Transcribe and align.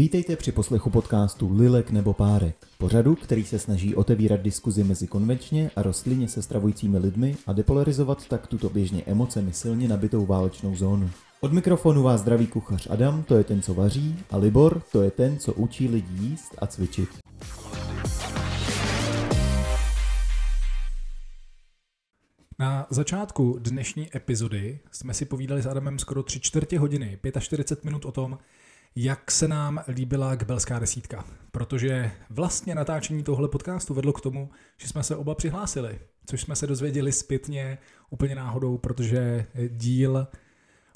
Vítejte 0.00 0.36
při 0.36 0.52
poslechu 0.52 0.90
podcastu 0.90 1.56
Lilek 1.56 1.90
nebo 1.90 2.12
Párek, 2.12 2.56
pořadu, 2.78 3.14
který 3.14 3.44
se 3.44 3.58
snaží 3.58 3.94
otevírat 3.94 4.40
diskuzi 4.40 4.84
mezi 4.84 5.06
konvenčně 5.06 5.70
a 5.76 5.82
rostlině 5.82 6.28
se 6.28 6.42
stravujícími 6.42 6.98
lidmi 6.98 7.36
a 7.46 7.52
depolarizovat 7.52 8.28
tak 8.28 8.46
tuto 8.46 8.70
běžně 8.70 9.02
emocemi 9.06 9.52
silně 9.52 9.88
nabitou 9.88 10.26
válečnou 10.26 10.76
zónu. 10.76 11.10
Od 11.40 11.52
mikrofonu 11.52 12.02
vás 12.02 12.20
zdraví 12.20 12.46
kuchař 12.46 12.86
Adam, 12.90 13.22
to 13.22 13.36
je 13.36 13.44
ten, 13.44 13.62
co 13.62 13.74
vaří, 13.74 14.18
a 14.30 14.36
Libor, 14.36 14.82
to 14.92 15.02
je 15.02 15.10
ten, 15.10 15.38
co 15.38 15.52
učí 15.52 15.88
lidi 15.88 16.12
jíst 16.22 16.54
a 16.58 16.66
cvičit. 16.66 17.08
Na 22.58 22.86
začátku 22.90 23.58
dnešní 23.58 24.16
epizody 24.16 24.78
jsme 24.92 25.14
si 25.14 25.24
povídali 25.24 25.62
s 25.62 25.66
Adamem 25.66 25.98
skoro 25.98 26.22
3 26.22 26.40
čtvrtě 26.40 26.78
hodiny, 26.78 27.18
45 27.40 27.84
minut 27.84 28.04
o 28.04 28.12
tom, 28.12 28.38
jak 28.96 29.30
se 29.30 29.48
nám 29.48 29.80
líbila 29.88 30.34
Gbelská 30.34 30.78
desítka. 30.78 31.24
Protože 31.52 32.10
vlastně 32.30 32.74
natáčení 32.74 33.22
tohle 33.22 33.48
podcastu 33.48 33.94
vedlo 33.94 34.12
k 34.12 34.20
tomu, 34.20 34.50
že 34.76 34.88
jsme 34.88 35.02
se 35.02 35.16
oba 35.16 35.34
přihlásili, 35.34 35.98
což 36.26 36.40
jsme 36.40 36.56
se 36.56 36.66
dozvěděli 36.66 37.12
zpětně 37.12 37.78
úplně 38.10 38.34
náhodou, 38.34 38.78
protože 38.78 39.46
díl 39.68 40.26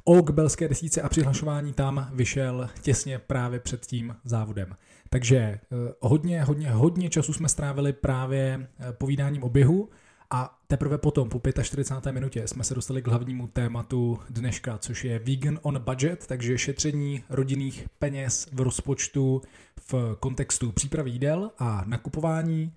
o 0.05 0.23
Gbelské 0.23 0.69
desítce 0.69 1.03
a 1.03 1.09
přihlašování 1.09 1.73
tam 1.73 2.11
vyšel 2.12 2.69
těsně 2.83 3.19
právě 3.19 3.61
před 3.61 3.87
tím 3.87 4.17
závodem. 4.25 4.77
Takže 5.11 5.37
eh, 5.39 5.61
hodně, 6.01 6.42
hodně, 6.45 6.70
hodně 6.70 7.11
času 7.11 7.33
jsme 7.33 7.48
strávili 7.48 7.92
právě 7.92 8.69
eh, 8.79 8.92
povídáním 8.92 9.42
o 9.42 9.48
běhu, 9.48 9.89
a 10.34 10.59
teprve 10.66 10.98
potom, 10.98 11.29
po 11.29 11.41
45. 11.62 12.12
minutě, 12.12 12.48
jsme 12.48 12.65
se 12.65 12.75
dostali 12.75 13.02
k 13.02 13.09
hlavnímu 13.09 13.47
tématu 13.47 14.19
dneška, 14.30 14.79
což 14.79 15.05
je 15.05 15.19
vegan 15.19 15.59
on 15.62 15.78
budget, 15.78 16.27
takže 16.27 16.58
šetření 16.58 17.25
rodinných 17.31 17.89
peněz 17.98 18.48
v 18.53 18.61
rozpočtu 18.61 19.42
v 19.91 20.17
kontextu 20.20 20.73
přípravy 20.73 21.11
jídel 21.11 21.50
a 21.58 21.84
nakupování. 21.86 22.73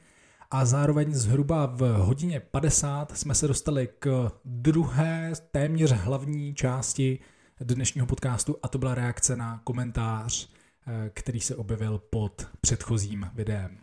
A 0.51 0.65
zároveň 0.65 1.13
zhruba 1.13 1.65
v 1.65 1.81
hodině 1.81 2.39
50 2.39 3.17
jsme 3.17 3.35
se 3.35 3.47
dostali 3.47 3.89
k 3.99 4.31
druhé 4.45 5.31
téměř 5.51 5.91
hlavní 5.91 6.55
části 6.55 7.19
dnešního 7.59 8.07
podcastu 8.07 8.55
a 8.63 8.67
to 8.67 8.77
byla 8.77 8.95
reakce 8.95 9.35
na 9.35 9.61
komentář, 9.63 10.49
eh, 10.87 11.09
který 11.13 11.39
se 11.39 11.55
objevil 11.55 12.01
pod 12.09 12.47
předchozím 12.61 13.29
videem. 13.33 13.77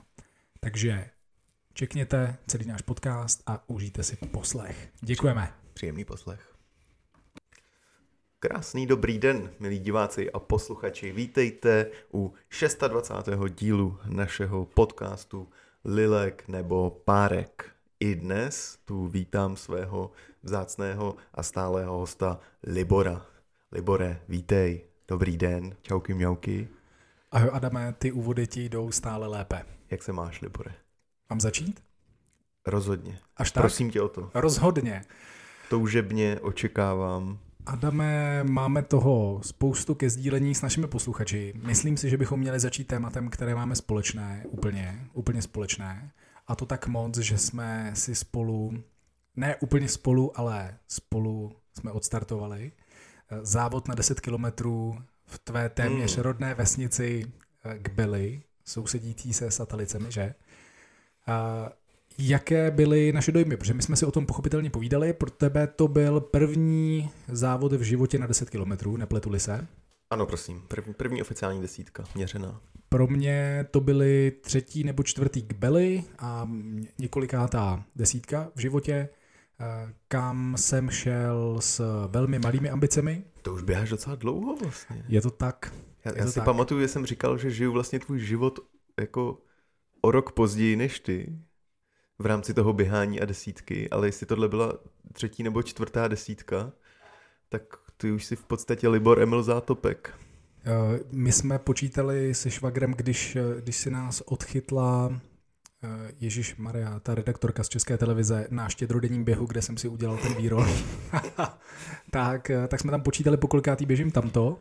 Takže 0.61 1.11
Čekněte 1.77 2.37
celý 2.47 2.67
náš 2.67 2.83
podcast 2.83 3.43
a 3.47 3.69
užijte 3.69 4.03
si 4.03 4.17
poslech. 4.17 4.89
Děkujeme. 5.01 5.53
Příjemný 5.73 6.05
poslech. 6.05 6.55
Krásný 8.39 8.87
dobrý 8.87 9.19
den, 9.19 9.51
milí 9.61 9.79
diváci 9.79 10.33
a 10.33 10.39
posluchači. 10.39 11.13
Vítejte 11.13 11.91
u 12.13 12.35
26. 12.89 13.29
dílu 13.55 13.99
našeho 14.07 14.65
podcastu 14.65 15.49
Lilek 15.85 16.49
nebo 16.49 16.91
Párek. 16.91 17.71
I 18.01 18.15
dnes 18.15 18.79
tu 18.85 19.07
vítám 19.07 19.57
svého 19.57 20.11
vzácného 20.43 21.17
a 21.35 21.43
stálého 21.43 21.99
hosta 21.99 22.41
Libora. 22.63 23.27
Libore, 23.73 24.21
vítej. 24.29 24.85
Dobrý 25.09 25.37
den. 25.37 25.77
Čauky 25.83 26.15
mňauky. 26.15 26.69
Ahoj 27.31 27.51
Adame, 27.53 27.95
ty 27.99 28.13
úvody 28.13 28.47
ti 28.47 28.69
jdou 28.69 28.91
stále 28.91 29.27
lépe. 29.27 29.67
Jak 29.91 30.03
se 30.03 30.13
máš, 30.13 30.41
Libore? 30.41 30.84
Mám 31.31 31.41
začít? 31.41 31.83
Rozhodně. 32.67 33.19
Až 33.37 33.51
tak? 33.51 33.63
Prosím 33.63 33.91
tě 33.91 34.03
o 34.03 34.09
to. 34.09 34.31
Rozhodně. 34.35 35.05
Toužebně 35.71 36.41
očekávám. 36.41 37.39
Adame, 37.67 38.45
máme 38.45 38.83
toho 38.83 39.41
spoustu 39.43 39.95
ke 39.95 40.11
sdílení 40.11 40.55
s 40.55 40.63
našimi 40.63 40.87
posluchači. 40.87 41.55
Myslím 41.57 41.97
si, 41.97 42.11
že 42.11 42.17
bychom 42.17 42.41
měli 42.41 42.61
začít 42.61 42.87
tématem, 42.87 43.29
které 43.29 43.55
máme 43.55 43.77
společné, 43.77 44.45
úplně, 44.49 45.09
úplně 45.13 45.43
společné. 45.43 46.13
A 46.47 46.57
to 46.57 46.67
tak 46.67 46.87
moc, 46.87 47.19
že 47.19 47.39
jsme 47.39 47.91
si 47.95 48.15
spolu, 48.15 48.73
ne 49.37 49.57
úplně 49.57 49.89
spolu, 49.89 50.39
ale 50.41 50.79
spolu 50.89 51.57
jsme 51.79 51.93
odstartovali 51.93 52.73
závod 53.43 53.89
na 53.89 53.95
10 53.95 54.21
kilometrů 54.21 54.99
v 55.27 55.39
tvé 55.39 55.69
téměř 55.69 56.15
hmm. 56.15 56.23
rodné 56.23 56.55
vesnici 56.55 57.33
Kbely, 57.83 58.43
sousedící 58.65 59.33
se 59.33 59.51
satelicemi, 59.51 60.13
že? 60.13 60.35
Jaké 62.19 62.71
byly 62.71 63.13
naše 63.13 63.33
dojmy? 63.33 63.57
Protože 63.57 63.75
my 63.75 63.83
jsme 63.83 63.97
si 63.97 64.07
o 64.07 64.11
tom 64.11 64.27
pochopitelně 64.27 64.71
povídali. 64.71 65.13
Pro 65.13 65.31
tebe 65.31 65.67
to 65.67 65.89
byl 65.89 66.21
první 66.21 67.11
závod 67.29 67.73
v 67.73 67.83
životě 67.83 68.19
na 68.19 68.27
10 68.27 68.51
kilometrů, 68.51 68.97
nepletuli 68.97 69.41
se? 69.41 69.67
Ano, 70.11 70.27
prosím. 70.27 70.63
První, 70.69 70.95
první 70.95 71.23
oficiální 71.23 71.63
desítka, 71.63 72.05
měřená. 72.15 72.61
Pro 72.89 73.07
mě 73.07 73.67
to 73.71 73.81
byly 73.81 74.33
třetí 74.41 74.85
nebo 74.85 75.03
čtvrtý 75.03 75.43
kbely 75.43 76.05
a 76.19 76.51
několikátá 76.99 77.85
desítka 77.97 78.51
v 78.55 78.61
životě, 78.61 79.09
kam 80.09 80.57
jsem 80.59 80.91
šel 80.91 81.57
s 81.61 82.07
velmi 82.09 82.39
malými 82.39 82.71
ambicemi. 82.71 83.25
To 83.43 83.55
už 83.55 83.63
běháš 83.63 83.91
docela 83.91 84.17
dlouho 84.17 84.57
vlastně. 84.57 85.05
Je 85.09 85.21
to 85.21 85.31
tak. 85.31 85.75
Já, 86.05 86.13
já 86.17 86.25
to 86.25 86.31
si 86.31 86.35
tak. 86.35 86.45
pamatuju, 86.45 86.81
že 86.81 86.89
jsem 86.89 87.07
říkal, 87.07 87.39
že 87.39 87.51
žiju 87.51 87.73
vlastně 87.73 87.99
tvůj 87.99 88.21
život 88.21 88.59
jako 89.01 89.39
o 90.05 90.11
rok 90.11 90.33
později 90.33 90.77
než 90.77 91.01
ty 91.01 91.39
v 92.19 92.27
rámci 92.27 92.55
toho 92.55 92.73
běhání 92.73 93.21
a 93.21 93.25
desítky, 93.25 93.91
ale 93.91 94.09
jestli 94.09 94.27
tohle 94.27 94.49
byla 94.49 94.79
třetí 95.13 95.43
nebo 95.43 95.63
čtvrtá 95.63 96.09
desítka, 96.09 96.73
tak 97.49 97.63
ty 97.97 98.13
už 98.13 98.25
si 98.25 98.37
v 98.37 98.45
podstatě 98.45 98.89
Libor 98.89 99.23
Emil 99.23 99.43
Zátopek. 99.43 100.15
Eh, 100.67 101.01
my 101.13 101.33
jsme 101.33 101.59
počítali 101.59 102.35
se 102.35 102.51
švagrem, 102.51 102.93
když, 102.93 103.37
eh, 103.37 103.61
když 103.61 103.77
si 103.77 103.91
nás 103.91 104.21
odchytla 104.21 105.21
eh, 105.83 106.13
Ježíš 106.21 106.57
Maria, 106.57 107.01
ta 107.01 107.15
redaktorka 107.15 107.65
z 107.65 107.69
České 107.69 107.99
televize 107.99 108.47
na 108.51 108.69
štědrodenním 108.69 109.25
běhu, 109.25 109.47
kde 109.47 109.63
jsem 109.63 109.77
si 109.77 109.89
udělal 109.89 110.17
ten 110.17 110.35
výrok, 110.35 110.69
tak, 112.11 112.51
tak 112.69 112.81
jsme 112.81 112.91
tam 112.91 113.03
počítali, 113.03 113.37
po 113.37 113.49
kolikátý 113.49 113.87
běžím 113.87 114.11
tamto. 114.11 114.59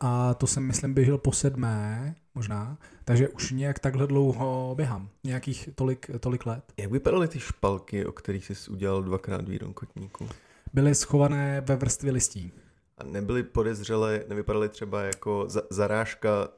A 0.00 0.34
to 0.34 0.46
jsem, 0.46 0.62
myslím, 0.62 0.94
běžel 0.94 1.18
po 1.18 1.32
sedmé, 1.32 2.14
možná, 2.34 2.78
takže 3.04 3.28
už 3.28 3.50
nějak 3.50 3.78
takhle 3.78 4.06
dlouho 4.06 4.74
běhám, 4.76 5.08
nějakých 5.24 5.68
tolik, 5.74 6.10
tolik 6.20 6.46
let. 6.46 6.72
Jak 6.76 6.90
vypadaly 6.90 7.28
ty 7.28 7.40
špalky, 7.40 8.06
o 8.06 8.12
kterých 8.12 8.46
jsi 8.46 8.70
udělal 8.70 9.02
dvakrát 9.02 9.48
výron 9.48 9.72
kotníku? 9.72 10.28
Byly 10.72 10.94
schované 10.94 11.60
ve 11.60 11.76
vrstvě 11.76 12.12
listí. 12.12 12.52
A 12.98 13.04
nebyly 13.04 13.42
podezřelé, 13.42 14.24
nevypadaly 14.28 14.68
třeba 14.68 15.02
jako 15.02 15.44
za, 15.48 15.62
zarážka 15.70 16.48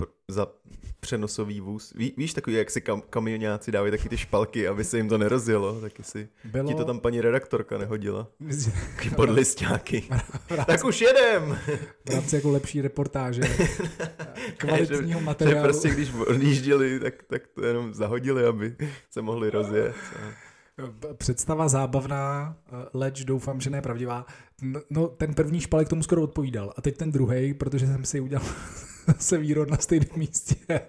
uh, 0.00 0.06
za 0.28 0.46
přenosový 1.00 1.60
vůz? 1.60 1.92
Ví, 1.96 2.14
víš 2.16 2.34
takový, 2.34 2.56
jak 2.56 2.70
si 2.70 2.80
kam, 2.80 3.02
kamionáci 3.10 3.72
dávají 3.72 3.90
taky 3.90 4.08
ty 4.08 4.18
špalky, 4.18 4.68
aby 4.68 4.84
se 4.84 4.96
jim 4.96 5.08
to 5.08 5.18
nerozjelo, 5.18 5.80
taky 5.80 6.02
si 6.02 6.28
Bylo... 6.44 6.68
ti 6.68 6.74
to 6.74 6.84
tam 6.84 7.00
paní 7.00 7.20
redaktorka 7.20 7.78
nehodila. 7.78 8.28
Taky 8.96 9.10
podlistáky. 9.10 10.04
tak 10.66 10.84
už 10.84 11.00
jedem! 11.00 11.58
V 12.04 12.10
rámci 12.10 12.36
jako 12.36 12.50
lepší 12.50 12.80
reportáže, 12.80 13.42
kvalitního 14.56 15.20
materiálu. 15.20 15.58
Že 15.58 15.62
prostě 15.62 15.90
když 15.90 16.12
odjížděli, 16.26 17.00
tak, 17.00 17.14
tak 17.26 17.46
to 17.46 17.66
jenom 17.66 17.94
zahodili, 17.94 18.44
aby 18.44 18.76
se 19.10 19.22
mohli 19.22 19.50
rozjet. 19.50 19.94
Představa 21.16 21.68
zábavná, 21.68 22.56
leč 22.94 23.24
doufám, 23.24 23.60
že 23.60 23.70
ne 23.70 23.82
pravdivá. 23.82 24.26
No, 24.90 25.08
ten 25.08 25.34
první 25.34 25.60
špalek 25.60 25.88
tomu 25.88 26.02
skoro 26.02 26.22
odpovídal. 26.22 26.72
A 26.76 26.82
teď 26.82 26.96
ten 26.96 27.12
druhý, 27.12 27.54
protože 27.54 27.86
jsem 27.86 28.04
si 28.04 28.20
udělal 28.20 28.46
se 29.18 29.38
výrod 29.38 29.70
na 29.70 29.76
stejném 29.76 30.08
místě. 30.16 30.56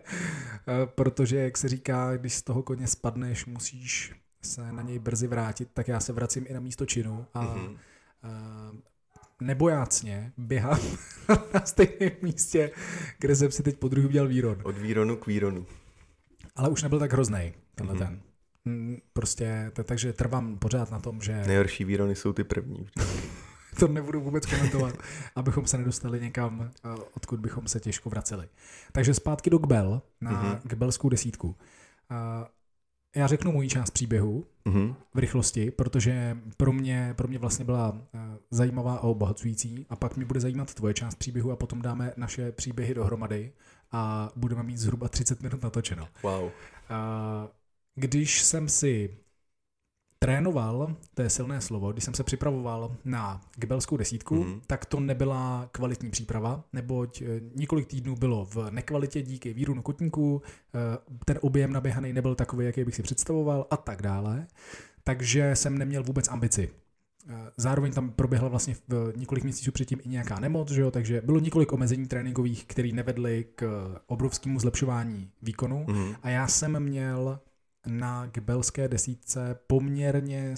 protože, 0.85 1.38
jak 1.38 1.57
se 1.57 1.69
říká, 1.69 2.18
když 2.18 2.34
z 2.34 2.41
toho 2.41 2.63
koně 2.63 2.88
spadneš, 2.88 3.46
musíš 3.46 4.13
se 4.41 4.72
na 4.72 4.81
něj 4.81 5.00
brzy 5.00 5.28
vrátit, 5.28 5.69
tak 5.74 5.88
já 5.88 6.00
se 6.00 6.13
vracím 6.13 6.46
i 6.47 6.53
na 6.53 6.59
místo 6.59 6.85
činu 6.85 7.25
a, 7.34 7.46
mm-hmm. 7.46 7.78
a 8.23 8.72
nebojácně 9.41 10.34
běhám 10.37 10.79
na 11.53 11.66
stejném 11.66 12.11
místě, 12.22 12.72
kde 13.20 13.35
jsem 13.35 13.52
si 13.52 13.64
teď 13.64 13.78
po 13.78 13.87
druhý 13.87 14.08
udělal 14.08 14.28
výron. 14.28 14.58
Od 14.64 14.78
výronu 14.78 15.17
k 15.17 15.28
výronu. 15.28 15.66
Ale 16.55 16.70
už 16.70 16.84
nebyl 16.84 16.99
tak 16.99 17.14
hrozný 17.14 17.53
tenhle 17.76 17.96
mm-hmm. 17.96 17.99
ten. 17.99 18.22
Prostě, 19.13 19.72
takže 19.84 20.13
trvám 20.13 20.58
pořád 20.58 20.91
na 20.91 20.99
tom, 20.99 21.22
že... 21.22 21.43
Nejhorší 21.47 21.85
výrony 21.85 22.16
jsou 22.16 22.34
ty 22.34 22.43
první. 22.43 22.87
to 23.79 23.87
nebudu 23.87 24.22
vůbec 24.22 24.46
komentovat, 24.46 24.96
abychom 25.35 25.66
se 25.66 25.78
nedostali 25.78 26.22
někam, 26.22 26.72
eh, 26.85 26.90
odkud 27.13 27.40
bychom 27.40 27.67
se 27.67 27.79
těžko 27.79 28.09
vraceli. 28.09 28.49
Takže 28.91 29.13
zpátky 29.13 29.49
do 29.49 29.58
Gbel, 29.58 30.02
na 30.22 30.31
mm-hmm. 30.31 30.59
Gbelskou 30.63 31.09
desítku. 31.09 31.55
Já 33.16 33.28
řeknu 33.28 33.52
můj 33.52 33.67
část 33.67 33.91
příběhu 33.91 34.46
mm-hmm. 34.66 34.96
v 35.13 35.19
rychlosti, 35.19 35.72
protože 35.72 36.37
pro 36.58 36.72
mě, 36.72 37.13
pro 37.17 37.28
mě 37.28 37.40
vlastně 37.40 37.66
byla 37.66 37.97
eh, 38.13 38.19
zajímavá 38.52 38.96
a 38.96 38.99
obohacující 38.99 39.85
a 39.90 39.96
pak 39.96 40.17
mi 40.17 40.25
bude 40.25 40.40
zajímat 40.40 40.73
tvoje 40.73 40.93
část 40.93 41.16
příběhu 41.16 41.52
a 41.52 41.55
potom 41.55 41.81
dáme 41.81 42.13
naše 42.17 42.52
příběhy 42.52 42.93
dohromady 42.93 43.53
a 43.91 44.31
budeme 44.35 44.63
mít 44.63 44.78
zhruba 44.78 45.08
30 45.08 45.41
minut 45.41 45.63
natočeno. 45.63 46.08
Wow. 46.23 46.49
Když 48.01 48.41
jsem 48.41 48.69
si 48.69 49.17
trénoval, 50.19 50.95
to 51.13 51.21
je 51.21 51.29
silné 51.29 51.61
slovo, 51.61 51.91
když 51.91 52.03
jsem 52.03 52.13
se 52.13 52.23
připravoval 52.23 52.95
na 53.05 53.41
gebelskou 53.55 53.97
desítku, 53.97 54.43
mm. 54.43 54.61
tak 54.67 54.85
to 54.85 54.99
nebyla 54.99 55.69
kvalitní 55.71 56.09
příprava, 56.09 56.63
neboť 56.73 57.21
eh, 57.21 57.25
několik 57.55 57.87
týdnů 57.87 58.15
bylo 58.15 58.45
v 58.45 58.67
nekvalitě 58.69 59.21
díky 59.21 59.53
víru 59.53 59.73
na 59.73 59.81
kotníku, 59.81 60.41
eh, 60.75 60.79
ten 61.25 61.39
objem 61.41 61.73
naběhaný 61.73 62.13
nebyl 62.13 62.35
takový, 62.35 62.65
jaký 62.65 62.83
bych 62.83 62.95
si 62.95 63.03
představoval 63.03 63.67
a 63.71 63.77
tak 63.77 64.01
dále. 64.01 64.47
Takže 65.03 65.55
jsem 65.55 65.77
neměl 65.77 66.03
vůbec 66.03 66.27
ambici. 66.27 66.69
Eh, 67.29 67.51
zároveň 67.57 67.93
tam 67.93 68.09
proběhla 68.09 68.49
vlastně 68.49 68.75
v 68.87 69.13
několik 69.15 69.43
měsíců 69.43 69.71
předtím 69.71 69.99
i 70.03 70.09
nějaká 70.09 70.39
nemoc, 70.39 70.71
že 70.71 70.81
jo? 70.81 70.91
takže 70.91 71.21
bylo 71.21 71.39
několik 71.39 71.73
omezení 71.73 72.07
tréninkových, 72.07 72.65
které 72.65 72.89
nevedly 72.93 73.45
k 73.55 73.91
obrovskému 74.07 74.59
zlepšování 74.59 75.29
výkonu 75.41 75.85
mm. 75.87 76.15
a 76.23 76.29
já 76.29 76.47
jsem 76.47 76.79
měl 76.79 77.39
na 77.87 78.25
gebelské 78.25 78.87
desítce 78.87 79.59
poměrně, 79.67 80.55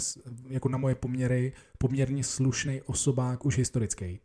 jako 0.50 0.70
na 0.70 0.78
moje 0.78 0.96
poměry, 0.96 1.54
poměrně 1.78 2.24
slušný 2.24 2.82
osobák 2.82 3.46
už 3.46 3.58
historický. 3.58 4.20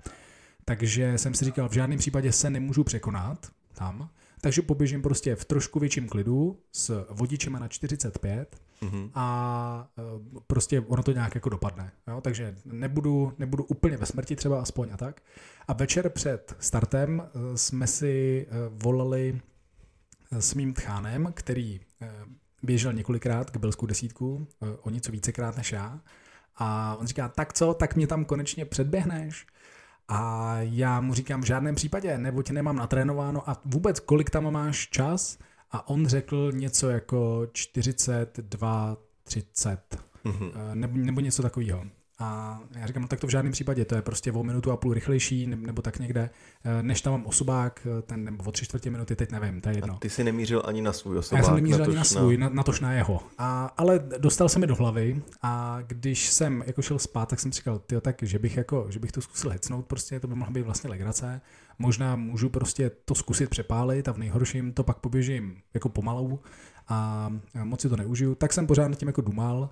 Takže 0.65 1.19
jsem 1.19 1.35
si 1.35 1.45
říkal, 1.45 1.69
v 1.69 1.73
žádném 1.73 1.99
případě 1.99 2.33
se 2.33 2.51
nemůžu 2.51 2.85
překonat 2.85 3.47
tam, 3.75 4.11
takže 4.41 4.63
poběžím 4.63 5.03
prostě 5.03 5.37
v 5.37 5.45
trošku 5.45 5.79
větším 5.79 6.09
klidu 6.09 6.61
s 6.73 7.07
vodičem 7.11 7.53
na 7.53 7.69
45 7.69 8.61
mm-hmm. 8.83 9.11
a 9.15 9.91
e, 9.99 10.03
prostě 10.47 10.81
ono 10.81 11.03
to 11.03 11.13
nějak 11.13 11.35
jako 11.35 11.49
dopadne. 11.49 11.93
Jo? 12.09 12.21
Takže 12.21 12.57
nebudu, 12.65 13.33
nebudu 13.39 13.65
úplně 13.65 13.97
ve 13.97 14.07
smrti 14.07 14.37
třeba 14.37 14.61
aspoň 14.61 14.89
a 14.93 14.97
tak. 14.97 15.23
A 15.69 15.73
večer 15.73 16.11
před 16.11 16.57
startem 16.59 17.23
e, 17.23 17.59
jsme 17.59 17.87
si 17.87 18.47
e, 18.51 18.55
volali 18.69 19.41
s 20.31 20.55
mým 20.55 20.75
tchánem, 20.75 21.33
který 21.35 21.81
běžel 22.63 22.93
několikrát 22.93 23.51
k 23.51 23.57
belskou 23.57 23.87
desítku, 23.87 24.49
o 24.83 24.91
něco 24.91 25.13
vícekrát 25.13 25.57
než 25.57 25.73
já. 25.73 26.01
A 26.57 26.97
on 26.97 27.07
říká, 27.07 27.29
tak 27.29 27.53
co, 27.53 27.75
tak 27.75 27.97
mě 27.97 28.07
tam 28.07 28.25
konečně 28.25 28.65
předběhneš? 28.65 29.47
A 30.09 30.55
já 30.61 31.01
mu 31.01 31.15
říkám 31.15 31.41
v 31.41 31.47
žádném 31.47 31.75
případě, 31.75 32.19
nebo 32.19 32.43
tě 32.43 32.53
nemám 32.53 32.77
natrénováno 32.77 33.51
a 33.51 33.61
vůbec 33.65 34.01
kolik 34.01 34.31
tam 34.31 34.53
máš 34.53 34.89
čas? 34.89 35.39
A 35.71 35.89
on 35.89 36.07
řekl 36.07 36.53
něco 36.53 36.91
jako 36.91 37.47
42, 37.53 38.97
30 39.23 39.99
mm-hmm. 40.25 40.75
nebo, 40.75 40.97
nebo 40.97 41.21
něco 41.21 41.43
takového. 41.43 41.85
A 42.21 42.61
já 42.75 42.87
říkám, 42.87 43.03
no 43.03 43.09
tak 43.09 43.21
to 43.21 43.27
v 43.27 43.31
žádném 43.31 43.53
případě, 43.53 43.85
to 43.85 43.95
je 43.95 44.03
prostě 44.03 44.33
o 44.33 44.43
minutu 44.43 44.71
a 44.71 44.77
půl 44.77 44.95
rychlejší, 44.95 45.47
nebo 45.47 45.83
tak 45.83 45.99
někde, 45.99 46.31
eh, 46.65 46.83
než 46.83 47.01
tam 47.01 47.13
mám 47.13 47.27
osobák, 47.27 47.87
eh, 47.99 48.03
ten, 48.03 48.25
nebo 48.25 48.45
o 48.45 48.53
tři 48.53 48.65
čtvrtě 48.65 48.91
minuty, 48.91 49.17
teď 49.17 49.33
nevím, 49.33 49.61
to 49.61 49.69
je 49.69 49.75
jedno. 49.75 49.95
A 49.95 49.99
ty 49.99 50.11
si 50.11 50.25
nemířil 50.25 50.63
ani 50.65 50.83
na 50.83 50.93
svůj 50.93 51.19
osobák? 51.19 51.43
Já 51.43 51.47
jsem 51.47 51.55
nemířil 51.55 51.85
ani 51.85 51.95
na 51.95 52.05
svůj, 52.05 52.37
na, 52.37 52.49
na 52.49 52.63
tož 52.63 52.81
na 52.81 52.93
jeho. 52.93 53.21
A, 53.39 53.75
ale 53.77 54.01
dostal 54.19 54.49
se 54.49 54.59
mi 54.59 54.67
do 54.67 54.75
hlavy 54.75 55.23
a 55.43 55.79
když 55.87 56.29
jsem 56.31 56.65
jako 56.67 56.83
šel 56.83 56.99
spát, 56.99 57.29
tak 57.29 57.41
jsem 57.41 57.53
si 57.53 57.57
říkal, 57.57 57.79
tyjo, 57.79 58.01
tak, 58.01 58.23
že 58.23 58.39
bych, 58.39 58.57
jako, 58.57 58.87
že 58.89 58.99
bych 58.99 59.13
to 59.13 59.21
zkusil 59.21 59.51
hecnout, 59.51 59.87
prostě 59.87 60.21
to 60.21 60.27
by 60.27 60.35
mohla 60.35 60.53
být 60.53 60.63
vlastně 60.63 60.91
legrace. 60.91 61.41
Možná 61.79 62.17
můžu 62.17 62.49
prostě 62.49 62.91
to 63.05 63.15
zkusit 63.15 63.51
přepálit 63.51 64.09
a 64.09 64.13
v 64.13 64.19
nejhorším 64.19 64.73
to 64.73 64.85
pak 64.85 64.99
poběžím 64.99 65.57
jako 65.75 65.89
pomalu 65.89 66.41
a 66.89 67.29
moc 67.65 67.81
si 67.81 67.89
to 67.89 67.97
neužiju. 67.97 68.35
Tak 68.35 68.53
jsem 68.53 68.67
pořád 68.67 68.89
nad 68.89 68.99
tím 68.99 69.09
jako 69.09 69.21
dumal 69.21 69.71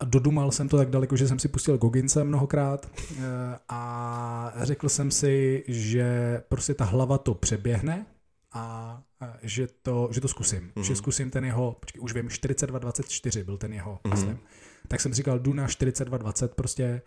a 0.00 0.04
dodumal 0.04 0.50
jsem 0.50 0.68
to 0.68 0.76
tak 0.76 0.90
daleko, 0.90 1.16
že 1.16 1.28
jsem 1.28 1.38
si 1.38 1.48
pustil 1.48 1.78
Gogince 1.78 2.24
mnohokrát 2.24 2.90
eh, 2.96 3.22
a 3.68 4.52
řekl 4.62 4.88
jsem 4.88 5.10
si, 5.10 5.64
že 5.68 6.42
prostě 6.48 6.74
ta 6.74 6.84
hlava 6.84 7.18
to 7.18 7.34
přeběhne 7.34 8.06
a 8.52 9.02
že 9.42 9.68
to, 9.82 10.08
že 10.12 10.20
to 10.20 10.28
zkusím. 10.28 10.60
Mm-hmm. 10.60 10.82
Že 10.82 10.96
zkusím 10.96 11.30
ten 11.30 11.44
jeho, 11.44 11.76
počkej, 11.80 12.00
už 12.02 12.14
vím, 12.14 12.28
42-24 12.28 13.44
byl 13.44 13.58
ten 13.58 13.72
jeho, 13.72 14.00
mm-hmm. 14.04 14.10
myslím. 14.10 14.38
Tak 14.88 15.00
jsem 15.00 15.14
říkal, 15.14 15.38
jdu 15.38 15.52
na 15.52 15.66
42-20, 15.66 16.48
prostě 16.48 17.02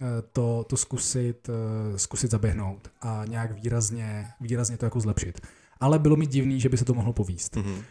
eh, 0.00 0.06
to, 0.32 0.64
to 0.68 0.76
zkusit, 0.76 1.48
eh, 1.48 1.98
zkusit 1.98 2.30
zaběhnout 2.30 2.90
a 3.00 3.24
nějak 3.28 3.52
výrazně, 3.52 4.28
výrazně 4.40 4.76
to 4.76 4.86
jako 4.86 5.00
zlepšit. 5.00 5.40
Ale 5.80 5.98
bylo 5.98 6.16
mi 6.16 6.26
divný, 6.26 6.60
že 6.60 6.68
by 6.68 6.76
se 6.76 6.84
to 6.84 6.94
mohlo 6.94 7.12
povíst. 7.12 7.56
Mm-hmm. 7.56 7.82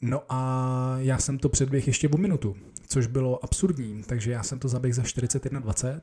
No 0.00 0.22
a 0.28 0.94
já 0.98 1.18
jsem 1.18 1.38
to 1.38 1.48
předběh 1.48 1.86
ještě 1.86 2.08
o 2.08 2.16
minutu, 2.16 2.56
což 2.86 3.06
bylo 3.06 3.44
absurdní, 3.44 4.02
takže 4.02 4.30
já 4.30 4.42
jsem 4.42 4.58
to 4.58 4.68
zaběh 4.68 4.94
za 4.94 5.02
41.20, 5.02 6.00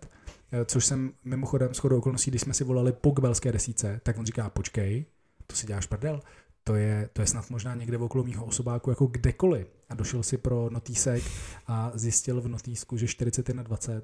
eh, 0.52 0.66
což 0.66 0.86
jsem 0.86 1.14
mimochodem 1.24 1.74
shodou 1.74 1.98
okolností, 1.98 2.32
když 2.32 2.42
jsme 2.42 2.54
si 2.54 2.64
volali 2.64 2.92
po 2.92 3.12
kbelské 3.12 3.52
desíce, 3.52 4.02
tak 4.04 4.18
on 4.18 4.26
říká, 4.26 4.50
počkej, 4.50 5.06
to 5.48 5.56
si 5.56 5.68
děláš 5.68 5.86
prdel, 5.86 6.22
to 6.64 6.76
je, 6.76 7.10
to 7.14 7.22
je 7.22 7.28
snad 7.28 7.50
možná 7.50 7.76
někde 7.76 7.98
okolo 7.98 8.24
mýho 8.24 8.46
osobáku 8.46 8.90
jako 8.90 9.06
kdekoliv. 9.06 9.68
A 9.90 9.96
došel 9.96 10.24
si 10.24 10.38
pro 10.38 10.70
notýsek 10.70 11.24
a 11.68 11.92
zjistil 11.94 12.42
v 12.42 12.48
notýsku, 12.48 12.98
že 12.98 13.06
41.20 13.06 14.02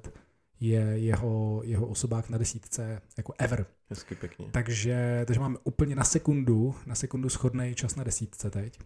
je 0.60 0.80
jeho, 0.80 1.62
jeho 1.64 1.86
osobák 1.86 2.28
na 2.28 2.38
desítce 2.38 3.02
jako 3.16 3.34
ever. 3.38 3.66
Hezky 3.90 4.14
pěkně. 4.14 4.46
Takže, 4.50 5.22
takže 5.26 5.40
máme 5.40 5.58
úplně 5.64 5.96
na 5.96 6.04
sekundu, 6.04 6.74
na 6.86 6.94
sekundu 6.94 7.28
schodný 7.28 7.74
čas 7.74 7.96
na 7.96 8.04
desítce 8.04 8.50
teď. 8.50 8.78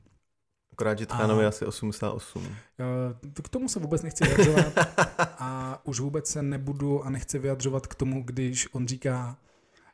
Akorát, 0.77 0.99
že 0.99 1.07
Tchánov 1.07 1.41
je 1.41 1.47
asi 1.47 1.65
88. 1.65 2.49
K 3.43 3.49
tomu 3.49 3.69
se 3.69 3.81
vůbec 3.81 4.03
nechci 4.03 4.25
vyjadřovat 4.25 4.73
a 5.39 5.81
už 5.85 6.01
vůbec 6.01 6.27
se 6.29 6.43
nebudu 6.43 7.05
a 7.05 7.11
nechci 7.11 7.39
vyjadřovat 7.39 7.87
k 7.87 7.95
tomu, 7.95 8.23
když 8.23 8.75
on 8.75 8.89
říká, 8.89 9.37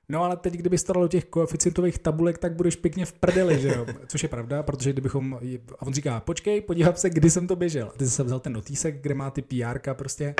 No 0.08 0.24
ale 0.24 0.36
teď, 0.36 0.54
kdyby 0.54 0.78
staral 0.78 1.04
o 1.04 1.08
těch 1.08 1.24
koeficientových 1.24 1.98
tabulek, 1.98 2.38
tak 2.38 2.52
budeš 2.52 2.76
pěkně 2.76 3.06
v 3.06 3.12
prdeli, 3.12 3.60
že 3.60 3.68
jo? 3.68 3.86
Což 4.06 4.22
je 4.22 4.28
pravda, 4.28 4.62
protože 4.62 4.92
kdybychom... 4.92 5.38
A 5.78 5.82
on 5.86 5.94
říká, 5.94 6.20
počkej, 6.20 6.60
podívám 6.60 6.96
se, 6.96 7.10
kdy 7.10 7.30
jsem 7.30 7.46
to 7.46 7.56
běžel. 7.56 7.90
A 7.94 7.98
ty 7.98 8.06
jsem 8.06 8.26
vzal 8.26 8.40
ten 8.40 8.52
notýsek, 8.52 9.02
kde 9.02 9.14
má 9.14 9.30
ty 9.30 9.42
PR 9.42 9.92
prostě 9.92 10.34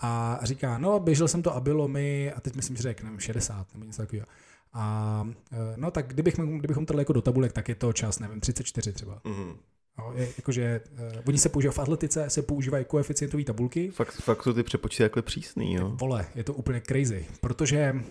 a 0.00 0.40
říká, 0.42 0.78
no 0.78 1.00
běžel 1.00 1.28
jsem 1.28 1.42
to 1.42 1.56
a 1.56 1.60
bylo 1.60 1.88
mi, 1.88 2.32
a 2.32 2.40
teď 2.40 2.56
myslím, 2.56 2.76
že 2.76 2.82
řekl, 2.82 3.04
nevím, 3.04 3.20
60 3.20 3.66
nebo 3.74 3.84
něco 3.86 4.02
takového. 4.02 4.26
A 4.72 5.26
e, 5.52 5.56
no 5.76 5.90
tak 5.90 6.06
kdybychom, 6.06 6.58
kdybychom 6.58 6.86
to 6.86 6.98
jako 6.98 7.12
do 7.12 7.22
tabulek, 7.22 7.52
tak 7.52 7.68
je 7.68 7.74
to 7.74 7.92
čas, 7.92 8.18
nevím, 8.18 8.40
34 8.40 8.92
třeba. 8.92 9.20
Mm-hmm. 9.24 9.56
No, 9.98 10.12
je, 10.14 10.28
jakože, 10.36 10.80
uh, 10.92 11.22
oni 11.26 11.38
se 11.38 11.48
používají 11.48 11.74
v 11.74 11.78
atletice, 11.78 12.30
se 12.30 12.42
používají 12.42 12.84
koeficientové 12.84 13.44
tabulky. 13.44 13.90
Fakt, 13.90 14.12
fakt 14.12 14.42
jsou 14.42 14.52
ty 14.52 14.62
přepočty 14.62 15.02
takhle 15.02 15.22
přísný, 15.22 15.74
jo? 15.74 15.92
Vole, 15.94 16.26
je 16.34 16.44
to 16.44 16.54
úplně 16.54 16.82
crazy, 16.86 17.26
protože 17.40 17.92
uh, 17.94 18.02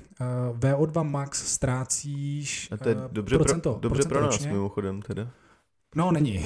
eh, 0.64 0.76
VO2 0.76 1.04
max 1.04 1.54
ztrácíš 1.54 2.68
uh, 2.72 2.74
A 2.74 2.84
to 2.84 2.90
je 2.90 2.96
dobře 3.12 3.38
procento, 3.38 3.72
pro, 3.72 3.80
dobře 3.80 3.98
procento 3.98 4.16
pro 4.16 4.22
nás 4.26 4.34
ročně. 4.34 4.52
mimochodem 4.52 5.02
teda. 5.02 5.30
No, 5.96 6.12
není. 6.12 6.46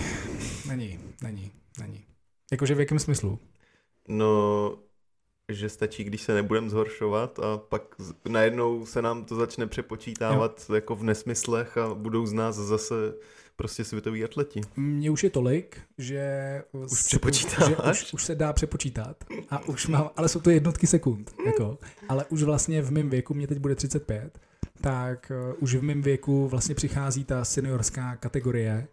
Není, 0.67 0.99
není, 1.23 1.51
není. 1.79 2.05
Jakože 2.51 2.75
v 2.75 2.79
jakém 2.79 2.99
smyslu? 2.99 3.39
No, 4.07 4.73
že 5.51 5.69
stačí, 5.69 6.03
když 6.03 6.21
se 6.21 6.33
nebudeme 6.33 6.69
zhoršovat 6.69 7.39
a 7.39 7.57
pak 7.57 7.95
najednou 8.29 8.85
se 8.85 9.01
nám 9.01 9.25
to 9.25 9.35
začne 9.35 9.67
přepočítávat 9.67 10.65
jo. 10.69 10.75
jako 10.75 10.95
v 10.95 11.03
nesmyslech 11.03 11.77
a 11.77 11.93
budou 11.93 12.25
z 12.25 12.33
nás 12.33 12.55
zase 12.55 12.95
prostě 13.57 13.83
světoví 13.83 14.23
atleti. 14.23 14.61
Mně 14.75 15.11
už 15.11 15.23
je 15.23 15.29
tolik, 15.29 15.81
že 15.97 16.63
už, 16.71 17.03
přepočítáš? 17.03 17.67
že 17.67 17.75
už, 17.91 18.13
už, 18.13 18.25
se 18.25 18.35
dá 18.35 18.53
přepočítat 18.53 19.23
a 19.49 19.67
už 19.67 19.87
mám, 19.87 20.09
ale 20.15 20.29
jsou 20.29 20.39
to 20.39 20.49
jednotky 20.49 20.87
sekund, 20.87 21.31
jako, 21.45 21.77
ale 22.09 22.25
už 22.25 22.43
vlastně 22.43 22.81
v 22.81 22.91
mém 22.91 23.09
věku, 23.09 23.33
mě 23.33 23.47
teď 23.47 23.57
bude 23.57 23.75
35, 23.75 24.39
tak 24.81 25.31
uh, 25.49 25.63
už 25.63 25.75
v 25.75 25.81
mém 25.81 26.01
věku 26.01 26.47
vlastně 26.47 26.75
přichází 26.75 27.23
ta 27.23 27.45
seniorská 27.45 28.15
kategorie, 28.15 28.87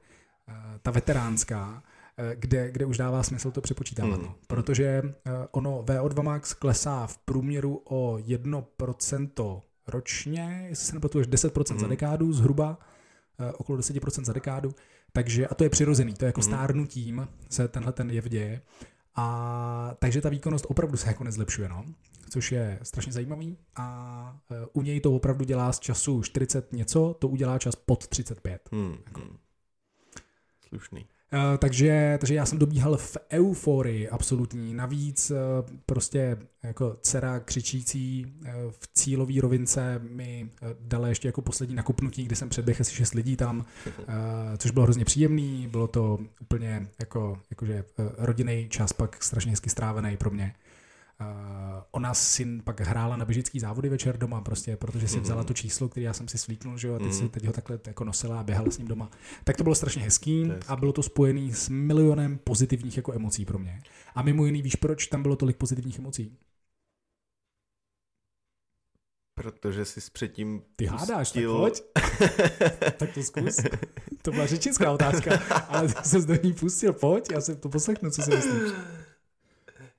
uh, 0.49 0.55
ta 0.83 0.91
veteránská, 0.91 1.83
uh, 2.19 2.25
kde, 2.35 2.71
kde 2.71 2.85
už 2.85 2.97
dává 2.97 3.23
smysl 3.23 3.51
to 3.51 3.61
přepočítávat. 3.61 4.21
Hmm. 4.21 4.33
Protože 4.47 5.03
ono 5.51 5.83
VO2 5.83 6.23
max 6.23 6.55
klesá 6.55 7.07
v 7.07 7.19
průměru 7.19 7.83
o 7.85 8.17
1% 8.17 9.61
ročně, 9.87 10.67
jestli 10.69 10.87
se 10.87 10.95
nepletu, 10.95 11.21
10% 11.21 11.71
hmm. 11.71 11.81
za 11.81 11.87
dekádu 11.87 12.33
zhruba, 12.33 12.79
Eh, 12.79 12.94
okolo 13.57 13.79
10% 13.79 14.25
za 14.25 14.33
dekádu, 14.33 14.75
takže, 15.13 15.47
a 15.47 15.55
to 15.55 15.65
je 15.65 15.71
přirozený, 15.71 16.15
to 16.15 16.25
je 16.25 16.27
jako 16.27 16.41
mm. 16.41 16.45
stárnutím 16.45 17.29
se 17.51 17.69
tenhle 17.69 17.93
ten 17.93 18.11
jev 18.11 18.29
děje. 18.29 18.63
A 19.17 19.95
takže 19.99 20.21
ta 20.21 20.29
výkonnost 20.29 20.67
opravdu 20.69 20.97
se 20.97 21.09
jako 21.09 21.25
nezlepšuje, 21.25 21.69
no, 21.69 21.85
což 22.31 22.53
je 22.53 22.79
strašně 22.83 23.13
zajímavý 23.13 23.59
a 23.77 24.41
uh, 24.51 24.57
u 24.73 24.83
něj 24.83 25.01
to 25.01 25.13
opravdu 25.13 25.45
dělá 25.45 25.73
z 25.73 25.81
času 25.81 26.23
40 26.23 26.73
něco, 26.73 27.17
to 27.19 27.29
udělá 27.29 27.59
čas 27.59 27.77
pod 27.77 28.07
35. 28.07 28.69
Mm. 28.73 28.97
Jako. 29.07 29.21
Slušný. 30.69 31.07
Uh, 31.33 31.57
takže, 31.59 32.17
takže 32.21 32.35
já 32.35 32.47
jsem 32.47 32.59
dobíhal 32.59 32.97
v 32.97 33.17
euforii 33.33 34.09
absolutní. 34.09 34.75
Navíc 34.75 35.31
uh, 35.31 35.37
prostě 35.87 36.37
jako 36.63 36.97
dcera 37.03 37.41
křičící 37.41 38.27
uh, 38.27 38.71
v 38.71 38.89
cílové 38.95 39.41
rovince 39.41 40.01
mi 40.11 40.51
dala 40.81 41.09
ještě 41.09 41.29
jako 41.29 41.43
poslední 41.43 41.75
nakupnutí, 41.75 42.25
kdy 42.25 42.37
jsem 42.37 42.49
předběhl 42.49 42.81
asi 42.81 42.95
šest 42.95 43.15
lidí 43.15 43.37
tam, 43.37 43.65
což 44.59 44.71
bylo 44.71 44.83
hrozně 44.83 45.05
příjemný. 45.05 45.69
Bylo 45.71 45.87
to 45.87 46.19
úplně 46.41 46.89
jako, 47.01 47.39
jakože 47.51 47.85
rodinný 48.19 48.67
čas 48.69 48.93
pak 48.93 49.23
strašně 49.23 49.51
hezky 49.51 49.71
strávený 49.71 50.17
pro 50.17 50.31
mě. 50.31 50.55
Uh, 51.21 51.27
ona 51.91 52.15
syn 52.15 52.63
pak 52.65 52.81
hrála 52.81 53.17
na 53.17 53.25
běžický 53.25 53.61
závody 53.61 53.89
večer 53.89 54.19
doma, 54.19 54.41
prostě, 54.41 54.77
protože 54.77 55.09
si 55.09 55.21
vzala 55.21 55.45
to 55.45 55.55
číslo, 55.55 55.89
které 55.89 56.05
já 56.05 56.13
jsem 56.13 56.29
si 56.29 56.39
svlíknul, 56.39 56.79
že 56.79 56.89
jo, 56.89 56.95
a 56.95 56.99
teď, 56.99 57.13
si, 57.13 57.29
teď 57.29 57.45
ho 57.47 57.53
takhle 57.53 57.81
jako 57.87 58.05
nosila 58.05 58.41
a 58.41 58.43
běhala 58.43 58.71
s 58.71 58.79
ním 58.79 58.89
doma. 58.89 59.11
Tak 59.45 59.57
to 59.57 59.63
bylo 59.63 59.75
strašně 59.75 60.03
hezký 60.03 60.53
a 60.69 60.77
bylo 60.77 60.93
to 60.93 61.03
spojené 61.03 61.55
s 61.55 61.69
milionem 61.69 62.39
pozitivních 62.39 62.97
jako 62.97 63.13
emocí 63.13 63.45
pro 63.45 63.59
mě. 63.59 63.83
A 64.15 64.23
mimo 64.23 64.47
jiný, 64.47 64.63
víš, 64.63 64.77
proč 64.77 65.07
tam 65.07 65.23
bylo 65.23 65.37
tolik 65.37 65.57
pozitivních 65.57 65.99
emocí? 65.99 66.37
Protože 69.35 69.85
jsi 69.85 70.01
s 70.01 70.11
předtím 70.11 70.63
Ty 70.77 70.87
hádáš, 70.87 71.33
tak 71.33 71.45
pojď. 71.45 71.83
tak 72.97 73.15
to 73.15 73.23
zkus. 73.23 73.57
To 74.23 74.31
byla 74.31 74.47
řečická 74.47 74.93
otázka, 74.93 75.39
ale 75.69 75.89
ty 75.89 76.09
se 76.09 76.21
do 76.21 76.35
ní 76.43 76.53
pustil, 76.53 76.93
pojď, 76.93 77.31
já 77.33 77.41
se 77.41 77.57
to 77.57 77.69
poslechnu, 77.69 78.11
co 78.11 78.23
si 78.23 78.31
myslíš. 78.31 78.73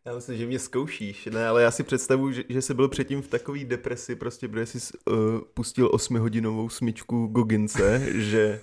Já 0.07 0.15
myslím, 0.15 0.37
že 0.37 0.45
mě 0.45 0.59
zkoušíš, 0.59 1.25
ne, 1.25 1.47
ale 1.47 1.63
já 1.63 1.71
si 1.71 1.83
představuji, 1.83 2.33
že, 2.33 2.43
že 2.49 2.61
jsi 2.61 2.73
byl 2.73 2.87
předtím 2.87 3.21
v 3.21 3.27
takové 3.27 3.63
depresi, 3.63 4.15
prostě 4.15 4.47
protože 4.47 4.65
jsi 4.65 4.97
uh, 5.07 5.15
pustil 5.53 5.89
osmihodinovou 5.93 6.69
smyčku 6.69 7.27
Gogince, 7.27 8.07
že 8.21 8.61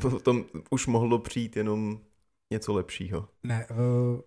potom 0.00 0.44
už 0.70 0.86
mohlo 0.86 1.18
přijít 1.18 1.56
jenom 1.56 2.00
něco 2.52 2.72
lepšího. 2.72 3.28
Ne, 3.42 3.66
uh, 3.70 4.20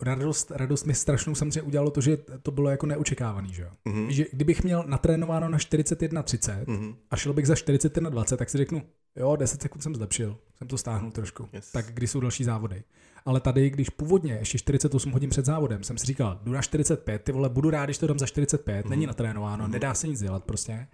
radost, 0.00 0.50
radost 0.50 0.84
mi 0.84 0.94
strašnou 0.94 1.34
samozřejmě 1.34 1.62
udělalo 1.62 1.90
to, 1.90 2.00
že 2.00 2.16
to 2.42 2.50
bylo 2.50 2.70
jako 2.70 2.86
neočekávaný, 2.86 3.54
že 3.54 3.62
jo. 3.62 3.70
Mm-hmm. 3.86 4.08
Že 4.08 4.26
kdybych 4.32 4.64
měl 4.64 4.84
natrénováno 4.86 5.48
na 5.48 5.58
41.30 5.58 6.64
mm-hmm. 6.64 6.94
a 7.10 7.16
šel 7.16 7.32
bych 7.32 7.46
za 7.46 7.54
41.20, 7.54 8.36
tak 8.36 8.50
si 8.50 8.58
řeknu, 8.58 8.82
jo, 9.16 9.36
10 9.36 9.62
sekund 9.62 9.82
jsem 9.82 9.94
zlepšil, 9.94 10.38
jsem 10.54 10.68
to 10.68 10.78
stáhnul 10.78 11.10
trošku. 11.10 11.48
Yes. 11.52 11.72
Tak 11.72 11.86
kdy 11.86 12.06
jsou 12.06 12.20
další 12.20 12.44
závody? 12.44 12.82
Ale 13.24 13.40
tady, 13.40 13.70
když 13.70 13.90
původně 13.90 14.32
ještě 14.32 14.58
48 14.58 15.12
hodin 15.12 15.30
před 15.30 15.44
závodem 15.44 15.84
jsem 15.84 15.98
si 15.98 16.06
říkal, 16.06 16.40
jdu 16.42 16.52
na 16.52 16.62
45, 16.62 17.22
ty 17.22 17.32
vole, 17.32 17.48
budu 17.48 17.70
rád, 17.70 17.84
když 17.84 17.98
to 17.98 18.06
dám 18.06 18.18
za 18.18 18.26
45, 18.26 18.86
mm-hmm. 18.86 18.90
není 18.90 19.06
natrénováno, 19.06 19.64
mm-hmm. 19.64 19.70
nedá 19.70 19.94
se 19.94 20.08
nic 20.08 20.20
dělat 20.20 20.44
prostě, 20.44 20.86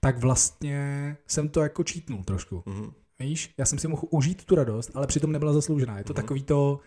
tak 0.00 0.18
vlastně 0.18 1.16
jsem 1.26 1.48
to 1.48 1.60
jako 1.60 1.84
čítnul 1.84 2.24
trošku. 2.24 2.62
Mm-hmm. 2.66 2.92
Víš, 3.20 3.54
já 3.58 3.64
jsem 3.64 3.78
si 3.78 3.88
mohl 3.88 4.02
užít 4.10 4.44
tu 4.44 4.54
radost, 4.54 4.90
ale 4.94 5.06
přitom 5.06 5.32
nebyla 5.32 5.52
zasloužená. 5.52 5.98
Je 5.98 6.04
to 6.04 6.12
mm-hmm. 6.12 6.16
takový 6.16 6.42
to, 6.42 6.80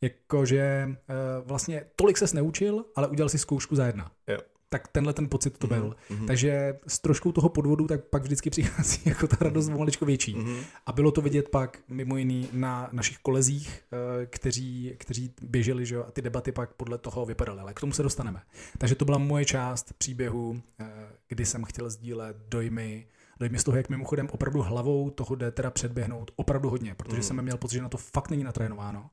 jakože 0.00 0.86
uh, 0.88 1.48
vlastně 1.48 1.84
tolik 1.96 2.18
ses 2.18 2.32
neučil, 2.32 2.84
ale 2.96 3.08
udělal 3.08 3.28
si 3.28 3.38
zkoušku 3.38 3.76
za 3.76 3.86
jedna. 3.86 4.10
Jo. 4.28 4.38
Tak 4.72 4.88
tenhle 4.88 5.12
ten 5.12 5.28
pocit 5.28 5.58
to 5.58 5.66
byl. 5.66 5.96
Mm-hmm. 6.10 6.26
Takže 6.26 6.78
s 6.86 6.98
troškou 6.98 7.32
toho 7.32 7.48
podvodu 7.48 7.86
tak 7.86 8.04
pak 8.04 8.22
vždycky 8.22 8.50
přichází 8.50 9.00
jako 9.06 9.26
ta 9.26 9.36
radost 9.40 9.68
mm-hmm. 9.68 9.78
maličko 9.78 10.04
větší. 10.04 10.36
Mm-hmm. 10.36 10.62
A 10.86 10.92
bylo 10.92 11.10
to 11.10 11.20
vidět 11.20 11.48
pak 11.48 11.78
mimo 11.88 12.16
jiný 12.16 12.48
na 12.52 12.88
našich 12.92 13.18
kolezích, 13.18 13.82
uh, 13.92 13.98
kteří, 14.26 14.94
kteří 14.98 15.34
běželi, 15.42 15.86
že 15.86 15.94
jo, 15.94 16.04
a 16.08 16.10
ty 16.10 16.22
debaty 16.22 16.52
pak 16.52 16.72
podle 16.72 16.98
toho 16.98 17.26
vypadaly. 17.26 17.60
Ale 17.60 17.74
k 17.74 17.80
tomu 17.80 17.92
se 17.92 18.02
dostaneme. 18.02 18.42
Takže 18.78 18.94
to 18.94 19.04
byla 19.04 19.18
moje 19.18 19.44
část 19.44 19.92
příběhu, 19.98 20.50
uh, 20.50 20.86
kdy 21.28 21.46
jsem 21.46 21.64
chtěl 21.64 21.90
sdílet 21.90 22.36
dojmy, 22.48 23.06
dojmy 23.40 23.58
z 23.58 23.64
toho, 23.64 23.76
jak 23.76 23.88
mimochodem 23.88 24.28
opravdu 24.32 24.62
hlavou 24.62 25.10
toho 25.10 25.34
jde 25.34 25.50
teda 25.50 25.70
předběhnout 25.70 26.30
opravdu 26.36 26.70
hodně, 26.70 26.94
protože 26.94 27.16
mm. 27.16 27.22
jsem 27.22 27.42
měl 27.42 27.56
pocit, 27.56 27.74
že 27.74 27.82
na 27.82 27.88
to 27.88 27.96
fakt 27.96 28.30
není 28.30 28.44
natrénováno 28.44 29.10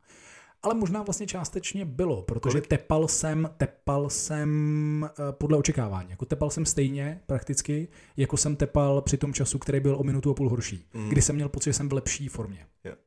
ale 0.67 0.75
možná 0.75 1.03
vlastně 1.03 1.27
částečně 1.27 1.85
bylo, 1.85 2.21
protože 2.21 2.51
Kolik? 2.51 2.67
tepal 2.67 3.07
jsem, 3.07 3.49
tepal 3.57 4.09
jsem 4.09 5.09
uh, 5.19 5.31
podle 5.31 5.57
očekávání. 5.57 6.09
Jako 6.09 6.25
tepal 6.25 6.49
jsem 6.49 6.65
stejně 6.65 7.21
prakticky, 7.25 7.87
jako 8.17 8.37
jsem 8.37 8.55
tepal 8.55 9.01
při 9.01 9.17
tom 9.17 9.33
času, 9.33 9.59
který 9.59 9.79
byl 9.79 9.95
o 9.99 10.03
minutu 10.03 10.31
a 10.31 10.33
půl 10.33 10.49
horší, 10.49 10.85
mm. 10.93 11.09
kdy 11.09 11.21
jsem 11.21 11.35
měl 11.35 11.49
pocit, 11.49 11.69
že 11.69 11.73
jsem 11.73 11.89
v 11.89 11.93
lepší 11.93 12.27
formě. 12.27 12.67
Yeah. 12.83 12.97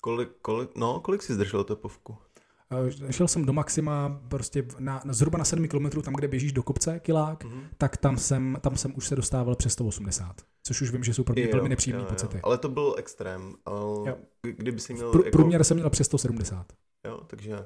Kolik, 0.00 0.28
kolik, 0.42 0.76
no, 0.76 1.00
kolik 1.00 1.22
jsi 1.22 1.34
zdržel 1.34 1.64
tepovku? 1.64 2.16
Uh, 2.72 3.10
šel 3.10 3.28
jsem 3.28 3.44
do 3.44 3.52
maxima 3.52 4.20
prostě 4.28 4.66
na, 4.78 5.02
na 5.04 5.12
zhruba 5.12 5.38
na 5.38 5.44
7 5.44 5.68
km, 5.68 6.02
tam, 6.02 6.14
kde 6.14 6.28
běžíš 6.28 6.52
do 6.52 6.62
kopce, 6.62 7.00
kilák, 7.00 7.44
mm-hmm. 7.44 7.66
tak 7.78 7.96
tam 7.96 8.16
jsem, 8.16 8.58
tam 8.60 8.76
jsem 8.76 8.92
už 8.96 9.08
se 9.08 9.16
dostával 9.16 9.56
přes 9.56 9.72
180. 9.72 10.42
Což 10.62 10.80
už 10.80 10.90
vím, 10.90 11.04
že 11.04 11.14
jsou 11.14 11.24
pro 11.24 11.34
mě 11.34 11.46
velmi 11.46 11.68
nepříjemné 11.68 12.04
pocity. 12.04 12.40
Ale 12.42 12.58
to 12.58 12.68
byl 12.68 12.94
extrém. 12.98 13.54
Ale 13.64 14.16
kdyby 14.42 14.80
si 14.80 14.94
měl... 14.94 15.12
Pr- 15.12 15.24
jako... 15.24 15.38
Průměr 15.38 15.64
jsem 15.64 15.76
měl 15.76 15.90
přes 15.90 16.06
170. 16.06 16.72
Jo, 17.06 17.20
takže 17.26 17.58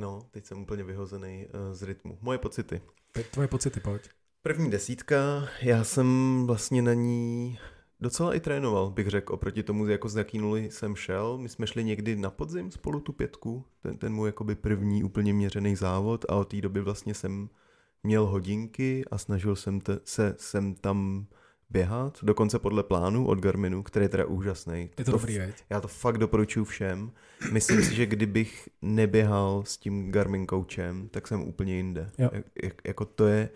no, 0.00 0.22
teď 0.30 0.46
jsem 0.46 0.62
úplně 0.62 0.84
vyhozený 0.84 1.46
uh, 1.46 1.74
z 1.74 1.82
rytmu. 1.82 2.18
Moje 2.20 2.38
pocity. 2.38 2.82
Tvoje 3.30 3.48
pocity, 3.48 3.80
pojď. 3.80 4.08
První 4.42 4.70
desítka, 4.70 5.48
já 5.62 5.84
jsem 5.84 6.42
vlastně 6.46 6.82
na 6.82 6.94
ní 6.94 7.58
docela 8.00 8.34
i 8.34 8.40
trénoval, 8.40 8.90
bych 8.90 9.08
řekl, 9.08 9.34
oproti 9.34 9.62
tomu, 9.62 9.86
jako 9.86 10.08
z 10.08 10.16
jaký 10.16 10.38
nuly 10.38 10.70
jsem 10.70 10.96
šel. 10.96 11.38
My 11.38 11.48
jsme 11.48 11.66
šli 11.66 11.84
někdy 11.84 12.16
na 12.16 12.30
podzim 12.30 12.70
spolu 12.70 13.00
tu 13.00 13.12
pětku, 13.12 13.64
ten, 13.82 13.98
ten 13.98 14.12
můj 14.12 14.28
jakoby 14.28 14.54
první 14.54 15.04
úplně 15.04 15.32
měřený 15.32 15.76
závod 15.76 16.24
a 16.28 16.34
od 16.34 16.48
té 16.48 16.60
doby 16.60 16.80
vlastně 16.80 17.14
jsem 17.14 17.48
měl 18.02 18.26
hodinky 18.26 19.04
a 19.10 19.18
snažil 19.18 19.56
jsem 19.56 19.80
te, 19.80 19.98
se 20.04 20.34
sem 20.38 20.74
tam 20.74 21.26
běhat, 21.70 22.18
dokonce 22.22 22.58
podle 22.58 22.82
plánu 22.82 23.26
od 23.26 23.38
Garminu, 23.38 23.82
který 23.82 24.04
je 24.04 24.08
teda 24.08 24.26
úžasný. 24.26 24.90
Je 24.98 25.04
to, 25.04 25.04
to 25.04 25.12
dobrý, 25.12 25.38
veď? 25.38 25.64
Já 25.70 25.80
to 25.80 25.88
fakt 25.88 26.18
doporučuji 26.18 26.64
všem. 26.64 27.12
Myslím 27.52 27.82
si, 27.82 27.94
že 27.94 28.06
kdybych 28.06 28.68
neběhal 28.82 29.62
s 29.66 29.76
tím 29.76 30.12
Garmin 30.12 30.46
coachem, 30.46 31.08
tak 31.08 31.28
jsem 31.28 31.42
úplně 31.42 31.76
jinde. 31.76 32.10
Jo. 32.18 32.30
Jak, 32.62 32.74
jako 32.84 33.04
to 33.04 33.26
je 33.26 33.48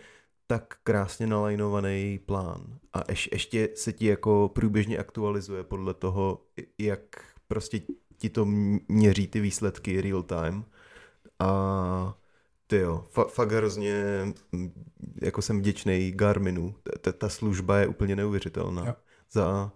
tak 0.47 0.77
krásně 0.83 1.27
nalajnovaný 1.27 2.21
plán. 2.27 2.79
A 2.93 3.03
ješ, 3.09 3.29
ještě 3.33 3.69
se 3.75 3.93
ti 3.93 4.07
jako 4.07 4.51
průběžně 4.55 4.99
aktualizuje 4.99 5.65
podle 5.65 5.95
toho, 5.95 6.47
jak 6.79 7.01
prostě 7.49 7.81
ti 8.17 8.31
to 8.31 8.45
měří 8.89 9.27
ty 9.27 9.41
výsledky 9.41 10.01
real 10.01 10.23
time. 10.23 10.65
A 11.39 12.19
ty 12.67 12.77
jo, 12.77 13.05
fa- 13.15 13.29
fakt 13.29 13.53
hrozně, 13.53 14.05
jako 15.23 15.43
jsem 15.43 15.59
vděčný 15.59 16.13
Garminu. 16.13 16.75
Ta, 17.01 17.13
ta 17.13 17.29
služba 17.29 17.79
je 17.79 17.87
úplně 17.87 18.17
neuvěřitelná. 18.17 18.87
Jo. 18.87 18.95
Za 19.33 19.73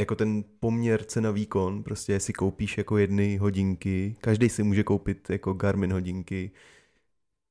jako 0.00 0.14
ten 0.14 0.44
poměr 0.60 1.04
cena 1.04 1.30
výkon, 1.30 1.82
prostě 1.82 2.12
jestli 2.12 2.32
koupíš 2.32 2.78
jako 2.78 2.98
jedny 2.98 3.36
hodinky, 3.36 4.16
každý 4.20 4.48
si 4.48 4.62
může 4.62 4.84
koupit 4.84 5.30
jako 5.30 5.52
Garmin 5.52 5.92
hodinky, 5.92 6.50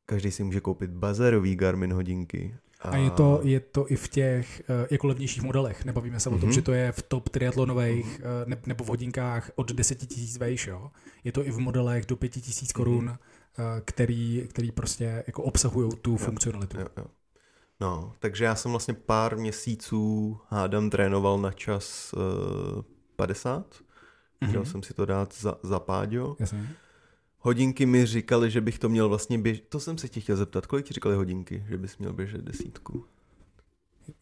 každý 0.05 0.31
si 0.31 0.43
může 0.43 0.59
koupit 0.59 0.89
bazarový 0.89 1.55
Garmin 1.55 1.93
hodinky. 1.93 2.55
A, 2.81 2.89
a 2.89 2.97
je, 2.97 3.09
to, 3.09 3.39
je 3.43 3.59
to 3.59 3.91
i 3.91 3.95
v 3.95 4.07
těch 4.07 4.63
uh, 4.69 4.87
jako 4.91 5.07
levnějších 5.07 5.43
modelech, 5.43 5.85
nebavíme 5.85 6.19
se 6.19 6.29
mm-hmm. 6.29 6.35
o 6.35 6.39
tom, 6.39 6.49
mhm. 6.49 6.55
že 6.55 6.61
to 6.61 6.71
je 6.71 6.91
v 6.91 7.01
top 7.01 7.29
triatlonových 7.29 8.05
uh, 8.19 8.49
ne, 8.49 8.57
nebo 8.65 8.83
v 8.83 8.87
hodinkách 8.87 9.51
od 9.55 9.71
10 9.71 9.95
tisíc 9.95 10.37
vejš, 10.37 10.67
jo. 10.67 10.91
Je 11.23 11.31
to 11.31 11.47
i 11.47 11.51
v 11.51 11.59
modelech 11.59 12.05
do 12.05 12.15
5 12.15 12.29
tisíc 12.29 12.71
korun. 12.71 13.05
Mm-hmm 13.05 13.17
Eh, 13.57 13.81
který, 13.85 14.47
který 14.49 14.71
prostě 14.71 15.23
jako 15.27 15.43
obsahují 15.43 15.91
tu 16.01 16.11
jo, 16.11 16.17
funkcionalitu. 16.17 16.79
Jo, 16.79 16.87
jo. 16.97 17.05
No, 17.79 18.13
takže 18.19 18.45
já 18.45 18.55
jsem 18.55 18.71
vlastně 18.71 18.93
pár 18.93 19.37
měsíců 19.37 20.37
hádám 20.49 20.89
trénoval 20.89 21.39
na 21.39 21.51
čas 21.51 22.13
uh, 22.13 22.81
50. 23.15 23.75
Mm-hmm. 23.75 24.49
Chtěl 24.49 24.65
jsem 24.65 24.83
si 24.83 24.93
to 24.93 25.05
dát 25.05 25.33
za, 25.33 25.57
za 25.63 25.79
páďo. 25.79 26.35
Jasně. 26.39 26.69
Hodinky 27.45 27.85
mi 27.85 28.05
říkali, 28.05 28.51
že 28.51 28.61
bych 28.61 28.79
to 28.79 28.89
měl 28.89 29.09
vlastně 29.09 29.37
běžet. 29.37 29.63
To 29.69 29.79
jsem 29.79 29.97
se 29.97 30.09
tě 30.09 30.19
chtěl 30.19 30.35
zeptat. 30.35 30.65
Kolik 30.65 30.85
ti 30.85 30.93
říkali 30.93 31.15
hodinky, 31.15 31.65
že 31.69 31.77
bys 31.77 31.97
měl 31.97 32.13
běžet 32.13 32.41
desítku? 32.41 33.05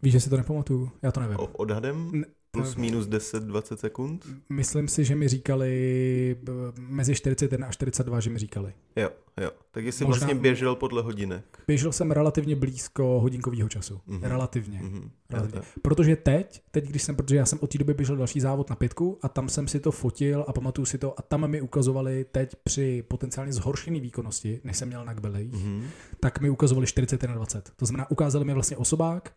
Víš, 0.02 0.14
že 0.14 0.20
si 0.20 0.30
to 0.30 0.38
nepamatuju? 0.38 0.92
Já 1.02 1.12
to 1.12 1.20
nevím. 1.20 1.40
O, 1.40 1.48
odhadem? 1.48 2.24
Plus 2.58 2.76
minus 2.76 3.08
10-20 3.08 3.76
sekund? 3.76 4.26
Myslím 4.50 4.88
si, 4.88 5.06
že 5.06 5.16
mi 5.16 5.28
říkali 5.28 6.38
mezi 6.80 7.16
41 7.16 7.68
a 7.68 7.72
42, 7.72 8.20
že 8.20 8.30
mi 8.30 8.40
říkali. 8.40 8.74
Jo, 8.96 9.10
jo. 9.42 9.52
Tak 9.72 9.86
jsi 9.86 10.06
Možná... 10.06 10.20
vlastně 10.20 10.42
běžel 10.42 10.76
podle 10.76 11.02
hodinek. 11.02 11.46
Běžel 11.68 11.92
jsem 11.92 12.12
relativně 12.12 12.56
blízko 12.56 13.20
hodinkového 13.22 13.70
času. 13.70 14.02
Mm-hmm. 14.08 14.20
Relativně. 14.22 14.80
Mm-hmm. 14.80 15.10
relativně. 15.30 15.62
Protože 15.82 16.16
teď, 16.16 16.62
teď, 16.72 16.86
když 16.86 17.04
jsem, 17.04 17.16
protože 17.16 17.36
já 17.36 17.46
jsem 17.46 17.60
od 17.62 17.72
té 17.72 17.78
doby 17.78 17.94
běžel 17.94 18.16
další 18.16 18.40
závod 18.40 18.70
na 18.70 18.76
pětku 18.76 19.20
a 19.22 19.30
tam 19.30 19.50
jsem 19.50 19.68
si 19.68 19.80
to 19.80 19.92
fotil 19.92 20.46
a 20.48 20.54
pamatuju 20.54 20.86
si 20.86 20.98
to 20.98 21.20
a 21.20 21.22
tam 21.22 21.48
mi 21.48 21.62
ukazovali 21.62 22.26
teď 22.32 22.56
při 22.64 23.04
potenciálně 23.08 23.54
zhoršené 23.54 24.00
výkonnosti, 24.00 24.62
než 24.64 24.78
jsem 24.78 24.88
měl 24.88 25.06
na 25.06 25.14
kbelejch, 25.14 25.52
mm-hmm. 25.52 25.84
tak 26.20 26.42
mi 26.42 26.50
ukazovali 26.50 26.88
41 26.88 27.36
20. 27.36 27.72
To 27.76 27.86
znamená, 27.86 28.12
ukázali 28.12 28.46
mi 28.46 28.54
vlastně 28.54 28.78
osobák, 28.78 29.34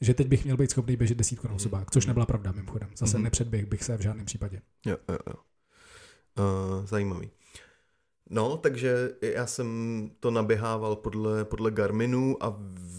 že 0.00 0.14
teď 0.14 0.28
bych 0.28 0.44
měl 0.44 0.56
být 0.56 0.70
schopný 0.70 0.96
běžet 0.96 1.18
desítku 1.18 1.48
na 1.48 1.54
osobák, 1.54 1.90
což 1.90 2.06
nebyla 2.06 2.26
pravda 2.26 2.52
mimochodem. 2.52 2.88
Zase 2.96 3.18
mm-hmm. 3.18 3.22
nepředběh 3.22 3.66
bych 3.66 3.84
se 3.84 3.96
v 3.96 4.00
žádném 4.00 4.26
případě. 4.26 4.60
Jo, 4.86 4.96
jo, 5.08 5.18
jo. 5.28 5.34
Uh, 6.38 6.86
zajímavý. 6.86 7.30
No, 8.32 8.56
takže 8.56 9.10
já 9.22 9.46
jsem 9.46 10.10
to 10.20 10.30
naběhával 10.30 10.96
podle, 10.96 11.44
podle 11.44 11.70
Garminu 11.70 12.36
a 12.44 12.56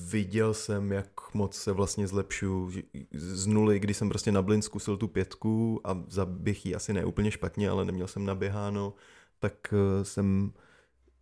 viděl 0.09 0.53
jsem, 0.53 0.91
jak 0.91 1.33
moc 1.33 1.55
se 1.55 1.71
vlastně 1.71 2.07
zlepšuju 2.07 2.71
z 3.13 3.47
nuly, 3.47 3.79
kdy 3.79 3.93
jsem 3.93 4.09
prostě 4.09 4.31
na 4.31 4.41
blin 4.41 4.61
zkusil 4.61 4.97
tu 4.97 5.07
pětku 5.07 5.81
a 5.83 6.03
zaběh 6.07 6.65
ji 6.65 6.75
asi 6.75 6.93
ne 6.93 7.05
úplně 7.05 7.31
špatně, 7.31 7.69
ale 7.69 7.85
neměl 7.85 8.07
jsem 8.07 8.25
naběháno, 8.25 8.93
tak 9.39 9.73
eh, 9.73 10.05
jsem 10.05 10.53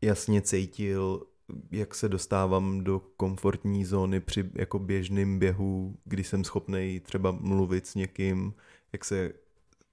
jasně 0.01 0.41
cítil 0.41 1.21
jak 1.71 1.95
se 1.95 2.09
dostávám 2.09 2.83
do 2.83 3.01
komfortní 3.17 3.85
zóny 3.85 4.19
při 4.19 4.49
jako 4.53 4.79
běžným 4.79 5.39
běhu, 5.39 5.95
kdy 6.05 6.23
jsem 6.23 6.43
schopný 6.43 6.99
třeba 6.99 7.31
mluvit 7.31 7.87
s 7.87 7.95
někým, 7.95 8.53
jak 8.93 9.05
se 9.05 9.33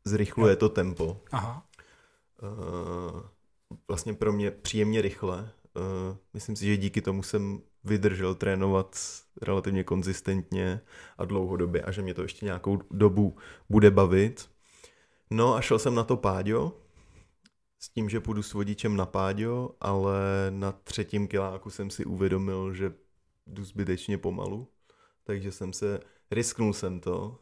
zrychluje 0.05 0.57
to 0.57 0.69
tempo. 0.69 1.21
Aha. 1.33 1.67
Uh, 2.43 3.21
vlastně 3.89 4.15
pro 4.15 4.33
mě 4.33 4.51
příjemně 4.51 5.03
rychle. 5.03 5.51
uh, 5.77 6.17
myslím 6.35 6.57
si, 6.57 6.67
že 6.67 6.77
díky 6.77 7.03
tomu 7.03 7.23
jsem 7.23 7.61
vydržel 7.85 8.35
trénovat 8.35 8.97
relativně 9.43 9.85
konzistentně 9.85 10.81
a 11.19 11.25
dlouhodobě 11.25 11.83
a 11.83 11.93
že 11.93 12.03
mě 12.03 12.15
to 12.15 12.23
ještě 12.23 12.45
nějakou 12.45 12.79
dobu 12.91 13.37
bude 13.69 13.91
bavit. 13.91 14.49
No 15.31 15.55
a 15.55 15.61
šel 15.61 15.79
jsem 15.79 15.95
na 15.95 16.05
to 16.05 16.17
páďo, 16.17 16.73
s 17.87 17.89
tím, 17.89 18.09
že 18.09 18.21
půjdu 18.21 18.43
s 18.43 18.53
vodičem 18.53 18.97
na 18.97 19.07
páďo, 19.07 19.71
ale 19.81 20.47
na 20.51 20.73
třetím 20.73 21.29
kiláku 21.29 21.71
jsem 21.71 21.91
si 21.91 22.05
uvědomil, 22.05 22.75
že 22.75 22.93
jdu 23.47 23.65
zbytečně 23.65 24.19
pomalu, 24.19 24.69
takže 25.25 25.53
jsem 25.53 25.73
se, 25.73 26.01
risknul 26.31 26.73
jsem 26.73 27.01
to, 27.01 27.39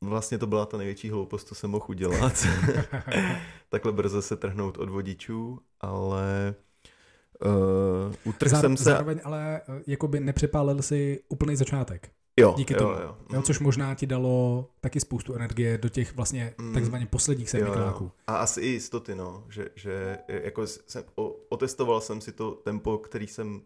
vlastně 0.00 0.38
to 0.38 0.46
byla 0.46 0.66
ta 0.66 0.76
největší 0.76 1.10
hloupost, 1.10 1.48
co 1.48 1.54
jsem 1.54 1.70
mohl 1.70 1.86
udělat. 1.88 2.46
Takhle 3.68 3.92
brzo 3.92 4.22
se 4.22 4.36
trhnout 4.36 4.78
od 4.78 4.88
vodičů, 4.88 5.60
ale 5.80 6.54
uh, 7.44 8.14
utrhl 8.24 8.50
Záro, 8.50 8.62
jsem 8.62 8.76
se... 8.76 8.84
Zároveň 8.84 9.20
ale 9.24 9.60
uh, 9.68 9.74
jakoby 9.86 10.20
nepřepálil 10.20 10.82
si 10.82 11.22
úplný 11.28 11.56
začátek. 11.56 12.10
Jo, 12.40 12.54
díky 12.56 12.72
jo, 12.74 12.78
tomu. 12.78 12.90
Jo, 12.90 13.16
jo, 13.32 13.42
což 13.42 13.58
možná 13.58 13.94
ti 13.94 14.06
dalo 14.06 14.68
taky 14.80 15.00
spoustu 15.00 15.34
energie 15.34 15.78
do 15.78 15.88
těch 15.88 16.16
vlastně 16.16 16.54
mm. 16.58 16.74
takzvaně 16.74 17.06
posledních 17.06 17.50
sedmi 17.50 17.70
kiláků. 17.70 18.12
A 18.26 18.36
asi 18.36 18.60
i 18.60 18.66
jistoty, 18.66 19.14
no, 19.14 19.44
že, 19.48 19.68
že 19.74 20.18
jako 20.28 20.66
jsem, 20.66 21.04
o, 21.14 21.36
otestoval 21.48 22.00
jsem 22.00 22.20
si 22.20 22.32
to 22.32 22.50
tempo, 22.50 22.98
který 22.98 23.26
jsem 23.26 23.62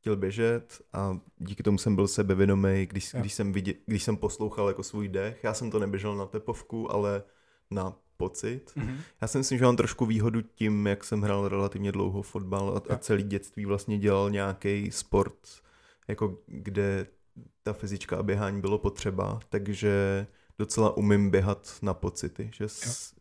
chtěl 0.00 0.16
běžet 0.16 0.80
a 0.92 1.18
díky 1.38 1.62
tomu 1.62 1.78
jsem 1.78 1.94
byl 1.94 2.08
sebevědomý, 2.08 2.86
když, 2.86 3.14
když, 3.18 3.32
jsem 3.32 3.52
viděl, 3.52 3.74
když 3.86 4.02
jsem 4.02 4.16
poslouchal 4.16 4.68
jako 4.68 4.82
svůj 4.82 5.08
dech. 5.08 5.44
Já 5.44 5.54
jsem 5.54 5.70
to 5.70 5.78
neběžel 5.78 6.16
na 6.16 6.26
tepovku, 6.26 6.92
ale 6.92 7.22
na 7.70 7.96
pocit. 8.16 8.72
Mm-hmm. 8.76 8.96
Já 9.20 9.28
si 9.28 9.38
myslím, 9.38 9.58
že 9.58 9.64
mám 9.64 9.76
trošku 9.76 10.06
výhodu 10.06 10.42
tím, 10.42 10.86
jak 10.86 11.04
jsem 11.04 11.22
hrál 11.22 11.48
relativně 11.48 11.92
dlouho 11.92 12.22
fotbal 12.22 12.76
a, 12.76 12.94
a 12.94 12.98
celý 12.98 13.22
dětství 13.22 13.64
vlastně 13.64 13.98
dělal 13.98 14.30
nějaký 14.30 14.90
sport, 14.90 15.38
jako 16.08 16.38
kde 16.46 17.06
ta 17.62 17.72
fyzička 17.72 18.16
a 18.16 18.22
běhání 18.22 18.60
bylo 18.60 18.78
potřeba, 18.78 19.40
takže 19.48 20.26
docela 20.58 20.96
umím 20.96 21.30
běhat 21.30 21.78
na 21.82 21.94
pocity, 21.94 22.50
že 22.54 22.68
s, 22.68 23.14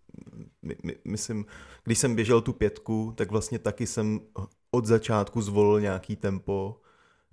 my, 0.61 0.75
my, 0.83 0.95
myslím, 1.05 1.45
když 1.83 1.99
jsem 1.99 2.15
běžel 2.15 2.41
tu 2.41 2.53
pětku, 2.53 3.13
tak 3.15 3.31
vlastně 3.31 3.59
taky 3.59 3.87
jsem 3.87 4.19
od 4.71 4.85
začátku 4.85 5.41
zvolil 5.41 5.81
nějaký 5.81 6.15
tempo, 6.15 6.81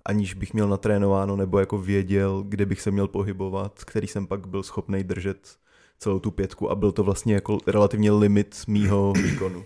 aniž 0.05 0.33
bych 0.33 0.53
měl 0.53 0.67
natrénováno 0.67 1.35
nebo 1.35 1.59
jako 1.59 1.77
věděl, 1.77 2.43
kde 2.43 2.65
bych 2.65 2.81
se 2.81 2.91
měl 2.91 3.07
pohybovat, 3.07 3.83
který 3.83 4.07
jsem 4.07 4.27
pak 4.27 4.47
byl 4.47 4.63
schopný 4.63 5.03
držet 5.03 5.57
celou 5.99 6.19
tu 6.19 6.31
pětku 6.31 6.71
a 6.71 6.75
byl 6.75 6.91
to 6.91 7.03
vlastně 7.03 7.33
jako 7.33 7.57
relativně 7.67 8.11
limit 8.11 8.63
mýho 8.67 9.13
výkonu. 9.13 9.65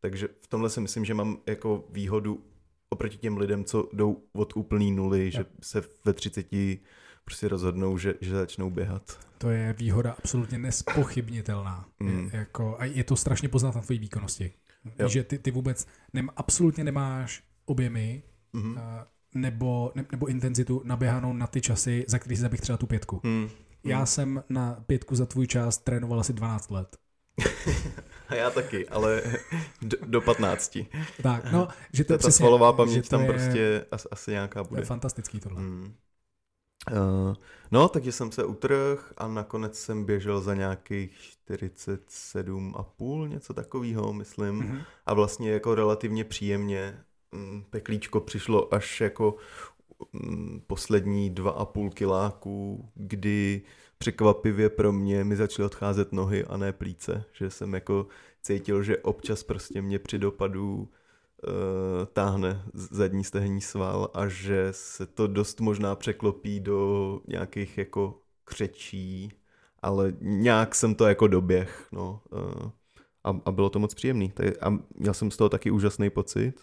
Takže 0.00 0.28
v 0.40 0.46
tomhle 0.46 0.70
si 0.70 0.80
myslím, 0.80 1.04
že 1.04 1.14
mám 1.14 1.38
jako 1.46 1.84
výhodu 1.90 2.40
oproti 2.90 3.16
těm 3.16 3.36
lidem, 3.36 3.64
co 3.64 3.88
jdou 3.92 4.22
od 4.32 4.56
úplný 4.56 4.92
nuly, 4.92 5.30
že 5.30 5.44
se 5.62 5.82
ve 6.04 6.12
30 6.12 6.46
prostě 7.24 7.48
rozhodnou, 7.48 7.98
že, 7.98 8.14
že 8.20 8.34
začnou 8.34 8.70
běhat. 8.70 9.18
To 9.38 9.50
je 9.50 9.72
výhoda 9.72 10.12
absolutně 10.12 10.58
nespochybnitelná. 10.58 11.88
Mm. 12.00 12.30
Je, 12.32 12.38
jako, 12.38 12.76
a 12.78 12.84
je 12.84 13.04
to 13.04 13.16
strašně 13.16 13.48
poznat 13.48 13.74
na 13.74 13.80
tvojí 13.80 13.98
výkonnosti. 13.98 14.52
Jo. 14.98 15.08
Že 15.08 15.24
ty, 15.24 15.38
ty 15.38 15.50
vůbec 15.50 15.86
nem, 16.12 16.30
absolutně 16.36 16.84
nemáš 16.84 17.44
objemy 17.64 18.22
mm-hmm. 18.54 18.72
uh, 18.72 18.80
nebo, 19.34 19.92
ne, 19.94 20.06
nebo 20.12 20.26
intenzitu 20.26 20.82
naběhanou 20.84 21.32
na 21.32 21.46
ty 21.46 21.60
časy, 21.60 22.04
za 22.08 22.18
který 22.18 22.36
si 22.36 22.42
zabych 22.42 22.60
třeba 22.60 22.78
tu 22.78 22.86
pětku. 22.86 23.20
Mm. 23.24 23.48
Já 23.84 24.00
mm. 24.00 24.06
jsem 24.06 24.44
na 24.48 24.84
pětku 24.86 25.16
za 25.16 25.26
tvůj 25.26 25.46
čas 25.46 25.78
trénoval 25.78 26.20
asi 26.20 26.32
12 26.32 26.70
let. 26.70 26.96
A 28.28 28.34
já 28.34 28.50
taky, 28.50 28.88
ale 28.88 29.22
do, 29.82 29.96
do 30.06 30.20
15. 30.20 30.78
Tak, 31.22 31.52
no, 31.52 31.68
že 31.92 32.04
to 32.04 32.12
je 32.12 32.18
Ta 32.18 32.22
přesně, 32.22 32.38
svalová 32.38 32.72
paměť 32.72 33.08
tam 33.08 33.20
je, 33.20 33.28
prostě 33.28 33.86
asi, 33.90 34.08
asi 34.10 34.30
nějaká 34.30 34.62
bude. 34.62 34.76
To 34.76 34.82
je 34.82 34.86
fantastický 34.86 35.40
tohle. 35.40 35.62
Mm. 35.62 35.94
Uh, 36.92 37.34
no, 37.70 37.88
takže 37.88 38.12
jsem 38.12 38.32
se 38.32 38.44
utrh 38.44 39.12
a 39.16 39.28
nakonec 39.28 39.78
jsem 39.78 40.04
běžel 40.04 40.40
za 40.40 40.54
nějakých 40.54 41.18
47,5, 41.50 43.28
něco 43.28 43.54
takového, 43.54 44.12
myslím. 44.12 44.60
Mm-hmm. 44.60 44.84
A 45.06 45.14
vlastně 45.14 45.50
jako 45.50 45.74
relativně 45.74 46.24
příjemně. 46.24 47.04
Mm, 47.32 47.64
peklíčko 47.70 48.20
přišlo 48.20 48.74
až 48.74 49.00
jako 49.00 49.36
mm, 50.12 50.62
poslední 50.66 51.30
dva 51.30 51.50
a 51.50 51.64
půl 51.64 51.90
kiláku, 51.90 52.88
kdy 52.94 53.62
překvapivě 54.02 54.68
pro 54.70 54.92
mě 54.92 55.24
mi 55.24 55.36
začaly 55.36 55.66
odcházet 55.66 56.12
nohy 56.12 56.44
a 56.44 56.56
ne 56.56 56.72
plíce, 56.72 57.24
že 57.32 57.50
jsem 57.50 57.74
jako 57.74 58.06
cítil, 58.42 58.82
že 58.82 58.98
občas 58.98 59.42
prostě 59.42 59.82
mě 59.82 59.98
při 59.98 60.18
dopadu 60.18 60.76
uh, 60.76 60.88
táhne 62.12 62.62
zadní 62.74 63.24
stehenní 63.24 63.60
sval 63.60 64.10
a 64.14 64.28
že 64.28 64.68
se 64.70 65.06
to 65.06 65.26
dost 65.26 65.60
možná 65.60 65.94
překlopí 65.94 66.60
do 66.60 67.20
nějakých 67.28 67.78
jako 67.78 68.18
křečí, 68.44 69.32
ale 69.82 70.12
nějak 70.20 70.74
jsem 70.74 70.94
to 70.94 71.06
jako 71.06 71.26
doběh, 71.26 71.88
no. 71.92 72.20
Uh, 72.32 72.70
a, 73.24 73.40
a 73.44 73.52
bylo 73.52 73.70
to 73.70 73.78
moc 73.78 73.94
příjemný. 73.94 74.32
A 74.60 74.78
měl 74.94 75.14
jsem 75.14 75.30
z 75.30 75.36
toho 75.36 75.48
taky 75.48 75.70
úžasný 75.70 76.10
pocit. 76.10 76.54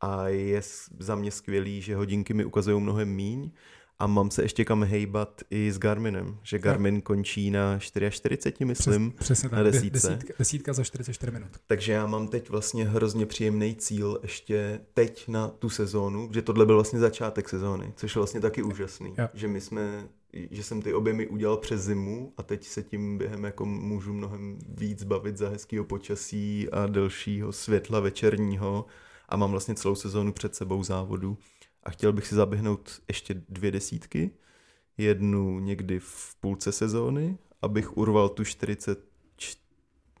A 0.00 0.28
je 0.28 0.60
za 0.98 1.14
mě 1.14 1.30
skvělý, 1.30 1.82
že 1.82 1.96
hodinky 1.96 2.34
mi 2.34 2.44
ukazují 2.44 2.80
mnohem 2.80 3.08
míň 3.08 3.50
a 3.98 4.06
mám 4.06 4.30
se 4.30 4.42
ještě 4.42 4.64
kam 4.64 4.84
hejbat 4.84 5.42
i 5.50 5.72
s 5.72 5.78
Garminem, 5.78 6.38
že 6.42 6.58
Garmin 6.58 6.94
no. 6.94 7.02
končí 7.02 7.50
na 7.50 7.78
44, 7.78 8.64
myslím, 8.64 9.10
Přes, 9.10 9.24
přesně 9.24 9.48
na 9.56 9.62
desítce. 9.62 10.08
Desítka, 10.08 10.34
desítka 10.38 10.72
za 10.72 10.84
44 10.84 11.32
minut. 11.32 11.48
Takže 11.66 11.92
já 11.92 12.06
mám 12.06 12.28
teď 12.28 12.50
vlastně 12.50 12.84
hrozně 12.84 13.26
příjemný 13.26 13.76
cíl 13.76 14.18
ještě 14.22 14.80
teď 14.94 15.28
na 15.28 15.48
tu 15.48 15.70
sezónu, 15.70 16.30
že 16.32 16.42
tohle 16.42 16.66
byl 16.66 16.74
vlastně 16.74 16.98
začátek 16.98 17.48
sezóny, 17.48 17.92
což 17.96 18.14
je 18.16 18.18
vlastně 18.20 18.40
taky 18.40 18.62
úžasný, 18.62 19.14
jo. 19.18 19.28
že 19.34 19.48
my 19.48 19.60
jsme 19.60 20.08
že 20.50 20.62
jsem 20.62 20.82
ty 20.82 20.94
objemy 20.94 21.26
udělal 21.26 21.56
přes 21.56 21.80
zimu 21.80 22.32
a 22.36 22.42
teď 22.42 22.64
se 22.64 22.82
tím 22.82 23.18
během 23.18 23.44
jako 23.44 23.64
můžu 23.64 24.12
mnohem 24.12 24.58
víc 24.68 25.04
bavit 25.04 25.36
za 25.36 25.48
hezkého 25.48 25.84
počasí 25.84 26.68
a 26.72 26.86
delšího 26.86 27.52
světla 27.52 28.00
večerního 28.00 28.86
a 29.28 29.36
mám 29.36 29.50
vlastně 29.50 29.74
celou 29.74 29.94
sezónu 29.94 30.32
před 30.32 30.54
sebou 30.54 30.82
závodu 30.82 31.38
a 31.88 31.90
chtěl 31.90 32.12
bych 32.12 32.26
si 32.26 32.34
zaběhnout 32.34 33.00
ještě 33.08 33.34
dvě 33.48 33.70
desítky, 33.70 34.30
jednu 34.98 35.58
někdy 35.58 35.98
v 35.98 36.36
půlce 36.40 36.72
sezóny, 36.72 37.38
abych 37.62 37.96
urval 37.96 38.28
tu 38.28 38.44
40, 38.44 39.04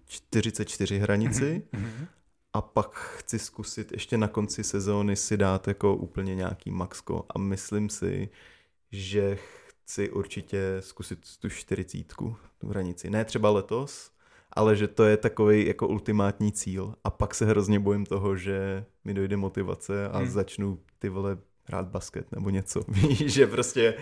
44 0.06 0.98
hranici 0.98 1.62
mm-hmm. 1.72 2.06
a 2.52 2.60
pak 2.60 2.94
chci 2.94 3.38
zkusit 3.38 3.92
ještě 3.92 4.18
na 4.18 4.28
konci 4.28 4.64
sezóny 4.64 5.16
si 5.16 5.36
dát 5.36 5.68
jako 5.68 5.96
úplně 5.96 6.34
nějaký 6.34 6.70
maxko 6.70 7.26
a 7.34 7.38
myslím 7.38 7.88
si, 7.88 8.28
že 8.92 9.38
chci 9.66 10.10
určitě 10.10 10.76
zkusit 10.80 11.18
tu 11.38 11.48
40, 11.48 12.04
tu 12.58 12.68
hranici. 12.68 13.10
Ne 13.10 13.24
třeba 13.24 13.50
letos, 13.50 14.10
ale 14.52 14.76
že 14.76 14.88
to 14.88 15.04
je 15.04 15.16
takový 15.16 15.66
jako 15.66 15.88
ultimátní 15.88 16.52
cíl 16.52 16.94
a 17.04 17.10
pak 17.10 17.34
se 17.34 17.46
hrozně 17.46 17.80
bojím 17.80 18.06
toho, 18.06 18.36
že 18.36 18.84
mi 19.04 19.14
dojde 19.14 19.36
motivace 19.36 20.08
a 20.08 20.18
hmm. 20.18 20.28
začnu 20.28 20.78
ty 20.98 21.08
vole 21.08 21.38
hrát 21.68 21.86
basket 21.86 22.32
nebo 22.32 22.50
něco. 22.50 22.84
Víš, 22.88 23.32
že 23.32 23.46
prostě, 23.46 23.94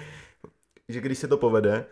že 0.88 1.00
když 1.00 1.18
se 1.18 1.28
to 1.28 1.36
povede, 1.36 1.86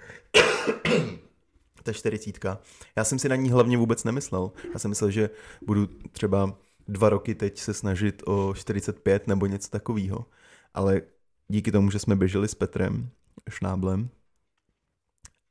ta 1.82 1.92
čtyřicítka, 1.92 2.58
já 2.96 3.04
jsem 3.04 3.18
si 3.18 3.28
na 3.28 3.36
ní 3.36 3.50
hlavně 3.50 3.76
vůbec 3.76 4.04
nemyslel. 4.04 4.52
Já 4.72 4.78
jsem 4.78 4.88
myslel, 4.88 5.10
že 5.10 5.30
budu 5.62 5.86
třeba 6.12 6.58
dva 6.88 7.08
roky 7.08 7.34
teď 7.34 7.58
se 7.58 7.74
snažit 7.74 8.22
o 8.26 8.54
45 8.56 9.26
nebo 9.26 9.46
něco 9.46 9.70
takového. 9.70 10.26
Ale 10.74 11.02
díky 11.48 11.72
tomu, 11.72 11.90
že 11.90 11.98
jsme 11.98 12.16
běželi 12.16 12.48
s 12.48 12.54
Petrem 12.54 13.10
Šnáblem 13.50 14.08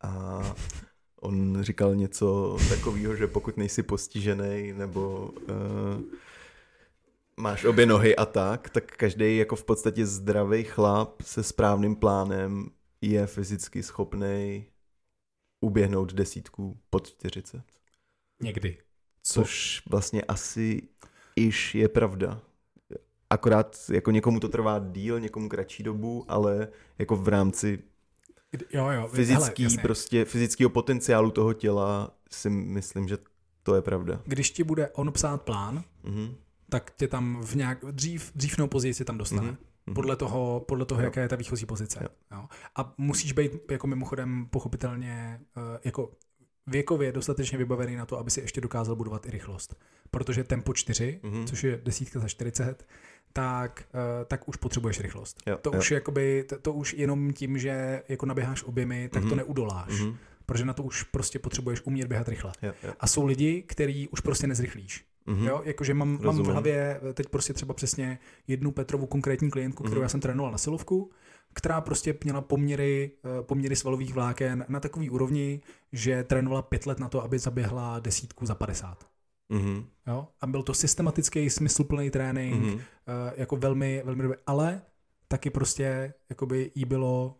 a 0.04 0.42
on 1.22 1.58
říkal 1.62 1.96
něco 1.96 2.58
takového, 2.70 3.16
že 3.16 3.28
pokud 3.28 3.58
nejsi 3.58 3.84
postižený 3.84 4.74
nebo 4.74 5.32
uh, 5.50 6.02
máš 7.38 7.66
obě 7.66 7.86
nohy 7.86 8.16
a 8.16 8.26
tak, 8.26 8.70
tak 8.70 8.92
každý 8.98 9.38
jako 9.38 9.56
v 9.56 9.64
podstatě 9.64 10.06
zdravý 10.06 10.64
chlap 10.64 11.22
se 11.22 11.44
správným 11.44 11.96
plánem 11.96 12.70
je 13.02 13.28
fyzicky 13.28 13.84
schopný 13.84 14.66
uběhnout 15.62 16.14
desítku 16.14 16.80
pod 16.90 17.08
40. 17.08 17.64
Někdy. 18.42 18.78
Což 19.24 19.82
vlastně 19.90 20.22
asi 20.22 20.82
iž 21.36 21.76
je 21.76 21.90
pravda. 21.90 22.42
Akorát 23.30 23.78
jako 23.94 24.12
někomu 24.12 24.40
to 24.40 24.50
trvá 24.50 24.80
díl, 24.80 25.20
někomu 25.20 25.50
kratší 25.50 25.84
dobu, 25.84 26.26
ale 26.28 26.68
jako 27.00 27.16
v 27.16 27.28
rámci 27.28 27.84
jo, 28.74 28.90
jo, 28.90 29.08
fyzický, 29.08 29.64
hele, 29.64 29.78
prostě 29.82 30.26
fyzického 30.26 30.70
potenciálu 30.70 31.32
toho 31.32 31.54
těla 31.54 32.18
si 32.32 32.50
myslím, 32.50 33.08
že 33.08 33.18
to 33.64 33.76
je 33.76 33.82
pravda. 33.82 34.22
Když 34.26 34.52
ti 34.52 34.64
bude 34.64 34.90
on 34.90 35.12
psát 35.12 35.42
plán, 35.42 35.84
mm-hmm 36.04 36.36
tak 36.74 36.92
tě 36.98 37.08
tam 37.08 37.42
v 37.44 37.56
nějak, 37.56 37.86
dřív, 37.92 38.32
dřív 38.36 38.58
nebo 38.58 38.68
později 38.68 38.94
si 38.94 39.06
tam 39.06 39.18
dostane. 39.18 39.52
Mm-hmm. 39.52 39.94
Podle 39.94 40.16
toho, 40.16 40.66
podle 40.68 40.86
toho 40.86 41.02
jaká 41.02 41.22
je 41.22 41.28
ta 41.30 41.36
výchozí 41.36 41.66
pozice. 41.66 42.00
Jo. 42.02 42.08
Jo. 42.32 42.46
A 42.76 42.94
musíš 42.98 43.32
být 43.32 43.52
jako 43.72 43.88
mimochodem 43.88 44.48
pochopitelně 44.50 45.42
uh, 45.58 45.64
jako 45.84 46.12
věkově 46.68 47.12
dostatečně 47.12 47.58
vybavený 47.58 47.96
na 47.96 48.06
to, 48.06 48.18
aby 48.20 48.32
si 48.32 48.42
ještě 48.42 48.62
dokázal 48.62 48.96
budovat 48.96 49.26
i 49.26 49.32
rychlost. 49.32 49.76
Protože 50.12 50.44
tempo 50.44 50.74
4, 50.74 51.20
Mhm. 51.24 51.34
mm-hmm. 51.34 51.48
což 51.48 51.64
je 51.64 51.80
desítka 51.84 52.20
za 52.20 52.28
40, 52.28 52.86
tak, 53.34 53.84
uh, 53.94 54.00
tak 54.28 54.48
už 54.50 54.56
potřebuješ 54.56 55.00
rychlost. 55.00 55.38
Jo, 55.48 55.58
to 55.58 55.70
jo. 55.74 55.80
už 55.80 55.92
jakoby, 55.92 56.44
to, 56.50 56.60
to 56.60 56.74
už 56.74 56.94
jenom 56.94 57.34
tím, 57.34 57.58
že 57.58 58.04
jako 58.10 58.26
naběháš 58.26 58.64
objemy, 58.64 59.10
tak 59.10 59.24
mm-hmm. 59.24 59.30
to 59.30 59.36
Mhm. 59.36 59.38
neudoláš. 59.38 60.00
Mhm. 60.02 60.18
Protože 60.46 60.66
na 60.66 60.74
to 60.74 60.84
už 60.84 61.04
prostě 61.04 61.40
potřebuješ 61.40 61.82
umět 61.86 62.08
běhat 62.08 62.30
rychle. 62.30 62.52
Jo, 62.62 62.74
jo. 62.84 62.94
A 63.00 63.08
jsou 63.08 63.26
lidi, 63.26 63.62
který 63.62 64.08
už 64.08 64.20
prostě 64.20 64.48
nezrychlíš. 64.48 65.06
Mhm. 65.26 65.48
Jo, 65.48 65.62
jakože 65.64 65.94
mám, 65.94 66.20
mám 66.24 66.38
v 66.38 66.46
hlavě 66.48 67.02
teď 67.14 67.30
prostě 67.30 67.54
třeba 67.54 67.74
přesně 67.74 68.20
jednu 68.48 68.72
Petrovu 68.72 69.06
konkrétní 69.06 69.52
klientku, 69.52 69.84
kterou 69.84 69.96
Mhm. 70.00 70.04
já 70.04 70.10
jsem 70.10 70.20
trénoval 70.20 70.52
na 70.52 70.58
silovku, 70.58 71.12
která 71.54 71.82
prostě 71.82 72.18
měla 72.24 72.42
poměry, 72.42 73.12
eh, 73.40 73.44
poměry 73.44 73.76
svalových 73.76 74.14
vláken 74.14 74.66
na 74.70 74.80
takový 74.80 75.10
úrovni, 75.10 75.62
že 75.92 76.24
trénovala 76.24 76.62
pět 76.62 76.86
let 76.86 77.00
na 77.00 77.10
to, 77.10 77.24
aby 77.24 77.40
zaběhla 77.40 78.00
desítku 78.00 78.46
za 78.46 78.56
50. 78.56 79.08
Mhm. 79.50 79.86
Jo? 80.08 80.28
A 80.42 80.48
byl 80.48 80.64
to 80.64 80.74
systematický, 80.74 81.50
smysluplný 81.50 82.10
trénink, 82.10 82.64
Mhm. 82.66 82.80
eh, 82.80 83.34
jako 83.36 83.56
velmi, 83.58 84.02
velmi 84.06 84.24
dobrý, 84.24 84.38
ale 84.48 84.82
taky 85.28 85.50
prostě 85.50 86.14
jakoby 86.30 86.72
jí 86.76 86.86
bylo 86.86 87.38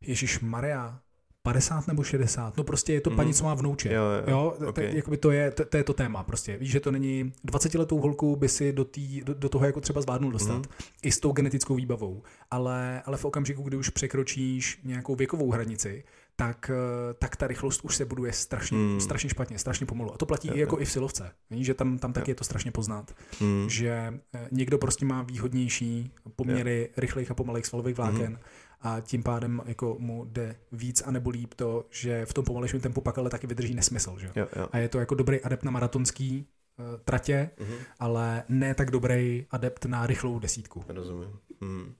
Ježíš 0.00 0.40
Maria, 0.40 1.00
50 1.42 1.86
nebo 1.88 2.02
60, 2.02 2.56
no 2.56 2.64
prostě 2.64 2.92
je 2.92 3.00
to 3.00 3.10
Mhm. 3.10 3.16
paní, 3.16 3.34
co 3.34 3.44
má 3.44 3.54
vnouče. 3.54 3.92
Jo, 3.92 4.02
jo, 4.02 4.22
Jo, 4.30 4.56
ok. 4.68 4.74
to, 4.74 4.80
jakoby 4.80 5.16
to, 5.16 5.30
je, 5.30 5.50
to, 5.50 5.64
to 5.64 5.76
je 5.76 5.84
to 5.84 5.92
téma 5.92 6.22
prostě. 6.22 6.56
Víš, 6.56 6.70
že 6.70 6.80
to 6.80 6.90
není 6.90 7.32
20-letou 7.46 8.00
holku 8.00 8.36
by 8.36 8.48
si 8.48 8.72
do, 8.72 8.84
tý, 8.84 9.20
do, 9.20 9.34
do 9.34 9.48
toho 9.48 9.66
jako 9.66 9.80
třeba 9.80 10.00
zvládnul 10.00 10.32
dostat, 10.32 10.54
Mhm. 10.58 10.64
i 11.02 11.12
s 11.12 11.20
tou 11.20 11.32
genetickou 11.32 11.74
výbavou, 11.74 12.22
ale, 12.50 13.02
ale 13.06 13.16
v 13.16 13.24
okamžiku, 13.24 13.62
kdy 13.62 13.76
už 13.76 13.88
překročíš 13.90 14.80
nějakou 14.84 15.14
věkovou 15.14 15.50
hranici, 15.50 16.04
tak, 16.36 16.70
eh, 16.74 17.14
tak 17.18 17.36
ta 17.36 17.46
rychlost 17.46 17.80
už 17.84 17.96
se 17.96 18.04
buduje 18.04 18.32
strašně, 18.32 18.78
Hmm. 18.78 19.00
strašně 19.00 19.30
špatně, 19.30 19.58
strašně 19.58 19.86
pomalu. 19.86 20.14
A 20.14 20.16
to 20.16 20.26
platí 20.26 20.48
Jo, 20.48 20.54
i 20.54 20.60
jako 20.60 20.76
jo. 20.76 20.82
i 20.82 20.84
v 20.84 20.90
silovce. 20.90 21.30
Víš, 21.50 21.66
že 21.66 21.74
tam, 21.74 21.98
tam 21.98 22.12
taky 22.12 22.30
je 22.30 22.34
to 22.34 22.44
strašně 22.44 22.70
poznat, 22.70 23.14
Mhm. 23.40 23.68
že 23.70 24.14
eh, 24.34 24.48
někdo 24.52 24.78
prostě 24.78 25.04
má 25.06 25.22
výhodnější 25.22 26.10
poměry 26.36 26.88
rychlejch 26.96 27.30
a 27.30 27.34
pomalejch 27.34 27.66
svalových 27.66 27.96
vláken 27.96 28.38
a 28.80 29.00
tím 29.00 29.22
pádem 29.22 29.62
jako 29.66 29.96
mu 29.98 30.24
jde 30.24 30.56
víc 30.72 31.02
a 31.06 31.10
nebo 31.10 31.30
líp 31.30 31.54
to, 31.54 31.86
že 31.90 32.26
v 32.26 32.34
tom 32.34 32.44
pomalejším 32.44 32.80
tempu 32.80 33.00
pak 33.00 33.18
ale 33.18 33.30
taky 33.30 33.46
vydrží 33.46 33.74
nesmysl. 33.74 34.18
Že? 34.18 34.32
Jo, 34.36 34.48
jo. 34.56 34.68
A 34.72 34.78
je 34.78 34.88
to 34.88 34.98
jako 34.98 35.14
dobrý 35.14 35.40
adept 35.40 35.62
na 35.64 35.70
maratonský 35.70 36.46
uh, 36.78 36.84
tratě, 37.04 37.50
Mhm. 37.60 37.74
ale 37.98 38.42
ne 38.48 38.74
tak 38.74 38.90
dobrý 38.90 39.46
adept 39.50 39.84
na 39.84 40.06
rychlou 40.06 40.38
desítku. 40.38 40.84
Rozumím. 40.88 41.38
Hmm. 41.62 41.94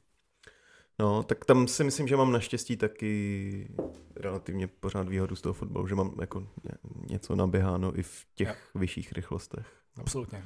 No, 0.98 1.22
tak 1.22 1.44
tam 1.44 1.68
si 1.68 1.84
myslím, 1.84 2.08
že 2.08 2.16
mám 2.16 2.32
naštěstí 2.32 2.76
taky 2.76 3.68
relativně 4.16 4.66
pořád 4.66 5.08
výhodu 5.08 5.36
z 5.36 5.40
toho 5.40 5.52
fotbalu, 5.52 5.86
že 5.86 5.94
mám 5.94 6.14
jako 6.20 6.40
ně- 6.40 7.06
něco 7.10 7.36
naběháno 7.36 7.98
i 7.98 8.02
v 8.02 8.26
těch 8.34 8.68
vyšších 8.74 9.12
rychlostech. 9.12 9.66
Absolutně. 10.00 10.42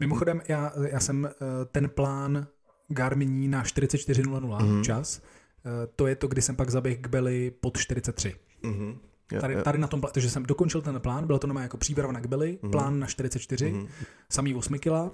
Mimochodem, 0.00 0.42
já, 0.48 0.72
já 0.88 1.00
jsem 1.00 1.24
uh, 1.24 1.30
ten 1.72 1.88
plán 1.88 2.46
Garminí 2.88 3.48
na 3.48 3.62
44.00 3.62 4.58
Mhm. 4.64 4.82
čas, 4.84 5.18
uh, 5.64 5.70
to 5.96 6.06
je 6.06 6.16
to, 6.16 6.28
kdy 6.28 6.42
jsem 6.42 6.56
pak 6.56 6.70
zaběh 6.70 6.98
k 6.98 7.06
Beli 7.08 7.50
pod 7.50 7.78
43. 7.78 8.36
Mhm. 8.62 8.98
Jo, 9.32 9.40
Tady, 9.40 9.62
tady 9.62 9.78
na 9.78 9.86
tom, 9.88 10.00
takže 10.00 10.30
jsem 10.30 10.42
dokončil 10.46 10.82
ten 10.82 11.00
plán, 11.00 11.26
bylo 11.26 11.38
to 11.38 11.46
normálně 11.46 11.64
jako 11.64 11.76
příprava 11.76 12.12
na 12.12 12.20
Kbely, 12.20 12.58
Mhm. 12.62 12.70
plán 12.72 12.98
na 12.98 13.06
44, 13.06 13.72
Mhm. 13.72 13.88
samý 14.30 14.54
8 14.54 14.78
kila 14.78 15.10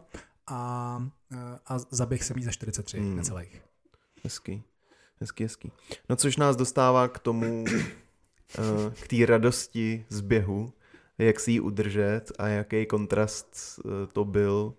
a, 0.46 1.02
eh, 1.32 1.36
a 1.66 1.78
zaběh 1.90 2.24
jsem 2.24 2.38
jí 2.38 2.44
za 2.44 2.50
43 2.50 3.00
Mhm. 3.00 3.16
necelých. 3.16 3.62
Hezký. 4.24 4.62
Hezký, 5.20 5.44
hezký. 5.44 5.72
No 6.08 6.16
což 6.16 6.36
nás 6.36 6.56
dostává 6.56 7.08
k 7.08 7.18
tomu, 7.18 7.64
eh, 8.58 8.94
k 9.02 9.08
té 9.08 9.26
radosti 9.26 10.04
z 10.08 10.20
běhu, 10.20 10.72
jak 11.18 11.40
si 11.40 11.52
ji 11.52 11.60
udržet 11.60 12.32
a 12.38 12.48
jaký 12.48 12.86
kontrast 12.86 13.56
eh, 13.84 14.06
to 14.12 14.24
byl 14.24 14.74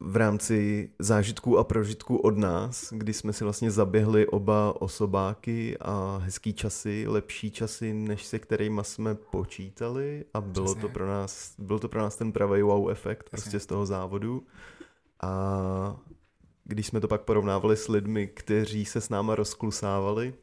v 0.00 0.16
rámci 0.16 0.90
zážitků 0.98 1.58
a 1.58 1.64
prožitků 1.64 2.16
od 2.16 2.38
nás, 2.38 2.92
kdy 2.92 3.12
jsme 3.12 3.32
si 3.32 3.44
vlastně 3.44 3.70
zaběhli 3.70 4.26
oba 4.26 4.82
osobáky 4.82 5.76
a 5.80 6.20
hezký 6.24 6.52
časy, 6.52 7.04
lepší 7.08 7.50
časy, 7.50 7.92
než 7.92 8.24
se 8.24 8.38
kterými 8.38 8.80
jsme 8.84 9.14
počítali 9.14 10.24
a 10.34 10.40
bylo 10.40 10.64
Přesně. 10.66 10.82
to 10.82 10.88
pro 10.88 11.06
nás, 11.06 11.54
byl 11.58 11.78
to 11.78 11.88
pro 11.88 12.00
nás 12.00 12.16
ten 12.16 12.32
pravý 12.32 12.62
wow 12.62 12.90
efekt 12.90 13.28
Jasně. 13.32 13.42
prostě 13.42 13.60
z 13.60 13.66
toho 13.66 13.86
závodu. 13.86 14.46
A 15.22 15.96
když 16.64 16.86
jsme 16.86 17.00
to 17.00 17.08
pak 17.08 17.20
porovnávali 17.22 17.76
s 17.76 17.88
lidmi, 17.88 18.26
kteří 18.26 18.84
se 18.84 19.00
s 19.00 19.08
náma 19.08 19.34
rozklusávali 19.34 20.34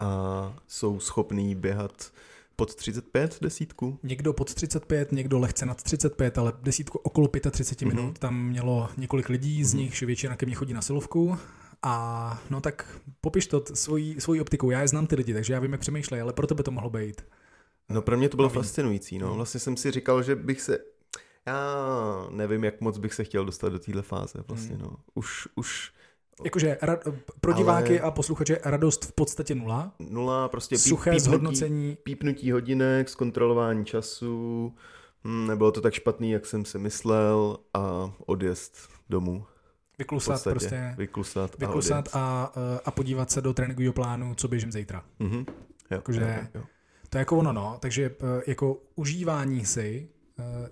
a 0.00 0.54
jsou 0.66 1.00
schopní 1.00 1.54
běhat 1.54 2.12
pod 2.56 2.74
35 2.74 3.38
desítku. 3.40 3.98
Někdo 4.02 4.32
pod 4.32 4.54
35, 4.54 5.12
někdo 5.12 5.38
lehce 5.38 5.66
nad 5.66 5.82
35, 5.82 6.38
ale 6.38 6.52
desítku 6.62 6.98
okolo 6.98 7.28
35 7.50 7.86
Mhm. 7.86 7.96
minut. 7.96 8.18
Tam 8.18 8.42
mělo 8.46 8.88
několik 8.96 9.28
lidí, 9.28 9.64
z 9.64 9.74
Mhm. 9.74 9.82
nichž 9.82 10.02
většina 10.02 10.36
ke 10.36 10.46
mně 10.46 10.54
chodí 10.54 10.72
na 10.72 10.82
silovku. 10.82 11.38
A 11.82 12.42
no 12.50 12.60
tak 12.60 13.00
popiš 13.20 13.46
to 13.46 13.62
svojí, 13.74 14.20
svojí 14.20 14.40
optikou. 14.40 14.70
Já 14.70 14.80
je 14.80 14.88
znám 14.88 15.06
ty 15.06 15.16
lidi, 15.16 15.34
takže 15.34 15.52
já 15.52 15.60
vím, 15.60 15.72
jak 15.72 15.80
přemýšlej, 15.80 16.20
ale 16.20 16.32
pro 16.32 16.46
tebe 16.46 16.62
to 16.62 16.70
mohlo 16.70 16.90
být. 16.90 17.24
No 17.88 18.02
pro 18.02 18.16
mě 18.16 18.28
to 18.28 18.36
bylo 18.36 18.48
Nový. 18.48 18.54
fascinující, 18.54 19.18
no. 19.18 19.26
Mhm. 19.26 19.36
Vlastně 19.36 19.60
jsem 19.60 19.76
si 19.76 19.90
říkal, 19.90 20.22
že 20.22 20.36
bych 20.36 20.60
se... 20.60 20.78
Já 21.46 21.56
nevím, 22.30 22.64
jak 22.64 22.80
moc 22.80 22.98
bych 22.98 23.14
se 23.14 23.24
chtěl 23.24 23.44
dostat 23.44 23.68
do 23.68 23.78
téhle 23.78 24.02
fáze 24.02 24.38
vlastně, 24.48 24.74
Mhm. 24.76 24.82
no. 24.82 24.96
Už, 25.14 25.48
už 25.54 25.92
Jakože 26.44 26.78
ra- 26.82 27.14
pro 27.40 27.52
Ale- 27.52 27.60
diváky 27.60 28.00
a 28.00 28.10
posluchače 28.10 28.58
radost 28.64 29.04
v 29.04 29.12
podstatě 29.12 29.54
nula. 29.54 29.92
nula, 29.98 30.48
prostě 30.48 30.74
píp, 30.76 30.82
Suché 30.84 31.10
pípnutí, 31.10 31.24
zhodnocení. 31.24 31.96
pípnutí 32.02 32.52
hodinek, 32.52 33.08
zkontrolování 33.08 33.84
času, 33.84 34.74
hm, 35.24 35.46
nebylo 35.46 35.72
to 35.72 35.80
tak 35.80 35.94
špatný, 35.94 36.30
jak 36.30 36.46
jsem 36.46 36.64
si 36.64 36.78
myslel 36.78 37.58
a 37.74 38.12
odjezd 38.26 38.76
domů. 39.10 39.44
Vyklusat 39.98 40.34
podstatě. 40.34 40.50
prostě. 40.52 40.94
Vyklusat, 40.98 41.50
a 41.54 41.56
Vyklusat 41.58 42.08
a, 42.12 42.52
eh, 42.56 42.80
a 42.84 42.90
podívat 42.90 43.30
se 43.30 43.40
do 43.42 43.54
tréninkového 43.54 43.92
plánu, 43.92 44.34
co 44.34 44.48
běžím 44.48 44.72
zítra. 44.72 45.04
Mhm. 45.18 45.38
Jo, 45.38 45.44
Jakože- 45.90 46.48
jo, 46.54 46.60
jo. 46.60 46.66
To 47.10 47.18
je 47.18 47.20
jako 47.20 47.36
ono, 47.38 47.52
no. 47.52 47.76
Takže 47.80 48.04
eh, 48.20 48.42
jako 48.46 48.82
užívání 48.94 49.64
si, 49.66 50.08
eh, 50.38 50.70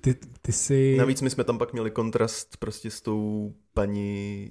ty, 0.00 0.14
ty 0.42 0.52
si... 0.52 0.96
Navíc 0.98 1.22
my 1.22 1.30
jsme 1.30 1.44
tam 1.44 1.58
pak 1.58 1.72
měli 1.72 1.90
kontrast 1.90 2.56
prostě 2.56 2.90
s 2.90 3.00
tou 3.00 3.52
paní, 3.74 4.48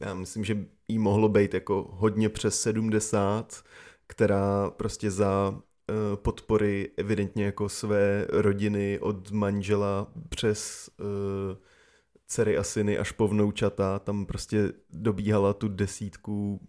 já 0.00 0.14
myslím, 0.14 0.44
že 0.44 0.64
jí 0.88 0.98
mohlo 0.98 1.28
být 1.28 1.54
jako 1.54 1.88
hodně 1.92 2.28
přes 2.28 2.60
70, 2.60 3.64
která 4.06 4.70
prostě 4.70 5.10
za 5.10 5.60
eh, 5.90 5.94
podpory 6.16 6.90
evidentně 6.96 7.44
jako 7.44 7.68
své 7.68 8.26
rodiny 8.30 8.98
od 8.98 9.30
manžela 9.30 10.12
přes 10.28 10.90
eh, 11.00 11.56
dcery 12.26 12.58
a 12.58 12.62
syny 12.62 12.98
až 12.98 13.12
po 13.12 13.28
vnoučata, 13.28 13.98
tam 13.98 14.26
prostě 14.26 14.72
dobíhala 14.90 15.52
tu 15.52 15.68
desítku 15.68 16.60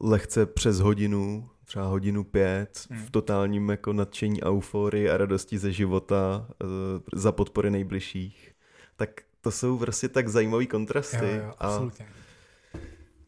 lehce 0.00 0.46
přes 0.46 0.80
hodinu, 0.80 1.50
třeba 1.64 1.86
hodinu 1.86 2.24
pět, 2.24 2.86
Hmm. 2.90 3.02
v 3.02 3.10
totálním 3.10 3.68
jako 3.68 3.92
nadšení 3.92 4.44
euforii 4.44 5.10
a 5.10 5.16
radosti 5.16 5.58
ze 5.58 5.72
života 5.72 6.48
eh, 6.50 6.66
za 7.14 7.32
podpory 7.32 7.70
nejbližších. 7.70 8.52
Tak 8.96 9.20
to 9.46 9.50
jsou 9.50 9.78
prostě 9.78 10.08
tak 10.08 10.28
zajímavý 10.28 10.66
kontrasty. 10.66 11.16
jo, 11.16 11.42
jo, 11.44 11.54
a 11.58 11.66
absolutně. 11.66 12.06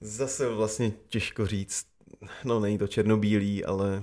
zase 0.00 0.48
vlastně 0.48 0.92
těžko 1.08 1.46
říct, 1.46 1.86
no 2.44 2.60
není 2.60 2.78
to 2.78 2.86
černobílý, 2.86 3.64
ale 3.64 4.02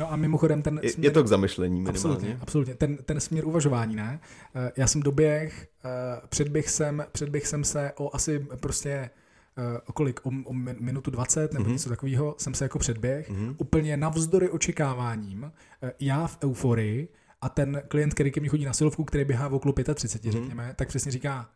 No 0.00 0.12
a 0.12 0.16
mimochodem 0.16 0.62
ten 0.62 0.80
je, 0.82 0.90
směr... 0.92 1.04
je 1.04 1.10
to 1.10 1.24
k 1.24 1.26
zamyšlení 1.26 1.74
minimálně. 1.74 1.98
Absolutně, 1.98 2.38
absolutně. 2.40 2.74
Ten, 2.74 2.96
ten 2.96 3.20
směr 3.20 3.44
uvažování, 3.46 3.96
ne? 3.96 4.20
Eh, 4.54 4.72
Já 4.76 4.86
jsem 4.86 5.02
doběh, 5.02 5.68
eh, 5.84 6.20
předběh 6.28 6.70
jsem, 6.70 7.04
předběh 7.12 7.46
jsem 7.46 7.64
se 7.64 7.92
o 7.96 8.14
asi 8.16 8.46
prostě 8.60 9.10
eh, 9.58 9.80
o 9.86 9.92
kolik, 9.92 10.20
o, 10.26 10.28
o 10.28 10.52
min- 10.52 10.76
minutu 10.80 11.10
20 11.10 11.52
nebo 11.52 11.64
Mhm. 11.64 11.72
něco 11.72 11.88
takového, 11.88 12.34
jsem 12.38 12.54
se 12.54 12.64
jako 12.64 12.78
předběh, 12.78 13.30
Mhm. 13.30 13.54
úplně 13.58 13.96
navzdory 13.96 14.50
očekáváním, 14.50 15.52
já 16.00 16.26
v 16.26 16.38
euforii 16.44 17.08
a 17.44 17.48
ten 17.48 17.82
klient, 17.88 18.14
který 18.14 18.30
ke 18.30 18.40
mně 18.40 18.48
chodí 18.48 18.64
na 18.64 18.72
silovku, 18.72 19.04
který 19.04 19.24
běhá 19.24 19.48
v 19.48 19.54
okolo 19.54 19.74
35, 19.94 20.34
Mhm. 20.34 20.42
řekněme, 20.42 20.72
tak 20.76 20.88
přesně 20.88 21.12
říká, 21.12 21.48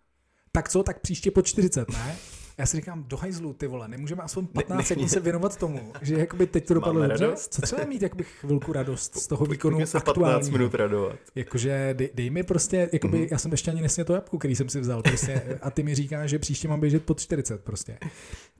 tak 0.53 0.69
co, 0.69 0.83
tak 0.83 1.01
příště 1.01 1.31
po 1.31 1.43
40, 1.43 1.91
ne? 1.93 2.17
Já 2.59 2.67
si 2.67 2.77
říkám, 2.77 3.05
do 3.09 3.17
hajzlu, 3.17 3.53
ty 3.53 3.67
vole, 3.67 3.89
nemůžeme 3.89 4.23
aspoň 4.23 4.47
15 4.47 4.79
ne, 4.79 4.85
sekund 4.85 5.03
ne. 5.05 5.09
se 5.09 5.21
věnovat 5.21 5.57
tomu, 5.57 5.93
že 6.03 6.15
jakoby 6.19 6.47
teď 6.47 6.67
to 6.67 6.75
dopadlo 6.75 7.03
dobře. 7.03 7.25
radost? 7.25 7.55
Co 7.55 7.63
třeba 7.63 7.85
mít 7.85 8.03
jakoby 8.03 8.25
chvilku 8.25 8.73
radost 8.73 9.17
z 9.19 9.27
toho 9.27 9.47
výkonu 9.47 9.87
se 9.87 9.99
15 10.01 10.09
aktuálního. 10.09 10.59
minut 10.59 10.75
radovat. 10.75 11.17
Jakože 11.35 11.95
dej, 11.99 12.11
dej 12.15 12.31
mi 12.31 12.43
prostě, 12.43 12.89
jakoby, 12.93 13.19
Mhm. 13.19 13.27
já 13.31 13.39
jsem 13.39 13.51
ještě 13.51 13.71
ani 13.71 13.81
nesněl 13.83 14.05
to 14.05 14.13
jabku, 14.15 14.39
který 14.39 14.57
jsem 14.57 14.69
si 14.69 14.81
vzal, 14.81 15.03
prostě, 15.03 15.59
a 15.63 15.71
ty 15.71 15.83
mi 15.83 15.95
říkáš, 15.95 16.31
že 16.31 16.39
příště 16.39 16.69
mám 16.69 16.81
běžet 16.81 17.05
pod 17.05 17.21
40 17.21 17.65
prostě. 17.65 17.99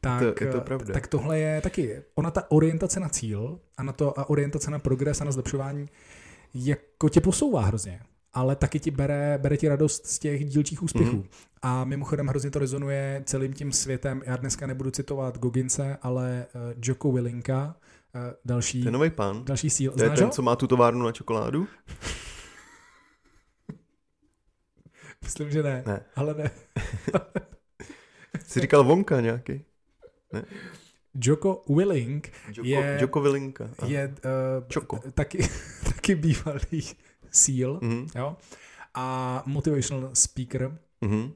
Tak, 0.01 0.41
je 0.41 0.47
to 0.47 0.61
pravda. 0.61 0.95
tak 0.95 1.07
tohle 1.07 1.39
je 1.39 1.61
taky, 1.61 2.03
ona 2.15 2.31
ta 2.31 2.51
orientace 2.51 3.01
na 3.01 3.09
cíl 3.09 3.61
a 3.77 3.83
na 3.83 3.93
to 3.93 4.21
a 4.21 4.31
orientace 4.31 4.71
na 4.71 4.79
progres 4.79 5.21
a 5.21 5.25
na 5.25 5.33
zlepšování 5.33 5.87
jako 6.55 7.09
tě 7.09 7.21
posouvá 7.21 7.61
hrozně 7.61 8.01
ale 8.33 8.57
taky 8.57 8.81
ti 8.81 8.91
bere, 8.91 9.39
bere 9.43 9.57
ti 9.57 9.69
radost 9.69 10.07
z 10.07 10.19
těch 10.19 10.45
dílčích 10.45 10.83
úspěchů. 10.83 11.17
Mhm. 11.17 11.29
A 11.63 11.85
mimochodem 11.85 12.27
hrozně 12.27 12.51
to 12.51 12.59
rezonuje 12.59 13.23
celým 13.27 13.53
tím 13.53 13.73
světem. 13.73 14.23
Já 14.27 14.37
dneska 14.37 14.67
nebudu 14.67 14.91
citovat 14.91 15.39
Gogince, 15.39 15.99
ale 16.03 16.47
uh, 16.55 16.61
Joko 16.85 17.13
Willinka, 17.13 17.77
další, 18.45 18.83
To 18.83 18.89
je 18.89 18.93
nový 18.93 19.11
pán. 19.11 19.45
další 19.45 19.71
síl. 19.71 19.93
To 19.93 20.03
je 20.03 20.07
Znáš 20.07 20.19
ten, 20.19 20.27
ho? 20.27 20.33
co 20.33 20.43
má 20.43 20.57
tu 20.57 20.67
továrnu 20.67 21.05
na 21.05 21.13
čokoládu? 21.13 21.69
Myslím, 25.23 25.51
že 25.51 25.63
ne. 25.63 25.83
Ne. 25.87 26.05
Ale 26.17 26.35
ne. 26.35 26.51
Jsi 28.47 28.61
říkal 28.61 28.85
Vonka 28.85 29.21
nějaký? 29.21 29.65
Joko 31.23 31.63
Willing 31.77 32.33
Joko, 32.49 32.69
Je- 32.69 32.99
Joko 33.01 33.21
Vilinka. 33.21 33.71
A. 33.79 33.87
je 33.87 34.09
uh, 34.09 34.69
Čoko. 34.69 35.01
taky, 35.15 35.49
taky 35.85 36.15
bývalý 36.15 36.83
síl 37.31 37.79
Mhm, 37.83 38.07
jo? 38.15 38.37
a 38.95 39.43
motivational 39.47 40.11
speaker. 40.13 40.79
mhm. 41.01 41.33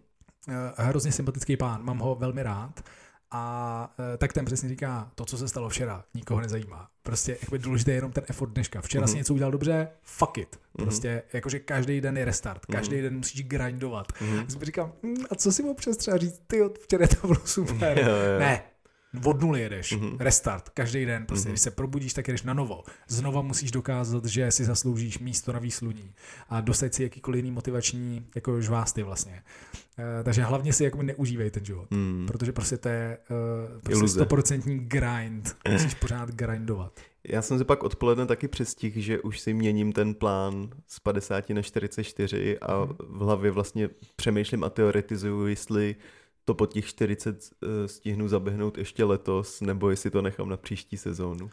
Eh, 0.49 0.83
hrozně 0.83 1.12
sympatický 1.12 1.57
pán, 1.57 1.85
mám 1.85 1.99
ho 1.99 2.14
velmi 2.14 2.42
rád. 2.42 2.81
A 3.35 3.95
eh, 4.14 4.16
tak 4.18 4.33
ten 4.33 4.45
přesně 4.45 4.68
říká, 4.68 5.11
to, 5.14 5.25
co 5.25 5.38
se 5.38 5.49
stalo 5.49 5.68
včera, 5.68 6.05
nikoho 6.14 6.40
nezajímá. 6.40 6.88
Prostě 7.03 7.37
jakoby 7.40 7.59
důležité 7.59 7.90
je 7.90 7.95
jenom 7.95 8.12
ten 8.12 8.25
effort 8.29 8.53
dneška. 8.53 8.81
Včera 8.81 9.07
si 9.07 9.11
Mhm. 9.11 9.18
něco 9.18 9.35
udělal 9.35 9.53
dobře, 9.53 9.88
fuck 10.03 10.38
it. 10.38 10.61
Mhm. 10.79 10.85
Prostě 10.87 11.23
jakože 11.33 11.59
každý 11.59 12.01
den 12.01 12.16
je 12.16 12.25
restart, 12.25 12.66
každý 12.66 12.95
Mhm. 12.97 13.05
den 13.05 13.16
musíš 13.16 13.42
grindovat. 13.45 14.07
Mhm. 14.21 14.38
Tak 14.38 14.51
si 14.51 14.59
říkám, 14.64 14.92
hm, 15.03 15.14
a 15.31 15.35
co 15.35 15.53
si 15.53 15.62
občas 15.64 15.97
třeba 15.97 16.16
říct, 16.18 16.40
ty 16.47 16.61
včera 16.83 17.07
to 17.07 17.27
bylo 17.27 17.40
super. 17.45 17.99
Jo, 18.03 18.07
jo. 18.09 18.38
Ne, 18.38 18.62
od 19.25 19.40
nuly 19.40 19.61
jedeš, 19.61 19.92
Mhm. 19.92 20.16
restart, 20.18 20.68
každý 20.68 21.05
den, 21.05 21.27
prostě, 21.27 21.48
Mhm. 21.48 21.53
když 21.53 21.61
se 21.61 21.70
probudíš, 21.70 22.12
tak 22.14 22.29
jedeš 22.29 22.42
na 22.42 22.55
novo. 22.55 22.83
Znova 23.09 23.42
musíš 23.42 23.70
dokázat, 23.70 24.25
že 24.25 24.51
si 24.51 24.64
zasloužíš 24.64 25.18
místo 25.18 25.53
na 25.53 25.59
výsluní 25.59 26.12
a 26.48 26.61
dostat 26.61 26.94
si 26.94 27.03
jakýkoliv 27.03 27.37
jiný 27.38 27.51
motivační 27.51 28.27
jako 28.35 28.61
žvásty 28.61 29.03
vlastně. 29.03 29.42
E, 30.20 30.25
takže 30.25 30.42
hlavně 30.42 30.72
si 30.72 30.85
jako 30.85 31.03
neužívej 31.03 31.51
ten 31.51 31.64
život. 31.64 31.87
Hmm. 31.90 32.25
Protože 32.27 32.53
prostě 32.53 32.77
to 32.77 32.88
je 32.88 33.18
uh, 33.31 33.81
prostě 33.81 33.98
Iluze. 33.98 34.14
stoprocentní 34.14 34.79
grind. 34.79 35.57
Musíš 35.72 35.94
pořád 35.94 36.29
grindovat. 36.31 37.01
Já 37.29 37.42
jsem 37.42 37.59
si 37.59 37.64
pak 37.64 37.83
odpoledne 37.83 38.27
taky 38.27 38.48
přestihl, 38.48 39.01
že 39.01 39.20
už 39.20 39.40
si 39.40 39.55
měním 39.55 39.92
ten 39.92 40.14
plán 40.14 40.70
z 40.87 41.01
50 41.01 41.51
na 41.55 41.62
44 41.62 42.59
a 42.59 42.79
Mhm. 42.85 42.94
v 42.98 43.18
hlavě 43.18 43.51
vlastně 43.51 43.88
přemýšlím 44.16 44.64
a 44.64 44.70
teoretizuju, 44.70 45.46
jestli 45.46 45.96
to 46.44 46.55
po 46.55 46.66
těch 46.66 46.87
40 46.87 47.50
eh, 47.62 47.88
stihnu 47.88 48.28
zaběhnout 48.28 48.78
ještě 48.78 49.05
letos, 49.05 49.61
nebo 49.61 49.90
jestli 49.90 50.11
to 50.11 50.22
nechám 50.22 50.48
na 50.48 50.57
příští 50.57 50.96
sezónu. 50.96 51.50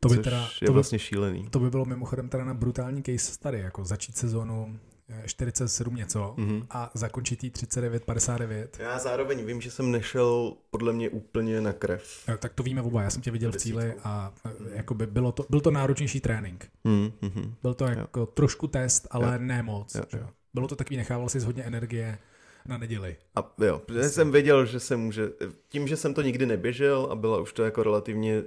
To 0.00 0.08
by, 0.08 0.14
což 0.16 0.24
teda, 0.24 0.42
je 0.60 0.66
to, 0.66 0.72
by, 0.72 0.74
vlastně 0.74 0.98
šílený. 0.98 1.48
to 1.50 1.58
by 1.58 1.70
bylo 1.70 1.84
mimochodem 1.84 2.28
teda 2.28 2.44
na 2.44 2.54
brutální 2.54 3.02
case 3.02 3.38
tady, 3.38 3.60
jako 3.60 3.84
začít 3.84 4.16
sezónu 4.16 4.78
eh, 5.08 5.22
47 5.26 5.96
něco 5.96 6.34
Mhm. 6.36 6.66
a 6.70 6.90
zakončit 6.94 7.44
jí 7.44 7.50
39-59. 7.50 8.68
Já 8.78 8.98
zároveň 8.98 9.44
vím, 9.46 9.60
že 9.60 9.70
jsem 9.70 9.90
nešel 9.90 10.54
podle 10.70 10.92
mě 10.92 11.08
úplně 11.10 11.60
na 11.60 11.72
krev. 11.72 12.24
Jo, 12.28 12.36
Tak 12.38 12.52
to 12.54 12.62
víme 12.62 12.82
oba, 12.82 13.02
já 13.02 13.10
jsem 13.10 13.22
tě 13.22 13.30
viděl 13.30 13.52
v 13.52 13.56
cíli 13.56 13.94
a 14.04 14.32
eh, 14.46 14.50
jakoby 14.76 15.06
bylo 15.06 15.32
to, 15.32 15.46
byl 15.50 15.60
to 15.60 15.70
náročnější 15.70 16.20
trénink. 16.20 16.70
Hmm, 16.84 17.12
mhm. 17.22 17.54
Byl 17.62 17.74
to 17.74 17.84
jako 17.84 18.26
trošku 18.26 18.66
test, 18.66 19.06
ale 19.10 19.38
ne 19.38 19.62
moc. 19.62 19.94
Jo, 19.94 20.02
že 20.10 20.18
jo. 20.18 20.28
Bylo 20.54 20.68
to 20.68 20.76
takový, 20.76 20.96
nechával 20.96 21.28
si 21.28 21.40
hodně 21.40 21.62
energie 21.62 22.18
na 22.66 22.78
neděli. 22.78 23.16
A 23.36 23.52
jo, 23.64 23.78
protože 23.86 24.08
jsem 24.08 24.30
věděl, 24.32 24.66
že 24.66 24.80
se 24.80 24.96
může, 24.96 25.28
tím, 25.68 25.88
že 25.88 25.96
jsem 25.96 26.14
to 26.14 26.22
nikdy 26.22 26.46
neběžel 26.46 27.08
a 27.10 27.14
byla 27.16 27.40
už 27.40 27.52
to 27.52 27.62
jako 27.62 27.82
relativně 27.82 28.42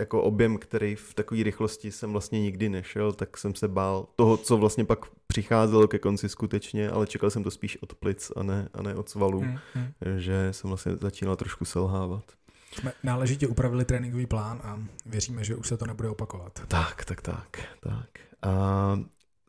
jako 0.00 0.22
objem, 0.22 0.58
který 0.58 0.94
v 0.94 1.14
takové 1.14 1.42
rychlosti 1.42 1.92
jsem 1.92 2.12
vlastně 2.12 2.40
nikdy 2.40 2.68
nešel, 2.68 3.12
tak 3.12 3.36
jsem 3.38 3.54
se 3.54 3.68
bál 3.68 4.08
toho, 4.16 4.36
co 4.36 4.56
vlastně 4.56 4.84
pak 4.84 4.98
přicházelo 5.26 5.88
ke 5.88 5.98
konci 5.98 6.28
skutečně, 6.28 6.90
ale 6.90 7.06
čekal 7.06 7.30
jsem 7.30 7.42
to 7.42 7.50
spíš 7.50 7.82
od 7.82 7.94
plic 7.94 8.32
a 8.36 8.42
ne, 8.42 8.68
a 8.74 8.82
ne 8.82 8.94
od 8.94 9.08
svalů, 9.08 9.40
Hmm, 9.40 9.58
hmm. 9.74 9.88
že 10.16 10.48
jsem 10.52 10.68
vlastně 10.70 10.96
začínal 10.96 11.36
trošku 11.36 11.64
selhávat. 11.64 12.24
Jsme 12.72 12.92
náležitě 13.02 13.46
upravili 13.46 13.84
tréninkový 13.84 14.26
plán 14.26 14.60
a 14.64 14.80
věříme, 15.06 15.44
že 15.44 15.56
už 15.56 15.68
se 15.68 15.76
to 15.76 15.86
nebude 15.86 16.08
opakovat. 16.08 16.60
Tak, 16.68 17.04
tak, 17.04 17.22
tak, 17.22 17.58
tak. 17.80 18.08
A 18.42 19.00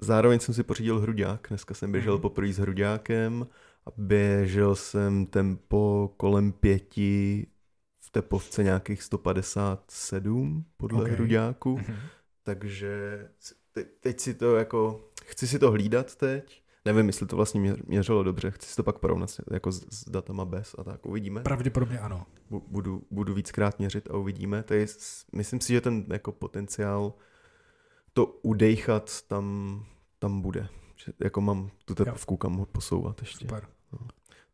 zároveň 0.02 0.40
jsem 0.40 0.54
si 0.56 0.64
pořídil 0.64 1.00
hruďák, 1.00 1.46
dneska 1.50 1.74
jsem 1.74 1.92
běžel 1.92 2.14
Mhm. 2.14 2.22
poprvé 2.22 2.54
s 2.54 2.58
hruďákem 2.58 3.48
a 3.86 3.90
běžel 3.98 4.76
jsem 4.76 5.26
tempo 5.26 6.14
kolem 6.18 6.52
pěti 6.52 7.48
v 8.00 8.10
tepovce 8.12 8.64
nějakých 8.64 9.04
157 9.04 10.66
podle 10.78 10.98
Ok. 10.98 11.04
okay. 11.04 11.16
hruďáku, 11.16 11.78
Mhm. 11.78 11.96
takže 12.44 13.26
te, 13.72 13.84
teď 13.84 14.20
si 14.20 14.34
to 14.34 14.56
jako, 14.56 15.02
chci 15.26 15.48
si 15.48 15.60
to 15.60 15.72
hlídat 15.72 16.16
teď, 16.16 16.64
nevím, 16.86 17.08
jestli 17.08 17.28
to 17.28 17.36
vlastně 17.36 17.60
mě- 17.62 17.76
měřilo 17.88 18.24
dobře, 18.24 18.52
chci 18.52 18.70
si 18.70 18.76
to 18.76 18.84
pak 18.84 19.00
porovnat 19.00 19.30
jako 19.52 19.72
s, 19.72 19.86
s 19.92 20.10
datama 20.10 20.46
bez 20.46 20.76
a 20.78 20.84
tak, 20.84 21.06
uvidíme. 21.06 21.42
Pravděpodobně 21.42 22.00
ano. 22.00 22.26
Bu- 22.52 22.64
budu, 22.68 23.04
budu 23.12 23.34
víckrát 23.34 23.80
měřit 23.80 24.10
a 24.12 24.18
uvidíme. 24.18 24.64
To 24.64 24.74
je, 24.74 24.88
s- 24.88 25.26
myslím 25.36 25.62
si, 25.62 25.74
že 25.74 25.82
ten 25.82 26.06
jako 26.08 26.32
potenciál 26.32 27.14
to 28.14 28.26
udejchat 28.26 29.22
tam, 29.28 29.86
tam 30.20 30.42
bude. 30.42 30.68
Že 31.06 31.14
jako 31.20 31.42
mám 31.42 31.70
tu 31.86 31.96
tepovku, 31.96 32.38
kam 32.38 32.54
ho 32.54 32.66
posouvat 32.66 33.22
ještě. 33.22 33.48
Super. 33.48 33.68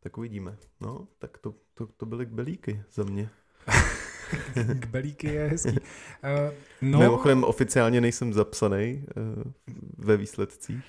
Tak 0.00 0.18
uvidíme. 0.18 0.56
No, 0.80 1.08
tak 1.18 1.38
to, 1.38 1.54
to, 1.74 1.86
to 1.86 2.06
byly 2.06 2.26
belíky 2.26 2.82
za 2.92 3.04
mě. 3.04 3.30
K 4.54 4.86
belíky 4.86 5.26
je 5.26 5.48
hezký. 5.48 5.70
Uh, 5.70 5.76
No. 6.82 6.90
no, 6.90 6.98
Mimochodem 6.98 7.44
oficiálně 7.44 8.00
nejsem 8.00 8.32
zapsaný 8.32 9.04
uh, 9.16 9.52
ve 9.98 10.16
výsledcích. 10.16 10.84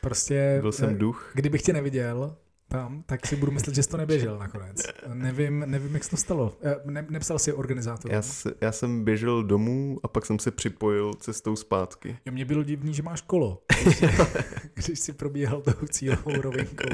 prostě, 0.00 0.58
Byl 0.60 0.72
jsem 0.72 0.90
eh, 0.90 0.94
duch. 0.94 1.30
kdybych 1.34 1.62
tě 1.62 1.72
neviděl 1.72 2.36
tam, 2.68 3.02
tak 3.02 3.26
si 3.26 3.36
budu 3.36 3.52
myslet, 3.52 3.74
že 3.74 3.82
jsi 3.82 3.88
to 3.88 3.96
neběžel 3.96 4.38
nakonec. 4.38 4.82
Nevím, 5.14 5.64
nevím 5.66 5.94
jak 5.94 6.04
se 6.04 6.10
to 6.10 6.16
stalo. 6.16 6.56
Eh, 6.62 6.76
Ne, 6.84 7.06
nepsal 7.10 7.38
si 7.38 7.52
organizátor. 7.52 8.12
Já, 8.12 8.22
se, 8.22 8.54
já 8.60 8.72
jsem 8.72 9.04
běžel 9.04 9.42
domů 9.44 9.98
a 10.02 10.08
pak 10.08 10.26
jsem 10.26 10.38
se 10.38 10.50
připojil 10.50 11.14
cestou 11.14 11.56
zpátky. 11.56 12.18
Jo, 12.24 12.32
mě 12.32 12.44
bylo 12.44 12.62
divný, 12.62 12.94
že 12.94 13.02
máš 13.02 13.20
kolo, 13.20 13.62
když, 13.82 14.04
když 14.74 14.98
jsi 14.98 15.12
probíhal 15.12 15.60
tou 15.62 15.86
cílovou 15.90 16.40
rovinkou. 16.40 16.84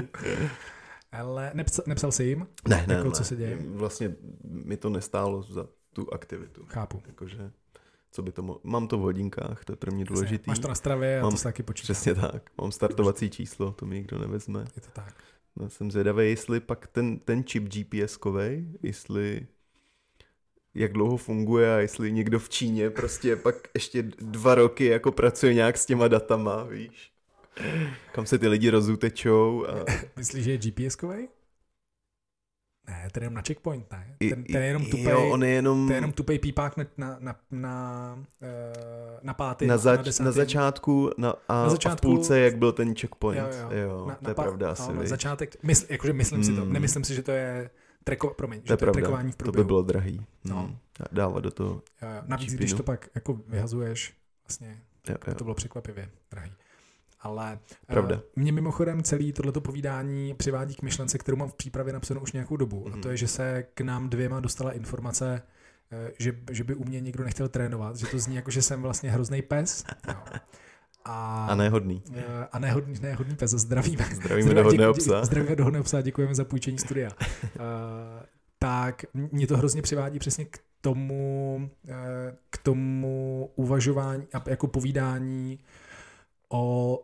Ale 1.13 1.51
nepsal, 1.55 1.85
nepsal 1.89 2.13
jsi 2.13 2.25
jim? 2.25 2.47
Ne, 2.69 2.85
ne, 2.89 2.95
Jako, 2.95 3.09
ne. 3.09 3.15
co 3.15 3.25
se 3.25 3.37
děje? 3.37 3.59
Vlastně 3.69 4.15
mi 4.45 4.77
to 4.77 4.91
nestálo 4.91 5.43
za 5.43 5.67
tu 5.93 6.15
aktivitu. 6.15 6.65
Chápu. 6.69 7.03
Jakože, 7.07 7.51
co 8.11 8.23
by 8.23 8.33
to 8.33 8.43
mo- 8.43 8.59
Mám 8.65 8.89
to 8.89 8.99
v 8.99 9.01
hodinkách, 9.01 9.65
to 9.65 9.73
je 9.73 9.77
pro 9.77 9.93
mě 9.93 10.05
důležitý. 10.05 10.45
Máš 10.51 10.59
to 10.59 10.69
na 10.69 10.75
stravě 10.75 11.21
a 11.21 11.23
Mám- 11.23 11.31
to 11.33 11.37
se 11.39 11.45
taky 11.45 11.63
počítá. 11.63 11.85
Přesně 11.93 12.15
tak. 12.15 12.51
Mám 12.61 12.73
startovací 12.73 13.31
číslo, 13.31 13.73
to 13.73 13.87
mi 13.87 13.95
nikdo 13.97 14.19
nevezme. 14.19 14.61
Je 14.77 14.83
to 14.83 14.89
tak. 14.93 15.15
No, 15.57 15.71
jsem 15.71 15.91
zvědavý, 15.91 16.29
jestli 16.29 16.61
pak 16.61 16.87
ten, 16.87 17.19
ten 17.19 17.45
čip 17.45 17.65
GPS-kovej, 17.65 18.67
jestli 18.83 19.47
jak 20.75 20.93
dlouho 20.93 21.17
funguje 21.17 21.75
a 21.75 21.79
jestli 21.79 22.13
někdo 22.13 22.39
v 22.39 22.49
Číně 22.49 22.91
prostě 22.91 23.37
pak 23.37 23.69
ještě 23.75 24.03
dva 24.19 24.55
roky 24.55 24.85
jako 24.85 25.13
pracuje 25.13 25.55
nějak 25.55 25.79
s 25.79 25.87
těma 25.87 26.09
datama, 26.09 26.65
víš. 26.65 27.13
Kam 28.13 28.27
se 28.27 28.39
ty 28.39 28.49
lidi 28.49 28.71
rozutečou 28.71 29.67
a 29.67 29.85
Myslíš, 30.17 30.45
že 30.45 30.51
je 30.51 30.59
GPS-kovej? 30.59 31.29
Ne, 32.89 33.09
ten 33.13 33.23
je 33.23 33.25
jenom 33.25 33.35
na 33.35 33.43
checkpoint, 33.47 33.93
ne? 33.93 34.17
Ten, 34.19 34.45
ten 34.45 34.63
je 34.63 34.69
jenom 34.69 34.85
tupej, 34.85 35.03
Jo, 35.13 35.29
on 35.31 35.45
je 35.45 35.51
jenom, 35.51 35.87
to 35.87 35.93
je 35.93 35.97
jenom 35.97 36.13
tupej 36.13 36.39
pípák 36.39 36.77
na, 36.77 36.85
na, 36.97 37.17
na, 37.21 37.37
na, 37.51 38.19
eh, 38.43 39.19
na 39.23 39.35
pátý, 39.35 39.67
na, 39.67 39.77
zač, 39.79 40.01
desátý. 40.05 40.25
na 40.25 40.33
začátku 40.33 41.11
na, 41.19 41.31
a, 41.31 41.55
Na 41.55 41.63
a 41.63 41.67
v 41.67 41.71
začátku- 41.71 42.07
půlce, 42.09 42.41
jak 42.41 42.57
byl 42.59 42.73
ten 42.73 42.95
checkpoint. 42.95 43.39
Jo, 43.41 43.69
jo. 43.71 43.79
jo 43.79 44.07
na, 44.09 44.15
to 44.15 44.25
na 44.25 44.31
je 44.31 44.35
pá- 44.35 44.43
pravda 44.43 44.71
asi, 44.71 44.89
no, 44.89 44.95
na 44.95 45.01
viď. 45.01 45.09
začátek, 45.09 45.63
mysl, 45.63 45.87
jakože 45.89 46.13
myslím 46.13 46.45
si 46.45 46.55
to, 46.55 46.63
Hmm. 46.63 46.73
nemyslím 46.73 47.05
si, 47.05 47.15
že 47.15 47.23
to 47.23 47.31
je 47.33 47.71
treko, 48.05 48.29
promiň, 48.35 48.61
To 48.61 48.67
že 48.67 48.73
je 48.73 48.77
to 48.77 48.87
je 48.87 48.93
trekování 48.93 49.33
v 49.33 49.37
to 49.37 49.45
průběhu. 49.45 49.65
by 49.65 49.67
bylo 49.67 49.83
drahý. 49.83 50.27
No. 50.45 50.57
Hmm. 50.63 50.77
Dávat 51.13 51.41
do 51.41 51.51
toho, 51.51 51.71
Jo, 52.03 52.09
jo. 52.17 52.23
Navíc, 52.27 52.45
čipinu. 52.45 52.59
když 52.59 52.73
to 52.73 52.83
pak 52.83 53.09
jako 53.15 53.39
vyhazuješ, 53.49 54.15
vlastně 54.49 54.81
jo, 55.09 55.17
jo. 55.27 55.35
to 55.35 55.45
bylo 55.45 55.55
překvapivě 55.55 56.09
drahý. 56.31 56.53
Ale 57.23 57.59
Pravda. 57.87 58.17
eh, 58.17 58.41
mě 58.41 58.53
mimochodem 58.53 59.03
celý 59.03 59.33
tohleto 59.33 59.61
povídání 59.61 60.35
přivádí 60.35 60.75
k 60.75 60.83
myšlence, 60.83 61.19
kterou 61.19 61.37
mám 61.37 61.49
v 61.49 61.55
přípravě 61.55 61.93
napsanou 61.93 62.21
už 62.21 62.33
nějakou 62.33 62.57
dobu. 62.57 62.87
A 62.87 62.91
Mhm. 62.91 63.01
to 63.01 63.11
je, 63.11 63.17
že 63.17 63.29
se 63.29 63.65
k 63.75 63.81
nám 63.81 64.09
dvěma 64.09 64.41
dostala 64.41 64.73
informace, 64.73 65.43
eh, 65.93 66.11
že, 66.19 66.33
že 66.51 66.65
by 66.65 66.75
u 66.75 66.85
mě 66.85 67.01
nikdo 67.01 67.25
nechtěl 67.25 67.49
trénovat, 67.49 67.97
že 67.97 68.07
to 68.07 68.19
zní 68.19 68.37
jako, 68.37 68.51
že 68.51 68.63
jsem 68.63 68.83
vlastně 68.83 69.11
hrozný 69.11 69.43
pes. 69.43 69.85
Jo. 70.09 70.15
A, 71.05 71.47
A 71.47 71.55
nehodný. 71.55 72.03
eh, 72.15 72.47
a 72.53 72.59
nehodný, 72.59 72.95
nehodný 73.01 73.37
pes, 73.37 73.51
zdravíme. 73.51 74.05
Zdravíme 74.15 74.55
dohodného 74.55 74.93
děku- 74.93 74.99
psa. 75.05 75.25
Zdravíme 75.25 75.57
dohodného 75.57 75.85
psa, 75.85 76.01
děkujeme 76.01 76.35
za 76.35 76.45
půjčení 76.45 76.79
studia. 76.79 77.11
Uh, 77.11 77.21
tak 78.59 79.05
mě 79.15 79.47
to 79.47 79.57
hrozně 79.57 79.83
přivádí 79.83 80.19
přesně 80.19 80.45
k 80.45 80.59
tomu, 80.81 81.57
uh, 81.89 81.95
k 82.51 82.59
tomu 82.59 83.51
uvažování 83.57 84.27
a 84.35 84.43
jako 84.51 84.67
povídání 84.67 85.59
o 86.49 86.99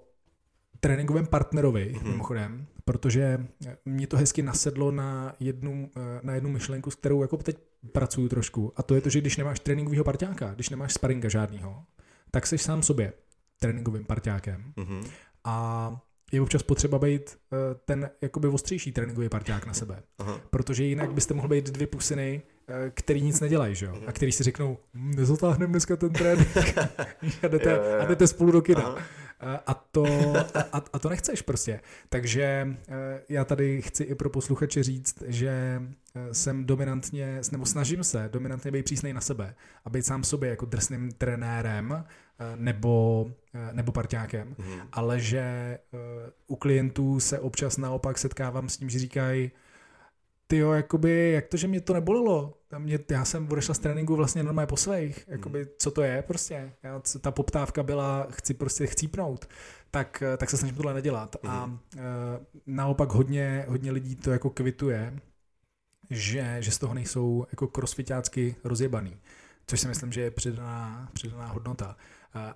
tréninkovém 0.86 1.26
partnerovi, 1.26 1.88
Mhm. 1.92 2.00
mm-hmm. 2.04 2.10
mimochodem, 2.10 2.66
protože 2.84 3.46
mě 3.84 4.06
to 4.06 4.16
hezky 4.16 4.42
nasedlo 4.42 4.90
na 4.90 5.34
jednu, 5.40 5.90
eh, 5.96 6.20
na 6.22 6.34
jednu 6.34 6.50
myšlenku, 6.50 6.90
s 6.90 6.94
kterou 6.94 7.22
jako 7.22 7.36
teď 7.36 7.56
pracuju 7.92 8.28
trošku. 8.28 8.72
A 8.76 8.82
to 8.82 8.94
je 8.94 9.00
to, 9.00 9.08
že 9.10 9.20
když 9.20 9.36
nemáš 9.36 9.60
tréninkového 9.60 10.04
parťáka, 10.04 10.54
když 10.54 10.70
nemáš 10.70 10.92
sparinga 10.94 11.28
žádného, 11.28 11.82
tak 12.30 12.46
jsi 12.46 12.58
sám 12.58 12.82
sobě 12.82 13.12
tréninkovým 13.60 14.04
parťákem. 14.04 14.72
Mhm. 14.76 15.00
A 15.44 15.96
je 16.32 16.40
občas 16.40 16.62
potřeba 16.62 16.98
být 16.98 17.36
eh, 17.52 17.56
ten 17.84 18.10
jakoby 18.22 18.48
ostřejší 18.48 18.92
tréninkový 18.92 19.28
parťák 19.28 19.66
na 19.66 19.72
sebe. 19.74 20.02
Aha. 20.18 20.40
Protože 20.50 20.84
jinak 20.84 21.12
byste 21.12 21.34
mohl 21.34 21.48
být 21.48 21.70
dvě 21.70 21.86
pusiny, 21.86 22.42
eh, 22.68 22.90
který 22.94 23.22
nic 23.22 23.40
nedělají, 23.40 23.74
že 23.74 23.86
jo? 23.86 23.96
A 24.06 24.12
který 24.12 24.32
si 24.32 24.42
řeknou, 24.42 24.78
"Hm, 24.94 25.10
nezatáhneme 25.16 25.70
dneska 25.70 25.96
ten 25.96 26.10
trénink 26.12 26.48
a, 27.42 27.48
jdete, 27.48 27.70
jo, 27.70 27.76
jo. 27.76 28.00
a 28.00 28.04
jdete 28.04 28.26
spolu 28.26 28.50
do 28.52 28.62
kina. 28.62 28.80
Aha. 28.82 28.98
A- 29.40 29.56
A 29.66 29.74
to, 29.74 30.04
a, 30.72 30.82
a 30.92 30.98
to 30.98 31.08
nechceš 31.08 31.42
prostě. 31.42 31.80
Takže 32.08 32.76
eh, 32.88 33.22
já 33.28 33.44
tady 33.44 33.82
chci 33.82 34.04
i 34.04 34.14
pro 34.14 34.30
posluchače 34.30 34.82
říct, 34.82 35.22
že 35.26 35.82
eh, 36.14 36.34
jsem 36.34 36.64
dominantně, 36.64 37.40
nebo 37.52 37.66
snažím 37.66 38.04
se 38.04 38.28
dominantně 38.32 38.70
být 38.70 38.84
přísnej 38.84 39.12
na 39.12 39.20
sebe 39.20 39.54
a 39.84 39.90
být 39.90 40.06
sám 40.06 40.24
sobě 40.24 40.50
jako 40.50 40.66
drsným 40.66 41.12
trenérem 41.12 41.92
eh, 42.38 42.44
nebo, 42.56 43.26
eh, 43.54 43.68
nebo 43.72 43.92
parťákem, 43.92 44.54
Mhm. 44.58 44.80
ale 44.92 45.20
že 45.20 45.38
eh, 45.38 45.78
u 46.46 46.56
klientů 46.56 47.20
se 47.20 47.38
občas 47.38 47.76
naopak 47.76 48.18
setkávám 48.18 48.68
s 48.68 48.76
tím, 48.76 48.90
že 48.90 48.98
říkají, 48.98 49.50
ty 50.46 50.56
jo, 50.56 50.72
jakoby, 50.72 51.32
jak 51.32 51.46
to, 51.46 51.56
že 51.56 51.68
mě 51.68 51.80
to 51.80 51.94
nebolilo? 51.94 52.58
Tam 52.68 52.82
Mě, 52.82 52.98
já 53.10 53.24
jsem 53.24 53.48
odešla 53.52 53.74
z 53.74 53.78
tréninku 53.78 54.16
vlastně 54.16 54.42
normálně 54.42 54.66
po 54.66 54.76
svých. 54.76 55.24
Jakoby, 55.28 55.66
co 55.78 55.90
to 55.90 56.02
je 56.02 56.22
prostě? 56.22 56.72
Já, 56.82 57.00
co- 57.00 57.18
ta 57.18 57.30
poptávka 57.30 57.82
byla, 57.82 58.26
chci 58.30 58.54
prostě 58.54 58.86
chcípnout. 58.86 59.48
Tak, 59.90 60.22
tak 60.36 60.50
se 60.50 60.56
snažím 60.56 60.76
tohle 60.76 60.94
nedělat. 60.94 61.36
A 61.48 61.78
e, 61.96 62.00
naopak 62.66 63.12
hodně, 63.12 63.64
hodně 63.68 63.92
lidí 63.92 64.16
to 64.16 64.30
jako 64.30 64.50
kvituje, 64.50 65.18
že, 66.10 66.56
že 66.60 66.70
z 66.70 66.78
toho 66.78 66.94
nejsou 66.94 67.46
jako 67.50 67.66
crossfitácky 67.68 68.56
rozjebaný. 68.64 69.16
Což 69.66 69.80
si 69.80 69.88
myslím, 69.88 70.12
že 70.12 70.20
je 70.20 70.30
přidaná, 70.30 71.10
přidaná 71.12 71.46
hodnota. 71.46 71.96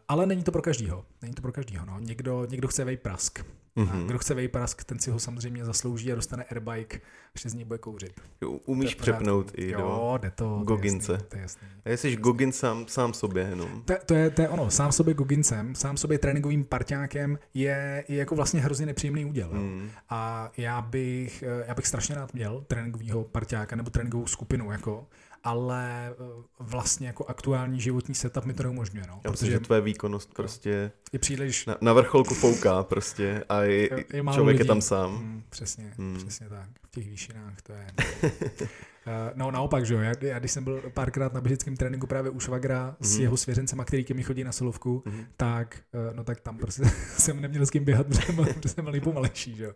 Ale 0.08 0.26
není 0.26 0.42
to 0.42 0.52
pro 0.52 0.62
každýho. 0.62 1.04
Není 1.22 1.34
to 1.34 1.42
pro 1.42 1.52
každýho. 1.52 1.86
No. 1.86 1.96
Někdo, 2.00 2.46
někdo 2.50 2.68
chce 2.68 2.84
vej 2.84 2.96
prask. 2.96 3.38
A 3.76 3.80
Mhm. 3.80 4.06
kdo 4.06 4.18
chce 4.18 4.34
Vejprask, 4.34 4.84
ten 4.84 4.98
si 4.98 5.10
ho 5.10 5.18
samozřejmě 5.18 5.64
zaslouží 5.64 6.12
a 6.12 6.14
dostane 6.14 6.44
airbike, 6.44 7.00
z 7.44 7.54
ní 7.54 7.64
bude 7.64 7.78
kouřit. 7.78 8.20
Jo, 8.40 8.50
Umíš 8.50 8.94
přepnout 8.94 9.52
i 9.54 9.72
do... 9.72 9.78
Jo, 9.78 10.18
jde 10.22 10.30
to. 10.30 10.44
to 10.44 10.58
je 10.60 10.64
Gogince. 10.64 11.12
jasný, 11.12 11.26
To 11.28 11.36
je 11.36 11.42
jasný. 11.42 11.68
A 11.84 11.90
jsi 11.90 12.16
Gogin 12.16 12.52
sám, 12.52 12.84
sám 12.88 13.14
sobě 13.14 13.42
jenom. 13.50 13.82
To, 13.84 13.94
to, 14.06 14.14
je, 14.14 14.30
to 14.30 14.42
je 14.42 14.48
ono, 14.48 14.70
sám 14.70 14.92
sobě 14.92 15.14
gogincem, 15.14 15.74
sám 15.74 15.96
sobě 15.96 16.18
tréninkovým 16.18 16.64
parťákem 16.64 17.38
je, 17.54 18.04
je 18.08 18.16
jako 18.18 18.34
vlastně 18.34 18.60
hrozně 18.60 18.86
nepříjemný 18.86 19.24
úděl. 19.24 19.50
jo. 19.54 19.60
Mm. 19.60 19.90
A 20.08 20.50
já 20.56 20.80
bych, 20.82 21.42
eh, 21.42 21.64
já 21.68 21.74
bych 21.74 21.86
strašně 21.86 22.14
rád 22.14 22.34
měl 22.34 22.64
tréninkového 22.68 23.24
parťáka 23.24 23.76
nebo 23.76 23.90
tréninkovou 23.90 24.26
skupinu, 24.26 24.72
jako, 24.72 25.06
ale 25.44 26.10
eh, 26.10 26.14
vlastně 26.58 27.06
jako 27.06 27.24
aktuální 27.28 27.80
životní 27.80 28.14
setup 28.14 28.44
mi 28.44 28.54
to 28.54 28.62
neumožňuje, 28.62 29.06
no, 29.08 29.20
Já 29.24 29.30
myslím, 29.30 29.46
protože 29.46 29.52
že 29.52 29.60
tvoje 29.60 29.80
výkonnost 29.80 30.34
prostě 30.34 30.92
je 31.12 31.18
příliš... 31.18 31.66
na, 31.66 31.76
na 31.80 31.92
vrcholku 31.92 32.34
fouká 32.34 32.82
prostě 32.82 33.44
a 33.48 33.60
je, 33.62 33.72
Je- 33.76 34.04
je 34.12 34.22
člověk 34.34 34.54
je 34.56 34.62
lidí. 34.62 34.68
tam 34.68 34.80
sám. 34.80 35.10
Mm, 35.12 35.42
přesně, 35.50 35.92
Hmm. 35.98 36.16
přesně 36.16 36.48
tak. 36.48 36.68
V 36.86 36.90
těch 36.90 37.08
výšinách 37.08 37.62
to 37.62 37.72
je. 37.72 37.86
Eh, 39.06 39.32
no 39.34 39.50
naopak, 39.50 39.86
že 39.86 39.94
jo, 39.94 40.00
já, 40.00 40.12
já 40.20 40.38
když 40.38 40.52
jsem 40.52 40.64
byl 40.64 40.82
párkrát 40.94 41.32
na 41.34 41.40
běžickém 41.40 41.76
tréninku 41.76 42.06
právě 42.06 42.30
u 42.30 42.40
Švagra 42.40 42.96
s 43.00 43.12
Mhm. 43.14 43.22
jeho 43.22 43.36
svěřencema, 43.36 43.84
který 43.84 44.04
ke 44.04 44.14
mi 44.14 44.22
chodí 44.22 44.44
na 44.44 44.52
solovku, 44.52 45.02
Mhm. 45.06 45.24
tak, 45.36 45.78
eh, 46.10 46.14
no 46.14 46.24
tak 46.24 46.40
tam 46.40 46.56
prostě 46.58 46.82
jsem 47.18 47.40
neměl 47.40 47.66
s 47.66 47.70
kým 47.70 47.84
běhat, 47.84 48.06
protože 48.06 48.22
jsem 48.26 48.34
byl, 48.34 48.44
protože 48.44 48.68
jsem 48.68 48.84
byl 48.84 48.92
nejpomalejší, 48.92 49.56
že 49.56 49.64
jo. 49.64 49.72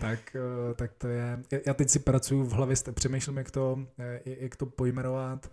Tak, 0.00 0.36
eh, 0.36 0.74
tak 0.74 0.90
to 0.98 1.08
je, 1.08 1.38
já- 1.66 1.74
teď 1.74 1.90
si 1.90 1.98
pracuji 1.98 2.42
v 2.44 2.52
hlavě, 2.52 2.76
přemýšlím, 2.94 3.36
jak 3.36 3.50
to, 3.50 3.78
jak 4.24 4.56
to 4.56 4.66
pojmenovat, 4.66 5.50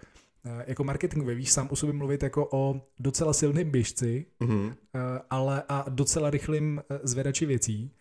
jako 0.68 0.84
marketingově, 0.84 1.36
víš, 1.36 1.52
sám 1.52 1.68
o 1.72 1.76
sobě 1.76 1.94
mluvit 1.94 2.24
jako 2.24 2.48
o 2.52 2.82
docela 3.00 3.34
silném 3.34 3.70
běžci. 3.72 4.26
Eh, 4.44 5.00
ale 5.30 5.64
a 5.70 5.86
docela 5.90 6.30
rychlým 6.30 6.82
zvedači 7.04 7.46
věcí, 7.46 7.92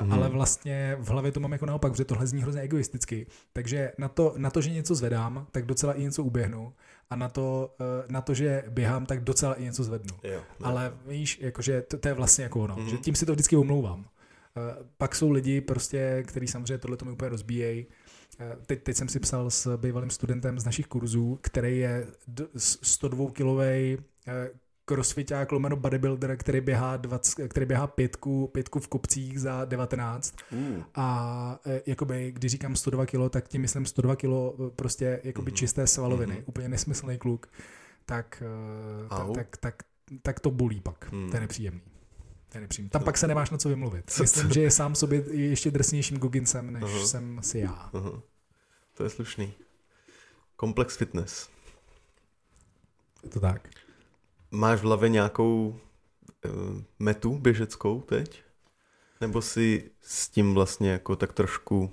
Mhm. 0.00 0.12
ale 0.12 0.28
vlastně 0.28 0.96
v 1.00 1.08
hlavě 1.08 1.32
to 1.32 1.40
mám 1.40 1.52
jako 1.52 1.66
naopak, 1.66 1.92
protože 1.92 2.04
tohle 2.04 2.26
zní 2.26 2.42
hrozně 2.42 2.60
egoisticky. 2.60 3.26
Takže 3.52 3.92
na 3.98 4.08
to, 4.08 4.34
na 4.36 4.50
to, 4.50 4.60
že 4.60 4.70
něco 4.70 4.94
zvedám, 4.94 5.46
tak 5.50 5.66
docela 5.66 5.92
i 5.92 6.02
něco 6.02 6.24
uběhnu 6.24 6.72
a 7.10 7.16
na 7.16 7.28
to, 7.28 7.74
eh, 7.80 8.04
na 8.12 8.20
to 8.20 8.34
že 8.34 8.64
běhám, 8.68 9.06
tak 9.06 9.24
docela 9.24 9.54
i 9.54 9.62
něco 9.64 9.84
zvednu. 9.84 10.16
Jo, 10.22 10.38
ne. 10.38 10.42
Ale 10.62 10.92
víš, 11.06 11.38
jakože 11.42 11.82
to, 11.82 11.98
to 11.98 12.08
je 12.08 12.14
vlastně 12.14 12.44
jako 12.44 12.60
ono, 12.60 12.76
Mhm. 12.76 12.88
že 12.88 12.96
tím 12.96 13.14
si 13.14 13.26
to 13.26 13.32
vždycky 13.32 13.56
omlouvám. 13.56 14.04
Eh, 14.56 14.84
Pak 14.98 15.14
jsou 15.14 15.30
lidi 15.30 15.60
prostě, 15.60 16.22
který 16.26 16.46
samozřejmě 16.48 16.78
tohle 16.78 16.96
to 16.96 17.04
mi 17.04 17.10
úplně 17.12 17.28
rozbíjejí. 17.28 17.86
Teď, 18.66 18.82
teď 18.82 18.96
jsem 18.96 19.08
si 19.08 19.20
psal 19.20 19.50
s 19.50 19.76
bývalým 19.76 20.10
studentem 20.10 20.58
z 20.58 20.64
našich 20.64 20.86
kurzů, 20.86 21.38
který 21.42 21.78
je 21.78 22.06
d- 22.28 22.46
s- 22.56 22.78
102 22.82 23.30
kilový 23.30 23.98
crossfiták 24.84 25.52
lomeno 25.52 25.76
bodybuilder, 25.76 26.36
který 26.36 26.60
běhá, 26.60 26.96
20, 26.96 27.48
který 27.48 27.66
běhá 27.66 27.86
pětku, 27.86 28.46
pětku 28.52 28.80
v 28.80 28.88
kopcích 28.88 29.40
za 29.40 29.64
19 29.64 30.34
Uh, 30.52 30.82
a 30.94 31.58
e, 31.66 31.82
jakoby, 31.86 32.32
když 32.32 32.52
říkám 32.52 32.76
102 32.76 33.06
kilo, 33.06 33.28
tak 33.28 33.48
tím 33.48 33.62
myslím 33.62 33.86
102 33.86 34.16
kilo 34.16 34.54
e, 34.66 34.70
prostě 34.70 35.20
jakoby 35.24 35.50
Mhm. 35.50 35.56
čisté 35.56 35.86
svaloviny, 35.86 36.34
Mhm. 36.34 36.42
úplně 36.46 36.68
nesmyslný 36.68 37.18
kluk, 37.18 37.46
tak, 38.06 38.42
e, 38.46 39.08
tak, 39.08 39.26
tak, 39.34 39.56
tak, 39.56 39.82
tak 40.22 40.40
to 40.40 40.50
bolí 40.50 40.80
pak, 40.80 41.12
Hmm. 41.12 41.30
to 41.30 41.36
je 41.36 41.40
nepříjemný. 41.40 41.80
To 42.48 42.58
je 42.58 42.60
nepříjemný. 42.62 42.90
Tam 42.90 43.04
pak 43.04 43.18
se 43.18 43.26
nemáš 43.28 43.50
na 43.50 43.58
co 43.58 43.68
vymluvit. 43.68 44.10
Co- 44.10 44.22
Myslím, 44.22 44.48
co? 44.48 44.54
že 44.54 44.62
je 44.62 44.70
sám 44.70 44.94
sobě 44.94 45.24
ještě 45.36 45.70
drsnějším 45.70 46.18
gogincem, 46.18 46.72
než 46.72 46.82
Aha. 46.82 47.06
jsem 47.06 47.40
si 47.42 47.58
já. 47.58 47.72
aha. 47.92 48.22
To 48.94 49.04
je 49.04 49.10
slušný. 49.10 49.52
Komplex 50.56 50.96
fitness. 50.96 51.48
Je 53.24 53.30
to 53.30 53.40
tak. 53.40 53.68
Máš 54.52 54.80
v 54.80 54.82
hlavě 54.82 55.08
nějakou 55.08 55.80
uh, 56.44 56.82
metu 56.98 57.38
běžeckou 57.38 58.00
teď? 58.00 58.42
Nebo 59.20 59.42
si 59.42 59.90
s 60.00 60.28
tím 60.28 60.54
vlastně 60.54 60.90
jako 60.90 61.16
tak 61.16 61.32
trošku 61.32 61.90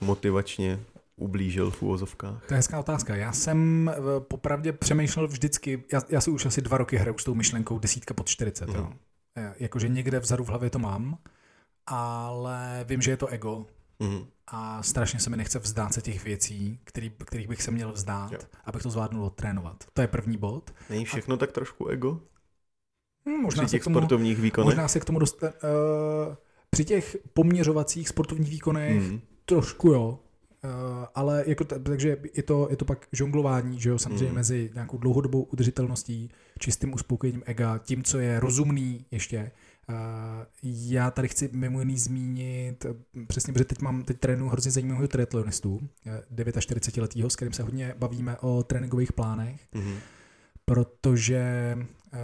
motivačně 0.00 0.80
ublížil 1.16 1.70
v 1.70 1.82
úvozovkách? 1.82 2.46
To 2.46 2.54
je 2.54 2.56
hezká 2.56 2.80
otázka. 2.80 3.16
Já 3.16 3.32
jsem 3.32 3.88
e, 3.88 4.20
popravdě 4.20 4.72
přemýšlel 4.72 5.28
vždycky, 5.28 5.84
já, 5.92 6.00
já 6.08 6.20
si 6.20 6.30
už 6.30 6.46
asi 6.46 6.62
dva 6.62 6.78
roky 6.78 6.96
hraju 6.96 7.18
s 7.18 7.24
tou 7.24 7.34
myšlenkou 7.34 7.78
desítka 7.78 8.14
pod 8.14 8.28
40. 8.28 8.68
Mhm. 8.68 8.78
Jo. 8.78 8.92
E, 9.36 9.54
Jakože 9.58 9.88
někde 9.88 10.20
vzadu 10.20 10.44
v 10.44 10.48
hlavě 10.48 10.70
to 10.70 10.78
mám, 10.78 11.18
ale 11.86 12.84
vím, 12.88 13.02
že 13.02 13.10
je 13.10 13.16
to 13.16 13.26
ego, 13.26 13.66
Mhm. 14.00 14.26
a 14.46 14.82
strašně 14.82 15.20
se 15.20 15.30
mi 15.30 15.36
nechce 15.36 15.58
vzdát 15.58 15.94
se 15.94 16.00
těch 16.02 16.24
věcí, 16.24 16.80
který, 16.84 17.10
kterých 17.24 17.48
bych 17.48 17.62
se 17.62 17.70
měl 17.70 17.92
vzdát, 17.92 18.32
Jo. 18.32 18.38
abych 18.64 18.82
to 18.82 18.90
zvládnul 18.90 19.24
odtrénovat. 19.24 19.84
To 19.92 20.00
je 20.00 20.08
první 20.08 20.36
bod. 20.36 20.70
Není 20.90 21.04
všechno 21.04 21.36
tak 21.36 21.52
trošku 21.52 21.86
ego? 21.88 22.20
Hm, 23.28 23.42
možná, 23.42 23.62
Při 23.64 23.70
těch 23.70 23.84
tomu, 23.84 23.94
sportovních 23.96 24.38
výkonech? 24.38 24.66
možná 24.66 24.88
se 24.88 25.00
k 25.00 25.04
tomu 25.04 25.18
dost... 25.18 25.42
Uh, 25.42 25.48
při 26.70 26.84
těch 26.84 27.16
poměřovacích 27.34 28.08
sportovních 28.08 28.50
výkonech 28.50 29.02
Mhm. 29.02 29.20
trošku 29.44 29.88
jo, 29.92 30.18
Uh, 30.64 31.06
ale 31.14 31.44
jako 31.46 31.64
t- 31.64 31.78
takže 31.78 32.16
je 32.36 32.42
to, 32.42 32.66
je 32.70 32.76
to 32.76 32.84
pak 32.84 33.08
žonglování, 33.12 33.80
že 33.80 33.88
jo, 33.90 33.98
samozřejmě 33.98 34.28
Mm. 34.28 34.34
mezi 34.34 34.70
nějakou 34.74 34.98
dlouhodobou 34.98 35.42
udržitelností, 35.42 36.30
čistým 36.58 36.94
uspokojením 36.94 37.42
ega, 37.46 37.78
tím, 37.78 38.02
co 38.04 38.18
je 38.18 38.40
rozumný 38.40 39.04
ještě. 39.10 39.50
Já 40.62 41.10
tady 41.10 41.28
chci 41.28 41.50
mimo 41.52 41.78
jiný 41.80 41.98
zmínit, 41.98 42.84
eh, 42.84 43.24
přesně, 43.26 43.52
protože 43.52 43.64
teď 43.64 43.80
mám, 43.80 44.02
teď 44.02 44.18
trénu 44.18 44.48
hrozně 44.48 44.70
zajímavého 44.70 45.08
triatlonistu, 45.08 45.80
eh, 46.06 46.22
49-letého, 46.34 47.30
s 47.30 47.36
kterým 47.36 47.52
se 47.52 47.62
hodně 47.62 47.94
bavíme 47.98 48.36
o 48.38 48.62
tréninkových 48.62 49.12
plánech, 49.12 49.60
Mhm. 49.74 49.94
protože 50.64 51.76
uh, 52.12 52.18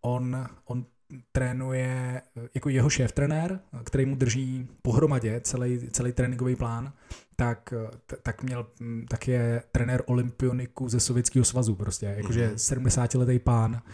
on, 0.00 0.46
on 0.64 0.84
trénuje 1.32 2.22
eh, 2.36 2.48
jako 2.54 2.68
jeho 2.68 2.90
šéf 2.90 3.12
trenér, 3.12 3.60
který 3.84 4.06
mu 4.06 4.16
drží 4.16 4.68
pohromadě 4.82 5.40
celý, 5.44 5.88
celý 5.90 6.12
tréninkový 6.12 6.56
plán, 6.56 6.92
tak, 7.36 7.74
eh, 8.12 8.16
tak 8.22 8.42
měl, 8.42 8.66
mm, 8.80 9.06
tak 9.10 9.28
je 9.28 9.62
trenér 9.72 10.02
olympioniku 10.06 10.88
ze 10.88 11.00
Sovětského 11.00 11.44
svazu 11.44 11.74
prostě, 11.74 12.06
jakože 12.06 12.46
Mhm. 12.46 12.58
70-letý 12.58 13.38
pán, 13.38 13.74
eh, 13.74 13.90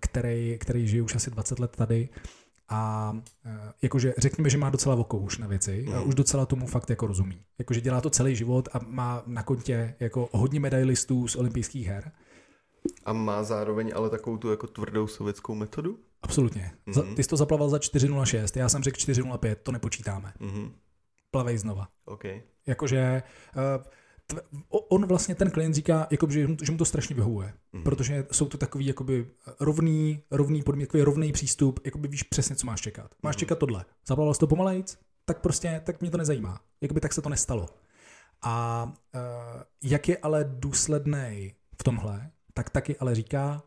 který, 0.00 0.58
který 0.60 0.88
žije 0.88 1.02
už 1.02 1.14
asi 1.14 1.30
20 1.30 1.58
let 1.58 1.76
tady 1.76 2.08
a 2.68 3.12
eh, 3.46 3.72
jakože 3.82 4.14
řekněme, 4.18 4.50
že 4.50 4.58
má 4.58 4.70
docela 4.70 4.94
oko 4.94 5.18
už 5.18 5.38
na 5.38 5.46
věci, 5.46 5.86
a 5.94 5.98
Mhm. 6.00 6.08
už 6.08 6.14
docela 6.14 6.46
tomu 6.46 6.66
fakt 6.66 6.90
jako 6.90 7.06
rozumí. 7.06 7.42
Jakože 7.58 7.80
dělá 7.80 8.00
to 8.00 8.10
celý 8.10 8.36
život 8.36 8.68
a 8.72 8.80
má 8.86 9.22
na 9.26 9.42
kontě 9.42 9.94
jako 10.00 10.28
hodně 10.32 10.60
medailistů 10.60 11.28
z 11.28 11.36
olympijských 11.36 11.86
her. 11.86 12.12
A 13.04 13.12
má 13.12 13.42
zároveň 13.44 13.92
ale 13.94 14.10
takovou 14.10 14.36
tu 14.36 14.50
jako 14.50 14.66
tvrdou 14.66 15.06
sovětskou 15.06 15.54
metodu? 15.54 15.98
Absolutně. 16.22 16.72
Za, 16.92 17.02
Mhm. 17.02 17.14
ty 17.14 17.22
jsi 17.22 17.28
to 17.28 17.36
zaplaval 17.36 17.68
za 17.68 17.78
4,06, 17.78 18.56
já 18.56 18.68
jsem 18.68 18.82
řekl 18.82 18.96
4,05, 19.00 19.56
to 19.62 19.72
nepočítáme. 19.72 20.32
Mhm. 20.40 20.72
Plavej 21.30 21.58
znova. 21.58 21.88
OK. 22.04 22.24
Jakože 22.66 22.98
eh, 22.98 23.22
o- 23.78 23.82
on 24.68 25.06
vlastně, 25.06 25.34
ten 25.34 25.50
klient 25.50 25.74
říká, 25.74 26.06
jako, 26.10 26.30
že, 26.30 26.46
mu- 26.46 26.56
že 26.62 26.72
mu 26.72 26.78
to 26.78 26.84
strašně 26.84 27.16
vyhovuje, 27.16 27.52
Mhm. 27.72 27.82
protože 27.84 28.26
jsou 28.32 28.46
to 28.48 28.58
takový 28.58 28.86
jakoby 28.86 29.26
rovný, 29.60 30.22
rovný 30.30 30.62
podmínky, 30.62 30.86
takový 30.86 31.02
rovný 31.02 31.32
přístup, 31.32 31.80
jakoby 31.84 32.08
víš 32.08 32.22
přesně, 32.22 32.56
co 32.56 32.66
máš 32.66 32.80
čekat. 32.80 33.14
Máš 33.22 33.36
Mhm. 33.36 33.38
čekat 33.40 33.58
tohle. 33.58 33.84
Zaplaval 34.08 34.34
jsi 34.34 34.40
to 34.40 34.46
pomalejc, 34.46 34.98
tak 35.24 35.40
prostě, 35.40 35.82
tak 35.84 36.00
mě 36.00 36.10
to 36.10 36.18
nezajímá. 36.18 36.60
Jakoby 36.80 37.00
tak 37.00 37.12
se 37.12 37.22
to 37.22 37.28
nestalo. 37.28 37.68
A 38.42 38.84
uh, 39.14 39.62
jak 39.82 40.08
je 40.08 40.16
ale 40.18 40.44
důsledný 40.48 41.54
v 41.80 41.84
tomhle, 41.84 42.30
tak 42.54 42.70
taky 42.70 42.96
ale 42.96 43.14
říká, 43.14 43.62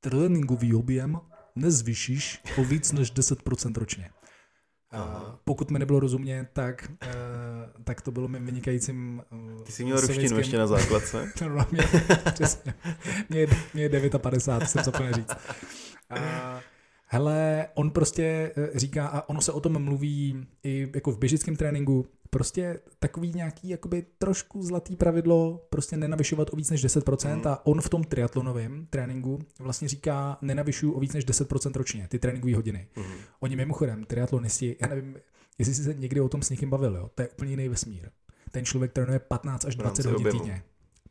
tréninkový 0.00 0.74
objem 0.74 1.20
nezvyšíš 1.56 2.42
o 2.58 2.64
víc 2.64 2.92
než 2.92 3.12
10% 3.12 3.76
ročně. 3.76 4.10
Aha. 4.90 5.04
A 5.04 5.38
pokud 5.44 5.70
mi 5.70 5.78
nebylo 5.78 6.00
rozumět, 6.00 6.48
tak, 6.52 6.92
eh, 7.02 7.08
tak 7.84 8.00
to 8.00 8.10
bylo 8.10 8.28
mým 8.28 8.46
vynikajícím 8.46 9.22
eh, 9.32 9.64
Ty 9.64 9.72
jsi 9.72 9.84
měl 9.84 10.00
ruštinu 10.00 10.38
ještě 10.38 10.58
na 10.58 10.66
základce? 10.66 11.32
no, 11.48 11.66
mě, 11.70 11.82
přesně. 12.34 12.74
Mě, 13.28 13.46
mě 13.74 13.82
je 13.82 14.10
59, 14.18 14.68
jsem 14.68 14.84
zapomněl 14.84 15.12
říct. 15.12 15.30
A, 16.10 16.60
hele, 17.06 17.68
on 17.74 17.90
prostě 17.90 18.52
eh, 18.56 18.78
říká, 18.78 19.06
a 19.06 19.28
ono 19.28 19.40
se 19.40 19.52
o 19.52 19.60
tom 19.60 19.84
mluví 19.84 20.46
i 20.62 20.90
jako 20.94 21.12
v 21.12 21.18
běžickém 21.18 21.56
tréninku, 21.56 22.06
prostě 22.30 22.80
takový 22.98 23.32
nějaký 23.34 23.68
jakoby 23.68 24.06
trošku 24.18 24.62
zlatý 24.62 24.96
pravidlo, 24.96 25.66
prostě 25.70 25.96
nenavyšovat 25.96 26.48
o 26.52 26.56
víc 26.56 26.70
než 26.70 26.84
10% 26.84 27.38
Mhm. 27.38 27.48
a 27.48 27.66
on 27.66 27.80
v 27.80 27.88
tom 27.88 28.04
triatlonovém 28.04 28.86
tréninku 28.90 29.38
vlastně 29.58 29.88
říká, 29.88 30.38
nenavyšuju 30.42 30.92
o 30.92 31.00
víc 31.00 31.12
než 31.12 31.24
10% 31.24 31.76
ročně, 31.76 32.08
ty 32.08 32.18
tréninkové 32.18 32.54
hodiny. 32.54 32.88
Mhm. 32.96 33.12
Oni 33.40 33.56
mimochodem, 33.56 34.04
triatlonisti, 34.04 34.76
já 34.80 34.86
nevím, 34.88 35.16
jestli 35.58 35.74
jsi 35.74 35.84
se 35.84 35.94
někdy 35.94 36.20
o 36.20 36.28
tom 36.28 36.42
s 36.42 36.50
někým 36.50 36.70
bavil, 36.70 36.96
jo? 36.96 37.10
to 37.14 37.22
je 37.22 37.28
úplně 37.28 37.50
jiný 37.50 37.68
vesmír. 37.68 38.08
Ten 38.50 38.64
člověk 38.64 38.92
trénuje 38.92 39.18
15 39.18 39.64
až 39.64 39.76
V 39.76 39.80
rámci 39.80 40.02
20 40.02 40.10
hodin 40.12 40.26
objemu. 40.26 40.40
týdně. 40.40 40.62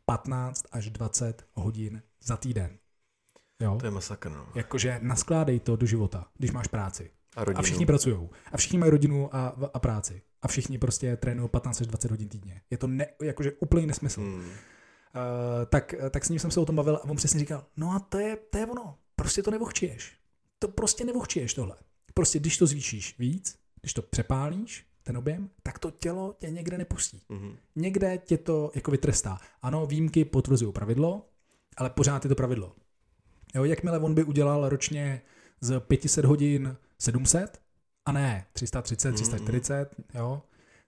15 0.04 0.64
až 0.72 0.90
20 0.90 1.44
hodin 1.54 2.02
za 2.24 2.36
týden. 2.36 2.78
Jo? 3.60 3.76
To 3.80 3.86
je 3.86 3.90
masakr, 3.90 4.30
no. 4.30 4.46
Jakože 4.54 4.98
naskládej 5.02 5.60
to 5.60 5.76
do 5.76 5.86
života, 5.86 6.26
když 6.38 6.50
máš 6.50 6.66
práci. 6.68 7.10
A 7.36 7.44
rodinu. 7.44 7.58
A 7.58 7.62
všichni 7.62 7.86
pracují. 7.86 8.28
A 8.52 8.56
všichni 8.56 8.78
mají 8.78 8.90
rodinu 8.90 9.36
a, 9.36 9.46
a 9.74 9.78
práci. 9.78 10.22
A 10.42 10.48
všichni 10.48 10.78
prostě 10.78 11.16
trénují 11.16 11.48
15 11.48 11.80
až 11.80 11.86
20 11.86 12.10
hodin 12.10 12.28
týdně. 12.28 12.60
Je 12.70 12.78
to 12.78 12.86
ne, 12.86 13.06
jakože 13.22 13.52
úplný 13.52 13.86
nesmysl. 13.86 14.20
Hmm. 14.20 14.40
Uh, 14.40 14.44
tak, 15.66 15.94
tak 16.10 16.24
s 16.24 16.28
ním 16.28 16.38
jsem 16.38 16.50
se 16.50 16.60
o 16.60 16.66
tom 16.66 16.76
bavil 16.76 16.96
a 16.96 17.04
on 17.04 17.16
přesně 17.16 17.40
říkal, 17.40 17.66
no 17.76 17.90
a 17.90 17.98
to 17.98 18.18
je, 18.18 18.36
to 18.36 18.58
je 18.58 18.66
ono, 18.66 18.98
prostě 19.16 19.42
to 19.42 19.50
nevochčiješ. 19.50 20.16
To 20.58 20.68
prostě 20.68 21.04
nevochčiješ 21.04 21.54
tohle. 21.54 21.76
Prostě 22.14 22.38
když 22.38 22.58
to 22.58 22.66
zvýšíš 22.66 23.18
víc, 23.18 23.58
když 23.80 23.94
to 23.94 24.02
přepálíš, 24.02 24.86
ten 25.02 25.16
objem, 25.16 25.50
tak 25.62 25.78
to 25.78 25.90
tělo 25.90 26.34
tě 26.38 26.50
někde 26.50 26.78
nepustí. 26.78 27.22
Mhm. 27.28 27.56
Někde 27.76 28.18
tě 28.18 28.38
to 28.38 28.70
jako 28.74 28.90
vytrestá. 28.90 29.38
Ano, 29.62 29.86
výjimky 29.86 30.24
potvrzují 30.24 30.72
pravidlo, 30.72 31.28
ale 31.76 31.90
pořád 31.90 32.24
je 32.24 32.28
to 32.28 32.34
pravidlo. 32.34 32.72
Jo, 33.54 33.64
jakmile 33.64 33.98
on 33.98 34.14
by 34.14 34.24
udělal 34.24 34.68
ročně 34.68 35.22
z 35.60 35.80
500 35.80 36.24
hodin 36.24 36.76
700, 36.98 37.60
a 38.06 38.12
ne 38.12 38.46
330, 38.52 39.08
Mhm. 39.08 39.14
340, 39.14 39.94
jo, 40.14 40.42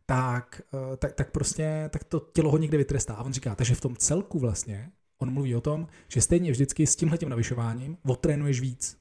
tak, 0.07 0.63
eh, 0.93 0.97
tak, 0.97 1.13
tak 1.13 1.31
prostě 1.31 1.91
tak 1.93 2.05
to 2.05 2.21
tělo 2.33 2.51
ho 2.51 2.59
někde 2.59 2.79
vytrestá. 2.79 3.15
A 3.15 3.23
on 3.23 3.33
říká, 3.33 3.55
takže 3.55 3.75
v 3.75 3.81
tom 3.81 3.97
celku 3.97 4.39
vlastně, 4.39 4.91
on 5.19 5.33
mluví 5.33 5.55
o 5.57 5.61
tom, 5.61 5.87
že 6.09 6.21
stejně 6.21 6.51
vždycky 6.51 6.87
s 6.87 6.97
tímhletím 6.97 7.29
navyšováním 7.29 7.97
otrénuješ 8.07 8.61
víc. 8.61 8.99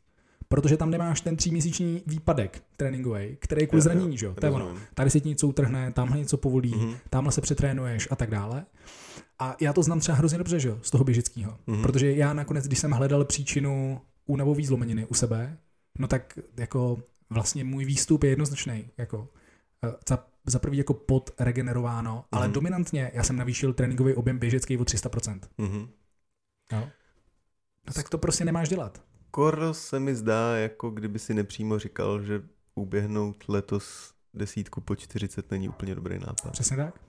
Protože 0.48 0.78
tam 0.78 0.90
nemáš 0.90 1.22
ten 1.22 1.36
tříměsíční 1.36 2.04
výpadek 2.08 2.64
tréninkový, 2.78 3.38
který 3.40 3.62
je 3.62 3.68
kvůli 3.68 3.82
zranění, 3.82 4.18
že 4.18 4.26
jo? 4.26 4.34
To 4.34 4.46
je 4.46 4.52
ono. 4.52 4.76
Tady 4.94 5.10
se 5.10 5.20
ti 5.20 5.30
něco 5.30 5.48
utrhne, 5.48 5.92
tamhle 5.92 6.18
něco 6.18 6.38
povolí, 6.38 6.76
Mhm. 6.76 6.96
tamhle 7.10 7.32
se 7.32 7.42
přetrénuješ 7.42 8.08
a 8.12 8.16
tak 8.16 8.30
dále. 8.30 8.66
A 9.40 9.56
já 9.62 9.74
to 9.74 9.84
znám 9.84 10.00
třeba 10.00 10.18
hrozně 10.18 10.38
dobře, 10.38 10.60
že 10.60 10.68
jo, 10.70 10.80
z 10.82 10.92
toho 10.92 11.04
běžického. 11.04 11.58
Mhm. 11.68 11.82
Protože 11.82 12.12
já 12.14 12.34
nakonec, 12.34 12.68
když 12.68 12.80
jsem 12.80 12.92
hledal 12.92 13.26
příčinu 13.26 14.02
únavové 14.26 14.64
zlomeniny 14.64 15.06
u 15.06 15.14
sebe, 15.14 15.58
no 16.00 16.08
tak 16.08 16.40
jako 16.58 16.98
vlastně 17.32 17.64
můj 17.64 17.86
výstup 17.86 18.24
je 18.24 18.30
jednoznačný. 18.30 18.90
Jako, 18.98 19.30
eh, 19.86 19.92
za, 20.10 20.28
za 20.46 20.60
prvý 20.60 20.78
jako 20.78 20.94
pod 20.94 21.32
regenerováno, 21.40 22.26
ale 22.32 22.46
Mhm. 22.48 22.54
dominantně 22.54 23.12
já 23.14 23.24
jsem 23.24 23.36
navýšil 23.36 23.74
tréninkový 23.74 24.14
objem 24.14 24.40
běžecký 24.40 24.78
o 24.78 24.84
300%. 24.86 25.50
Mhm. 25.58 25.88
Jo? 26.72 26.90
No 27.88 27.94
tak 27.94 28.10
to 28.10 28.18
prostě 28.18 28.46
nemáš 28.46 28.70
dělat. 28.70 29.04
Skoro 29.28 29.74
se 29.74 30.00
mi 30.00 30.16
zdá, 30.16 30.58
jako 30.58 30.90
kdyby 30.90 31.20
si 31.20 31.34
nepřímo 31.34 31.80
říkal, 31.80 32.22
že 32.22 32.42
uběhnout 32.76 33.44
letos 33.48 34.14
desítku 34.34 34.82
po 34.82 34.96
40 34.96 35.52
není 35.52 35.70
úplně 35.70 35.96
dobrý 35.96 36.20
nápad. 36.20 36.52
Přesně 36.52 36.78
tak. 36.78 37.00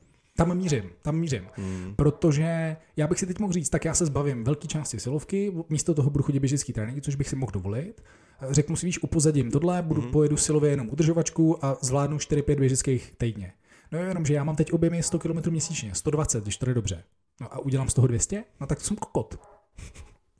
Tam 0.45 0.59
mířím, 0.59 0.91
tam 1.03 1.17
mířím. 1.17 1.45
Hmm. 1.53 1.95
Protože 1.97 2.77
já 2.97 3.07
bych 3.07 3.19
si 3.19 3.27
teď 3.27 3.39
mohl 3.39 3.53
říct, 3.53 3.69
tak 3.69 3.85
já 3.85 3.95
se 3.95 4.07
zbavím 4.07 4.45
velké 4.45 4.69
části 4.69 5.01
silovky, 5.01 5.53
místo 5.69 5.95
toho 5.95 6.11
budu 6.11 6.25
chodit 6.25 6.41
běžický 6.41 6.73
trénink, 6.73 7.05
což 7.05 7.15
bych 7.15 7.29
si 7.29 7.37
mohl 7.37 7.53
dovolit. 7.53 8.03
Řeknu 8.51 8.77
si, 8.77 8.87
víš, 8.87 9.03
upozadím 9.03 9.51
tohle, 9.51 9.83
budu 9.83 10.03
mm-hmm. 10.03 10.11
pojedu 10.11 10.37
silově 10.37 10.71
jenom 10.71 10.89
udržovačku 10.91 11.65
a 11.65 11.79
zvládnu 11.83 12.17
4-5 12.17 12.59
běžických 12.59 13.13
týdně. 13.19 13.53
No 13.93 13.99
jenom, 13.99 14.27
že 14.27 14.35
já 14.35 14.45
mám 14.45 14.57
teď 14.57 14.73
objemy 14.73 15.03
100 15.03 15.19
km 15.19 15.51
měsíčně, 15.51 15.95
120, 15.95 16.43
když 16.43 16.57
to 16.57 16.67
jde 16.67 16.75
dobře. 16.75 17.05
No 17.41 17.55
a 17.55 17.59
udělám 17.59 17.89
z 17.89 17.95
toho 17.95 18.07
200, 18.07 18.45
no 18.61 18.67
tak 18.67 18.79
to 18.79 18.85
jsem 18.85 18.97
kokot. 18.97 19.41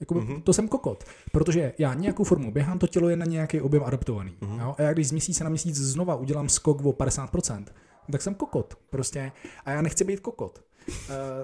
Jako, 0.01 0.15
Mhm. 0.15 0.29
mm-hmm. 0.29 0.43
To 0.43 0.53
jsem 0.53 0.69
kokot, 0.69 1.05
protože 1.33 1.73
já 1.79 1.95
nějakou 1.95 2.25
formu 2.25 2.53
běhám, 2.53 2.79
to 2.79 2.87
tělo 2.87 3.09
je 3.09 3.17
na 3.17 3.27
nějaký 3.27 3.61
objem 3.61 3.85
adaptovaný. 3.85 4.33
Mhm. 4.41 4.51
Mm-hmm. 4.57 4.61
Jo? 4.63 4.75
A 4.79 4.83
já 4.83 4.93
když 4.93 5.09
z 5.09 5.13
měsíce 5.13 5.45
na 5.45 5.51
měsíc 5.51 5.77
znova 5.77 6.15
udělám 6.17 6.49
skok 6.49 6.85
o 6.85 6.93
50%, 6.93 7.65
tak 8.13 8.23
jsem 8.23 8.35
kokot. 8.35 8.79
Prostě. 8.91 9.33
A 9.65 9.71
já 9.71 9.83
nechci 9.83 10.05
být 10.05 10.21
kokot. 10.21 10.65
Uh, 10.89 10.95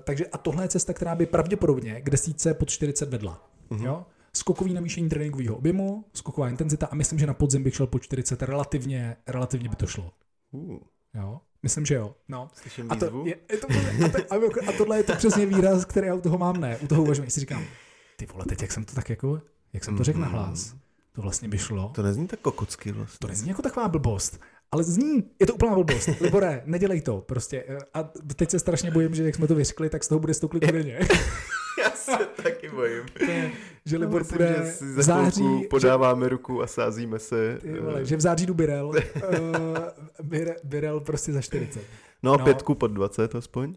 takže 0.04 0.26
a 0.26 0.38
tohle 0.38 0.64
je 0.64 0.68
cesta, 0.68 0.92
která 0.92 1.14
by 1.14 1.26
pravděpodobně 1.26 2.00
k 2.00 2.10
desítce 2.10 2.54
pod 2.54 2.70
40 2.70 3.08
vedla. 3.08 3.48
Mhm. 3.70 3.80
Mm-hmm. 3.80 3.86
Jo? 3.86 4.06
Skokový 4.32 4.74
navýšení 4.74 5.08
tréninkového 5.08 5.56
objemu, 5.56 6.04
skoková 6.14 6.48
intenzita 6.48 6.86
a 6.86 6.94
myslím, 6.94 7.18
že 7.18 7.26
na 7.26 7.34
podzim 7.34 7.62
bych 7.62 7.74
šel 7.74 7.86
po 7.86 7.98
40 7.98 8.42
relativně, 8.42 9.16
relativně 9.26 9.68
by 9.68 9.76
to 9.76 9.86
šlo. 9.86 10.12
Uh, 10.50 10.78
Jo? 11.14 11.40
Myslím, 11.62 11.86
že 11.86 11.94
jo. 11.94 12.14
No. 12.28 12.48
slyším 12.54 12.92
A, 12.92 12.96
to, 12.96 13.22
je, 13.24 13.36
je 13.52 13.58
to, 13.58 13.66
a, 14.04 14.08
to, 14.08 14.18
a, 14.34 14.68
a 14.68 14.72
tohle 14.72 14.96
je 14.96 15.02
to 15.02 15.16
přesně 15.16 15.46
výraz, 15.46 15.84
který 15.84 16.06
já 16.06 16.14
u 16.14 16.20
toho 16.20 16.38
mám, 16.38 16.60
ne. 16.60 16.76
U 16.76 16.86
toho 16.86 17.02
uvažuji, 17.02 17.30
si 17.30 17.40
říkám, 17.40 17.64
ty 18.16 18.26
vole, 18.26 18.44
teď 18.48 18.62
jak 18.62 18.72
jsem 18.72 18.84
to 18.84 18.94
tak 18.94 19.10
jako, 19.10 19.40
jak 19.72 19.84
jsem 19.84 19.96
to 19.96 20.04
řekl 20.04 20.18
na 20.18 20.28
hlas, 20.28 20.74
to 21.12 21.22
vlastně 21.22 21.48
by 21.48 21.58
šlo. 21.58 21.90
To 21.94 22.02
nezní 22.02 22.26
tak 22.26 22.40
kokocky 22.40 22.92
vlastně. 22.92 23.18
To 23.18 23.26
nezní 23.26 23.48
jako 23.48 23.62
taková 23.62 23.88
blbost, 23.88 24.40
ale 24.72 24.84
zní, 24.84 25.24
je 25.40 25.46
to 25.46 25.54
úplná 25.54 25.74
blbost. 25.74 26.08
Libore, 26.20 26.62
nedělej 26.64 27.00
to 27.00 27.20
prostě. 27.20 27.64
A 27.94 28.02
teď 28.36 28.50
se 28.50 28.58
strašně 28.58 28.90
bojím, 28.90 29.14
že 29.14 29.24
jak 29.24 29.34
jsme 29.34 29.46
to 29.46 29.54
vyřkli, 29.54 29.90
tak 29.90 30.04
z 30.04 30.08
toho 30.08 30.18
bude 30.18 30.34
100 30.34 30.48
kliků 30.48 30.72
denně. 30.72 30.98
Já 31.82 31.90
se 31.90 32.26
taky 32.42 32.68
bojím. 32.68 33.02
že 33.84 33.96
Já 33.96 34.00
Libor 34.00 34.20
myslím, 34.20 34.38
bude 34.38 34.54
že 34.58 34.72
si 34.72 34.84
v 34.84 34.88
za 34.88 35.02
září, 35.02 35.40
chvilku 35.42 35.62
že, 35.62 35.68
podáváme 35.68 36.28
ruku 36.28 36.62
a 36.62 36.66
sázíme 36.66 37.18
se. 37.18 37.58
ty 37.62 37.68
eh, 37.78 37.80
vole, 37.80 38.04
že 38.04 38.16
v 38.16 38.20
září 38.20 38.46
jdu 38.46 38.54
Birel, 38.54 38.88
uh, 38.88 38.98
Birel, 40.64 41.00
prostě 41.00 41.32
za 41.32 41.40
40. 41.40 41.82
No 42.22 42.32
a 42.32 42.36
no. 42.36 42.44
pětku 42.44 42.74
pod 42.74 42.88
20 42.88 43.34
aspoň, 43.34 43.74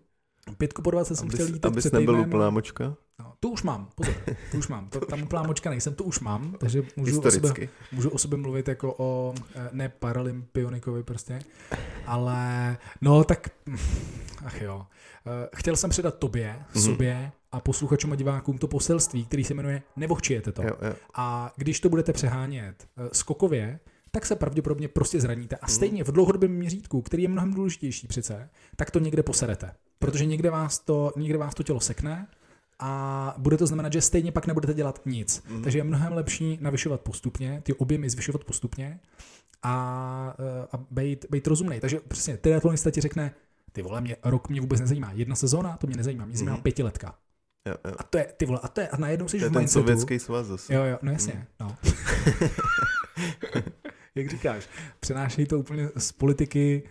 Pětku 0.57 0.81
po 0.81 0.91
20 0.91 1.15
jsem 1.15 1.29
chtěl 1.29 1.45
abys, 1.45 1.53
jít 1.53 1.59
teď 1.61 1.71
abys 1.71 1.81
před 1.81 1.93
nebyl 1.93 2.19
úplná 2.19 2.49
močka. 2.49 2.95
No, 3.19 3.33
tu 3.39 3.49
už 3.49 3.63
mám, 3.63 3.89
pozor, 3.95 4.13
tu 4.51 4.57
už 4.57 4.67
mám. 4.67 4.89
To, 4.89 4.99
tam 4.99 5.23
úplná 5.23 5.43
močka 5.43 5.69
nejsem, 5.69 5.93
tu 5.95 6.03
už 6.03 6.19
mám, 6.19 6.55
takže 6.59 6.83
můžu 6.95 7.21
o, 7.21 7.31
sobě, 7.31 7.69
můžu 7.91 8.09
o 8.09 8.17
sobě 8.17 8.37
mluvit 8.37 8.67
jako 8.67 8.95
o, 8.97 9.33
eh, 9.55 9.69
ne 9.71 9.89
paralympionikovi 9.89 11.03
prostě, 11.03 11.39
ale 12.05 12.77
no 13.01 13.23
tak, 13.23 13.49
hm, 13.69 13.77
ach 14.45 14.61
jo. 14.61 14.85
Eh, 15.25 15.49
Chtěl 15.55 15.75
jsem 15.75 15.89
předat 15.89 16.17
tobě, 16.17 16.55
Mhm. 16.75 16.83
sobě 16.83 17.31
a 17.51 17.59
posluchačům 17.59 18.11
a 18.11 18.15
divákům 18.15 18.57
to 18.57 18.67
poselství, 18.67 19.25
který 19.25 19.43
se 19.43 19.53
jmenuje 19.53 19.81
Nevohčijete 19.95 20.51
to. 20.51 20.61
Jo, 20.61 20.71
jo. 20.81 20.93
A 21.13 21.53
když 21.55 21.79
to 21.79 21.89
budete 21.89 22.13
přehánět 22.13 22.87
eh, 22.97 23.09
skokově, 23.13 23.79
tak 24.11 24.25
se 24.25 24.35
pravděpodobně 24.35 24.87
prostě 24.87 25.21
zraníte. 25.21 25.55
Mhm. 25.55 25.59
A 25.61 25.67
stejně 25.67 26.03
v 26.03 26.11
dlouhodobém 26.11 26.51
měřítku, 26.51 27.01
který 27.01 27.23
je 27.23 27.29
mnohem 27.29 27.53
důležitější 27.53 28.07
přece, 28.07 28.49
tak 28.75 28.91
to 28.91 28.99
někde 28.99 29.23
poserete. 29.23 29.71
Protože 30.02 30.26
někde 30.26 30.49
vás 30.49 30.80
to, 30.80 31.14
někde 31.16 31.38
vás 31.38 31.54
to 31.56 31.64
tělo 31.64 31.80
sekne 31.80 32.28
a 32.80 33.36
bude 33.38 33.58
to 33.58 33.68
znamenat, 33.68 33.93
že 33.93 34.02
stejně 34.02 34.32
pak 34.32 34.47
nebudete 34.47 34.74
dělat 34.74 35.02
nic. 35.06 35.43
Mhm. 35.49 35.62
Takže 35.64 35.80
je 35.80 35.84
mnohem 35.84 36.14
lepší 36.14 36.58
navyšovat 36.62 37.02
postupně, 37.02 37.62
ty 37.66 37.74
objemy 37.74 38.10
zvyšovat 38.10 38.43
postupně 38.43 38.99
a, 39.64 40.36
eh, 40.39 40.68
a 40.72 40.78
být, 40.91 41.26
být 41.30 41.47
rozumný. 41.47 41.80
Takže 41.80 41.99
přesně, 42.08 42.38
triatlonista 42.38 42.91
ti 42.91 43.02
řekne, 43.02 43.34
ty 43.72 43.82
vole, 43.82 44.02
mě, 44.02 44.16
rok 44.24 44.49
mě 44.49 44.62
vůbec 44.62 44.80
nezajímá. 44.80 45.12
Jedna 45.12 45.36
sezóna, 45.36 45.78
to 45.78 45.88
mě 45.88 45.95
nezajímá, 45.97 46.26
mě 46.26 46.38
zajímá 46.38 46.54
Mhm. 46.54 46.64
pětiletka. 46.64 47.16
jo, 47.68 47.76
jo. 47.86 47.93
A 47.97 48.04
to 48.04 48.18
je, 48.18 48.26
ty 48.38 48.45
vole, 48.45 48.60
a 48.64 48.68
to 48.68 48.82
je, 48.82 48.88
a 48.88 48.97
najednou 48.97 49.28
jsi 49.28 49.38
To 49.39 49.45
je 49.45 49.49
v 49.49 49.54
ten 49.54 49.60
mindsetu. 49.62 49.82
sovětský 49.86 50.20
svaz 50.20 50.47
zase. 50.47 50.74
Jo, 50.74 50.84
jo, 50.84 50.97
no 51.02 51.12
jasně, 51.12 51.34
Mm. 51.34 51.45
no. 51.60 51.76
Jak 54.16 54.30
říkáš, 54.30 54.68
přenášejí 54.99 55.47
to 55.47 55.60
úplně 55.60 55.89
z 55.97 56.12
politiky 56.12 56.84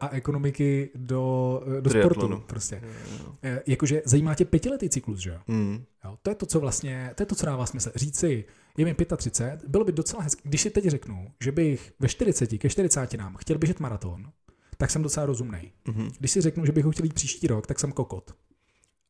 a 0.00 0.08
ekonomiky 0.08 0.90
do, 0.94 1.62
eh, 1.78 1.80
do 1.80 1.90
sportu. 1.90 2.42
Prostě. 2.46 2.80
Jo, 2.84 2.90
jo. 3.18 3.34
Eh, 3.42 3.62
Jakože 3.66 4.02
zajímá 4.04 4.34
tě 4.34 4.44
pětiletý 4.44 4.88
cyklus, 4.88 5.18
že? 5.18 5.38
Mm. 5.46 5.84
jo? 6.04 6.18
To 6.22 6.30
je 6.30 6.34
to, 6.34 6.46
co 6.46 6.60
vlastně, 6.60 7.10
to 7.14 7.22
je 7.22 7.26
to, 7.26 7.34
co 7.34 7.46
dává 7.46 7.66
smysl. 7.66 7.92
Říct 7.94 8.18
si, 8.18 8.44
je 8.76 8.84
mi 8.84 8.94
35, 9.16 9.68
bylo 9.68 9.84
by 9.84 9.92
docela 9.92 10.22
hezké, 10.22 10.42
když 10.44 10.60
si 10.60 10.70
teď 10.70 10.84
řeknu, 10.84 11.30
že 11.40 11.52
bych 11.52 11.92
ve 12.00 12.08
40, 12.08 12.58
ke 12.58 12.68
40 12.68 13.16
nám 13.16 13.36
chtěl 13.36 13.58
běžet 13.58 13.80
maraton, 13.80 14.32
tak 14.76 14.90
jsem 14.90 15.02
docela 15.02 15.26
rozumný. 15.26 15.72
Mhm. 15.88 16.10
Když 16.18 16.30
si 16.30 16.40
řeknu, 16.40 16.66
že 16.66 16.72
bych 16.72 16.84
ho 16.84 16.90
chtěl 16.90 17.04
jít 17.04 17.14
příští 17.14 17.46
rok, 17.46 17.66
tak 17.66 17.80
jsem 17.80 17.92
kokot. 17.92 18.34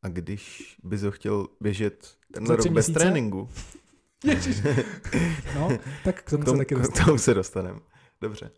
A 0.02 0.08
když 0.08 0.76
bys 0.84 1.02
ho 1.02 1.10
chtěl 1.10 1.46
běžet 1.60 2.14
tři 2.32 2.48
rok 2.48 2.58
bez 2.58 2.70
měsíce? 2.70 2.98
tréninku, 2.98 3.48
Ježiš. 4.24 4.56
No, 5.54 5.78
tak 6.04 6.22
k 6.22 6.30
tomu, 6.30 6.42
k 6.42 6.44
se 6.44 6.50
tomu, 6.50 6.58
taky 6.58 6.74
k 6.74 6.78
dostanu. 6.78 7.06
tomu 7.06 7.18
se 7.18 7.34
dostaneme. 7.34 7.80
Dobře. 8.20 8.50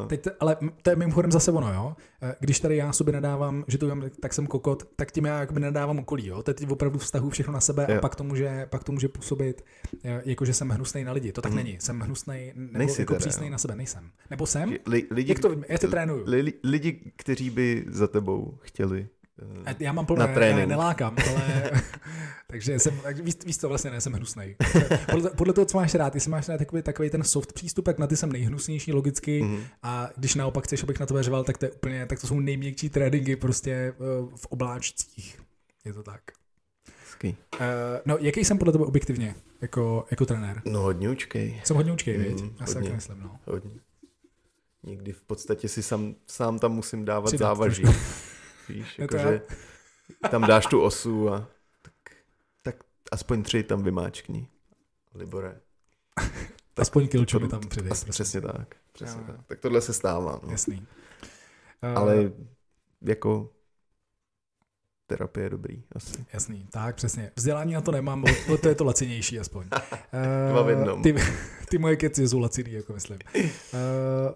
Uh, 0.00 0.06
Teď, 0.06 0.26
ale 0.40 0.56
to 0.82 0.90
je 0.90 0.96
mimochodem 0.96 1.32
zase 1.32 1.52
ono, 1.52 1.72
jo. 1.74 1.96
Eh, 2.22 2.34
Když 2.40 2.60
tady 2.60 2.76
já 2.76 2.92
sobě 2.92 3.12
nadávám, 3.12 3.64
že 3.68 3.78
to 3.78 3.86
vím, 3.94 4.10
tak 4.20 4.34
jsem 4.34 4.46
kokot, 4.46 4.88
tak 4.96 5.12
tím 5.12 5.24
já 5.24 5.40
jakoby 5.40 5.60
nadávám 5.60 5.98
okolí, 5.98 6.26
jo. 6.26 6.42
Teď 6.42 6.70
opravdu 6.70 6.98
vztahu 6.98 7.30
všechno 7.30 7.52
na 7.52 7.60
sebe 7.60 7.86
Jo. 7.90 7.96
a 7.96 8.00
pak 8.00 8.14
to 8.16 8.24
může, 8.24 8.66
pak 8.70 8.84
to 8.84 8.92
může 8.92 9.08
působit, 9.08 9.64
eh, 10.04 10.22
jako 10.24 10.44
že 10.44 10.54
jsem 10.54 10.68
hnusný 10.68 11.04
na 11.04 11.12
lidi. 11.12 11.32
To 11.32 11.42
tak 11.42 11.52
Mhm. 11.52 11.56
není. 11.64 11.78
Jsem 11.80 12.00
hnusný 12.00 12.52
nebo 12.54 12.78
Nejsi 12.78 13.00
jako 13.02 13.12
teda, 13.14 13.18
přísný 13.18 13.46
jo. 13.46 13.52
na 13.52 13.58
sebe. 13.58 13.76
Nejsem. 13.76 14.10
Nebo 14.30 14.46
jsem? 14.46 14.74
li, 14.86 15.06
lidi, 15.10 15.32
Jak 15.32 15.38
to 15.38 15.48
vím? 15.50 15.64
Já 15.68 15.78
tě 15.78 15.88
trénuju. 15.88 16.22
li, 16.26 16.52
lidi, 16.64 17.12
kteří 17.16 17.50
by 17.50 17.84
za 17.88 18.06
tebou 18.06 18.58
chtěli 18.60 19.08
Já 19.78 19.92
mám 19.92 20.06
plno, 20.06 20.18
na 20.20 20.26
já 20.28 20.34
trénink. 20.34 20.68
nelákám, 20.68 21.16
ale... 21.30 21.70
takže 22.46 22.78
jsem, 22.78 23.00
tak 23.00 23.18
víš, 23.18 23.34
víš 23.46 23.56
to 23.56 23.68
vlastně 23.68 23.90
ne, 23.90 24.00
jsem 24.00 24.12
hnusnej. 24.12 24.56
Podle, 25.10 25.30
podle 25.30 25.52
toho, 25.52 25.64
co 25.64 25.76
máš 25.78 25.94
rád, 25.94 26.14
jestli 26.14 26.30
máš 26.30 26.48
rád 26.48 26.58
takový, 26.58 26.82
takový 26.82 27.10
ten 27.10 27.24
soft 27.24 27.52
přístup, 27.52 27.84
tak 27.84 27.98
na 27.98 28.06
ty 28.06 28.16
jsem 28.16 28.32
nejhnusnější 28.32 28.92
logicky 28.92 29.42
Mhm. 29.42 29.64
a 29.82 30.10
když 30.16 30.34
naopak 30.34 30.64
chceš, 30.64 30.82
abych 30.82 31.00
na 31.00 31.06
to 31.06 31.22
řval, 31.22 31.44
tak 31.44 31.58
to 31.58 31.64
je 31.64 31.70
úplně, 31.70 32.06
tak 32.06 32.20
to 32.20 32.26
jsou 32.26 32.40
nejměkčí 32.40 32.88
tréninky 32.90 33.36
prostě 33.36 33.72
eh, 33.72 33.94
v 34.36 34.46
obláčcích. 34.46 35.40
Je 35.84 35.92
to 35.92 36.02
tak. 36.02 36.20
Hezký. 37.04 37.36
Uh, 37.54 37.66
no, 38.06 38.16
jaký 38.20 38.44
jsem 38.44 38.58
podle 38.58 38.72
tebe 38.72 38.84
objektivně 38.84 39.34
jako, 39.60 40.06
jako 40.10 40.26
trenér? 40.26 40.62
No 40.64 40.80
hodně 40.80 41.10
učkej. 41.10 41.60
Jsem 41.64 41.76
hodně 41.76 41.92
učkej, 41.92 42.18
Mm, 42.18 42.24
viď? 42.24 42.44
Já 42.60 42.66
si 42.66 42.74
hodně. 42.74 42.88
taky 42.88 42.94
myslím, 42.96 43.20
no. 43.20 43.36
Hodně. 43.46 43.70
Někdy 44.82 45.12
v 45.12 45.20
podstatě 45.22 45.68
si 45.68 45.82
sám, 45.82 46.14
sám 46.26 46.58
tam 46.58 46.72
musím 46.72 47.04
dávat 47.04 47.26
Přidat 47.26 47.46
závaží. 47.46 47.82
Víš, 48.68 48.96
to 48.96 49.02
jakože 49.02 49.42
tam 50.30 50.42
dáš 50.46 50.66
tu 50.66 50.82
osu 50.82 51.30
a 51.32 51.48
tak, 51.82 51.94
tak 52.62 52.76
aspoň 53.12 53.42
tři 53.42 53.62
tam 53.62 53.82
vymáčkni. 53.82 54.48
Libore. 55.14 55.60
Aspoň 56.76 57.08
kilčo 57.08 57.40
to- 57.40 57.48
tam 57.48 57.60
přidej. 57.60 57.92
As, 57.92 57.98
prosím. 58.04 58.10
přesně 58.12 58.40
tak. 58.40 58.74
Přesně 58.92 59.20
Jo, 59.20 59.26
tak. 59.26 59.46
Tak 59.46 59.60
tohle 59.60 59.80
se 59.80 59.92
stává. 59.92 60.40
No. 60.42 60.50
Jasný. 60.50 60.86
Uh, 61.82 61.98
Ale 61.98 62.32
jako 63.02 63.50
terapie 65.06 65.44
je 65.46 65.50
dobrý 65.50 65.82
asi. 65.92 66.26
Jasný, 66.32 66.66
tak 66.70 66.96
přesně. 66.96 67.32
Vzdělání 67.36 67.72
na 67.74 67.80
to 67.80 67.90
nemám, 67.92 68.24
o- 68.24 68.52
o 68.54 68.56
to 68.56 68.68
je 68.68 68.74
to 68.74 68.84
lacinější 68.84 69.38
aspoň. 69.40 69.68
Dva 70.50 70.62
v 70.62 70.68
jednom. 70.70 71.02
Ty, 71.02 71.14
ty 71.68 71.78
moje 71.78 71.96
keci 71.96 72.28
jsou 72.28 72.38
laciný, 72.38 72.72
jako 72.72 72.92
myslím. 72.92 73.18
Uh, 73.34 74.34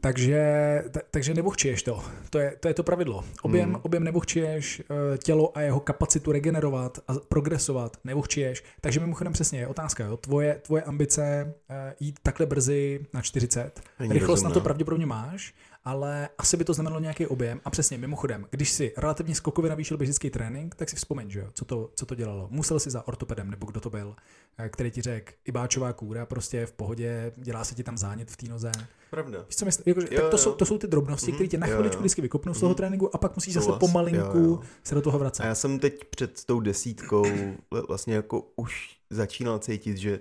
takže, 0.00 0.42
ta, 0.90 1.00
takže 1.10 1.34
nebuchčiješ 1.34 1.82
to. 1.82 2.04
To 2.30 2.38
je, 2.38 2.56
to 2.60 2.68
je 2.68 2.74
to 2.74 2.82
pravidlo. 2.82 3.24
Objem, 3.42 3.68
Hmm. 3.68 3.80
objem 3.82 4.04
nebuchčiješ, 4.04 4.82
eh, 5.14 5.18
tělo 5.18 5.56
a 5.58 5.60
jeho 5.60 5.80
kapacitu 5.80 6.32
regenerovat 6.32 6.98
a 7.08 7.12
progresovat 7.28 7.96
nebuchčiješ. 8.04 8.64
Takže 8.80 9.00
mimochodem 9.00 9.32
přesně 9.32 9.58
je 9.60 9.66
otázka. 9.66 10.04
Jo? 10.04 10.16
Tvoje, 10.16 10.54
tvoje 10.62 10.82
ambice 10.82 11.54
eh, 11.70 11.94
jít 12.00 12.18
takhle 12.22 12.46
brzy 12.46 13.06
na 13.14 13.22
40. 13.22 13.80
Není 13.98 14.12
Rychlost 14.12 14.42
na 14.42 14.48
to 14.50 14.54
rozumná. 14.54 14.64
pravděpodobně 14.64 15.06
máš, 15.06 15.54
ale 15.88 16.28
asi 16.38 16.56
by 16.56 16.64
to 16.64 16.74
znamenalo 16.74 17.00
nějaký 17.00 17.26
objem. 17.26 17.60
A 17.64 17.70
přesně, 17.70 17.98
mimochodem, 17.98 18.46
když 18.50 18.70
si 18.72 18.92
relativně 18.96 19.34
skokově 19.34 19.68
navýšil 19.68 19.96
běžický 19.96 20.30
trénink, 20.30 20.74
tak 20.74 20.88
si 20.88 20.96
vzpomeň, 20.96 21.30
že 21.30 21.40
jo, 21.40 21.46
co 21.54 21.64
to, 21.64 21.90
co 21.94 22.06
to 22.06 22.14
dělalo. 22.14 22.48
Musel 22.50 22.80
si 22.80 22.90
za 22.90 23.08
ortopedem, 23.08 23.50
nebo 23.50 23.66
kdo 23.66 23.80
to 23.80 23.90
byl, 23.90 24.16
eh, 24.58 24.68
který 24.68 24.90
ti 24.90 25.02
řekl, 25.02 25.32
ibáčová 25.44 25.92
kůra, 25.92 26.26
prostě 26.26 26.66
v 26.66 26.72
pohodě, 26.72 27.32
dělá 27.36 27.64
se 27.64 27.74
ti 27.74 27.82
tam 27.84 27.98
zánět 27.98 28.30
v 28.30 28.36
té 28.36 28.48
noze. 28.48 28.72
Pravda. 29.10 29.38
Víš, 29.48 29.56
co 29.56 29.64
myslím? 29.64 29.82
Jako, 29.86 30.00
Jo, 30.00 30.06
tak 30.08 30.30
to, 30.30 30.36
jo. 30.36 30.38
jsou, 30.38 30.52
to 30.52 30.64
jsou 30.66 30.78
ty 30.78 30.86
drobnosti, 30.86 31.26
Mhm, 31.30 31.34
které 31.36 31.48
tě 31.48 31.58
na 31.58 31.66
chviličku 31.66 31.96
jo. 31.96 32.00
vždycky 32.00 32.22
vykopnou 32.22 32.54
z 32.54 32.60
toho 32.60 32.70
Mhm. 32.70 32.76
tréninku 32.76 33.14
a 33.14 33.18
pak 33.18 33.36
musíš 33.36 33.54
zase 33.54 33.64
Souhlas. 33.64 33.80
pomalinku 33.80 34.38
Jo, 34.38 34.44
jo. 34.44 34.60
se 34.84 34.94
do 34.94 35.02
toho 35.02 35.18
vracet. 35.18 35.42
A 35.42 35.46
já 35.46 35.54
jsem 35.54 35.78
teď 35.78 36.04
před 36.10 36.44
tou 36.44 36.60
desítkou 36.60 37.22
vl- 37.22 37.86
vlastně 37.88 38.14
jako 38.14 38.50
už 38.56 38.96
začínal 39.10 39.58
cítit, 39.58 39.96
že 39.96 40.20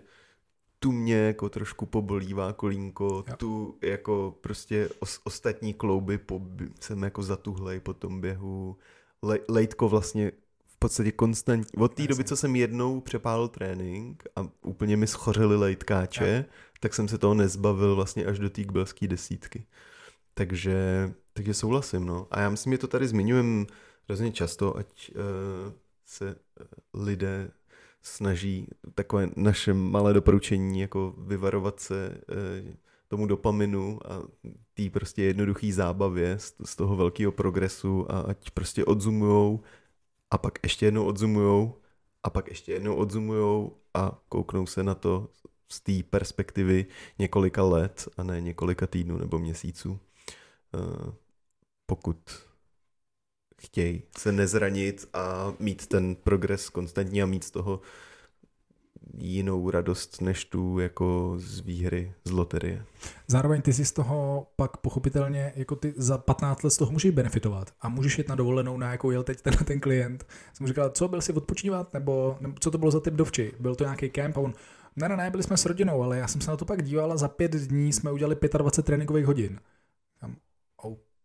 tu 0.87 0.91
mě 0.91 1.15
jako 1.15 1.49
trošku 1.49 1.85
pobolívá 1.85 2.53
kolínko, 2.53 3.23
Jo. 3.27 3.35
tu 3.37 3.77
jako 3.81 4.35
prostě 4.41 4.89
os, 4.99 5.19
ostatní 5.23 5.73
klouby 5.73 6.17
po, 6.17 6.41
jsem 6.79 7.03
jako 7.03 7.23
zatuhlej 7.23 7.79
po 7.79 7.93
tom 7.93 8.21
běhu. 8.21 8.77
Le, 9.21 9.39
lejtko 9.49 9.89
vlastně 9.89 10.31
v 10.67 10.79
podstatě 10.79 11.11
konstantně. 11.11 11.83
Od 11.83 11.93
té 11.93 12.07
doby, 12.07 12.23
co 12.23 12.35
jsem 12.35 12.55
jednou 12.55 13.01
přepálil 13.01 13.47
trénink 13.47 14.23
a 14.35 14.47
úplně 14.61 14.97
mi 14.97 15.07
schořely 15.07 15.55
lejtkáče, 15.55 16.45
tak 16.79 16.93
jsem 16.93 17.07
se 17.07 17.17
toho 17.17 17.33
nezbavil 17.33 17.95
vlastně 17.95 18.25
až 18.25 18.39
do 18.39 18.49
té 18.49 18.63
kbelské 18.63 19.07
desítky. 19.07 19.65
Takže, 20.33 21.11
takže 21.33 21.53
souhlasím, 21.53 22.05
no. 22.05 22.27
A 22.31 22.39
já 22.39 22.49
myslím, 22.49 22.73
že 22.73 22.77
to 22.77 22.87
tady 22.87 23.07
zmiňujeme 23.07 23.65
hrozně 24.07 24.31
často, 24.31 24.77
ať 24.77 25.11
uh, 25.11 25.73
se 26.05 26.35
uh, 26.95 27.03
lidé 27.03 27.51
snaží 28.01 28.67
takové 28.95 29.29
naše 29.35 29.73
malé 29.73 30.13
doporučení, 30.13 30.79
jako 30.79 31.13
vyvarovat 31.17 31.79
se 31.79 32.21
uh, 32.67 32.73
tomu 33.07 33.27
dopaminu 33.27 33.99
a 34.05 34.21
té 34.73 34.89
prostě 34.89 35.23
jednoduché 35.23 35.73
zábavě 35.73 36.39
z, 36.39 36.55
z 36.65 36.75
toho 36.75 36.95
velkého 36.95 37.31
progresu 37.31 38.11
a 38.11 38.19
ať 38.19 38.51
prostě 38.51 38.85
odzumujou 38.85 39.61
a 40.31 40.37
pak 40.37 40.59
ještě 40.63 40.85
jednou 40.85 41.05
odzumujou 41.05 41.77
a 42.23 42.29
pak 42.29 42.47
ještě 42.47 42.71
jednou 42.71 42.95
odzumujou 42.95 43.77
a 43.93 44.21
kouknou 44.29 44.65
se 44.65 44.83
na 44.83 44.95
to 44.95 45.29
z 45.71 45.81
té 45.81 46.03
perspektivy 46.09 46.85
několika 47.19 47.63
let 47.63 48.07
a 48.17 48.23
ne 48.23 48.41
několika 48.41 48.87
týdnů 48.87 49.17
nebo 49.17 49.39
měsíců. 49.39 49.99
Eh, 50.75 51.11
Pokud 51.85 52.46
chtějí 53.61 54.03
se 54.17 54.31
nezranit 54.31 55.09
a 55.13 55.53
mít 55.59 55.87
ten 55.87 56.15
progres 56.15 56.69
konstantní 56.69 57.23
a 57.23 57.25
mít 57.25 57.43
z 57.43 57.51
toho 57.51 57.81
jinou 59.17 59.69
radost 59.69 60.21
než 60.21 60.45
tu 60.45 60.79
jako 60.79 61.35
z 61.37 61.59
výhry 61.59 62.13
z 62.23 62.31
loterie. 62.31 62.85
Zároveň 63.27 63.61
ty 63.61 63.73
si 63.73 63.85
z 63.85 63.91
toho 63.91 64.47
pak 64.55 64.77
pochopitelně, 64.77 65.53
jako 65.55 65.75
ty 65.75 65.93
za 65.97 66.17
15 66.17 66.63
let 66.63 66.69
z 66.69 66.77
toho 66.77 66.91
můžeš 66.91 67.11
benefitovat 67.11 67.71
a 67.81 67.89
můžeš 67.89 68.17
jít 68.17 68.29
na 68.29 68.35
dovolenou, 68.35 68.77
na 68.77 68.91
jakou 68.91 69.11
jel 69.11 69.23
teď 69.23 69.41
ten, 69.41 69.53
ten 69.53 69.79
klient. 69.79 70.25
Jsem 70.53 70.63
mu 70.63 70.67
říkal, 70.67 70.89
co 70.89 71.07
byl 71.07 71.21
si 71.21 71.33
odpočívat, 71.33 71.93
nebo, 71.93 72.37
nebo 72.41 72.53
co 72.59 72.71
to 72.71 72.77
bylo 72.77 72.91
za 72.91 72.99
typ 72.99 73.13
dovči? 73.13 73.53
Byl 73.59 73.75
to 73.75 73.83
nějaký 73.83 74.09
kemp 74.09 74.37
a 74.37 74.39
on, 74.39 74.53
ne, 74.95 75.09
ne, 75.09 75.17
ne, 75.17 75.29
byli 75.29 75.43
jsme 75.43 75.57
s 75.57 75.65
rodinou, 75.65 76.03
ale 76.03 76.17
já 76.17 76.27
jsem 76.27 76.41
se 76.41 76.51
na 76.51 76.57
to 76.57 76.65
pak 76.65 76.83
díval 76.83 77.11
a 77.11 77.17
za 77.17 77.27
pět 77.27 77.51
dní 77.51 77.93
jsme 77.93 78.11
udělali 78.11 78.37
25 78.57 78.85
tréninkových 78.85 79.25
hodin. 79.25 79.59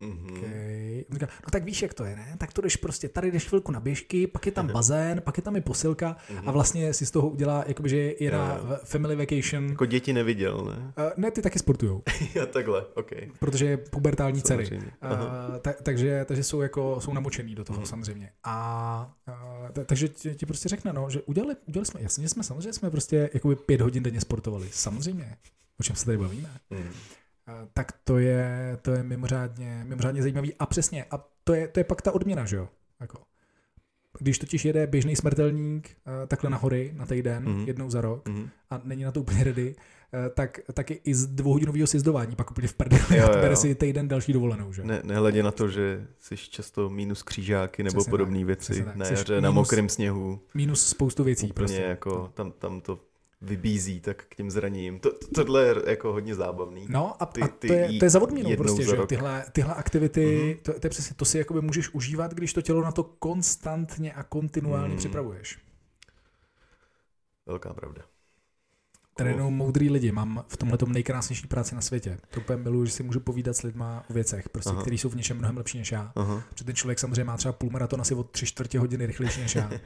Mm-hmm. 0.03 0.39
Okay. 0.39 1.05
Říká, 1.13 1.27
no 1.27 1.51
tak 1.53 1.65
víš, 1.65 1.83
jak 1.83 1.95
to 1.95 2.05
je, 2.05 2.17
ne? 2.17 2.35
Tak 2.39 2.53
to 2.53 2.61
jdeš 2.63 2.77
prostě, 2.77 3.09
tady 3.09 3.31
jdeš 3.31 3.49
chvilku 3.49 3.73
na 3.73 3.81
běžky, 3.81 4.27
pak 4.27 4.47
je 4.47 4.53
tam 4.53 4.67
bazén, 4.73 5.21
pak 5.21 5.37
je 5.37 5.43
tam 5.43 5.57
i 5.57 5.61
posilka 5.61 6.17
a 6.47 6.51
vlastně 6.51 6.95
si 6.95 7.07
z 7.07 7.11
toho 7.11 7.29
udělá, 7.29 7.65
jakoby, 7.67 7.89
že 7.89 8.15
je 8.21 8.31
na 8.31 8.55
jo. 8.71 8.77
family 8.85 9.17
vacation. 9.17 9.69
Jako 9.69 9.87
děti 9.87 10.13
neviděl, 10.13 10.65
ne? 10.65 10.93
Uh, 11.07 11.13
ne, 11.17 11.31
ty 11.31 11.43
taky 11.43 11.59
sportujou, 11.59 12.03
Já 12.35 12.47
takhle, 12.47 12.85
ok. 12.95 13.11
protože 13.39 13.67
je 13.67 13.77
pubertální 13.77 14.43
dcery. 14.43 14.67
Samozřejmě. 14.67 14.93
Aha. 15.01 15.49
Uh, 15.49 15.57
ta, 15.59 15.73
takže, 15.83 16.25
takže 16.25 16.43
jsou 16.45 16.61
jako 16.61 17.01
jsou 17.01 17.13
namočený 17.13 17.55
do 17.55 17.65
toho 17.65 17.79
Mhm. 17.79 17.87
samozřejmě. 17.87 18.31
A 18.45 19.15
uh, 19.29 19.69
ta, 19.71 19.85
takže 19.85 20.09
ti, 20.09 20.35
ti 20.35 20.47
prostě 20.47 20.69
řekne, 20.69 20.93
no, 20.93 21.11
že 21.11 21.23
udělali, 21.23 21.55
udělali 21.69 21.87
jsme, 21.87 22.01
jasně, 22.03 22.29
jsme 22.29 22.43
samozřejmě 22.43 22.73
jsme 22.73 22.91
prostě 22.91 23.31
jakoby 23.35 23.57
pět 23.57 23.81
hodin 23.81 24.03
denně 24.03 24.21
sportovali. 24.21 24.69
Samozřejmě. 24.71 25.37
O 25.81 25.83
čem 25.83 25.97
se 25.97 26.05
tady 26.05 26.19
bavíme? 26.19 26.51
Mm. 26.71 26.89
Uh, 27.63 27.69
tak 27.75 27.93
to 28.05 28.19
je, 28.19 28.79
to 28.83 28.91
je 28.93 29.03
mimořádně, 29.03 29.85
mimořádně 29.89 30.23
zajímavý. 30.23 30.55
A 30.59 30.67
přesně, 30.67 31.05
a 31.11 31.25
to 31.45 31.55
je, 31.55 31.69
to 31.69 31.81
je 31.81 31.85
pak 31.85 32.03
ta 32.03 32.13
odměna, 32.15 32.45
že 32.45 32.57
jo? 32.57 32.69
Jako. 33.01 33.19
Když 34.19 34.39
totiž 34.39 34.65
jede 34.65 34.87
běžný 34.87 35.17
smrtelník 35.17 35.91
uh, 36.07 36.27
takhle 36.29 36.51
na 36.51 36.57
hory 36.57 36.93
na 36.97 37.07
týden, 37.07 37.43
Mhm. 37.49 37.65
jednou 37.67 37.91
za 37.91 38.01
rok, 38.01 38.29
Mm. 38.29 38.49
a 38.71 38.81
není 38.85 39.03
na 39.05 39.13
to 39.13 39.21
úplně 39.21 39.45
ready, 39.45 39.75
eh, 40.15 40.31
tak, 40.31 40.61
tak 40.75 40.91
je 40.91 40.97
i 40.97 41.15
z 41.15 41.27
dvouhodinového 41.27 41.87
sjezdování 41.87 42.37
pak 42.37 42.51
úplně 42.51 42.69
v 42.69 42.75
prdeli 42.75 43.21
a 43.21 43.29
bere 43.29 43.57
si 43.57 43.75
týden 43.75 44.09
další 44.09 44.33
dovolenou, 44.33 44.73
že? 44.73 44.85
Ne, 44.85 45.01
nehledě 45.05 45.43
na 45.43 45.51
to, 45.51 45.69
že 45.69 46.07
jsi 46.19 46.37
často 46.37 46.91
minus 46.91 47.23
křížáky 47.23 47.83
nebo 47.83 48.05
podobné 48.05 48.45
věci 48.45 48.85
tak. 48.85 48.97
na 48.97 49.07
jaře, 49.07 49.41
na 49.41 49.51
minus- 49.51 49.55
mokrém 49.55 49.89
sněhu. 49.89 50.41
Minus 50.55 50.87
spoustu 50.87 51.25
věcí 51.25 51.47
Úplně 51.47 51.55
prostě. 51.55 51.83
jako 51.83 52.31
tam, 52.35 52.53
tam 52.53 52.81
to 52.81 53.01
vybízí 53.43 54.01
tak 54.01 54.25
k 54.29 54.35
těm 54.35 54.51
zraněním. 54.51 54.99
To, 55.01 55.13
to, 55.13 55.27
tohle 55.35 55.65
je 55.67 55.75
jako 55.87 56.13
hodně 56.13 56.35
zábavný. 56.35 56.87
No 56.89 57.23
a, 57.23 57.27
Ty- 57.27 57.41
a 57.43 57.49
ty 57.49 57.69
to, 57.69 57.75
je, 57.75 57.87
jí 57.91 57.99
to 57.99 58.05
je 58.05 58.11
za 58.11 58.23
odměnou 58.23 58.57
prostě, 58.57 58.83
že 58.85 58.97
tyhle, 59.09 59.45
tyhle 59.53 59.75
aktivity, 59.75 60.45
Mhm. 60.45 60.59
to, 60.63 60.81
to 60.81 60.87
je 60.87 60.91
přesně, 60.91 61.17
to 61.17 61.25
si 61.25 61.39
jakoby 61.39 61.61
můžeš 61.61 61.95
užívat, 61.95 62.35
když 62.35 62.53
to 62.53 62.63
tělo 62.63 62.83
na 62.83 62.93
to 62.93 63.03
konstantně 63.05 64.13
a 64.13 64.23
kontinuálně 64.23 64.89
Mhm. 64.89 64.99
připravuješ. 64.99 65.59
Velká 67.47 67.75
pravda. 67.75 68.03
Trénuju 69.15 69.51
moudrý 69.51 69.91
lidi, 69.91 70.13
mám 70.13 70.45
v 70.49 70.57
tomhle 70.57 70.79
tom 70.79 70.93
nejkrásnější 70.93 71.47
práci 71.47 71.75
na 71.75 71.81
světě. 71.81 72.19
To 72.31 72.41
úplně 72.41 72.57
miluji, 72.63 72.85
že 72.87 72.93
si 72.93 73.03
můžu 73.03 73.21
povídat 73.21 73.57
s 73.57 73.63
lidma 73.63 74.05
o 74.11 74.13
věcech, 74.13 74.49
prostě, 74.49 74.71
Aha. 74.71 74.81
který 74.83 74.99
jsou 74.99 75.09
v 75.09 75.17
něčem 75.17 75.39
mnohem 75.39 75.57
lepší 75.57 75.79
než 75.79 75.93
já. 75.93 76.13
Aha. 76.17 76.43
Protože 76.49 76.65
ten 76.65 76.75
člověk 76.75 76.99
samozřejmě 76.99 77.25
má 77.25 77.37
třeba 77.37 77.53
půlmaraton 77.53 78.01
asi 78.01 78.15
o 78.15 78.23
tři 78.25 78.47
čtvrtě 78.47 78.79
hodiny 78.79 79.07
rychlejší 79.07 79.41
než 79.41 79.55
já. 79.55 79.71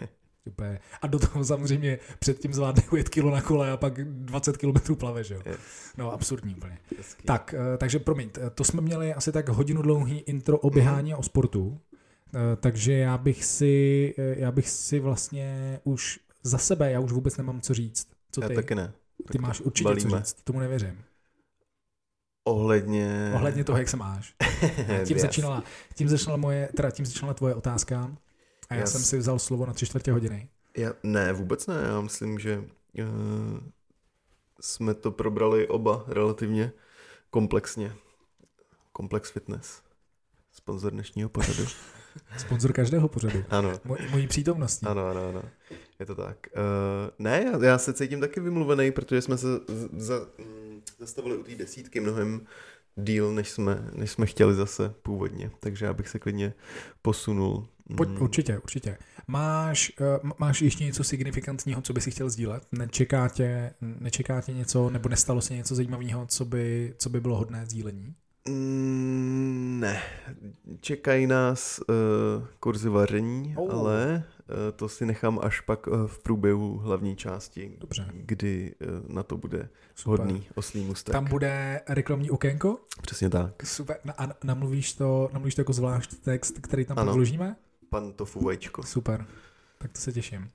Úplně. 0.47 0.79
A 1.03 1.07
do 1.07 1.19
toho 1.19 1.45
samozřejmě 1.45 1.99
předtím 2.19 2.53
zvládne 2.55 2.83
ujet 2.93 3.09
kilo 3.09 3.31
na 3.31 3.43
kole 3.43 3.71
a 3.71 3.77
pak 3.77 4.05
20 4.05 4.57
kilometrů 4.57 4.97
plave, 4.97 5.25
že 5.25 5.35
jo? 5.35 5.41
No, 5.97 6.13
absurdní 6.13 6.55
úplně. 6.55 6.79
Tak, 7.25 7.55
eh, 7.55 7.79
takže 7.79 7.99
promiň, 7.99 8.31
eh, 8.39 8.51
to 8.51 8.65
jsme 8.65 8.81
měli 8.81 9.15
asi 9.15 9.33
tak 9.33 9.49
hodinu 9.49 9.83
dlouhý 9.83 10.19
intro 10.19 10.59
o 10.59 10.71
běhání 10.71 11.13
a 11.13 11.17
o 11.17 11.23
sportu, 11.23 11.81
Eh, 12.35 12.57
takže 12.57 12.93
já 12.93 13.19
bych 13.19 13.45
si, 13.45 14.15
já 14.19 14.53
bych 14.53 14.69
si 14.69 15.01
vlastně 15.01 15.81
už 15.85 16.21
za 16.43 16.59
sebe, 16.59 16.91
já 16.91 17.01
už 17.01 17.13
vůbec 17.13 17.37
nemám 17.37 17.61
co 17.61 17.75
říct. 17.75 18.09
Co 18.33 18.43
Já 18.43 18.49
ty? 18.49 18.55
taky 18.55 18.75
ne. 18.75 18.93
Ty 19.33 19.39
máš 19.39 19.61
určitě 19.61 19.85
balíme. 19.85 20.11
co 20.11 20.17
říct, 20.17 20.43
tomu 20.45 20.61
nevěřím. 20.61 21.03
Ohledně... 22.45 23.33
Ohledně 23.35 23.65
toho, 23.65 23.79
jak 23.79 23.89
se 23.89 23.97
máš. 23.97 24.35
Tím 25.05 25.19
začínala, 25.19 25.65
tím 25.95 26.09
začínala 26.09 26.37
moje, 26.37 26.69
teda 26.77 26.91
tím 26.91 27.07
začínala 27.07 27.35
tvoje 27.35 27.55
otázka 27.55 28.17
a 28.69 28.75
já 28.75 28.81
Yes. 28.81 28.93
jsem 28.93 29.01
si 29.03 29.19
vzal 29.19 29.39
slovo 29.39 29.67
na 29.67 29.73
tři 29.73 29.87
čtvrtě 29.87 30.13
hodiny. 30.13 30.49
Já, 30.77 30.93
ne, 31.03 31.33
vůbec 31.33 31.67
ne. 31.67 31.75
Já 31.87 32.01
myslím, 32.01 32.39
že 32.39 32.59
uh, 32.59 33.05
jsme 34.61 34.95
to 34.95 35.11
probrali 35.11 35.69
oba 35.69 36.05
relativně 36.09 36.73
komplexně. 37.31 37.93
Komplex 38.93 39.31
Fitness. 39.31 39.83
Sponzor 40.53 40.93
dnešního 40.93 41.29
pořadu. 41.29 41.65
Sponzor 42.39 42.73
každého 42.73 43.09
pořadu. 43.09 43.45
Ano. 43.51 43.73
Moj, 43.85 43.99
mojí 44.11 44.27
přítomností. 44.27 44.87
Ano, 44.87 45.07
ano, 45.07 45.29
ano. 45.29 45.43
Je 45.99 46.07
to 46.07 46.15
tak. 46.15 46.47
Uh, 46.57 46.63
ne, 47.19 47.45
já, 47.53 47.65
já 47.65 47.79
se 47.79 47.93
cítím 47.93 48.21
taky 48.21 48.41
vymluvený, 48.41 48.93
protože 48.93 49.23
jsme 49.23 49.39
se 49.39 49.47
za, 49.97 50.15
mm, 50.39 50.83
zastavili 50.99 51.37
u 51.37 51.43
té 51.43 51.55
desítky 51.55 52.01
mnohem 52.01 52.47
díl, 52.97 53.35
než 53.35 53.51
jsme, 53.51 53.91
než 53.95 54.11
jsme 54.11 54.27
chtěli 54.27 54.55
zase 54.55 54.95
původně. 55.03 55.51
Takže 55.61 55.87
já 55.87 55.93
bych 55.93 56.09
se 56.09 56.19
klidně 56.19 56.53
posunul. 57.03 57.69
Pojď, 57.97 58.11
určitě, 58.19 58.59
určitě. 58.59 58.99
Máš, 59.27 59.93
uh, 60.25 60.31
máš 60.39 60.63
ještě 60.63 60.85
něco 60.85 61.05
signifikantního, 61.05 61.83
co 61.83 61.93
by 61.93 62.01
si 62.01 62.11
chtěl 62.11 62.31
sdílet? 62.31 62.67
Nečeká 62.73 63.29
tě, 63.29 63.71
nečeká 63.81 64.41
tě 64.41 64.53
něco, 64.53 64.91
nebo 64.91 65.09
nestalo 65.09 65.41
se 65.41 65.55
něco 65.55 65.75
zajímavého, 65.75 66.27
co 66.27 66.45
by, 66.45 66.95
co 66.99 67.11
by 67.11 67.21
bylo 67.21 67.37
hodné 67.37 67.67
sdílení? 67.67 68.15
Mm, 68.49 69.81
ne, 69.81 70.03
čekají 70.81 71.27
nás 71.27 71.81
uh, 71.89 71.95
kurzy 72.61 72.89
vaření, 72.89 73.55
oh. 73.57 73.73
ale 73.73 74.25
uh, 74.49 74.57
to 74.77 74.89
si 74.89 75.07
nechám 75.07 75.39
až 75.43 75.61
pak 75.61 75.87
uh, 75.87 76.07
v 76.07 76.19
průběhu 76.19 76.79
hlavní 76.79 77.17
části, 77.17 77.77
Dobře. 77.79 78.11
kdy 78.13 78.75
uh, 78.81 79.15
na 79.15 79.23
to 79.23 79.37
bude 79.37 79.69
Super. 79.95 80.21
hodný 80.21 80.47
oslý 80.55 80.85
mustek. 80.85 81.13
Tam 81.13 81.25
bude 81.25 81.81
reklamní 81.89 82.31
okénko? 82.31 82.79
Přesně 83.03 83.31
tak. 83.31 83.67
Super. 83.67 83.97
A 84.19 84.29
namluvíš 84.45 84.93
to, 84.93 85.31
namluvíš 85.33 85.55
to 85.55 85.61
jako 85.61 85.73
zvlášť 85.73 86.15
text, 86.15 86.59
který 86.59 86.85
tam 86.85 86.99
ano. 86.99 87.15
vložíme? 87.15 87.57
Pan 87.91 88.13
Tofu 88.13 88.45
Vajčko. 88.45 88.83
Super, 88.83 89.27
tak 89.79 89.93
to 89.93 90.01
se 90.01 90.13
těším. 90.13 90.51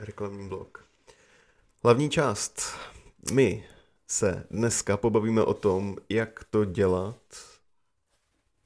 Reklamní 0.00 0.48
blok. 0.48 0.84
Hlavní 1.84 2.10
část. 2.10 2.62
My 3.32 3.64
se 4.10 4.46
dneska 4.50 4.96
pobavíme 4.96 5.42
o 5.42 5.54
tom, 5.54 5.96
jak 6.08 6.44
to 6.44 6.64
dělat 6.64 7.20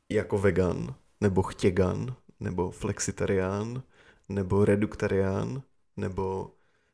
jako 0.08 0.38
vegan, 0.38 0.94
nebo 1.20 1.42
chtěgan, 1.42 2.16
nebo 2.40 2.70
flexitarián, 2.70 3.82
nebo 4.28 4.64
reduktarián, 4.64 5.62
nebo 5.96 6.50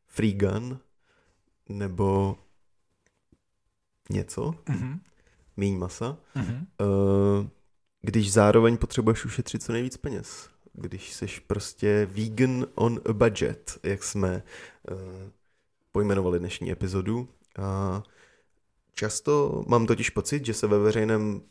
freegan, 0.06 0.78
nebo 1.68 2.38
něco, 4.10 4.50
mm-hmm. 4.50 5.00
míň 5.56 5.78
masa, 5.78 6.18
mm-hmm. 6.36 6.66
když 8.02 8.32
zároveň 8.32 8.76
potřebuješ 8.76 9.24
ušetřit 9.24 9.62
co 9.62 9.72
nejvíc 9.72 9.96
peněz. 9.96 10.50
Když 10.72 11.12
jsi 11.12 11.26
prostě 11.46 12.06
vegan 12.06 12.66
on 12.74 13.00
a 13.08 13.12
budget, 13.12 13.78
jak 13.82 14.04
jsme 14.04 14.42
uh, 14.90 14.98
pojmenovali 15.92 16.38
dnešní 16.38 16.72
epizodu. 16.72 17.28
A 17.58 18.02
často 18.94 19.64
mám 19.66 19.86
totiž 19.86 20.10
pocit, 20.10 20.46
že 20.46 20.54
se 20.54 20.66
ve 20.66 20.78
veřejném 20.78 21.42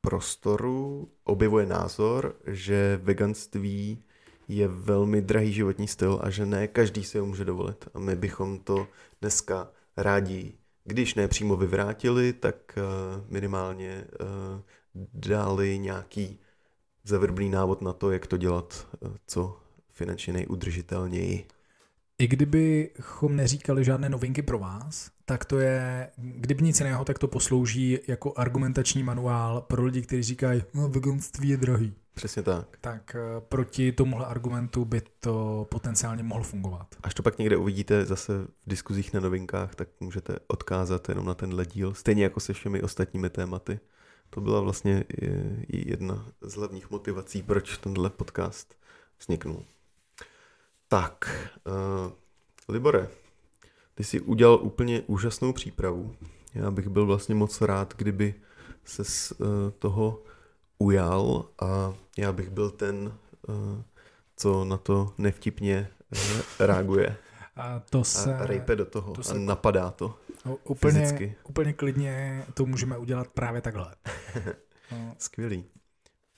prostoru 0.00 1.12
objevuje 1.24 1.66
názor, 1.66 2.36
že 2.46 3.00
veganství 3.02 4.04
je 4.48 4.68
velmi 4.68 5.22
drahý 5.22 5.52
životní 5.52 5.88
styl 5.88 6.20
a 6.22 6.30
že 6.30 6.46
ne 6.46 6.68
každý 6.68 7.04
si 7.04 7.18
ho 7.18 7.26
může 7.26 7.44
dovolit. 7.44 7.88
A 7.94 7.98
my 7.98 8.16
bychom 8.16 8.58
to 8.58 8.88
dneska 9.20 9.70
rádi, 9.96 10.54
když 10.84 11.14
ne 11.14 11.28
přímo 11.28 11.56
vyvrátili, 11.56 12.32
tak 12.32 12.56
eh, 12.78 12.82
minimálně 13.28 13.90
eh, 13.90 14.62
dali 15.14 15.78
nějaký 15.78 16.40
zavrblý 17.04 17.48
návod 17.48 17.82
na 17.82 17.92
to, 17.92 18.10
jak 18.10 18.26
to 18.26 18.36
dělat 18.36 18.88
eh, 18.94 19.08
co 19.26 19.60
finančně 19.90 20.32
nejudržitelněji. 20.32 21.46
I 22.18 22.26
kdybychom 22.26 23.36
neříkali 23.36 23.84
žádné 23.84 24.08
novinky 24.08 24.42
pro 24.42 24.58
vás, 24.58 25.10
tak 25.28 25.44
to 25.44 25.58
je, 25.58 26.10
kdyby 26.16 26.64
nic 26.64 26.80
jiného, 26.80 27.04
tak 27.04 27.18
to 27.18 27.28
poslouží 27.28 27.98
jako 28.08 28.32
argumentační 28.36 29.02
manuál 29.02 29.60
pro 29.60 29.84
lidi, 29.84 30.02
kteří 30.02 30.22
říkají, 30.22 30.62
no 30.74 30.88
veganství 30.88 31.48
je 31.48 31.56
drahý. 31.56 31.94
Přesně 32.14 32.42
tak. 32.42 32.78
Tak 32.80 33.14
eh, 33.14 33.40
proti 33.40 33.92
tomuhle 33.92 34.26
argumentu 34.26 34.84
by 34.84 35.02
to 35.20 35.66
potenciálně 35.70 36.22
mohlo 36.22 36.44
fungovat. 36.44 36.86
Až 37.02 37.14
to 37.14 37.22
pak 37.22 37.38
někde 37.38 37.56
uvidíte 37.56 38.04
zase 38.04 38.44
v 38.44 38.70
diskuzích 38.70 39.12
na 39.12 39.20
novinkách, 39.20 39.74
tak 39.74 39.88
můžete 40.00 40.38
odkázat 40.46 41.08
jenom 41.08 41.26
na 41.26 41.34
tenhle 41.34 41.66
díl, 41.66 41.94
stejně 41.94 42.22
jako 42.22 42.40
se 42.40 42.52
všemi 42.52 42.82
ostatními 42.82 43.30
tématy. 43.30 43.80
To 44.30 44.40
byla 44.40 44.60
vlastně 44.60 45.04
jedna 45.68 46.28
z 46.40 46.54
hlavních 46.54 46.90
motivací, 46.90 47.42
proč 47.42 47.78
tenhle 47.78 48.10
podcast 48.10 48.74
vzniknul. 49.18 49.64
Tak, 50.88 51.30
uh, 51.66 52.12
Libore, 52.68 53.08
ty 53.98 54.04
jsi 54.04 54.20
udělal 54.20 54.58
úplně 54.62 55.02
úžasnou 55.06 55.52
přípravu. 55.52 56.14
Já 56.54 56.70
bych 56.70 56.88
byl 56.88 57.06
vlastně 57.06 57.34
moc 57.34 57.60
rád, 57.60 57.94
kdyby 57.96 58.34
se 58.84 59.04
z 59.04 59.32
uh, 59.32 59.46
toho 59.78 60.22
ujal 60.78 61.48
a 61.60 61.94
já 62.18 62.32
bych 62.32 62.50
byl 62.50 62.70
ten, 62.70 63.12
uh, 63.48 63.54
co 64.36 64.64
na 64.64 64.76
to 64.76 65.14
nevtipně 65.18 65.88
uh, 66.12 66.40
reaguje. 66.58 67.16
A 67.56 67.80
to 67.80 68.04
se... 68.04 68.36
A 68.36 68.46
rejpe 68.46 68.76
do 68.76 68.84
toho 68.84 69.12
to 69.12 69.22
se, 69.22 69.34
a 69.34 69.38
napadá 69.38 69.90
to 69.90 70.18
no, 70.44 70.56
úplně, 70.64 71.00
fyzicky. 71.00 71.34
Úplně 71.48 71.72
klidně 71.72 72.44
to 72.54 72.66
můžeme 72.66 72.98
udělat 72.98 73.28
právě 73.28 73.60
takhle. 73.60 73.94
No. 74.92 75.14
Skvělý. 75.18 75.64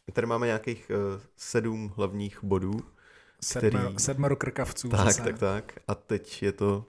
My 0.07 0.13
tady 0.13 0.27
máme 0.27 0.47
nějakých 0.47 0.91
uh, 0.91 1.21
sedm 1.37 1.93
hlavních 1.97 2.45
bodů. 2.45 2.81
Sedmero, 3.41 3.85
který... 3.85 3.99
sedmero 3.99 4.37
krkavců. 4.37 4.89
Tak, 4.89 5.01
zase. 5.01 5.23
tak, 5.23 5.39
tak. 5.39 5.73
A 5.89 5.95
teď 5.95 6.43
je 6.43 6.53
to 6.53 6.85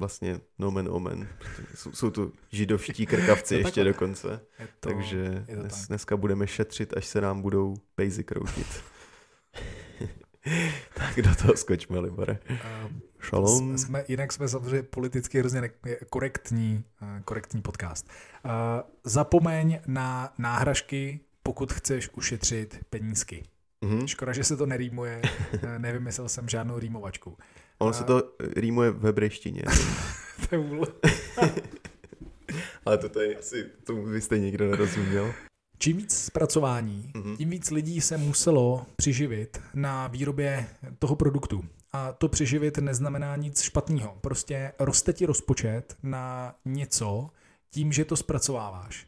vlastně 0.00 0.40
nomen 0.58 0.88
omen. 0.90 1.28
Jsou, 1.74 1.92
jsou 1.92 2.10
tu 2.10 2.32
židovští 2.52 3.06
krkavci 3.06 3.54
ještě 3.54 3.84
dokonce. 3.84 4.40
Je 4.58 4.68
to, 4.80 4.88
Takže 4.88 5.44
je 5.48 5.56
to 5.56 5.62
dnes, 5.62 5.80
tak. 5.80 5.88
dneska 5.88 6.16
budeme 6.16 6.46
šetřit, 6.46 6.96
až 6.96 7.06
se 7.06 7.20
nám 7.20 7.42
budou 7.42 7.74
pejzy 7.94 8.24
kroutit. 8.24 8.66
tak 10.94 11.16
do 11.22 11.34
toho 11.34 11.56
skočme, 11.56 11.98
Libore. 11.98 12.38
Šalom. 13.20 13.78
Jsme, 13.78 14.04
jinak 14.08 14.32
jsme 14.32 14.48
samozřejmě 14.48 14.82
politicky 14.82 15.38
hrozně 15.38 15.70
korektní, 16.10 16.84
eh, 17.02 17.22
korektní 17.24 17.62
podcast. 17.62 18.08
Uh, 18.44 18.50
zapomeň 19.04 19.80
na 19.86 20.32
náhražky, 20.38 21.20
pokud 21.42 21.72
chceš 21.72 22.10
ušetřit 22.16 22.78
penízky. 22.90 23.44
Mm-hmm. 23.82 24.06
Škoda, 24.06 24.32
že 24.32 24.44
se 24.44 24.56
to 24.56 24.66
nerýmuje, 24.66 25.22
eh, 25.62 25.78
nevymyslel 25.78 26.28
jsem 26.28 26.48
žádnou 26.48 26.78
rýmovačku. 26.78 27.36
Ono 27.80 27.92
se 27.92 28.04
to 28.04 28.22
rýmuje 28.40 28.90
v 28.90 29.04
hebrejštině. 29.04 29.62
to 30.48 30.54
je 30.54 30.62
Ale 32.86 32.98
to 32.98 33.08
tady 33.08 33.36
asi 33.36 33.64
tomu 33.84 34.06
byste 34.06 34.38
nikdo 34.38 34.70
nerozuměl. 34.70 35.32
Čím 35.78 35.96
víc 35.96 36.16
zpracování, 36.16 37.12
mm-hmm. 37.14 37.36
tím 37.36 37.50
víc 37.50 37.70
lidí 37.70 38.00
se 38.00 38.16
muselo 38.16 38.86
přiživit 38.96 39.60
na 39.74 40.06
výrobě 40.06 40.66
toho 40.98 41.16
produktu. 41.16 41.64
A 41.92 42.12
to 42.12 42.28
přiživit 42.28 42.78
neznamená 42.78 43.36
nic 43.36 43.62
špatného. 43.62 44.18
Prostě 44.20 44.72
roste 44.78 45.12
ti 45.12 45.26
rozpočet 45.26 45.96
na 46.02 46.54
něco 46.64 47.30
tím, 47.70 47.92
že 47.92 48.04
to 48.04 48.16
zpracováváš. 48.16 49.06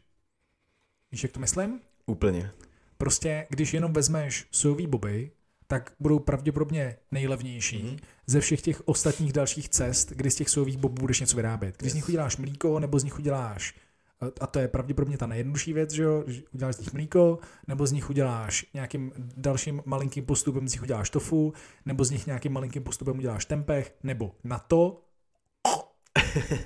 Víš, 1.11 1.23
jak 1.23 1.31
to 1.31 1.39
myslím? 1.39 1.79
Úplně. 2.05 2.51
Prostě, 2.97 3.47
když 3.49 3.73
jenom 3.73 3.93
vezmeš 3.93 4.47
sojový 4.51 4.87
boby, 4.87 5.31
tak 5.67 5.93
budou 5.99 6.19
pravděpodobně 6.19 6.95
nejlevnější 7.11 7.83
mm-hmm. 7.83 7.99
Ze 8.27 8.39
všech 8.39 8.61
těch 8.61 8.87
ostatních 8.87 9.33
dalších 9.33 9.69
cest, 9.69 10.11
kdy 10.11 10.31
z 10.31 10.35
těch 10.35 10.49
sojových 10.49 10.77
bobů 10.77 11.01
budeš 11.01 11.19
něco 11.19 11.35
vyrábět. 11.35 11.75
Když 11.77 11.87
yes. 11.87 11.91
z 11.91 11.95
nich 11.95 12.09
uděláš 12.09 12.37
mlíko, 12.37 12.79
nebo 12.79 12.99
z 12.99 13.03
nich 13.03 13.19
uděláš, 13.19 13.75
a 14.41 14.47
to 14.47 14.59
je 14.59 14.67
pravděpodobně 14.67 15.17
ta 15.17 15.27
nejjednodušší 15.27 15.73
věc, 15.73 15.91
že 15.91 16.03
jo, 16.03 16.23
uděláš 16.51 16.75
z 16.75 16.79
nich 16.79 16.93
mlíko, 16.93 17.39
nebo 17.67 17.87
z 17.87 17.91
nich 17.91 18.09
uděláš 18.09 18.65
nějakým 18.73 19.11
dalším 19.37 19.81
malinkým 19.85 20.25
postupem, 20.25 20.67
z 20.67 20.73
nich 20.73 20.81
uděláš 20.81 21.09
tofu, 21.09 21.53
nebo 21.85 22.05
z 22.05 22.11
nich 22.11 22.25
nějakým 22.25 22.53
malinkým 22.53 22.83
postupem 22.83 23.17
uděláš 23.17 23.45
tempeh, 23.45 23.95
nebo 24.03 24.35
na 24.43 24.59
to, 24.59 25.01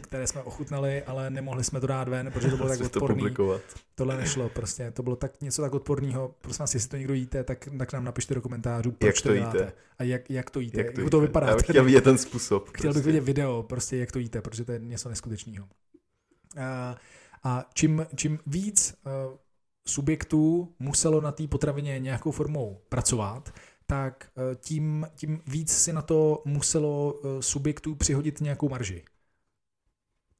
které 0.01 0.27
jsme 0.27 0.41
ochutnali, 0.41 1.03
ale 1.03 1.29
nemohli 1.29 1.63
jsme 1.63 1.79
to 1.79 1.87
dát 1.87 2.07
ven, 2.07 2.31
protože 2.31 2.49
to 2.49 2.57
bylo 2.57 2.69
tak 2.77 2.81
odporný. 2.81 3.33
To 3.35 3.61
Tohle 3.95 4.17
nešlo 4.17 4.49
prostě, 4.49 4.91
to 4.91 5.03
bylo 5.03 5.15
tak 5.15 5.41
něco 5.41 5.61
tak 5.61 5.73
odporného. 5.73 6.35
Prosím 6.41 6.63
vás, 6.63 6.73
jestli 6.73 6.89
to 6.89 6.97
někdo 6.97 7.13
jíte, 7.13 7.43
tak, 7.43 7.69
tak 7.77 7.93
nám 7.93 8.03
napište 8.03 8.35
do 8.35 8.41
komentářů, 8.41 8.91
proč 8.91 9.15
jak 9.15 9.23
to, 9.23 9.29
to 9.29 9.33
jíte. 9.33 9.57
Děláte. 9.57 9.73
A 9.99 10.03
jak, 10.03 10.29
jak 10.29 10.49
to 10.49 10.59
jíte, 10.59 10.77
jak 10.77 10.91
to, 10.91 11.01
jak 11.01 11.09
to 11.09 11.19
vypadá. 11.19 11.47
Já 11.47 11.55
bych 11.55 11.65
chtěl 11.65 11.83
vidět 11.83 12.03
ten 12.03 12.17
způsob. 12.17 12.69
Chtěl 12.69 12.81
prostě. 12.81 12.99
bych 12.99 13.05
vidět 13.05 13.21
video, 13.21 13.63
prostě 13.63 13.97
jak 13.97 14.11
to 14.11 14.19
jíte, 14.19 14.41
protože 14.41 14.65
to 14.65 14.71
je 14.71 14.79
něco 14.79 15.09
neskutečného. 15.09 15.67
A, 16.59 16.95
a 17.43 17.69
čím, 17.73 18.05
čím 18.15 18.39
víc 18.47 18.95
uh, 19.05 19.37
subjektů 19.87 20.73
muselo 20.79 21.21
na 21.21 21.31
té 21.31 21.47
potravině 21.47 21.99
nějakou 21.99 22.31
formou 22.31 22.81
pracovat, 22.89 23.53
tak 23.87 24.29
uh, 24.35 24.43
tím, 24.55 25.07
tím 25.15 25.41
víc 25.47 25.71
si 25.71 25.93
na 25.93 26.01
to 26.01 26.41
muselo 26.45 27.13
uh, 27.13 27.39
subjektů 27.39 27.95
přihodit 27.95 28.41
nějakou 28.41 28.69
marži 28.69 29.03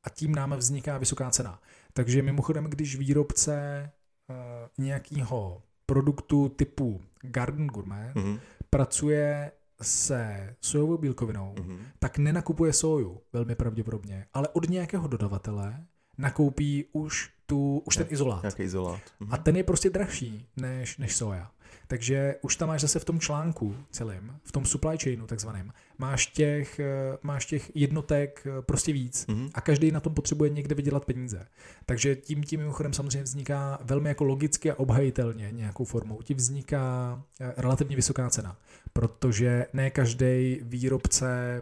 a 0.07 0.09
tím 0.09 0.35
nám 0.35 0.55
vzniká 0.55 0.97
vysoká 0.97 1.29
cena. 1.29 1.59
Takže 1.93 2.21
mimochodem, 2.21 2.63
když 2.63 2.95
výrobce 2.95 3.89
uh, 4.29 4.35
nějakého 4.77 5.61
produktu 5.85 6.49
typu 6.49 7.01
Garden 7.21 7.67
Gourmet 7.67 8.15
mm-hmm. 8.15 8.39
pracuje 8.69 9.51
se 9.81 10.55
sojovou 10.61 10.97
bílkovinou, 10.97 11.55
mm-hmm. 11.57 11.79
tak 11.99 12.17
nenakupuje 12.17 12.73
soju, 12.73 13.21
velmi 13.33 13.55
pravděpodobně, 13.55 14.25
ale 14.33 14.47
od 14.47 14.69
nějakého 14.69 15.07
dodavatele 15.07 15.85
nakoupí 16.17 16.85
už 16.91 17.29
tu, 17.45 17.83
už 17.85 17.95
ten 17.97 18.07
izolát. 18.09 18.43
Nějaký 18.43 18.63
izolát. 18.63 19.01
Mhm. 19.19 19.33
A 19.33 19.37
ten 19.37 19.55
je 19.55 19.63
prostě 19.63 19.89
dražší 19.89 20.47
než, 20.57 20.97
než 20.97 21.15
soja. 21.15 21.51
Takže 21.87 22.35
už 22.41 22.55
tam 22.55 22.67
máš 22.69 22.81
zase 22.81 22.99
v 22.99 23.05
tom 23.05 23.19
článku 23.19 23.75
celém, 23.91 24.39
v 24.43 24.51
tom 24.51 24.65
supply 24.65 24.97
chainu 24.97 25.27
takzvaném, 25.27 25.73
máš 25.97 26.27
těch, 26.27 26.79
eh, 26.79 27.17
máš 27.21 27.45
těch 27.45 27.71
jednotek 27.75 28.47
eh, 28.47 28.61
prostě 28.61 28.93
víc 28.93 29.25
Mhm. 29.27 29.49
a 29.53 29.61
každý 29.61 29.91
na 29.91 29.99
tom 29.99 30.13
potřebuje 30.13 30.49
někde 30.49 30.75
vydělat 30.75 31.05
peníze. 31.05 31.47
Takže 31.85 32.15
tím 32.15 32.43
tím 32.43 32.59
mimochodem 32.59 32.93
samozřejmě 32.93 33.23
vzniká 33.23 33.79
velmi 33.83 34.09
jako 34.09 34.23
logicky 34.23 34.71
a 34.71 34.79
obhajitelně 34.79 35.49
nějakou 35.51 35.83
formou. 35.85 36.21
Ti 36.21 36.33
vzniká 36.33 37.23
eh, 37.41 37.53
relativně 37.57 37.95
vysoká 37.95 38.29
cena, 38.29 38.57
protože 38.93 39.65
ne 39.73 39.89
každý 39.89 40.59
výrobce 40.61 41.61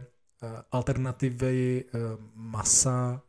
alternativy 0.71 1.83
masa 2.35 3.21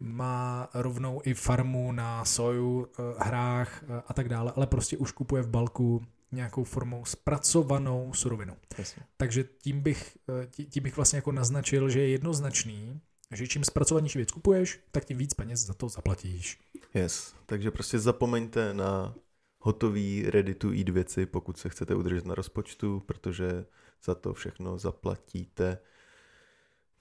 má 0.00 0.68
rovnou 0.74 1.20
i 1.24 1.34
farmu 1.34 1.92
na 1.92 2.24
soju, 2.24 2.86
eh, 2.86 3.02
hrách 3.18 3.82
eh, 3.82 4.02
a 4.06 4.14
tak 4.14 4.28
dále, 4.28 4.52
ale 4.56 4.66
prostě 4.66 4.96
už 4.96 5.12
kupuje 5.12 5.42
v 5.42 5.48
balku 5.48 6.06
nějakou 6.32 6.64
formou 6.64 7.04
zpracovanou 7.04 8.12
surovinu. 8.12 8.56
Jasně. 8.78 9.02
Takže 9.16 9.44
tím 9.44 9.80
bych, 9.80 10.18
eh, 10.42 10.46
tí- 10.46 10.66
tím 10.66 10.82
bych 10.82 10.96
vlastně 10.96 11.16
jako 11.16 11.32
naznačil, 11.32 11.90
že 11.90 12.00
je 12.00 12.08
jednoznačný, 12.08 13.00
že 13.30 13.48
čím 13.48 13.64
zpracovanější 13.64 14.18
věc 14.18 14.30
kupuješ, 14.30 14.80
tak 14.90 15.04
tím 15.04 15.18
víc 15.18 15.34
peněz 15.34 15.60
za 15.60 15.74
to 15.74 15.88
zaplatíš. 15.88 16.58
Yes. 16.94 17.34
Takže 17.46 17.70
prostě 17.70 17.98
zapomeňte 17.98 18.74
na 18.74 19.14
hotový 19.58 20.30
ready 20.30 20.54
to 20.54 20.70
eat 20.72 20.88
věci, 20.88 21.26
pokud 21.26 21.58
se 21.58 21.68
chcete 21.68 21.94
udržet 21.94 22.26
na 22.26 22.34
rozpočtu, 22.34 23.02
protože 23.06 23.64
za 24.04 24.14
to 24.14 24.34
všechno 24.34 24.78
zaplatíte 24.78 25.78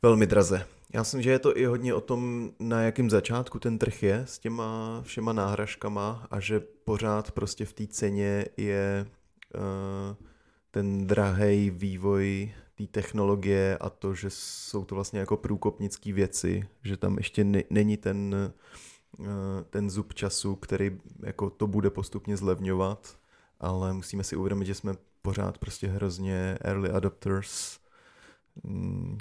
velmi 0.02 0.28
draze. 0.28 0.66
Já 0.94 1.02
myslím, 1.02 1.22
že 1.22 1.32
je 1.32 1.40
to 1.40 1.58
i 1.58 1.66
hodně 1.66 1.94
o 1.94 2.02
tom, 2.02 2.52
na 2.60 2.82
jakém 2.82 3.10
začátku 3.10 3.60
ten 3.60 3.80
trh 3.80 4.04
je 4.04 4.24
s 4.28 4.40
těma 4.40 5.02
všema 5.02 5.34
náhražkama 5.34 6.28
a 6.32 6.40
že 6.40 6.60
pořád 6.60 7.32
prostě 7.32 7.66
v 7.66 7.74
té 7.74 7.88
ceně 7.88 8.46
je 8.58 9.06
uh, 9.56 9.62
ten 10.72 11.08
drahý 11.08 11.70
vývoj 11.70 12.52
té 12.76 12.88
technologie 12.88 13.78
a 13.78 13.90
to, 13.90 14.14
že 14.14 14.28
jsou 14.30 14.86
to 14.86 14.96
vlastně 14.96 15.20
jako 15.20 15.38
průkopnické 15.38 16.14
věci, 16.14 16.68
že 16.84 16.98
tam 16.98 17.18
ještě 17.18 17.44
ne- 17.44 17.64
není 17.70 17.98
ten, 17.98 18.36
uh, 19.20 19.28
ten 19.70 19.90
zub 19.90 20.14
času, 20.14 20.56
který 20.56 21.00
jako 21.24 21.50
to 21.50 21.68
bude 21.68 21.90
postupně 21.90 22.38
zlevňovat, 22.38 23.18
ale 23.60 23.94
musíme 23.94 24.24
si 24.24 24.36
uvědomit, 24.36 24.66
že 24.66 24.76
jsme 24.76 24.94
pořád 25.22 25.58
prostě 25.58 25.88
hrozně 25.88 26.58
early 26.62 26.90
adopters, 26.90 27.79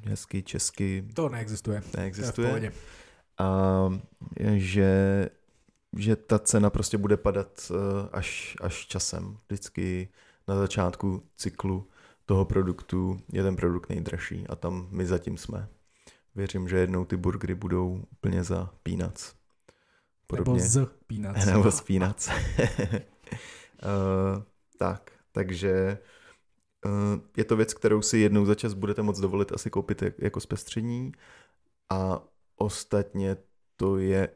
hezky 0.04 0.42
česky 0.42 1.04
To 1.14 1.28
neexistuje. 1.28 1.80
To 1.80 2.00
je 2.00 2.02
neexistuje 2.02 2.72
a 3.38 3.88
že, 4.56 5.28
že 5.96 6.16
ta 6.16 6.38
cena 6.38 6.70
prostě 6.70 6.98
bude 6.98 7.16
padat 7.16 7.70
eh, 7.70 8.08
až, 8.12 8.56
až 8.60 8.86
časem. 8.86 9.38
Vždycky 9.46 10.08
na 10.48 10.56
začátku 10.56 11.22
cyklu 11.36 11.88
toho 12.26 12.44
produktu 12.44 13.20
je 13.32 13.42
ten 13.42 13.56
produkt 13.56 13.88
nejdražší 13.88 14.46
a 14.48 14.56
tam 14.56 14.88
my 14.90 15.06
zatím 15.06 15.36
jsme. 15.36 15.68
Věřím, 16.34 16.68
že 16.68 16.78
jednou 16.78 17.04
ty 17.04 17.16
burgery 17.16 17.54
budou 17.54 18.04
úplně 18.12 18.44
za 18.44 18.70
peanuts. 18.82 19.34
Nebo 20.32 20.58
z 20.58 20.88
peanuts. 21.06 21.46
Nebo 21.52 21.70
z 21.70 21.80
peanuts. 21.80 22.28
uh, 22.28 22.34
tak, 24.78 25.10
takže 25.32 25.98
je 27.36 27.44
to 27.44 27.56
věc, 27.56 27.74
kterou 27.74 28.02
si 28.02 28.18
jednou 28.18 28.44
za 28.44 28.54
čas 28.54 28.74
budete 28.74 29.02
moct 29.02 29.20
dovolit 29.20 29.52
asi 29.52 29.70
koupit 29.70 30.02
jak- 30.02 30.18
jako 30.18 30.40
zpestření 30.40 31.12
a 31.90 32.22
ostatně 32.56 33.36
to 33.76 33.98
je 33.98 34.28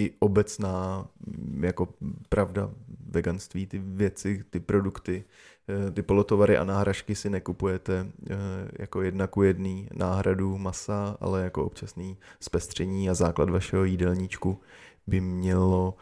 i 0.00 0.14
obecná 0.18 1.08
mm, 1.26 1.64
jako 1.64 1.88
pravda 2.28 2.70
veganství, 3.06 3.66
ty 3.66 3.78
věci, 3.78 4.44
ty 4.50 4.60
produkty, 4.60 5.24
eh, 5.68 5.90
ty 5.90 6.02
polotovary 6.02 6.56
a 6.56 6.64
náhražky 6.64 7.14
si 7.14 7.30
nekupujete 7.30 8.06
eh, 8.30 8.34
jako 8.78 9.02
jedna 9.02 9.26
ku 9.26 9.42
jedný 9.42 9.88
náhradu 9.94 10.58
masa, 10.58 11.16
ale 11.20 11.42
jako 11.44 11.64
občasný 11.64 12.18
zpestření 12.40 13.10
a 13.10 13.14
základ 13.14 13.50
vašeho 13.50 13.84
jídelníčku 13.84 14.60
by 15.06 15.20
mělo 15.20 15.94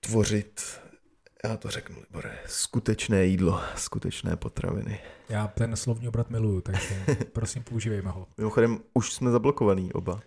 tvořit, 0.00 0.60
já 1.44 1.56
to 1.56 1.70
řeknu, 1.70 1.96
Libore, 2.00 2.38
skutečné 2.46 3.24
jídlo, 3.24 3.60
skutečné 3.76 4.36
potraviny. 4.36 4.98
Já 5.28 5.46
ten 5.46 5.76
slovní 5.76 6.08
obrat 6.08 6.30
miluju, 6.30 6.60
takže 6.60 7.04
prosím 7.32 7.62
používejme 7.62 8.10
ho. 8.10 8.26
Mimochodem, 8.38 8.78
už 8.94 9.12
jsme 9.12 9.30
zablokovaný 9.30 9.92
oba. 9.92 10.20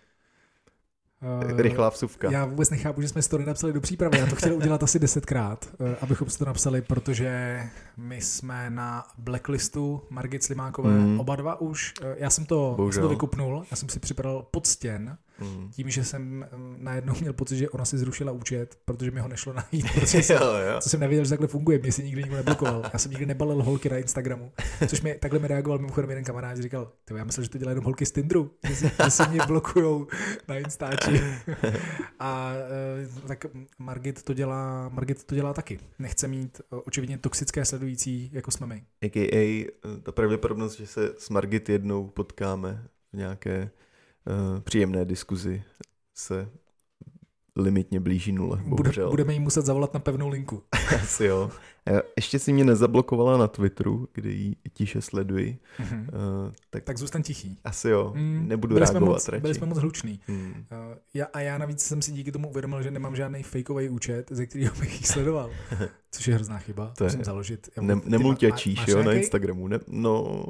Eh, 1.58 1.62
Rychlá 1.62 1.90
vsuvka. 1.90 2.32
Já 2.32 2.46
vůbec 2.46 2.70
nechápu, 2.70 3.02
že 3.02 3.08
jsme 3.08 3.22
si 3.22 3.30
to 3.30 3.38
nenapsali 3.38 3.74
do 3.74 3.82
přípravy. 3.82 4.20
Já 4.20 4.26
to 4.26 4.36
chtěl 4.36 4.54
udělat 4.56 4.84
asi 4.84 5.00
desetkrát, 5.00 5.70
eh, 5.80 5.96
abychom 6.02 6.30
si 6.30 6.38
to 6.40 6.46
napsali, 6.46 6.82
protože 6.82 7.62
my 7.98 8.22
jsme 8.22 8.70
na 8.70 9.04
blacklistu 9.18 10.02
Margit 10.10 10.44
Slimákové, 10.44 10.90
Mhm. 10.90 11.20
oba 11.20 11.36
dva 11.36 11.62
už. 11.62 11.94
Eh, 12.02 12.16
Já 12.18 12.30
jsem 12.30 12.46
to, 12.46 12.56
já 12.66 12.70
jsem 12.70 12.76
Bohužel. 12.78 13.04
to 13.04 13.10
vykupnul, 13.10 13.66
já 13.72 13.78
jsem 13.78 13.90
si 13.90 14.00
připadal 14.00 14.48
pod 14.52 14.68
stěn, 14.68 15.18
Mm. 15.42 15.70
tím, 15.72 15.90
že 15.90 16.04
jsem 16.04 16.46
mm, 16.56 16.78
najednou 16.80 17.14
měl 17.22 17.34
pocit, 17.34 17.58
že 17.58 17.70
ona 17.70 17.86
si 17.86 17.98
zrušila 17.98 18.32
účet, 18.32 18.80
protože 18.86 19.12
mi 19.12 19.20
ho 19.20 19.28
nešlo 19.28 19.54
najít, 19.54 19.86
protože 19.94 20.24
jsem, 20.24 20.38
jo, 20.42 20.54
jo. 20.54 20.82
co 20.82 20.90
jsem 20.90 21.00
nevěděl, 21.00 21.26
že 21.26 21.30
takhle 21.30 21.48
funguje, 21.48 21.80
mě 21.80 21.92
si 21.92 22.04
nikdy 22.04 22.22
nikdo 22.24 22.38
neblokoval. 22.38 22.84
Já 22.94 23.00
jsem 23.00 23.12
nikdy 23.12 23.26
nebalil 23.26 23.64
holky 23.64 23.90
na 23.90 23.98
Instagramu, 23.98 24.52
což 24.88 25.02
mi 25.02 25.16
takhle 25.16 25.40
mi 25.40 25.48
reagoval 25.48 25.80
mimochodem 25.80 26.10
jeden 26.10 26.24
kamarád, 26.24 26.58
říkal, 26.58 26.92
ty 27.06 27.14
já 27.14 27.24
myslel, 27.24 27.44
že 27.44 27.50
to 27.50 27.58
dělají 27.58 27.72
jenom 27.72 27.86
holky 27.86 28.06
z 28.06 28.12
Tindru, 28.12 28.52
že 28.68 28.76
si, 28.76 28.92
že 29.04 29.12
si 29.12 29.24
mě 29.30 29.40
blokujou 29.48 30.08
na 30.48 30.58
Instači. 30.58 31.22
A 32.20 32.54
eh, 32.54 33.28
tak 33.28 33.46
Margit 33.80 34.24
to 34.24 34.34
dělá, 34.34 34.90
Margit 34.90 35.24
to 35.24 35.36
dělá 35.36 35.54
taky. 35.54 35.80
Nechce 36.00 36.28
mít 36.28 36.62
eh, 36.62 36.76
očividně 36.76 37.18
toxické 37.18 37.66
sledující, 37.66 38.30
jako 38.34 38.52
jsme 38.52 38.68
my. 38.68 38.84
A.k.a. 39.02 39.66
eh, 39.66 40.02
ta 40.04 40.12
pravděpodobnost, 40.12 40.76
že 40.76 40.88
se 40.88 41.14
s 41.18 41.30
Margit 41.30 41.70
jednou 41.70 42.08
potkáme 42.08 42.88
v 43.14 43.18
nějaké 43.18 43.70
příjemné 44.64 45.06
diskuzi 45.06 45.64
se 46.16 46.50
limitně 47.56 48.00
blíží 48.00 48.32
nule, 48.32 48.62
Bude, 48.66 48.92
budeme 49.10 49.34
jí 49.34 49.40
muset 49.40 49.66
zavolat 49.66 49.94
na 49.94 50.00
pevnou 50.00 50.30
linku. 50.30 50.64
Asi 51.04 51.26
jo. 51.26 51.52
Eh, 51.90 52.02
Ještě 52.18 52.40
si 52.40 52.54
mě 52.54 52.64
nezablokovala 52.66 53.38
na 53.38 53.48
Twitteru, 53.48 54.08
kde 54.14 54.30
ji 54.30 54.56
tiše 54.74 55.02
sleduji. 55.02 55.58
Mhm. 55.80 56.00
Uh, 56.02 56.52
tak, 56.70 56.84
Tak 56.84 56.98
zůstaň 56.98 57.24
tichý. 57.24 57.58
asi 57.64 57.90
jo, 57.90 58.14
Mm, 58.16 58.48
nebudu 58.48 58.74
byli 58.76 58.88
jsme 58.88 58.94
reagovat 58.94 59.14
moc, 59.14 59.28
radši. 59.28 59.42
Byli 59.42 59.54
jsme 59.54 59.68
moc 59.68 59.78
hluční. 59.78 60.20
Uh, 60.30 60.36
já, 61.14 61.26
a 61.26 61.40
já 61.40 61.58
navíc 61.58 61.82
jsem 61.82 62.02
si 62.02 62.12
díky 62.12 62.32
tomu 62.32 62.50
uvědomil, 62.50 62.84
že 62.84 62.92
nemám 62.92 63.16
žádný 63.16 63.44
fakeový 63.44 63.90
účet, 63.90 64.28
ze 64.32 64.46
kterého 64.46 64.76
bych 64.80 64.94
jich 64.94 65.08
sledoval. 65.08 65.50
Což 66.12 66.28
je 66.28 66.36
hrozná 66.36 66.58
chyba. 66.58 66.94
To 66.98 67.04
je- 67.04 67.08
Musím 67.08 67.24
založit. 67.24 67.70
Já 67.76 67.84
Ne, 67.84 67.96
máš 67.96 68.04
jo, 68.88 68.98
na 68.98 69.04
nějaký? 69.04 69.20
Instagramu. 69.20 69.68
Ne, 69.68 69.80
no, 69.88 70.44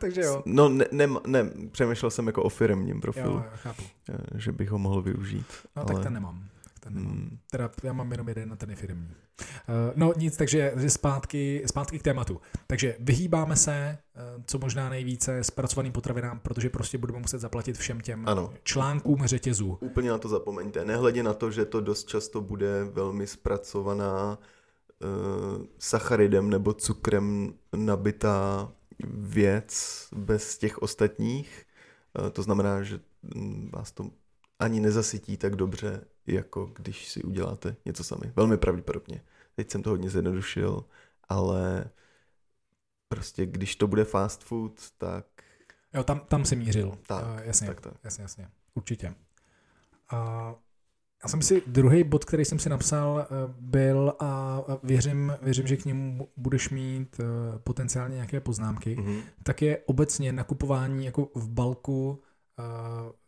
takže 0.00 0.20
jo. 0.20 0.42
no 0.46 0.68
ne, 0.68 0.84
ne, 0.92 1.06
ne, 1.26 1.50
přemýšlel 1.72 2.10
jsem 2.10 2.26
jako 2.26 2.42
o 2.42 2.48
firmním 2.48 3.00
profilu, 3.00 3.32
Jo, 3.34 3.42
jo, 3.44 3.50
chápu. 3.54 3.82
eh, 4.10 4.16
že 4.34 4.52
bych 4.52 4.70
ho 4.70 4.78
mohl 4.78 5.02
využít. 5.02 5.46
No 5.76 5.82
ale- 5.82 5.94
tak 5.94 6.02
ten 6.02 6.12
nemám. 6.12 6.44
Ten 6.80 6.94
nemám. 6.94 7.12
Hmm. 7.12 7.38
Teda 7.50 7.70
já 7.82 7.92
mám 7.92 8.10
jenom 8.12 8.28
jeden 8.28 8.48
na 8.48 8.56
ten 8.56 8.70
je 8.70 8.76
firmní. 8.76 9.08
Uh, 9.68 9.74
no 9.96 10.12
nic, 10.16 10.36
takže 10.36 10.72
že 10.76 10.90
zpátky, 10.90 11.62
zpátky 11.66 11.98
k 11.98 12.02
tématu. 12.02 12.40
Takže 12.66 12.96
vyhýbáme 12.98 13.56
se 13.56 13.98
uh, 14.36 14.42
co 14.46 14.58
možná 14.58 14.88
nejvíce 14.88 15.44
zpracovaným 15.44 15.92
potravinám, 15.92 16.38
protože 16.38 16.70
prostě 16.70 16.98
budeme 16.98 17.18
muset 17.18 17.38
zaplatit 17.38 17.78
všem 17.78 18.00
těm 18.00 18.28
Ano. 18.28 18.52
článkům 18.62 19.26
řetězů. 19.26 19.78
Úplně 19.80 20.10
na 20.10 20.18
to 20.18 20.28
zapomeňte. 20.28 20.84
Nehledě 20.84 21.22
na 21.22 21.34
to, 21.34 21.50
že 21.50 21.64
to 21.64 21.80
dost 21.80 22.08
často 22.08 22.40
bude 22.40 22.84
velmi 22.84 23.26
zpracovaná 23.26 24.38
uh, 25.58 25.64
sacharidem 25.78 26.50
nebo 26.50 26.72
cukrem 26.72 27.54
nabitá 27.76 28.72
věc 29.08 30.08
bez 30.12 30.58
těch 30.58 30.78
ostatních. 30.78 31.66
Uh, 32.20 32.30
to 32.30 32.42
znamená, 32.42 32.82
že 32.82 33.00
mm, 33.22 33.70
vás 33.72 33.92
to 33.92 34.10
ani 34.58 34.80
nezasytí 34.80 35.36
tak 35.36 35.56
dobře, 35.56 36.04
jako 36.26 36.66
když 36.66 37.08
si 37.08 37.22
uděláte 37.22 37.76
něco 37.84 38.04
sami. 38.04 38.32
Velmi 38.36 38.56
pravděpodobně. 38.56 39.24
Teď 39.54 39.70
jsem 39.70 39.82
to 39.82 39.90
hodně 39.90 40.10
zjednodušil, 40.10 40.84
ale 41.28 41.84
prostě 43.08 43.46
když 43.46 43.76
to 43.76 43.86
bude 43.86 44.04
fast 44.04 44.44
food, 44.44 44.90
tak 44.98 45.26
Jo, 45.94 46.04
tam, 46.04 46.20
tam 46.20 46.44
si 46.44 46.56
mířil. 46.56 46.98
Tak, 47.06 47.24
uh, 47.24 47.40
jasně, 47.44 47.66
tak, 47.66 47.80
tak. 47.80 47.94
jasně, 48.04 48.22
jasně. 48.22 48.48
Určitě. 48.74 49.14
A 50.10 50.54
já 51.24 51.28
jsem 51.28 51.42
si, 51.42 51.62
druhý 51.66 52.04
bod, 52.04 52.24
který 52.24 52.44
jsem 52.44 52.58
si 52.58 52.68
napsal, 52.68 53.20
eh, 53.26 53.54
byl 53.60 54.14
a 54.20 54.60
věřím, 54.82 55.32
věřím, 55.42 55.66
že 55.66 55.76
k 55.76 55.84
němu 55.84 56.28
budeš 56.36 56.70
mít 56.70 57.20
eh, 57.20 57.24
potenciálně 57.64 58.14
nějaké 58.14 58.40
poznámky, 58.40 58.96
Mhm. 58.96 59.20
tak 59.42 59.62
je 59.62 59.78
obecně 59.86 60.32
nakupování 60.32 61.04
jako 61.06 61.28
v 61.34 61.48
balku, 61.48 62.22
eh, 62.58 62.62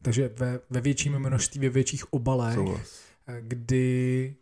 takže 0.02 0.30
ve, 0.36 0.60
ve 0.70 0.80
větším 0.80 1.18
množství, 1.18 1.60
ve 1.60 1.68
větších 1.68 2.12
obalech, 2.12 2.54
Souhlas. 2.54 3.00
kdy 3.40 4.34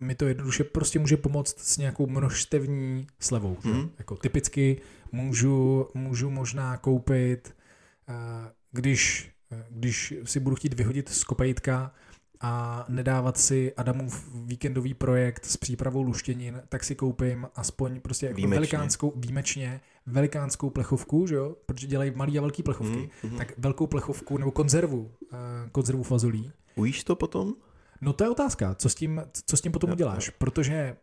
mi 0.00 0.14
to 0.14 0.26
jednoduše 0.26 0.64
prostě 0.64 0.98
může 0.98 1.16
pomoct 1.16 1.58
s 1.58 1.78
nějakou 1.78 2.06
množstevní 2.06 3.06
slevou. 3.20 3.56
Mhm. 3.64 3.90
Jako 3.98 4.16
typicky 4.16 4.80
můžu, 5.12 5.86
můžu 5.94 6.30
možná 6.30 6.76
koupit, 6.76 7.54
když 8.72 9.32
když 9.70 10.14
si 10.24 10.40
budu 10.40 10.56
chtít 10.56 10.74
vyhodit 10.74 11.08
z 11.08 11.24
kopejtka 11.24 11.92
a 12.42 12.84
nedávat 12.88 13.38
si 13.38 13.74
Adamův 13.74 14.28
víkendový 14.34 14.94
projekt 14.94 15.44
s 15.44 15.56
přípravou 15.56 16.02
luštěnin, 16.02 16.62
tak 16.68 16.84
si 16.84 16.94
koupím 16.94 17.46
aspoň 17.54 18.00
prostě 18.00 18.26
jako 18.26 18.36
Výjimečně. 18.36 18.58
velikánskou, 18.58 19.12
výjimečně, 19.16 19.80
velikánskou 20.06 20.70
plechovku, 20.70 21.26
že 21.26 21.34
jo? 21.34 21.56
protože 21.66 21.86
dělají 21.86 22.12
malý 22.14 22.38
a 22.38 22.40
velký 22.40 22.62
plechovky, 22.62 23.10
Mm, 23.22 23.28
mhm. 23.30 23.38
tak 23.38 23.52
velkou 23.58 23.86
plechovku 23.86 24.38
nebo 24.38 24.50
konzervu, 24.50 25.10
eh, 25.32 25.36
konzervu 25.72 26.02
fazolí. 26.02 26.52
Ujíš 26.76 27.04
to 27.04 27.16
potom? 27.16 27.54
No 28.00 28.12
to 28.12 28.24
je 28.24 28.30
otázka, 28.30 28.74
co 28.74 28.88
s 28.88 28.94
tím, 28.94 29.22
co 29.46 29.56
s 29.56 29.60
tím 29.60 29.72
potom 29.72 29.90
Jo, 29.90 29.94
uděláš, 29.94 30.30
protože 30.30 30.96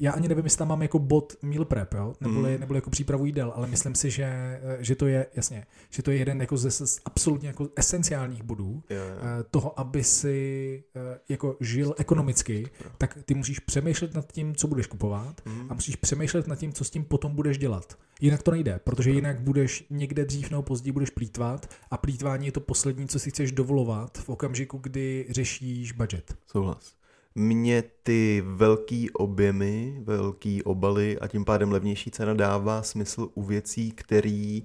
já 0.00 0.12
ani 0.12 0.28
nevím, 0.28 0.44
jestli 0.44 0.58
tam 0.58 0.68
mám 0.68 0.82
jako 0.82 0.98
bod 0.98 1.36
meal 1.42 1.64
prep, 1.64 1.94
jo? 1.94 2.14
Neboli, 2.20 2.50
Mhm. 2.50 2.60
neboli 2.60 2.76
jako 2.76 2.90
přípravu 2.90 3.24
jídel, 3.26 3.52
ale 3.56 3.66
myslím 3.66 3.94
si, 3.94 4.10
že, 4.10 4.60
že 4.80 4.94
to 4.94 5.06
je, 5.06 5.26
jasně, 5.34 5.66
že 5.90 6.02
to 6.02 6.10
je 6.10 6.16
jeden 6.16 6.40
jako 6.40 6.56
ze 6.56 6.70
z 6.70 7.00
absolutně 7.04 7.48
jako 7.48 7.68
esenciálních 7.76 8.42
bodů, 8.42 8.82
Jo, 8.90 8.96
jo. 8.96 9.02
eh, 9.40 9.44
toho, 9.50 9.80
aby 9.80 10.04
si 10.04 10.84
eh, 10.96 11.18
jako 11.28 11.56
žil 11.60 11.94
ekonomicky, 11.98 12.68
tak 12.98 13.18
ty 13.24 13.34
musíš 13.34 13.58
přemýšlet 13.58 14.14
nad 14.14 14.32
tím, 14.32 14.54
co 14.54 14.66
budeš 14.68 14.86
kupovat 14.86 15.40
Mhm. 15.46 15.66
a 15.70 15.74
musíš 15.74 15.96
přemýšlet 15.96 16.46
nad 16.46 16.56
tím, 16.58 16.72
co 16.72 16.84
s 16.84 16.90
tím 16.90 17.04
potom 17.04 17.34
budeš 17.34 17.58
dělat. 17.58 17.98
Jinak 18.20 18.42
to 18.42 18.50
nejde, 18.50 18.80
protože 18.84 19.10
jinak 19.10 19.40
budeš 19.40 19.84
někde 19.90 20.24
dřív 20.24 20.50
nebo 20.50 20.62
později 20.62 20.92
budeš 20.92 21.10
plítvat 21.10 21.70
a 21.90 21.96
plítvání 21.96 22.46
je 22.46 22.52
to 22.52 22.60
poslední, 22.60 23.08
co 23.08 23.18
si 23.18 23.30
chceš 23.30 23.52
dovolovat 23.52 24.18
v 24.18 24.28
okamžiku, 24.28 24.78
kdy 24.78 25.26
řešíš 25.30 25.92
budget. 25.92 26.36
Souhlas. 26.46 26.97
Mně 27.38 27.84
ty 28.02 28.42
velký 28.46 29.10
objemy, 29.10 30.00
velký 30.04 30.62
obaly 30.62 31.18
a 31.18 31.28
tím 31.28 31.44
pádem 31.44 31.72
levnější 31.72 32.10
cena 32.10 32.34
dává 32.34 32.82
smysl 32.82 33.28
u 33.34 33.42
věcí, 33.42 33.92
které 33.92 34.60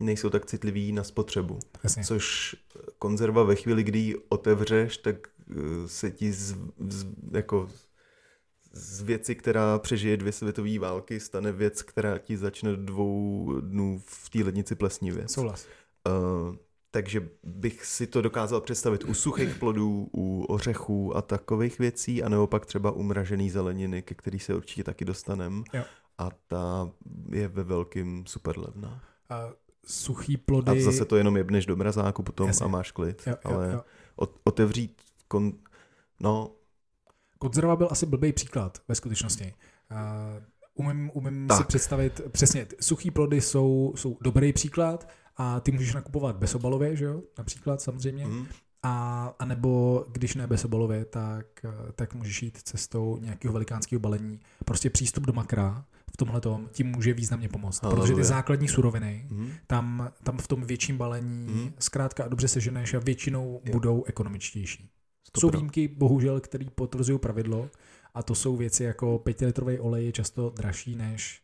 nejsou 0.00 0.30
tak 0.30 0.46
citlivý 0.46 0.92
na 0.92 1.04
spotřebu. 1.04 1.58
Jasně. 1.84 2.04
Což 2.04 2.56
konzerva 2.98 3.42
ve 3.42 3.54
chvíli, 3.54 3.82
kdy 3.82 3.98
ji 3.98 4.16
otevřeš, 4.28 4.96
tak 4.96 5.16
eh, 5.50 5.54
se 5.86 6.10
ti 6.10 6.32
z, 6.32 6.56
z, 6.88 7.06
jako 7.32 7.68
z 8.72 9.02
věci, 9.02 9.34
která 9.34 9.78
přežije 9.78 10.16
dvě 10.16 10.32
světové 10.32 10.78
války, 10.78 11.20
stane 11.20 11.52
věc, 11.52 11.82
která 11.82 12.18
ti 12.18 12.36
začne 12.36 12.76
dvou 12.76 13.52
dnů 13.60 14.02
v 14.06 14.30
té 14.30 14.38
lednici 14.44 14.74
plesnivě. 14.74 15.28
Souhlas. 15.28 15.66
Uh, 16.06 16.56
takže 16.90 17.28
bych 17.44 17.84
si 17.84 18.06
to 18.06 18.22
dokázal 18.22 18.60
představit 18.60 19.04
u 19.04 19.14
suchých 19.14 19.54
plodů, 19.54 20.08
u 20.14 20.44
ořechů 20.44 21.16
a 21.16 21.22
takových 21.22 21.78
věcí, 21.78 22.22
anebo 22.22 22.46
pak 22.46 22.66
třeba 22.66 22.90
u 22.90 23.02
mražený 23.02 23.50
zeleniny, 23.50 24.02
ke 24.02 24.14
který 24.14 24.38
se 24.38 24.54
určitě 24.54 24.84
taky 24.84 25.04
dostanem. 25.04 25.64
Jo. 25.72 25.84
A 26.18 26.30
ta 26.46 26.90
je 27.32 27.48
ve 27.48 27.64
velkým 27.64 28.26
super 28.26 28.58
levná. 28.58 29.02
A 29.30 29.48
suchý 29.86 30.36
plody... 30.36 30.70
A 30.70 30.84
zase 30.84 31.04
to 31.04 31.16
jenom 31.16 31.36
jebneš 31.36 31.66
do 31.66 31.76
mrazáku 31.76 32.22
potom 32.22 32.46
Jasně. 32.46 32.64
a 32.64 32.68
máš 32.68 32.92
klid. 32.92 33.22
Jo, 33.26 33.34
jo, 33.44 33.50
Ale 33.50 33.72
jo. 33.72 33.80
ot- 34.16 34.40
otevřít 34.44 35.02
kon... 35.28 35.52
No, 36.20 36.50
Konzerva 37.38 37.76
byl 37.76 37.88
asi 37.90 38.06
blbý 38.06 38.32
příklad 38.32 38.78
ve 38.88 38.94
skutečnosti. 38.94 39.54
Uh, 39.90 40.44
umím 40.74 41.10
umím 41.14 41.48
si 41.56 41.64
představit, 41.64 42.20
přesně, 42.32 42.66
suchý 42.80 43.10
plody 43.10 43.40
jsou, 43.40 43.92
jsou 43.96 44.18
dobrý 44.20 44.52
příklad 44.52 45.08
a 45.42 45.60
ty 45.60 45.72
můžeš 45.72 45.94
nakupovat 45.94 46.36
bezobalově, 46.36 46.96
že 46.96 47.04
jo, 47.04 47.22
například 47.38 47.80
samozřejmě. 47.80 48.26
mm, 48.26 48.46
A, 48.82 49.34
a 49.38 49.44
nebo 49.44 50.04
když 50.12 50.34
ne 50.34 50.46
bezobalově, 50.46 51.04
tak, 51.04 51.46
eh, 51.64 51.92
tak 51.92 52.14
můžeš 52.14 52.42
jít 52.42 52.58
cestou 52.62 53.18
nějakého 53.20 53.52
velikánského 53.52 54.00
balení. 54.00 54.40
Prostě 54.64 54.90
přístup 54.90 55.24
do 55.24 55.32
makra 55.32 55.84
v 56.12 56.16
tomhle 56.16 56.40
tím 56.72 56.86
může 56.86 57.12
významně 57.14 57.48
pomoct. 57.48 57.82
Haleluja. 57.82 58.02
Protože 58.06 58.14
ty 58.14 58.24
základní 58.24 58.68
suroviny 58.68 59.26
mm, 59.30 59.50
tam, 59.66 60.10
tam 60.22 60.38
v 60.38 60.48
tom 60.48 60.64
větším 60.64 60.96
balení 60.98 61.46
Mhm. 61.46 61.72
zkrátka 61.78 62.24
a 62.24 62.28
dobře 62.28 62.48
seženeš 62.48 62.94
a 62.94 62.98
většinou 62.98 63.60
Jo. 63.64 63.72
budou 63.72 64.04
ekonomičtější. 64.04 64.90
to 65.32 65.40
Jsou 65.40 65.50
výjimky, 65.50 65.88
bohužel, 65.88 66.40
které 66.40 66.64
potvrzují 66.74 67.18
pravidlo 67.18 67.68
a 68.14 68.22
to 68.22 68.34
jsou 68.34 68.56
věci 68.56 68.84
jako 68.84 69.18
5 69.18 69.40
litrový 69.46 69.78
olej 69.78 70.06
je 70.06 70.12
často 70.12 70.50
dražší 70.56 70.96
než 70.96 71.42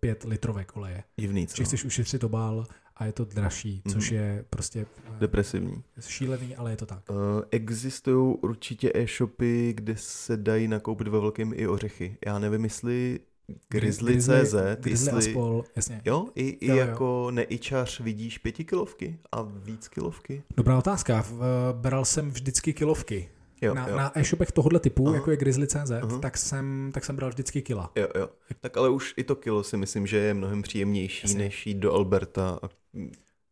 5 0.00 0.24
litrovek 0.24 0.76
oleje. 0.76 1.04
Divný, 1.20 1.40
Že 1.42 1.46
co? 1.46 1.64
chceš 1.64 1.84
ušetřit 1.84 2.24
obal 2.24 2.66
a 2.96 3.04
je 3.06 3.12
to 3.12 3.24
dražší, 3.24 3.82
což 3.92 4.10
Mhm. 4.10 4.20
je 4.20 4.44
prostě 4.50 4.86
eh, 5.06 5.18
Depresivní. 5.18 5.82
šílený, 6.00 6.56
ale 6.56 6.70
je 6.70 6.76
to 6.76 6.86
tak. 6.86 7.02
Uh, 7.10 7.16
existují 7.50 8.36
určitě 8.42 8.90
e-shopy, 8.94 9.72
kde 9.76 9.94
se 9.96 10.36
dají 10.36 10.68
nakoupit 10.68 11.08
ve 11.08 11.20
velkém 11.20 11.52
i 11.54 11.68
ořechy. 11.68 12.16
Já 12.26 12.38
nevím, 12.38 12.64
jestli 12.64 13.20
Grizzly.cz, 13.68 14.54
Grizzly 14.80 15.12
a 15.12 15.16
jestli... 15.16 15.30
spol, 15.32 15.64
jasně. 15.76 16.02
Jo, 16.04 16.28
i, 16.34 16.42
i 16.48 16.66
Jo, 16.66 16.74
jo. 16.76 16.80
jako 16.80 17.30
neičař 17.30 18.00
vidíš 18.00 18.38
pětikilovky 18.38 19.18
a 19.32 19.42
víc 19.42 19.88
kilovky? 19.88 20.42
Dobrá 20.56 20.78
otázka. 20.78 21.26
Eh, 21.30 21.36
Bral 21.72 22.04
jsem 22.04 22.30
vždycky 22.30 22.72
kilovky. 22.72 23.28
Jo, 23.62 23.74
na, 23.74 23.88
jo. 23.88 23.96
na 23.96 24.18
e-shopech 24.18 24.52
tohohle 24.52 24.80
typu, 24.80 25.06
Aha. 25.06 25.16
jako 25.16 25.30
je 25.30 25.36
Grizzly.cz, 25.36 25.92
tak 26.20 26.38
jsem, 26.38 26.90
tak 26.94 27.04
jsem 27.04 27.16
bral 27.16 27.30
vždycky 27.30 27.62
kila. 27.62 27.92
Jo, 27.96 28.08
jo. 28.14 28.28
Tak 28.60 28.76
ale 28.76 28.88
už 28.88 29.14
i 29.16 29.24
to 29.24 29.36
kilo 29.36 29.64
si 29.64 29.76
myslím, 29.76 30.06
že 30.06 30.16
je 30.16 30.34
mnohem 30.34 30.62
příjemnější, 30.62 31.26
Jasně. 31.26 31.38
než 31.44 31.66
jít 31.66 31.78
do 31.78 31.92
Alberta 31.92 32.58
a 32.62 32.68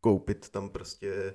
koupit 0.01 0.49
tam 0.49 0.69
prostě 0.69 1.35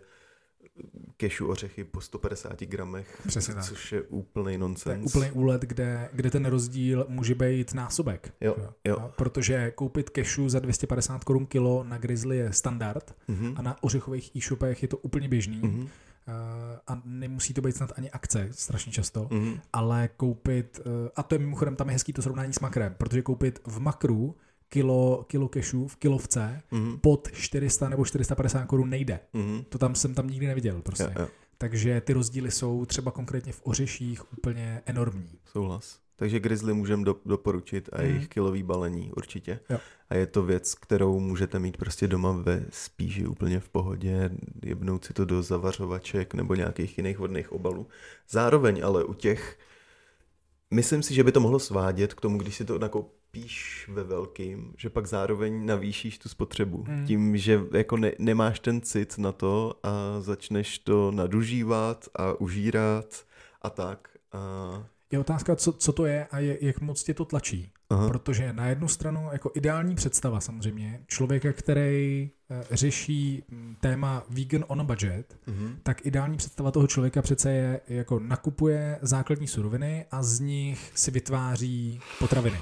kešu 1.17 1.47
ořechy 1.47 1.83
po 1.83 2.01
150 2.01 2.59
gramech, 2.63 3.21
Přesně 3.27 3.53
tak. 3.53 3.63
což 3.63 3.91
je 3.91 4.01
úplný 4.01 4.43
To 4.45 4.49
je 4.49 4.57
nonsens. 4.57 5.05
úplný 5.15 5.31
úlet, 5.31 5.61
kde, 5.61 6.09
kde 6.13 6.31
ten 6.31 6.45
rozdíl 6.45 7.05
může 7.09 7.35
být 7.35 7.73
násobek. 7.73 8.33
Jo, 8.41 8.55
jo. 8.85 9.11
Protože 9.15 9.71
koupit 9.71 10.09
kešu 10.09 10.49
za 10.49 10.59
250 10.59 11.23
korun 11.23 11.45
kilo 11.45 11.83
na 11.83 11.97
Grizzly 11.97 12.37
je 12.37 12.53
standard 12.53 13.15
Mhm. 13.27 13.53
a 13.55 13.61
na 13.61 13.83
ořechových 13.83 14.35
e-shopech 14.35 14.81
je 14.81 14.87
to 14.87 14.97
úplně 14.97 15.29
běžný. 15.29 15.59
Mhm. 15.63 15.87
Eh, 16.27 16.79
a 16.87 17.01
nemusí 17.05 17.53
to 17.53 17.61
být 17.61 17.75
snad 17.75 17.91
ani 17.97 18.11
akce 18.11 18.47
strašně 18.51 18.91
často, 18.91 19.27
Mhm. 19.31 19.59
ale 19.73 20.09
koupit, 20.17 20.79
eh, 20.85 21.11
a 21.15 21.23
to 21.23 21.35
je 21.35 21.39
mimochodem 21.39 21.75
tam 21.75 21.87
je 21.89 21.93
hezký 21.93 22.13
to 22.13 22.21
srovnání 22.21 22.53
s 22.53 22.59
makrem, 22.59 22.95
protože 22.97 23.21
koupit 23.21 23.59
v 23.67 23.79
makru 23.79 24.35
kilo, 24.69 25.25
kilo 25.27 25.47
kešu 25.49 25.87
v 25.87 25.95
kilovce 25.95 26.61
Mhm. 26.71 26.97
pod 26.99 27.29
400 27.33 27.89
nebo 27.89 28.05
450 28.05 28.65
korun 28.65 28.89
nejde. 28.89 29.19
Mhm. 29.33 29.63
To 29.69 29.77
tam 29.77 29.95
jsem 29.95 30.13
tam 30.13 30.27
nikdy 30.27 30.47
neviděl 30.47 30.81
prostě. 30.81 31.03
Jo, 31.03 31.11
jo. 31.19 31.27
Takže 31.57 32.01
ty 32.01 32.13
rozdíly 32.13 32.51
jsou 32.51 32.85
třeba 32.85 33.11
konkrétně 33.11 33.53
v 33.53 33.61
ořeších 33.63 34.33
úplně 34.37 34.81
enormní. 34.85 35.39
Souhlas. 35.45 35.99
Takže 36.15 36.39
Grizzly 36.39 36.73
můžem 36.73 37.03
do, 37.03 37.15
doporučit 37.25 37.89
a 37.93 37.97
Mhm. 37.97 38.05
jejich 38.05 38.27
kilový 38.27 38.63
balení 38.63 39.11
určitě. 39.17 39.59
Jo. 39.69 39.77
A 40.09 40.15
je 40.15 40.25
to 40.27 40.43
věc, 40.43 40.75
kterou 40.75 41.19
můžete 41.19 41.59
mít 41.59 41.77
prostě 41.77 42.07
doma 42.07 42.31
ve 42.31 42.65
spíži 42.69 43.25
úplně 43.27 43.59
v 43.59 43.69
pohodě, 43.69 44.29
jebnout 44.65 45.05
si 45.05 45.13
to 45.13 45.25
do 45.25 45.43
zavařovaček 45.43 46.33
nebo 46.33 46.55
nějakých 46.55 46.97
jiných 46.97 47.19
vodných 47.19 47.51
obalů. 47.51 47.87
Zároveň 48.29 48.81
ale 48.83 49.03
u 49.03 49.13
těch, 49.13 49.57
myslím 50.71 51.03
si, 51.03 51.13
že 51.13 51.23
by 51.23 51.31
to 51.31 51.39
mohlo 51.39 51.59
svádět 51.59 52.13
k 52.13 52.21
tomu, 52.21 52.37
když 52.37 52.55
si 52.55 52.65
to 52.65 52.77
nakoupíš 53.33 53.89
ve 53.93 54.03
velkým, 54.03 54.73
že 54.77 54.89
pak 54.89 55.05
zároveň 55.05 55.65
navýšíš 55.65 56.17
tu 56.17 56.29
spotřebu. 56.29 56.85
Mm. 56.87 57.05
Tím, 57.07 57.37
že 57.37 57.61
jako 57.73 57.97
ne, 57.97 58.11
nemáš 58.19 58.59
ten 58.59 58.81
cit 58.81 59.17
na 59.17 59.31
to 59.31 59.73
a 59.83 60.21
začneš 60.21 60.79
to 60.79 61.11
nadužívat 61.11 62.07
a 62.15 62.33
užírat 62.33 63.25
a 63.61 63.69
tak. 63.69 64.09
A... 64.31 64.83
Je 65.11 65.19
otázka, 65.19 65.55
co, 65.55 65.73
co 65.73 65.91
to 65.93 66.05
je 66.05 66.27
a 66.31 66.39
je, 66.39 66.65
jak 66.65 66.81
moc 66.81 67.03
tě 67.03 67.13
to 67.13 67.25
tlačí. 67.25 67.71
Aha. 67.89 68.07
Protože 68.07 68.53
na 68.53 68.67
jednu 68.67 68.87
stranu 68.87 69.29
jako 69.31 69.51
ideální 69.55 69.95
představa 69.95 70.39
samozřejmě 70.39 71.03
člověka, 71.07 71.53
který 71.53 72.29
eh, 72.49 72.63
řeší 72.71 73.43
mm, 73.51 73.75
téma 73.81 74.23
vegan 74.29 74.65
on 74.67 74.81
a 74.81 74.83
budget, 74.83 75.37
Mhm. 75.47 75.79
tak 75.83 76.05
ideální 76.05 76.37
představa 76.37 76.71
toho 76.71 76.87
člověka 76.87 77.21
přece 77.21 77.51
je, 77.51 77.81
jako 77.87 78.19
nakupuje 78.19 78.99
základní 79.01 79.47
suroviny 79.47 80.05
a 80.11 80.23
z 80.23 80.39
nich 80.39 80.91
si 80.95 81.11
vytváří 81.11 81.99
potraviny. 82.19 82.57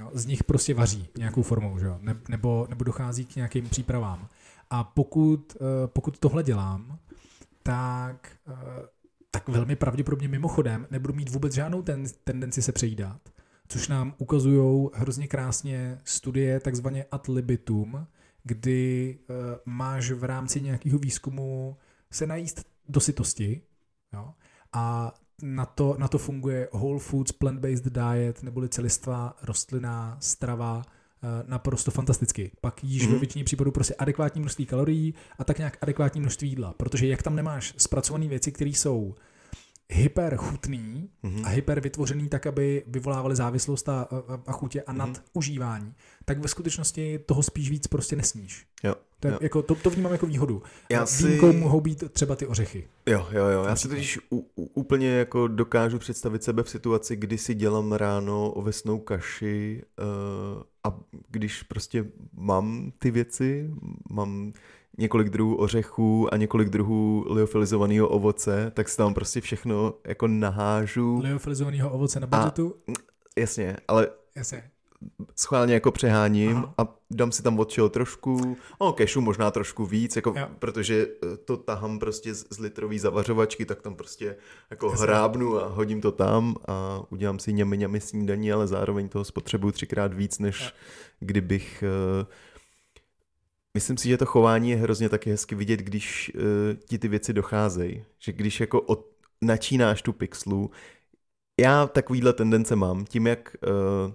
Jo, 0.00 0.10
z 0.12 0.26
nich 0.26 0.44
prostě 0.44 0.74
vaří 0.74 1.08
nějakou 1.18 1.42
formou, 1.42 1.78
že? 1.78 1.86
Ne, 1.98 2.16
nebo, 2.28 2.66
nebo 2.68 2.84
dochází 2.84 3.24
k 3.24 3.36
nějakým 3.36 3.68
přípravám. 3.68 4.28
A 4.70 4.84
pokud, 4.84 5.56
eh, 5.56 5.86
pokud 5.86 6.18
tohle 6.18 6.42
dělám, 6.42 6.98
tak, 7.62 8.36
eh, 8.48 8.86
tak 9.30 9.48
velmi 9.48 9.76
pravděpodobně 9.76 10.28
mimochodem 10.28 10.86
nebudu 10.90 11.14
mít 11.14 11.30
vůbec 11.30 11.54
žádnou 11.54 11.82
ten, 11.82 12.04
tendenci 12.24 12.62
se 12.62 12.72
přejídat, 12.72 13.20
což 13.68 13.88
nám 13.88 14.14
ukazují 14.18 14.88
hrozně 14.94 15.26
krásně 15.28 16.00
studie 16.04 16.60
takzvaně 16.60 17.04
ad 17.10 17.28
libitum, 17.28 18.06
kdy 18.44 19.18
uh, 19.28 19.36
máš 19.64 20.10
v 20.10 20.24
rámci 20.24 20.60
nějakého 20.60 20.98
výzkumu 20.98 21.76
se 22.10 22.26
najíst 22.26 22.66
do 22.88 23.00
sytosti 23.00 23.62
jo? 24.12 24.34
a 24.72 25.14
na 25.42 25.66
to, 25.66 25.96
na 25.98 26.08
to 26.08 26.18
funguje 26.18 26.68
whole 26.72 26.98
foods 26.98 27.32
plant-based 27.32 27.84
diet 27.92 28.42
neboli 28.42 28.68
celistvá 28.68 29.36
rostlinná 29.42 30.16
strava 30.20 30.82
eh, 31.22 31.26
naprosto 31.46 31.90
fantasticky. 31.90 32.50
Pak 32.60 32.84
jíš 32.84 33.02
Mhm. 33.02 33.12
ve 33.12 33.18
většině 33.18 33.44
případů 33.44 33.70
prostě 33.72 33.94
adekvátní 33.94 34.40
množství 34.40 34.66
kalorií 34.66 35.14
a 35.38 35.44
tak 35.44 35.58
nějak 35.58 35.78
adekvátní 35.80 36.20
množství 36.20 36.48
jídla, 36.48 36.74
protože 36.76 37.06
jak 37.06 37.22
tam 37.22 37.36
nemáš 37.36 37.74
zpracované 37.76 38.28
věci, 38.28 38.52
které 38.52 38.70
jsou 38.70 39.14
hyper 39.92 40.36
chutný 40.36 41.08
Mhm. 41.22 41.44
a 41.44 41.48
hyper 41.48 41.80
vytvořený 41.80 42.28
tak, 42.28 42.46
aby 42.46 42.84
vyvolávali 42.86 43.36
závislost 43.36 43.88
a, 43.88 44.02
a, 44.02 44.06
a 44.46 44.52
chutě 44.52 44.82
a 44.82 44.92
Mhm. 44.92 44.98
nadužívání, 44.98 45.94
tak 46.24 46.38
ve 46.38 46.48
skutečnosti 46.48 47.18
toho 47.18 47.42
spíš 47.42 47.70
víc 47.70 47.86
prostě 47.86 48.16
nesníš. 48.16 48.66
Jo, 48.84 48.94
To, 49.20 49.28
je, 49.28 49.38
jako, 49.40 49.62
to, 49.62 49.74
to 49.74 49.90
vnímám 49.90 50.12
jako 50.12 50.26
výhodu. 50.26 50.62
Já 50.90 51.02
A 51.02 51.06
si- 51.06 51.26
Výjimkou 51.26 51.52
mohou 51.52 51.80
být 51.80 52.04
třeba 52.12 52.36
ty 52.36 52.46
ořechy. 52.46 52.88
Jo, 53.06 53.26
jo, 53.32 53.44
jo. 53.46 53.64
Já 53.64 53.76
si 53.76 53.88
totiž 53.88 54.18
úplně 54.54 55.08
jako 55.08 55.48
dokážu 55.48 55.98
představit 55.98 56.44
sebe 56.44 56.62
v 56.62 56.70
situaci, 56.70 57.16
kdy 57.16 57.38
si 57.38 57.54
dělám 57.54 57.92
ráno 57.92 58.50
ovesnou 58.50 58.98
kaši 58.98 59.82
uh, 60.56 60.62
a 60.84 60.98
když 61.28 61.62
prostě 61.62 62.04
mám 62.36 62.92
ty 62.98 63.10
věci, 63.10 63.70
mám 64.10 64.52
několik 64.98 65.28
druhů 65.30 65.56
ořechů 65.56 66.34
a 66.34 66.36
několik 66.36 66.68
druhů 66.68 67.26
liofilizovaného 67.30 68.08
ovoce, 68.08 68.70
tak 68.74 68.88
si 68.88 68.96
tam 68.96 69.14
prostě 69.14 69.40
všechno 69.40 69.94
jako 70.06 70.26
nahážu. 70.26 71.20
Liofilizovaného 71.22 71.90
ovoce 71.90 72.20
na 72.20 72.26
budžetu. 72.26 72.74
Jasně, 73.38 73.76
ale 73.88 74.08
Jasně. 74.36 74.70
Schválně 75.36 75.74
jako 75.74 75.92
přeháním 75.92 76.56
Aha. 76.56 76.74
a 76.78 76.94
dám 77.10 77.32
si 77.32 77.42
tam 77.42 77.58
od 77.58 77.70
čeho 77.70 77.88
trošku, 77.88 78.56
no 78.80 78.92
kešu 78.92 79.20
možná 79.20 79.50
trošku 79.50 79.86
víc, 79.86 80.16
jako, 80.16 80.34
Jo. 80.36 80.48
protože 80.58 81.06
eh, 81.32 81.36
to 81.36 81.56
tahám 81.56 81.98
prostě 81.98 82.34
z, 82.34 82.46
z 82.50 82.58
litrový 82.58 82.98
zavařovačky, 82.98 83.64
tak 83.64 83.82
tam 83.82 83.94
prostě 83.94 84.36
jako 84.70 84.90
Jasně. 84.90 85.02
hrábnu 85.06 85.58
a 85.62 85.66
hodím 85.68 86.00
to 86.00 86.12
tam 86.12 86.54
a 86.68 87.02
udělám 87.10 87.38
si 87.38 87.52
ňami 87.52 87.78
ňami 87.78 88.00
snídaní, 88.00 88.52
ale 88.52 88.66
zároveň 88.66 89.08
toho 89.08 89.24
spotřebuju 89.24 89.72
třikrát 89.72 90.14
víc, 90.14 90.38
než 90.38 90.60
Jo. 90.64 90.70
kdybych... 91.20 91.84
eh, 92.22 92.26
Myslím 93.74 93.96
si, 93.96 94.08
že 94.08 94.18
to 94.18 94.26
chování 94.26 94.70
je 94.70 94.76
hrozně 94.76 95.08
taky 95.08 95.30
hezky 95.30 95.54
vidět, 95.54 95.80
když 95.80 96.32
uh, 96.34 96.42
ti 96.88 96.98
ty 96.98 97.08
věci 97.08 97.32
docházejí. 97.32 98.04
Že 98.18 98.32
když 98.32 98.60
jako 98.60 98.80
od, 98.80 99.06
načínáš 99.42 100.02
tu 100.02 100.12
pixlu, 100.12 100.70
já 101.60 101.86
takovýhle 101.86 102.32
tendence 102.32 102.76
mám, 102.76 103.04
tím 103.04 103.26
jak 103.26 103.56
uh, 104.06 104.12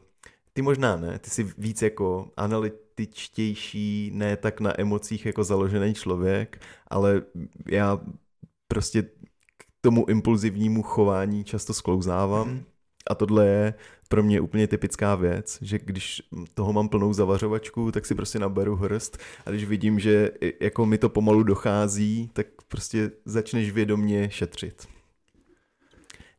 ty 0.56 0.62
možná 0.62 0.97
ne, 0.97 1.20
ty 1.20 1.30
jsi 1.30 1.43
víc 1.58 1.82
jako 1.82 2.32
analytičtější, 2.38 4.12
ne 4.14 4.38
tak 4.38 4.62
na 4.62 4.82
emocích 4.82 5.26
jako 5.26 5.43
založený 5.43 5.93
člověk, 5.93 6.62
ale 6.88 7.22
já 7.68 7.99
prostě 8.68 9.01
k 9.58 9.66
tomu 9.82 10.06
impulzivnímu 10.10 10.84
chování 10.84 11.43
často 11.43 11.74
sklouzávám. 11.74 12.47
Mhm. 12.47 12.64
A 13.10 13.16
tohle 13.16 13.47
je 13.47 13.74
pro 14.10 14.24
mě 14.24 14.41
úplně 14.41 14.68
typická 14.68 15.16
věc, 15.16 15.58
že 15.62 15.80
když 15.80 16.22
toho 16.53 16.74
mám 16.74 16.89
plnou 16.89 17.14
zavařovačku, 17.14 17.91
tak 17.91 18.06
si 18.06 18.16
prostě 18.16 18.39
naberu 18.39 18.76
hrst 18.76 19.18
a 19.45 19.49
když 19.49 19.66
vidím, 19.66 19.99
že 19.99 20.32
jako 20.60 20.86
mi 20.86 20.97
to 20.97 21.10
pomalu 21.10 21.43
dochází, 21.43 22.30
tak 22.34 22.47
prostě 22.68 23.12
začneš 23.26 23.72
vědomně 23.72 24.30
šetřit. 24.32 24.88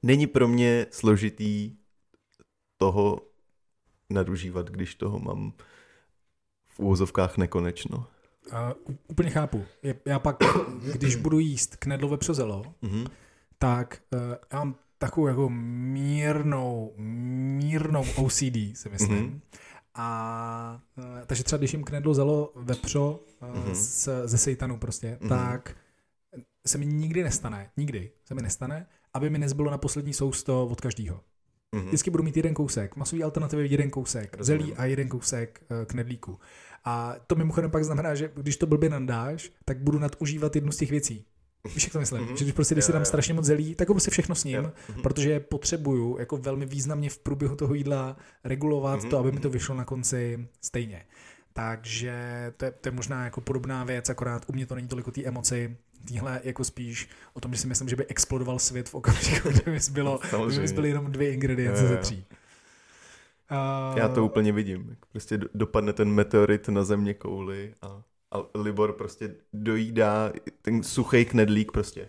Není 0.02 0.26
pro 0.26 0.48
mě 0.48 0.86
složitý 0.90 1.76
toho 2.78 3.25
nadužívat, 4.10 4.70
když 4.70 4.94
toho 4.94 5.18
mám 5.18 5.52
v 6.68 6.78
úvozovkách 6.80 7.36
nekonečno. 7.36 8.06
Uh, 8.52 8.94
úplně 9.08 9.30
chápu. 9.30 9.64
Já 10.04 10.18
pak, 10.18 10.36
když 10.92 11.16
budu 11.16 11.38
jíst 11.38 11.76
knedlo 11.76 12.08
vepřozelo, 12.08 12.74
Mhm. 12.82 13.04
tak 13.58 14.02
uh, 14.12 14.18
já 14.52 14.58
mám 14.58 14.74
takovou 14.98 15.26
jako 15.26 15.48
mírnou, 15.50 16.92
mírnou 16.96 18.04
OCD, 18.16 18.56
si 18.76 18.88
myslím. 18.90 19.18
Mhm. 19.18 19.40
A 19.94 20.80
uh, 20.98 21.04
takže 21.26 21.44
třeba 21.44 21.58
když 21.58 21.72
jim 21.72 21.84
knedlo 21.84 22.14
zelo 22.14 22.52
vepřo 22.56 23.20
uh, 23.42 23.48
Mhm. 23.48 23.74
z, 23.74 24.08
ze 24.24 24.38
sejtanu 24.38 24.78
prostě, 24.78 25.18
Mhm. 25.20 25.28
tak 25.28 25.76
se 26.66 26.78
mi 26.78 26.86
nikdy 26.86 27.22
nestane, 27.22 27.70
nikdy 27.76 28.10
se 28.24 28.34
mi 28.34 28.42
nestane, 28.42 28.86
aby 29.14 29.30
mi 29.30 29.38
nezbylo 29.38 29.70
na 29.70 29.78
poslední 29.78 30.12
sousto 30.14 30.66
od 30.66 30.80
každého. 30.80 31.20
Mhm. 31.76 31.86
Vždycky 31.86 32.10
budu 32.10 32.22
mít 32.22 32.36
jeden 32.36 32.54
kousek, 32.54 32.96
masový 32.96 33.22
alternativy 33.22 33.68
jeden 33.68 33.90
kousek, 33.90 34.36
Rozumím. 34.38 34.60
zelí 34.62 34.74
a 34.74 34.84
jeden 34.84 35.08
kousek 35.08 35.60
eh, 35.82 35.86
knedlíku. 35.86 36.38
A 36.84 37.14
to 37.26 37.34
mimochodem 37.34 37.70
pak 37.70 37.84
znamená, 37.84 38.14
že 38.14 38.30
když 38.34 38.56
to 38.56 38.66
blbě 38.66 38.88
nandáš, 38.90 39.50
tak 39.64 39.78
budu 39.78 39.98
nadužívat 39.98 40.54
jednu 40.56 40.72
z 40.72 40.76
těch 40.76 40.90
věcí. 40.90 41.24
Víš, 41.74 41.84
jak 41.84 41.92
to 41.92 41.98
myslím? 42.00 42.22
Mhm. 42.22 42.36
Že 42.36 42.44
když 42.44 42.54
prostě, 42.54 42.74
když 42.74 42.84
si 42.84 42.92
jo. 42.92 43.04
strašně 43.04 43.34
moc 43.34 43.44
zelí, 43.44 43.74
tak 43.74 43.88
ho 43.88 43.94
prostě 43.94 44.10
všechno 44.10 44.34
s 44.34 44.44
ním. 44.44 44.72
Mhm. 44.88 45.02
protože 45.02 45.40
potřebuju 45.40 46.16
jako 46.18 46.36
velmi 46.36 46.66
významně 46.66 47.10
v 47.10 47.18
průběhu 47.18 47.56
toho 47.56 47.74
jídla 47.74 48.16
regulovat 48.44 49.00
Mhm. 49.00 49.10
to, 49.10 49.18
aby 49.18 49.32
mi 49.32 49.40
to 49.40 49.50
vyšlo 49.50 49.74
na 49.74 49.84
konci 49.84 50.48
stejně. 50.60 51.02
Takže 51.52 52.52
to 52.56 52.64
je, 52.64 52.70
to 52.70 52.88
je 52.88 52.92
možná 52.92 53.24
jako 53.24 53.40
podobná 53.40 53.84
věc, 53.84 54.10
akorát 54.10 54.44
u 54.48 54.52
mě 54.52 54.66
to 54.66 54.74
není 54.74 54.88
toliko 54.88 55.10
té 55.10 55.24
emoci, 55.24 55.76
Týhle 56.04 56.40
jako 56.44 56.64
spíš 56.64 57.08
o 57.34 57.40
tom, 57.40 57.54
že 57.54 57.60
si 57.60 57.66
myslím, 57.66 57.88
že 57.88 57.96
by 57.96 58.06
explodoval 58.06 58.58
svět 58.58 58.88
v 58.88 58.94
okamžiku, 58.94 59.48
kdyby 59.62 59.78
bylo, 59.90 60.20
kdyby 60.48 60.72
byly 60.72 60.88
jenom 60.88 61.12
dvě 61.12 61.32
ingredience 61.32 61.82
Jo, 61.82 61.88
jo, 61.88 61.94
ze 61.96 62.00
tří. 62.00 62.24
Uh, 63.92 63.98
Já 63.98 64.08
to 64.08 64.24
úplně 64.24 64.52
vidím. 64.52 64.96
Prostě 65.12 65.38
do- 65.38 65.48
dopadne 65.54 65.92
ten 65.92 66.08
meteorit 66.08 66.68
na 66.68 66.84
země 66.84 67.14
kouli 67.14 67.74
a, 67.82 68.02
a 68.32 68.38
Libor 68.54 68.92
prostě 68.92 69.34
dojídá 69.52 70.32
ten 70.62 70.82
suchý 70.82 71.24
knedlík 71.24 71.72
prostě. 71.72 72.08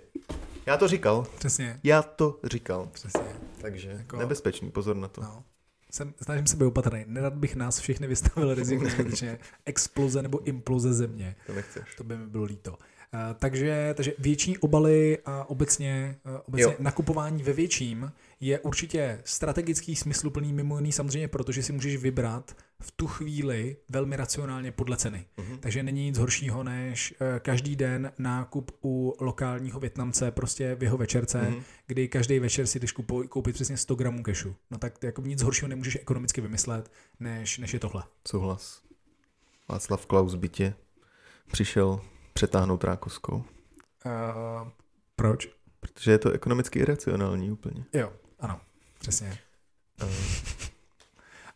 Já 0.66 0.78
to 0.78 0.88
říkal. 0.88 1.28
Přesně, 1.38 1.80
Já 1.84 2.02
to 2.02 2.40
říkal. 2.44 2.90
přesně. 2.94 3.36
Takže 3.62 3.88
Jako- 3.90 4.00
jako... 4.00 4.18
nebezpečný, 4.18 4.72
pozor 4.72 4.96
na 4.96 5.08
to. 5.08 5.22
No. 5.22 5.44
Jsem, 5.92 6.14
snažím 6.22 6.48
se 6.48 6.58
být 6.58 6.66
opatrný. 6.66 7.04
Nerad 7.08 7.34
bych 7.34 7.56
nás 7.56 7.80
všechny 7.80 8.08
vystavil 8.08 8.54
riziku 8.54 8.90
skutečně 8.90 9.40
exploze 9.66 10.22
nebo 10.22 10.44
imploze 10.44 10.94
země. 10.94 11.36
To 11.48 11.54
nechceš. 11.54 11.96
To 11.98 12.04
by 12.04 12.18
mi 12.18 12.28
bylo 12.28 12.44
líto. 12.44 12.78
Uh, 13.14 13.20
takže, 13.40 13.94
takže 13.98 14.14
větší 14.20 14.58
obaly 14.58 15.18
a 15.26 15.50
obecně, 15.50 16.18
uh, 16.26 16.32
obecně 16.46 16.64
Jo. 16.64 16.74
nakupování 16.80 17.44
ve 17.44 17.54
větším 17.54 18.12
je 18.40 18.60
určitě 18.60 19.22
strategický, 19.26 19.96
smysluplný, 19.96 20.54
mimo 20.54 20.78
jiný 20.78 20.92
samozřejmě, 20.92 21.28
protože 21.28 21.64
si 21.64 21.74
můžeš 21.74 21.98
vybrat 21.98 22.56
v 22.80 22.92
tu 22.92 23.08
chvíli 23.08 23.78
velmi 23.90 24.16
racionálně 24.16 24.72
podle 24.72 24.98
ceny. 24.98 25.26
Mhm. 25.38 25.58
Takže 25.58 25.84
není 25.84 26.06
nic 26.06 26.18
horšího 26.18 26.64
než 26.64 27.12
uh, 27.22 27.28
každý 27.40 27.76
den 27.76 28.12
nákup 28.18 28.72
u 28.84 29.16
lokálního 29.20 29.80
Větnamce 29.80 30.32
prostě 30.32 30.76
v 30.76 30.84
jeho 30.84 30.98
večerce, 30.98 31.42
Mhm. 31.42 31.64
kdy 31.88 32.08
každý 32.08 32.40
večer 32.40 32.68
si 32.68 32.80
jdeš 32.80 32.92
kupo, 32.92 33.24
koupit 33.24 33.54
přesně 33.56 33.78
100 33.78 33.96
gramů 33.96 34.24
kešu. 34.24 34.56
No 34.72 34.78
tak 34.78 35.04
jako 35.04 35.22
nic 35.22 35.42
horšího 35.42 35.68
nemůžeš 35.68 35.96
ekonomicky 35.96 36.42
vymyslet, 36.42 36.92
než, 37.20 37.58
než 37.58 37.74
je 37.74 37.80
tohle. 37.80 38.04
Souhlas. 38.28 38.82
Václav 39.70 40.06
Klaus 40.06 40.36
bytě 40.36 40.74
přišel 41.52 42.02
přetáhnout 42.38 42.84
rákoskou. 42.84 43.36
Uh, 43.36 44.70
proč? 45.16 45.48
Protože 45.80 46.12
je 46.12 46.18
to 46.18 46.32
ekonomicky 46.32 46.80
iracionální 46.80 47.52
úplně. 47.52 47.86
Jo, 47.94 48.14
ano, 48.40 48.62
přesně. 49.00 49.38
Uh, 50.04 50.10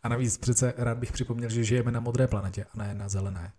A 0.02 0.08
navíc 0.08 0.38
přece 0.38 0.74
rád 0.76 0.98
bych 0.98 1.12
připomněl, 1.12 1.50
že 1.50 1.64
žijeme 1.64 1.90
na 1.92 2.00
modré 2.00 2.26
planetě 2.26 2.64
a 2.64 2.78
ne 2.78 2.94
na 2.94 3.08
zelené. 3.08 3.52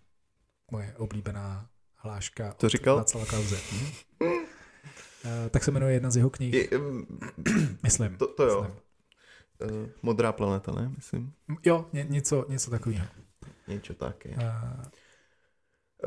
Moje 0.72 0.94
oblíbená 0.98 1.70
hláška 1.96 2.54
To 2.54 2.70
říkal? 2.70 2.96
Václava 2.96 3.26
Klauze. 3.26 3.58
Mhm. 3.72 3.92
Eh, 5.26 5.50
tak 5.50 5.64
se 5.64 5.72
jmenuje 5.72 5.94
jedna 5.94 6.12
z 6.12 6.18
jeho 6.18 6.30
knih, 6.30 6.54
je, 6.54 6.78
um, 6.78 7.08
myslím. 7.84 8.18
to, 8.18 8.28
to 8.28 8.44
jo. 8.44 8.62
myslím. 8.62 9.82
Uh, 9.82 9.90
modrá 10.02 10.32
planeta, 10.32 10.72
ne? 10.72 10.92
Myslím. 10.96 11.34
Jo, 11.66 11.86
ně, 11.94 12.06
něco, 12.10 12.46
něco 12.50 12.72
takového. 12.72 13.06
Něco 13.68 13.94
taky. 13.94 14.30
Uh, 14.30 14.84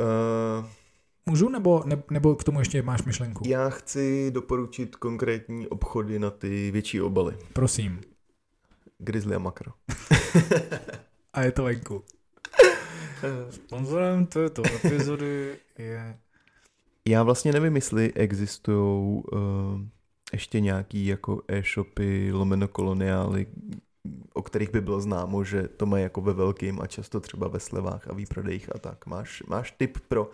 Uh, 0.00 0.66
můžu, 1.26 1.48
nebo, 1.48 1.82
ne, 1.86 2.02
nebo 2.10 2.34
k 2.34 2.44
tomu 2.44 2.58
ještě 2.58 2.82
máš 2.82 3.02
myšlenku? 3.02 3.44
já 3.46 3.70
chci 3.70 4.30
doporučit 4.30 4.96
konkrétní 4.96 5.66
obchody 5.66 6.18
na 6.18 6.30
ty 6.30 6.70
větší 6.70 7.00
obaly. 7.00 7.36
Prosím. 7.52 8.00
Grizzly 8.98 9.34
a 9.34 9.38
makro. 9.38 9.72
A 11.32 11.42
je 11.42 11.52
to 11.52 11.64
venku. 11.64 12.04
Sponzorem 13.50 14.26
této 14.26 14.62
epizody 14.74 15.56
je... 15.78 16.18
Já 17.08 17.22
vlastně 17.22 17.52
nevím, 17.52 17.76
jestli 17.76 18.12
existují 18.14 19.22
uh, 19.32 19.40
ještě 20.32 20.60
nějaký 20.60 21.06
jako 21.06 21.42
e-shopy, 21.48 22.32
lomeno 22.32 22.68
koloniály, 22.68 23.46
o 24.34 24.42
kterých 24.42 24.70
by 24.70 24.80
bylo 24.80 25.00
známo, 25.00 25.44
že 25.44 25.68
to 25.68 25.86
mají 25.86 26.02
jako 26.02 26.20
ve 26.20 26.32
velkým 26.32 26.80
a 26.80 26.86
často 26.86 27.20
třeba 27.20 27.48
ve 27.48 27.60
slevách 27.60 28.08
a 28.08 28.12
výprodejích 28.14 28.74
a 28.74 28.78
tak. 28.78 29.06
Máš, 29.06 29.42
máš 29.42 29.70
tip 29.70 29.98
pro... 30.08 30.30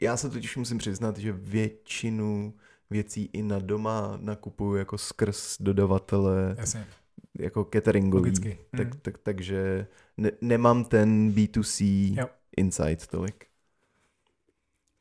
Já 0.00 0.16
se 0.16 0.30
totiž 0.30 0.56
musím 0.56 0.78
přiznat, 0.78 1.18
že 1.18 1.32
většinu 1.32 2.54
věcí 2.90 3.30
i 3.32 3.42
na 3.42 3.58
doma 3.58 4.18
nakupuju 4.20 4.74
jako 4.74 4.98
skrz 4.98 5.56
dodavatele 5.60 6.54
Jasně, 6.58 6.86
jako 7.38 7.68
cateringový. 7.72 8.20
logicky. 8.22 8.58
Tak, 8.76 8.94
Mm. 8.94 9.00
tak, 9.02 9.18
takže 9.18 9.86
ne, 10.16 10.30
nemám 10.40 10.84
ten 10.84 11.30
B2C 11.32 11.84
Jo. 12.18 12.26
insight 12.56 13.06
tolik. 13.06 13.46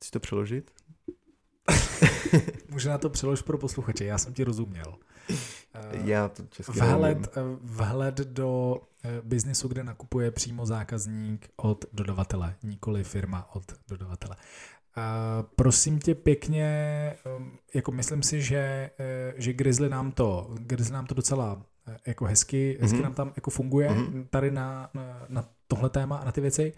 Chci 0.01 0.11
to 0.11 0.20
přeložit? 0.20 0.72
Možná 2.70 2.97
to 2.97 3.09
přelož 3.09 3.41
pro 3.41 3.57
posluchače, 3.57 4.05
já 4.05 4.18
jsem 4.18 4.34
ti 4.34 4.43
rozuměl. 4.43 4.95
Eh, 5.76 5.99
Já 6.03 6.28
to 6.30 6.43
česky. 6.49 6.80
Vhled, 6.80 7.28
eh, 7.38 7.41
vhled 7.61 8.15
do 8.15 8.82
eh, 9.03 9.21
biznisu, 9.23 9.67
kde 9.67 9.84
nakupuje 9.84 10.32
přímo 10.32 10.65
zákazník 10.65 11.49
od 11.55 11.86
dodavatele, 11.93 12.55
nikoli 12.63 13.03
firma 13.03 13.55
od 13.55 13.63
dodavatele. 13.88 14.36
Prosím 15.55 15.99
tě 15.99 16.15
pěkně, 16.15 17.15
um, 17.38 17.57
jako 17.73 17.91
myslím 17.91 18.23
si, 18.23 18.41
že, 18.41 18.91
že 19.36 19.53
Grizzly 19.53 19.89
nám 19.89 20.11
to, 20.11 20.47
Grizzly 20.59 20.93
nám 20.93 21.05
to 21.05 21.15
docela 21.15 21.65
jako 22.07 22.26
hezky, 22.26 22.78
hezky 22.82 22.97
mm-hmm. 22.97 23.03
nám 23.03 23.13
tam 23.13 23.34
jako 23.36 23.51
funguje 23.51 23.89
mm-hmm. 23.89 24.28
tady 24.30 24.51
na, 24.51 24.89
na, 24.93 25.26
na 25.30 25.49
tohle 25.67 25.89
téma 25.89 26.17
a 26.17 26.26
na 26.26 26.32
ty 26.32 26.41
věci. 26.41 26.73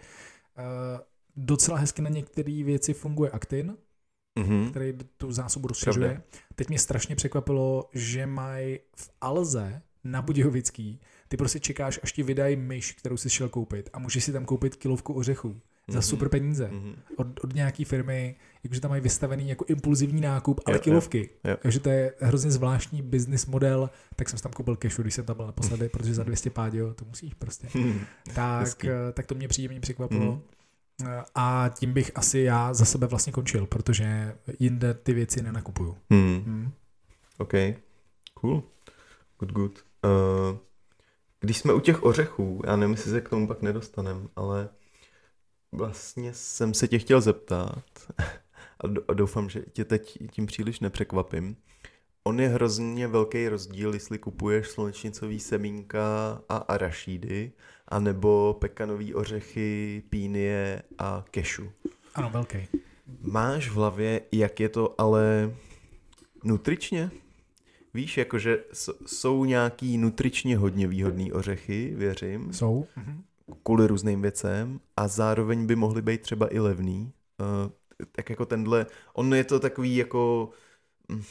Docela 1.36 1.78
hezky 1.78 2.02
na 2.02 2.10
některé 2.10 2.62
věci 2.64 2.94
funguje 2.94 3.30
Actin, 3.30 3.76
mm-hmm. 4.38 4.70
který 4.70 4.94
tu 5.16 5.32
zásobu 5.32 5.68
rozšiřuje. 5.68 6.22
Teď 6.54 6.68
mě 6.68 6.78
strašně 6.78 7.16
překvapilo, 7.16 7.88
že 7.92 8.26
mají 8.26 8.78
v 8.96 9.10
Alze 9.20 9.82
na 10.04 10.22
Budějovický, 10.22 11.00
ty 11.28 11.36
prostě 11.36 11.60
čekáš, 11.60 12.00
až 12.02 12.12
ti 12.12 12.22
vydají 12.22 12.56
myš, 12.56 12.92
kterou 12.92 13.16
jsi 13.16 13.30
šel 13.30 13.48
koupit 13.48 13.90
a 13.92 13.98
můžeš 13.98 14.24
si 14.24 14.32
tam 14.32 14.44
koupit 14.44 14.76
kilovku 14.76 15.12
ořechů 15.12 15.48
mm-hmm. 15.48 15.92
za 15.92 15.98
mhm. 15.98 16.02
super 16.02 16.28
peníze 16.28 16.70
mm-hmm. 16.72 16.94
od, 17.16 17.44
od 17.44 17.54
nějaký 17.54 17.84
firmy, 17.84 18.36
jakože 18.64 18.80
tam 18.80 18.90
mají 18.90 19.02
vystavený 19.02 19.48
jako 19.48 19.64
impulzivní 19.68 20.20
nákup, 20.20 20.60
ale 20.66 20.76
jo, 20.76 20.80
kilovky. 20.80 21.30
Jo, 21.44 21.50
jo. 21.50 21.56
Takže 21.62 21.80
to 21.80 21.90
je 21.90 22.12
hrozně 22.20 22.50
zvláštní 22.50 23.02
business 23.02 23.46
model, 23.46 23.90
tak 24.16 24.28
jsem 24.28 24.38
tam 24.38 24.52
koupil 24.52 24.76
cashu, 24.76 25.02
když 25.02 25.14
jsem 25.14 25.24
tam 25.24 25.36
byl 25.36 25.46
naposledy, 25.46 25.88
protože 25.92 26.14
za 26.14 26.22
200 26.22 26.50
pádio 26.50 26.94
to 26.94 27.04
musíš 27.04 27.34
prostě. 27.34 27.68
Hmm. 27.72 28.00
tak, 28.34 28.84
eh, 28.84 29.12
tak 29.12 29.26
to 29.26 29.34
mě 29.34 29.48
příjemně 29.48 29.80
překvapilo. 29.80 30.32
Hmm. 30.32 30.42
A 31.34 31.70
tím 31.78 31.92
bych 31.92 32.10
asi 32.14 32.38
já 32.38 32.74
za 32.74 32.84
sebe 32.84 33.06
vlastně 33.06 33.32
končil, 33.32 33.66
protože 33.66 34.36
jinde 34.58 34.94
ty 34.94 35.12
věci 35.12 35.42
nenakupuju. 35.42 35.96
Hmm. 36.10 36.42
Hmm. 36.46 36.72
OK, 37.38 37.52
cool. 38.34 38.62
Good, 39.38 39.52
good. 39.52 39.84
Uh, 40.04 40.58
když 41.40 41.58
jsme 41.58 41.72
u 41.72 41.80
těch 41.80 42.02
ořechů, 42.02 42.62
já 42.66 42.76
nevím, 42.76 42.94
jestli 42.94 43.10
se 43.10 43.20
k 43.20 43.28
tomu 43.28 43.46
pak 43.48 43.62
nedostanem, 43.62 44.28
ale 44.36 44.68
vlastně 45.72 46.34
jsem 46.34 46.74
se 46.74 46.88
tě 46.88 46.98
chtěl 46.98 47.20
zeptat 47.20 47.84
a 49.08 49.14
doufám, 49.14 49.50
že 49.50 49.62
tě 49.72 49.84
teď 49.84 50.18
tím 50.30 50.46
příliš 50.46 50.80
nepřekvapím. 50.80 51.56
On 52.24 52.40
je 52.40 52.48
hrozně 52.48 53.08
velký 53.08 53.48
rozdíl, 53.48 53.94
jestli 53.94 54.18
kupuješ 54.18 54.68
slunečnicový 54.68 55.40
semínka 55.40 56.02
a 56.48 56.56
arašídy, 56.56 57.52
anebo 57.88 58.56
pekanový 58.60 59.14
ořechy, 59.14 60.02
pínie 60.10 60.82
a 60.98 61.24
kešu. 61.30 61.70
Ano, 62.14 62.30
velký. 62.30 62.58
Máš 63.20 63.68
v 63.68 63.74
hlavě, 63.74 64.20
jak 64.32 64.60
je 64.60 64.68
to 64.68 65.00
ale 65.00 65.54
nutričně? 66.44 67.10
Víš, 67.94 68.16
jakože 68.16 68.64
jsou 69.06 69.44
nějaký 69.44 69.98
nutričně 69.98 70.56
hodně 70.56 70.86
výhodný 70.86 71.32
ořechy, 71.32 71.92
věřím. 71.96 72.52
Jsou. 72.52 72.86
Mhm. 72.96 73.22
Kvůli 73.62 73.86
různým 73.86 74.22
věcem 74.22 74.80
a 74.96 75.08
zároveň 75.08 75.66
by 75.66 75.76
mohly 75.76 76.02
být 76.02 76.20
třeba 76.20 76.54
i 76.54 76.58
levný. 76.58 77.12
Uh, 77.40 77.72
tak 78.12 78.30
jako 78.30 78.46
tenhle, 78.46 78.86
on 79.12 79.34
je 79.34 79.44
to 79.44 79.60
takový 79.60 79.96
jako 79.96 80.50
hm, 81.12 81.22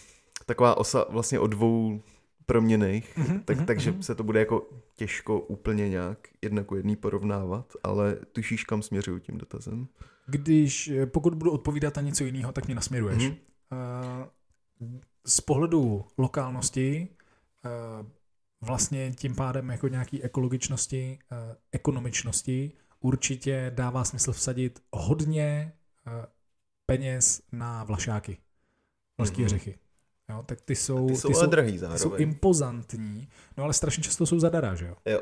taková 0.47 0.77
osa 0.77 1.05
vlastně 1.09 1.39
o 1.39 1.47
dvou 1.47 2.01
proměných, 2.45 3.17
mm-hmm, 3.17 3.43
tak, 3.45 3.57
mm-hmm, 3.57 3.65
takže 3.65 3.91
mm-hmm. 3.91 3.99
se 3.99 4.15
to 4.15 4.23
bude 4.23 4.39
jako 4.39 4.69
těžko 4.95 5.39
úplně 5.39 5.89
nějak 5.89 6.27
jedna 6.41 6.63
ku 6.63 6.75
jedný 6.75 6.95
porovnávat, 6.95 7.73
ale 7.83 8.15
tušíš, 8.31 8.63
kam 8.63 8.81
směřuju 8.81 9.19
tím 9.19 9.37
dotazem? 9.37 9.87
Když, 10.27 10.87
eh, 10.87 11.05
pokud 11.05 11.33
budu 11.33 11.51
odpovídat 11.51 11.95
na 11.95 12.01
něco 12.01 12.23
jiného, 12.23 12.51
tak 12.51 12.65
mě 12.65 12.75
nasměruješ. 12.75 13.23
Mm-hmm. 13.23 13.37
Uh, 13.71 14.97
z 15.25 15.41
pohledu 15.41 16.05
lokálnosti, 16.17 17.07
uh, 17.65 18.07
vlastně 18.61 19.13
tím 19.15 19.35
pádem 19.35 19.69
jako 19.69 19.87
nějaký 19.87 20.23
ekologičnosti, 20.23 21.19
uh, 21.31 21.37
ekonomičnosti, 21.71 22.71
určitě 22.99 23.71
dává 23.75 24.03
smysl 24.03 24.33
vsadit 24.33 24.79
hodně 24.91 25.73
peněz 26.85 27.41
na 27.51 27.83
vlašáky, 27.83 28.37
vlašské 29.17 29.41
mm-hmm. 29.41 29.47
řechy. 29.47 29.79
Jo, 30.29 30.43
tak 30.45 30.61
ty 30.61 30.75
jsou, 30.75 31.07
ty 31.07 31.15
jsou, 31.15 31.27
ty 31.27 31.33
jsou 31.33 31.45
drahý 31.45 31.77
zároveň. 31.77 31.99
jsou 31.99 32.15
impozantní, 32.15 33.27
no 33.57 33.63
ale 33.63 33.73
strašně 33.73 34.03
často 34.03 34.25
jsou 34.25 34.39
zadara, 34.39 34.75
že 34.75 34.85
jo? 34.85 34.95
Jo. 35.05 35.21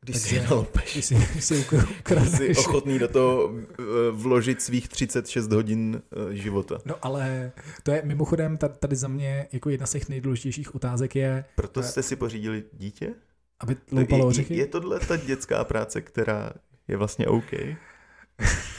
Když 0.00 0.22
Takže, 0.22 0.40
si 0.40 0.44
nalopeš. 0.44 0.92
Když 0.92 1.04
si, 1.04 1.14
když 1.14 1.44
si 1.44 1.66
ukradneš. 2.00 2.30
Jsi 2.38 2.56
ochotný 2.56 2.98
do 2.98 3.08
toho 3.08 3.54
eh, 3.58 3.84
vložit 4.10 4.62
svých 4.62 4.88
36 4.88 5.52
hodin 5.52 6.02
eh, 6.12 6.34
života. 6.36 6.78
No 6.84 6.94
ale 7.02 7.52
to 7.82 7.90
je 7.90 8.02
mimochodem 8.04 8.56
tady 8.56 8.96
za 8.96 9.08
mě 9.08 9.46
jako 9.52 9.70
jedna 9.70 9.86
z 9.86 9.90
těch 9.90 10.08
nejdůležitějších 10.08 10.74
otázek 10.74 11.16
je... 11.16 11.44
Proto 11.56 11.80
eh, 11.80 11.82
jste 11.82 12.02
si 12.02 12.16
pořídili 12.16 12.64
dítě? 12.72 13.14
Aby 13.60 13.76
loupalo 13.92 14.26
ořechy? 14.26 14.54
Je, 14.54 14.60
je 14.60 14.66
tohle 14.66 15.00
ta 15.00 15.16
dětská 15.16 15.64
práce, 15.64 16.00
která 16.00 16.52
je 16.88 16.96
vlastně 16.96 17.26
OK? 17.26 17.52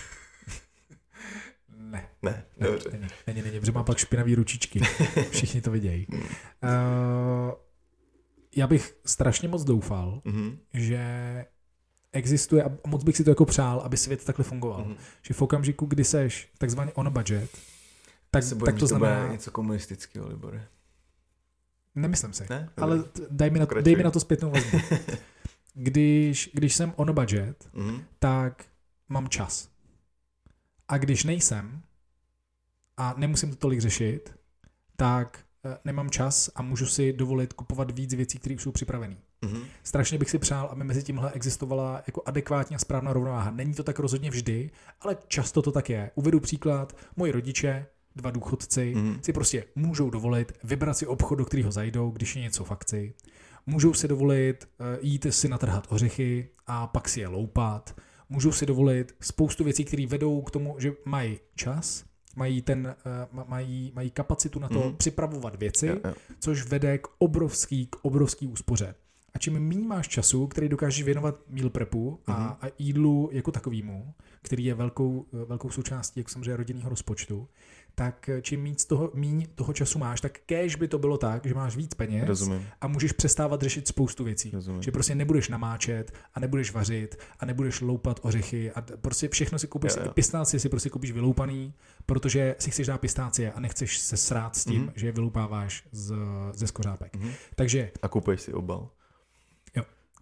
Ne. 1.95 2.43
Ne, 2.57 2.69
dobře. 2.69 2.89
Není, 2.91 3.07
není, 3.27 3.41
není, 3.41 3.59
protože 3.59 3.71
má 3.71 3.83
pak 3.83 3.97
špinavý 3.97 4.35
ručičky. 4.35 4.79
Všichni 5.31 5.61
to 5.61 5.71
vidějí. 5.71 6.07
Uh, 6.11 6.19
já 8.55 8.67
bych 8.67 8.97
strašně 9.05 9.47
moc 9.47 9.63
doufal, 9.63 10.21
mm-hmm. 10.25 10.57
že 10.73 11.05
existuje, 12.11 12.63
a 12.63 12.69
moc 12.87 13.03
bych 13.03 13.17
si 13.17 13.23
to 13.23 13.29
jako 13.29 13.45
přál, 13.45 13.79
aby 13.79 13.97
svět 13.97 14.25
takhle 14.25 14.45
fungoval. 14.45 14.85
Mm-hmm. 14.85 14.97
Že 15.21 15.33
v 15.33 15.41
okamžiku, 15.41 15.85
kdy 15.85 16.03
seš 16.03 16.49
takzvaně 16.57 16.93
on 16.93 17.13
budget, 17.13 17.49
tak, 18.31 18.43
se 18.43 18.55
bojím, 18.55 18.65
tak 18.65 18.79
to 18.79 18.87
znamená... 18.87 19.25
To 19.25 19.31
něco 19.31 19.51
komunistického, 19.51 20.27
Libore. 20.29 20.67
Nemyslím 21.95 22.33
si. 22.33 22.45
Ne? 22.49 22.69
Ale 22.77 23.03
daj 23.29 23.49
mi, 23.49 23.59
na, 23.59 23.65
dej 23.81 23.95
mi 23.95 24.03
na 24.03 24.11
to 24.11 24.19
zpětnou 24.19 24.51
vazbu. 24.51 24.77
když, 25.73 26.49
když 26.53 26.75
jsem 26.75 26.93
on 26.95 27.13
budget, 27.13 27.69
mm-hmm. 27.73 28.03
tak 28.19 28.65
mám 29.09 29.27
čas. 29.27 29.69
A 30.87 30.97
když 30.97 31.23
nejsem 31.23 31.81
a 32.97 33.13
nemusím 33.17 33.49
to 33.49 33.55
tolik 33.55 33.79
řešit, 33.79 34.35
tak 34.95 35.39
eh, 35.65 35.77
nemám 35.85 36.09
čas 36.09 36.49
a 36.55 36.61
můžu 36.61 36.85
si 36.85 37.13
dovolit 37.13 37.53
kupovat 37.53 37.91
víc 37.91 38.13
věcí, 38.13 38.39
které 38.39 38.55
už 38.55 38.63
jsou 38.63 38.71
připravené. 38.71 39.17
Mm-hmm. 39.41 39.63
Strašně 39.83 40.17
bych 40.17 40.29
si 40.29 40.39
přál, 40.39 40.67
aby 40.67 40.83
mezi 40.83 41.03
tímhle 41.03 41.31
existovala 41.31 42.01
jako 42.07 42.21
adekvátní 42.25 42.75
a 42.75 42.79
správná 42.79 43.13
rovnováha. 43.13 43.51
Není 43.51 43.73
to 43.73 43.83
tak 43.83 43.99
rozhodně 43.99 44.29
vždy, 44.29 44.71
ale 45.01 45.17
často 45.27 45.61
to 45.61 45.71
tak 45.71 45.89
je. 45.89 46.11
Uvedu 46.15 46.39
příklad, 46.39 46.97
moji 47.15 47.31
rodiče, 47.31 47.85
dva 48.15 48.31
důchodci, 48.31 48.93
mm-hmm. 48.95 49.19
si 49.21 49.33
prostě 49.33 49.65
můžou 49.75 50.09
dovolit 50.09 50.53
vybrat 50.63 50.97
si 50.97 51.07
obchod, 51.07 51.37
do 51.37 51.45
kterého 51.45 51.71
zajdou, 51.71 52.11
když 52.11 52.35
je 52.35 52.41
něco 52.41 52.63
v 52.63 52.71
akci. 52.71 53.13
Můžou 53.65 53.93
si 53.93 54.07
dovolit 54.07 54.67
uh, 54.79 54.87
jít 55.01 55.27
si 55.29 55.49
natrhat 55.49 55.87
ořechy 55.89 56.49
a 56.67 56.87
pak 56.87 57.09
si 57.09 57.19
je 57.19 57.27
loupat 57.27 57.95
můžou 58.29 58.51
si 58.51 58.65
dovolit 58.65 59.15
spoustu 59.21 59.63
věcí, 59.63 59.85
které 59.85 60.05
vedou 60.07 60.41
k 60.41 60.51
tomu, 60.51 60.75
že 60.79 60.93
mají 61.05 61.39
čas, 61.55 62.05
mají, 62.35 62.61
ten, 62.61 62.95
uh, 63.33 63.43
mají, 63.47 63.91
mají 63.95 64.11
kapacitu 64.11 64.59
na 64.59 64.69
to 64.69 64.89
mm. 64.89 64.95
připravovat 64.95 65.55
věci, 65.55 65.85
yeah, 65.85 65.99
yeah. 66.03 66.17
což 66.39 66.65
vede 66.65 66.97
k 66.97 67.07
obrovský, 67.17 67.85
k 67.85 67.95
obrovský 68.01 68.47
úspoře. 68.47 68.95
A 69.33 69.37
čím 69.37 69.59
méně 69.59 69.87
máš 69.87 70.07
času, 70.07 70.47
který 70.47 70.69
dokážeš 70.69 71.03
věnovat 71.03 71.35
meal 71.49 71.69
prepu 71.69 72.19
a, 72.27 72.39
mm. 72.39 72.47
a 72.47 72.73
jídlu 72.79 73.29
jako 73.31 73.51
takovýmu, 73.51 74.13
který 74.41 74.65
je 74.65 74.73
velkou, 74.73 75.25
velkou 75.31 75.69
součástí 75.69 76.19
jak 76.19 76.29
samozřejmě 76.29 76.57
rodinného 76.57 76.89
rozpočtu, 76.89 77.47
tak 77.95 78.29
čím 78.41 78.63
víc 78.63 78.85
toho, 78.85 79.11
míň 79.13 79.47
toho 79.55 79.73
času 79.73 79.99
máš, 79.99 80.21
tak 80.21 80.39
kéž 80.45 80.75
by 80.75 80.87
to 80.87 80.99
bylo 80.99 81.17
tak, 81.17 81.45
že 81.45 81.53
máš 81.53 81.75
víc 81.75 81.93
peněz 81.93 82.27
Rozumím. 82.27 82.67
a 82.81 82.87
můžeš 82.87 83.11
přestávat 83.11 83.61
řešit 83.61 83.87
spoustu 83.87 84.23
věcí. 84.23 84.51
Rozumím. 84.53 84.81
Že 84.81 84.91
prostě 84.91 85.15
nebudeš 85.15 85.49
namáčet 85.49 86.13
a 86.33 86.39
nebudeš 86.39 86.71
vařit 86.71 87.15
a 87.39 87.45
nebudeš 87.45 87.81
loupat 87.81 88.19
ořechy 88.23 88.71
a 88.71 88.81
prostě 88.81 89.29
všechno 89.29 89.59
si 89.59 89.67
koupíš, 89.67 89.91
pistácie 90.13 90.59
si 90.59 90.69
prostě 90.69 90.89
koupíš 90.89 91.11
vyloupaný, 91.11 91.73
protože 92.05 92.55
si 92.59 92.71
chceš 92.71 92.87
dát 92.87 93.01
pistácie 93.01 93.51
a 93.51 93.59
nechceš 93.59 93.97
se 93.99 94.17
srát 94.17 94.55
s 94.55 94.65
tím, 94.65 94.87
mm-hmm. 94.87 94.93
že 94.95 95.07
je 95.07 95.11
vyloupáváš 95.11 95.83
z, 95.91 96.15
ze 96.53 96.67
skořápek. 96.67 97.17
Mm-hmm. 97.17 97.31
Takže... 97.55 97.91
A 98.01 98.07
kupuješ 98.07 98.41
si 98.41 98.53
obal. 98.53 98.89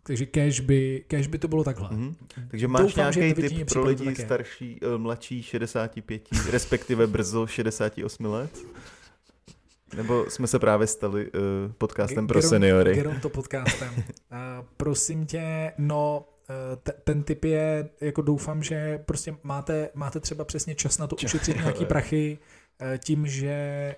Takže 0.03 0.25
cash 0.25 0.59
by, 0.59 1.03
cash 1.07 1.27
by 1.27 1.37
to 1.37 1.47
bylo 1.47 1.63
takhle. 1.63 1.89
Mm-hmm. 1.89 2.15
Takže 2.51 2.67
máš 2.67 2.81
Doufám, 2.81 3.13
nějaký 3.15 3.41
tip 3.41 3.69
pro 3.69 3.85
lidi 3.85 4.15
starší, 4.15 4.79
uh, 4.81 4.97
mladší 4.97 5.43
65, 5.43 6.27
respektive 6.51 7.07
brzo 7.07 7.47
68 7.47 8.25
let? 8.25 8.57
Nebo 9.95 10.25
jsme 10.29 10.47
se 10.47 10.59
právě 10.59 10.87
stali 10.87 11.31
uh, 11.31 11.71
podcastem 11.77 12.27
pro 12.27 12.41
seniory? 12.41 12.95
Geronto 12.95 13.29
podcastem. 13.29 13.93
uh, 13.97 14.05
prosím 14.77 15.25
tě, 15.25 15.71
no 15.77 16.25
t- 16.83 16.93
ten 17.03 17.23
typ 17.23 17.43
je, 17.43 17.89
jako 18.01 18.21
doufám, 18.21 18.63
že 18.63 18.97
prostě 18.97 19.35
máte, 19.43 19.89
máte 19.93 20.19
třeba 20.19 20.45
přesně 20.45 20.75
čas 20.75 20.97
na 20.97 21.07
to 21.07 21.15
ušetřit 21.15 21.55
nějaký 21.55 21.85
prachy, 21.93 22.37
Eh, 22.37 22.62
tím, 22.97 23.27
že, 23.27 23.47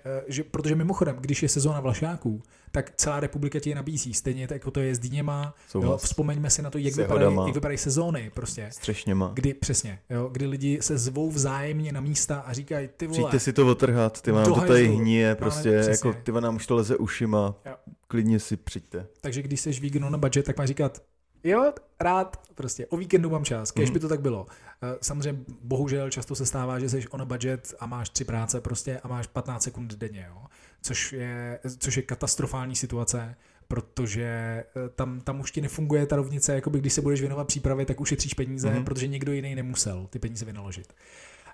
eh, 0.04 0.24
že, 0.26 0.44
protože 0.44 0.74
mimochodem, 0.74 1.16
když 1.20 1.42
je 1.42 1.48
sezóna 1.48 1.80
vlašáků, 1.80 2.42
tak 2.72 2.92
celá 2.96 3.20
republika 3.20 3.60
ti 3.60 3.70
je 3.70 3.76
nabízí, 3.76 4.14
stejně 4.14 4.48
tak 4.48 4.54
jako 4.54 4.70
to 4.70 4.80
je 4.80 4.94
s 4.94 4.98
Dýněma, 4.98 5.54
jo, 5.74 5.96
vzpomeňme 5.96 6.50
si 6.50 6.62
na 6.62 6.70
to, 6.70 6.78
jak 6.78 6.94
vypadají, 6.94 7.36
jak 7.46 7.54
vypadají 7.54 7.78
sezóny 7.78 8.30
prostě. 8.34 8.68
Střešněma. 8.72 9.30
Kdy, 9.34 9.54
přesně, 9.54 9.98
jo, 10.10 10.28
kdy 10.32 10.46
lidi 10.46 10.78
se 10.80 10.98
zvou 10.98 11.30
vzájemně 11.30 11.92
na 11.92 12.00
místa 12.00 12.40
a 12.40 12.52
říkají, 12.52 12.88
ty 12.96 13.06
vole. 13.06 13.18
Přijďte 13.18 13.40
si 13.40 13.52
to 13.52 13.66
otrhat, 13.66 14.22
ty 14.22 14.30
vám 14.30 14.44
to 14.44 14.60
tady 14.60 14.88
hníje, 14.88 15.34
prostě, 15.34 15.68
jako 15.68 16.14
ty 16.22 16.32
nám 16.32 16.56
už 16.56 16.66
to 16.66 16.74
leze 16.74 16.96
ušima, 16.96 17.54
jo. 17.66 17.74
klidně 18.08 18.40
si 18.40 18.56
přijďte. 18.56 19.06
Takže 19.20 19.42
když 19.42 19.60
jsi 19.60 19.70
vegan 19.72 20.12
na 20.12 20.18
budget, 20.18 20.46
tak 20.46 20.58
má 20.58 20.66
říkat, 20.66 21.02
Jo, 21.46 21.72
rád, 22.00 22.40
prostě 22.54 22.86
o 22.86 22.96
víkendu 22.96 23.30
mám 23.30 23.44
čas, 23.44 23.72
když 23.74 23.90
by 23.90 24.00
to 24.00 24.08
tak 24.08 24.20
bylo. 24.20 24.46
Eh, 24.82 24.98
Samozřejmě, 25.00 25.44
bohužel 25.62 26.10
často 26.10 26.34
se 26.34 26.46
stává, 26.46 26.78
že 26.78 26.88
jsi 26.88 27.08
on 27.08 27.26
budget 27.28 27.74
a 27.80 27.86
máš 27.86 28.08
tři 28.08 28.24
práce 28.24 28.60
prostě 28.60 29.00
a 29.02 29.08
máš 29.08 29.26
15 29.26 29.62
sekund 29.62 29.94
denně, 29.94 30.26
jo. 30.28 30.42
Což 30.82 31.12
je, 31.12 31.58
což 31.78 31.96
je 31.96 32.02
katastrofální 32.02 32.76
situace, 32.76 33.36
protože 33.68 34.24
eh, 34.24 34.64
tam, 34.94 35.20
tam 35.20 35.40
už 35.40 35.50
ti 35.52 35.60
nefunguje 35.60 36.06
ta 36.06 36.16
rovnice, 36.16 36.54
jako 36.54 36.70
by 36.70 36.78
když 36.80 36.92
se 36.92 37.00
budeš 37.02 37.20
věnovat 37.20 37.46
přípravě, 37.46 37.86
tak 37.86 38.00
ušetříš 38.00 38.34
peníze, 38.34 38.70
Mhm. 38.70 38.84
protože 38.84 39.06
někdo 39.08 39.32
jiný 39.32 39.54
nemusel 39.54 40.06
ty 40.10 40.18
peníze 40.18 40.44
vynaložit. 40.44 40.92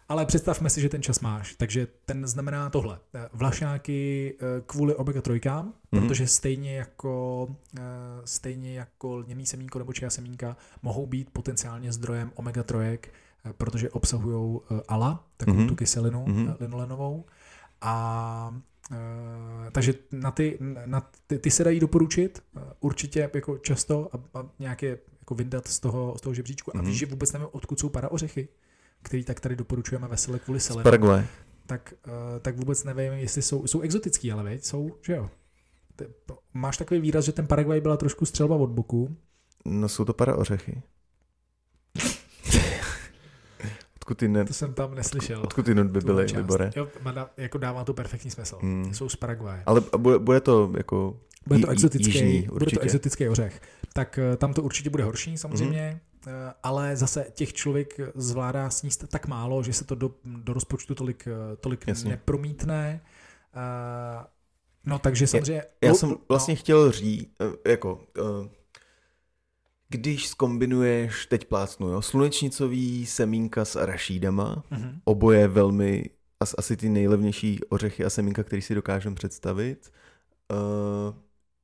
Ale 0.08 0.26
představme 0.26 0.70
si, 0.70 0.80
že 0.80 0.88
ten 0.88 1.02
čas 1.02 1.20
máš, 1.20 1.54
takže 1.54 1.86
ten 2.04 2.26
znamená 2.26 2.70
tohle. 2.70 2.98
Eh, 3.14 3.28
Vlašáky 3.32 4.34
eh, 4.40 4.62
kvůli 4.66 4.94
omega-3, 4.94 5.62
Mhm. 5.62 5.72
protože 6.08 6.26
stejně 6.26 6.76
jako, 6.76 7.48
eh, 7.78 7.82
stejně 8.24 8.74
jako 8.78 9.16
lněný 9.16 9.46
semínko 9.46 9.78
nebo 9.78 9.92
čia 9.92 10.10
semínka 10.10 10.56
mohou 10.82 11.06
být 11.06 11.30
potenciálně 11.30 11.92
zdrojem 11.92 12.32
omega-3, 12.36 12.98
eh, 13.44 13.52
protože 13.52 13.90
obsahují 13.90 14.60
ALA, 14.88 15.24
takovou 15.36 15.58
Mhm. 15.58 15.68
tu 15.68 15.74
kyselinu 15.76 16.24
Mhm. 16.28 16.48
eh, 16.48 16.56
linolenovou. 16.64 17.24
A 17.80 18.54
takže 19.72 19.94
na 20.12 20.30
ty, 20.30 20.58
na 20.86 21.10
ty, 21.26 21.38
ty 21.38 21.50
se 21.50 21.64
dají 21.64 21.80
doporučit 21.80 22.42
určitě 22.80 23.30
jako 23.34 23.58
často 23.58 24.08
a, 24.12 24.38
a 24.40 24.46
nějaké 24.58 24.98
jako 25.20 25.34
vyndat 25.34 25.68
z 25.68 25.78
toho, 25.80 26.14
z 26.18 26.20
toho 26.20 26.34
žebříčku. 26.34 26.76
A 26.76 26.78
Mhm. 26.78 26.86
víš, 26.90 26.98
že 26.98 27.06
vůbec 27.06 27.32
nevím, 27.32 27.48
odkud 27.52 27.80
jsou 27.80 27.88
paraořechy, 27.88 28.48
který 29.02 29.24
tak 29.24 29.40
tady 29.40 29.56
doporučujeme 29.56 30.08
vesele 30.08 30.38
kvůli 30.38 30.60
Paraguay. 30.82 31.22
tak, 31.66 31.94
uh, 32.06 32.12
tak 32.40 32.56
vůbec 32.56 32.84
nevím, 32.84 33.12
jestli 33.12 33.42
jsou, 33.42 33.66
jsou 33.66 33.80
exotický, 33.80 34.32
ale 34.32 34.42
veď, 34.42 34.64
jsou, 34.64 34.90
že 35.06 35.12
jo. 35.12 35.30
Máš 36.54 36.76
takový 36.76 37.00
výraz, 37.00 37.24
že 37.24 37.32
ten 37.32 37.46
Paraguay 37.46 37.80
byla 37.80 37.96
trošku 37.96 38.26
střelba 38.26 38.56
od 38.56 38.70
boku. 38.70 39.16
No 39.64 39.88
jsou 39.88 40.04
to 40.04 40.12
para 40.12 40.36
ořechy. 40.36 40.82
Odkud 43.96 44.18
ty, 44.18 44.28
ne, 44.28 44.44
To 44.44 44.52
jsem 44.54 44.74
tam 44.74 44.94
neslyšel. 44.94 45.40
odkud 45.42 45.64
ty 45.66 45.74
by 45.74 46.00
byly. 46.00 46.26
Libore? 46.36 46.70
Jo, 46.76 46.88
má- 47.02 47.30
jako 47.36 47.58
dává 47.58 47.84
to 47.84 47.94
perfektní 47.94 48.30
smysl. 48.30 48.58
Hmm. 48.62 48.94
Jsou 48.94 49.08
z 49.08 49.16
Paraguaje. 49.16 49.62
Ale 49.66 49.82
bude, 49.96 50.18
bude 50.18 50.40
to 50.40 50.72
jako 50.76 51.20
Bude 51.46 51.60
to 51.60 51.68
exotický, 51.70 52.06
jižní, 52.12 52.42
bude 52.42 52.48
to 52.48 52.54
určitě. 52.54 52.80
exotický 52.80 53.28
ořech. 53.28 53.60
Tak 53.92 54.18
eh, 54.18 54.36
tam 54.36 54.54
to 54.54 54.62
určitě 54.62 54.90
bude 54.90 55.04
horší 55.04 55.38
samozřejmě, 55.38 55.90
Mhm. 55.90 56.00
Eh, 56.26 56.54
ale 56.62 56.96
zase 56.96 57.26
těch 57.34 57.52
člověk 57.52 58.00
zvládá 58.14 58.70
sníst 58.70 59.08
tak 59.08 59.26
málo, 59.26 59.62
že 59.62 59.72
se 59.72 59.84
to 59.84 59.94
do, 59.94 60.14
do 60.24 60.52
rozpočtu 60.52 60.94
tolik, 60.94 61.28
eh, 61.28 61.56
tolik 61.56 61.86
Jasně. 61.86 62.10
nepromítne. 62.10 63.00
Eh, 63.54 64.24
No 64.84 64.98
takže 64.98 65.26
samozřejmě... 65.26 65.64
Já 65.82 65.88
no, 65.88 65.94
jsem 65.94 66.16
vlastně 66.28 66.54
chtěl 66.56 66.92
říct, 66.92 67.28
jako, 67.66 68.06
když 69.88 70.28
skombinuješ, 70.28 71.26
teď 71.26 71.44
plácnu, 71.44 71.88
jo, 71.88 72.02
slunečnicový 72.02 73.06
semínka 73.06 73.64
s 73.64 73.76
arašídama, 73.76 74.64
No, 74.70 74.78
mhm. 74.78 75.00
oboje 75.04 75.48
velmi, 75.48 76.10
as, 76.40 76.54
asi 76.58 76.76
ty 76.76 76.88
nejlevnější 76.88 77.60
ořechy 77.68 78.04
a 78.04 78.10
semínka, 78.10 78.42
který 78.42 78.62
si 78.62 78.74
dokážeme 78.74 79.14
představit, 79.16 79.92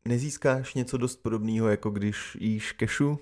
nezískáš 0.04 0.74
něco 0.74 0.96
dost 0.96 1.16
podobného, 1.16 1.68
jako 1.68 1.90
když 1.90 2.36
jíš 2.40 2.72
kešu, 2.72 3.18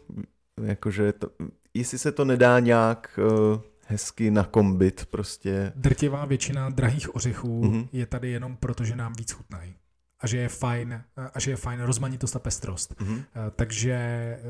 jakože 0.62 1.12
to, 1.12 1.30
jestli 1.74 1.98
se 1.98 2.12
to 2.12 2.24
nedá 2.24 2.60
nějak 2.60 3.20
uh, 3.22 3.60
hezky 3.86 4.30
nakombit 4.30 5.06
prostě. 5.06 5.72
Drtivá 5.76 6.24
většina 6.24 6.70
drahých 6.70 7.14
ořechů 7.14 7.64
Mhm. 7.64 7.88
je 7.92 8.06
tady 8.06 8.30
jenom 8.30 8.56
proto, 8.56 8.84
že 8.84 8.96
nám 8.96 9.12
víc 9.18 9.32
chutnají. 9.32 9.74
A 10.20 10.26
že 10.26 10.38
je 10.38 10.48
fajn, 10.48 11.02
a 11.34 11.40
že 11.40 11.50
je 11.50 11.56
fajn 11.56 11.80
rozmanitost 11.80 12.36
a 12.36 12.38
pestrost. 12.38 12.94
Mhm. 13.00 13.18
Eh, 13.18 13.50
Takže, 13.56 13.98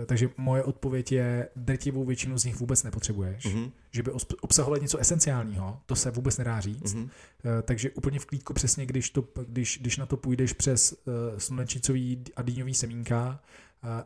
takže 0.06 0.28
moje 0.36 0.62
odpověď 0.62 1.12
je, 1.12 1.48
drtivou 1.56 2.04
většinu 2.04 2.38
z 2.38 2.44
nich 2.44 2.56
vůbec 2.56 2.82
nepotřebuješ. 2.82 3.44
Mhm. 3.44 3.70
Že 3.90 4.02
by 4.02 4.10
obsahovaly 4.40 4.80
něco 4.82 4.98
esenciálního, 4.98 5.80
to 5.86 5.96
se 5.96 6.10
vůbec 6.10 6.38
nedá 6.38 6.60
říct. 6.60 6.94
Mhm. 6.94 7.10
Eh, 7.44 7.62
Takže 7.62 7.90
úplně 7.90 8.18
v 8.18 8.26
klídku 8.26 8.54
přesně, 8.54 8.86
když, 8.86 9.10
to, 9.10 9.24
když, 9.48 9.78
když 9.80 9.96
na 9.96 10.06
to 10.06 10.16
půjdeš 10.16 10.52
přes 10.52 10.92
uh, 10.92 11.12
slunečnicový 11.38 12.24
a 12.36 12.42
dýňový 12.42 12.74
semínka 12.74 13.40
eh, 13.40 13.46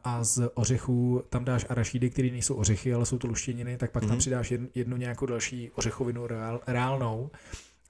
a 0.05 0.25
z 0.25 0.51
ořechů 0.55 1.23
tam 1.29 1.45
dáš 1.45 1.67
arašídy, 1.69 2.11
které 2.11 2.29
nejsou 2.31 2.55
ořechy, 2.55 2.95
ale 2.95 3.07
jsou 3.07 3.19
to 3.19 3.27
luštěniny, 3.27 3.77
tak 3.77 3.91
pak 3.91 4.03
tam 4.03 4.11
Mhm. 4.11 4.19
přidáš 4.19 4.51
jednu, 4.51 4.69
jednu 4.75 4.97
nějakou 4.97 5.27
další 5.27 5.71
ořechovinu 5.71 6.27
reál, 6.27 6.61
reálnou 6.67 7.31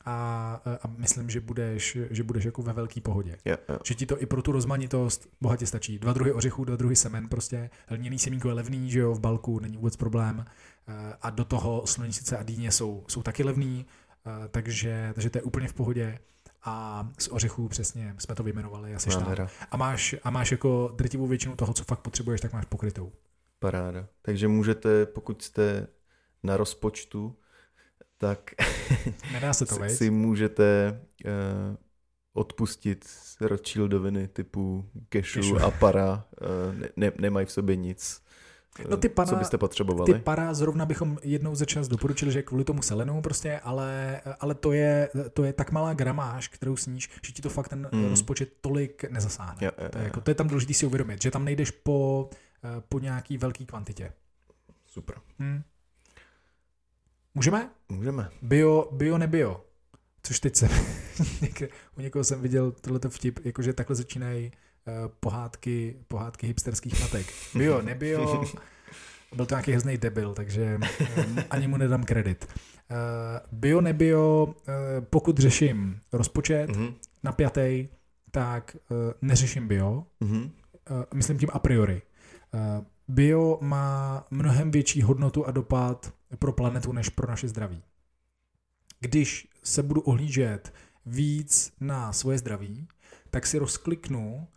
a, 0.05 0.61
a 0.83 0.89
myslím, 0.97 1.31
že 1.31 1.41
budeš, 1.41 1.99
že 2.11 2.23
budeš 2.23 2.45
jako 2.45 2.63
ve 2.63 2.73
velké 2.73 3.01
pohodě. 3.01 3.37
Jo, 3.45 3.57
jo. 3.69 3.79
Že 3.85 3.95
ti 3.95 4.07
to 4.07 4.23
i 4.23 4.27
pro 4.27 4.43
tu 4.43 4.53
rozmanitost 4.53 5.29
bohatě 5.41 5.67
stačí. 5.67 5.99
Dva 5.99 6.13
druhy 6.13 6.33
ořechů, 6.33 6.65
dva 6.65 6.77
druhy 6.77 6.97
semen, 6.97 7.29
prostě 7.29 7.71
lněný 7.91 8.19
semínko 8.19 8.49
je 8.49 8.55
levný, 8.55 8.91
že 8.91 8.99
jo, 9.01 9.15
v 9.15 9.21
balku, 9.21 9.59
není 9.61 9.77
vůbec 9.77 9.97
problém. 9.97 10.45
Eh, 10.89 11.15
A 11.23 11.31
do 11.31 11.45
toho 11.45 11.83
slunečnice 11.87 12.39
a 12.39 12.43
dýně 12.43 12.73
jsou, 12.73 13.05
jsou 13.09 13.23
taky 13.23 13.45
levný, 13.45 13.87
eh, 14.27 14.49
takže, 14.49 15.11
takže 15.15 15.31
to 15.31 15.39
je 15.39 15.43
úplně 15.43 15.69
v 15.69 15.75
pohodě. 15.75 16.19
A 16.65 17.09
z 17.19 17.29
ořechů 17.29 17.69
přesně 17.69 18.15
jsme 18.19 18.35
to 18.35 18.43
vyjmenovali, 18.43 18.95
asi. 18.95 19.11
A 19.71 19.77
máš, 19.77 20.15
a 20.23 20.31
máš 20.31 20.53
jako 20.53 20.93
drtivou 20.97 21.27
většinu 21.27 21.57
toho, 21.57 21.73
co 21.73 21.85
fakt 21.85 22.01
potřebuješ, 22.01 22.41
tak 22.41 22.53
máš 22.53 22.65
pokrytou. 22.65 23.13
Paráda. 23.59 24.07
Takže 24.23 24.49
můžete, 24.49 25.07
pokud 25.07 25.43
jste 25.43 25.87
na 26.43 26.57
rozpočtu, 26.57 27.37
tak 28.19 28.51
Nedá 29.33 29.53
se 29.53 29.67
to, 29.67 29.75
si, 29.75 29.97
si 29.97 30.11
můžete 30.11 31.01
uh, 31.25 31.77
odpustit 32.33 33.05
Rothschildoviny 33.41 34.29
typu 34.29 34.91
Cashew. 35.13 35.65
a 35.65 35.71
Para. 35.71 36.25
Uh, 36.41 36.75
ne, 36.75 36.89
ne, 36.97 37.13
nemají 37.19 37.47
v 37.47 37.53
sobě 37.53 37.77
nic, 37.77 38.23
No 38.89 38.97
ty 38.97 39.09
para- 39.09 39.29
co 39.29 39.37
byste 39.37 39.59
potřebovali. 39.59 40.13
Ty 40.15 40.19
para 40.19 40.55
zrovna 40.55 40.87
bychom 40.87 41.19
jednou 41.23 41.55
za 41.55 41.65
čas 41.65 41.89
doporučili, 41.89 42.33
že 42.33 42.43
kvůli 42.43 42.65
tomu 42.65 42.83
selenu 42.83 43.23
prostě, 43.23 43.61
ale, 43.61 44.21
ale 44.41 44.55
to, 44.55 44.73
je, 44.73 45.09
to 45.33 45.45
je 45.45 45.53
tak 45.53 45.73
malá 45.73 45.95
gramáž, 45.95 46.49
kterou 46.49 46.77
sníš, 46.77 47.11
že 47.27 47.33
ti 47.33 47.43
to 47.43 47.49
fakt 47.51 47.69
ten 47.69 47.89
Mm. 47.93 48.05
rozpočet 48.11 48.53
tolik 48.61 49.05
nezasáhne. 49.11 49.67
Jo, 49.67 49.71
jo, 49.83 49.89
To 49.89 49.99
je, 49.99 50.05
jako, 50.05 50.21
to 50.21 50.31
je 50.31 50.35
tam 50.35 50.49
důležité 50.49 50.75
si 50.75 50.87
uvědomit, 50.87 51.23
že 51.23 51.31
tam 51.31 51.45
nejdeš 51.45 51.71
po, 51.71 52.31
eh, 52.65 52.83
po 52.89 52.99
nějaký 52.99 53.39
velký 53.39 53.67
kvantitě. 53.67 54.13
Super. 54.87 55.17
Hm. 55.39 55.63
Můžeme? 57.35 57.71
Můžeme. 57.89 58.31
Bio, 58.43 58.89
bio, 58.93 59.19
nebio. 59.19 59.65
Což 60.23 60.41
teď 60.41 60.57
jsem, 60.57 60.69
u 61.99 62.01
někoho 62.01 62.25
jsem 62.25 62.41
viděl 62.41 62.73
tohleto 62.73 63.11
vtip, 63.11 63.39
jakože 63.45 63.73
takhle 63.73 63.97
začínají 63.97 64.53
pohádky, 65.21 65.97
pohádky 66.09 66.47
hipsterských 66.47 67.01
matek. 67.01 67.27
Bio, 67.55 67.83
nebio. 67.83 68.45
Byl 69.37 69.47
to 69.47 69.55
nějaký 69.55 69.71
hrozný 69.73 69.97
debil, 69.99 70.35
takže 70.35 70.79
ani 71.51 71.69
mu 71.69 71.77
nedám 71.77 72.05
kredit. 72.05 72.47
Uh, 72.91 72.97
bio, 73.53 73.81
nebio, 73.81 74.45
uh, 74.47 74.55
pokud 75.11 75.39
řeším 75.39 76.01
rozpočet 76.13 76.71
Mhm. 76.71 76.95
napjatý, 77.23 77.89
tak 78.31 78.77
neřeším 79.23 79.69
bio, 79.69 80.07
Mhm. 80.21 80.39
uh, 80.43 80.51
myslím 81.15 81.39
tím 81.39 81.49
a 81.53 81.59
priori. 81.59 82.03
Bio 83.09 83.59
má 83.61 84.25
mnohem 84.31 84.71
větší 84.71 85.03
hodnotu 85.03 85.47
a 85.47 85.51
dopad 85.51 86.13
pro 86.39 86.53
planetu 86.53 86.93
než 86.93 87.09
pro 87.09 87.29
naše 87.31 87.49
zdraví. 87.49 87.83
Když 89.01 89.49
se 89.63 89.83
budu 89.83 90.01
ohlížet 90.01 90.73
víc 91.07 91.73
na 91.81 92.13
svoje 92.13 92.39
zdraví, 92.39 92.89
tak 93.31 93.47
si 93.47 93.59
rozkliknu 93.59 94.49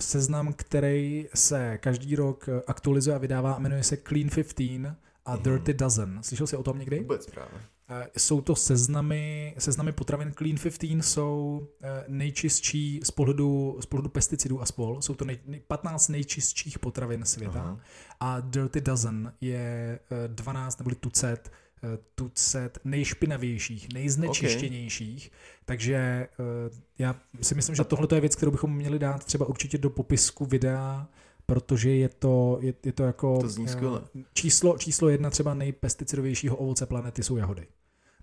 seznam, 0.00 0.52
který 0.52 1.28
se 1.34 1.78
každý 1.78 2.16
rok 2.16 2.48
eh, 2.48 2.62
aktualizuje 2.66 3.16
a 3.16 3.18
vydává, 3.18 3.52
a 3.52 3.58
jmenuje 3.58 3.82
se 3.82 3.96
Clean 3.96 4.28
15 4.28 4.96
a 5.24 5.34
Mhm. 5.34 5.42
Dirty 5.42 5.74
Dozen. 5.74 6.18
Slyšel 6.22 6.46
jsi 6.46 6.56
o 6.56 6.62
tom 6.62 6.78
někdy? 6.78 6.98
Vůbec 7.00 7.26
právě. 7.26 7.60
Eh, 7.88 8.06
Jsou 8.18 8.40
to 8.40 8.56
seznamy, 8.56 9.54
seznamy 9.58 9.92
potravin 9.92 10.32
Clean 10.38 10.56
15 10.56 11.02
jsou 11.02 11.68
eh, 11.82 12.04
nejčistší 12.08 13.00
z 13.04 13.10
pohledu, 13.10 13.76
z 13.80 13.86
pohledu 13.86 14.08
pesticidů 14.08 14.62
a 14.62 14.66
spol. 14.66 15.02
Jsou 15.02 15.14
to 15.14 15.24
nej, 15.24 15.38
nej, 15.46 15.60
15 15.66 16.08
nejčistších 16.08 16.78
potravin 16.78 17.24
světa. 17.24 17.60
Aha. 17.60 17.78
A 18.20 18.40
Dirty 18.40 18.80
Dozen 18.80 19.32
je 19.40 19.98
eh, 20.24 20.28
12 20.28 20.78
neboli 20.78 20.94
tucet, 20.96 21.52
eh, 21.52 21.56
tucet 22.14 22.78
nejšpinavějších, 22.84 23.92
nejznečištěnějších. 23.94 25.30
Takže 25.64 25.94
eh, 25.96 26.28
já 26.98 27.16
si 27.40 27.54
myslím, 27.54 27.74
že 27.76 27.84
tohle 27.84 28.08
je 28.14 28.20
věc, 28.20 28.34
kterou 28.36 28.50
bychom 28.52 28.74
měli 28.76 28.98
dát 28.98 29.24
třeba 29.24 29.46
určitě 29.46 29.78
do 29.78 29.90
popisku 29.90 30.46
videa, 30.46 31.08
protože 31.46 31.90
je 31.90 32.08
to, 32.08 32.58
je, 32.60 32.74
je 32.84 32.92
to 32.92 33.02
jako 33.02 33.38
To 33.40 33.48
zní 33.48 33.64
eh, 33.66 33.68
skvěle. 33.68 34.00
číslo, 34.34 34.78
číslo 34.78 35.08
jedna 35.08 35.30
třeba 35.30 35.54
nejpesticidovějšího 35.54 36.56
ovoce 36.56 36.86
planety 36.86 37.22
jsou 37.22 37.36
jahody. 37.36 37.66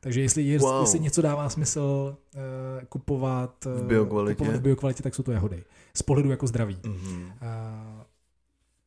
Takže 0.01 0.21
jestli, 0.21 0.43
je, 0.43 0.59
Wow. 0.59 0.81
jestli 0.81 0.99
něco 0.99 1.21
dává 1.21 1.49
smysl 1.49 2.17
uh, 2.35 2.41
kupovat, 2.89 3.65
V 3.65 3.83
biokvalitě. 3.83 4.35
kupovat 4.35 4.55
v 4.59 4.63
biokvalitě, 4.63 5.03
tak 5.03 5.15
jsou 5.15 5.23
to 5.23 5.31
jahody. 5.31 5.63
Z 5.93 6.01
pohledu 6.01 6.29
jako 6.29 6.47
zdraví. 6.47 6.77
Mhm. 6.85 7.23
Uh, 7.23 7.98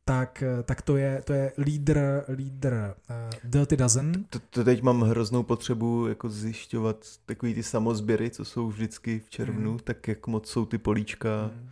tak, 0.05 0.43
tak 0.63 0.81
to 0.81 0.97
je, 0.97 1.21
to 1.25 1.33
je 1.33 1.51
lídr, 1.57 1.99
lídr 2.29 2.73
uh, 3.09 3.15
Dirty 3.51 3.77
Dozen. 3.77 4.23
To, 4.29 4.39
to 4.49 4.63
teď 4.63 4.81
mám 4.81 5.01
hroznou 5.01 5.43
potřebu 5.43 6.07
jako 6.07 6.29
zjišťovat 6.29 6.97
takový 7.25 7.53
ty 7.53 7.63
samozběry, 7.63 8.29
co 8.29 8.45
jsou 8.45 8.67
vždycky 8.67 9.19
v 9.19 9.29
červnu, 9.29 9.69
Mhm. 9.71 9.79
tak 9.79 10.07
jak 10.07 10.27
moc 10.27 10.49
jsou 10.49 10.65
ty 10.65 10.77
políčka 10.77 11.51
Mm. 11.53 11.69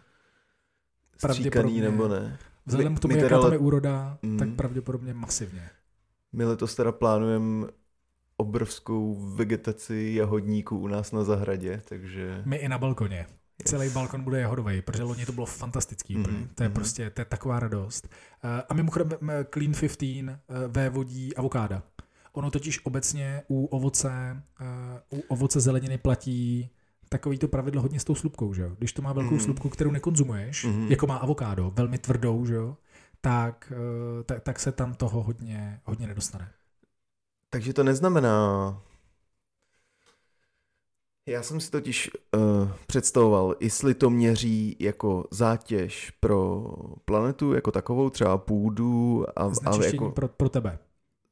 stříkaný 1.18 1.82
nebo 1.82 2.08
ne. 2.08 2.38
Vzhledem 2.66 2.94
My- 2.94 2.98
k 2.98 3.02
tomu, 3.02 3.16
jaká 3.16 3.42
tam 3.42 3.52
je 3.54 3.58
úroda, 3.58 4.18
Mm. 4.22 4.38
tak 4.38 4.50
pravděpodobně 4.50 5.14
masivně. 5.14 5.70
My 6.34 6.46
letos 6.46 6.76
teda 6.76 6.92
plánujeme 6.92 7.68
obrovskou 8.38 9.16
vegetaci 9.36 10.12
jahodníků 10.16 10.78
u 10.78 10.88
nás 10.88 11.12
na 11.12 11.24
zahradě, 11.24 11.82
takže 11.90 12.42
My 12.46 12.56
i 12.56 12.68
na 12.70 12.78
balkoně. 12.78 13.26
Celý 13.64 13.90
balkon 13.90 14.24
bude 14.24 14.40
jahodový, 14.40 14.82
protože 14.82 15.04
loni 15.04 15.26
to 15.26 15.32
bylo 15.32 15.46
fantastický. 15.46 16.18
Mhm, 16.18 16.32
Mm, 16.36 16.48
to 16.56 16.64
je 16.64 16.70
mhm. 16.70 16.74
prostě, 16.76 17.10
to 17.10 17.22
je 17.22 17.26
taková 17.26 17.60
radost. 17.60 18.08
Eh, 18.44 18.64
A 18.70 18.74
mimochodem 18.74 19.10
m- 19.22 19.32
Clean 19.54 19.72
15 19.74 20.04
eh, 20.04 20.68
vévodí 20.68 21.36
avokáda. 21.36 21.84
Ono 22.34 22.52
totiž 22.52 22.86
obecně 22.86 23.44
u 23.50 23.66
ovoce, 23.66 24.44
eh, 24.62 24.66
u 25.10 25.20
ovoce 25.28 25.60
zeleniny 25.60 25.98
platí 25.98 26.70
takový 27.10 27.38
to 27.38 27.48
pravidlo 27.48 27.82
hodně 27.82 28.00
s 28.00 28.04
tou 28.04 28.16
slupkou, 28.16 28.54
že 28.54 28.62
jo? 28.62 28.70
Když 28.78 28.94
to 28.94 29.02
má 29.02 29.14
velkou 29.14 29.36
Mhm. 29.36 29.44
slupku, 29.44 29.70
kterou 29.70 29.92
nekonzumuješ, 29.92 30.64
Mhm. 30.66 30.88
jako 30.90 31.08
má 31.08 31.16
avokádo, 31.18 31.72
velmi 31.76 31.98
tvrdou, 31.98 32.46
že 32.46 32.56
jo? 32.56 32.78
Tak, 33.22 33.74
eh, 33.76 34.24
tak, 34.24 34.42
tak 34.42 34.60
se 34.60 34.72
tam 34.72 34.94
toho 34.94 35.24
hodně, 35.24 35.80
hodně 35.84 36.08
nedostane. 36.08 36.48
Takže 37.50 37.74
to 37.74 37.84
neznamená... 37.84 38.78
Já 41.26 41.44
jsem 41.44 41.60
si 41.60 41.72
totiž 41.72 42.12
uh, 42.36 42.72
představoval, 42.88 43.56
jestli 43.60 43.94
to 43.94 44.10
měří 44.10 44.76
jako 44.80 45.26
zátěž 45.32 46.12
pro 46.20 46.66
planetu 47.06 47.54
jako 47.54 47.72
takovou, 47.72 48.10
třeba 48.10 48.38
půdu 48.38 49.26
a, 49.36 49.52
a 49.66 49.86
jako, 49.86 50.12
pro, 50.12 50.28
pro 50.28 50.50
tebe. 50.50 50.80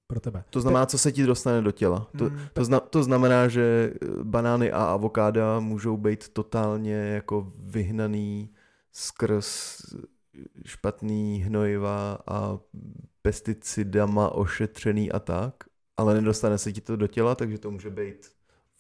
Pro 0.08 0.20
tebe. 0.20 0.44
to 0.50 0.62
znamená, 0.62 0.86
co 0.86 0.98
se 0.98 1.12
ti 1.12 1.24
dostane 1.24 1.62
do 1.62 1.72
těla. 1.72 2.08
To, 2.18 2.30
Mm, 2.30 2.40
to, 2.54 2.66
zna, 2.66 2.80
to 2.80 3.04
znamená, 3.04 3.48
že 3.48 3.94
eh, 3.94 4.08
banány 4.24 4.72
a 4.72 4.84
avokáda 4.84 5.60
můžou 5.60 5.98
být 5.98 6.30
totálně 6.30 6.94
jako 6.94 7.54
vyhnaný 7.58 8.50
skrz 8.92 9.82
špatný 10.66 11.44
hnojiva 11.46 12.18
a 12.28 12.60
pesticidama 13.22 14.30
ošetřený 14.30 15.12
a 15.12 15.20
tak, 15.20 15.54
ale 15.98 16.14
nedostane 16.14 16.58
se 16.58 16.74
ti 16.74 16.82
to 16.82 16.96
do 16.96 17.08
těla, 17.08 17.36
takže 17.36 17.58
to 17.58 17.72
může 17.72 17.90
být 17.90 18.32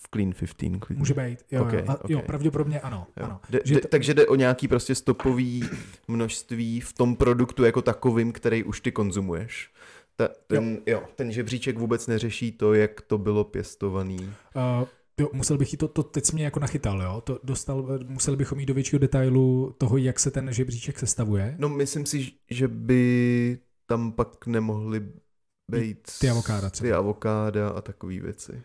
v 0.02 0.10
Clean 0.14 0.32
15. 0.40 0.80
klidně. 0.80 1.00
Může 1.00 1.14
být, 1.14 1.40
jo, 1.52 1.62
Ok, 1.62 1.74
jo, 1.74 1.84
a, 1.88 1.98
jo 2.08 2.20
ok. 2.20 2.26
pravděpodobně 2.26 2.80
ano. 2.80 3.08
Jo. 3.18 3.26
ano. 3.26 3.40
Jde, 3.50 3.60
Že 3.66 3.74
jde, 3.76 3.82
t- 3.82 3.88
takže 3.88 4.14
jde 4.14 4.28
o 4.28 4.36
nějaký 4.36 4.68
prostě 4.68 4.96
stopový 4.96 5.64
množství 6.08 6.82
v 6.82 6.94
tom 6.94 7.16
produktu 7.16 7.64
jako 7.64 7.82
takovým, 7.82 8.32
který 8.32 8.64
už 8.64 8.82
ty 8.82 8.92
konzumuješ. 8.92 9.72
Ta, 10.16 10.30
ten, 10.48 10.74
jo. 10.74 10.80
jo, 10.86 11.04
ten 11.16 11.32
žebříček 11.32 11.78
vůbec 11.78 12.08
neřeší 12.08 12.52
to, 12.52 12.74
jak 12.74 13.02
to 13.02 13.18
bylo 13.18 13.44
pěstovaný. 13.44 14.18
Uh, 14.20 14.88
jo, 15.20 15.30
musel 15.34 15.58
bych 15.58 15.72
jí 15.74 15.78
to, 15.78 15.88
to 15.88 16.04
teď 16.04 16.26
jsi 16.26 16.36
mě 16.36 16.44
jako 16.46 16.60
nachytal, 16.60 17.02
jo? 17.02 17.22
To 17.22 17.40
dostal, 17.44 18.00
museli 18.08 18.38
bychom 18.38 18.60
jít 18.60 18.66
do 18.66 18.74
většího 18.74 19.00
detailu 19.00 19.76
toho, 19.78 19.98
jak 19.98 20.20
se 20.20 20.32
ten 20.32 20.54
žebříček 20.54 21.00
sestavuje. 21.00 21.56
No 21.60 21.70
myslím 21.70 22.06
si, 22.06 22.32
že 22.50 22.68
by 22.68 23.60
tam 23.86 24.12
pak 24.12 24.48
nemohly 24.48 25.02
být 25.72 26.08
Ty 26.20 26.30
avokáda 26.30 26.70
třeba. 26.70 26.88
ty 26.88 26.94
avokáda 26.94 27.70
a 27.70 27.82
takové 27.82 28.20
věci. 28.20 28.62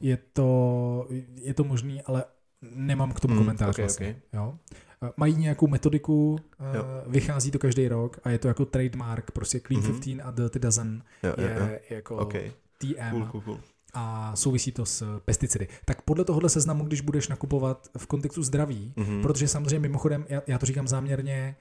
Je 0.00 0.18
to, 0.32 1.08
je 1.34 1.54
to 1.54 1.64
možný, 1.64 2.02
ale 2.02 2.24
nemám 2.62 3.12
k 3.12 3.20
tomu 3.20 3.34
Hmm, 3.34 3.42
komentář 3.44 3.68
ok, 3.70 3.78
vlastně. 3.78 4.08
ok. 4.08 4.34
Jo? 4.34 4.58
Uh, 5.02 5.08
Mají 5.16 5.34
nějakou 5.36 5.66
metodiku, 5.66 6.30
uh, 6.32 6.38
Jo. 6.76 6.84
vychází 7.06 7.50
to 7.50 7.58
každý 7.58 7.88
rok 7.88 8.18
a 8.24 8.30
je 8.30 8.38
to 8.38 8.48
jako 8.48 8.64
trademark, 8.64 9.30
prostě 9.30 9.60
Clean 9.60 9.82
Mhm. 9.82 9.92
15 9.92 10.20
a 10.24 10.30
Dirty 10.30 10.58
Dozen 10.58 11.02
Jo, 11.22 11.34
jo, 11.38 11.48
jo. 11.60 11.66
je 11.66 11.80
jako 11.90 12.16
OK, 12.16 12.32
TM. 12.78 13.10
cool, 13.10 13.26
cool, 13.26 13.40
cool. 13.40 13.60
a 13.98 14.36
souvisí 14.36 14.72
to 14.72 14.86
s 14.86 15.20
pesticidy. 15.24 15.68
Tak 15.84 16.02
podle 16.02 16.24
tohohle 16.24 16.48
seznamu, 16.48 16.84
když 16.84 17.00
budeš 17.00 17.28
nakupovat 17.28 17.90
v 17.98 18.06
kontextu 18.06 18.42
zdraví, 18.42 18.92
Mhm. 18.96 19.22
protože 19.22 19.48
samozřejmě 19.48 19.78
mimochodem, 19.78 20.26
já, 20.28 20.42
já 20.46 20.58
to 20.58 20.66
říkám 20.66 20.88
záměrně, 20.88 21.56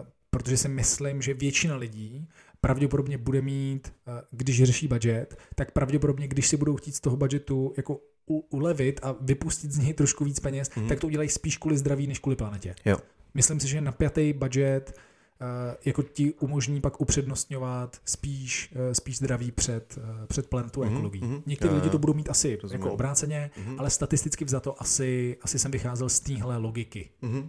uh, 0.00 0.06
protože 0.30 0.56
si 0.56 0.68
myslím, 0.68 1.22
že 1.22 1.34
většina 1.34 1.76
lidí 1.76 2.28
pravděpodobně 2.66 3.18
bude 3.18 3.42
mít, 3.42 3.92
uh, 4.06 4.14
když 4.30 4.62
řeší 4.64 4.88
budget, 4.88 5.38
tak 5.54 5.70
pravděpodobně, 5.70 6.28
když 6.28 6.48
si 6.48 6.56
budou 6.56 6.76
chtít 6.76 6.94
z 6.94 7.00
toho 7.00 7.16
budgetu 7.16 7.74
jako 7.76 8.00
u, 8.30 8.38
ulevit 8.50 9.00
a 9.02 9.14
vypustit 9.20 9.72
z 9.72 9.78
něj 9.78 9.94
trošku 9.94 10.24
víc 10.24 10.40
peněz, 10.40 10.70
Mhm. 10.76 10.88
tak 10.88 11.00
to 11.00 11.06
udělají 11.06 11.28
spíš 11.28 11.56
kvůli 11.58 11.78
zdraví, 11.78 12.06
než 12.06 12.18
kvůli 12.18 12.36
planetě. 12.36 12.74
Jo. 12.84 12.96
Myslím 13.34 13.60
si, 13.60 13.68
že 13.68 13.80
napjatý 13.80 14.32
budget 14.32 14.92
uh, 15.40 15.46
jako 15.84 16.02
ti 16.02 16.32
umožní 16.32 16.80
pak 16.80 17.00
upřednostňovat 17.00 18.00
spíš, 18.04 18.72
uh, 18.74 18.92
spíš 18.92 19.16
zdraví 19.16 19.50
před, 19.52 19.98
před 20.26 20.46
planetu 20.48 20.82
a 20.82 20.86
Mhm, 20.86 20.94
ekologií. 20.94 21.22
mhm. 21.24 21.42
Někteří 21.46 21.74
lidi 21.74 21.90
to 21.90 21.98
budou 21.98 22.14
mít 22.14 22.28
asi 22.30 22.58
Rozumím. 22.62 22.80
jako 22.82 22.94
obráceně, 22.94 23.50
Mhm. 23.58 23.80
ale 23.80 23.90
statisticky 23.90 24.44
vzato 24.44 24.82
asi, 24.82 25.36
asi 25.42 25.58
jsem 25.58 25.70
vycházel 25.70 26.08
z 26.08 26.20
téhle 26.20 26.56
logiky. 26.56 27.10
Mhm. 27.22 27.48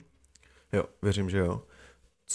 Jo, 0.73 0.83
věřím, 1.01 1.29
že 1.29 1.37
jo. 1.37 1.61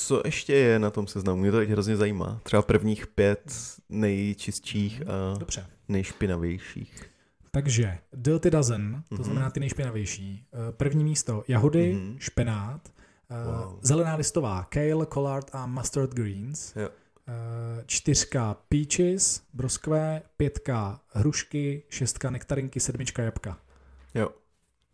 Co 0.00 0.22
ještě 0.24 0.54
je 0.54 0.78
na 0.78 0.90
tom 0.90 1.06
seznamu? 1.06 1.40
Mě 1.40 1.50
to 1.50 1.56
teď 1.56 1.68
hrozně 1.68 1.96
zajímá. 1.96 2.40
Třeba 2.42 2.62
prvních 2.62 3.06
pět 3.06 3.54
nejčistších 3.88 5.02
a 5.02 5.38
Dobře. 5.38 5.66
nejšpinavějších. 5.88 7.02
Takže 7.50 7.98
Dirty 8.12 8.50
Dozen, 8.50 9.02
to 9.08 9.14
Mhm. 9.14 9.24
znamená 9.24 9.50
ty 9.50 9.60
nejšpinavější. 9.60 10.46
Eh, 10.52 10.72
První 10.72 11.04
místo 11.04 11.44
jahody, 11.48 11.92
Mhm. 11.94 12.16
špenát, 12.18 12.88
eh, 13.30 13.34
Wow. 13.66 13.78
zelená 13.82 14.14
listová, 14.14 14.64
kale, 14.64 15.06
collard 15.06 15.50
a 15.52 15.66
mustard 15.66 16.14
greens. 16.14 16.72
Jo. 16.76 16.88
Eh, 17.28 17.82
Čtyřka 17.86 18.56
peaches, 18.68 19.42
broskve, 19.52 20.22
pětka 20.36 21.00
hrušky, 21.12 21.82
šestka 21.88 22.30
nektarinky, 22.30 22.80
sedmička 22.80 23.22
jabka. 23.22 23.58
Jo. 24.14 24.30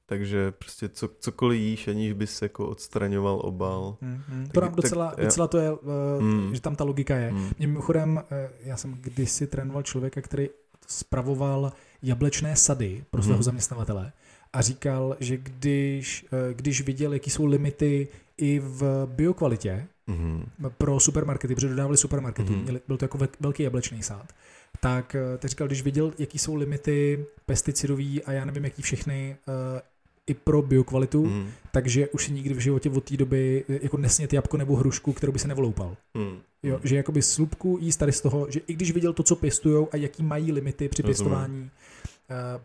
Takže 0.07 0.51
prostě 0.53 0.89
co, 0.89 1.09
cokoliv 1.19 1.61
jíš, 1.61 1.89
aniž 1.89 2.13
bys 2.13 2.43
jako 2.43 2.69
odstraňoval 2.69 3.41
obal. 3.45 3.97
Mm-hmm. 4.03 4.43
Tak- 4.43 4.53
To 4.53 4.61
nám 4.61 4.71
tak- 4.71 4.77
docela, 4.83 5.15
jo. 5.19 5.25
docela 5.25 5.49
to 5.49 5.59
je, 5.59 5.73
uh, 5.73 5.79
Mm. 6.21 6.55
že 6.55 6.61
tam 6.61 6.77
ta 6.77 6.85
logika 6.85 7.17
je. 7.17 7.33
Mm. 7.33 7.51
Mě 7.59 7.67
mimochodem, 7.67 8.23
eh, 8.31 8.51
já 8.65 8.77
jsem 8.77 8.93
kdysi 9.01 9.47
trénoval 9.47 9.83
člověka, 9.83 10.21
který 10.21 10.49
spravoval 10.87 11.73
jablečné 12.03 12.57
sady 12.57 13.05
pro 13.11 13.23
svého 13.23 13.37
Mhm. 13.37 13.43
zaměstnavatele 13.43 14.13
a 14.53 14.61
říkal, 14.61 15.17
že 15.21 15.37
když, 15.37 16.27
eh, 16.51 16.55
když 16.55 16.81
viděl, 16.81 17.13
jaký 17.13 17.31
jsou 17.31 17.47
limity 17.47 18.09
i 18.37 18.59
v 18.65 19.07
biokvalitě 19.07 19.87
Mhm. 20.07 20.45
pro 20.79 21.01
supermarkety, 21.01 21.55
protože 21.55 21.69
dodávali 21.69 21.97
supermarkety, 21.97 22.53
Mhm. 22.53 22.63
měli, 22.63 22.81
byl 22.89 22.97
to 22.97 23.05
jako 23.05 23.19
vel- 23.19 23.29
velký 23.41 23.63
jablečný 23.63 24.03
sád, 24.03 24.33
tak, 24.81 25.17
tak 25.39 25.51
říkal, 25.51 25.67
když 25.67 25.83
viděl, 25.83 26.13
jaký 26.19 26.39
jsou 26.39 26.55
limity 26.55 27.27
pesticidový 27.47 28.23
a 28.25 28.33
já 28.33 28.45
nevím, 28.45 28.65
jaký 28.65 28.83
všechny 28.83 29.37
i 30.27 30.35
pro 30.35 30.63
biokvalitu, 30.63 31.27
Mhm. 31.27 31.51
takže 31.73 32.09
už 32.09 32.25
si 32.25 32.33
nikdy 32.33 32.55
v 32.55 32.59
životě 32.59 32.91
od 32.91 33.05
té 33.05 33.17
doby 33.17 33.65
eh, 33.69 33.79
jako 33.83 33.97
nesnět 33.97 34.33
jabko 34.33 34.57
nebo 34.57 34.77
hrušku, 34.77 35.13
kterou 35.13 35.33
by 35.33 35.39
se 35.39 35.49
nevoloupal. 35.49 35.97
Mhm. 36.15 36.37
Jo, 36.63 36.81
že 36.85 36.97
jakoby 36.97 37.23
slupku 37.23 37.79
jíst 37.81 37.97
tady 37.97 38.13
z 38.13 38.21
toho, 38.21 38.47
že 38.51 38.61
i 38.67 38.73
když 38.75 38.93
viděl 38.93 39.13
to, 39.13 39.23
co 39.23 39.37
pěstujou 39.37 39.89
a 39.93 39.97
jaký 39.97 40.23
mají 40.23 40.53
limity 40.53 40.89
při 40.89 41.03
pěstování 41.03 41.61
uh, 41.63 41.69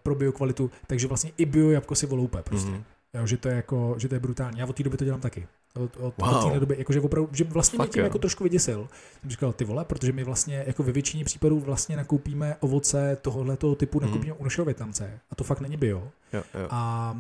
pro 0.03 0.15
biokvalitu, 0.15 0.71
takže 0.87 1.07
vlastně 1.07 1.31
i 1.37 1.45
bio 1.45 1.69
jabko 1.69 1.95
si 1.95 2.05
voloupe 2.05 2.41
prostě. 2.43 2.71
Mhm. 2.71 2.83
Jo, 3.13 3.27
že 3.27 3.37
to 3.37 3.47
je 3.49 3.55
jako, 3.55 3.95
že 3.97 4.07
to 4.07 4.15
je 4.15 4.19
brutální. 4.19 4.59
Já 4.59 4.65
od 4.65 4.75
té 4.75 4.83
doby 4.83 4.97
to 4.97 5.05
dělám 5.05 5.21
taky. 5.21 5.47
Od, 5.75 5.97
od, 5.97 6.13
Wow. 6.17 6.35
od 6.45 6.53
té 6.53 6.59
doby, 6.59 6.75
jakože 6.77 7.01
opravdu, 7.01 7.29
že 7.33 7.43
vlastně 7.43 7.77
mě 7.77 7.85
Fakt 7.85 7.93
tím 7.93 7.99
jo. 7.99 8.05
jako 8.05 8.17
trošku 8.17 8.43
vyděsil. 8.43 8.87
Jsem 9.21 9.29
říkal, 9.29 9.53
ty 9.53 9.63
vole, 9.65 9.85
protože 9.85 10.11
my 10.11 10.23
vlastně 10.23 10.63
jako 10.67 10.83
ve 10.83 10.91
většině 10.91 11.25
případů 11.25 11.59
vlastně 11.59 11.97
nakoupíme 11.97 12.55
ovoce 12.59 13.17
tohoto 13.21 13.75
typu, 13.75 13.99
Mhm. 13.99 14.09
nakoupíme 14.09 14.33
u 14.33 14.43
našeho 14.43 14.65
Větnamce 14.65 15.19
a 15.31 15.35
to 15.35 15.43
fakt 15.43 15.61
není 15.61 15.77
bio. 15.77 16.07
Jo, 16.33 16.43
jo. 16.53 16.67
A, 16.69 17.17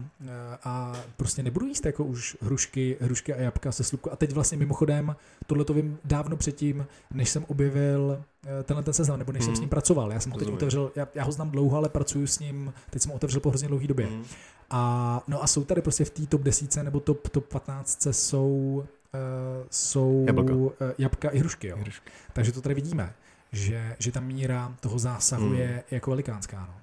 a 0.63 0.93
prostě 1.17 1.43
nebudu 1.43 1.65
jíst 1.65 1.85
jako 1.85 2.03
už 2.03 2.37
hrušky, 2.41 2.97
hrušky 3.01 3.33
a 3.33 3.37
jabka 3.41 3.71
se 3.71 3.83
slupku. 3.83 4.11
A 4.11 4.15
teď 4.15 4.31
vlastně 4.31 4.57
mimochodem, 4.57 5.15
tohle 5.47 5.65
to 5.65 5.73
vím 5.73 5.97
dávno 6.05 6.37
předtím, 6.37 6.87
než 7.13 7.29
jsem 7.29 7.45
objevil 7.47 8.23
eh, 8.59 8.63
tenhle 8.63 8.83
ten 8.83 8.93
seznam, 8.93 9.19
nebo 9.19 9.31
než 9.31 9.43
jsem 9.43 9.51
Mhm. 9.51 9.57
s 9.57 9.59
ním 9.59 9.69
pracoval. 9.69 10.11
Já 10.13 10.19
jsem 10.19 10.31
ho 10.31 10.37
teď 10.37 10.45
Rozumím. 10.45 10.57
otevřel, 10.57 10.91
já, 10.95 11.07
já 11.15 11.23
ho 11.23 11.31
znám 11.31 11.51
dlouho, 11.51 11.77
ale 11.77 11.89
pracuji 11.89 12.27
s 12.27 12.39
ním, 12.39 12.73
teď 12.89 13.01
jsem 13.01 13.09
ho 13.11 13.15
otevřel 13.15 13.41
po 13.41 13.49
hrozně 13.49 13.67
dlouhé 13.67 13.87
době. 13.87 14.05
Mhm. 14.07 14.23
A, 14.69 15.23
no 15.27 15.43
a 15.43 15.47
jsou 15.47 15.63
tady 15.63 15.81
prostě 15.81 16.05
v 16.05 16.09
té 16.09 16.25
top 16.25 16.41
10 16.41 16.75
nebo 16.83 16.99
top, 16.99 17.29
top 17.29 17.45
15 17.47 18.07
jsou, 18.11 18.47
uh, 18.83 19.67
jsou 19.71 20.23
Jablka. 20.27 20.53
Uh, 20.53 20.71
jabka 20.97 21.29
i 21.29 21.39
hrušky. 21.39 21.67
Jo. 21.67 21.77
Hrušky. 21.77 22.09
Takže 22.33 22.51
to 22.51 22.61
tady 22.61 22.75
vidíme, 22.75 23.13
že, 23.51 23.95
že 23.99 24.11
ta 24.11 24.19
míra 24.19 24.75
toho 24.79 24.99
zásahu 24.99 25.45
Hmm. 25.47 25.55
je 25.57 25.83
jako 25.91 26.09
velikánská. 26.11 26.57
No. 26.69 26.73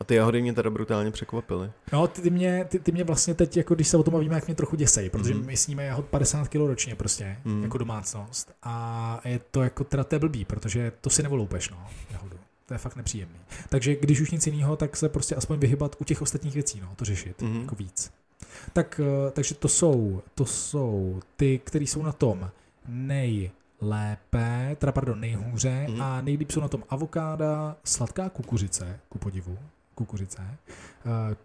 A 0.00 0.04
ty 0.04 0.14
jahody 0.14 0.42
mě 0.42 0.52
teda 0.52 0.70
brutálně 0.70 1.10
překvapily. 1.10 1.70
No, 1.92 2.06
ty, 2.06 2.22
ty, 2.22 2.30
mě, 2.30 2.64
ty, 2.68 2.78
ty 2.78 2.92
mě 2.92 3.04
vlastně 3.04 3.34
teď, 3.34 3.56
jako 3.56 3.74
když 3.74 3.88
se 3.88 3.96
o 3.96 4.02
tom 4.02 4.12
bavíme, 4.12 4.34
jak 4.34 4.46
mě 4.46 4.54
trochu 4.54 4.76
děsej, 4.76 5.10
protože 5.10 5.34
Mhm. 5.34 5.46
my 5.46 5.56
sníme 5.56 5.84
jahod 5.84 6.04
50 6.06 6.48
kg 6.48 6.54
ročně 6.54 6.94
prostě, 6.94 7.36
Mhm. 7.44 7.62
jako 7.62 7.78
domácnost. 7.78 8.52
A 8.62 9.20
je 9.24 9.40
to 9.50 9.62
jako 9.62 9.84
teda 9.84 10.04
to 10.04 10.14
je 10.14 10.18
blbý, 10.18 10.44
protože 10.44 10.92
to 11.00 11.10
si 11.10 11.22
nevoloupeš, 11.22 11.70
no, 11.70 11.86
jahodu. 12.10 12.33
To 12.66 12.74
je 12.74 12.78
fakt 12.78 12.96
nepříjemný. 12.96 13.38
Takže 13.68 13.96
když 13.96 14.20
už 14.20 14.30
nic 14.30 14.46
jiného, 14.46 14.76
tak 14.76 14.96
se 14.96 15.08
prostě 15.08 15.34
aspoň 15.34 15.58
vyhybat 15.58 15.96
u 16.00 16.04
těch 16.04 16.22
ostatních 16.22 16.54
věcí, 16.54 16.80
no, 16.80 16.92
to 16.96 17.04
řešit, 17.04 17.42
Mhm. 17.42 17.60
jako 17.60 17.74
víc. 17.74 18.12
Tak, 18.72 19.00
eh, 19.04 19.30
takže 19.30 19.54
to 19.54 19.68
jsou, 19.68 20.22
to 20.34 20.46
jsou 20.46 21.20
ty, 21.36 21.58
které 21.64 21.84
jsou 21.84 22.02
na 22.02 22.12
tom 22.12 22.50
nejlépe, 22.88 24.76
teda 24.78 24.92
pardon, 24.92 25.20
nejhůře 25.20 25.86
Mhm. 25.90 26.02
a 26.02 26.20
nejlíp 26.20 26.50
jsou 26.50 26.60
na 26.60 26.68
tom 26.68 26.82
avokáda, 26.88 27.76
sladká 27.84 28.28
kukuřice, 28.28 29.00
ku 29.08 29.18
podivu, 29.18 29.58
kukuřice, 29.94 30.42
eh, 30.42 31.36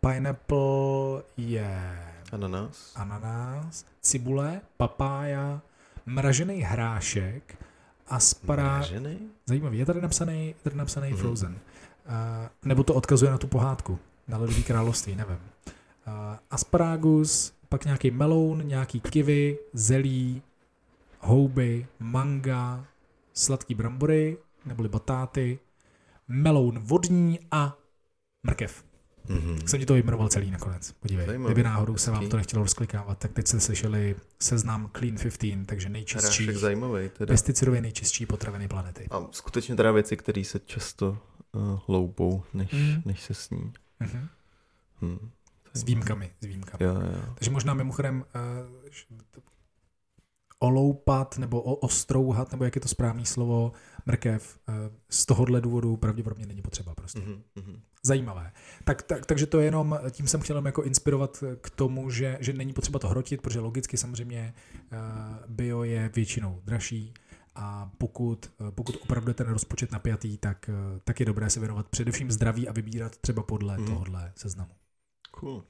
pineapple 0.00 1.22
je 1.36 1.98
Ananas. 2.32 2.92
ananas, 2.96 3.84
cibule, 4.00 4.60
papája, 4.76 5.60
mražený 6.06 6.60
hrášek, 6.62 7.56
aspara... 8.10 8.76
Mražený? 8.76 9.18
Zajímavý, 9.46 9.78
je 9.78 9.86
tady 9.86 10.00
napsaný, 10.00 10.54
tady 10.62 10.76
napsaný 10.76 11.12
mm-hmm. 11.12 11.16
Frozen. 11.16 11.52
Uh, 11.52 12.14
nebo 12.64 12.82
to 12.82 12.94
odkazuje 12.94 13.30
na 13.30 13.38
tu 13.38 13.46
pohádku, 13.46 13.98
na 14.28 14.38
Ledový 14.38 14.62
království, 14.62 15.14
nevím. 15.14 15.36
Uh, 15.36 16.12
asparagus, 16.50 17.52
pak 17.68 17.84
nějaký 17.84 18.10
meloun, 18.10 18.62
nějaký 18.66 19.00
kivy, 19.00 19.58
zelí, 19.72 20.42
houby, 21.20 21.86
manga, 21.98 22.84
sladký 23.34 23.74
brambory, 23.74 24.38
neboli 24.64 24.88
batáty, 24.88 25.58
meloun 26.28 26.78
vodní 26.78 27.38
a 27.50 27.76
mrkev. 28.42 28.84
Mm-hmm. 29.28 29.64
Jsem 29.66 29.80
ti 29.80 29.86
to 29.86 29.92
vyjmenoval 29.94 30.28
celý 30.28 30.50
nakonec. 30.50 30.92
Podívej, 30.92 31.26
Zajímavý. 31.26 31.54
kdyby 31.54 31.62
náhodou 31.68 31.96
se 31.96 32.10
vám 32.10 32.28
to 32.28 32.36
nechtělo 32.36 32.62
rozklikávat, 32.62 33.18
tak 33.18 33.32
teď 33.32 33.46
jste 33.46 33.60
slyšeli 33.60 34.16
seznam 34.42 34.90
Clean 34.98 35.16
15, 35.16 35.66
takže 35.66 35.88
nejčistší, 35.88 36.44
Hrášek 36.44 36.56
zajímavý 36.56 37.08
teda. 37.08 37.32
pesticidově 37.32 37.80
nejčistší 37.80 38.26
potraviny 38.26 38.68
planety. 38.68 39.06
A 39.10 39.26
skutečně 39.30 39.76
teda 39.76 39.92
věci, 39.92 40.16
které 40.16 40.44
se 40.44 40.58
často 40.58 41.18
uh, 41.52 41.78
loupou, 41.88 42.42
než, 42.54 42.72
Mm. 42.72 43.02
než 43.04 43.20
se 43.22 43.34
sní. 43.34 43.72
Mhm. 44.00 44.28
Hmm. 45.00 45.30
S 45.74 45.84
výjimkami, 45.84 46.30
s 46.40 46.46
výjimkami. 46.46 46.84
Jo, 46.84 46.94
jo. 46.94 47.22
Takže 47.34 47.50
možná 47.50 47.74
mimochodem 47.74 48.24
uh, 48.34 49.40
oloupat 50.58 51.38
nebo 51.38 51.62
o, 51.62 51.74
ostrouhat, 51.74 52.52
nebo 52.52 52.64
jak 52.64 52.74
je 52.74 52.80
to 52.80 52.88
správné 52.88 53.24
slovo, 53.24 53.72
mrkev, 54.06 54.58
uh, 54.68 54.74
z 55.10 55.26
tohohle 55.26 55.60
důvodu 55.60 55.96
pravděpodobně 55.96 56.46
není 56.46 56.62
potřeba 56.62 56.94
prostě. 56.94 57.18
Mhm, 57.20 57.42
mhm. 57.56 57.80
Zajímavé. 58.02 58.52
Tak, 58.84 59.02
tak, 59.02 59.26
takže 59.26 59.46
to 59.46 59.58
je 59.58 59.64
jenom, 59.64 59.98
tím 60.10 60.26
jsem 60.26 60.40
chtěl 60.40 60.66
jako 60.66 60.82
inspirovat 60.82 61.44
k 61.60 61.70
tomu, 61.70 62.10
že, 62.10 62.36
že 62.40 62.52
není 62.52 62.72
potřeba 62.72 62.98
to 62.98 63.08
hrotit, 63.08 63.42
protože 63.42 63.60
logicky 63.60 63.96
samozřejmě 63.96 64.54
uh, 64.92 64.98
bio 65.48 65.82
je 65.82 66.10
většinou 66.14 66.60
dražší 66.64 67.14
a 67.54 67.90
pokud, 67.98 68.52
uh, 68.60 68.70
pokud 68.70 68.96
opravdu 69.02 69.30
je 69.30 69.34
ten 69.34 69.46
rozpočet 69.46 69.92
napjatý, 69.92 70.38
tak, 70.38 70.70
uh, 70.92 70.98
tak 71.04 71.20
je 71.20 71.26
dobré 71.26 71.50
se 71.50 71.60
věnovat 71.60 71.88
především 71.88 72.30
zdraví 72.30 72.68
a 72.68 72.72
vybírat 72.72 73.16
třeba 73.16 73.42
podle 73.42 73.74
Mhm. 73.74 73.82
mm. 73.82 73.88
tohohle 73.92 74.32
seznamu. 74.36 74.70
Cool. 75.30 75.64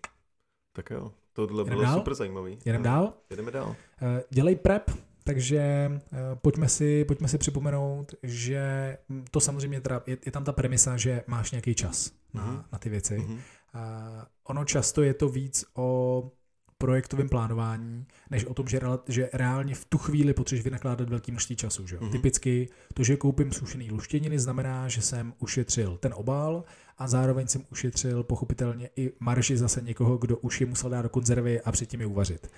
Tak 0.73 0.90
jo, 0.90 1.12
tohle 1.32 1.61
Jedem 1.61 1.70
bylo 1.74 1.82
dál? 1.82 1.98
super 1.98 2.15
zajímavý. 2.15 2.59
Jedem 2.65 2.82
No, 2.82 2.85
dál? 2.85 3.12
Jedeme 3.31 3.51
dál. 3.51 3.77
Eh, 4.02 4.23
Dělej 4.31 4.57
prep, 4.57 4.90
takže 5.25 5.59
eh, 5.61 6.19
pojďme 6.35 6.69
si, 6.69 7.05
pojďme 7.05 7.29
si 7.29 7.39
připomenout, 7.39 8.15
že 8.23 8.97
to 9.31 9.41
samozřejmě 9.41 9.81
teda, 9.81 10.03
je, 10.07 10.19
je 10.27 10.33
tam 10.33 10.45
ta 10.45 10.53
premisa, 10.53 10.97
že 10.97 11.23
máš 11.27 11.51
nějaký 11.51 11.75
čas 11.75 12.13
na, 12.35 12.47
Mhm. 12.47 12.65
na 12.73 12.79
ty 12.79 12.89
věci. 12.89 13.19
Mhm. 13.19 13.39
A 13.75 14.27
ono 14.49 14.65
často 14.65 15.03
je 15.03 15.15
to 15.15 15.29
víc 15.29 15.65
o 15.75 16.31
projektovém 16.79 17.29
plánování, 17.29 18.07
než 18.31 18.45
o 18.45 18.55
tom, 18.55 18.69
že, 18.69 18.81
že 19.09 19.31
reálně 19.33 19.75
v 19.75 19.85
tu 19.85 19.99
chvíli 19.99 20.35
potřebuješ 20.35 20.65
vynakládat 20.65 21.11
velké 21.11 21.33
množství 21.33 21.57
času. 21.57 21.87
Že? 21.87 21.99
Mhm. 22.01 22.11
Typicky 22.11 22.69
to, 22.95 23.05
že 23.05 23.17
koupím 23.17 23.53
sušený 23.53 23.91
luštěniny, 23.91 24.39
znamená, 24.39 24.89
že 24.89 25.03
jsem 25.03 25.35
ušetřil 25.39 25.97
ten 25.97 26.15
obal 26.17 26.65
a 27.01 27.09
zároveň 27.09 27.47
jsem 27.47 27.64
ušetřil 27.72 28.22
pochopitelně 28.22 28.90
i 28.97 29.12
marži 29.20 29.56
zase 29.56 29.81
někoho, 29.81 30.18
kdo 30.18 30.36
už 30.36 30.60
je 30.60 30.66
musel 30.66 30.90
dát 30.90 31.02
do 31.02 31.09
konzervy 31.09 31.60
a 31.60 31.72
předtím 31.72 32.01
je 32.01 32.06
uvařit. 32.06 32.51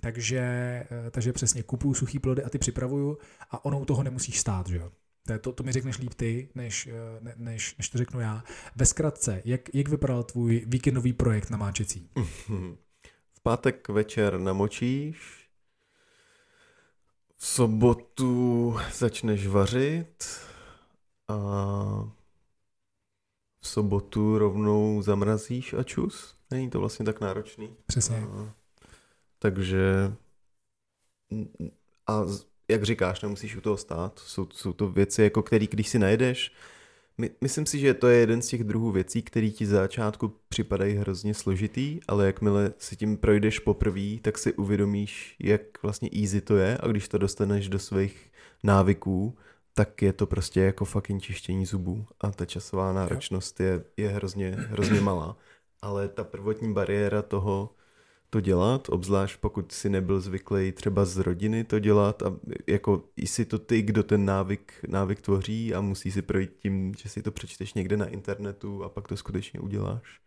Takže, 0.00 0.40
eh, 0.40 1.10
takže 1.10 1.32
přesně 1.32 1.62
kupuju 1.62 1.94
suchý 1.94 2.18
plody 2.18 2.44
a 2.44 2.48
ty 2.48 2.58
připravuju 2.58 3.18
a 3.50 3.64
ono 3.64 3.80
u 3.80 3.84
toho 3.84 4.02
nemusíš 4.02 4.40
stát. 4.40 4.68
Že? 4.68 4.76
jo? 4.76 4.92
To, 5.26 5.38
to, 5.38 5.52
to 5.52 5.62
mi 5.62 5.72
řekneš 5.72 5.98
líp 5.98 6.14
ty, 6.14 6.48
než, 6.54 6.86
eh, 6.86 6.92
ne, 7.20 7.34
než, 7.36 7.76
než 7.76 7.88
to 7.88 7.98
řeknu 7.98 8.20
já. 8.20 8.44
Ve 8.76 8.86
zkratce, 8.86 9.42
jak, 9.44 9.74
jak 9.74 9.88
vypadal 9.88 10.22
tvůj 10.22 10.64
víkendový 10.66 11.12
projekt 11.12 11.50
na 11.50 11.56
Máčecí? 11.56 12.10
V 13.32 13.42
pátek 13.42 13.88
večer 13.88 14.38
namočíš, 14.38 15.48
v 17.36 17.46
sobotu 17.46 18.76
začneš 18.92 19.46
vařit 19.46 20.24
a 21.28 22.19
v 23.60 23.68
sobotu 23.68 24.38
rovnou 24.38 25.02
zamrazíš 25.02 25.72
a 25.72 25.82
čus. 25.82 26.34
Není 26.50 26.70
to 26.70 26.80
vlastně 26.80 27.04
tak 27.04 27.20
náročný. 27.20 27.76
Přesně. 27.86 28.16
A, 28.16 28.54
takže 29.38 30.12
a 32.06 32.24
jak 32.68 32.82
říkáš, 32.82 33.22
nemusíš 33.22 33.56
u 33.56 33.60
toho 33.60 33.76
stát. 33.76 34.18
Jsou, 34.18 34.48
jsou 34.52 34.72
to 34.72 34.88
věci, 34.88 35.22
jako 35.22 35.42
který, 35.42 35.66
když 35.66 35.88
si 35.88 35.98
najedeš, 35.98 36.52
my, 37.20 37.30
myslím 37.40 37.66
si, 37.66 37.78
že 37.78 37.94
to 37.94 38.08
je 38.08 38.18
jeden 38.18 38.42
z 38.42 38.48
těch 38.48 38.64
druhů 38.64 38.90
věcí, 38.92 39.22
který 39.22 39.52
ti 39.52 39.66
z 39.66 39.70
začátku 39.70 40.32
připadají 40.48 40.94
hrozně 40.94 41.34
složitý, 41.34 42.00
ale 42.08 42.26
jakmile 42.26 42.72
si 42.78 42.96
tím 42.96 43.16
projdeš 43.16 43.58
poprvé, 43.58 44.18
tak 44.22 44.38
si 44.38 44.52
uvědomíš, 44.52 45.36
jak 45.38 45.82
vlastně 45.82 46.10
easy 46.22 46.40
to 46.40 46.56
je 46.56 46.78
a 46.80 46.88
když 46.88 47.08
to 47.08 47.18
dostaneš 47.18 47.68
do 47.68 47.78
svých 47.78 48.32
návyků, 48.62 49.38
tak 49.74 50.02
je 50.02 50.12
to 50.12 50.26
prostě 50.26 50.60
jako 50.60 50.84
fucking 50.84 51.22
čištění 51.22 51.66
zubů 51.66 52.06
a 52.20 52.30
ta 52.30 52.46
časová 52.46 52.92
náročnost 52.92 53.60
je, 53.60 53.84
je 53.96 54.08
hrozně, 54.08 54.50
hrozně 54.50 55.00
malá. 55.00 55.36
Ale 55.82 56.08
ta 56.08 56.24
prvotní 56.24 56.72
bariéra 56.72 57.22
toho, 57.22 57.74
to 58.30 58.40
dělat, 58.40 58.88
obzvlášť 58.88 59.40
pokud 59.40 59.72
si 59.72 59.90
nebyl 59.90 60.20
zvyklý 60.20 60.72
třeba 60.72 61.04
z 61.04 61.16
rodiny 61.16 61.64
to 61.64 61.78
dělat 61.78 62.22
a 62.22 62.36
jako 62.66 63.04
jsi 63.16 63.44
to 63.44 63.58
ty, 63.58 63.82
kdo 63.82 64.02
ten 64.02 64.24
návyk, 64.24 64.72
návyk 64.88 65.20
tvoří 65.20 65.74
a 65.74 65.80
musí 65.80 66.12
si 66.12 66.22
projít 66.22 66.56
tím, 66.56 66.94
že 66.94 67.08
si 67.08 67.22
to 67.22 67.30
přečteš 67.30 67.74
někde 67.74 67.96
na 67.96 68.06
internetu 68.06 68.84
a 68.84 68.88
pak 68.88 69.08
to 69.08 69.16
skutečně 69.16 69.60
uděláš, 69.60 70.20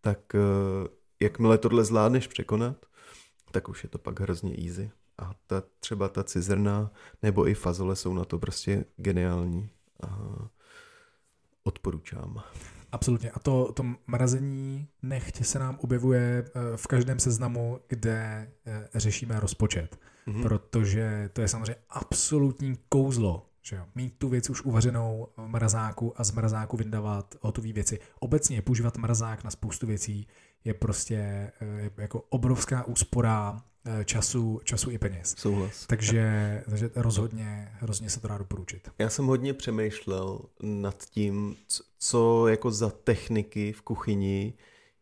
tak 0.00 0.34
eh, 0.34 0.38
jakmile 1.20 1.58
tohle 1.58 1.84
zvládneš 1.84 2.26
překonat, 2.26 2.86
tak 3.50 3.68
už 3.68 3.82
je 3.82 3.88
to 3.88 3.98
pak 3.98 4.20
hrozně 4.20 4.54
easy. 4.66 4.90
A 5.18 5.34
ta, 5.46 5.62
třeba 5.80 6.08
ta 6.08 6.24
cizrna 6.24 6.90
nebo 7.22 7.48
i 7.48 7.54
fazole 7.54 7.96
jsou 7.96 8.14
na 8.14 8.24
to 8.24 8.38
prostě 8.38 8.84
geniální. 8.96 9.70
A 10.02 10.18
odporučám. 11.64 12.42
Absolutně. 12.92 13.30
A 13.30 13.38
to, 13.38 13.72
to 13.72 13.84
mrazení 14.06 14.88
nechť 15.02 15.44
se 15.44 15.58
nám 15.58 15.78
objevuje 15.80 16.44
eh, 16.46 16.76
v 16.76 16.86
každém 16.86 17.18
seznamu, 17.18 17.80
kde 17.88 18.50
eh, 18.66 18.88
řešíme 18.94 19.40
rozpočet. 19.40 19.98
Mhm. 20.26 20.42
Protože 20.42 21.30
to 21.32 21.40
je 21.40 21.48
samozřejmě 21.48 21.76
absolutní 21.90 22.78
kouzlo. 22.88 23.44
Že 23.62 23.76
jo? 23.76 23.84
Mít 23.94 24.18
tu 24.18 24.28
věc 24.28 24.50
už 24.50 24.62
uvařenou 24.62 25.28
v 25.36 25.46
mrazáku 25.48 26.20
a 26.20 26.24
z 26.24 26.32
mrazáku 26.32 26.76
vyndávat 26.76 27.34
hotové 27.40 27.72
věci. 27.72 27.98
Obecně 28.20 28.62
používat 28.62 28.96
mrazák 28.96 29.44
na 29.44 29.50
spoustu 29.50 29.86
věcí 29.86 30.26
je 30.64 30.74
prostě 30.74 31.16
eh, 31.60 31.90
jako 31.96 32.20
obrovská 32.20 32.84
úspora 32.84 33.62
času, 34.04 34.60
času 34.64 34.90
i 34.90 34.98
peněz. 34.98 35.34
Souhlas. 35.38 35.86
Takže, 35.86 36.62
takže 36.70 36.90
rozhodně, 36.94 37.68
hrozně 37.80 38.10
se 38.10 38.20
to 38.20 38.28
dá 38.28 38.38
doporučit. 38.38 38.88
Já 38.98 39.08
jsem 39.08 39.26
hodně 39.26 39.54
přemýšlel 39.54 40.40
nad 40.62 41.04
tím, 41.04 41.56
co, 41.98 42.48
jako 42.48 42.70
za 42.70 42.90
techniky 42.90 43.72
v 43.72 43.82
kuchyni 43.82 44.54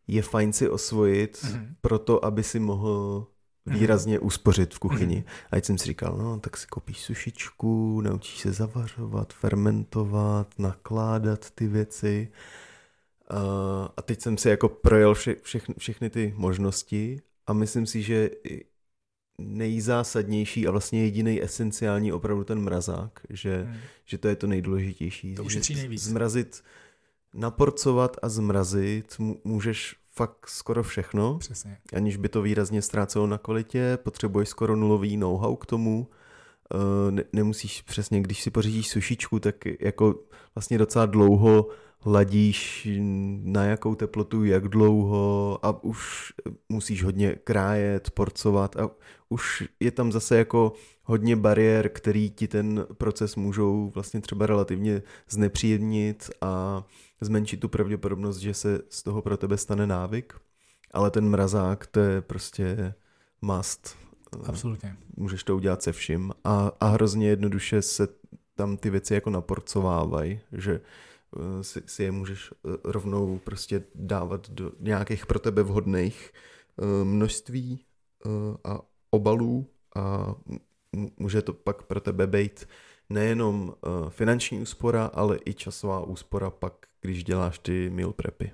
je 0.07 0.21
fajn 0.21 0.53
si 0.53 0.69
osvojit 0.69 1.39
Mhm. 1.43 1.75
proto, 1.81 2.25
aby 2.25 2.43
si 2.43 2.59
mohl 2.59 3.27
Mhm. 3.65 3.79
výrazně 3.79 4.19
uspořit 4.19 4.73
v 4.73 4.79
kuchyni. 4.79 5.15
Mhm. 5.15 5.25
A 5.51 5.55
teď 5.55 5.65
jsem 5.65 5.77
si 5.77 5.85
říkal, 5.85 6.17
no 6.17 6.39
tak 6.39 6.57
si 6.57 6.67
koupíš 6.67 6.99
sušičku, 7.01 8.01
naučíš 8.01 8.39
se 8.41 8.51
zavařovat, 8.51 9.33
fermentovat, 9.33 10.47
nakládat 10.59 11.51
ty 11.51 11.67
věci. 11.67 12.31
A, 13.29 13.37
a 13.97 14.01
teď 14.01 14.21
jsem 14.21 14.37
si 14.37 14.49
jako 14.49 14.69
projel 14.69 15.13
vše, 15.13 15.35
všechny, 15.41 15.75
všechny 15.77 16.09
ty 16.09 16.33
možnosti 16.37 17.21
a 17.47 17.53
myslím 17.53 17.85
si, 17.85 18.01
že 18.03 18.29
i 18.43 18.65
nejzásadnější 19.37 20.67
a 20.67 20.71
vlastně 20.71 21.01
jediný 21.03 21.43
esenciální 21.43 22.11
opravdu 22.13 22.43
ten 22.43 22.59
mrazák, 22.59 23.19
že, 23.29 23.63
Hmm. 23.63 23.77
že 24.05 24.17
to 24.17 24.27
je 24.27 24.35
to 24.35 24.47
nejdůležitější. 24.47 25.35
To 25.35 25.43
ušetří 25.43 25.75
nejvíc. 25.75 26.03
Zmrazit, 26.03 26.63
naporcovat 27.33 28.17
a 28.21 28.29
zmrazit 28.29 29.15
můžeš 29.43 29.95
fakt 30.11 30.49
skoro 30.49 30.83
všechno, 30.83 31.37
Přesně. 31.37 31.77
aniž 31.93 32.17
by 32.17 32.29
to 32.29 32.41
výrazně 32.41 32.81
ztrácelo 32.81 33.27
na 33.27 33.37
kvalitě, 33.37 33.97
potřebuješ 34.03 34.49
skoro 34.49 34.75
nulový 34.75 35.17
know-how 35.17 35.55
k 35.55 35.65
tomu, 35.65 36.07
Eh, 36.73 37.11
ne, 37.11 37.23
nemusíš 37.33 37.81
přesně, 37.81 38.21
když 38.21 38.41
si 38.43 38.51
pořídíš 38.51 38.89
sušičku, 38.89 39.39
tak 39.39 39.55
jako 39.79 40.15
vlastně 40.55 40.77
docela 40.77 41.05
dlouho 41.05 41.67
hladíš 41.99 42.87
na 43.43 43.63
jakou 43.63 43.95
teplotu, 43.95 44.43
jak 44.43 44.67
dlouho 44.67 45.59
a 45.63 45.83
už 45.83 46.33
musíš 46.69 47.03
hodně 47.03 47.35
krájet, 47.43 48.11
porcovat 48.11 48.75
a 48.75 48.89
už 49.29 49.63
je 49.79 49.91
tam 49.91 50.11
zase 50.11 50.37
jako 50.37 50.73
hodně 51.03 51.35
bariér, 51.35 51.89
který 51.89 52.29
ti 52.29 52.47
ten 52.47 52.85
proces 52.93 53.35
můžou 53.35 53.91
vlastně 53.95 54.21
třeba 54.21 54.45
relativně 54.45 55.01
znepříjemnit 55.29 56.29
a 56.41 56.83
zmenšit 57.21 57.59
tu 57.59 57.69
pravděpodobnost, 57.69 58.37
že 58.37 58.53
se 58.53 58.79
z 58.89 59.03
toho 59.03 59.21
pro 59.21 59.37
tebe 59.37 59.57
stane 59.57 59.87
návyk. 59.87 60.33
Ale 60.91 61.11
ten 61.11 61.29
mrazák, 61.29 61.87
to 61.87 61.99
je 61.99 62.21
prostě 62.21 62.93
must. 63.41 63.97
Absolutně. 64.45 64.97
Můžeš 65.17 65.43
to 65.43 65.55
udělat 65.55 65.83
se 65.83 65.91
vším 65.91 66.31
a, 66.43 66.71
a 66.79 66.87
hrozně 66.87 67.29
jednoduše 67.29 67.81
se 67.81 68.07
tam 68.55 68.77
ty 68.77 68.89
věci 68.89 69.13
jako 69.13 69.29
naporcovávají, 69.29 70.39
že 70.51 70.81
si, 71.61 71.81
si 71.85 72.03
je 72.03 72.11
můžeš 72.11 72.51
eh, 72.51 72.77
rovnou 72.83 73.39
prostě 73.39 73.83
dávat 73.95 74.49
do 74.49 74.71
nějakých 74.79 75.25
pro 75.25 75.39
tebe 75.39 75.63
vhodných 75.63 76.33
eh, 76.33 77.03
množství 77.03 77.85
eh, 78.25 78.29
a 78.63 78.81
obalů 79.11 79.69
a 79.95 80.35
může 81.17 81.41
to 81.41 81.53
pak 81.53 81.83
pro 81.83 81.99
tebe 81.99 82.27
být 82.27 82.67
nejenom 83.09 83.75
finanční 84.09 84.61
úspora, 84.61 85.05
ale 85.05 85.39
i 85.45 85.53
časová 85.53 86.01
úspora 86.03 86.49
pak, 86.49 86.73
když 87.01 87.23
děláš 87.23 87.59
ty 87.59 87.89
meal 87.89 88.13
prepy. 88.13 88.51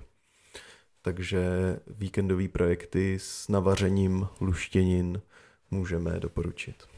Takže 1.01 1.43
víkendové 1.87 2.47
projekty 2.47 3.19
s 3.19 3.47
navařením 3.47 4.27
luštěnin 4.41 5.21
můžeme 5.71 6.19
doporučit. 6.19 6.92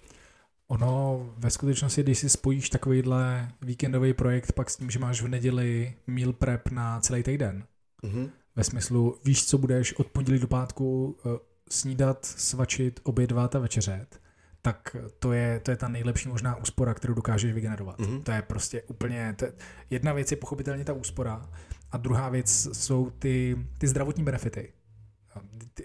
Ono 0.68 1.26
ve 1.38 1.50
skutečnosti, 1.50 2.04
když 2.04 2.20
si 2.20 2.30
spojíš 2.30 2.70
takovýhle 2.70 3.52
víkendový 3.62 4.14
projekt 4.14 4.52
pak 4.52 4.70
s 4.70 4.78
tím, 4.78 4.90
že 4.90 5.00
máš 5.00 5.22
v 5.22 5.28
neděli 5.28 5.94
meal 6.08 6.34
prep 6.34 6.72
na 6.72 7.00
celý 7.00 7.24
týden, 7.24 7.64
mm-hmm. 8.04 8.30
ve 8.56 8.64
smyslu 8.64 9.18
víš, 9.26 9.46
co 9.46 9.58
budeš 9.58 9.94
od 9.94 10.08
pondělí 10.08 10.40
do 10.40 10.48
pátku 10.48 11.18
uh, 11.26 11.38
snídat, 11.70 12.26
svačit, 12.26 13.00
obědvat 13.04 13.56
a 13.56 13.60
večeřet, 13.60 14.22
tak 14.62 14.96
to 15.20 15.34
je, 15.34 15.60
to 15.60 15.72
je 15.72 15.78
ta 15.78 15.88
nejlepší 15.88 16.30
možná 16.30 16.56
úspora, 16.56 16.94
kterou 16.94 17.14
dokážeš 17.14 17.54
vygenerovat. 17.54 18.00
Mm-hmm. 18.00 18.24
To 18.24 18.32
je 18.32 18.42
prostě 18.42 18.82
úplně, 18.82 19.36
to 19.38 19.46
je, 19.46 19.54
jedna 19.90 20.14
věc 20.14 20.32
je 20.32 20.38
pochopitelně 20.38 20.86
ta 20.86 20.94
úspora 20.94 21.50
a 21.92 21.98
druhá 21.98 22.30
věc 22.30 22.68
jsou 22.74 23.10
ty, 23.10 23.58
ty 23.78 23.88
zdravotní 23.88 24.24
benefity. 24.24 24.74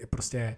Prostě 0.09 0.57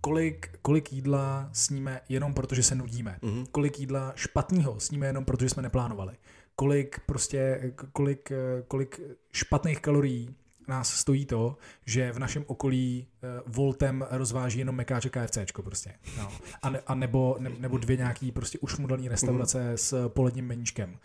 kolik, 0.00 0.58
kolik 0.62 0.92
jídla 0.92 1.50
sníme 1.52 2.00
jenom 2.08 2.34
proto, 2.34 2.54
že 2.54 2.62
se 2.62 2.74
nudíme. 2.74 3.18
Mm-hmm. 3.22 3.46
Kolik 3.52 3.80
jídla 3.80 4.12
špatného 4.16 4.80
sníme 4.80 5.06
jenom 5.06 5.24
proto, 5.24 5.44
že 5.44 5.50
jsme 5.50 5.62
neplánovali. 5.62 6.14
Kolik 6.56 7.00
prostě, 7.06 7.72
kolik, 7.92 8.32
kolik 8.68 9.00
špatných 9.32 9.80
kalorií 9.80 10.34
nás 10.68 10.94
stojí 10.94 11.26
to, 11.26 11.56
že 11.86 12.12
v 12.12 12.18
našem 12.18 12.44
okolí 12.46 13.06
uh, 13.22 13.52
Voltem 13.54 14.06
rozváží 14.10 14.58
jenom 14.58 14.74
mekáče 14.76 15.10
KFCčko 15.10 15.62
prostě. 15.62 15.94
No. 16.18 16.32
A, 16.62 16.70
ne, 16.70 16.80
a 16.86 16.94
nebo, 16.94 17.36
ne, 17.38 17.50
nebo 17.58 17.78
dvě 17.78 17.96
nějaký 17.96 18.32
prostě 18.32 18.58
ušmudelný 18.58 19.08
restaurace 19.08 19.70
mm. 19.70 19.76
s 19.76 20.08
poledním 20.08 20.46
meníčkem, 20.46 20.98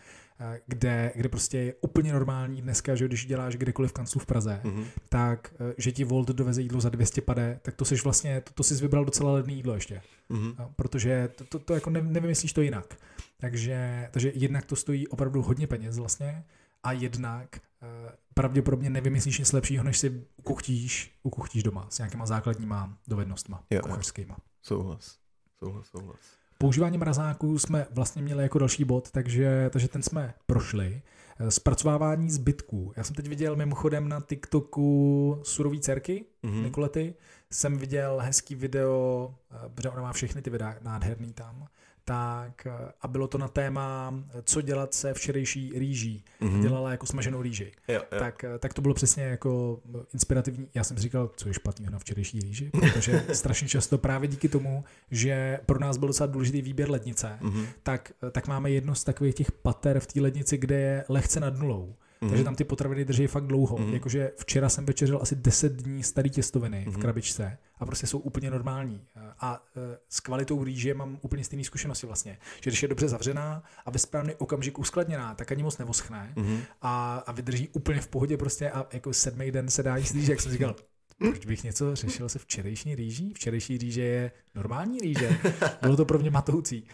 kde, 0.66 1.12
kde 1.14 1.28
prostě 1.28 1.58
je 1.58 1.74
úplně 1.80 2.12
normální 2.12 2.62
dneska, 2.62 2.94
že 2.94 3.06
když 3.06 3.26
děláš 3.26 3.56
kdekoliv 3.56 3.90
v 3.90 3.94
kanclu 3.94 4.20
v 4.20 4.26
Praze, 4.26 4.60
mm. 4.64 4.84
tak 5.08 5.54
uh, 5.60 5.72
že 5.78 5.92
ti 5.92 6.04
Volt 6.04 6.28
doveze 6.28 6.62
jídlo 6.62 6.80
za 6.80 6.88
200 6.88 7.20
pade, 7.20 7.60
tak 7.62 7.76
to 7.76 7.84
jsi 7.84 7.94
vlastně, 7.94 8.40
to, 8.40 8.52
to 8.52 8.62
jsi 8.62 8.74
vybral 8.74 9.04
docela 9.04 9.32
levný 9.32 9.54
jídlo 9.54 9.74
ještě. 9.74 10.02
Mm. 10.28 10.54
No, 10.58 10.72
protože 10.76 11.28
to, 11.28 11.44
to, 11.44 11.58
to 11.58 11.74
jako 11.74 11.90
ne, 11.90 12.02
nevymyslíš 12.02 12.52
to 12.52 12.62
jinak. 12.62 12.96
Takže, 13.40 14.08
takže 14.10 14.32
jednak 14.34 14.64
to 14.64 14.76
stojí 14.76 15.08
opravdu 15.08 15.42
hodně 15.42 15.66
peněz 15.66 15.98
vlastně 15.98 16.44
a 16.82 16.92
jednak 16.92 17.60
uh, 17.82 18.10
pravděpodobně 18.34 18.90
nevymyslíš 18.90 19.38
nic 19.38 19.52
lepšího, 19.52 19.84
než 19.84 19.98
si 19.98 20.24
ukuchtíš, 20.36 21.18
ukuchtíš 21.22 21.62
doma 21.62 21.86
s 21.90 21.98
nějakýma 21.98 22.26
základníma 22.26 22.98
dovednostma 23.08 23.64
jo, 23.70 23.80
kuchařskýma. 23.82 24.36
Souhlas, 24.62 25.18
souhlas, 25.58 25.86
souhlas. 25.86 26.37
Používání 26.58 26.98
mrazáků 26.98 27.58
jsme 27.58 27.86
vlastně 27.90 28.22
měli 28.22 28.42
jako 28.42 28.58
další 28.58 28.84
bod, 28.84 29.10
takže, 29.10 29.70
takže 29.72 29.88
ten 29.88 30.02
jsme 30.02 30.34
prošli. 30.46 31.02
Eh, 31.40 31.50
zpracovávání 31.50 32.30
zbytků. 32.30 32.92
Já 32.96 33.04
jsem 33.04 33.14
teď 33.14 33.28
viděl 33.28 33.56
mimochodem 33.56 34.08
na 34.08 34.20
TikToku 34.20 35.40
surový 35.42 35.80
dcerky, 35.80 36.24
mm-hmm. 36.44 36.62
Nikolety, 36.62 37.14
jsem 37.50 37.78
viděl 37.78 38.18
hezký 38.22 38.54
video, 38.54 39.34
eh, 39.50 39.68
protože 39.74 39.90
ona 39.90 40.02
má 40.02 40.12
všechny 40.12 40.42
ty 40.42 40.50
videa 40.50 40.76
nádherný 40.82 41.32
tam, 41.32 41.66
tak 42.08 42.66
eh, 42.66 42.92
a 43.00 43.08
bylo 43.08 43.28
to 43.28 43.38
na 43.38 43.48
téma, 43.48 44.14
co 44.44 44.60
dělat 44.60 44.94
se 44.94 45.14
včerejší 45.14 45.72
rýží. 45.74 46.24
Mm-hmm. 46.40 46.62
Dělala 46.62 46.90
jako 46.90 47.06
smaženou 47.06 47.42
rýži. 47.42 47.72
Jo, 47.88 47.94
jo. 48.12 48.18
Tak, 48.18 48.44
eh, 48.44 48.58
tak 48.58 48.74
to 48.74 48.82
bylo 48.82 48.94
přesně 48.94 49.22
jako 49.22 49.80
inspirativní. 50.14 50.68
Já 50.74 50.84
jsem 50.84 50.96
si 50.96 51.02
říkal, 51.02 51.30
co 51.36 51.48
je 51.48 51.54
špatného 51.54 51.92
na 51.92 51.98
včerejší 51.98 52.40
rýži, 52.40 52.70
protože 52.80 53.24
strašně 53.32 53.68
často 53.68 53.98
právě 53.98 54.28
díky 54.28 54.48
tomu, 54.48 54.84
že 55.10 55.60
pro 55.66 55.78
nás 55.78 55.96
byl 55.96 56.08
docela 56.08 56.26
důležitý 56.26 56.62
výběr 56.62 56.90
lednice, 56.90 57.38
mm-hmm. 57.40 57.66
tak, 57.82 58.12
eh, 58.22 58.30
tak 58.30 58.46
máme 58.46 58.70
jedno 58.70 58.94
z 58.94 59.04
takových 59.04 59.34
těch 59.34 59.52
pater 59.52 60.00
v 60.00 60.06
té 60.06 60.20
lednici, 60.20 60.58
kde 60.58 60.80
je 60.80 61.04
lehce 61.08 61.40
nad 61.40 61.58
nulou. 61.58 61.94
Mm-hmm. 62.20 62.28
Takže 62.28 62.44
tam 62.44 62.54
ty 62.54 62.64
potraviny 62.64 63.04
drží 63.04 63.26
fakt 63.26 63.46
dlouho. 63.46 63.76
Mm-hmm. 63.76 63.92
Jakože 63.92 64.32
včera 64.36 64.68
jsem 64.68 64.86
večeřil 64.86 65.18
asi 65.22 65.36
10 65.36 65.72
dní 65.72 66.02
starý 66.02 66.30
těstoviny 66.30 66.76
mm-hmm. 66.76 66.90
v 66.90 66.92
mhm. 66.92 67.02
krabičce 67.02 67.58
a 67.78 67.86
prostě 67.86 68.06
jsou 68.06 68.18
úplně 68.18 68.50
normální. 68.50 69.00
A 69.40 69.64
e, 69.76 69.98
s 70.08 70.20
kvalitou 70.20 70.64
rýže 70.64 70.94
mám 70.94 71.18
úplně 71.22 71.44
stejné 71.44 71.64
zkušenosti 71.64 72.06
vlastně. 72.06 72.38
Že 72.62 72.70
když 72.70 72.82
je 72.82 72.88
dobře 72.88 73.08
zavřená 73.08 73.62
a 73.86 73.90
ve 73.90 73.98
správný 73.98 74.34
okamžik 74.34 74.78
uskladněná, 74.78 75.34
tak 75.34 75.52
ani 75.52 75.62
moc 75.62 75.78
nevoschne 75.78 76.32
mm-hmm. 76.36 76.60
a, 76.82 77.24
a 77.26 77.32
vydrží 77.32 77.68
úplně 77.68 78.00
v 78.00 78.08
pohodě 78.08 78.36
prostě 78.36 78.70
a 78.70 78.86
jako 78.92 79.12
sedmý 79.12 79.50
den 79.50 79.68
se 79.68 79.82
dá 79.82 79.96
jíst 79.96 80.14
rýže, 80.14 80.32
jak 80.32 80.40
jsem 80.40 80.52
říkal. 80.52 80.74
Proč 81.18 81.46
bych 81.46 81.64
něco 81.64 81.96
řešil 81.96 82.28
se 82.28 82.38
včerejší 82.38 82.94
rýží? 82.94 83.34
Včerejší 83.34 83.78
rýže 83.78 84.02
je 84.02 84.30
normální 84.54 84.98
rýže. 84.98 85.38
Bylo 85.82 85.96
to 85.96 86.04
pro 86.04 86.18
mě 86.18 86.30
matoucí. 86.30 86.84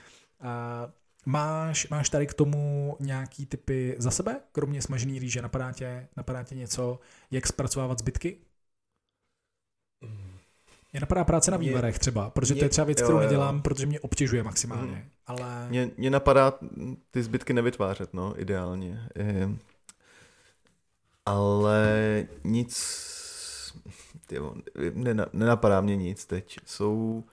A 0.40 0.88
Máš, 1.26 1.88
máš 1.88 2.08
tady 2.08 2.26
k 2.26 2.34
tomu 2.34 2.96
nějaký 3.00 3.46
typy 3.46 3.94
za 3.98 4.10
sebe, 4.10 4.40
kromě 4.52 4.82
smažený 4.82 5.18
rýže? 5.18 5.42
Napadá 5.42 5.72
tě, 5.72 6.08
napadá 6.16 6.42
tě 6.42 6.54
něco, 6.54 7.00
jak 7.30 7.46
zpracovávat 7.46 7.98
zbytky? 7.98 8.38
Mě 10.92 11.00
napadá 11.00 11.24
práce 11.24 11.50
na 11.50 11.56
vývarech 11.56 11.98
třeba, 11.98 12.30
protože 12.30 12.54
mě, 12.54 12.60
to 12.60 12.64
je 12.64 12.68
třeba 12.68 12.84
věc, 12.84 13.02
kterou 13.02 13.18
nedělám, 13.18 13.62
protože 13.62 13.86
mě 13.86 14.00
obtěžuje 14.00 14.42
maximálně. 14.42 14.96
Mm. 14.96 15.10
Ale... 15.26 15.68
Mě, 15.68 15.90
mě 15.96 16.10
napadá 16.10 16.52
ty 17.10 17.22
zbytky 17.22 17.52
nevytvářet, 17.52 18.14
no, 18.14 18.40
ideálně. 18.40 19.08
Je, 19.14 19.48
ale 21.26 22.26
nic, 22.44 22.74
tyjo, 24.26 24.54
nenapadá 25.32 25.80
mě 25.80 25.96
nic 25.96 26.26
teď. 26.26 26.58
Jsou 26.66 27.24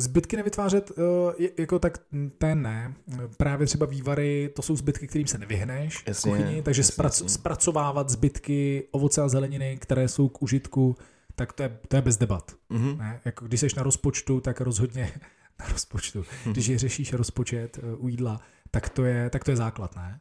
Zbytky 0.00 0.36
nevytvářet, 0.36 0.92
eh, 1.38 1.48
jako 1.58 1.78
tak 1.78 1.98
ten 2.38 2.62
ne. 2.62 2.94
Právě 3.36 3.66
třeba 3.66 3.86
vývary, 3.86 4.52
to 4.56 4.62
jsou 4.62 4.76
zbytky, 4.76 5.06
kterým 5.06 5.26
se 5.26 5.38
nevyhneš 5.38 6.04
jasně, 6.06 6.32
v 6.32 6.34
kuchyni, 6.34 6.62
takže 6.62 6.80
jasně, 6.80 6.92
sprac, 6.92 7.20
jasně. 7.20 7.28
zpracovávat 7.28 8.08
zbytky 8.08 8.88
ovoce 8.90 9.22
a 9.22 9.28
zeleniny, 9.28 9.78
které 9.80 10.08
jsou 10.08 10.28
k 10.28 10.42
užitku, 10.42 10.96
tak 11.34 11.52
to 11.52 11.62
je, 11.62 11.78
to 11.88 11.96
je 11.96 12.02
bez 12.02 12.16
debat. 12.16 12.52
Mm-hmm. 12.70 12.98
Ne? 12.98 13.20
Jako 13.24 13.46
když 13.46 13.60
jsi 13.60 13.66
na 13.76 13.82
rozpočtu, 13.82 14.40
tak 14.40 14.60
rozhodně 14.60 15.12
na 15.60 15.68
rozpočtu. 15.68 16.22
Mm-hmm. 16.22 16.52
Když 16.52 16.76
řešíš 16.76 17.12
rozpočet 17.12 17.78
uh, 17.78 18.04
u 18.04 18.08
jídla, 18.08 18.40
tak 18.70 18.88
to 18.88 19.04
je, 19.04 19.30
tak 19.30 19.44
to 19.44 19.50
je 19.50 19.56
základ, 19.56 19.96
ne? 19.96 20.20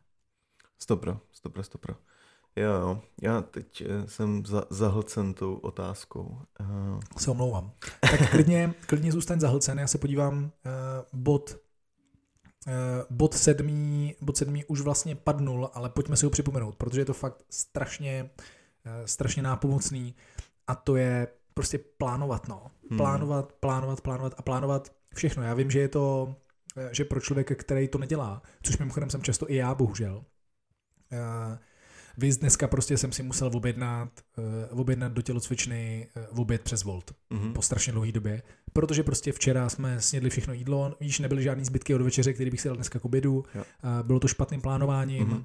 Stopro, 0.80 1.20
stopro, 1.32 1.64
stopro. 1.64 1.96
Jo, 2.58 2.72
jo, 2.74 3.02
já 3.22 3.42
teď 3.42 3.82
eh, 3.82 4.08
jsem 4.08 4.46
za, 4.46 4.64
zahlcen 4.70 5.34
tou 5.34 5.56
otázkou. 5.56 6.42
Uh... 6.60 7.00
Se 7.18 7.32
omlouvám. 7.32 7.72
Tak 8.02 8.30
klidně, 8.32 8.74
klidně 8.88 9.12
zůstaň 9.12 9.40
zahlcen, 9.40 9.80
já 9.80 9.88
se 9.88 9.98
podívám, 9.98 10.44
uh, 10.44 10.52
bod 11.14 11.58
uh, 12.68 12.74
bod 13.10 13.34
sedmý, 13.34 14.16
bod 14.22 14.38
sedmý 14.38 14.66
už 14.66 14.82
vlastně 14.82 15.16
padnul, 15.16 15.70
ale 15.74 15.90
pojďme 15.90 16.18
si 16.18 16.26
ho 16.26 16.30
připomenout, 16.30 16.76
protože 16.76 17.02
je 17.02 17.06
to 17.06 17.14
fakt 17.14 17.44
strašně, 17.50 18.30
uh, 18.86 19.06
strašně 19.06 19.44
nápomocný 19.44 20.16
a 20.68 20.76
to 20.76 20.96
je 20.96 21.28
prostě 21.54 21.80
plánovat, 21.98 22.48
no. 22.48 22.72
Hmm. 22.90 22.98
Plánovat, 22.98 23.54
plánovat, 23.54 24.02
plánovat 24.02 24.34
a 24.38 24.42
plánovat 24.42 24.92
všechno. 25.16 25.44
Já 25.44 25.54
vím, 25.54 25.72
že 25.72 25.80
je 25.80 25.88
to, 25.88 26.36
že 26.92 27.06
pro 27.06 27.22
člověka, 27.22 27.56
který 27.56 27.88
to 27.88 27.98
nedělá, 27.98 28.42
což 28.62 28.78
mimochodem 28.78 29.10
jsem 29.10 29.22
často 29.22 29.52
i 29.52 29.56
já, 29.56 29.76
bohužel, 29.76 30.16
uh, 31.12 31.58
vy 32.18 32.32
dneska 32.32 32.68
prostě 32.68 32.98
jsem 32.98 33.12
si 33.12 33.24
musel 33.24 33.52
objednat, 33.54 34.10
uh, 34.72 34.80
objednat 34.80 35.12
do 35.12 35.22
tělocvičny 35.22 36.08
uh, 36.34 36.40
oběd 36.40 36.62
přes 36.62 36.84
Volt 36.84 37.12
mm-hmm. 37.32 37.54
po 37.54 37.62
strašně 37.62 37.94
dlouhé 37.94 38.12
době, 38.12 38.42
protože 38.74 39.04
prostě 39.04 39.32
včera 39.32 39.70
jsme 39.70 40.02
snědli 40.02 40.30
všechno 40.30 40.54
jídlo, 40.54 40.96
víš, 41.00 41.20
nebyly 41.20 41.44
žádný 41.44 41.66
zbytky 41.66 41.96
od 41.96 42.02
večeře, 42.02 42.34
který 42.34 42.52
bych 42.52 42.62
si 42.62 42.68
dal 42.68 42.76
dneska 42.76 43.00
k 43.00 43.06
obědu, 43.06 43.36
uh, 43.38 43.44
bylo 44.08 44.20
to 44.20 44.28
špatným 44.28 44.62
plánováním, 44.62 45.28
mm-hmm. 45.28 45.38
uh, 45.38 45.44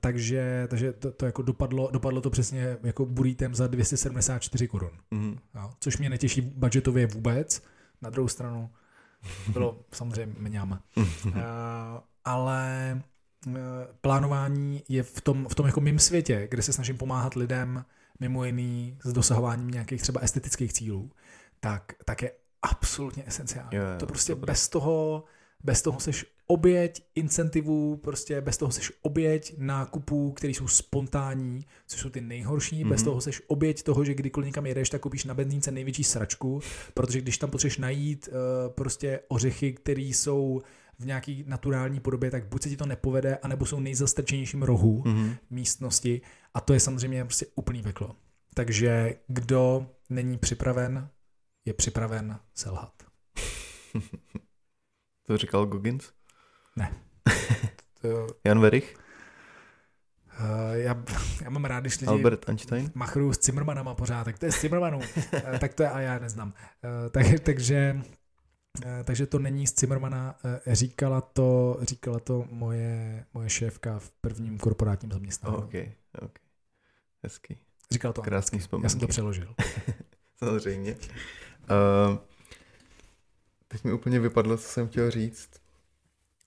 takže, 0.00 0.66
takže 0.70 0.92
to, 0.92 1.12
to 1.12 1.26
jako 1.26 1.42
dopadlo, 1.42 1.90
dopadlo 1.92 2.20
to 2.20 2.30
přesně 2.30 2.76
jako 2.82 3.06
burritem 3.06 3.54
za 3.54 3.66
274 3.66 4.68
korun, 4.68 4.90
mm-hmm. 5.12 5.38
což 5.80 5.98
mě 5.98 6.10
netěší 6.10 6.40
budgetově 6.40 7.06
vůbec, 7.06 7.62
na 8.02 8.10
druhou 8.10 8.28
stranu 8.28 8.70
bylo 9.52 9.80
samozřejmě 9.92 10.34
mňam. 10.38 10.78
uh, 11.26 11.32
ale 12.24 13.02
plánování 14.00 14.82
je 14.88 15.02
v 15.02 15.20
tom, 15.20 15.46
v 15.48 15.54
tom 15.54 15.66
jako 15.66 15.80
mým 15.80 15.98
světě, 15.98 16.48
kde 16.50 16.62
se 16.62 16.72
snažím 16.72 16.98
pomáhat 16.98 17.34
lidem 17.34 17.84
mimo 18.20 18.44
jiný 18.44 18.98
s 19.04 19.12
dosahováním 19.12 19.70
nějakých 19.70 20.02
třeba 20.02 20.20
estetických 20.20 20.72
cílů, 20.72 21.10
tak, 21.60 21.92
tak 22.04 22.22
je 22.22 22.32
absolutně 22.62 23.24
esenciální. 23.26 23.76
Yeah, 23.76 23.98
to 23.98 24.06
prostě 24.06 24.34
to 24.34 24.46
bez 24.46 24.68
toho, 24.68 25.24
bez 25.64 25.82
toho 25.82 26.00
seš 26.00 26.26
oběť 26.46 27.02
incentivů, 27.14 27.96
prostě 27.96 28.40
bez 28.40 28.56
toho 28.56 28.72
seš 28.72 28.92
oběť 29.02 29.54
nákupů, 29.58 30.32
které 30.32 30.50
jsou 30.50 30.68
spontánní, 30.68 31.66
což 31.86 32.00
jsou 32.00 32.10
ty 32.10 32.20
nejhorší, 32.20 32.84
mm-hmm. 32.84 32.88
bez 32.88 33.00
mhm. 33.00 33.04
toho 33.04 33.20
seš 33.20 33.42
oběť 33.46 33.82
toho, 33.82 34.04
že 34.04 34.14
kdykoliv 34.14 34.46
někam 34.46 34.66
jedeš, 34.66 34.90
tak 34.90 35.00
koupíš 35.00 35.24
na 35.24 35.34
benzínce 35.34 35.70
největší 35.70 36.04
sračku, 36.04 36.60
protože 36.94 37.20
když 37.20 37.38
tam 37.38 37.50
potřebuješ 37.50 37.78
najít 37.78 38.28
uh, 38.28 38.34
prostě 38.74 39.20
ořechy, 39.28 39.72
které 39.72 40.02
jsou 40.02 40.62
v 40.98 41.06
nějaký 41.06 41.44
naturální 41.46 42.00
podobě, 42.00 42.30
tak 42.30 42.46
buď 42.46 42.62
se 42.62 42.68
ti 42.68 42.76
to 42.76 42.86
nepovede, 42.86 43.36
anebo 43.36 43.66
jsou 43.66 43.80
nejzastrčenějším 43.80 44.62
rohu 44.62 45.02
mm-hmm. 45.02 45.36
místnosti 45.50 46.20
a 46.54 46.60
to 46.60 46.72
je 46.72 46.80
samozřejmě 46.80 47.24
prostě 47.24 47.46
úplný 47.54 47.82
peklo. 47.82 48.16
Takže 48.54 49.14
kdo 49.28 49.86
není 50.10 50.38
připraven, 50.38 51.08
je 51.64 51.72
připraven 51.74 52.38
selhat. 52.54 52.92
To 55.26 55.36
říkal 55.36 55.66
Goggins? 55.66 56.12
Ne. 56.76 56.92
to, 58.00 58.26
Jan 58.44 58.60
Verich? 58.60 58.96
uh, 60.40 60.72
já, 60.72 61.04
já 61.44 61.50
mám 61.50 61.64
rád, 61.64 61.80
když 61.80 62.00
lidi 62.00 62.10
Albert 62.10 62.48
Einstein? 62.48 62.90
machrují 62.94 63.34
s 63.34 63.40
Zimmermanama 63.42 63.94
pořád, 63.94 64.24
tak 64.24 64.38
to 64.38 64.46
je 64.46 64.52
z 64.52 64.60
Zimmermanů. 64.60 65.00
Eh, 65.32 65.58
tak 65.58 65.74
to 65.74 65.82
je, 65.82 65.90
a 65.90 66.00
já 66.00 66.18
neznám. 66.18 66.54
Eh, 66.84 67.10
tak, 67.10 67.26
takže, 67.42 68.02
takže 69.04 69.26
to 69.26 69.38
není 69.38 69.66
z 69.66 69.80
Zimmermana, 69.80 70.36
Eh, 70.44 70.74
říkala 70.74 71.20
to, 71.20 71.78
říkala 71.82 72.18
to 72.18 72.46
moje, 72.50 73.24
moje 73.34 73.50
šéfka 73.50 73.98
v 73.98 74.10
prvním 74.10 74.58
korporátním 74.58 75.12
zaměstnání. 75.12 75.56
OK, 75.56 75.74
OK. 76.22 76.38
Hezký. 77.22 77.58
Říkala 77.90 78.12
to 78.12 78.22
Krásný 78.22 78.56
anglicky. 78.58 78.76
Já 78.82 78.88
jsem 78.88 79.00
to 79.00 79.06
vzpomínky. 79.06 79.12
přeložil. 79.12 79.54
Samozřejmě. 80.38 80.92
Uh, 80.92 82.18
teď 83.68 83.84
mi 83.84 83.92
úplně 83.92 84.20
vypadlo, 84.20 84.56
co 84.56 84.68
jsem 84.68 84.88
chtěl 84.88 85.10
říct. 85.10 85.50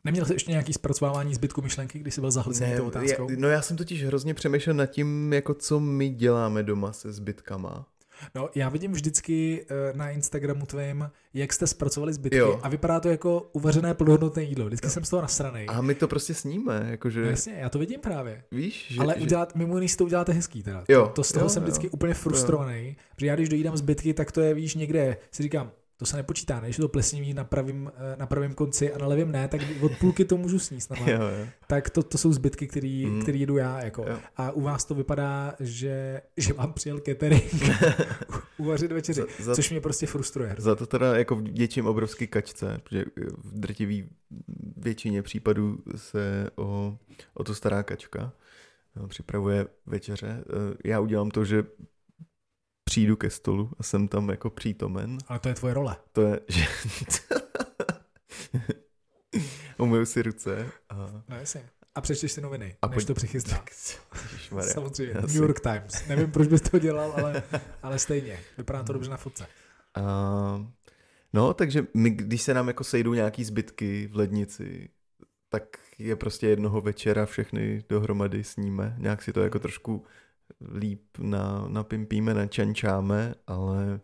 Neměl 0.03 0.25
jsi 0.25 0.33
ještě 0.33 0.51
nějaký 0.51 0.73
zpracovávání 0.73 1.35
zbytku 1.35 1.61
myšlenky, 1.61 1.99
když 1.99 2.13
jsi 2.13 2.21
byl 2.21 2.31
zahlcený 2.31 2.75
tou 2.75 2.81
já, 2.83 2.87
otázkou? 2.87 3.27
no 3.37 3.47
já 3.47 3.61
jsem 3.61 3.77
totiž 3.77 4.03
hrozně 4.03 4.33
přemýšlel 4.33 4.75
nad 4.75 4.85
tím, 4.85 5.33
jako 5.33 5.53
co 5.53 5.79
my 5.79 6.09
děláme 6.09 6.63
doma 6.63 6.93
se 6.93 7.13
zbytkama. 7.13 7.87
No, 8.35 8.49
já 8.55 8.69
vidím 8.69 8.91
vždycky 8.91 9.65
eh, 9.69 9.97
na 9.97 10.09
Instagramu 10.09 10.65
tvým, 10.65 11.09
jak 11.33 11.53
jste 11.53 11.67
zpracovali 11.67 12.13
zbytky 12.13 12.37
Jo. 12.37 12.59
a 12.63 12.69
vypadá 12.69 12.99
to 12.99 13.09
jako 13.09 13.49
uvařené 13.53 13.93
plnohodnotné 13.93 14.43
jídlo. 14.43 14.65
Vždycky 14.65 14.89
jsem 14.89 15.03
z 15.05 15.09
toho 15.09 15.21
nasranej. 15.21 15.65
A 15.69 15.81
my 15.81 15.95
to 15.95 16.07
prostě 16.07 16.33
sníme, 16.33 16.87
jakože, 16.89 17.21
No 17.21 17.29
jasně, 17.29 17.53
já 17.53 17.69
to 17.69 17.79
vidím 17.79 17.99
právě. 17.99 18.43
víš, 18.51 18.87
že, 18.89 19.01
Ale 19.01 19.15
že, 19.17 19.21
udělat, 19.23 19.55
mimo 19.55 19.77
jiný 19.77 19.89
si 19.89 19.97
to 19.97 20.05
uděláte 20.05 20.31
hezký 20.33 20.63
teda. 20.63 20.83
Jo, 20.89 21.11
to, 21.15 21.23
z 21.23 21.31
toho 21.31 21.45
jo, 21.45 21.49
jsem 21.49 21.63
jo. 21.63 21.67
vždycky 21.67 21.89
úplně 21.89 22.13
frustrovaný, 22.13 22.97
protože 23.15 23.27
já 23.27 23.35
když 23.35 23.49
dojídám 23.49 23.77
zbytky, 23.77 24.13
tak 24.13 24.31
to 24.31 24.41
je, 24.41 24.53
víš, 24.53 24.75
někde, 24.75 25.17
si 25.31 25.43
říkám, 25.43 25.71
to 25.97 26.05
se 26.05 26.17
nepočítá, 26.17 26.59
ne? 26.59 26.67
Když 26.67 26.77
je 26.77 26.81
to 26.81 26.87
plesnivý 26.87 27.33
na 27.33 27.43
pravém, 27.43 27.91
eh, 27.95 28.15
na 28.17 28.25
pravém 28.25 28.53
konci 28.53 28.93
a 28.93 28.97
na 28.97 29.07
levém 29.07 29.31
ne, 29.31 29.47
tak 29.47 29.61
od 29.81 29.91
půlky 29.99 30.25
to 30.25 30.37
můžu 30.37 30.59
sníst. 30.59 30.89
normálně. 30.89 31.13
jo, 31.13 31.21
jo. 31.39 31.47
Tak 31.67 31.89
to, 31.89 32.03
to 32.03 32.17
jsou 32.17 32.33
zbytky, 32.33 32.67
který, 32.67 33.05
Mm. 33.05 33.21
který 33.21 33.39
jedu 33.39 33.57
já. 33.57 33.81
Jako. 33.83 34.05
Jo. 34.09 34.17
A 34.37 34.51
u 34.51 34.61
vás 34.61 34.85
to 34.85 34.95
vypadá, 34.95 35.55
že, 35.59 36.21
že 36.37 36.53
vám 36.53 36.73
přijel 36.73 36.99
catering 36.99 37.43
uvařit 38.57 38.91
večeři, 38.91 39.21
Za, 39.21 39.43
za, 39.43 39.55
což 39.55 39.69
mě 39.69 39.81
prostě 39.81 40.05
frustruje. 40.07 40.55
za 40.57 40.75
to 40.75 40.85
teda 40.85 41.17
jako 41.17 41.35
vděčím 41.35 41.85
obrovský 41.87 42.27
kačce, 42.27 42.79
protože 42.83 43.05
v 43.43 43.59
drtivý 43.59 44.09
většině 44.77 45.21
případů 45.21 45.77
se 45.95 46.49
o, 46.55 46.97
o 47.33 47.43
to 47.43 47.55
stará 47.55 47.83
kačka. 47.83 48.31
Připravuje 49.07 49.67
večeře. 49.85 50.43
Eh, 50.49 50.77
Já 50.85 50.99
udělám 50.99 51.31
to, 51.31 51.45
že 51.45 51.63
přijdu 52.87 53.15
ke 53.15 53.29
stolu 53.29 53.71
a 53.79 53.83
jsem 53.83 54.07
tam 54.07 54.29
jako 54.29 54.49
přítomen. 54.49 55.17
Ale 55.27 55.39
to 55.39 55.49
je 55.49 55.55
tvoje 55.55 55.73
role. 55.73 55.95
To 56.11 56.21
je, 56.21 56.39
že 56.47 56.65
umyju 59.77 60.05
si 60.05 60.21
ruce 60.21 60.71
a, 60.89 60.95
No 61.29 61.35
jasně. 61.39 61.69
A 61.95 62.01
přečteš 62.01 62.31
si 62.31 62.41
noviny, 62.41 62.75
A 62.81 62.87
než 62.87 62.95
pojď- 62.95 63.07
to 63.07 63.13
přichystá. 63.13 63.55
tak. 63.57 63.71
Samozřejmě. 64.61 65.13
Asi. 65.13 65.27
New 65.33 65.43
York 65.43 65.59
Times. 65.59 66.07
Nevím, 66.07 66.31
proč 66.31 66.47
bys 66.47 66.61
to 66.61 66.79
dělal, 66.79 67.13
ale, 67.17 67.43
ale 67.83 67.99
stejně. 67.99 68.39
Vypadá 68.57 68.83
to 68.83 68.93
dobře 68.93 69.09
na 69.09 69.17
fotce. 69.17 69.47
A, 69.95 70.01
no, 71.33 71.53
takže 71.53 71.87
my, 71.93 72.09
když 72.09 72.41
se 72.41 72.53
nám 72.53 72.67
jako 72.67 72.83
sejdou 72.83 73.13
nějaký 73.13 73.43
zbytky 73.43 74.07
v 74.11 74.15
lednici, 74.15 74.89
tak 75.49 75.63
je 75.97 76.15
prostě 76.15 76.47
jednoho 76.47 76.81
večera 76.81 77.25
všechny 77.25 77.83
dohromady 77.89 78.43
sníme. 78.43 78.95
Nějak 78.97 79.21
si 79.21 79.33
to 79.33 79.41
jako 79.41 79.59
trošku 79.59 80.05
líp 80.75 81.01
na, 81.19 81.65
napimpíme, 81.67 82.33
načančáme, 82.33 83.35
ale 83.47 83.99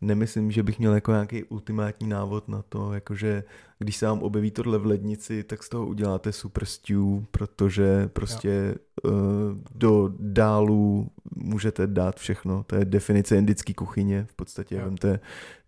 nemyslím, 0.00 0.50
že 0.50 0.62
bych 0.62 0.78
měl 0.78 0.94
jako 0.94 1.12
nějaký 1.12 1.44
ultimátní 1.44 2.08
návod 2.08 2.48
na 2.48 2.62
to, 2.62 2.92
jakože 2.92 3.44
když 3.78 3.96
se 3.96 4.06
vám 4.06 4.22
objeví 4.22 4.50
tohle 4.50 4.78
v 4.78 4.86
lednici, 4.86 5.44
tak 5.44 5.62
z 5.62 5.68
toho 5.68 5.86
uděláte 5.86 6.32
super 6.32 6.64
stew, 6.64 6.98
protože 7.30 8.08
prostě 8.12 8.74
uh, 9.04 9.12
do 9.74 10.12
dálů 10.18 11.10
můžete 11.36 11.86
dát 11.86 12.16
všechno. 12.16 12.64
To 12.66 12.76
je 12.76 12.84
definice 12.84 13.38
indické 13.38 13.74
kuchyně. 13.74 14.26
V 14.30 14.34
podstatě 14.34 14.74
Jo. 14.74 14.80
vemte 14.84 15.20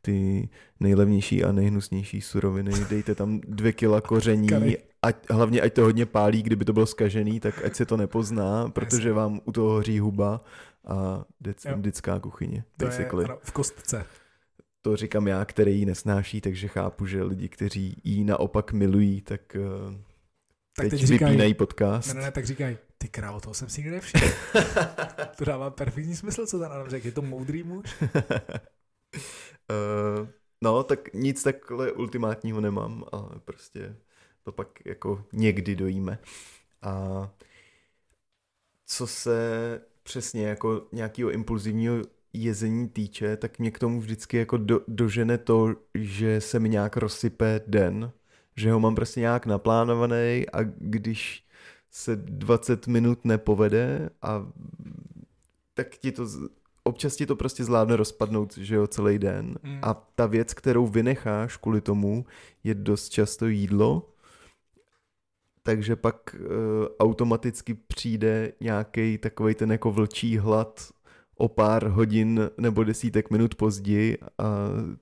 ty 0.03 0.49
nejlevnější 0.81 1.45
a 1.45 1.53
nejhnusnější 1.53 2.21
suroviny, 2.21 2.73
dejte 2.91 3.15
tam 3.15 3.41
dvě 3.41 3.73
kila 3.73 4.01
koření. 4.01 4.49
ať, 5.03 5.31
hlavně 5.31 5.61
ať 5.61 5.73
to 5.73 5.83
hodně 5.83 6.07
pálí, 6.07 6.43
kdyby 6.43 6.65
to 6.65 6.73
bylo 6.73 6.87
skažený, 6.87 7.41
tak 7.41 7.65
ať 7.65 7.75
se 7.77 7.87
to 7.87 7.97
nepozná, 7.97 8.69
protože 8.69 9.13
vám 9.13 9.41
u 9.45 9.53
toho 9.53 9.71
hoří 9.71 9.99
huba 9.99 10.41
a 10.87 11.25
Jo. 11.65 11.75
indická 11.75 12.21
kuchyně. 12.21 12.65
To 12.77 12.87
je 12.87 13.09
ano, 13.09 13.39
v 13.43 13.53
kostce. 13.53 14.07
To 14.83 14.97
říkám 14.97 15.29
já, 15.29 15.45
který 15.45 15.79
ji 15.79 15.87
nesnáší, 15.87 16.41
takže 16.41 16.69
chápu, 16.69 17.07
že 17.07 17.23
lidi, 17.23 17.49
kteří 17.49 18.01
ji 18.05 18.25
naopak 18.25 18.73
milují, 18.73 19.21
tak, 19.21 19.57
eh, 19.57 19.61
Tak 20.77 20.85
teď, 20.85 20.91
teď 20.91 21.01
říkají- 21.01 21.31
vypínají 21.31 21.55
podcast. 21.55 22.09
Ne, 22.09 22.15
ne, 22.15 22.21
ne, 22.21 22.33
tak 22.33 22.47
říkají, 22.47 22.79
ty 22.99 23.09
krávo, 23.09 23.41
toho 23.41 23.55
jsem 23.55 23.69
si 23.69 23.81
nikdy 23.81 23.95
nevšiml. 23.95 24.25
to 25.39 25.45
dává 25.45 25.71
perfektní 25.71 26.17
smysl, 26.17 26.47
co 26.47 26.59
ten 26.59 26.73
Adam 26.73 26.89
řekl. 26.89 27.07
Je 27.07 27.13
to 27.13 27.23
moudrý 27.23 27.63
muž? 27.63 27.97
Eh, 29.71 30.29
no, 30.65 30.83
tak 30.83 31.13
nic 31.15 31.43
takhle 31.43 31.93
ultimátního 31.93 32.61
nemám, 32.61 33.05
ale 33.13 33.29
prostě 33.45 33.97
to 34.49 34.53
pak 34.53 34.69
jako 34.85 35.25
někdy 35.33 35.77
dojíme. 35.77 36.19
A 36.83 37.29
co 38.87 39.07
se 39.07 39.39
přesně 40.03 40.47
jako 40.47 40.87
nějakého 40.93 41.31
impulzivního 41.31 41.97
jezení 42.33 42.89
týče, 42.89 43.37
tak 43.37 43.59
mě 43.59 43.71
k 43.71 43.79
tomu 43.79 44.01
vždycky 44.01 44.37
jako 44.37 44.57
do, 44.57 44.81
dožene 44.89 45.39
to, 45.39 45.75
že 45.95 46.41
se 46.41 46.59
mi 46.59 46.69
nějak 46.69 46.97
rozsype 46.97 47.61
den, 47.67 48.13
že 48.57 48.73
ho 48.73 48.81
mám 48.81 48.95
prostě 48.95 49.21
nějak 49.21 49.47
naplánovaný 49.47 50.47
a 50.53 50.63
když 50.79 51.45
se 51.91 52.17
20 52.17 52.87
minut 52.87 53.25
nepovede 53.25 54.11
a 54.23 54.47
tak 55.75 55.89
ti 55.89 56.13
to 56.13 56.27
občas 56.85 57.17
ti 57.17 57.27
to 57.27 57.37
prostě 57.37 57.65
zvládne 57.65 57.97
rozpadnout, 57.97 58.59
že 58.59 58.75
jo, 58.75 58.87
celý 58.87 59.19
den. 59.19 59.59
Mm. 59.63 59.79
A 59.83 59.95
ta 59.95 60.27
věc, 60.27 60.55
kterou 60.55 60.87
vynecháš 60.87 61.57
kvůli 61.57 61.81
tomu, 61.81 62.27
je 62.65 62.75
dost 62.75 63.09
často 63.09 63.47
jídlo, 63.47 64.09
takže 65.69 65.97
pak 65.97 66.35
uh, 66.35 66.47
automaticky 66.99 67.75
přijde 67.75 68.53
nějaký 68.61 69.19
takový 69.19 69.55
ten 69.55 69.73
jako 69.73 69.93
vlčí 69.93 70.39
hlad 70.39 70.89
o 71.37 71.49
pár 71.49 71.87
hodin 71.87 72.51
nebo 72.59 72.85
desítek 72.85 73.31
minut 73.31 73.55
později 73.55 74.19
a 74.39 74.45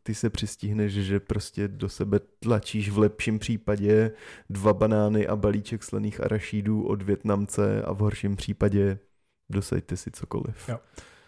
ty 0.02 0.14
se 0.14 0.30
přistihneš, 0.30 0.92
že 0.92 1.20
prostě 1.20 1.68
do 1.68 1.88
sebe 1.88 2.20
tlačíš 2.40 2.90
v 2.90 2.98
lepším 2.98 3.38
případě 3.38 4.10
dva 4.50 4.72
banány 4.72 5.26
a 5.26 5.36
balíček 5.36 5.82
slaných 5.82 6.20
arašídů 6.20 6.82
od 6.82 7.02
Větnamce 7.02 7.82
a 7.82 7.92
v 7.92 7.98
horším 7.98 8.36
případě 8.36 8.98
dosaďte 9.50 9.96
si 9.96 10.10
cokoliv. 10.10 10.68
Jo. 10.68 10.78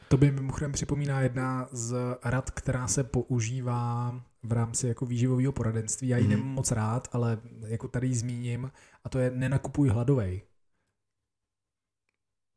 To 0.08 0.16
by 0.16 0.30
mimochodem 0.30 0.72
připomíná 0.72 1.20
jedna 1.20 1.68
z 1.72 1.96
rad, 2.24 2.50
která 2.50 2.88
se 2.88 3.04
používá 3.04 4.20
v 4.42 4.52
rámci 4.52 4.88
jako 4.88 5.06
výživového 5.06 5.52
poradenství. 5.52 6.08
Já 6.08 6.16
ji 6.16 6.22
Mhm. 6.24 6.30
nemám 6.30 6.48
moc 6.48 6.72
rád, 6.72 7.08
ale 7.12 7.38
jako 7.66 7.88
tady 7.88 8.06
ji 8.06 8.14
zmíním 8.14 8.70
a 9.08 9.10
to 9.10 9.18
je 9.18 9.30
nenakupuj 9.30 9.88
hladovej. 9.88 10.42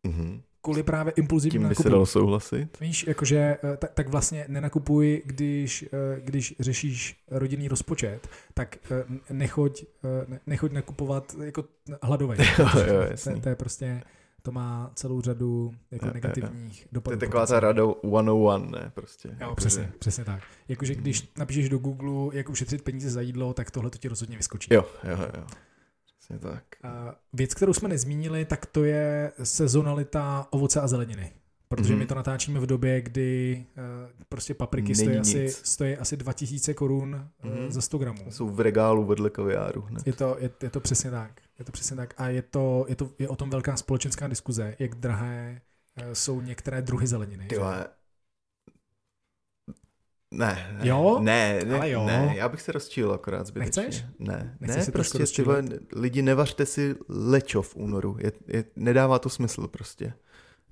Mhm. 0.08 0.42
Kvůli 0.62 0.84
právě 0.84 1.14
impulzivním 1.16 1.62
Tím 1.62 1.70
by 1.70 1.76
se 1.76 1.80
nakupu. 1.80 1.90
dalo 1.90 2.06
souhlasit. 2.06 2.80
Víš, 2.82 3.08
jakože 3.08 3.58
eh, 3.64 3.78
tak, 3.78 3.92
tak 3.94 4.08
vlastně 4.10 4.46
nenakupuj, 4.48 5.22
když, 5.26 5.84
eh, 5.84 6.22
když 6.22 6.56
řešíš 6.60 7.24
rodinný 7.32 7.68
rozpočet, 7.68 8.28
tak 8.54 8.78
eh, 8.92 9.34
nechoď, 9.34 9.86
ne- 10.28 10.40
nechoď 10.48 10.72
nakupovat 10.72 11.36
jako 11.44 11.64
hladovej. 12.04 12.38
Jo, 12.60 12.66
jo, 12.76 12.86
to, 12.86 13.12
jasný. 13.12 13.42
to 13.42 13.50
je 13.50 13.56
prostě, 13.56 14.04
to 14.42 14.52
má 14.52 14.92
celou 14.96 15.22
řadu 15.22 15.74
jako 15.92 16.06
Jo, 16.06 16.10
jo, 16.10 16.10
jo. 16.10 16.14
negativních 16.14 16.84
To 16.84 16.90
dopadů. 16.92 17.14
je 17.14 17.20
taková 17.20 17.46
ta 17.46 17.60
rada 17.60 17.84
101, 18.04 18.58
ne? 18.58 18.92
Prostě. 18.96 19.28
Jo, 19.28 19.36
Jako, 19.40 19.56
přesně, 19.56 19.84
že- 19.84 19.92
přesně 20.00 20.26
tak. 20.26 20.44
Jakože 20.68 20.96
když 20.96 21.32
napíšeš 21.38 21.70
do 21.70 21.78
Google, 21.78 22.38
jak 22.38 22.50
ušetřit 22.50 22.82
peníze 22.84 23.10
za 23.10 23.22
jídlo, 23.22 23.54
tak 23.54 23.72
tohle 23.72 23.90
to 23.90 23.98
ti 23.98 24.08
rozhodně 24.08 24.38
vyskočí. 24.38 24.74
Jo, 24.74 24.86
jo, 25.04 25.18
jo. 25.38 25.46
Přesně 26.22 26.40
tak. 26.40 26.64
Věc, 27.34 27.54
kterou 27.54 27.74
jsme 27.74 27.90
nezmínili, 27.90 28.46
tak 28.46 28.66
to 28.66 28.84
je 28.84 29.32
sezonalita 29.44 30.48
ovoce 30.50 30.82
a 30.82 30.88
zeleniny. 30.88 31.32
Protože 31.68 31.94
Mhm. 31.94 32.00
my 32.00 32.06
to 32.06 32.16
natáčíme 32.16 32.60
v 32.60 32.66
době, 32.66 33.02
kdy 33.02 33.66
uh, 33.78 34.10
prostě 34.30 34.54
papriky 34.54 34.96
stojí 34.96 35.18
asi, 35.18 35.50
stojí 35.50 35.98
asi 35.98 36.18
2000 36.18 36.74
korun 36.74 37.28
Mhm. 37.44 37.72
za 37.72 37.82
100 37.82 37.98
gramů. 37.98 38.26
Jsou 38.32 38.50
v 38.50 38.60
regálu 38.60 39.06
vedle 39.06 39.30
kaviáru. 39.30 39.86
Ne? 39.90 40.00
Je 40.06 40.14
to, 40.14 40.38
je, 40.40 40.50
je 40.64 40.70
to 40.70 40.80
přesně 40.80 41.12
tak. 41.12 41.32
Je 41.60 41.66
to 41.66 41.72
přesně 41.72 41.96
tak. 41.96 42.14
A 42.18 42.30
je, 42.30 42.42
to, 42.42 42.86
je, 42.90 42.96
to, 42.96 43.10
je 43.20 43.28
o 43.30 43.36
tom 43.36 43.50
velká 43.50 43.78
společenská 43.78 44.28
diskuze, 44.28 44.76
jak 44.80 44.96
drahé 44.96 45.62
uh, 45.98 46.04
jsou 46.14 46.42
některé 46.42 46.82
druhy 46.82 47.08
zeleniny. 47.08 47.46
Ty 47.48 47.56
že? 47.56 47.60
vole. 47.62 47.86
Ne, 50.32 50.76
ne, 50.80 50.88
Jo? 50.88 51.20
ne, 51.22 51.60
ne, 51.66 51.76
Ale 51.78 51.90
jo. 51.90 52.06
ne, 52.06 52.34
já 52.38 52.50
bych 52.50 52.62
se 52.62 52.72
rozčíl 52.72 53.14
akorát 53.14 53.48
zbytečně. 53.48 53.84
Nechceš? 53.84 54.06
Ne, 54.20 54.58
Nechceš 54.60 54.86
ne, 54.86 54.92
trošku 54.92 55.18
prostě 55.18 55.42
ty 55.42 55.46
vole, 55.48 55.64
lidi 55.96 56.22
nevařte 56.22 56.66
si 56.66 56.96
lečo 57.10 57.62
v 57.62 57.76
únoru, 57.76 58.18
je, 58.20 58.32
je, 58.48 58.64
nedává 58.76 59.20
to 59.20 59.30
smysl 59.30 59.68
prostě. 59.68 60.14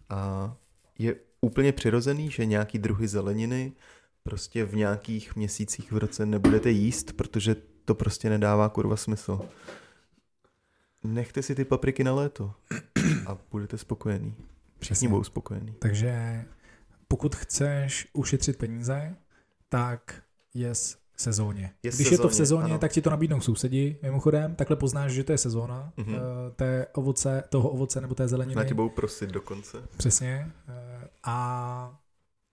A 0.09 0.55
je 0.99 1.15
úplně 1.41 1.71
přirozený, 1.71 2.31
že 2.31 2.45
nějaký 2.45 2.79
druhy 2.79 3.07
zeleniny 3.07 3.73
prostě 4.23 4.65
v 4.65 4.75
nějakých 4.75 5.35
měsících 5.35 5.91
v 5.91 5.97
roce 5.97 6.25
nebudete 6.25 6.69
jíst, 6.69 7.13
protože 7.13 7.55
to 7.85 7.95
prostě 7.95 8.29
nedává 8.29 8.69
kurva 8.69 8.95
smysl. 8.97 9.39
Nechte 11.03 11.41
si 11.41 11.55
ty 11.55 11.65
papriky 11.65 12.03
na 12.03 12.13
léto 12.13 12.53
a 13.27 13.37
budete 13.51 13.77
spokojení. 13.77 14.35
Všichni 14.79 15.07
budou 15.07 15.23
spokojení. 15.23 15.75
Takže 15.79 16.45
pokud 17.07 17.35
chceš 17.35 18.07
ušetřit 18.13 18.57
peníze, 18.57 19.15
tak 19.69 20.21
je 20.53 20.71
sezóně. 21.17 21.71
Je 21.83 21.91
Když 21.91 22.11
je 22.11 22.17
to 22.17 22.29
v 22.29 22.33
sezóně, 22.33 22.37
sezóně, 22.45 22.63
ano. 22.73 22.77
tak 22.79 22.91
ti 22.91 23.01
to 23.01 23.09
nabídnou 23.09 23.41
sousedi, 23.41 23.97
mimochodem, 24.01 24.55
takhle 24.55 24.75
poznáš, 24.75 25.11
že 25.11 25.23
to 25.23 25.31
je 25.31 25.37
sezóna 25.37 25.93
Mhm. 25.97 26.07
mm-hmm. 26.15 26.19
té 26.55 26.87
ovoce, 26.93 27.43
toho 27.49 27.69
ovoce 27.69 28.01
nebo 28.01 28.15
té 28.15 28.27
zeleniny. 28.27 28.55
Na 28.55 28.63
tě 28.63 28.73
budou 28.73 28.89
prosit 28.89 29.29
dokonce. 29.29 29.77
Přesně. 29.97 30.51
Eh, 30.69 31.07
A 31.23 31.99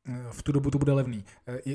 eh, 0.08 0.26
v 0.30 0.42
tu 0.42 0.52
dobu 0.52 0.70
to 0.70 0.78
bude 0.78 0.92
levný. 0.92 1.24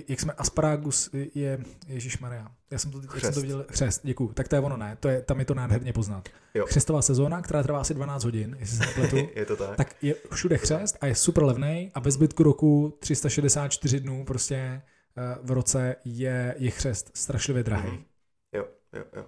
Jak 0.08 0.20
jsme, 0.20 0.34
asparagus 0.34 1.10
je, 1.36 1.60
Ježíš 1.88 2.20
Maria. 2.20 2.48
Já 2.72 2.78
jsem 2.78 2.92
to, 2.92 2.98
jak 3.02 3.12
jsem 3.12 3.20
Chřest. 3.20 3.34
to 3.34 3.42
viděl, 3.42 3.66
křest, 3.68 4.02
děkuju. 4.04 4.34
Tak 4.34 4.48
to 4.48 4.56
je 4.56 4.60
ono, 4.62 4.78
ne? 4.78 4.98
To 5.00 5.08
je, 5.10 5.22
tam 5.22 5.40
je 5.40 5.46
to 5.46 5.54
nádherně 5.54 5.94
poznat. 5.94 6.30
Jo. 6.54 6.66
Křestová 6.66 7.02
sezóna, 7.02 7.42
která 7.42 7.64
trvá 7.64 7.80
asi 7.82 7.94
12 7.94 8.24
hodin, 8.24 8.56
jestli 8.60 8.78
se 8.78 8.86
nepletu. 8.86 9.18
je 9.36 9.46
to 9.46 9.56
tak? 9.56 9.76
tak 9.78 9.96
je 10.02 10.16
všude 10.34 10.58
křest 10.58 10.98
a 11.02 11.06
je 11.06 11.16
super 11.16 11.44
levný 11.44 11.92
a 11.94 12.00
ve 12.00 12.12
zbytku 12.12 12.44
roku 12.44 12.98
364 13.00 14.00
dnů 14.00 14.26
prostě 14.26 14.82
v 15.42 15.52
roce 15.52 15.96
je, 16.06 16.56
je 16.58 16.72
křest 16.72 17.12
strašlivě 17.18 17.64
drahý. 17.64 17.90
Mhm. 17.90 18.04
Jo, 18.56 18.68
jo, 18.94 19.04
jo. 19.16 19.26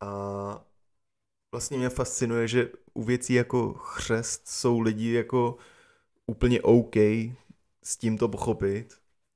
A 0.00 0.64
vlastně 1.52 1.78
mě 1.78 1.88
fascinuje, 1.88 2.48
že 2.48 2.68
u 2.94 3.02
věcí 3.02 3.34
jako 3.34 3.72
chřest 3.74 4.48
jsou 4.48 4.80
lidi 4.80 5.12
jako 5.12 5.56
úplně 6.26 6.62
OK 6.62 6.96
s 7.82 7.96
tím 7.98 8.18
to 8.18 8.28
pochopit. 8.28 8.94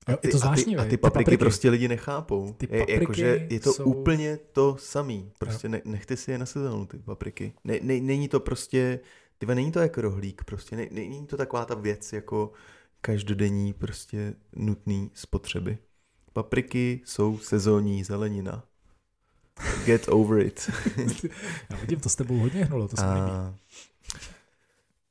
Jo, 0.08 0.18
je 0.22 0.30
to 0.30 0.38
zvláštní, 0.38 0.76
a 0.76 0.80
ty, 0.82 0.86
a 0.86 0.90
ty 0.90 0.96
papriky, 0.96 1.36
prostě 1.36 1.70
lidi 1.70 1.88
nechápou. 1.88 2.52
Ty 2.52 2.68
je, 2.70 2.78
papriky 2.78 3.00
jakože 3.02 3.46
je 3.50 3.60
to 3.60 3.72
jsou- 3.72 3.84
úplně 3.84 4.36
to 4.36 4.76
samý. 4.76 5.32
Prostě 5.38 5.68
ne, 5.68 5.82
nechte 5.84 6.16
si 6.16 6.30
je 6.30 6.38
na 6.38 6.46
sezónu, 6.46 6.86
ty 6.86 6.98
papriky. 6.98 7.52
Ne, 7.64 7.78
ne, 7.82 8.00
není 8.00 8.28
to 8.28 8.40
prostě, 8.40 9.00
ty 9.38 9.46
není 9.46 9.72
to 9.72 9.78
jako 9.78 10.00
rohlík, 10.00 10.44
prostě 10.44 10.76
ne, 10.76 10.88
není 10.90 11.26
to 11.26 11.36
taková 11.36 11.64
ta 11.64 11.74
věc 11.74 12.12
jako 12.12 12.52
každodenní 13.02 13.72
prostě 13.72 14.34
nutný 14.56 15.10
spotřeby. 15.14 15.78
Papriky 16.32 17.00
jsou 17.04 17.38
sezónní 17.38 18.04
zelenina. 18.04 18.64
Get 19.84 20.08
over 20.08 20.46
it. 20.46 20.70
Já 21.70 21.76
vidím, 21.80 22.00
to 22.00 22.08
s 22.08 22.16
tebou 22.16 22.38
hodně 22.38 22.64
hnulo, 22.64 22.88
to 22.88 22.96
se. 22.96 23.04
A 23.04 23.54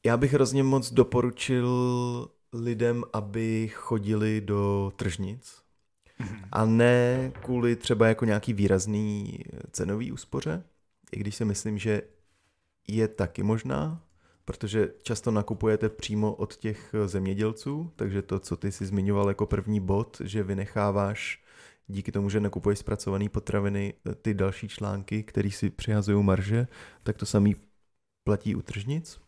já 0.05 0.17
bych 0.17 0.33
hrozně 0.33 0.63
moc 0.63 0.91
doporučil 0.91 1.67
lidem, 2.53 3.03
aby 3.13 3.71
chodili 3.73 4.41
do 4.41 4.93
tržnic. 4.95 5.61
Mhm. 6.19 6.45
A 6.51 6.65
ne 6.65 7.31
kvůli 7.41 7.75
třeba 7.75 8.07
jako 8.07 8.25
nějaký 8.25 8.53
výrazný 8.53 9.39
cenový 9.71 10.11
úspoře, 10.11 10.63
i 11.11 11.19
když 11.19 11.35
si 11.35 11.45
myslím, 11.45 11.77
že 11.77 12.01
je 12.87 13.07
taky 13.07 13.43
možná, 13.43 14.01
protože 14.45 14.93
často 15.03 15.31
nakupujete 15.31 15.89
přímo 15.89 16.33
od 16.33 16.55
těch 16.55 16.95
zemědělců, 17.05 17.91
takže 17.95 18.21
to, 18.21 18.39
co 18.39 18.57
ty 18.57 18.71
si 18.71 18.85
zmiňoval 18.85 19.27
jako 19.27 19.45
první 19.45 19.79
bod, 19.79 20.21
že 20.23 20.43
vynecháváš 20.43 21.43
díky 21.87 22.11
tomu, 22.11 22.29
že 22.29 22.39
nekupuješ 22.39 22.79
zpracované 22.79 23.29
potraviny, 23.29 23.93
ty 24.21 24.33
další 24.33 24.67
články, 24.67 25.23
které 25.23 25.51
si 25.51 25.69
přihazují 25.69 26.23
marže, 26.23 26.67
tak 27.03 27.17
to 27.17 27.25
samý 27.25 27.55
platí 28.23 28.55
u 28.55 28.61
tržnic. 28.61 29.19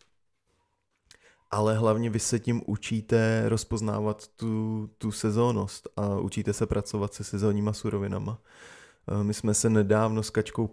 Ale 1.50 1.78
hlavně 1.78 2.10
vy 2.10 2.18
se 2.18 2.38
tím 2.38 2.62
učíte 2.66 3.48
rozpoznávat 3.48 4.28
tu, 4.28 4.86
tu 4.98 5.12
sezónnost 5.12 5.88
a 5.96 6.18
učíte 6.18 6.52
se 6.52 6.66
pracovat 6.66 7.14
se 7.14 7.24
sezónníma 7.24 7.72
surovinama. 7.72 8.38
Eh, 8.42 8.83
My 9.22 9.34
jsme 9.34 9.54
se 9.54 9.70
nedávno 9.70 10.22
s 10.22 10.30
Kačkou 10.30 10.70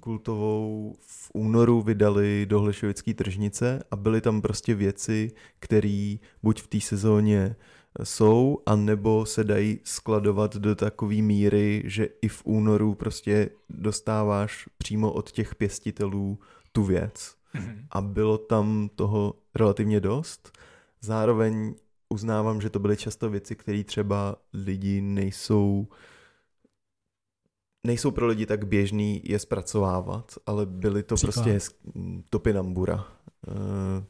Kultovou 0.00 0.96
v 1.00 1.30
únoru 1.34 1.82
vydali 1.82 2.46
do 2.48 2.60
Hlešovické 2.60 3.14
tržnice 3.14 3.82
a 3.90 3.96
byly 3.96 4.20
tam 4.20 4.42
prostě 4.42 4.74
věci, 4.74 5.30
které 5.58 6.16
buď 6.42 6.62
v 6.62 6.66
té 6.66 6.80
sezóně 6.80 7.56
jsou, 8.02 8.58
anebo 8.66 9.26
se 9.26 9.44
dají 9.44 9.80
skladovat 9.84 10.56
do 10.56 10.74
takové 10.74 11.14
míry, 11.14 11.82
že 11.86 12.08
i 12.22 12.28
v 12.28 12.42
únoru 12.44 12.94
prostě 12.94 13.50
dostáváš 13.70 14.68
přímo 14.78 15.12
od 15.12 15.30
těch 15.30 15.54
pěstitelů 15.54 16.38
tu 16.72 16.84
věc 16.84 17.34
Mhm. 17.54 17.86
a 17.90 18.00
bylo 18.00 18.38
tam 18.38 18.90
toho 18.94 19.34
relativně 19.54 20.00
dost. 20.00 20.58
Zároveň 21.00 21.74
uznávám, 22.08 22.60
že 22.60 22.70
to 22.70 22.78
byly 22.78 22.96
často 22.96 23.30
věci, 23.30 23.56
které 23.56 23.84
třeba 23.84 24.36
lidi 24.52 25.00
nejsou 25.00 25.88
nejsou 27.84 28.10
pro 28.10 28.26
lidi 28.26 28.46
tak 28.46 28.66
běžný 28.66 29.20
je 29.24 29.38
zpracovávat, 29.38 30.32
ale 30.46 30.66
byly 30.66 31.02
to 31.02 31.14
Příklad. 31.14 31.34
prostě 31.44 31.58
topinambura, 32.30 33.04
eh, 33.48 33.52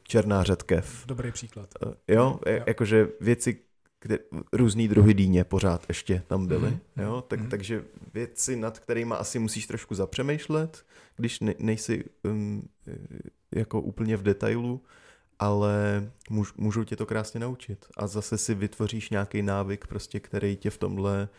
černá 0.03 0.43
řetkev. 0.43 1.03
Dobrý 1.07 1.31
příklad. 1.31 1.69
Eh, 1.85 2.13
Jo, 2.13 2.39
Jo. 2.45 2.53
jo. 2.53 2.63
jakože 2.67 3.07
věci, 3.21 3.59
kde, 4.01 4.19
různý 4.53 4.87
druhy 4.87 5.13
dýně 5.13 5.43
pořád 5.43 5.85
ještě 5.87 6.23
tam 6.27 6.47
byly, 6.47 6.69
Mhm, 6.69 6.79
jo, 6.97 7.23
tak, 7.27 7.39
mhm. 7.39 7.49
takže 7.49 7.83
věci, 8.13 8.55
nad 8.55 8.79
kterými 8.79 9.13
asi 9.17 9.39
musíš 9.39 9.67
trošku 9.67 9.95
zapřemýšlet, 9.95 10.85
když 11.17 11.39
ne, 11.39 11.53
nejsi 11.59 12.03
um, 12.23 12.63
eh, 12.87 12.95
jako 13.55 13.81
úplně 13.81 14.17
v 14.17 14.23
detailu, 14.23 14.81
ale 15.39 16.03
můž, 16.29 16.53
můžou 16.53 16.83
tě 16.83 16.95
to 16.95 17.05
krásně 17.05 17.39
naučit 17.39 17.85
a 17.97 18.07
zase 18.07 18.37
si 18.37 18.53
vytvoříš 18.55 19.09
nějaký 19.09 19.41
návyk, 19.41 19.87
prostě, 19.87 20.19
který 20.19 20.55
tě 20.57 20.69
v 20.69 20.77
tomhle 20.77 21.29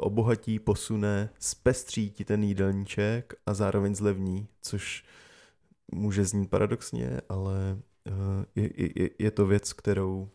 obohatí, 0.00 0.58
posune, 0.58 1.30
zpestří 1.38 2.10
ti 2.10 2.24
ten 2.24 2.42
jídelníček 2.42 3.34
a 3.46 3.54
zároveň 3.54 3.94
zlevní, 3.94 4.48
což 4.62 5.04
může 5.92 6.24
znít 6.24 6.50
paradoxně, 6.50 7.20
ale 7.28 7.78
uh, 8.08 8.14
je, 8.54 8.70
je, 9.02 9.10
je 9.18 9.30
to 9.30 9.46
věc, 9.46 9.72
kterou 9.72 10.28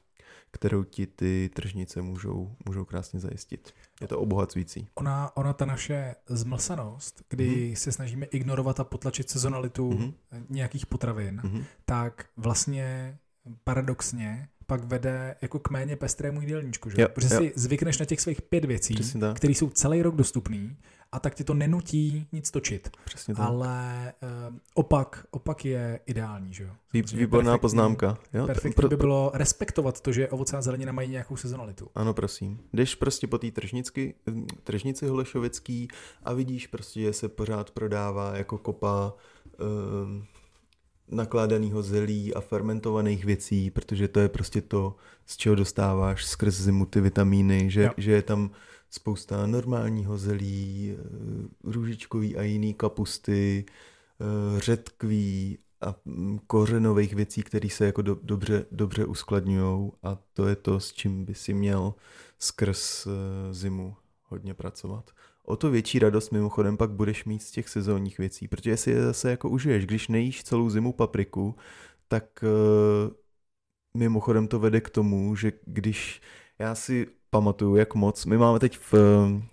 kterou 0.52 0.84
ti 0.84 1.07
ty 1.07 1.49
tržnice 1.53 2.02
můžou, 2.02 2.56
můžou 2.66 2.86
krásně 2.86 3.20
zajistit. 3.20 3.74
Je 4.02 4.07
to 4.07 4.20
obohacující. 4.20 4.88
Ona, 4.95 5.38
ona 5.38 5.53
ta 5.53 5.66
naše 5.66 6.16
zmlsanost, 6.30 7.24
kdy 7.30 7.66
Mhm. 7.68 7.76
se 7.76 7.91
snažíme 7.91 8.26
ignorovat 8.26 8.80
a 8.80 8.84
potlačit 8.84 9.30
sezonalitu 9.30 9.91
Mhm. 9.91 10.14
nějakých 10.49 10.86
potravin, 10.86 11.41
Mhm. 11.44 11.64
tak 11.86 12.26
vlastně 12.38 13.18
paradoxně 13.64 14.49
pak 14.68 14.84
vede 14.84 15.36
jako 15.42 15.60
k 15.60 15.70
méně 15.70 15.96
pestrému 15.96 16.42
jídelníčku, 16.42 16.90
že? 16.90 17.02
Jo, 17.02 17.08
Protože 17.14 17.36
jo. 17.36 17.42
si 17.42 17.54
zvykneš 17.56 17.98
na 17.98 18.06
těch 18.06 18.22
svých 18.22 18.42
pět 18.42 18.66
věcí, 18.66 18.96
které 19.34 19.54
jsou 19.54 19.70
celý 19.70 20.02
rok 20.02 20.16
dostupný 20.16 20.78
a 21.12 21.20
tak 21.20 21.36
ti 21.36 21.44
to 21.44 21.54
nenutí 21.54 22.28
nic 22.32 22.52
točit. 22.52 22.90
Přesně 23.06 23.36
tak. 23.36 23.46
Ale 23.46 24.14
uh, 24.50 24.56
opak, 24.74 25.26
opak 25.32 25.66
je 25.66 26.00
ideální, 26.06 26.54
že 26.54 26.64
jo? 26.64 26.70
Výborná 26.94 27.52
perfektní- 27.52 27.62
poznámka. 27.62 28.18
Jo? 28.34 28.46
Perfektní 28.46 28.74
Pro- 28.74 28.88
by 28.90 28.98
bylo 28.98 29.32
respektovat 29.34 30.02
to, 30.02 30.12
že 30.12 30.30
ovoce 30.30 30.58
a 30.58 30.62
zelenina 30.62 30.92
mají 30.92 31.10
nějakou 31.10 31.36
sezonalitu. 31.36 31.90
Ano, 31.96 32.14
prosím. 32.14 32.60
Jdeš 32.74 32.96
prostě 32.96 33.28
po 33.28 33.38
té 33.38 33.52
tržnici, 33.52 34.14
tržnici 34.64 35.08
Holešovický 35.08 35.88
a 36.24 36.34
vidíš 36.34 36.68
prostě, 36.68 37.02
že 37.02 37.14
se 37.14 37.30
pořád 37.30 37.72
prodává 37.72 38.38
jako 38.38 38.58
kopa 38.58 39.14
um, 39.60 40.26
nakládaného 41.07 41.84
zelí 41.84 42.34
a 42.34 42.41
fermentovaných 42.41 43.26
věcí, 43.26 43.72
protože 43.72 44.07
to 44.07 44.19
je 44.19 44.30
prostě 44.30 44.61
to, 44.61 44.95
z 45.26 45.38
čeho 45.38 45.56
dostáváš 45.56 46.26
skrz 46.26 46.56
zimu 46.56 46.86
ty 46.86 47.02
vitamíny, 47.02 47.72
že, 47.72 47.84
Jo. 47.84 47.91
že 47.98 48.11
je 48.11 48.22
tam 48.22 48.52
spousta 48.90 49.48
normálního 49.48 50.18
zelí, 50.18 50.95
eh, 50.98 51.72
růžičkový 51.72 52.38
a 52.38 52.41
jiný 52.41 52.73
kapusty, 52.73 53.65
eh, 53.65 54.60
řetkví 54.60 55.57
a 55.82 55.95
mm, 56.06 56.40
kořenových 56.48 57.14
věcí, 57.14 57.44
které 57.44 57.69
se 57.69 57.86
jako 57.86 58.02
do, 58.02 58.18
dobře, 58.23 58.65
dobře 58.72 59.06
uskladňují 59.06 59.91
a 60.03 60.18
to 60.34 60.48
je 60.48 60.56
to, 60.56 60.80
s 60.80 60.94
čím 60.94 61.26
by 61.26 61.34
si 61.36 61.53
měl 61.53 61.94
skrz 62.40 63.07
eh, 63.07 63.53
zimu 63.53 63.95
hodně 64.23 64.53
pracovat. 64.53 65.11
O 65.46 65.56
to 65.56 65.72
větší 65.72 66.00
radost 66.00 66.32
mimochodem 66.32 66.78
pak 66.78 66.92
budeš 66.92 67.26
mít 67.26 67.44
z 67.44 67.52
těch 67.52 67.70
sezónních 67.70 68.18
věcí, 68.18 68.48
protože 68.48 68.78
si 68.78 68.92
je 68.92 69.02
zase 69.02 69.30
jako 69.32 69.50
užiješ. 69.50 69.86
Když 69.86 70.08
nejíš 70.08 70.44
celou 70.44 70.70
zimu 70.70 70.94
papriku, 70.94 71.56
tak 72.08 72.44
eh, 72.44 73.10
mimochodem 73.98 74.48
to 74.48 74.60
vede 74.60 74.82
k 74.82 74.90
tomu, 74.90 75.36
že 75.36 75.52
když 75.66 76.22
já 76.60 76.76
si 76.76 77.08
pamatuju, 77.30 77.76
jak 77.76 77.96
moc, 77.96 78.26
my 78.26 78.38
máme 78.38 78.60
teď 78.60 78.78
v, 78.78 78.94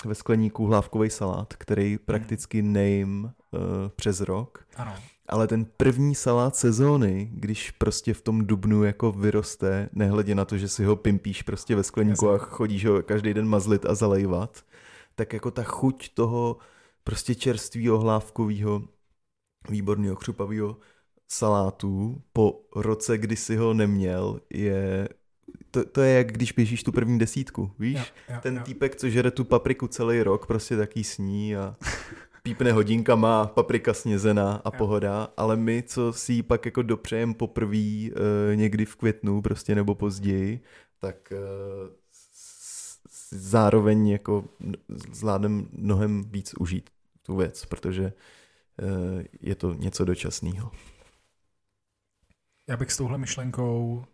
ve 0.05 0.15
skleníku 0.15 0.67
hlávkový 0.67 1.11
salát, 1.11 1.55
který 1.55 1.99
prakticky 1.99 2.63
nejím 2.63 3.25
uh, 3.25 3.61
přes 3.97 4.21
rok, 4.21 4.65
Ano. 4.77 4.95
ale 5.29 5.47
ten 5.47 5.65
první 5.65 6.15
salát 6.15 6.57
sezóny, 6.57 7.31
když 7.33 7.71
prostě 7.71 8.15
v 8.15 8.21
tom 8.23 8.47
dubnu 8.47 8.85
jako 8.85 9.13
vyroste, 9.13 9.89
nehledě 9.93 10.35
na 10.35 10.45
to, 10.45 10.59
že 10.59 10.69
si 10.69 10.85
ho 10.85 10.97
pimpíš 10.97 11.43
prostě 11.43 11.77
ve 11.77 11.83
skleníku 11.83 12.27
Jasně. 12.27 12.47
a 12.47 12.51
chodíš 12.51 12.87
ho 12.87 13.03
každý 13.03 13.35
den 13.35 13.49
mazlit 13.49 13.87
a 13.87 13.95
zalejvat, 13.95 14.65
tak 15.15 15.33
jako 15.33 15.51
ta 15.51 15.63
chuť 15.63 16.15
toho 16.15 16.57
prostě 17.05 17.35
čerstvého 17.35 17.99
hlávkového 17.99 18.83
výborného 19.69 20.17
křupavého 20.17 20.77
salátu 21.29 22.23
po 22.33 22.61
roce, 22.77 23.19
kdy 23.19 23.37
si 23.37 23.57
ho 23.57 23.75
neměl, 23.75 24.41
je 24.51 25.09
to, 25.71 25.85
to 25.85 26.01
je 26.01 26.17
jak 26.17 26.33
když 26.33 26.53
běžíš 26.53 26.83
tu 26.83 26.93
první 26.93 27.19
desítku, 27.19 27.71
víš? 27.79 27.99
Jo, 27.99 28.35
jo, 28.35 28.41
Ten 28.43 28.57
jo. 28.57 28.63
týpek, 28.63 28.97
co 28.97 29.09
žere 29.11 29.31
tu 29.31 29.45
papriku 29.45 29.89
celý 29.89 30.23
rok, 30.23 30.47
prostě 30.47 30.77
taký 30.77 31.05
sní 31.05 31.57
a 31.57 31.77
pípne 32.43 32.73
hodinka, 32.73 33.17
má 33.17 33.47
paprika 33.47 33.95
snězená 33.95 34.55
a 34.65 34.71
pohoda, 34.71 35.29
ale 35.37 35.57
my, 35.57 35.83
co 35.87 36.13
si 36.13 36.33
ji 36.33 36.43
pak 36.43 36.65
jako 36.65 36.83
dopřejem 36.83 37.35
poprvé 37.35 37.77
e, 37.77 38.11
někdy 38.55 38.85
v 38.85 38.97
květnu 38.97 39.43
prostě 39.43 39.75
nebo 39.75 39.95
později, 39.95 40.61
tak 40.99 41.33
e, 41.33 41.37
zároveň 43.33 44.09
jako 44.09 44.45
zvládnem 45.13 45.69
mnohem 45.73 46.25
víc 46.25 46.55
užít 46.59 46.91
tu 47.23 47.37
věc, 47.37 47.65
protože 47.65 48.05
e, 48.05 48.13
je 49.41 49.55
to 49.55 49.75
něco 49.75 50.05
dočasného. 50.05 50.71
Já 52.69 52.77
bych 52.77 52.93
s 52.93 52.97
touhle 52.97 53.19
myšlenkou 53.19 54.05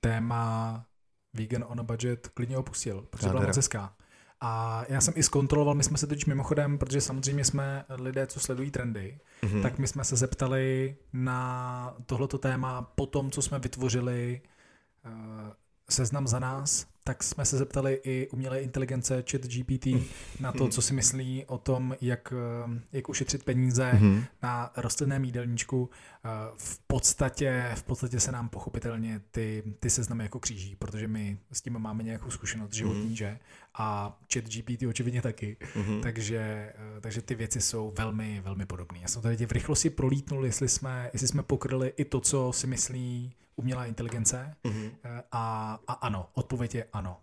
téma 0.00 0.84
vegan 1.34 1.64
on 1.68 1.80
a 1.80 1.82
budget 1.82 2.28
klidně 2.28 2.58
opustil, 2.58 3.06
protože 3.10 3.28
byla 3.28 3.42
moc 3.42 3.56
hezká. 3.56 3.94
A 4.40 4.84
já 4.88 5.00
jsem 5.00 5.14
i 5.16 5.22
zkontroloval, 5.22 5.74
my 5.74 5.84
jsme 5.84 5.98
se 5.98 6.06
teď 6.06 6.26
mimochodem, 6.26 6.78
protože 6.78 7.00
samozřejmě 7.00 7.44
jsme 7.44 7.84
lidé, 7.88 8.26
co 8.26 8.40
sledují 8.40 8.70
trendy, 8.70 9.18
mm-hmm. 9.42 9.62
tak 9.62 9.78
my 9.78 9.86
jsme 9.86 10.04
se 10.04 10.16
zeptali 10.16 10.96
na 11.12 11.94
tohleto 12.06 12.38
téma 12.38 12.82
po 12.82 13.06
tom, 13.06 13.30
co 13.30 13.42
jsme 13.42 13.58
vytvořili 13.58 14.40
uh, 15.06 15.12
seznam 15.90 16.26
za 16.26 16.38
nás 16.38 16.86
tak 17.08 17.22
jsme 17.22 17.44
se 17.44 17.58
zeptali 17.58 18.00
i 18.04 18.28
umělé 18.32 18.60
inteligence 18.60 19.24
chat 19.30 19.40
GPT 19.40 19.86
na 20.40 20.52
to, 20.52 20.68
co 20.68 20.82
si 20.82 20.94
myslí 20.94 21.44
o 21.46 21.58
tom, 21.58 21.96
jak, 22.00 22.32
eh, 22.36 22.80
jak 22.92 23.08
ušetřit 23.08 23.44
peníze 23.44 23.90
mm-hmm. 23.92 24.24
na 24.42 24.72
rostlinném 24.76 25.24
jídelníčku. 25.24 25.90
Eh, 26.24 26.28
v 26.56 26.78
podstatě, 26.86 27.72
v 27.74 27.82
podstatě 27.82 28.20
se 28.20 28.32
nám 28.32 28.48
pochopitelně 28.48 29.20
ty, 29.30 29.62
ty 29.80 29.90
seznamy 29.90 30.24
jako 30.24 30.40
kříží, 30.40 30.76
protože 30.76 31.08
my 31.08 31.38
s 31.52 31.60
tím 31.60 31.78
máme 31.78 32.02
nějakou 32.02 32.30
zkušenost 32.30 32.72
životní, 32.72 33.10
mm-hmm. 33.10 33.16
že? 33.16 33.38
A 33.78 34.18
chat 34.34 34.44
GPT 34.44 34.82
očividně 34.88 35.22
taky. 35.22 35.56
Mm-hmm. 35.60 36.00
Takže, 36.00 36.38
eh, 36.38 37.00
takže 37.00 37.22
ty 37.22 37.34
věci 37.34 37.60
jsou 37.60 37.92
velmi, 37.98 38.40
velmi 38.40 38.66
podobné. 38.66 38.98
Já 39.00 39.08
jsem 39.08 39.22
tady 39.22 39.46
v 39.46 39.52
rychlosti 39.52 39.90
prolítnul, 39.90 40.44
jestli 40.44 40.68
jsme, 40.68 41.10
jestli 41.12 41.28
jsme 41.28 41.42
pokryli 41.42 41.92
i 41.96 42.04
to, 42.04 42.20
co 42.20 42.52
si 42.52 42.66
myslí 42.66 43.34
umělá 43.56 43.86
inteligence 43.86 44.54
mm-hmm. 44.64 44.90
a, 45.32 45.78
a 45.86 45.92
ano, 45.92 46.28
odpověď 46.34 46.74
je 46.74 46.84
ano. 46.92 47.20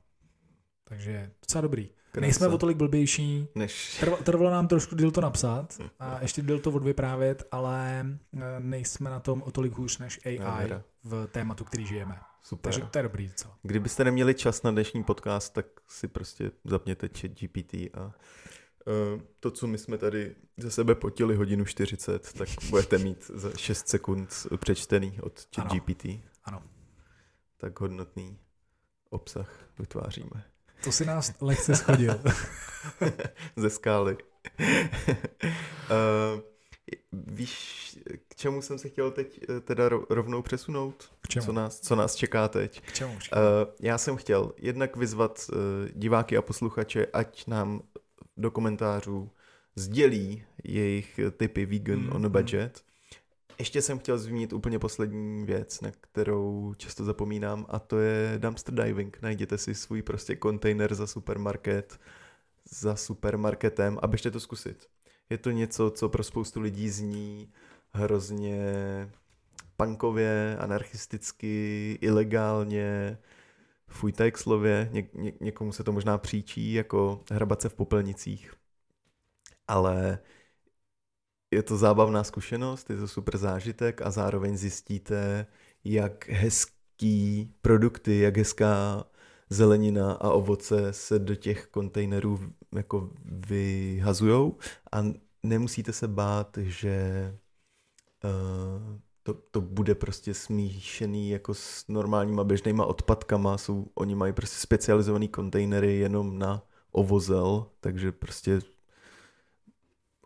Takže 0.83 1.31
docela 1.41 1.61
dobrý. 1.61 1.89
Krasa. 2.11 2.21
Nejsme 2.21 2.47
o 2.47 2.57
tolik 2.57 2.77
blbější. 2.77 3.47
Než... 3.55 3.97
Trvalo, 3.99 4.23
trvalo 4.23 4.51
nám 4.51 4.67
trošku 4.67 4.95
díl 4.95 5.11
to 5.11 5.21
napsat 5.21 5.81
a 5.99 6.21
ještě 6.21 6.41
díl 6.41 6.59
to 6.59 6.71
odvyprávět, 6.71 7.47
ale 7.51 8.05
eh, 8.37 8.39
nejsme 8.59 9.09
na 9.09 9.19
tom 9.19 9.41
o 9.41 9.51
tolik 9.51 9.73
hůř 9.73 9.97
než 9.97 10.19
AI 10.25 10.39
no, 10.69 10.81
v 11.03 11.27
tématu, 11.27 11.63
který 11.63 11.85
žijeme. 11.85 12.15
Super. 12.45 12.73
Takže 12.73 12.89
to 12.91 12.97
je 12.97 13.03
dobrý 13.03 13.31
co? 13.35 13.49
Kdybyste 13.63 14.03
neměli 14.03 14.33
čas 14.33 14.63
na 14.63 14.71
dnešní 14.71 15.03
podcast, 15.03 15.53
tak 15.53 15.65
si 15.87 16.07
prostě 16.07 16.51
zapněte 16.65 17.09
chat 17.19 17.31
GPT 17.31 17.73
a 17.73 18.05
uh, 18.05 19.21
to, 19.39 19.51
co 19.51 19.67
my 19.67 19.77
jsme 19.77 19.97
tady 19.97 20.35
ze 20.57 20.71
sebe 20.71 20.95
potili 20.95 21.35
hodinu 21.35 21.65
40, 21.65 22.33
tak 22.33 22.49
budete 22.69 22.97
mít 22.97 23.31
za 23.33 23.57
6 23.57 23.87
sekund 23.87 24.47
přečtený 24.57 25.19
od 25.21 25.47
chat 25.55 25.71
ano. 25.71 25.79
GPT. 25.79 26.05
Ano. 26.43 26.63
Tak 27.57 27.79
hodnotný 27.79 28.39
obsah 29.09 29.59
vytváříme. 29.79 30.43
To 30.83 30.91
si 30.91 31.05
nás 31.05 31.33
lehce 31.41 31.75
schodil. 31.75 32.21
Ze 33.55 33.69
skály. 33.69 34.17
uh, 34.59 36.41
víš, 37.11 37.99
k 38.27 38.35
čemu 38.35 38.61
jsem 38.61 38.77
se 38.77 38.89
chtěl 38.89 39.11
teď 39.11 39.39
eh, 39.49 39.59
teda 39.59 39.89
rovnou 40.09 40.41
přesunout? 40.41 41.11
K 41.21 41.27
čemu? 41.27 41.45
Co 41.45 41.51
nás, 41.51 41.79
co 41.79 41.95
nás 41.95 42.15
čeká 42.15 42.47
teď? 42.47 42.81
K 42.81 42.93
čemu? 42.93 43.13
Uh, 43.13 43.19
já 43.79 43.97
jsem 43.97 44.15
chtěl 44.15 44.53
jednak 44.57 44.95
vyzvat 44.95 45.49
uh, 45.49 45.57
diváky 45.93 46.37
a 46.37 46.41
posluchače, 46.41 47.05
ať 47.05 47.47
nám 47.47 47.81
do 48.37 48.51
komentářů 48.51 49.31
sdělí 49.75 50.43
jejich 50.63 51.19
typy 51.37 51.65
vegan 51.65 51.99
mm, 51.99 52.11
on 52.11 52.25
a 52.25 52.29
budget. 52.29 52.83
Ještě 53.59 53.81
jsem 53.81 53.99
chtěl 53.99 54.17
zmínit 54.17 54.53
úplně 54.53 54.79
poslední 54.79 55.45
věc, 55.45 55.81
na 55.81 55.91
kterou 56.01 56.73
často 56.77 57.03
zapomínám, 57.03 57.65
a 57.69 57.79
to 57.79 57.99
je 57.99 58.35
dumpster 58.37 58.73
diving. 58.73 59.17
Najděte 59.21 59.57
si 59.57 59.75
svůj 59.75 60.01
prostě 60.01 60.35
kontejner 60.35 60.95
za 60.95 61.07
supermarket, 61.07 61.99
za 62.71 62.95
supermarketem 62.95 63.99
a 64.01 64.07
běžte 64.07 64.31
to 64.31 64.39
zkusit. 64.39 64.87
Je 65.29 65.37
to 65.37 65.51
něco, 65.51 65.91
co 65.91 66.09
pro 66.09 66.23
spoustu 66.23 66.61
lidí 66.61 66.89
zní 66.89 67.51
hrozně 67.93 68.57
punkově, 69.77 70.57
anarchisticky, 70.59 71.97
ilegálně, 72.01 73.17
fujtaj 73.87 74.31
k 74.31 74.37
slově, 74.37 74.89
Ně, 74.91 75.09
ně, 75.13 75.33
někomu 75.41 75.71
se 75.71 75.83
to 75.83 75.91
možná 75.91 76.17
příčí 76.17 76.73
jako 76.73 77.23
hrabat 77.31 77.61
se 77.61 77.69
v 77.69 77.73
popelnicích, 77.73 78.53
ale 79.67 80.19
je 81.51 81.63
to 81.63 81.77
zábavná 81.77 82.23
zkušenost, 82.23 82.89
je 82.89 82.97
to 82.97 83.07
super 83.07 83.37
zážitek 83.37 84.01
a 84.01 84.11
zároveň 84.11 84.57
zjistíte, 84.57 85.47
jak 85.83 86.29
hezký 86.29 87.53
produkty, 87.61 88.19
jak 88.19 88.37
hezká 88.37 89.05
zelenina 89.49 90.11
a 90.13 90.29
ovoce 90.29 90.93
se 90.93 91.19
do 91.19 91.35
těch 91.35 91.67
kontejnerů 91.67 92.39
jako 92.77 93.09
vyhazujou 93.25 94.57
a 94.91 95.03
nemusíte 95.43 95.93
se 95.93 96.07
bát, 96.07 96.57
že 96.61 97.37
uh, 98.23 98.97
to, 99.23 99.33
to 99.33 99.61
bude 99.61 99.95
prostě 99.95 100.33
smíšený 100.33 101.29
jako 101.29 101.53
s 101.53 101.87
normálníma 101.87 102.43
běžnýma 102.43 102.85
odpadkama. 102.85 103.57
Jsou, 103.57 103.87
oni 103.95 104.15
mají 104.15 104.33
prostě 104.33 104.57
specializovaný 104.59 105.27
kontejnery 105.27 105.95
jenom 105.97 106.39
na 106.39 106.63
ovozel, 106.91 107.65
takže 107.79 108.11
prostě 108.11 108.59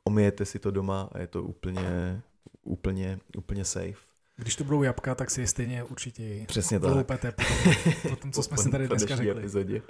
omijete 0.03 0.45
si 0.45 0.59
to 0.59 0.71
doma 0.71 1.09
a 1.11 1.19
je 1.19 1.27
to 1.27 1.43
úplně, 1.43 2.21
úplně, 2.63 3.19
úplně 3.37 3.65
safe. 3.65 4.09
Když 4.35 4.55
to 4.55 4.63
budou 4.63 4.83
jabka, 4.83 5.15
tak 5.15 5.31
si 5.31 5.41
je 5.41 5.47
stejně 5.47 5.83
určitě 5.83 6.45
Přesně 6.47 6.79
tak. 6.79 7.07
po, 7.07 8.09
po 8.09 8.15
tom, 8.15 8.31
co 8.31 8.43
jsme 8.43 8.57
si 8.57 8.69
tady 8.69 8.87
dneska 8.87 9.15
řekli. 9.15 9.31
Epizodě. 9.31 9.81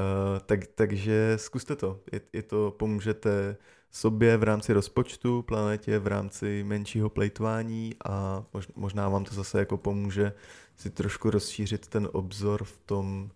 Uh, 0.00 0.38
tak, 0.46 0.66
takže 0.66 1.32
zkuste 1.36 1.76
to. 1.76 2.00
Je, 2.12 2.20
je 2.32 2.42
to, 2.42 2.70
pomůžete 2.78 3.56
sobě 3.90 4.36
v 4.36 4.42
rámci 4.42 4.72
rozpočtu, 4.72 5.42
planetě 5.42 5.98
v 5.98 6.06
rámci 6.06 6.64
menšího 6.64 7.10
plejtvání 7.10 7.94
a 8.04 8.44
možná 8.74 9.08
vám 9.08 9.24
to 9.24 9.34
zase 9.34 9.58
jako 9.58 9.76
pomůže 9.76 10.32
si 10.76 10.90
trošku 10.90 11.30
rozšířit 11.30 11.88
ten 11.88 12.08
obzor 12.12 12.64
v 12.64 12.78
tom, 12.86 13.30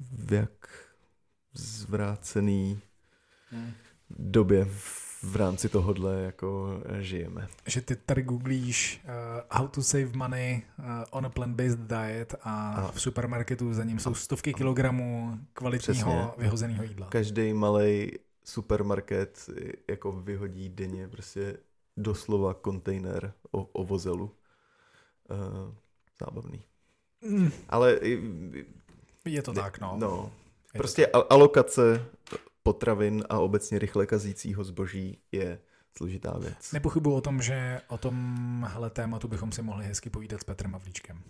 v 0.00 0.32
jak 0.32 0.68
zvrácený 1.54 2.80
hmm 3.50 3.72
době 4.10 4.64
v 5.22 5.36
rámci 5.36 5.68
tohohle 5.68 6.20
jako 6.22 6.80
žijeme. 6.98 7.48
Že 7.66 7.80
ty 7.80 7.96
tady 7.96 8.22
googlíš 8.22 9.00
uh, 9.04 9.10
how 9.50 9.68
to 9.68 9.82
save 9.82 10.10
money 10.14 10.62
uh, 10.78 10.84
on 11.10 11.26
a 11.26 11.28
plant-based 11.28 11.78
diet 11.78 12.34
a, 12.42 12.72
a 12.72 12.92
v 12.92 13.00
supermarketu 13.00 13.74
za 13.74 13.84
ním 13.84 13.98
jsou 13.98 14.14
stovky 14.14 14.54
kilogramů 14.54 15.38
kvalitního 15.52 16.34
vyhozeného 16.38 16.84
jídla. 16.84 17.06
Každý 17.06 17.52
malý 17.52 18.12
supermarket 18.44 19.50
jako 19.88 20.12
vyhodí 20.12 20.68
denně 20.68 21.08
prostě 21.08 21.56
doslova 21.96 22.54
kontejner 22.54 23.32
o, 23.50 23.62
o 23.62 23.84
vozelu. 23.84 24.34
Uh, 25.30 25.74
zábavný. 26.20 26.62
Mm. 27.24 27.50
Ale 27.68 27.98
je 29.24 29.42
to 29.42 29.52
ne, 29.52 29.62
tak, 29.62 29.80
no. 29.80 29.96
no. 29.98 30.32
Prostě 30.72 31.06
alokace 31.06 32.06
potravin 32.68 33.24
a 33.28 33.38
obecně 33.38 33.78
rychle 33.78 34.06
kazícího 34.06 34.64
zboží 34.64 35.18
je 35.32 35.58
složitá 35.96 36.38
věc. 36.38 36.72
Nepochybuji 36.72 37.16
o 37.16 37.20
tom, 37.20 37.42
že 37.42 37.80
o 37.88 37.98
tomhle 37.98 38.90
tématu 38.90 39.28
bychom 39.28 39.52
si 39.52 39.62
mohli 39.62 39.84
hezky 39.84 40.10
povídat 40.10 40.40
s 40.40 40.44
Petrem 40.44 40.72
Havlíčkem. 40.72 41.22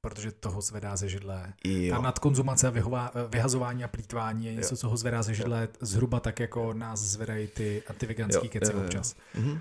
Protože 0.00 0.32
toho 0.32 0.60
zvedá 0.60 0.96
ze 0.96 1.08
židle. 1.08 1.52
Jo. 1.64 1.96
Ta 1.96 2.02
nadkonzumace 2.02 2.66
a 2.66 2.70
vyhová, 2.70 3.12
vyhazování 3.28 3.84
a 3.84 3.88
plítvání 3.88 4.46
je 4.46 4.54
něco, 4.54 4.72
jo. 4.74 4.76
co 4.76 4.88
ho 4.88 4.96
zvedá 4.96 5.22
ze 5.22 5.34
židle 5.34 5.60
jo. 5.60 5.68
zhruba 5.80 6.20
tak, 6.20 6.40
jako 6.40 6.72
nás 6.72 7.00
zvedají 7.00 7.46
ty 7.46 7.82
antiveganský 7.86 8.48
keci 8.48 8.74
občas. 8.74 9.16
Mhm. 9.34 9.58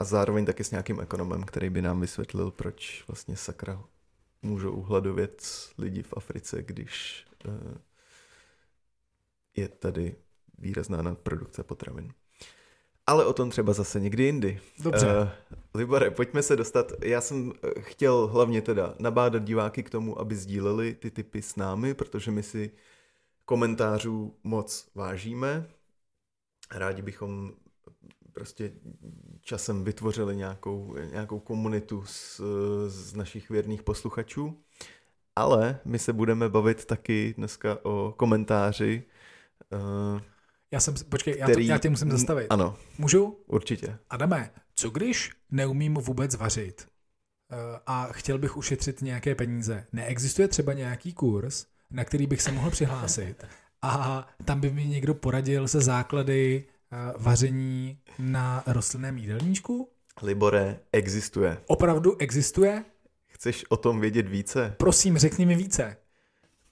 A 0.00 0.04
zároveň 0.04 0.46
taky 0.46 0.64
s 0.64 0.70
nějakým 0.70 1.00
ekonomem, 1.00 1.42
který 1.42 1.70
by 1.70 1.82
nám 1.82 2.00
vysvětlil, 2.00 2.50
proč 2.50 3.04
vlastně 3.08 3.36
sakra 3.36 3.82
můžou 4.42 4.70
uhladovět 4.70 5.42
lidi 5.78 6.02
v 6.02 6.14
Africe, 6.16 6.62
když 6.62 7.24
uh, 7.44 7.52
je 9.56 9.68
tady 9.68 10.16
výrazná 10.58 11.02
nadprodukce 11.02 11.62
potravin. 11.62 12.12
Ale 13.06 13.26
o 13.26 13.32
tom 13.32 13.50
třeba 13.50 13.72
zase 13.72 14.00
někdy 14.00 14.24
jindy. 14.24 14.60
Dobře. 14.82 15.06
Uh, 15.06 15.28
Libore, 15.74 16.10
pojďme 16.10 16.42
se 16.42 16.56
dostat. 16.56 16.92
Já 17.04 17.20
jsem 17.20 17.52
eh, 17.62 17.80
chtěl 17.80 18.26
hlavně 18.26 18.62
teda 18.62 18.94
nabádat 18.98 19.44
diváky 19.44 19.82
k 19.82 19.90
tomu, 19.90 20.20
aby 20.20 20.36
sdíleli 20.36 20.94
ty 20.94 21.10
typy 21.10 21.42
s 21.42 21.56
námi, 21.56 21.94
protože 21.94 22.30
my 22.30 22.42
si 22.42 22.70
komentářů 23.44 24.34
moc 24.44 24.88
vážíme. 24.94 25.66
Rádi 26.74 27.02
bychom 27.02 27.52
prostě 28.32 28.72
časem 29.40 29.84
vytvořili 29.84 30.36
nějakou, 30.36 30.96
nějakou 31.10 31.40
komunitu 31.40 32.04
z, 32.06 32.40
z 32.86 33.14
našich 33.14 33.50
věrných 33.50 33.82
posluchačů. 33.82 34.60
Ale 35.36 35.80
my 35.84 35.98
se 35.98 36.12
budeme 36.12 36.48
bavit 36.48 36.84
taky 36.84 37.34
dneska 37.36 37.78
o 37.82 38.14
komentáři, 38.16 39.02
Uh, 39.72 40.20
Já 40.72 40.80
jsem, 40.80 40.94
počkej, 41.08 41.34
já, 41.38 41.46
který... 41.46 41.66
to, 41.66 41.72
já 41.72 41.78
tě 41.78 41.90
musím 41.90 42.10
zastavit. 42.10 42.46
Ano, 42.50 42.76
Můžu? 42.98 43.38
určitě. 43.46 43.98
Adame, 44.10 44.50
co 44.74 44.90
když 44.90 45.30
neumím 45.50 45.94
vůbec 45.94 46.34
vařit 46.34 46.86
eh, 47.52 47.56
a 47.86 48.08
chtěl 48.12 48.38
bych 48.38 48.56
ušetřit 48.56 49.02
nějaké 49.02 49.34
peníze? 49.34 49.86
Neexistuje 49.92 50.48
třeba 50.48 50.72
nějaký 50.72 51.12
kurz, 51.12 51.66
na 51.90 52.04
který 52.04 52.26
bych 52.26 52.42
se 52.42 52.52
mohl 52.52 52.70
přihlásit 52.70 53.44
a 53.82 54.26
tam 54.44 54.60
by 54.60 54.70
mi 54.70 54.84
někdo 54.84 55.14
poradil 55.14 55.68
se 55.68 55.80
základy 55.80 56.64
eh, 56.92 56.96
vaření 57.18 57.98
na 58.18 58.62
rostlinném 58.66 59.18
jídelníčku? 59.18 59.88
Libore, 60.22 60.80
existuje. 60.92 61.58
Opravdu 61.66 62.16
existuje? 62.18 62.84
Chceš 63.26 63.64
o 63.68 63.76
tom 63.76 64.00
vědět 64.00 64.28
více? 64.28 64.74
Prosím, 64.78 65.18
řekni 65.18 65.46
mi 65.46 65.54
více. 65.54 65.96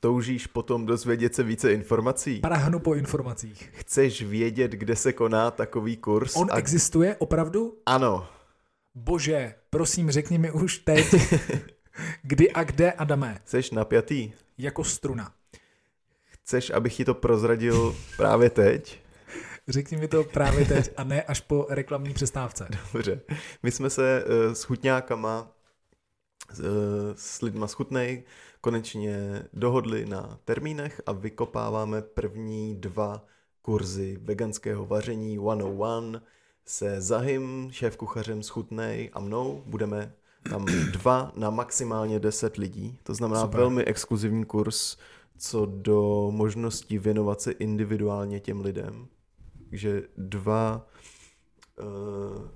Toužíš 0.00 0.46
potom 0.46 0.86
dozvědět 0.86 1.34
se 1.34 1.42
více 1.42 1.72
informací? 1.72 2.40
Prahnu 2.40 2.78
po 2.78 2.94
informacích. 2.94 3.70
Chceš 3.74 4.22
vědět, 4.22 4.70
kde 4.72 4.96
se 4.96 5.12
koná 5.12 5.50
takový 5.50 5.96
kurz? 5.96 6.36
On 6.36 6.48
a... 6.50 6.58
existuje 6.58 7.16
opravdu? 7.16 7.78
Ano. 7.86 8.28
Bože, 8.94 9.54
prosím, 9.70 10.10
řekni 10.10 10.38
mi 10.38 10.50
už 10.50 10.78
teď, 10.78 11.06
kdy 12.22 12.52
a 12.52 12.64
kde, 12.64 12.92
Adame, 12.92 13.40
Jseš 13.46 13.70
napjatý? 13.70 14.32
jako 14.58 14.84
struna. 14.84 15.32
Chceš, 16.30 16.70
abych 16.70 16.96
ti 16.96 17.04
to 17.04 17.14
prozradil 17.14 17.96
právě 18.16 18.50
teď? 18.50 19.00
Řekni 19.68 19.96
mi 19.96 20.08
to 20.08 20.24
právě 20.24 20.64
teď 20.64 20.90
a 20.96 21.04
ne 21.04 21.22
až 21.22 21.40
po 21.40 21.66
reklamní 21.68 22.14
přestávce. 22.14 22.68
Dobře. 22.92 23.20
My 23.62 23.70
jsme 23.70 23.90
se 23.90 24.24
uh, 24.24 24.52
s 24.52 24.62
chutňákama, 24.62 25.50
uh, 26.60 26.66
s 27.16 27.42
lidma 27.42 27.66
z 27.66 27.72
Chutnej, 27.72 28.22
konečně 28.60 29.42
dohodli 29.52 30.06
na 30.06 30.38
termínech 30.44 31.02
a 31.06 31.12
vykopáváme 31.12 32.02
první 32.02 32.74
dva 32.74 33.24
kurzy 33.62 34.18
veganského 34.22 34.86
vaření 34.86 35.36
101 35.36 36.22
se 36.64 37.00
Zahym, 37.00 37.68
šéf-kuchařem 37.72 38.42
z 38.42 38.48
Chutnej 38.48 39.10
a 39.12 39.20
mnou. 39.20 39.62
Budeme 39.66 40.12
tam 40.50 40.64
dva 40.92 41.32
na 41.36 41.50
maximálně 41.50 42.20
10 42.20 42.56
lidí. 42.56 42.98
To 43.02 43.14
znamená 43.14 43.40
Super. 43.40 43.60
Velmi 43.60 43.84
exkluzivní 43.84 44.44
kurz, 44.44 44.96
co 45.38 45.66
do 45.66 46.30
možnosti 46.30 46.98
věnovat 46.98 47.40
se 47.40 47.52
individuálně 47.52 48.40
těm 48.40 48.60
lidem. 48.60 49.06
Takže 49.70 50.02
dva, 50.16 50.86
uh, 51.80 52.48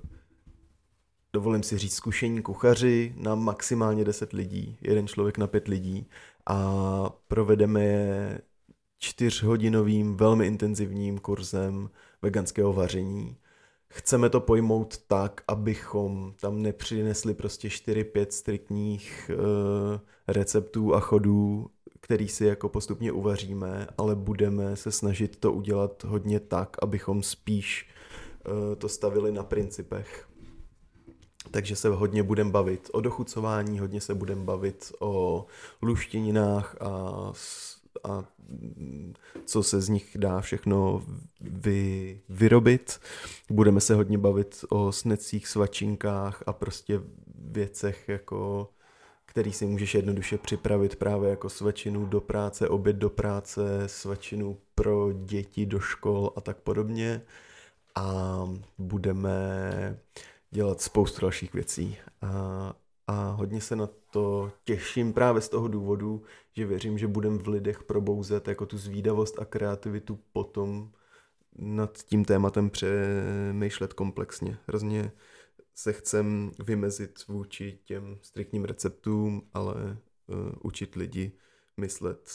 dovolím 1.33 1.63
si 1.63 1.79
říct, 1.79 1.95
zkušení 1.95 2.43
kuchaři 2.43 3.15
na 3.17 3.35
maximálně 3.35 4.05
10 4.05 4.33
lidí, 4.33 4.79
jeden 4.81 5.09
člověk 5.09 5.39
na 5.39 5.47
pět 5.47 5.69
lidí 5.69 6.07
a 6.47 7.11
provedeme 7.29 7.85
je 7.85 8.41
čtyřhodinovým 8.99 10.17
velmi 10.17 10.47
intenzivním 10.47 11.19
kurzem 11.19 11.91
veganského 12.23 12.73
vaření. 12.73 13.37
Chceme 13.89 14.31
to 14.31 14.41
pojmout 14.41 14.99
tak, 14.99 15.43
abychom 15.49 16.35
tam 16.41 16.63
nepřinesli 16.63 17.35
prostě 17.35 17.69
4-5 17.69 18.27
striktních 18.31 19.31
uh, 19.35 20.01
receptů 20.29 20.95
a 20.95 21.01
chodů, 21.01 21.71
který 22.01 22.29
si 22.29 22.45
jako 22.45 22.69
postupně 22.69 23.13
uvaříme, 23.13 23.87
ale 23.99 24.17
budeme 24.17 24.77
se 24.77 24.93
snažit 24.93 25.37
to 25.37 25.53
udělat 25.53 26.05
hodně 26.05 26.41
tak, 26.41 26.77
abychom 26.83 27.23
spíš 27.23 27.89
uh, 28.47 28.75
to 28.75 28.89
stavili 28.89 29.33
na 29.33 29.43
principech. 29.43 30.32
Takže 31.51 31.77
se 31.77 31.89
hodně 31.89 32.23
budeme 32.23 32.51
bavit 32.51 32.91
o 32.93 33.01
dochucování, 33.01 33.79
hodně 33.79 34.01
se 34.01 34.15
budeme 34.15 34.45
bavit 34.45 34.93
o 35.01 35.47
luštěninách 35.83 36.77
a, 36.81 37.33
a 38.05 38.25
co 39.45 39.63
se 39.63 39.81
z 39.81 39.89
nich 39.89 40.17
dá 40.19 40.41
všechno 40.41 41.03
vy, 41.41 42.21
vyrobit. 42.29 43.01
Budeme 43.51 43.81
se 43.81 43.95
hodně 43.95 44.19
bavit 44.19 44.65
o 44.69 44.93
snecích, 44.93 45.49
svačinkách 45.49 46.43
a 46.47 46.53
prostě 46.53 47.01
věcech, 47.35 48.09
jako, 48.09 48.69
který 49.27 49.53
si 49.53 49.67
můžeš 49.67 49.95
jednoduše 49.95 50.39
připravit 50.39 50.97
právě 50.97 51.31
jako 51.31 51.49
svačinu 51.49 52.07
do 52.07 52.21
práce, 52.21 52.69
oběd 52.69 52.97
do 52.97 53.11
práce, 53.11 53.83
svačinu 53.87 54.59
pro 54.75 55.13
děti 55.13 55.67
do 55.67 55.81
škol 55.81 56.33
a 56.37 56.41
tak 56.41 56.57
podobně. 56.57 57.23
A 57.95 58.49
budeme 58.79 59.99
dělat 60.53 60.81
spoustu 60.81 61.21
dalších 61.21 61.53
věcí. 61.53 61.99
A, 62.21 62.75
a 63.07 63.31
hodně 63.31 63.61
se 63.61 63.77
na 63.77 63.89
to 64.11 64.53
těším 64.65 65.13
právě 65.13 65.43
z 65.43 65.49
toho 65.49 65.69
důvodu, 65.69 66.23
že 66.57 66.67
věřím, 66.67 66.99
že 66.99 67.07
budem 67.07 67.39
v 67.39 67.49
lidech 67.49 67.83
probouzet 67.83 68.49
jako 68.49 68.67
tu 68.67 68.79
zvídavost 68.79 69.39
a 69.39 69.45
kreativitu 69.45 70.19
potom 70.33 70.93
nad 71.59 71.99
tím 72.03 72.25
tématem 72.25 72.71
přemýšlet 72.71 73.93
komplexně. 73.93 74.59
Hrozně 74.67 75.13
se 75.75 75.93
chcem 75.93 76.53
vymezit 76.65 77.27
vůči 77.29 77.79
těm 77.85 78.19
striktním 78.23 78.65
receptům, 78.65 79.49
ale 79.55 79.75
uh, 79.75 80.37
učit 80.63 80.95
lidi 80.95 81.33
myslet 81.77 82.31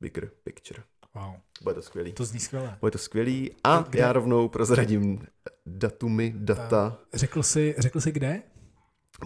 bigger 0.00 0.30
picture. 0.44 0.82
Wow, 1.14 1.34
Bude 1.62 1.74
to 1.74 1.82
skvělý. 1.82 2.12
to 2.12 2.24
zní 2.24 2.40
skvěle. 2.40 2.78
Bude 2.80 2.90
to 2.90 2.98
skvělý 2.98 3.50
a 3.64 3.82
Kde- 3.82 3.98
já 3.98 4.12
rovnou 4.12 4.48
prozradím 4.48 5.26
datumy, 5.66 6.34
data. 6.36 6.98
Řekl 7.14 7.42
jsi, 7.42 7.74
řekl 7.78 8.00
jsi 8.00 8.12
kde? 8.12 8.42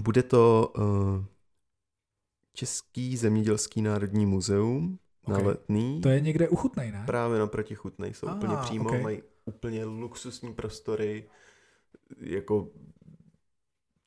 Bude 0.01 0.23
to 0.23 0.73
uh, 0.79 1.25
Český 2.53 3.17
zemědělský 3.17 3.83
národní 3.83 4.27
muzeum 4.27 4.99
na 5.29 5.39
Ok. 5.39 5.45
Letný. 5.45 6.01
To 6.01 6.09
je 6.09 6.21
někde 6.21 6.49
uchutnej, 6.49 6.93
ne? 6.93 7.03
Právě 7.07 7.39
naproti 7.39 7.75
Chutnej 7.75 8.15
jsou 8.15 8.29
Ah, 8.29 8.35
úplně 8.37 8.57
přímo, 8.57 8.89
ok. 8.89 9.03
mají 9.03 9.23
úplně 9.45 9.85
luxusní 9.85 10.55
prostory, 10.55 11.29
jako 12.21 12.69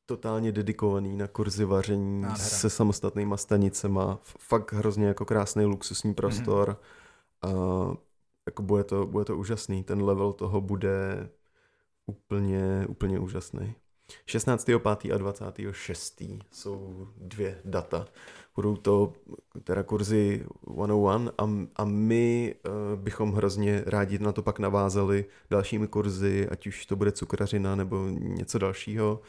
totálně 0.06 0.52
dedikovaný 0.52 1.18
na 1.18 1.28
kurzy 1.28 1.66
vaření 1.66 2.22
Nádhera. 2.22 2.50
se 2.50 2.70
samostatnýma 2.70 3.38
stanicema. 3.38 4.20
Fakt 4.24 4.74
hrozně 4.74 5.08
jako 5.08 5.26
krásný 5.26 5.64
Mhm. 5.64 5.72
luxusní 5.72 6.14
prostor. 6.14 6.82
A 7.42 7.50
jako 8.46 8.64
bude 8.64 8.84
to, 8.84 9.06
bude 9.06 9.26
to 9.26 9.38
úžasný. 9.38 9.84
Ten 9.84 10.04
level 10.04 10.34
toho 10.34 10.62
bude 10.62 11.30
úplně, 12.06 12.86
úplně 12.90 13.20
úžasný. 13.20 13.76
16.5. 14.28 15.16
a 15.16 15.18
26. 15.18 16.24
jsou 16.52 17.08
dvě 17.18 17.62
data. 17.66 18.06
Budou 18.56 18.76
to 18.76 19.14
teda 19.64 19.84
kurzy 19.84 20.46
101 20.74 21.32
a, 21.38 21.50
a 21.76 21.86
my 21.86 22.56
uh, 22.66 23.00
bychom 23.00 23.34
hrozně 23.34 23.84
rádi 23.86 24.20
na 24.20 24.32
to 24.32 24.42
pak 24.42 24.60
navázali 24.60 25.26
dalšími 25.50 25.88
kurzy, 25.88 26.50
ať 26.50 26.68
už 26.68 26.86
to 26.86 26.96
bude 26.96 27.12
cukrařina 27.12 27.76
nebo 27.76 28.08
něco 28.10 28.60
dalšího. 28.60 29.22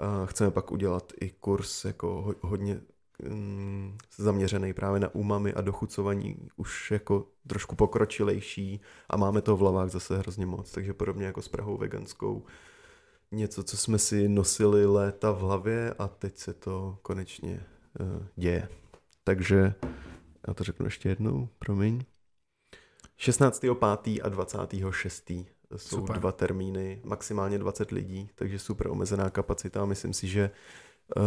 Uh, 0.00 0.26
chceme 0.26 0.50
pak 0.50 0.72
udělat 0.72 1.12
i 1.20 1.30
kurz 1.30 1.84
jako 1.84 2.22
ho, 2.22 2.34
hodně 2.40 2.80
um, 3.30 3.98
zaměřený 4.16 4.72
právě 4.72 5.00
na 5.00 5.14
umami 5.14 5.54
a 5.54 5.60
dochucování, 5.60 6.36
už 6.56 6.90
jako 6.90 7.26
trošku 7.46 7.76
pokročilejší 7.76 8.80
a 9.10 9.16
máme 9.16 9.42
to 9.42 9.56
v 9.56 9.60
hlavách 9.60 9.88
zase 9.88 10.18
hrozně 10.18 10.46
moc, 10.46 10.72
takže 10.72 10.92
podobně 10.92 11.26
jako 11.26 11.42
s 11.42 11.48
Prahou 11.48 11.76
veganskou, 11.76 12.44
něco, 13.32 13.62
co 13.62 13.76
jsme 13.76 13.98
si 13.98 14.28
nosili 14.28 14.86
léta 14.86 15.30
v 15.30 15.38
hlavě 15.38 15.94
a 15.98 16.08
teď 16.08 16.36
se 16.36 16.54
to 16.54 16.98
konečně 17.02 17.66
uh, 18.00 18.26
děje. 18.36 18.68
Takže 19.24 19.74
já 20.48 20.54
to 20.54 20.64
řeknu 20.64 20.86
ještě 20.86 21.08
jednou, 21.08 21.48
promiň. 21.58 22.04
16.5. 23.18 24.20
a 24.22 24.28
26. 24.28 25.30
jsou 25.30 25.46
Super. 25.76 25.98
super. 26.00 26.18
dva 26.18 26.32
termíny, 26.32 27.00
maximálně 27.04 27.58
20 27.58 27.90
lidí, 27.90 28.30
takže 28.34 28.58
super 28.58 28.88
omezená 28.88 29.30
kapacita. 29.30 29.84
Myslím 29.84 30.12
si, 30.12 30.28
že 30.28 30.50
uh, 31.16 31.22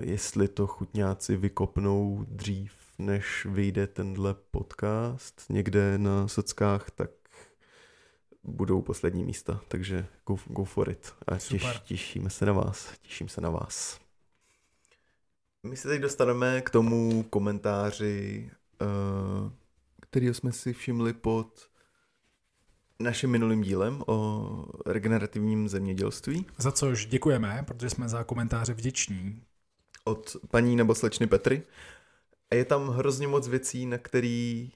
jestli 0.00 0.48
to 0.48 0.66
chutňáci 0.66 1.36
vykopnou 1.36 2.24
dřív, 2.28 2.72
než 2.98 3.46
vyjde 3.50 3.86
tenhle 3.86 4.34
podcast 4.50 5.44
někde 5.48 5.98
na 5.98 6.28
sockách, 6.28 6.90
tak 6.90 7.10
budou 8.44 8.82
poslední 8.82 9.24
místa, 9.24 9.60
takže 9.68 10.06
go, 10.26 10.36
go 10.46 10.64
for 10.64 10.90
it. 10.90 11.14
A 11.26 11.38
těš, 11.38 11.80
těšíme 11.84 12.30
se 12.30 12.46
na 12.46 12.52
vás, 12.52 12.92
těším 13.02 13.28
se 13.28 13.40
na 13.40 13.50
vás. 13.50 14.00
My 15.62 15.76
se 15.76 15.88
teď 15.88 16.00
dostaneme 16.00 16.60
k 16.60 16.70
tomu 16.70 17.22
komentáři, 17.22 18.50
uh, 18.82 19.52
který 20.00 20.34
jsme 20.34 20.52
si 20.52 20.72
všimli 20.72 21.12
pod 21.12 21.68
naším 23.00 23.30
minulým 23.30 23.62
dílem 23.62 24.02
o 24.06 24.66
regenerativním 24.86 25.68
zemědělství 25.68 26.46
Za 26.58 26.72
což 26.72 27.06
děkujeme, 27.06 27.64
protože 27.66 27.90
jsme 27.90 28.08
za 28.08 28.24
komentáře 28.24 28.74
vděční. 28.74 29.42
od 30.04 30.36
paní 30.50 30.76
nebo 30.76 30.94
slečny 30.94 31.26
Petry. 31.26 31.62
A 32.50 32.54
je 32.54 32.64
tam 32.64 32.88
hrozně 32.88 33.28
moc 33.28 33.48
věcí, 33.48 33.86
na 33.86 33.98
který 33.98 34.72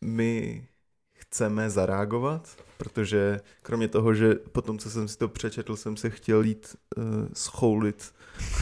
my 0.00 0.66
chceme 1.12 1.70
zareagovat, 1.70 2.56
protože 2.78 3.40
kromě 3.62 3.88
toho, 3.88 4.14
že 4.14 4.34
potom, 4.34 4.78
co 4.78 4.90
jsem 4.90 5.08
si 5.08 5.18
to 5.18 5.28
přečetl, 5.28 5.76
jsem 5.76 5.96
se 5.96 6.10
chtěl 6.10 6.42
jít 6.42 6.76
uh, 6.96 7.04
schoulit 7.32 8.14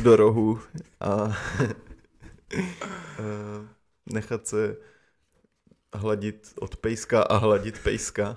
do 0.03 0.17
rohu 0.17 0.61
a 1.01 1.15
uh, 1.25 1.33
nechat 4.13 4.47
se 4.47 4.77
hladit 5.95 6.53
od 6.61 6.77
pejska 6.77 7.23
a 7.23 7.37
hladit 7.37 7.79
pejska, 7.83 8.37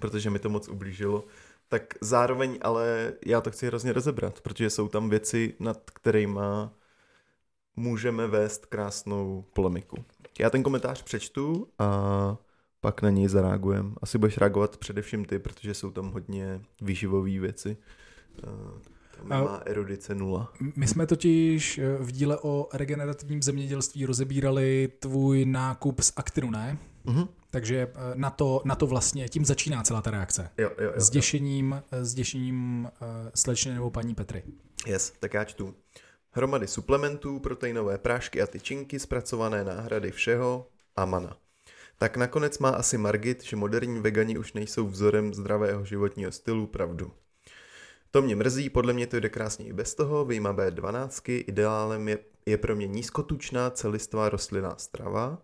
protože 0.00 0.30
mi 0.30 0.38
to 0.38 0.48
moc 0.48 0.68
ublížilo, 0.68 1.24
tak 1.68 1.94
zároveň 2.00 2.58
ale 2.62 3.12
já 3.26 3.40
to 3.40 3.50
chci 3.50 3.66
hrozně 3.66 3.92
rozebrat, 3.92 4.40
protože 4.40 4.70
jsou 4.70 4.88
tam 4.88 5.10
věci, 5.10 5.54
nad 5.60 5.90
kterými 5.90 6.40
můžeme 7.76 8.26
vést 8.26 8.66
krásnou 8.66 9.44
polemiku. 9.52 10.04
Já 10.38 10.50
ten 10.50 10.62
komentář 10.62 11.02
přečtu 11.02 11.68
a 11.78 12.36
pak 12.80 13.02
na 13.02 13.10
něj 13.10 13.28
zareagujeme. 13.28 13.90
Asi 14.02 14.18
budeš 14.18 14.38
reagovat 14.38 14.76
především 14.76 15.24
ty, 15.24 15.38
protože 15.38 15.74
jsou 15.74 15.90
tam 15.90 16.10
hodně 16.10 16.60
výživové 16.80 17.38
věci. 17.38 17.76
Má 19.22 19.62
erudice 19.66 20.14
nula. 20.14 20.52
My 20.76 20.86
jsme 20.86 21.06
totiž 21.06 21.78
eh, 21.78 21.96
v 21.98 22.12
díle 22.12 22.38
o 22.38 22.68
regenerativním 22.72 23.42
zemědělství 23.42 24.06
rozebírali 24.06 24.92
tvůj 24.98 25.44
nákup 25.44 26.00
z 26.00 26.12
Actinu, 26.16 26.50
ne? 26.50 26.78
Mhm. 27.04 27.28
Takže 27.50 27.88
eh, 27.94 27.96
na 28.14 28.30
to, 28.30 28.62
na 28.64 28.74
to 28.74 28.86
vlastně, 28.86 29.28
tím 29.28 29.44
začíná 29.44 29.82
celá 29.82 30.02
ta 30.02 30.10
reakce. 30.10 30.50
Jo, 30.58 30.70
jo, 30.78 30.84
jo, 30.84 30.92
S 30.96 31.10
děšením, 31.10 31.82
eh, 31.92 32.04
s 32.04 32.14
děšením 32.14 32.88
uh, 33.02 33.08
slečny 33.34 33.74
nebo 33.74 33.90
paní 33.90 34.14
Petry. 34.14 34.42
Yes, 34.86 35.12
tak 35.20 35.34
já 35.34 35.44
čtu. 35.44 35.74
Hromady 36.30 36.66
suplementů, 36.66 37.38
proteinové 37.38 37.98
prášky 37.98 38.42
a 38.42 38.46
tyčinky, 38.46 38.98
zpracované 38.98 39.64
náhrady 39.64 40.10
všeho 40.10 40.66
a 40.96 41.04
mana. 41.04 41.36
Tak 41.98 42.16
nakonec 42.16 42.58
má 42.58 42.70
asi 42.70 42.98
Margit, 42.98 43.44
že 43.44 43.56
moderní 43.56 44.00
vegani 44.00 44.38
už 44.38 44.52
nejsou 44.52 44.86
vzorem 44.86 45.34
zdravého 45.34 45.84
životního 45.84 46.32
stylu, 46.32 46.66
pravdu. 46.66 47.12
To 48.10 48.22
mě 48.22 48.36
mrzí, 48.36 48.70
podle 48.70 48.92
mě 48.92 49.06
to 49.06 49.20
jde 49.20 49.28
krásně 49.28 49.66
i 49.66 49.72
bez 49.72 49.94
toho, 49.94 50.24
vyjma 50.24 50.54
B12, 50.54 51.44
ideálem 51.46 52.08
je, 52.08 52.18
je 52.46 52.58
pro 52.58 52.76
mě 52.76 52.86
nízkotučná 52.86 53.70
celistvá 53.70 54.28
rostlinná 54.28 54.76
strava. 54.76 55.42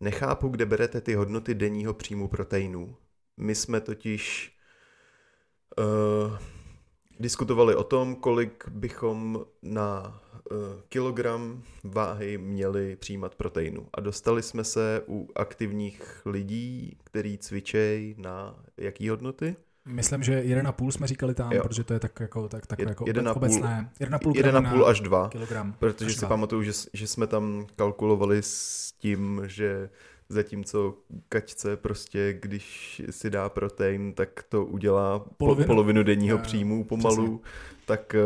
Nechápu, 0.00 0.48
kde 0.48 0.66
berete 0.66 1.00
ty 1.00 1.14
hodnoty 1.14 1.54
denního 1.54 1.94
příjmu 1.94 2.28
proteinů. 2.28 2.96
My 3.36 3.54
jsme 3.54 3.80
totiž 3.80 4.52
uh, 5.78 6.38
diskutovali 7.20 7.74
o 7.74 7.84
tom, 7.84 8.16
kolik 8.16 8.68
bychom 8.68 9.44
na 9.62 10.20
uh, 10.50 10.58
kilogram 10.88 11.62
váhy 11.84 12.38
měli 12.38 12.96
přijímat 12.96 13.34
proteinu. 13.34 13.88
A 13.94 14.00
dostali 14.00 14.42
jsme 14.42 14.64
se 14.64 15.02
u 15.08 15.28
aktivních 15.34 16.22
lidí, 16.26 16.98
který 17.04 17.38
cvičejí 17.38 18.14
na 18.18 18.64
jaký 18.76 19.08
hodnoty? 19.08 19.56
Myslím, 19.88 20.22
že 20.22 20.42
1,5 20.42 20.90
jsme 20.90 21.06
říkali 21.06 21.34
tam, 21.34 21.52
Jo. 21.52 21.62
protože 21.62 21.84
to 21.84 21.92
je 21.94 22.00
tak 22.00 22.20
jako, 22.20 22.48
tak, 22.48 22.66
tak 22.66 22.78
jako 22.78 23.04
jeden 23.06 23.24
půl- 23.24 23.36
obecné. 23.36 23.90
1,5 24.00 24.32
gramu 24.32 24.68
1,5 24.68 24.78
na 24.80 24.86
až 24.86 25.00
2. 25.00 25.28
kilogram. 25.28 25.72
Protože 25.78 26.06
až 26.06 26.12
si 26.14 26.20
dva. 26.20 26.28
pamatuju, 26.28 26.62
že, 26.62 26.72
že 26.92 27.06
jsme 27.06 27.26
tam 27.26 27.66
kalkulovali 27.76 28.38
s 28.42 28.92
tím, 28.92 29.42
že 29.46 29.90
zatímco 30.28 30.94
kačce 31.28 31.76
prostě, 31.76 32.38
když 32.42 33.02
si 33.10 33.30
dá 33.30 33.48
protein, 33.48 34.12
tak 34.12 34.42
to 34.48 34.64
udělá 34.64 35.18
polovinu, 35.18 35.36
Polovinu. 35.36 35.66
polovinu 35.66 36.02
denního 36.02 36.38
příjmu 36.38 36.84
pomalu, 36.84 37.42
tak 37.86 38.14
eh, 38.14 38.20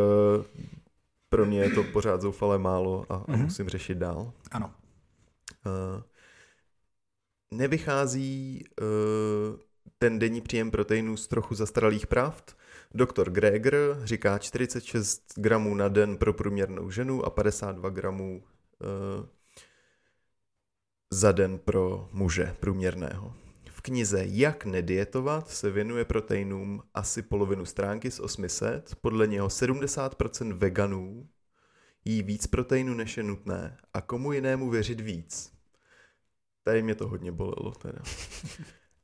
pro 1.28 1.46
mě 1.46 1.60
je 1.60 1.70
to 1.70 1.82
pořád 1.82 2.20
zoufale 2.20 2.58
málo 2.58 3.06
a, 3.08 3.14
a 3.14 3.24
Mhm. 3.32 3.42
musím 3.44 3.68
řešit 3.68 3.98
dál. 3.98 4.32
Ano. 4.52 4.70
Eh, 5.66 6.02
nevychází 7.50 8.64
eh, 8.80 8.84
ten 10.02 10.18
denní 10.18 10.40
příjem 10.40 10.70
proteinů 10.70 11.16
z 11.16 11.28
trochu 11.28 11.54
zastaralých 11.54 12.06
pravd. 12.06 12.56
Doktor 12.94 13.30
Greger 13.30 14.00
říká 14.04 14.38
46 14.38 15.32
gramů 15.36 15.74
na 15.74 15.88
den 15.88 16.16
pro 16.16 16.32
průměrnou 16.32 16.90
ženu 16.90 17.24
a 17.24 17.30
52 17.30 17.90
gramů 17.90 18.42
eh, 18.82 19.26
za 21.10 21.32
den 21.32 21.58
pro 21.58 22.08
muže 22.12 22.56
průměrného. 22.60 23.34
V 23.70 23.80
knize 23.80 24.24
Jak 24.24 24.64
nedietovat 24.64 25.50
se 25.50 25.70
věnuje 25.70 26.04
proteinům 26.04 26.82
asi 26.94 27.22
polovinu 27.22 27.64
stránky 27.64 28.10
z 28.10 28.20
800. 28.20 28.94
Podle 29.00 29.26
něho 29.26 29.48
70% 29.48 30.52
veganů 30.52 31.28
jí 32.04 32.22
víc 32.22 32.46
proteinu, 32.46 32.94
než 32.94 33.16
je 33.16 33.22
nutné. 33.22 33.76
A 33.94 34.00
komu 34.00 34.32
jinému 34.32 34.70
věřit 34.70 35.00
víc? 35.00 35.52
Tady 36.62 36.82
mě 36.82 36.94
to 36.94 37.08
hodně 37.08 37.32
bolelo 37.32 37.70
teda. 37.70 37.98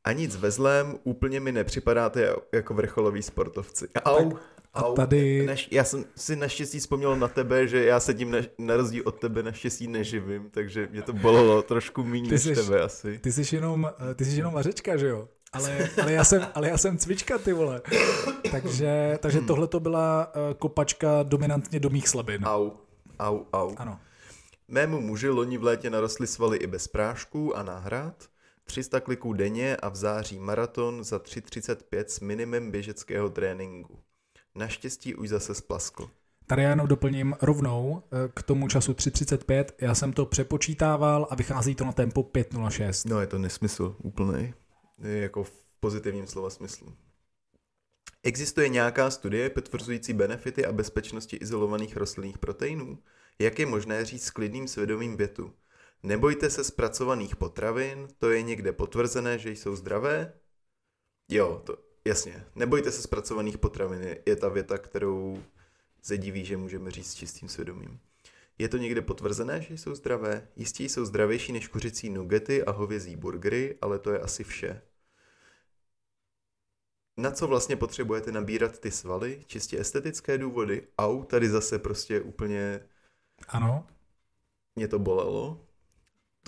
A 0.08 0.12
nic 0.12 0.36
ve 0.36 0.50
zlém, 0.50 0.98
úplně 1.04 1.40
mi 1.40 1.52
nepřipadáte 1.52 2.32
jako 2.52 2.74
vrcholoví 2.74 3.22
sportovci. 3.22 3.88
Au, 4.04 4.32
a 4.74 4.84
au. 4.84 4.94
tady- 4.94 5.46
Naš, 5.46 5.68
já 5.70 5.84
jsem 5.84 6.04
si 6.16 6.36
naštěstí 6.36 6.78
vzpomněl 6.80 7.16
na 7.16 7.28
tebe, 7.28 7.68
že 7.68 7.84
já 7.84 8.00
se 8.00 8.14
tím 8.14 8.30
na, 8.30 8.38
na 8.58 8.76
rozdíl 8.76 9.02
od 9.06 9.18
tebe 9.20 9.42
naštěstí 9.42 9.88
neživím, 9.88 10.50
takže 10.50 10.88
mě 10.90 11.02
to 11.02 11.12
bolelo 11.12 11.62
trošku 11.72 12.04
méně 12.04 12.30
než 12.30 12.42
jsi- 12.42 12.54
tebe 12.54 12.82
asi. 12.82 13.18
Ty 13.18 13.32
jsi 13.32 13.56
jenom, 13.56 13.90
eh, 14.10 14.14
ty 14.14 14.24
jsi 14.24 14.36
jenom 14.36 14.54
vařečka, 14.54 14.96
že 14.96 15.08
jo? 15.08 15.28
Ale, 15.52 15.88
ale, 16.02 16.12
já 16.12 16.24
jsem, 16.24 16.46
ale 16.54 16.68
já 16.68 16.78
jsem 16.78 16.98
cvička, 16.98 17.38
ty 17.38 17.52
vole. 17.52 17.82
Takže, 18.50 19.18
takže 19.20 19.40
tohle 19.40 19.66
to 19.66 19.80
byla 19.80 20.32
eh, 20.34 20.54
kopačka 20.54 21.22
dominantně 21.22 21.80
do 21.80 21.90
mých 21.90 22.08
slabin. 22.08 22.44
Au, 22.44 22.70
au, 23.20 23.40
au. 23.52 23.74
Ano. 23.76 23.98
Mému 24.68 25.00
muži 25.00 25.28
loni 25.28 25.58
v 25.58 25.62
létě 25.64 25.90
narostly 25.90 26.26
svaly 26.26 26.56
i 26.56 26.66
bez 26.66 26.88
prášků 26.88 27.56
a 27.56 27.62
náhrad, 27.62 28.14
300 28.68 29.00
kliků 29.00 29.32
denně 29.32 29.76
a 29.76 29.88
v 29.88 29.96
září 29.96 30.38
maraton 30.38 31.04
za 31.04 31.16
3.35 31.16 32.04
s 32.08 32.20
minimem 32.20 32.70
běžeckého 32.70 33.30
tréninku. 33.30 33.98
Naštěstí 34.54 35.14
už 35.14 35.28
zase 35.28 35.54
splaskl. 35.54 36.10
Tady 36.46 36.62
já 36.62 36.70
jenom 36.70 36.86
doplním 36.86 37.34
rovnou 37.42 38.02
eh, 38.02 38.28
k 38.34 38.42
tomu 38.42 38.68
času 38.68 38.92
3.35. 38.92 39.64
Já 39.80 39.94
jsem 39.94 40.12
to 40.12 40.26
přepočítával 40.26 41.26
a 41.30 41.34
vychází 41.34 41.74
to 41.74 41.84
na 41.84 41.92
tempo 41.92 42.22
5.06. 42.22 43.10
No 43.10 43.20
je 43.20 43.26
to 43.26 43.38
nesmysl 43.38 43.96
úplný. 44.02 44.54
Jako 44.98 45.44
v 45.44 45.52
pozitivním 45.80 46.26
slova 46.26 46.50
smyslu. 46.50 46.92
Existuje 48.22 48.68
nějaká 48.68 49.10
studie 49.10 49.50
potvrzující 49.50 50.12
benefity 50.12 50.66
a 50.66 50.72
bezpečnosti 50.72 51.36
izolovaných 51.36 51.96
rostlinných 51.96 52.38
proteinů? 52.38 52.98
Jak 53.38 53.58
je 53.58 53.66
možné 53.66 54.04
říct 54.04 54.24
s 54.24 54.30
klidným 54.30 54.68
svědomím 54.68 55.16
větu? 55.16 55.52
Nebojte 56.02 56.50
se 56.50 56.64
zpracovaných 56.64 57.36
potravin, 57.36 58.08
to 58.18 58.30
je 58.30 58.42
někde 58.42 58.72
potvrzené, 58.72 59.38
že 59.38 59.50
jsou 59.50 59.76
zdravé? 59.76 60.32
Jo, 61.30 61.62
to 61.66 61.78
jasně. 62.04 62.44
Nebojte 62.54 62.92
se 62.92 63.02
zpracovaných 63.02 63.58
potravin 63.58 64.02
je, 64.02 64.22
je 64.26 64.36
ta 64.36 64.48
věta, 64.48 64.78
kterou 64.78 65.42
se 66.02 66.18
diví, 66.18 66.44
že 66.44 66.56
můžeme 66.56 66.90
říct 66.90 67.10
s 67.10 67.14
čistým 67.14 67.48
svědomím. 67.48 68.00
Je 68.58 68.68
to 68.68 68.76
někde 68.76 69.02
potvrzené, 69.02 69.62
že 69.62 69.74
jsou 69.78 69.94
zdravé? 69.94 70.48
Jistě 70.56 70.84
jsou 70.84 71.04
zdravější 71.04 71.52
než 71.52 71.68
kuřecí 71.68 72.10
nugety 72.10 72.64
a 72.64 72.70
hovězí 72.70 73.16
burgery, 73.16 73.78
ale 73.80 73.98
to 73.98 74.10
je 74.10 74.18
asi 74.20 74.44
vše. 74.44 74.82
Na 77.16 77.30
co 77.30 77.46
vlastně 77.46 77.76
potřebujete 77.76 78.32
nabírat 78.32 78.78
ty 78.78 78.90
svaly? 78.90 79.44
Čistě 79.46 79.80
estetické 79.80 80.38
důvody? 80.38 80.88
Au, 80.98 81.24
tady 81.24 81.48
zase 81.48 81.78
prostě 81.78 82.20
úplně 82.20 82.88
Ano. 83.48 83.86
mě 84.76 84.88
to 84.88 84.98
bolelo. 84.98 85.67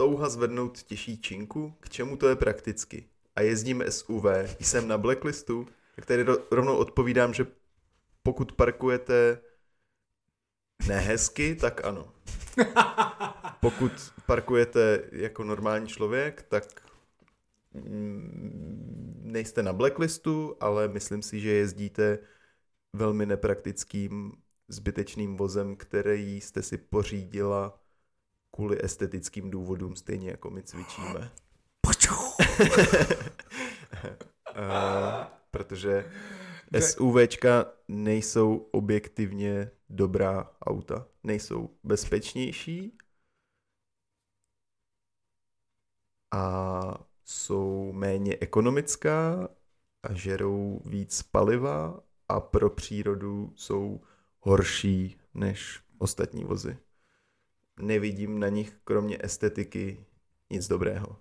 Touha 0.01 0.29
zvednout 0.29 0.83
těžší 0.83 1.21
činku? 1.21 1.75
K 1.81 1.89
čemu 1.89 2.17
to 2.17 2.29
je 2.29 2.37
prakticky? 2.37 3.09
A 3.37 3.41
jezdím 3.41 3.85
SUV, 3.89 4.25
jsem 4.61 4.89
na 4.89 4.99
blacklistu, 4.99 5.67
tak 5.97 6.07
tady 6.07 6.25
ro- 6.25 6.43
rovnou 6.51 6.77
odpovídám, 6.77 7.35
že 7.35 7.47
pokud 8.23 8.53
parkujete 8.53 9.41
nehezky, 10.89 11.55
tak 11.55 11.85
ano. 11.85 12.13
Pokud 13.61 13.93
parkujete 14.27 15.03
jako 15.13 15.45
normální 15.45 15.89
člověk, 15.89 16.43
tak 16.43 16.65
mm, 17.75 19.21
nejste 19.25 19.63
na 19.63 19.73
blacklistu, 19.73 20.57
ale 20.61 20.89
myslím 20.89 21.23
si, 21.23 21.41
že 21.41 21.51
jezdíte 21.51 22.19
velmi 22.93 23.27
nepraktickým 23.27 24.33
zbytečným 24.69 25.37
vozem, 25.37 25.77
který 25.77 26.41
jste 26.41 26.63
si 26.63 26.79
pořídila 26.79 27.81
kvůli 28.61 28.85
estetickým 28.85 29.51
důvodům, 29.51 29.97
stejně 29.97 30.31
jako 30.31 30.51
my 30.51 30.63
cvičíme. 30.63 31.31
uh, 34.51 35.25
protože 35.51 36.13
SUVčka 36.81 37.73
nejsou 37.89 38.57
objektivně 38.57 39.71
dobrá 39.89 40.53
auta. 40.63 41.07
Nejsou 41.23 41.71
bezpečnější 41.85 42.99
a 46.31 47.05
jsou 47.25 47.93
méně 47.93 48.37
ekonomická 48.41 49.49
a 50.03 50.13
žerou 50.13 50.81
víc 50.85 51.23
paliva 51.23 52.03
a 52.29 52.41
pro 52.41 52.71
přírodu 52.71 53.53
jsou 53.57 54.01
horší 54.41 55.21
než 55.35 55.81
ostatní 55.99 56.45
vozy. 56.45 56.90
Nevidím 57.81 58.39
na 58.39 58.49
nich 58.49 58.73
kromě 58.85 59.19
estetiky 59.21 60.05
nic 60.51 60.69
dobrého. 60.69 61.17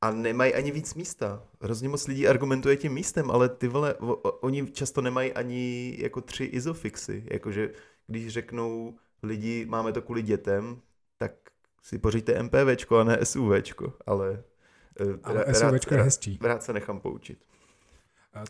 A 0.00 0.10
nemají 0.10 0.54
ani 0.54 0.70
víc 0.70 0.94
místa. 0.94 1.42
Hrozně 1.60 1.88
moc 1.88 2.06
lidí 2.06 2.28
argumentuje 2.28 2.76
tím 2.76 2.92
místem, 2.92 3.30
ale 3.30 3.48
ty 3.48 3.68
vole, 3.68 3.94
o, 3.94 4.14
o, 4.14 4.32
oni 4.32 4.66
často 4.70 5.00
nemají 5.00 5.32
ani 5.32 5.96
jako 6.00 6.20
tři 6.20 6.44
izofixy. 6.44 7.24
Jakože 7.30 7.70
když 8.06 8.28
řeknou 8.28 8.96
lidi, 9.22 9.66
máme 9.68 9.92
to 9.92 10.02
kvůli 10.02 10.22
dětem, 10.22 10.80
tak 11.18 11.32
si 11.82 11.98
pořiďte 11.98 12.42
MPVčko 12.42 12.96
a 12.98 13.04
ne 13.04 13.18
SUVčko, 13.24 13.92
ale, 14.06 14.44
eh, 15.00 15.04
Ale 15.22 15.44
ra- 15.44 15.52
SUVčko 15.68 15.94
je 15.94 16.02
hezčí. 16.02 16.38
rád 16.42 16.62
se 16.62 16.72
nechám 16.72 17.00
poučit. 17.00 17.38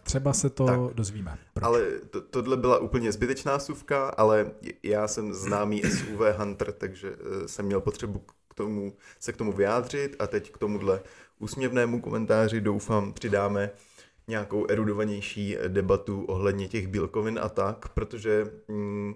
Třeba 0.02 0.32
se 0.32 0.50
to 0.50 0.66
tak. 0.66 0.80
dozvíme. 0.94 1.38
Proč? 1.54 1.64
Ale 1.64 1.80
to, 2.10 2.20
tohle 2.20 2.56
byla 2.56 2.78
úplně 2.78 3.12
zbytečná 3.12 3.58
suvka, 3.58 4.08
ale 4.08 4.50
já 4.82 5.08
jsem 5.08 5.34
známý 5.34 5.82
SUV 5.82 6.20
Hunter, 6.38 6.72
takže 6.72 7.16
eh, 7.44 7.48
jsem 7.48 7.66
měl 7.66 7.80
potřebu 7.80 8.18
k 8.48 8.54
tomu, 8.54 8.92
se 9.20 9.32
k 9.32 9.36
tomu 9.36 9.52
vyjádřit 9.52 10.16
a 10.18 10.26
teď 10.26 10.50
k 10.52 10.58
tomuhle 10.58 11.00
úsměvnému 11.38 12.00
komentáři 12.00 12.60
doufám 12.60 13.12
přidáme 13.12 13.70
nějakou 14.28 14.66
erudovanější 14.70 15.56
debatu 15.68 16.24
ohledně 16.24 16.68
těch 16.68 16.88
bílkovin 16.88 17.38
a 17.42 17.48
tak, 17.48 17.88
protože 17.88 18.44
mm, 18.68 19.14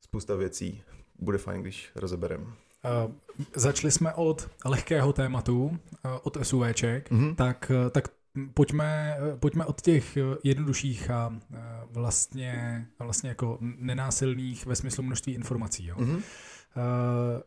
spousta 0.00 0.34
věcí 0.34 0.82
bude 1.18 1.38
fajn, 1.38 1.62
když 1.62 1.90
rozebereme. 1.94 2.44
Uh, 2.44 3.12
začali 3.54 3.90
jsme 3.90 4.14
od 4.14 4.50
lehkého 4.64 5.12
tématu, 5.12 5.64
uh, 5.64 5.76
od 6.22 6.36
SUVček, 6.42 7.10
mm-hmm. 7.10 7.34
tak, 7.34 7.72
uh, 7.84 7.90
tak 7.90 8.08
pojďme, 8.54 9.16
pojďme 9.40 9.64
od 9.64 9.80
těch 9.80 10.18
jednodušších 10.44 11.10
a 11.10 11.40
vlastně, 11.90 12.86
vlastně 12.98 13.28
jako 13.28 13.58
nenásilných 13.60 14.66
ve 14.66 14.76
smyslu 14.76 15.02
množství 15.02 15.32
informací. 15.32 15.86
Jo. 15.86 15.96
Mm-hmm. 15.96 16.22
Uh, 16.76 17.42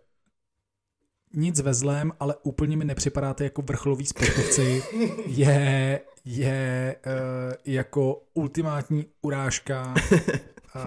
nic 1.34 1.60
ve 1.60 1.74
zlém, 1.74 2.12
ale 2.20 2.36
úplně 2.44 2.78
mi 2.78 2.86
nepřipadáte 2.86 3.44
jako 3.44 3.62
vrcholový 3.62 4.06
sportovci, 4.06 4.84
je, 5.26 6.02
je 6.26 6.96
uh, 7.06 7.54
jako 7.66 8.24
ultimátní 8.34 9.06
urážka, 9.22 9.94
uh, 10.12 10.82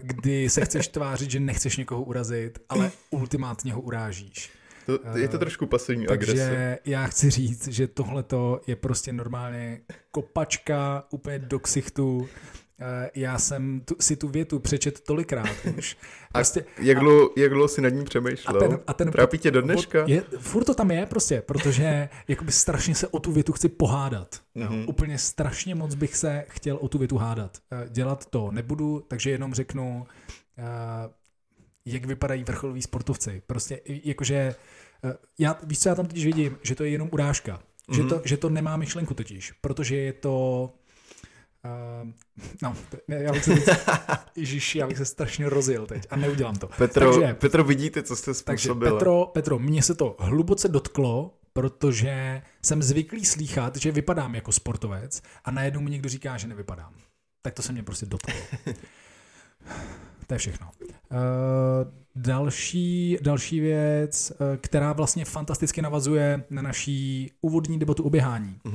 kdy 0.00 0.50
se 0.50 0.64
chceš 0.64 0.88
tvářit, 0.88 1.30
že 1.30 1.40
nechceš 1.40 1.76
někoho 1.76 2.02
urazit, 2.02 2.58
ale 2.68 2.90
ultimátně 3.10 3.72
ho 3.72 3.80
urážíš. 3.80 4.50
To, 4.86 5.18
je 5.18 5.28
to 5.28 5.38
trošku 5.38 5.66
pasivní 5.66 6.06
Takže 6.06 6.32
agrese. 6.32 6.78
já 6.84 7.06
chci 7.06 7.30
říct, 7.30 7.68
že 7.68 7.86
tohle 7.86 8.24
je 8.66 8.76
prostě 8.76 9.12
normálně 9.12 9.80
kopačka 10.10 11.04
úplně 11.10 11.38
do 11.38 11.58
ksichtu 11.58 12.28
Eh, 12.82 13.10
já 13.14 13.38
jsem 13.38 13.80
tu, 13.80 13.96
si 14.00 14.16
tu 14.16 14.28
větu 14.28 14.58
přečet 14.58 15.00
tolikrát 15.00 15.56
už. 15.78 15.96
Prostě, 16.32 16.60
a 16.62 16.64
jak 16.82 16.98
dlouho, 17.50 17.68
si 17.68 17.80
nad 17.80 17.88
ní 17.88 18.04
přemýšlel? 18.04 18.56
A 18.56 18.60
ten, 18.60 18.80
a 18.86 18.92
ten, 18.92 19.10
Trápí 19.10 19.38
tě 19.38 19.50
do 19.50 19.62
dneška? 19.62 20.04
Je, 20.06 20.22
furt 20.38 20.64
to 20.64 20.74
tam 20.74 20.90
je 20.90 21.06
prostě, 21.06 21.42
protože 21.46 22.08
jakoby 22.28 22.52
strašně 22.52 22.94
se 22.94 23.08
o 23.08 23.18
tu 23.18 23.32
větu 23.32 23.52
chci 23.52 23.68
pohádat. 23.68 24.36
Mm-hmm. 24.56 24.84
Úplně 24.88 25.18
strašně 25.18 25.74
moc 25.74 25.94
bych 25.94 26.16
se 26.16 26.44
chtěl 26.48 26.76
o 26.76 26.88
tu 26.88 26.98
větu 26.98 27.16
hádat. 27.16 27.58
Eh, 27.72 27.86
dělat 27.88 28.26
to 28.26 28.50
nebudu, 28.50 29.04
takže 29.08 29.30
jenom 29.30 29.54
řeknu, 29.54 30.06
eh, 30.58 30.62
jak 31.86 32.04
vypadají 32.04 32.44
vrcholoví 32.44 32.82
sportovci. 32.82 33.42
Prostě 33.46 33.80
jakože, 33.86 34.54
já, 35.38 35.58
víš 35.62 35.78
co, 35.78 35.88
já 35.88 35.94
tam 35.94 36.06
teď 36.06 36.24
vidím, 36.24 36.58
že 36.62 36.74
to 36.74 36.84
je 36.84 36.90
jenom 36.90 37.08
urážka. 37.12 37.56
Mm-hmm. 37.56 37.96
Že, 37.96 38.02
to, 38.02 38.14
mhm. 38.14 38.22
že 38.24 38.36
to 38.36 38.50
nemá 38.50 38.76
myšlenku 38.76 39.14
totiž, 39.14 39.52
protože 39.52 39.96
je 39.96 40.12
to 40.12 40.70
Uh, 42.02 42.10
no, 42.62 42.76
ne, 43.08 43.16
já 43.16 43.32
bych 43.32 43.44
se 43.44 43.54
teď, 43.54 43.64
Ježiši, 44.36 44.78
já 44.78 44.86
bych 44.86 44.96
se 44.96 45.04
strašně 45.04 45.48
rozjel 45.48 45.86
teď 45.86 46.06
a 46.10 46.16
neudělám 46.16 46.56
to. 46.56 46.66
Petro, 46.78 47.12
takže, 47.12 47.34
Petro 47.34 47.64
vidíte, 47.64 48.02
co 48.02 48.16
jste 48.16 48.34
způsobil. 48.34 48.74
Takže 48.74 48.94
Petro, 48.94 49.26
Petro, 49.26 49.58
mně 49.58 49.82
se 49.82 49.94
to 49.94 50.16
hluboce 50.18 50.68
dotklo, 50.68 51.38
protože 51.52 52.42
jsem 52.62 52.82
zvyklý 52.82 53.24
slýchat, 53.24 53.76
že 53.76 53.92
vypadám 53.92 54.34
jako 54.34 54.52
sportovec 54.52 55.22
a 55.44 55.50
najednou 55.50 55.80
mi 55.80 55.90
někdo 55.90 56.08
říká, 56.08 56.36
že 56.36 56.48
nevypadám. 56.48 56.94
Tak 57.42 57.54
to 57.54 57.62
se 57.62 57.72
mě 57.72 57.82
prostě 57.82 58.06
dotklo. 58.06 58.34
to 60.32 60.34
je 60.34 60.38
všechno. 60.38 60.70
Uh, 60.80 60.88
další, 62.16 63.18
další 63.22 63.60
věc, 63.60 64.32
uh, 64.32 64.56
která 64.56 64.92
vlastně 64.92 65.24
fantasticky 65.24 65.82
navazuje 65.82 66.44
na 66.50 66.62
naší 66.62 67.32
úvodní 67.40 67.78
debatu 67.78 68.02
o 68.02 68.10
běhání. 68.10 68.60
Uh, 68.64 68.74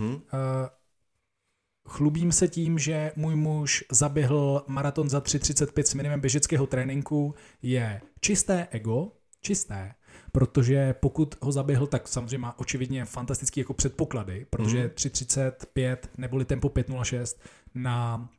Chlubím 1.87 2.31
se 2.31 2.47
tím, 2.47 2.79
že 2.79 3.11
můj 3.15 3.35
muž 3.35 3.83
zaběhl 3.91 4.63
maraton 4.67 5.09
za 5.09 5.19
3.35 5.19 5.83
s 5.83 5.93
minimem 5.93 6.19
běžeckého 6.19 6.67
tréninku. 6.67 7.35
Je 7.61 8.01
čisté 8.21 8.67
ego, 8.71 9.11
čisté, 9.41 9.93
protože 10.31 10.93
pokud 10.93 11.35
ho 11.41 11.51
zaběhl, 11.51 11.87
tak 11.87 12.07
samozřejmě 12.07 12.37
má 12.37 12.59
očividně 12.59 13.05
fantastický 13.05 13.59
jako 13.59 13.73
předpoklady, 13.73 14.45
protože 14.49 14.83
mm. 14.83 14.89
3.35 14.89 15.97
neboli 16.17 16.45
tempo 16.45 16.67
5.06 16.67 17.37
na 17.75 18.29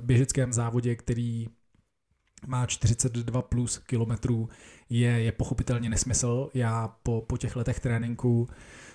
běžeckém 0.00 0.52
závodě, 0.52 0.96
který 0.96 1.48
má 2.46 2.66
42 2.66 3.42
plus 3.42 3.78
kilometrů, 3.78 4.48
je, 4.90 5.10
je 5.10 5.32
pochopitelně 5.32 5.90
nesmysl. 5.90 6.50
Já 6.54 6.96
po, 7.02 7.24
po 7.26 7.36
těch 7.36 7.56
letech 7.56 7.80
tréninku 7.80 8.48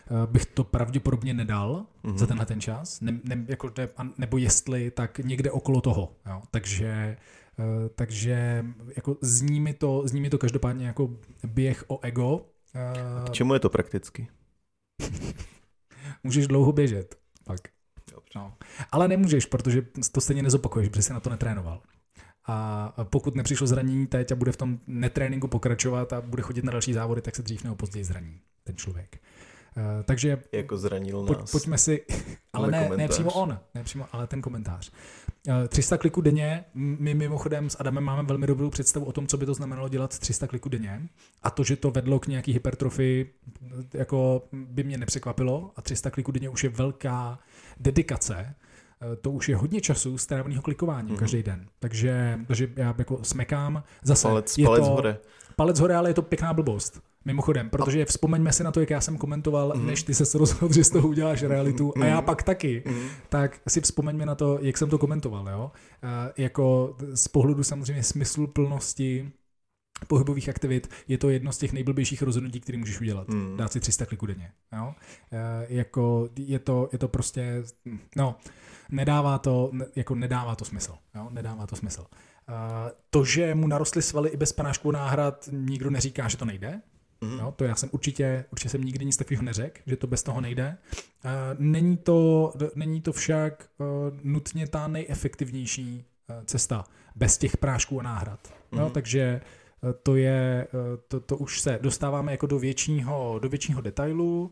Eh, 0.08 0.28
bych 0.28 0.46
to 0.46 0.64
pravděpodobně 0.64 1.34
nedal 1.34 1.86
mm-hmm. 2.04 2.18
za 2.18 2.28
tenhle 2.28 2.46
ten 2.46 2.62
čas, 2.62 3.02
ne, 3.02 3.20
ne, 3.24 3.46
jako 3.48 3.72
ne, 3.78 3.90
nebo 4.18 4.38
jestli, 4.38 4.92
tak 4.92 5.20
někde 5.20 5.52
okolo 5.52 5.82
toho. 5.82 6.16
Jo. 6.26 6.42
Takže, 6.52 7.18
uh, 7.60 7.66
takže 7.96 8.66
jako 8.96 9.18
zní, 9.22 9.60
mi 9.60 9.74
to, 9.74 10.02
zní 10.06 10.22
mi 10.22 10.30
to 10.30 10.38
každopádně 10.38 10.88
jako 10.88 11.10
běh 11.44 11.84
o 11.88 12.00
ego. 12.02 12.36
Uh, 12.36 13.26
K 13.26 13.32
čemu 13.32 13.54
je 13.54 13.60
to 13.60 13.70
prakticky? 13.70 14.28
můžeš 16.24 16.48
dlouho 16.48 16.72
běžet, 16.72 17.16
pak. 17.44 17.60
No. 18.36 18.54
Ale 18.92 19.08
nemůžeš, 19.08 19.46
protože 19.46 19.82
to 20.12 20.22
stejně 20.22 20.44
nezopakuješ, 20.44 20.90
protože 20.90 21.02
jsi 21.02 21.14
na 21.14 21.20
to 21.20 21.30
netrénoval. 21.30 21.82
A 22.48 22.94
pokud 23.04 23.36
nepřišlo 23.36 23.68
zranění 23.68 24.08
teď 24.08 24.32
a 24.32 24.36
bude 24.36 24.52
v 24.52 24.58
tom 24.58 24.80
netréninku 24.88 25.48
pokračovat 25.48 26.14
a 26.14 26.22
bude 26.22 26.42
chodit 26.42 26.66
na 26.66 26.72
další 26.72 26.94
závody, 26.94 27.22
tak 27.22 27.36
se 27.36 27.42
dřív 27.42 27.64
nebo 27.64 27.76
později 27.76 28.04
zraní 28.04 28.40
ten 28.64 28.76
člověk. 28.76 29.20
Uh, 29.78 30.04
takže 30.04 30.42
jako 30.52 30.78
zranil 30.78 31.26
nás. 31.26 31.52
pojďme 31.52 31.78
si, 31.78 32.06
ale 32.54 32.72
ne, 32.72 32.90
ne 32.96 33.08
přímo 33.08 33.32
on, 33.32 33.60
ne 33.76 33.84
přímo, 33.84 34.06
ale 34.12 34.28
ten 34.28 34.42
komentář. 34.42 34.92
Uh, 35.48 35.56
eh, 35.66 35.68
300 35.68 35.98
kliků 35.98 36.22
denně, 36.22 36.66
my 36.74 37.14
mimochodem 37.14 37.70
s 37.70 37.80
Adamem 37.80 38.04
máme 38.04 38.24
velmi 38.24 38.48
dobrou 38.48 38.70
představu 38.70 39.06
o 39.06 39.12
tom, 39.12 39.28
co 39.28 39.38
by 39.38 39.46
to 39.46 39.54
znamenalo 39.54 39.90
dělat 39.90 40.20
300 40.20 40.48
kliků 40.48 40.70
denně 40.70 41.02
a 41.44 41.52
to, 41.52 41.64
že 41.64 41.76
to 41.76 41.92
vedlo 41.92 42.20
k 42.20 42.28
nějaký 42.28 42.54
hypertrofii, 42.54 43.34
jako 43.94 44.48
by 44.54 44.84
mě 44.84 44.98
nepřekvapilo 44.98 45.72
a 45.76 45.82
300 45.82 46.12
kliků 46.12 46.32
denně 46.32 46.50
už 46.50 46.64
je 46.64 46.70
velká 46.70 47.40
dedikace, 47.80 48.36
eh, 48.40 48.65
to 49.22 49.32
už 49.32 49.50
je 49.50 49.56
hodně 49.56 49.82
času 49.82 50.18
stráveného 50.18 50.62
klikování 50.62 51.12
mm-hmm. 51.12 51.18
každý 51.18 51.44
den. 51.44 51.68
Takže, 51.80 52.40
takže 52.48 52.68
já 52.76 52.96
jako 52.98 53.20
smekám. 53.24 53.84
Zase 54.04 54.28
palec, 54.28 54.58
je 54.58 54.66
palec 54.66 54.84
to, 54.84 54.90
hore. 54.90 55.18
Palec 55.56 55.80
hore, 55.80 55.96
ale 55.96 56.10
je 56.10 56.14
to 56.14 56.22
pěkná 56.22 56.54
blbost. 56.54 57.02
Mimochodem, 57.26 57.70
protože 57.70 58.06
vzpomeňme 58.06 58.52
si 58.52 58.64
na 58.64 58.72
to, 58.72 58.80
jak 58.80 58.90
já 58.90 59.02
jsem 59.02 59.18
komentoval, 59.18 59.74
mm. 59.76 59.86
než 59.86 60.04
ty 60.04 60.14
se 60.14 60.38
rozhodl, 60.38 60.74
že 60.74 60.84
z 60.84 60.90
toho 60.90 61.08
uděláš 61.08 61.44
realitu 61.44 61.94
mm. 61.96 62.04
a 62.04 62.06
já 62.06 62.22
pak 62.22 62.44
taky, 62.44 62.84
mm. 62.86 63.08
tak 63.30 63.60
si 63.68 63.82
vzpomeňme 63.82 64.26
na 64.26 64.36
to, 64.36 64.60
jak 64.62 64.78
jsem 64.78 64.90
to 64.90 64.98
komentoval. 64.98 65.50
Jo? 65.50 65.72
E, 66.04 66.42
jako 66.44 66.96
z 67.14 67.28
pohledu 67.28 67.64
samozřejmě 67.64 68.04
smyslu 68.04 68.48
plnosti 68.48 69.32
pohybových 70.08 70.50
aktivit 70.50 70.90
je 71.08 71.18
to 71.18 71.30
jedno 71.30 71.52
z 71.52 71.58
těch 71.58 71.74
nejblbějších 71.74 72.22
rozhodnutí, 72.22 72.60
které 72.60 72.78
můžeš 72.78 73.02
udělat. 73.02 73.28
Mm. 73.28 73.58
Dát 73.58 73.72
si 73.72 73.80
300 73.80 74.06
kliků 74.06 74.26
denně. 74.26 74.52
Jo? 74.78 74.96
E, 75.32 75.66
jako 75.70 76.30
je 76.36 76.60
to, 76.60 76.90
je 76.92 76.98
to 76.98 77.08
prostě, 77.08 77.64
no, 78.16 78.36
nedává 78.90 79.38
to, 79.38 79.72
jako 79.96 80.16
nedává 80.16 80.56
to 80.56 80.66
smysl. 80.66 80.96
Jo? 81.16 81.28
Nedává 81.32 81.68
to 81.68 81.76
smysl. 81.76 82.06
Uh, 82.50 82.56
to, 83.10 83.26
že 83.26 83.56
mu 83.56 83.68
narostly 83.68 84.02
svaly 84.02 84.30
i 84.30 84.38
bez 84.38 84.54
panášků 84.54 84.92
náhrad, 84.92 85.50
nikdo 85.52 85.90
neříká, 85.90 86.28
že 86.28 86.38
to 86.38 86.46
nejde. 86.46 86.82
Mm. 87.22 87.40
Jo, 87.40 87.54
to 87.56 87.64
já 87.64 87.76
jsem 87.76 87.90
určitě, 87.92 88.46
určitě 88.52 88.70
jsem 88.70 88.84
nikdy 88.84 89.06
nic 89.06 89.18
takového 89.18 89.44
neřekl, 89.44 89.82
že 89.86 89.96
to 89.96 90.08
bez 90.08 90.24
toho 90.24 90.42
nejde. 90.42 90.78
Uh, 91.26 91.32
není, 91.58 91.98
to, 91.98 92.54
není 92.76 93.02
to 93.02 93.14
však 93.14 93.70
uh, 93.78 93.88
nutně 94.24 94.68
ta 94.68 94.88
nejefektivnější 94.88 96.06
uh, 96.30 96.44
cesta 96.46 96.84
bez 97.16 97.38
těch 97.38 97.58
prášků 97.58 98.00
a 98.00 98.04
náhrad. 98.04 98.54
Mm. 98.72 98.80
Jo, 98.80 98.90
takže 98.90 99.42
to 99.94 100.16
je, 100.16 100.68
uh, 100.74 100.80
to, 101.08 101.20
to 101.20 101.38
už 101.38 101.62
se 101.62 101.80
dostáváme 101.82 102.32
jako 102.32 102.48
do 102.48 102.60
většího, 102.60 103.40
do 103.42 103.50
většího 103.50 103.82
detailu. 103.82 104.52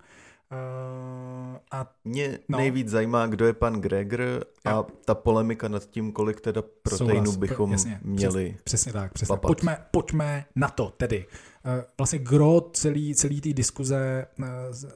Uh, 0.52 1.58
a 1.72 1.92
Mě 2.06 2.40
no. 2.50 2.58
nejvíc 2.58 2.90
zajímá, 2.90 3.28
kdo 3.28 3.46
je 3.46 3.54
pan 3.54 3.82
Gregor 3.82 4.46
a 4.66 4.72
jo. 4.72 4.88
ta 5.06 5.16
polemika 5.16 5.68
nad 5.68 5.86
tím, 5.86 6.12
kolik 6.12 6.42
teda 6.42 6.62
proteinu 6.84 7.26
Souhlas. 7.26 7.38
bychom 7.38 7.72
Jasně, 7.72 8.00
měli. 8.04 8.46
Přesně, 8.46 8.58
přesně 8.64 8.94
tak, 8.94 9.14
přesně. 9.14 9.38
Pojďme, 9.38 9.86
pojďme 9.92 10.46
na 10.56 10.70
to 10.70 10.94
tedy. 10.98 11.26
Eh, 11.66 11.86
vlastně 11.98 12.20
gro 12.20 12.62
celý, 12.74 13.16
celý 13.16 13.42
té 13.42 13.54
diskuze 13.54 14.26
eh, 14.40 14.46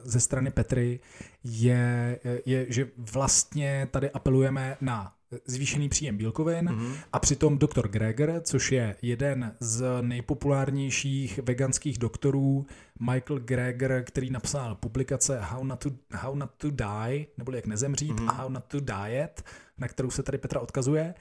ze 0.02 0.20
strany 0.20 0.50
Petry 0.50 1.00
je, 1.44 2.20
je, 2.46 2.66
že 2.68 2.88
vlastně 2.96 3.88
tady 3.90 4.10
apelujeme 4.10 4.76
na 4.80 5.12
zvýšený 5.46 5.88
příjem 5.88 6.16
bílkovin 6.16 6.68
mm-hmm. 6.68 6.96
a 7.12 7.18
přitom 7.18 7.58
doktor 7.58 7.88
Greger, 7.88 8.40
což 8.44 8.72
je 8.72 8.96
jeden 9.02 9.56
z 9.60 9.84
nejpopulárnějších 10.00 11.38
veganských 11.42 11.98
doktorů, 11.98 12.66
Michael 13.00 13.40
Greger, 13.40 14.04
který 14.06 14.30
napsal 14.30 14.74
publikace 14.74 15.40
How 15.40 15.64
Not 15.64 15.78
to, 15.80 15.90
How 16.12 16.34
not 16.34 16.50
to 16.56 16.70
Die, 16.70 17.26
nebo 17.38 17.52
jak 17.52 17.66
nezemřít, 17.66 18.20
mm-hmm. 18.20 18.28
a 18.28 18.32
How 18.32 18.48
Not 18.48 18.64
to 18.64 18.80
Diet, 18.80 19.44
na 19.78 19.88
kterou 19.88 20.10
se 20.10 20.22
tady 20.22 20.38
Petra 20.38 20.60
odkazuje, 20.60 21.14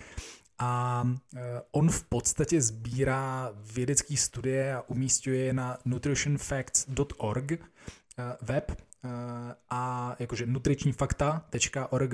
a 0.59 1.03
eh, 1.35 1.61
on 1.71 1.89
v 1.89 2.03
podstatě 2.03 2.61
sbírá 2.61 3.51
vědecké 3.73 4.17
studie 4.17 4.75
a 4.75 4.81
umístuje 4.81 5.39
je 5.39 5.53
na 5.53 5.77
nutritionfacts.org 5.85 7.51
eh, 7.51 7.57
web 8.41 8.71
eh, 8.71 9.09
a 9.69 10.15
jakože 10.19 10.45
nutričnífakta.org, 10.45 12.13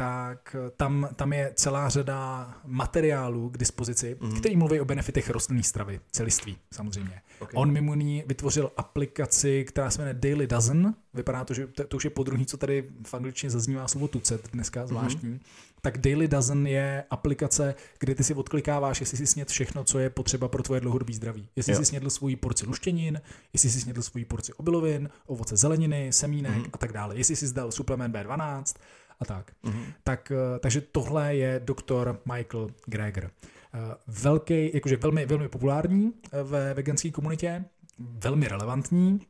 tak 0.00 0.56
tam, 0.76 1.08
tam 1.16 1.32
je 1.32 1.52
celá 1.54 1.88
řada 1.88 2.54
materiálů 2.64 3.50
k 3.50 3.58
dispozici, 3.58 4.16
mm-hmm. 4.20 4.38
který 4.38 4.56
mluví 4.56 4.80
o 4.80 4.84
benefitech 4.84 5.30
rostlinné 5.30 5.62
stravy, 5.62 6.00
celiství 6.10 6.58
samozřejmě. 6.70 7.20
Okay. 7.38 7.52
On 7.54 7.72
mimo 7.72 7.92
jiný 7.92 8.24
vytvořil 8.26 8.72
aplikaci, 8.76 9.64
která 9.64 9.90
se 9.90 10.02
jmenuje 10.02 10.14
Daily 10.14 10.46
Dozen. 10.46 10.94
Vypadá 11.14 11.44
to, 11.44 11.54
že 11.54 11.66
to, 11.66 11.84
to 11.84 11.96
už 11.96 12.04
je 12.04 12.10
podruhý, 12.10 12.46
co 12.46 12.56
tady 12.56 12.84
v 13.06 13.14
angličtině 13.14 13.50
zaznívá 13.50 13.88
slovo 13.88 14.08
tucet 14.08 14.48
dneska 14.52 14.86
zvláštní. 14.86 15.30
Mm-hmm. 15.30 15.40
Tak 15.82 15.98
Daily 15.98 16.28
Dozen 16.28 16.66
je 16.66 17.04
aplikace, 17.10 17.74
kde 17.98 18.14
ty 18.14 18.24
si 18.24 18.34
odklikáváš, 18.34 19.00
jestli 19.00 19.16
si 19.16 19.26
sněd 19.26 19.48
všechno, 19.48 19.84
co 19.84 19.98
je 19.98 20.10
potřeba 20.10 20.48
pro 20.48 20.62
tvoje 20.62 20.80
dlouhodobé 20.80 21.12
zdraví. 21.12 21.48
Jestli 21.56 21.72
jo. 21.72 21.78
si 21.78 21.84
snědl 21.84 22.10
svoji 22.10 22.36
porci 22.36 22.66
luštěnin, 22.66 23.20
jestli 23.52 23.70
si 23.70 23.80
snědl 23.80 24.02
svoji 24.02 24.24
porci 24.24 24.52
obilovin, 24.52 25.08
ovoce 25.26 25.56
zeleniny, 25.56 26.12
semínek 26.12 26.52
mm-hmm. 26.52 26.70
a 26.72 26.78
tak 26.78 26.92
dále. 26.92 27.16
Jestli 27.16 27.36
si 27.36 27.46
zdal 27.46 27.72
suplement 27.72 28.14
B12 28.14 28.74
a 29.20 29.24
tak. 29.24 29.52
Mm-hmm. 29.64 29.92
tak. 30.04 30.32
Eh, 30.32 30.58
takže 30.58 30.80
tohle 30.80 31.36
je 31.36 31.60
doktor 31.64 32.20
Michael 32.34 32.68
Greger. 32.86 33.30
Eh, 33.74 33.78
velký, 34.06 34.70
jakože 34.74 34.96
velmi, 34.96 35.26
velmi 35.26 35.48
populární 35.48 36.12
eh, 36.32 36.42
ve 36.42 36.74
veganské 36.74 37.10
komunitě, 37.10 37.64
velmi 37.98 38.48
relevantní 38.48 39.20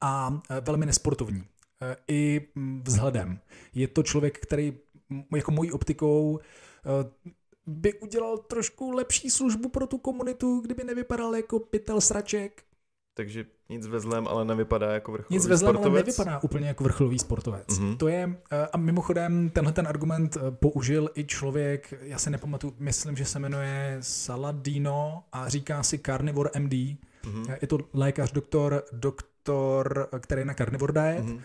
a 0.00 0.42
velmi 0.60 0.86
nesportovní. 0.86 1.44
I 2.08 2.48
mm, 2.54 2.82
vzhledem. 2.86 3.40
Je 3.74 3.88
to 3.88 4.02
člověk, 4.02 4.38
který 4.38 4.78
jako 5.36 5.50
mojí 5.50 5.72
optikou 5.72 6.40
by 7.66 7.94
udělal 7.94 8.38
trošku 8.38 8.90
lepší 8.90 9.30
službu 9.30 9.68
pro 9.68 9.86
tu 9.86 9.98
komunitu, 9.98 10.60
kdyby 10.60 10.84
nevypadal 10.84 11.36
jako 11.36 11.58
pytel 11.58 12.00
sraček, 12.00 12.64
takže 13.14 13.44
nic 13.68 13.86
ve 13.86 14.00
zlém, 14.00 14.28
ale 14.28 14.44
nevypadá 14.44 14.92
jako 14.92 15.12
vrcholový 15.12 15.34
Nic 15.34 15.46
ve 15.46 15.56
zlém, 15.56 15.76
ale 15.76 15.90
nevypadá 15.90 16.42
úplně 16.42 16.68
jako 16.68 16.84
vrcholový 16.84 17.18
sportovec. 17.18 17.68
Mm-hmm. 17.68 17.96
To 17.96 18.08
je, 18.08 18.36
eh, 18.52 18.68
a 18.72 18.76
mimochodem, 18.76 19.50
tenhle 19.50 19.72
ten 19.72 19.88
argument 19.88 20.36
eh, 20.36 20.50
použil 20.50 21.10
i 21.14 21.24
člověk, 21.24 21.94
já 22.00 22.18
se 22.18 22.30
nepamatuju, 22.30 22.74
myslím, 22.78 23.16
že 23.16 23.24
se 23.24 23.38
jmenuje 23.38 23.98
Saladino 24.00 25.24
a 25.32 25.48
říká 25.48 25.82
si 25.82 25.98
Carnivore 25.98 26.50
MD. 26.58 26.72
Mm-hmm. 26.72 27.56
Je 27.62 27.68
to 27.68 27.78
lékař, 27.92 28.32
doktor, 28.32 28.82
doktor, 28.92 30.08
který 30.20 30.44
na 30.44 30.54
Carnivore 30.54 30.92
diet. 30.92 31.24
Mm-hmm 31.24 31.40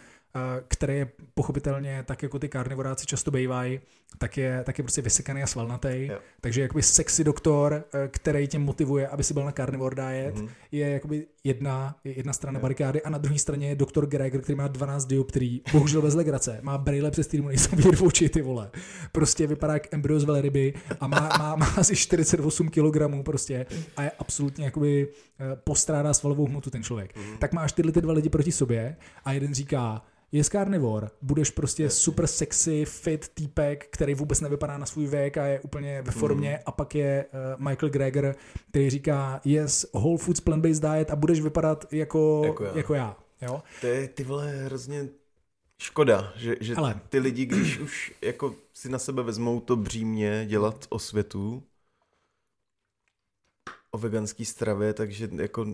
který 0.68 0.98
je 0.98 1.08
pochopitelně, 1.34 2.04
tak 2.08 2.24
jako 2.24 2.40
ty 2.40 2.50
karnivoráci 2.50 3.06
často 3.06 3.32
bývají, 3.32 3.80
tak 4.18 4.38
je, 4.38 4.64
tak 4.66 4.78
je 4.78 4.84
prostě 4.84 5.02
vysekaný 5.02 5.44
a 5.44 5.48
svalnatý. 5.48 6.08
Jo. 6.08 6.20
Takže 6.42 6.62
jakoby 6.62 6.84
sexy 6.84 7.24
doktor, 7.24 7.84
eh, 7.94 8.08
který 8.08 8.48
tě 8.48 8.60
motivuje, 8.60 9.08
aby 9.08 9.24
si 9.24 9.34
byl 9.34 9.46
na 9.46 9.52
carnivore 9.52 9.96
diet, 9.96 10.36
mm-hmm. 10.36 10.50
je 10.72 10.90
jakoby 10.90 11.28
jedna, 11.44 11.96
jedna 12.04 12.34
strana 12.34 12.60
jo. 12.60 12.62
barikády 12.62 13.02
a 13.02 13.10
na 13.10 13.18
druhé 13.18 13.40
straně 13.40 13.70
je 13.70 13.76
doktor 13.76 14.08
Greger, 14.08 14.42
který 14.42 14.56
má 14.56 14.68
12 14.68 15.06
dioptrií, 15.06 15.62
bohužel 15.72 16.02
bez 16.02 16.16
legrace, 16.16 16.60
má 16.62 16.78
brýle 16.78 17.12
přes 17.12 17.28
který 17.28 17.42
mu 17.42 17.48
nejsou 17.48 17.76
vidět 17.76 18.02
oči, 18.02 18.30
ty 18.30 18.42
vole. 18.42 18.72
Prostě 19.12 19.48
vypadá 19.48 19.74
jak 19.74 19.94
embryo 19.94 20.20
z 20.20 20.24
velryby 20.24 20.74
a 21.00 21.08
má, 21.08 21.30
má, 21.40 21.56
má 21.56 21.66
asi 21.78 21.96
48 21.96 22.70
kg 22.70 23.24
prostě 23.24 23.66
a 23.98 24.04
je 24.04 24.12
absolutně 24.20 24.66
jakoby 24.66 25.08
eh, 25.40 25.56
postrádá 25.56 26.14
svalovou 26.14 26.46
hmotu 26.46 26.70
ten 26.70 26.84
člověk. 26.84 27.18
Mm-hmm. 27.18 27.38
Tak 27.38 27.54
máš 27.54 27.72
tyhle 27.72 27.92
ty 27.92 28.02
dva 28.02 28.14
lidi 28.14 28.30
proti 28.30 28.52
sobě 28.52 28.96
a 29.26 29.32
jeden 29.32 29.54
říká, 29.54 30.02
je 30.32 30.44
carnivore, 30.44 31.08
budeš 31.22 31.50
prostě 31.50 31.90
super 31.90 32.28
sexy, 32.28 32.86
fit 32.86 33.28
týpek, 33.34 33.88
který 33.92 34.14
vůbec 34.14 34.42
nevypadá 34.42 34.78
na 34.78 34.86
svůj 34.86 35.08
věk 35.08 35.38
a 35.38 35.46
je 35.46 35.60
úplně 35.60 36.02
ve 36.02 36.12
formě 36.12 36.52
mm. 36.52 36.64
a 36.66 36.72
pak 36.72 36.96
je 36.96 37.26
uh, 37.58 37.68
Michael 37.68 37.90
Greger, 37.90 38.36
který 38.70 38.90
říká 38.90 39.42
yes, 39.46 39.86
whole 39.94 40.18
foods 40.18 40.42
plant-based 40.42 40.92
diet 40.92 41.12
a 41.12 41.16
budeš 41.16 41.42
vypadat 41.42 41.94
jako, 41.94 42.42
jako 42.46 42.64
já. 42.64 42.72
Jako 42.78 42.94
já 42.94 43.18
jo? 43.42 43.64
To 43.82 43.88
je 43.88 44.08
ty 44.08 44.24
vole 44.24 44.48
hrozně 44.48 45.10
škoda, 45.82 46.34
že, 46.36 46.56
že 46.62 46.76
Ale... 46.76 47.02
ty 47.10 47.20
lidi, 47.20 47.46
když 47.46 47.80
už 47.80 48.14
jako 48.22 48.56
si 48.74 48.90
na 48.90 49.00
sebe 49.00 49.24
vezmou 49.24 49.60
to 49.60 49.76
břímě 49.76 50.46
dělat 50.46 50.86
o 50.90 51.00
světu, 51.00 51.64
o 53.92 53.98
veganský 53.98 54.46
stravě, 54.46 54.94
takže 54.94 55.30
jako 55.36 55.66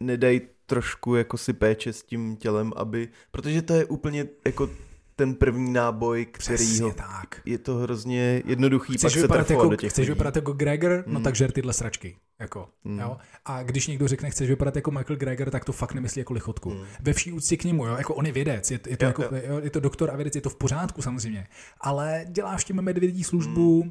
nedají 0.00 0.40
trošku 0.72 1.14
jako 1.14 1.38
si 1.38 1.52
péče 1.52 1.92
s 1.92 2.02
tím 2.02 2.36
tělem, 2.36 2.72
aby, 2.76 3.08
protože 3.30 3.62
to 3.62 3.74
je 3.74 3.84
úplně 3.84 4.26
jako 4.46 4.70
ten 5.16 5.34
první 5.34 5.72
náboj, 5.72 6.26
který 6.32 6.80
ho, 6.80 6.92
tak. 6.92 7.40
je 7.44 7.58
to 7.58 7.74
hrozně 7.74 8.42
jednoduchý, 8.44 8.92
chceš 8.92 9.26
pak 9.28 9.46
se 9.46 9.52
jako, 9.52 9.68
do 9.68 9.76
těch 9.76 9.90
Chceš 9.90 10.02
lidí. 10.02 10.14
vypadat 10.14 10.36
jako 10.36 10.52
Gregor, 10.52 11.04
no 11.06 11.18
mm. 11.18 11.24
tak 11.24 11.34
žer 11.34 11.52
tyhle 11.52 11.72
sračky. 11.72 12.16
Jako, 12.42 12.68
mm. 12.84 12.98
jo? 12.98 13.16
A 13.44 13.62
když 13.62 13.86
někdo 13.86 14.08
řekne, 14.08 14.30
chceš 14.30 14.48
vypadat 14.48 14.76
jako 14.76 14.90
Michael 14.90 15.16
Gregor, 15.16 15.50
tak 15.50 15.64
to 15.64 15.72
fakt 15.72 15.94
nemyslí 15.94 16.18
jako 16.20 16.32
lichotku. 16.32 16.70
Mm. 16.70 16.84
Ve 17.00 17.12
vší 17.12 17.32
úctě 17.32 17.56
k 17.56 17.64
němu, 17.64 17.86
jo? 17.86 17.94
jako 17.96 18.14
on 18.14 18.26
je 18.26 18.32
vědec, 18.32 18.70
je, 18.70 18.80
je, 18.86 18.96
to, 18.96 19.04
jako, 19.04 19.22
jo. 19.22 19.60
je 19.62 19.70
to 19.70 19.80
doktor 19.80 20.10
a 20.10 20.16
vědec, 20.16 20.34
je 20.34 20.40
to 20.40 20.50
v 20.50 20.56
pořádku 20.56 21.02
samozřejmě, 21.02 21.46
ale 21.80 22.24
děláš 22.28 22.64
tím 22.64 22.82
medvědí 22.82 23.24
službu 23.24 23.84
mm. 23.84 23.90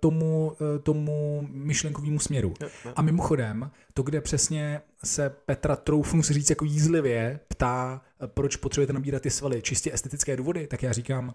tomu, 0.00 0.46
uh, 0.60 0.82
tomu 0.82 1.48
myšlenkovému 1.50 2.18
směru. 2.18 2.54
Jo, 2.60 2.68
jo. 2.84 2.92
A 2.96 3.02
mimochodem, 3.02 3.70
to, 3.94 4.02
kde 4.02 4.20
přesně 4.20 4.80
se 5.04 5.30
Petra 5.46 5.76
troufnu 5.76 6.22
si 6.22 6.32
říct 6.32 6.50
jako 6.50 6.64
jízlivě 6.64 7.40
ptá, 7.48 8.00
proč 8.26 8.56
potřebujete 8.56 8.92
nabírat 8.92 9.22
ty 9.22 9.30
svaly, 9.30 9.62
čistě 9.62 9.92
estetické 9.92 10.36
důvody, 10.36 10.66
tak 10.66 10.82
já 10.82 10.92
říkám, 10.92 11.34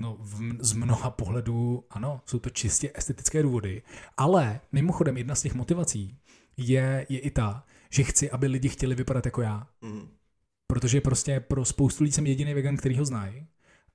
No, 0.00 0.16
v, 0.20 0.40
z 0.60 0.72
mnoha 0.72 1.10
pohledů, 1.10 1.84
ano, 1.90 2.20
jsou 2.26 2.38
to 2.38 2.50
čistě 2.50 2.90
estetické 2.94 3.42
důvody. 3.42 3.82
Ale 4.16 4.60
mimochodem, 4.72 5.16
jedna 5.16 5.34
z 5.34 5.42
těch 5.42 5.54
motivací 5.54 6.18
je, 6.56 7.06
je 7.08 7.18
i 7.18 7.30
ta, 7.30 7.64
že 7.90 8.02
chci, 8.02 8.30
aby 8.30 8.46
lidi 8.46 8.68
chtěli 8.68 8.94
vypadat 8.94 9.24
jako 9.24 9.42
já. 9.42 9.66
Mm. 9.80 10.08
Protože 10.66 11.00
prostě 11.00 11.40
pro 11.40 11.64
spoustu 11.64 12.04
lidí 12.04 12.12
jsem 12.12 12.26
jediný 12.26 12.54
vegan, 12.54 12.76
který 12.76 12.96
ho 12.96 13.04
znají. 13.04 13.46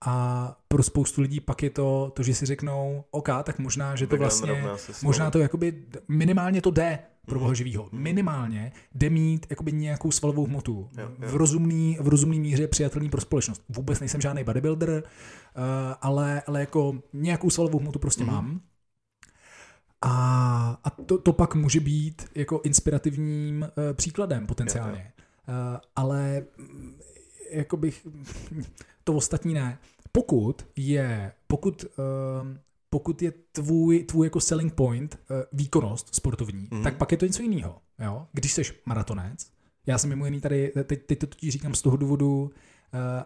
A 0.06 0.56
pro 0.68 0.84
spoustu 0.84 1.22
lidí 1.22 1.40
pak 1.40 1.64
je 1.64 1.70
to, 1.70 2.12
to 2.16 2.24
že 2.24 2.36
si 2.36 2.46
řeknou, 2.46 3.04
OK, 3.12 3.30
tak 3.44 3.60
možná, 3.60 3.96
že 3.96 4.08
to 4.08 4.18
vlastně, 4.18 4.64
možná 5.04 5.32
to 5.32 5.40
jakoby 5.40 5.84
minimálně 6.08 6.62
to 6.62 6.72
jde, 6.72 7.00
pro 7.26 7.40
boha 7.40 7.54
živýho. 7.54 7.90
Minimálně 7.92 8.72
jde 8.96 9.10
mít 9.10 9.46
jakoby 9.50 9.72
nějakou 9.72 10.12
svalovou 10.12 10.46
hmotu. 10.46 10.90
Jo, 10.98 11.10
jo. 11.22 11.28
V, 11.28 11.36
rozumný, 11.36 11.98
v 12.02 12.08
rozumný 12.08 12.40
míře 12.40 12.68
přijatelný 12.68 13.10
pro 13.10 13.22
společnost. 13.22 13.64
Vůbec 13.70 14.00
nejsem 14.00 14.22
žádný 14.22 14.44
bodybuilder, 14.44 14.90
uh, 14.90 15.04
ale, 16.02 16.42
ale 16.48 16.60
jako 16.60 17.00
nějakou 17.14 17.50
svalovou 17.50 17.80
hmotu 17.80 18.00
prostě 18.00 18.24
mm-hmm. 18.24 18.32
mám. 18.32 18.62
A, 20.02 20.80
a 20.84 20.90
to, 20.90 21.18
to 21.18 21.34
pak 21.34 21.56
může 21.56 21.80
být 21.80 22.26
jako 22.36 22.62
inspirativním 22.64 23.62
uh, 23.62 23.94
příkladem 23.94 24.48
potenciálně. 24.48 25.14
Jo, 25.48 25.54
jo. 25.54 25.74
Uh, 25.74 25.80
ale 25.96 26.46
mm, 26.58 26.96
jako 27.52 27.78
bych, 27.78 28.08
to 29.04 29.14
ostatní 29.14 29.54
ne. 29.54 29.78
Pokud 30.12 30.66
je, 30.76 31.32
pokud 31.48 31.84
uh, 31.84 32.58
pokud 32.96 33.22
je 33.22 33.34
tvůj, 33.52 34.04
tvůj 34.04 34.28
jako 34.28 34.40
selling 34.40 34.74
point 34.74 35.20
uh, 35.30 35.38
výkonnost 35.54 36.16
sportovní, 36.16 36.68
mm. 36.72 36.84
tak 36.84 36.98
pak 36.98 37.12
je 37.12 37.18
to 37.18 37.26
něco 37.26 37.42
jiného. 37.42 37.82
Jo? 38.00 38.28
Když 38.34 38.54
jsi 38.54 38.62
maratonec, 38.86 39.48
já 39.86 39.98
jsem 39.98 40.10
mimo 40.10 40.26
jiný 40.26 40.42
tady, 40.42 40.72
teď, 40.84 41.06
teď 41.06 41.20
to 41.20 41.28
totiž 41.28 41.54
říkám 41.54 41.74
z 41.74 41.82
toho 41.82 41.98
důvodu, 41.98 42.44
uh, 42.44 42.50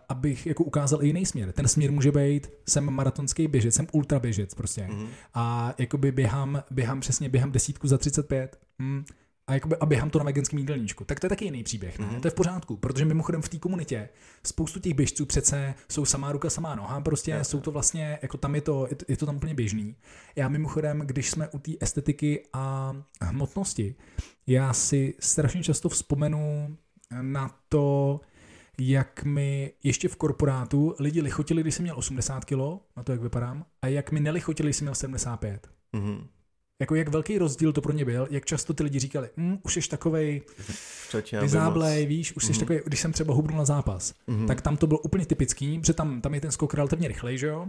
abych 0.09 0.45
jako 0.45 0.63
ukázal 0.63 1.03
i 1.03 1.07
jiný 1.07 1.25
směr. 1.25 1.51
Ten 1.51 1.67
směr 1.67 1.91
může 1.91 2.11
být, 2.11 2.49
jsem 2.69 2.89
maratonský 2.89 3.47
běžec, 3.47 3.75
jsem 3.75 3.87
ultra 3.91 4.19
běžec 4.19 4.53
prostě. 4.53 4.87
Mm. 4.87 5.07
A 5.33 5.73
jakoby 5.77 6.11
běhám, 6.11 6.63
běhám 6.71 6.99
přesně, 6.99 7.29
běhám 7.29 7.51
desítku 7.51 7.87
za 7.87 7.97
35. 7.97 8.59
Mm 8.79 9.05
a, 9.49 9.53
jakoby, 9.53 9.76
a 9.76 9.85
běhám 9.85 10.09
to 10.09 10.19
na 10.19 10.26
veganském 10.26 10.59
jídelníčku. 10.59 11.03
Tak 11.03 11.19
to 11.19 11.26
je 11.26 11.30
taky 11.30 11.45
jiný 11.45 11.63
příběh. 11.63 11.99
Ne? 11.99 12.05
Mm-hmm. 12.05 12.19
To 12.19 12.27
je 12.27 12.31
v 12.31 12.34
pořádku, 12.34 12.77
protože 12.77 13.05
mimochodem 13.05 13.41
v 13.41 13.49
té 13.49 13.57
komunitě 13.57 14.09
spoustu 14.43 14.80
těch 14.80 14.93
běžců 14.93 15.26
přece 15.26 15.73
jsou 15.91 16.05
samá 16.05 16.31
ruka, 16.31 16.49
samá 16.49 16.76
noha, 16.76 17.01
prostě 17.01 17.31
yeah. 17.31 17.45
jsou 17.45 17.59
to 17.59 17.71
vlastně, 17.71 18.19
jako 18.21 18.38
tam 18.38 18.55
je 18.55 18.61
to, 18.61 18.88
je 18.89 18.95
to, 18.95 19.05
je 19.07 19.17
to 19.17 19.26
tam 19.26 19.35
úplně 19.35 19.53
běžný. 19.53 19.95
Já 20.35 20.49
mimochodem, 20.49 20.99
když 20.99 21.31
jsme 21.31 21.47
u 21.47 21.59
té 21.59 21.71
estetiky 21.80 22.43
a 22.53 22.95
hmotnosti, 23.21 23.95
já 24.47 24.73
si 24.73 25.13
strašně 25.19 25.63
často 25.63 25.89
vzpomenu 25.89 26.77
na 27.21 27.55
to, 27.69 28.21
jak 28.80 29.23
mi 29.23 29.73
ještě 29.84 30.07
v 30.07 30.15
korporátu 30.15 30.95
lidi 30.99 31.21
lichotili, 31.21 31.61
když 31.61 31.76
jsem 31.76 31.84
měl 31.84 31.97
80 31.97 32.45
kg, 32.45 32.57
na 32.97 33.03
to, 33.03 33.11
jak 33.11 33.21
vypadám, 33.21 33.65
a 33.81 33.88
jak 33.88 34.11
mi 34.11 34.19
nelichotili, 34.19 34.67
když 34.67 34.76
jsem 34.76 34.85
měl 34.85 34.95
75. 34.95 35.69
Mm-hmm. 35.93 36.27
Jako 36.80 36.95
jak 36.95 37.10
velký 37.10 37.38
rozdíl 37.38 37.73
to 37.73 37.81
pro 37.81 37.93
ně 37.93 38.06
byl, 38.06 38.27
jak 38.31 38.45
často 38.45 38.73
ty 38.73 38.84
lidi 38.84 38.99
říkali, 38.99 39.30
mm, 39.38 39.57
už 39.64 39.73
jsi 39.73 39.89
takovej 39.89 40.41
vyzáblej, 41.41 42.06
víš, 42.06 42.35
už 42.35 42.45
jsi 42.45 42.51
mm-hmm. 42.51 42.60
takový, 42.60 42.80
když 42.85 42.99
jsem 42.99 43.11
třeba 43.11 43.34
hubnul 43.34 43.57
na 43.57 43.65
zápas, 43.65 44.14
mm-hmm. 44.27 44.47
tak 44.47 44.61
tam 44.61 44.77
to 44.77 44.88
bylo 44.88 44.99
úplně 44.99 45.26
typický, 45.26 45.80
protože 45.80 45.93
tam, 45.93 46.22
tam 46.22 46.34
je 46.34 46.41
ten 46.41 46.51
skok 46.51 46.73
relativně 46.73 47.07
rychlej, 47.07 47.38
že 47.38 47.47
jo? 47.47 47.68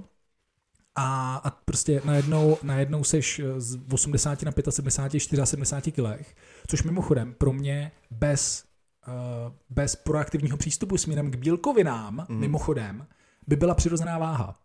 A, 0.95 1.37
a 1.37 1.51
prostě 1.51 2.03
najednou, 2.05 2.59
najednou 2.62 3.05
seš 3.05 3.41
z 3.57 3.78
80 3.93 4.43
na 4.43 4.53
75, 4.70 5.47
74 5.47 5.93
kilech, 5.93 6.35
což 6.66 6.82
mimochodem 6.82 7.35
pro 7.39 7.53
mě 7.53 7.93
bez, 8.11 8.65
uh, 9.09 9.53
bez 9.70 9.97
proaktivního 9.97 10.57
přístupu 10.57 10.97
směrem 10.97 11.31
k 11.31 11.37
bílkovinám, 11.37 12.16
mm-hmm. 12.16 12.39
mimochodem, 12.39 13.07
by 13.47 13.57
byla 13.57 13.74
přirozená 13.74 14.19
váha. 14.19 14.60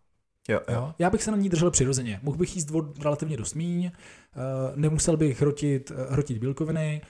Jo, 0.48 0.60
jo. 0.68 0.74
Jo? 0.74 0.94
Já 0.98 1.10
bych 1.10 1.22
se 1.22 1.30
na 1.30 1.36
ní 1.36 1.48
držel 1.48 1.70
přirozeně. 1.70 2.20
Mohl 2.22 2.36
bych 2.36 2.56
jíst 2.56 2.70
vod 2.70 2.98
relativně 2.98 3.36
dost 3.36 3.54
míň, 3.54 3.84
uh, 3.84 3.92
nemusel 4.76 5.16
bych 5.16 5.40
hrotit, 5.40 5.90
uh, 5.90 5.96
hrotit 6.12 6.38
bílkoviny, 6.38 7.02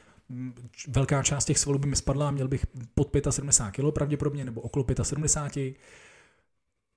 velká 0.89 1.23
část 1.23 1.45
těch 1.45 1.59
svalů 1.59 1.79
by 1.79 1.87
mi 1.87 1.97
spadla, 1.97 2.31
měl 2.31 2.49
bych 2.49 2.67
pod 2.95 3.17
75 3.31 3.83
kg 3.83 3.95
pravděpodobně, 3.95 4.45
nebo 4.45 4.61
okolo 4.61 4.85
75. 5.03 5.75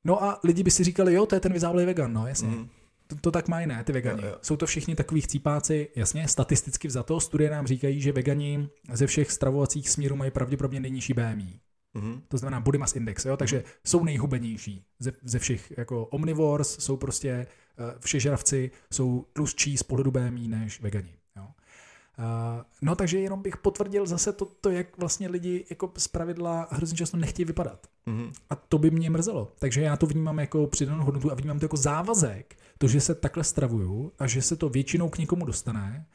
No 0.03 0.23
a 0.23 0.39
lidi 0.43 0.63
by 0.63 0.71
si 0.71 0.83
říkali, 0.83 1.13
jo, 1.13 1.25
to 1.25 1.35
je 1.35 1.41
ten 1.41 1.53
vyzáblý 1.53 1.85
vegan, 1.85 2.13
no 2.13 2.27
jasně. 2.27 2.47
Mhm. 2.47 2.69
To, 3.07 3.15
to 3.15 3.31
tak 3.31 3.47
mají, 3.47 3.67
ne, 3.67 3.83
ty 3.83 3.91
vegani. 3.91 4.21
Jo, 4.23 4.29
jo. 4.29 4.37
Jsou 4.41 4.55
to 4.57 4.65
všichni 4.65 4.95
takový 4.95 5.21
chcípáci, 5.21 5.89
jasně, 5.95 6.27
statisticky 6.27 6.87
vzato. 6.87 7.19
Studie 7.19 7.49
nám 7.49 7.67
říkají, 7.67 8.01
že 8.01 8.11
vegani 8.11 8.69
ze 8.93 9.07
všech 9.07 9.31
stravovacích 9.31 9.89
směrů 9.89 10.15
mají 10.15 10.31
pravděpodobně 10.31 10.79
nejnižší 10.79 11.13
BMI. 11.13 11.59
Mhm. 11.93 12.21
To 12.27 12.37
znamená 12.37 12.59
body 12.59 12.77
mass 12.77 12.95
index, 12.95 13.25
jo? 13.25 13.37
takže 13.37 13.63
jsou 13.85 14.03
nejhubenější 14.03 14.85
ze, 14.99 15.11
ze 15.23 15.39
všech, 15.39 15.73
jako 15.77 16.05
omnivores 16.05 16.77
jsou 16.79 16.97
prostě 16.97 17.47
uh, 17.79 17.85
všežravci, 17.99 18.71
jsou 18.91 19.25
tlustší 19.33 19.77
z 19.77 19.83
pohledu 19.83 20.11
BMI 20.11 20.47
než 20.47 20.81
vegani. 20.81 21.15
Jo? 21.35 21.43
Uh, 21.43 22.25
no 22.81 22.95
takže 22.95 23.19
jenom 23.19 23.41
bych 23.41 23.57
potvrdil 23.57 24.05
zase 24.05 24.33
to, 24.33 24.45
to, 24.45 24.69
jak 24.69 24.97
vlastně 24.97 25.27
lidi 25.27 25.65
jako 25.69 25.91
z 25.97 26.07
pravidla 26.07 26.67
hrozně 26.71 26.97
často 26.97 27.17
nechtějí 27.17 27.45
vypadat. 27.45 27.87
Mhm. 28.05 28.31
A 28.49 28.55
to 28.55 28.77
by 28.77 28.91
mě 28.91 29.09
mrzelo. 29.09 29.53
Takže 29.59 29.81
já 29.81 29.97
to 29.97 30.05
vnímám 30.05 30.39
jako 30.39 30.67
přidanou 30.67 31.03
hodnotu 31.03 31.31
a 31.31 31.35
vnímám 31.35 31.59
to 31.59 31.65
jako 31.65 31.77
závazek. 31.77 32.55
To, 32.77 32.87
že 32.87 33.01
se 33.01 33.15
takhle 33.15 33.43
stravuju 33.43 34.11
a 34.19 34.27
že 34.27 34.41
se 34.41 34.55
to 34.55 34.69
většinou 34.69 35.09
k 35.09 35.17
někomu 35.17 35.45
dostane, 35.45 36.05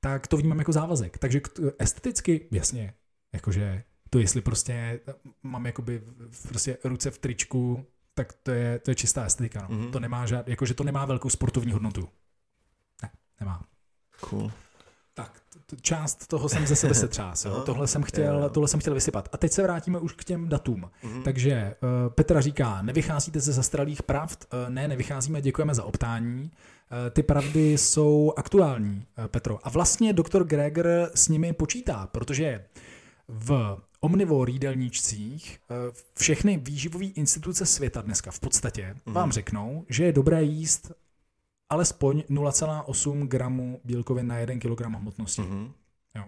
tak 0.00 0.26
to 0.26 0.36
vnímám 0.36 0.58
jako 0.58 0.72
závazek. 0.72 1.18
Takže 1.18 1.40
esteticky, 1.78 2.48
jasně, 2.50 2.94
jakože 3.32 3.82
to, 4.10 4.18
jestli 4.18 4.40
prostě 4.40 5.00
mám 5.42 5.66
jakoby 5.66 6.02
prostě 6.48 6.78
ruce 6.84 7.10
v 7.10 7.18
tričku, 7.18 7.86
tak 8.14 8.32
to 8.32 8.50
je, 8.50 8.78
to 8.78 8.90
je 8.90 8.94
čistá 8.94 9.24
estetika. 9.24 9.66
No. 9.70 9.76
Mhm. 9.76 9.90
To 9.90 10.00
nemá 10.00 10.26
žád, 10.26 10.48
jakože 10.48 10.74
to 10.74 10.84
nemá 10.84 11.04
velkou 11.04 11.30
sportovní 11.30 11.72
hodnotu. 11.72 12.08
Ne, 13.02 13.10
nemá. 13.40 13.64
Cool. 14.20 14.52
Tak, 15.14 15.40
t- 15.66 15.76
část 15.80 16.26
toho 16.26 16.48
jsem 16.48 16.66
ze 16.66 16.76
sebe 16.76 16.94
setřás. 16.94 17.44
jo. 17.44 17.52
Aha. 17.54 17.64
Tohle 17.64 17.86
jsem, 17.86 18.02
chtěl, 18.02 18.50
tohle 18.50 18.68
jsem 18.68 18.80
chtěl 18.80 18.94
vysypat. 18.94 19.28
A 19.32 19.36
teď 19.36 19.52
se 19.52 19.62
vrátíme 19.62 19.98
už 19.98 20.12
k 20.12 20.24
těm 20.24 20.48
datům. 20.48 20.90
Mhm. 21.02 21.22
Takže 21.22 21.74
uh, 21.82 22.12
Petra 22.14 22.40
říká, 22.40 22.82
nevycházíte 22.82 23.40
ze 23.40 23.52
zastaralých 23.52 24.02
pravd? 24.02 24.44
Uh, 24.52 24.74
ne, 24.74 24.88
nevycházíme, 24.88 25.42
děkujeme 25.42 25.74
za 25.74 25.84
optání. 25.84 26.42
Uh, 26.42 26.50
ty 27.10 27.22
pravdy 27.22 27.78
jsou 27.78 28.32
aktuální, 28.36 29.06
uh, 29.18 29.26
Petro. 29.26 29.58
A 29.62 29.70
vlastně 29.70 30.12
doktor 30.12 30.44
Greger 30.44 31.10
s 31.14 31.28
nimi 31.28 31.52
počítá, 31.52 32.06
protože 32.06 32.64
v 33.28 33.78
omnivore 34.00 34.52
jídelníčcích 34.52 35.58
uh, 35.70 35.76
všechny 36.16 36.56
výživové 36.56 37.04
instituce 37.04 37.66
světa 37.66 38.02
dneska 38.02 38.30
v 38.30 38.40
podstatě 38.40 38.96
Mhm. 39.06 39.14
vám 39.14 39.32
řeknou, 39.32 39.84
že 39.88 40.04
je 40.04 40.12
dobré 40.12 40.42
jíst 40.42 40.92
alespoň 41.68 42.22
0,8 42.30 43.28
gramů 43.28 43.80
bílkovin 43.84 44.26
na 44.26 44.38
1 44.38 44.54
kg 44.58 44.80
hmotnosti. 44.86 45.42
Mhm. 45.42 45.72
Jo? 46.14 46.24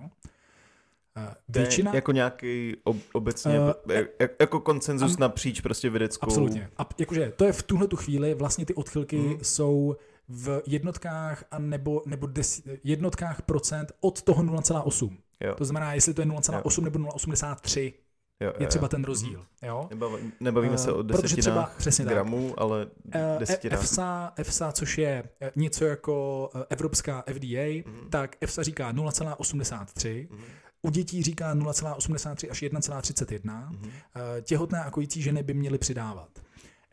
To 1.14 1.58
je 1.58 1.62
Většina, 1.64 1.94
jako 1.94 2.12
nějaký 2.12 2.76
ob, 2.84 2.96
obecně, 3.12 3.52
Eh, 3.56 3.60
uh, 3.60 4.06
jak, 4.20 4.30
jako 4.40 4.60
konsenzus 4.60 5.12
am- 5.14 5.20
napříč 5.20 5.60
prostě 5.60 5.90
vědeckou. 5.90 6.26
Absolutně. 6.26 6.68
A 6.76 6.88
jakože 6.98 7.32
to 7.36 7.44
je 7.44 7.52
v 7.52 7.62
tuhle 7.62 7.88
tu 7.88 7.96
chvíli 7.96 8.34
vlastně 8.34 8.66
ty 8.66 8.74
odchylky 8.74 9.16
mm. 9.18 9.38
jsou 9.42 9.96
v 10.28 10.62
jednotkách 10.66 11.44
a 11.50 11.58
nebo, 11.58 12.02
nebo 12.06 12.26
des, 12.26 12.62
jednotkách 12.84 13.42
procent 13.42 13.92
od 14.00 14.22
toho 14.22 14.42
0,8. 14.42 15.16
Jo. 15.44 15.54
To 15.54 15.64
znamená, 15.64 15.94
jestli 15.94 16.14
to 16.14 16.22
je 16.22 16.26
0,8 16.26 16.82
nebo 16.82 16.98
0,83, 16.98 17.92
jo, 18.40 18.48
jo, 18.48 18.52
je 18.58 18.66
třeba 18.66 18.84
jo. 18.84 18.88
ten 18.88 19.04
rozdíl. 19.04 19.46
Jo? 19.62 19.86
Nebaví, 19.90 20.32
nebavíme 20.40 20.78
se 20.78 20.88
Eh, 20.90 20.92
o 20.92 21.04
protože 21.04 21.36
třeba- 21.36 21.70
desetinách 21.84 21.96
tak. 21.96 22.14
gramů, 22.14 22.54
ale 22.60 22.86
Eh, 23.12 23.36
desetinách. 23.38 23.80
EFSA, 23.80 24.32
EFSA, 24.36 24.72
což 24.72 24.98
je 24.98 25.24
eh, 25.40 25.50
něco 25.56 25.84
jako 25.84 26.50
eh, 26.54 26.64
evropská 26.70 27.22
FDA, 27.26 27.82
Mhm. 27.86 28.10
tak 28.10 28.36
EFSA 28.40 28.62
říká 28.62 28.92
0,83, 28.92 30.28
Mhm. 30.30 30.42
u 30.82 30.90
dětí 30.90 31.22
říká 31.22 31.54
0,83 31.54 32.50
až 32.50 32.62
1,31, 32.62 33.68
Mhm. 33.72 33.90
Eh, 34.38 34.42
těhotné 34.42 34.84
a 34.84 34.90
kojící 34.90 35.22
ženy 35.22 35.42
by 35.42 35.54
měly 35.54 35.78
přidávat. 35.78 36.28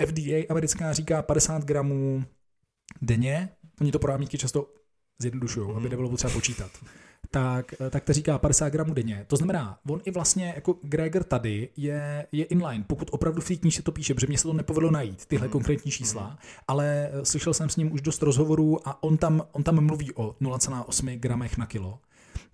FDA 0.06 0.46
americká 0.50 0.94
říká 0.94 1.22
50 1.22 1.64
gramů 1.66 2.24
denně, 3.02 3.50
oni 3.82 3.92
to 3.92 4.00
právníky 4.00 4.38
často 4.38 4.68
zjednodušují, 5.22 5.68
Mhm. 5.68 5.78
aby 5.78 5.90
nebylo 5.90 6.10
potřeba 6.10 6.34
počítat. 6.34 6.72
Tak, 7.32 7.74
eh, 7.82 7.90
tak 7.90 8.04
to 8.04 8.14
říká 8.14 8.38
50 8.38 8.70
gramů 8.70 8.94
denně. 8.94 9.26
To 9.28 9.36
znamená, 9.36 9.80
on 9.88 10.02
i 10.06 10.12
vlastně 10.12 10.54
jako 10.56 10.76
Gregor 10.82 11.24
tady 11.24 11.70
je, 11.78 12.26
je 12.32 12.46
inline, 12.46 12.84
pokud 12.88 13.08
opravdu 13.12 13.42
v 13.42 13.48
té 13.48 13.56
knížce 13.56 13.82
to 13.82 13.92
píše, 13.92 14.14
protože 14.14 14.28
mě 14.28 14.38
se 14.38 14.44
to 14.44 14.54
nepovedlo 14.54 14.92
najít, 14.92 15.26
tyhle 15.26 15.48
Mhm. 15.48 15.52
konkrétní 15.52 15.92
čísla, 15.92 16.38
ale 16.68 17.10
eh, 17.14 17.26
slyšel 17.26 17.54
jsem 17.54 17.70
s 17.70 17.76
ním 17.76 17.94
už 17.94 18.02
dost 18.02 18.22
rozhovorů 18.24 18.88
a 18.88 19.04
on 19.04 19.18
tam, 19.18 19.42
on 19.52 19.64
tam 19.64 19.86
mluví 19.86 20.12
o 20.16 20.36
0,8 20.42 21.20
gramech 21.20 21.58
na 21.58 21.66
kilo. 21.66 22.00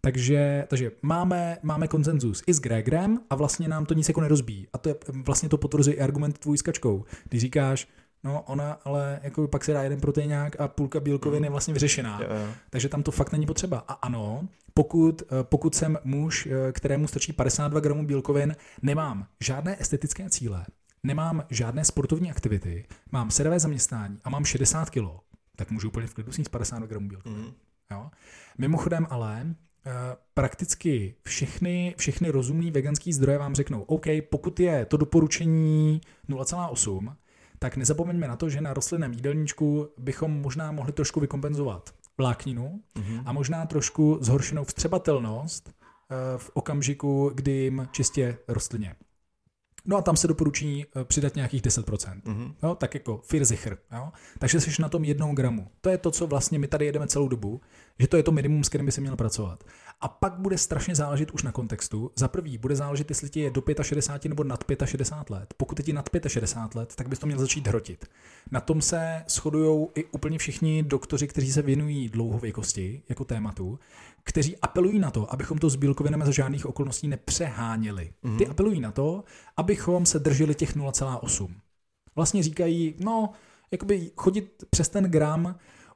Takže, 0.02 0.66
takže 0.70 0.92
máme, 1.02 1.58
máme 1.64 1.88
konsenzus 1.88 2.44
i 2.48 2.54
s 2.54 2.60
Gregorem 2.60 3.20
a 3.30 3.36
vlastně 3.36 3.68
nám 3.68 3.86
to 3.86 3.94
nic 3.94 4.08
jako 4.08 4.22
nerozbíjí. 4.22 4.68
A 4.74 4.78
to 4.78 4.90
je, 4.90 4.96
vlastně 5.26 5.50
to 5.50 5.58
potvrzuje 5.58 5.96
i 5.96 6.02
argument 6.02 6.38
tvůj 6.38 6.58
s 6.58 6.62
kačkou. 6.62 7.04
Když 7.30 7.42
říkáš, 7.42 7.88
no 8.24 8.42
ona 8.42 8.80
ale 8.84 9.20
jako 9.24 9.48
pak 9.48 9.64
se 9.64 9.74
dá 9.74 9.84
jeden 9.84 10.02
proteinák 10.02 10.60
a 10.60 10.68
půlka 10.68 11.00
bílkovin 11.00 11.44
je 11.44 11.50
vlastně 11.50 11.74
vyřešená. 11.74 12.20
Jo, 12.22 12.28
jo. 12.30 12.54
Takže 12.70 12.90
tam 12.90 13.04
to 13.04 13.12
fakt 13.12 13.32
není 13.32 13.46
potřeba. 13.46 13.84
A 13.88 13.94
ano, 13.94 14.48
pokud, 14.74 15.22
eh, 15.22 15.26
pokud 15.44 15.76
jsem 15.76 15.98
muž, 16.04 16.46
eh, 16.46 16.72
kterému 16.72 17.08
stačí 17.08 17.34
52 17.34 17.80
gramů 17.80 18.06
bílkovin, 18.06 18.56
nemám 18.82 19.28
žádné 19.40 19.82
estetické 19.82 20.30
cíle, 20.30 20.66
nemám 21.04 21.44
žádné 21.50 21.86
sportovní 21.86 22.32
aktivity, 22.32 22.86
mám 23.12 23.32
sedavé 23.32 23.60
zaměstnání 23.60 24.20
a 24.24 24.30
mám 24.30 24.46
60 24.46 24.90
kg, 24.90 25.08
tak 25.56 25.72
můžu 25.72 25.88
úplně 25.88 26.08
v 26.08 26.14
klidu 26.14 26.32
sníst 26.32 26.52
52 26.52 26.88
gramů 26.88 27.10
bílkovin. 27.10 27.40
Mhm. 27.40 27.52
Jo? 27.92 28.10
Mimochodem 28.58 29.08
ale 29.10 29.46
eh, 29.88 29.92
prakticky 30.34 31.16
všechny, 31.24 31.96
všechny 31.98 32.30
rozumný 32.30 32.72
veganský 32.72 33.14
zdroje 33.14 33.38
vám 33.38 33.56
řeknou, 33.56 33.82
OK, 33.82 34.06
pokud 34.30 34.60
je 34.60 34.86
to 34.86 34.98
doporučení 34.98 36.02
0,8, 36.30 37.16
tak 37.66 37.78
nezapomeňme 37.78 38.28
na 38.28 38.36
to, 38.36 38.50
že 38.50 38.62
na 38.62 38.74
rostlinném 38.74 39.14
jídelníčku 39.14 39.88
bychom 39.98 40.42
možná 40.42 40.72
mohli 40.72 40.92
trošku 40.94 41.20
vykompenzovat 41.20 41.94
vlákninu 42.18 42.82
Mhm. 42.98 43.22
a 43.26 43.34
možná 43.34 43.66
trošku 43.66 44.18
zhoršenou 44.22 44.64
vstřebatelnost 44.64 45.70
eh, 45.70 46.16
v 46.38 46.52
okamžiku, 46.54 47.32
kdy 47.36 47.52
jim 47.52 47.88
čistě 47.92 48.38
rostlině. 48.48 48.96
No 49.86 49.98
a 49.98 50.02
tam 50.02 50.16
se 50.18 50.28
doporučí 50.28 50.86
eh, 50.86 51.04
přidat 51.06 51.36
nějakých 51.36 51.62
10%. 51.62 52.22
Mhm. 52.26 52.54
Jo, 52.64 52.76
tak 52.76 52.94
jako 52.94 53.22
firzicher. 53.26 53.78
Jo? 53.92 54.12
Takže 54.40 54.62
jsi 54.62 54.82
na 54.82 54.90
tom 54.90 55.04
jednou 55.04 55.34
gramu. 55.36 55.68
To 55.82 55.90
je 55.90 55.98
to, 55.98 56.12
co 56.12 56.28
vlastně 56.28 56.60
my 56.60 56.68
tady 56.68 56.86
jedeme 56.86 57.08
celou 57.08 57.28
dobu, 57.28 57.62
že 58.00 58.08
to 58.08 58.18
je 58.18 58.24
to 58.24 58.32
minimum, 58.32 58.64
s 58.64 58.70
kterým 58.70 58.86
by 58.86 58.92
se 58.92 59.02
měl 59.02 59.16
pracovat. 59.16 59.64
A 60.02 60.08
pak 60.08 60.34
bude 60.34 60.58
strašně 60.58 60.96
záležet 60.96 61.32
už 61.32 61.44
na 61.44 61.52
kontextu. 61.52 62.12
Za 62.16 62.28
prvý 62.28 62.58
bude 62.58 62.76
záležet, 62.76 63.10
jestli 63.10 63.30
ti 63.30 63.40
je 63.40 63.52
do 63.52 63.64
65 63.82 64.30
nebo 64.30 64.44
nad 64.44 64.64
65 64.86 65.36
let. 65.36 65.54
Pokud 65.58 65.80
je 65.80 65.86
ti 65.86 65.94
nad 65.94 66.10
65 66.28 66.80
let, 66.80 66.96
tak 66.96 67.10
bys 67.10 67.20
to 67.20 67.28
měl 67.28 67.40
začít 67.40 67.68
hrotit. 67.68 68.06
Na 68.52 68.60
tom 68.60 68.82
se 68.82 69.24
shodují 69.30 69.88
i 69.96 70.06
úplně 70.06 70.38
všichni 70.38 70.84
doktoři, 70.84 71.28
kteří 71.28 71.52
se 71.52 71.62
věnují 71.62 72.10
dlouhověkosti 72.10 73.04
jako 73.10 73.26
tématu, 73.26 73.80
kteří 74.24 74.58
apelují 74.58 75.00
na 75.00 75.12
to, 75.12 75.34
abychom 75.34 75.58
to 75.58 75.70
s 75.70 75.76
bílkovinami 75.76 76.26
za 76.26 76.32
žádných 76.32 76.66
okolností 76.66 77.08
nepřeháněli. 77.08 78.14
Mhm. 78.24 78.38
Ty 78.38 78.48
apelují 78.48 78.80
na 78.80 78.92
to, 78.92 79.24
abychom 79.58 80.06
se 80.06 80.20
drželi 80.20 80.56
těch 80.56 80.76
0,8 80.76 81.56
vlastně 82.16 82.44
říkají, 82.44 82.96
no, 83.00 83.30
jakoby 83.72 84.12
chodit 84.16 84.64
přes 84.70 84.90
ten 84.90 85.04
gram 85.04 85.56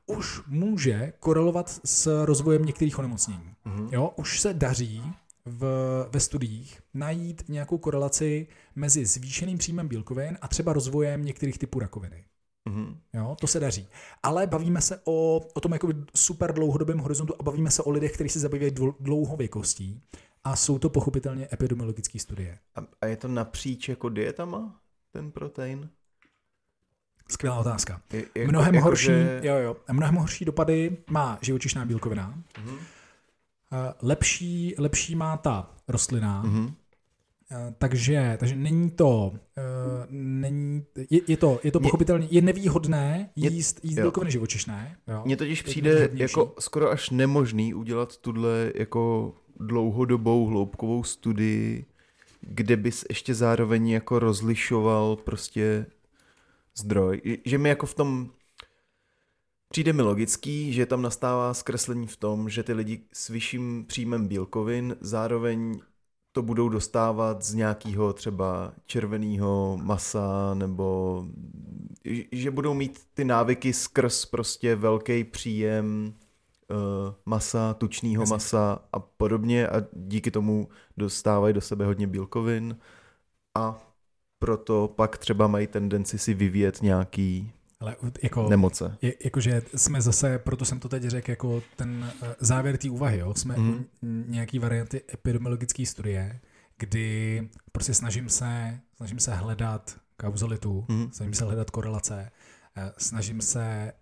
už 0.09 0.41
může 0.47 1.13
korelovat 1.19 1.79
s 1.85 2.25
rozvojem 2.25 2.65
některých 2.65 2.99
onemocnění. 2.99 3.53
Mhm. 3.65 3.89
Jo, 3.91 4.13
už 4.15 4.41
se 4.41 4.53
daří 4.53 5.03
v, 5.45 5.63
ve 6.11 6.19
studiích 6.19 6.81
najít 6.93 7.43
nějakou 7.49 7.77
korelaci 7.77 8.47
mezi 8.75 9.05
zvýšeným 9.05 9.57
příjmem 9.57 9.87
bílkovin 9.87 10.37
a 10.41 10.47
třeba 10.47 10.73
rozvojem 10.73 11.25
některých 11.25 11.57
typů 11.57 11.79
rakoviny. 11.79 12.25
Mhm. 12.65 12.99
Jo, 13.13 13.37
to 13.41 13.47
se 13.47 13.59
daří. 13.59 13.87
Ale 14.23 14.47
bavíme 14.47 14.81
se 14.81 15.01
o, 15.05 15.41
o 15.53 15.59
tom 15.59 15.71
jakoby 15.71 15.93
super 16.15 16.53
dlouhodobém 16.53 16.97
horizontu 16.97 17.33
a 17.39 17.43
bavíme 17.43 17.71
se 17.71 17.83
o 17.83 17.89
lidech, 17.89 18.11
kteří 18.11 18.29
se 18.29 18.39
zabývají 18.39 18.71
dlouhověkostí. 18.99 20.01
A 20.43 20.55
jsou 20.55 20.79
to 20.79 20.89
pochopitelně 20.89 21.47
epidemiologické 21.53 22.19
studie. 22.19 22.57
A, 22.75 22.81
a 23.01 23.05
je 23.05 23.17
to 23.17 23.27
napříč 23.27 23.89
jako 23.89 24.09
dietama, 24.09 24.81
ten 25.11 25.31
protein? 25.31 25.89
Skvělá 27.31 27.59
otázka. 27.59 28.01
Je, 28.13 28.25
jako, 28.35 28.51
Mnohem 28.51 28.75
jako, 28.75 28.85
horší, 28.87 29.05
Že... 29.05 29.41
jo, 29.43 29.55
jo, 29.57 29.75
mnohem 29.91 30.15
horší 30.15 30.45
dopady 30.45 30.97
má 31.09 31.39
živočišná 31.41 31.85
bílkovina. 31.85 32.33
Mhm. 32.63 32.75
Eh, 33.71 33.93
Lepší, 34.01 34.75
lepší 34.77 35.15
má 35.15 35.37
ta 35.37 35.71
rostlina, 35.87 36.43
Mhm. 36.43 36.73
Eh, 37.51 37.73
takže, 37.77 38.37
takže 38.39 38.55
není 38.55 38.89
to, 38.91 39.33
eh, 39.57 39.61
není, 40.09 40.83
je, 41.09 41.21
je 41.27 41.37
to, 41.37 41.59
je 41.63 41.71
to 41.71 41.79
pochopitelně, 41.79 42.27
je 42.31 42.41
nevýhodné 42.41 43.29
jíst, 43.35 43.79
jíst 43.83 43.95
bílkoviny 43.95 44.31
živočišné. 44.31 44.97
Jo. 45.07 45.21
Mně 45.25 45.37
totiž 45.37 45.59
Je 45.59 45.63
to 45.63 45.69
přijde 45.69 46.09
jako 46.13 46.53
skoro 46.59 46.89
až 46.89 47.09
nemožný 47.09 47.73
udělat 47.73 48.17
tuhle 48.17 48.71
jako 48.75 49.33
dlouhodobou 49.59 50.45
hloubkovou 50.45 51.03
studii, 51.03 51.85
kde 52.41 52.77
bys 52.77 53.05
ještě 53.09 53.33
zároveň 53.33 53.89
jako 53.89 54.19
rozlišoval 54.19 55.15
prostě 55.15 55.85
zdroj. 56.77 57.21
Že 57.45 57.57
mi 57.57 57.69
jako 57.69 57.85
v 57.85 57.93
tom 57.93 58.29
přijde 59.69 59.93
mi 59.93 60.01
logický, 60.01 60.73
že 60.73 60.85
tam 60.85 61.01
nastává 61.01 61.53
zkreslení 61.53 62.07
v 62.07 62.17
tom, 62.17 62.49
že 62.49 62.63
ty 62.63 62.73
lidi 62.73 63.01
s 63.13 63.29
vyšším 63.29 63.85
příjmem 63.87 64.27
bílkovin 64.27 64.95
zároveň 65.01 65.79
to 66.31 66.41
budou 66.41 66.69
dostávat 66.69 67.43
z 67.43 67.53
nějakého 67.53 68.13
třeba 68.13 68.73
červeného 68.85 69.77
masa 69.81 70.53
nebo 70.53 71.25
že 72.31 72.51
budou 72.51 72.73
mít 72.73 72.99
ty 73.13 73.25
návyky 73.25 73.73
skrz 73.73 74.25
prostě 74.25 74.75
velký 74.75 75.23
příjem 75.23 76.13
uh, 76.69 77.13
masa, 77.25 77.73
tučného 77.73 78.25
masa 78.25 78.79
a 78.93 78.99
podobně 78.99 79.67
a 79.67 79.83
díky 79.93 80.31
tomu 80.31 80.69
dostávají 80.97 81.53
do 81.53 81.61
sebe 81.61 81.85
hodně 81.85 82.07
bílkovin 82.07 82.77
a 83.55 83.88
proto 84.39 84.93
pak 84.95 85.17
třeba 85.17 85.47
mají 85.47 85.67
tendenci 85.67 86.17
si 86.17 86.33
vyvíjet 86.33 86.81
nějaký 86.81 87.51
ale 87.79 87.95
jako, 88.23 88.49
nemoce. 88.49 88.97
Je, 89.01 89.13
jakože 89.23 89.61
jsme 89.75 90.01
zase, 90.01 90.39
proto 90.39 90.65
jsem 90.65 90.79
to 90.79 90.89
teď 90.89 91.03
řekl, 91.03 91.31
jako 91.31 91.63
ten 91.75 92.11
uh, 92.21 92.27
závěr 92.39 92.77
té 92.77 92.89
úvahy, 92.89 93.17
jo? 93.17 93.33
jsme 93.33 93.57
mm. 93.57 93.85
nějaký 94.27 94.59
varianty 94.59 95.01
epidemiologické 95.13 95.85
studie, 95.85 96.39
kdy 96.77 97.49
prostě 97.71 97.93
snažím 97.93 98.29
se, 98.29 98.79
snažím 98.97 99.19
se 99.19 99.35
hledat 99.35 99.97
kauzalitu, 100.17 100.85
mm. 100.87 101.11
snažím 101.11 101.33
se 101.33 101.45
hledat 101.45 101.69
korelace, 101.69 102.31
uh, 102.77 102.83
snažím 102.97 103.41
se 103.41 103.93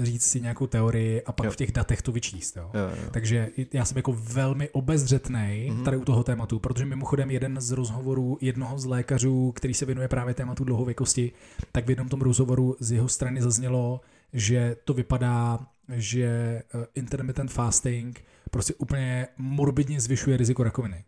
říct 0.00 0.24
si 0.24 0.40
nějakou 0.40 0.66
teorii 0.66 1.22
a 1.22 1.32
pak 1.32 1.44
jo. 1.44 1.50
v 1.50 1.56
těch 1.56 1.72
datech 1.72 2.02
to 2.02 2.12
vyčíst. 2.12 2.56
Jo? 2.56 2.70
Jo, 2.74 2.80
jo. 2.80 3.10
Takže 3.10 3.48
já 3.72 3.84
jsem 3.84 3.96
jako 3.96 4.12
velmi 4.12 4.70
obezřetný 4.70 5.68
mm-hmm. 5.70 5.84
tady 5.84 5.96
u 5.96 6.04
toho 6.04 6.24
tématu, 6.24 6.58
protože 6.58 6.84
mimochodem 6.84 7.30
jeden 7.30 7.60
z 7.60 7.70
rozhovorů 7.70 8.38
jednoho 8.40 8.78
z 8.78 8.84
lékařů, 8.84 9.52
který 9.52 9.74
se 9.74 9.86
věnuje 9.86 10.08
právě 10.08 10.34
tématu 10.34 10.64
dlouhověkosti, 10.64 11.32
tak 11.72 11.86
v 11.86 11.90
jednom 11.90 12.08
tom 12.08 12.20
rozhovoru 12.20 12.76
z 12.80 12.92
jeho 12.92 13.08
strany 13.08 13.42
zaznělo, 13.42 14.00
že 14.32 14.76
to 14.84 14.94
vypadá, 14.94 15.66
že 15.92 16.26
eh, 16.26 16.62
intermittent 16.94 17.50
fasting 17.50 18.24
prostě 18.50 18.74
úplně 18.74 19.28
morbidně 19.36 20.00
zvyšuje 20.00 20.36
riziko 20.36 20.62
rakoviny. 20.62 21.04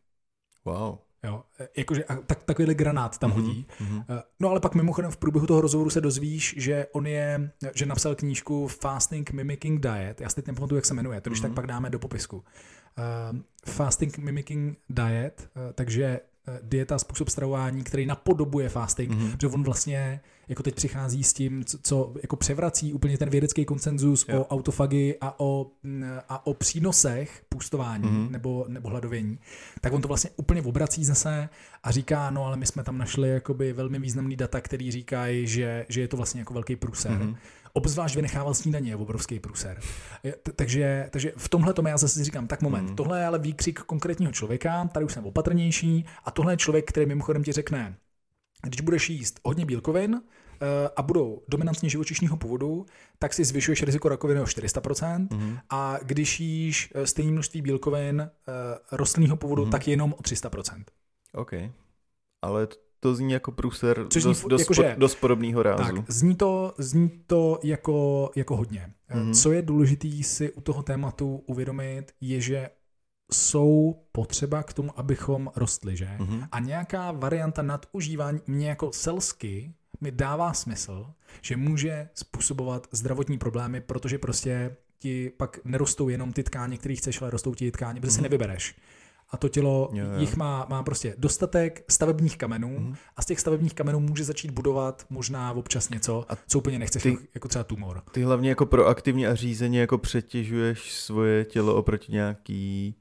Wow. 0.65 0.99
Jo, 1.25 1.43
jakože 1.77 2.05
tak, 2.27 2.43
takovýhle 2.43 2.75
granát 2.75 3.19
tam 3.19 3.31
mm-hmm. 3.31 3.35
hodí. 3.35 3.67
Mm-hmm. 3.81 4.23
No 4.41 4.49
ale 4.49 4.61
pak 4.61 4.75
mimochodem 4.75 5.11
v 5.11 5.17
průběhu 5.17 5.47
toho 5.47 5.61
rozhovoru 5.61 5.91
se 5.91 6.01
dozvíš, 6.01 6.55
že 6.59 6.87
on 6.93 7.07
je, 7.07 7.51
že 7.75 7.87
napsal 7.87 8.15
knížku 8.15 8.69
Fasting 8.69 9.31
Mimicking 9.31 9.81
Diet. 9.81 10.21
Já 10.21 10.29
si 10.29 10.35
teď 10.35 10.47
nepamatuju, 10.47 10.77
jak 10.77 10.87
se 10.87 10.95
jmenuje, 10.95 11.21
to 11.21 11.31
když 11.31 11.41
mm-hmm. 11.41 11.43
tak 11.43 11.55
pak 11.55 11.67
dáme 11.67 11.91
do 11.91 11.99
popisku. 11.99 12.37
Uh, 12.37 13.39
Fasting 13.67 14.19
Mimicking 14.19 14.79
Diet, 14.91 15.51
uh, 15.57 15.73
takže 15.73 16.21
dieta, 16.63 16.99
způsob 16.99 17.29
stravování, 17.29 17.85
který 17.85 18.07
napodobuje 18.07 18.69
fasting, 18.69 19.11
mm-hmm. 19.11 19.37
že 19.41 19.47
on 19.47 19.63
vlastně 19.63 20.21
jako 20.49 20.63
teď 20.63 20.75
přichází 20.75 21.25
s 21.25 21.33
tím, 21.33 21.65
co, 21.65 21.79
co 21.83 22.13
jako 22.23 22.37
převrací 22.37 22.93
úplně 22.93 23.19
ten 23.19 23.31
vědecký 23.31 23.65
konsenzus 23.65 24.27
o 24.29 24.47
autofagii 24.47 25.19
a 25.21 25.41
o, 25.41 25.67
mm, 25.83 26.05
a 26.29 26.47
o 26.47 26.55
přínosech 26.55 27.43
půstování 27.49 28.05
mm-hmm. 28.05 28.31
nebo, 28.31 28.65
nebo 28.69 28.89
hladovění, 28.89 29.39
tak 29.81 29.93
on 29.93 30.03
to 30.03 30.09
vlastně 30.09 30.31
úplně 30.37 30.63
obrací 30.63 31.05
zase 31.05 31.49
a 31.83 31.91
říká, 31.91 32.31
no 32.31 32.45
ale 32.45 32.57
my 32.57 32.67
jsme 32.67 32.85
tam 32.85 32.99
našli 32.99 33.29
jakoby 33.29 33.73
velmi 33.73 33.99
významný 33.99 34.37
data, 34.37 34.61
který 34.61 34.91
říkají, 34.91 35.47
že, 35.47 35.87
že 35.89 36.01
je 36.01 36.09
to 36.09 36.17
vlastně 36.17 36.41
jako 36.41 36.55
velký 36.55 36.77
průser. 36.77 37.13
Mm-hmm. 37.13 37.37
Obzvlášť 37.73 38.17
vynechával 38.17 38.55
snídaně, 38.55 38.91
je 38.91 38.97
obrovský 38.97 39.41
průser. 39.41 39.81
Takže, 40.57 41.09
takže 41.11 41.33
v 41.37 41.49
tomhle 41.49 41.75
tom 41.75 41.87
já 41.87 41.97
zase 41.97 42.15
si 42.15 42.25
říkám, 42.25 42.47
tak 42.47 42.63
moment, 42.63 42.91
mm. 42.91 42.97
tohle 42.97 43.21
je 43.21 43.27
ale 43.27 43.39
výkřik 43.39 43.81
konkrétního 43.81 44.33
člověka, 44.33 44.89
tady 44.93 45.07
už 45.07 45.13
jsem 45.13 45.27
opatrnější 45.27 46.05
a 46.25 46.31
tohle 46.31 46.53
je 46.53 46.57
člověk, 46.57 46.89
který 46.89 47.07
mimochodem 47.07 47.45
ti 47.45 47.53
řekne, 47.53 47.97
když 48.63 48.81
budeš 48.81 49.11
jíst 49.11 49.41
hodně 49.45 49.67
bílkovin 49.67 50.23
eh, 50.23 50.91
a 50.97 51.03
budou 51.03 51.43
dominantně 51.49 51.89
živočišního 51.89 52.37
původu, 52.37 52.87
tak 53.19 53.35
si 53.35 53.45
zvyšuješ 53.45 53.83
riziko 53.83 54.09
rakoviny 54.09 54.41
o 54.41 54.45
400% 54.45 55.29
mm. 55.33 55.59
a 55.71 55.99
když 56.03 56.41
jíš 56.41 56.93
eh, 56.95 57.07
stejné 57.07 57.33
množství 57.33 57.63
bílkovin 57.63 58.21
eh, 58.21 58.53
rostlinného 58.93 59.37
původu, 59.37 59.65
mm. 59.65 59.71
tak 59.71 59.89
jenom 59.89 60.13
o 60.13 60.23
300%. 60.23 60.85
OK. 61.33 61.53
Ale 62.43 62.69
to 63.01 63.15
zní 63.15 63.33
jako 63.33 63.53
průser 63.53 64.07
Což 64.11 64.23
dost, 64.23 64.41
zní, 64.41 64.49
dost, 64.49 64.61
jako, 64.61 64.75
že, 64.75 64.95
dost 64.99 65.15
podobného 65.15 65.63
rázu. 65.63 65.97
Tak, 65.97 66.11
zní 66.11 66.37
to, 66.37 66.75
zní 66.79 67.11
to 67.27 67.59
jako, 67.63 68.31
jako 68.37 68.57
hodně. 68.57 68.93
Mm-hmm. 69.11 69.35
Co 69.43 69.53
je 69.53 69.63
důležité 69.63 70.09
si 70.23 70.53
u 70.53 70.61
toho 70.61 70.83
tématu 70.83 71.43
uvědomit, 71.47 72.13
je, 72.21 72.41
že 72.41 72.71
jsou 73.33 74.03
potřeba 74.13 74.63
k 74.63 74.73
tomu, 74.73 74.99
abychom 74.99 75.51
rostli, 75.57 75.97
že? 75.97 76.17
Mm-hmm. 76.19 76.49
A 76.53 76.61
nějaká 76.61 77.13
varianta 77.13 77.63
nadužívání 77.63 78.41
mě 78.47 78.69
jako 78.69 78.93
selsky 78.93 79.75
mi 80.01 80.11
dává 80.11 80.53
smysl, 80.53 81.07
že 81.43 81.57
může 81.57 82.09
způsobovat 82.15 82.87
zdravotní 82.93 83.39
problémy, 83.39 83.81
protože 83.81 84.19
prostě 84.19 84.77
ti 84.99 85.33
pak 85.37 85.59
nerostou 85.65 86.09
jenom 86.09 86.33
ty 86.33 86.43
tkáně, 86.43 86.79
které 86.79 86.95
chceš, 86.95 87.23
ale 87.23 87.31
rostou 87.31 87.55
ti 87.55 87.71
tkáně, 87.71 88.01
protože 88.01 88.11
mm-hmm. 88.11 88.15
si 88.15 88.21
mhm. 88.21 88.23
nevybereš 88.23 88.75
a 89.31 89.37
to 89.37 89.49
tělo 89.49 89.91
jo, 89.93 90.05
jo. 90.05 90.21
jich 90.21 90.37
má, 90.37 90.67
má 90.69 90.83
prostě 90.83 91.15
dostatek 91.19 91.85
stavebních 91.91 92.39
kamenů 92.39 92.79
mm. 92.79 92.95
a 93.17 93.23
z 93.23 93.27
těch 93.27 93.41
stavebních 93.41 93.75
kamenů 93.75 94.01
může 94.01 94.25
začít 94.25 94.51
budovat 94.51 95.07
možná 95.11 95.53
občas 95.53 95.91
něco, 95.91 96.25
a 96.29 96.37
co 96.49 96.59
úplně 96.59 96.79
nechceš, 96.79 97.03
ty, 97.03 97.17
jako 97.35 97.49
třeba 97.49 97.65
tumor. 97.65 98.03
Ty 98.13 98.23
hlavně 98.23 98.49
jako 98.49 98.67
proaktivně 98.67 99.29
a 99.29 99.35
řízeně 99.35 99.81
jako 99.81 99.99
přetěžuješ 99.99 100.93
svoje 100.93 101.45
tělo 101.45 101.75
oproti 101.75 102.13
nějaký 102.13 102.95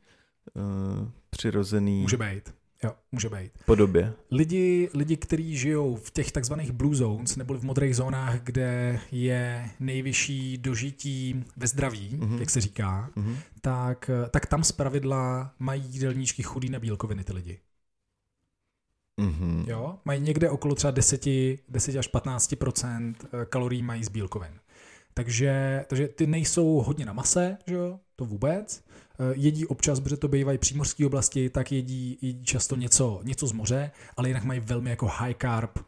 uh, 0.53 1.09
přirozený... 1.29 2.01
Může 2.01 2.17
být. 2.17 2.56
Jo, 2.83 2.91
může 3.11 3.29
být. 3.29 3.51
Podobě. 3.65 4.13
Lidi, 4.31 4.89
lidi, 4.93 5.17
kteří 5.17 5.57
žijou 5.57 5.95
v 5.95 6.11
těch 6.11 6.31
takzvaných 6.31 6.71
blue 6.71 6.95
zones, 6.95 7.35
nebo 7.35 7.53
v 7.53 7.63
modrých 7.63 7.95
zónách, 7.95 8.41
kde 8.43 8.99
je 9.11 9.69
nejvyšší 9.79 10.57
dožití 10.57 11.45
ve 11.57 11.67
zdraví, 11.67 12.17
mm-hmm. 12.17 12.39
jak 12.39 12.49
se 12.49 12.61
říká, 12.61 13.09
mm-hmm. 13.15 13.37
tak, 13.61 14.09
tak 14.31 14.45
tam 14.45 14.63
zpravidla 14.63 15.53
mají 15.59 15.83
jídelníčky 15.83 16.43
chudý 16.43 16.69
na 16.69 16.79
bílkoviny 16.79 17.23
ty 17.23 17.33
lidi. 17.33 17.59
Mm-hmm. 19.21 19.69
Jo, 19.69 19.99
mají 20.05 20.21
někde 20.21 20.49
okolo 20.49 20.75
třeba 20.75 20.91
10, 20.91 21.25
10 21.69 21.95
až 21.95 22.13
15% 22.13 23.15
kalorií 23.49 23.83
mají 23.83 24.03
z 24.03 24.09
bílkovin. 24.09 24.59
Takže, 25.13 25.85
takže 25.87 26.07
ty 26.07 26.27
nejsou 26.27 26.81
hodně 26.81 27.05
na 27.05 27.13
mase, 27.13 27.57
že 27.67 27.75
jo? 27.75 27.99
to 28.15 28.25
vůbec. 28.25 28.83
Eh, 29.19 29.33
jedí 29.35 29.65
občas, 29.65 29.99
protože 29.99 30.17
to 30.17 30.27
bývají 30.27 30.57
přímořské 30.57 31.05
oblasti, 31.05 31.49
tak 31.49 31.71
jedí, 31.71 32.17
jedí 32.21 32.43
často 32.43 32.75
něco, 32.75 33.21
něco 33.23 33.47
z 33.47 33.51
moře, 33.51 33.91
ale 34.17 34.27
jinak 34.27 34.43
mají 34.43 34.59
velmi 34.59 34.89
jako 34.89 35.07
high 35.07 35.33
carb 35.41 35.77
uh, 35.77 35.83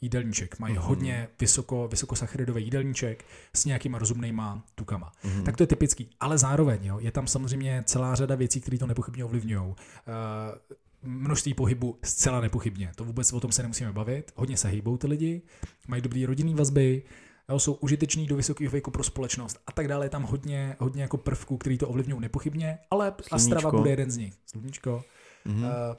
jídelníček. 0.00 0.58
Mají 0.58 0.74
mm-hmm. 0.74 0.80
hodně 0.80 1.28
vysoko, 1.40 1.88
vysokosacharidový 1.88 2.64
jídelníček 2.64 3.24
s 3.54 3.64
nějakýma 3.64 3.98
rozumnýma 3.98 4.64
tukama. 4.74 5.12
Mm-hmm. 5.24 5.42
Tak 5.42 5.56
to 5.56 5.62
je 5.62 5.66
typický. 5.66 6.10
Ale 6.20 6.38
zároveň 6.38 6.84
jo, 6.84 6.98
je 6.98 7.10
tam 7.10 7.26
samozřejmě 7.26 7.82
celá 7.86 8.14
řada 8.14 8.34
věcí, 8.34 8.60
které 8.60 8.78
to 8.78 8.86
nepochybně 8.86 9.24
ovlivňují. 9.24 9.60
Uh, 9.60 9.74
množství 11.02 11.54
pohybu 11.54 11.98
zcela 12.04 12.40
nepochybně. 12.40 12.92
To 12.96 13.04
vůbec 13.04 13.32
o 13.32 13.40
tom 13.40 13.52
se 13.52 13.62
nemusíme 13.62 13.92
bavit. 13.92 14.32
Hodně 14.34 14.56
se 14.56 14.68
hýbou 14.68 14.96
ty 14.96 15.06
lidi, 15.06 15.42
mají 15.88 16.02
dobrý 16.02 16.26
rodinný 16.26 16.54
vazby, 16.54 17.02
jo, 17.48 17.58
jsou 17.58 17.72
užiteční 17.72 18.26
do 18.26 18.36
vysokého 18.36 18.70
věku 18.70 18.90
pro 18.90 19.04
společnost 19.04 19.58
a 19.66 19.72
tak 19.72 19.88
dále. 19.88 20.06
Je 20.06 20.10
tam 20.10 20.22
hodně, 20.22 20.76
hodně 20.78 21.02
jako 21.02 21.16
prvků, 21.16 21.56
který 21.56 21.78
to 21.78 21.88
ovlivňují 21.88 22.20
nepochybně, 22.20 22.78
ale 22.90 23.06
Sluníčko. 23.06 23.34
a 23.34 23.38
strava 23.38 23.70
bude 23.70 23.90
jeden 23.90 24.10
z 24.10 24.16
nich. 24.16 24.34
Sluníčko. 24.46 25.04
Mm-hmm. 25.46 25.64
Uh, 25.64 25.96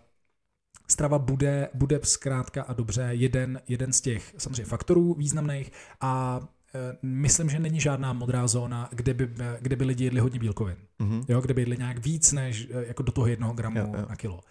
strava 0.89 1.19
bude, 1.19 1.69
bude 1.73 1.99
zkrátka 2.03 2.63
a 2.63 2.73
dobře 2.73 3.09
jeden, 3.11 3.61
jeden 3.67 3.93
z 3.93 4.01
těch 4.01 4.33
samozřejmě 4.37 4.65
faktorů 4.65 5.13
významných 5.13 5.71
a 6.01 6.39
eh, 6.75 6.97
myslím, 7.01 7.49
že 7.49 7.59
není 7.59 7.79
žádná 7.79 8.13
modrá 8.13 8.47
zóna, 8.47 8.89
kde 8.91 9.13
by, 9.13 9.29
kde 9.59 9.75
by 9.75 9.85
lidi 9.85 10.03
jedli 10.03 10.19
hodně 10.19 10.39
bílkovin. 10.39 10.77
Mm-hmm. 10.99 11.25
Jo, 11.27 11.41
kde 11.41 11.53
by 11.53 11.61
jedli 11.61 11.77
nějak 11.77 12.05
víc 12.05 12.31
než 12.31 12.67
eh, 12.71 12.85
jako 12.85 13.03
do 13.03 13.11
toho 13.11 13.27
jednoho 13.27 13.53
gramu 13.53 13.79
jo, 13.79 13.93
jo. 13.97 14.05
na 14.09 14.15
kilo. 14.15 14.41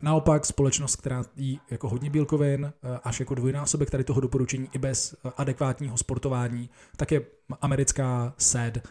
Naopak 0.00 0.46
společnost, 0.46 0.96
která 0.96 1.24
jí 1.36 1.60
jako 1.70 1.88
hodně 1.88 2.10
bílkovin, 2.10 2.64
eh, 2.64 2.98
až 3.04 3.20
jako 3.20 3.34
dvojnásobek 3.34 3.90
tady 3.90 4.04
toho 4.04 4.20
doporučení 4.20 4.68
i 4.72 4.78
bez 4.78 5.14
eh, 5.14 5.30
adekvátního 5.36 5.96
sportování, 5.96 6.70
tak 6.96 7.12
je 7.12 7.22
americká 7.60 8.34
SAD, 8.38 8.76
eh, 8.76 8.82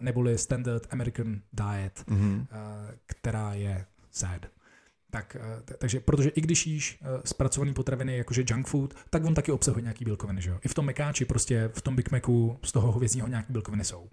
neboli 0.00 0.38
Standard 0.38 0.86
American 0.90 1.40
Diet, 1.52 2.04
mm-hmm. 2.08 2.46
která 3.06 3.54
je 3.54 3.86
SAD. 4.10 4.46
Tak, 5.10 5.36
takže 5.78 6.00
protože 6.00 6.28
i 6.28 6.40
když 6.40 6.66
jíš 6.66 7.02
zpracované 7.24 7.72
potraviny 7.72 8.16
jakože 8.16 8.44
junk 8.46 8.66
food, 8.66 8.94
tak 9.10 9.24
on 9.24 9.34
taky 9.34 9.52
obsahuje 9.52 9.82
nějaký 9.82 10.04
bílkoviny, 10.04 10.42
že 10.42 10.50
jo? 10.50 10.58
I 10.64 10.68
v 10.68 10.74
tom 10.74 10.84
mekáči 10.84 11.24
prostě 11.24 11.70
v 11.74 11.82
tom 11.82 11.96
Big 11.96 12.10
Macu 12.10 12.58
z 12.62 12.72
toho 12.72 12.92
hovězího 12.92 13.28
nějaký 13.28 13.52
bílkoviny 13.52 13.84
jsou. 13.84 14.08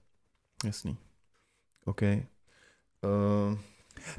Jasný. 0.65 0.97
OK. 1.85 2.01
Uh... 2.01 3.57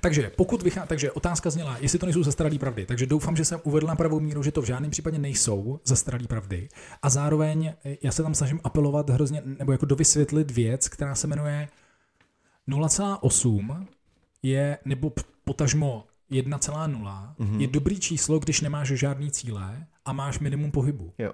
Takže 0.00 0.30
pokud 0.36 0.62
vychá... 0.62 0.86
takže 0.86 1.12
otázka 1.12 1.50
zněla, 1.50 1.76
jestli 1.80 1.98
to 1.98 2.06
nejsou 2.06 2.22
zastaralé 2.22 2.58
pravdy. 2.58 2.86
Takže 2.86 3.06
doufám, 3.06 3.36
že 3.36 3.44
jsem 3.44 3.60
uvedl 3.64 3.86
na 3.86 3.96
pravou 3.96 4.20
míru, 4.20 4.42
že 4.42 4.52
to 4.52 4.62
v 4.62 4.66
žádném 4.66 4.90
případě 4.90 5.18
nejsou 5.18 5.80
zastaralé 5.84 6.26
pravdy. 6.26 6.68
A 7.02 7.10
zároveň 7.10 7.72
já 8.02 8.12
se 8.12 8.22
tam 8.22 8.34
snažím 8.34 8.60
apelovat 8.64 9.10
hrozně, 9.10 9.42
nebo 9.44 9.72
jako 9.72 9.86
dovysvětlit 9.86 10.50
věc, 10.50 10.88
která 10.88 11.14
se 11.14 11.26
jmenuje 11.26 11.68
0,8 12.68 13.86
je, 14.42 14.78
nebo 14.84 15.12
potažmo 15.44 16.04
1,0 16.30 17.34
mm-hmm. 17.38 17.60
je 17.60 17.66
dobrý 17.66 18.00
číslo, 18.00 18.38
když 18.38 18.60
nemáš 18.60 18.88
žádný 18.88 19.30
cíle 19.30 19.86
a 20.04 20.12
máš 20.12 20.38
minimum 20.38 20.70
pohybu. 20.70 21.12
Jo. 21.18 21.32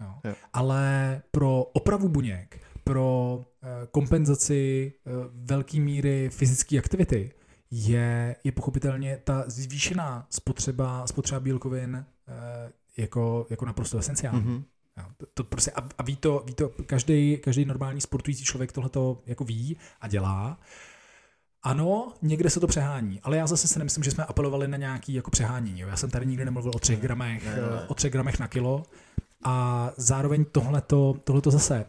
Jo. 0.00 0.14
Jo. 0.24 0.34
Ale 0.52 1.22
pro 1.30 1.62
opravu 1.62 2.08
buněk, 2.08 2.60
pro 2.84 3.40
eh, 3.62 3.66
kompenzaci 3.90 4.92
eh, 5.06 5.10
velké 5.34 5.80
míry 5.80 6.30
fyzické 6.32 6.78
aktivity, 6.78 7.32
je, 7.76 8.36
je 8.44 8.52
pochopitelně 8.52 9.20
ta 9.24 9.44
zvýšená 9.46 10.26
spotřeba, 10.30 11.06
spotřeba 11.06 11.40
bílkovin 11.40 12.04
eh, 12.28 12.72
jako, 12.96 13.46
jako 13.50 13.66
naprosto 13.66 13.98
esenciální. 13.98 14.40
Mm-hmm. 14.40 14.64
To, 15.16 15.26
to 15.34 15.44
prostě, 15.44 15.70
a, 15.70 15.88
a 15.98 16.02
ví 16.02 16.16
to, 16.16 16.42
ví 16.46 16.54
to 16.54 16.68
každý, 16.86 17.36
každý 17.36 17.64
normální 17.64 18.00
sportující 18.00 18.44
člověk 18.44 18.72
tohle 18.72 18.90
to 18.90 19.22
jako 19.26 19.44
ví 19.44 19.76
a 20.00 20.08
dělá. 20.08 20.58
Ano, 21.62 22.12
někde 22.22 22.50
se 22.50 22.60
to 22.60 22.66
přehání, 22.66 23.20
ale 23.22 23.36
já 23.36 23.46
zase 23.46 23.68
si 23.68 23.78
nemyslím, 23.78 24.04
že 24.04 24.10
jsme 24.10 24.24
apelovali 24.24 24.68
na 24.68 24.76
nějaký 24.76 25.14
jako 25.14 25.30
přehání. 25.30 25.80
Jo. 25.80 25.88
Já 25.88 25.96
jsem 25.96 26.10
tady 26.10 26.26
nikdy 26.26 26.44
nemluvil 26.44 26.72
o 26.74 26.78
třech 26.78 27.00
gramech, 27.00 27.44
ne, 27.44 27.56
ne. 27.56 27.86
o 27.88 27.94
třech 27.94 28.12
gramech 28.12 28.38
na 28.38 28.48
kilo 28.48 28.82
a 29.44 29.90
zároveň 29.96 30.44
tohleto, 30.44 31.14
tohleto 31.24 31.50
zase. 31.50 31.86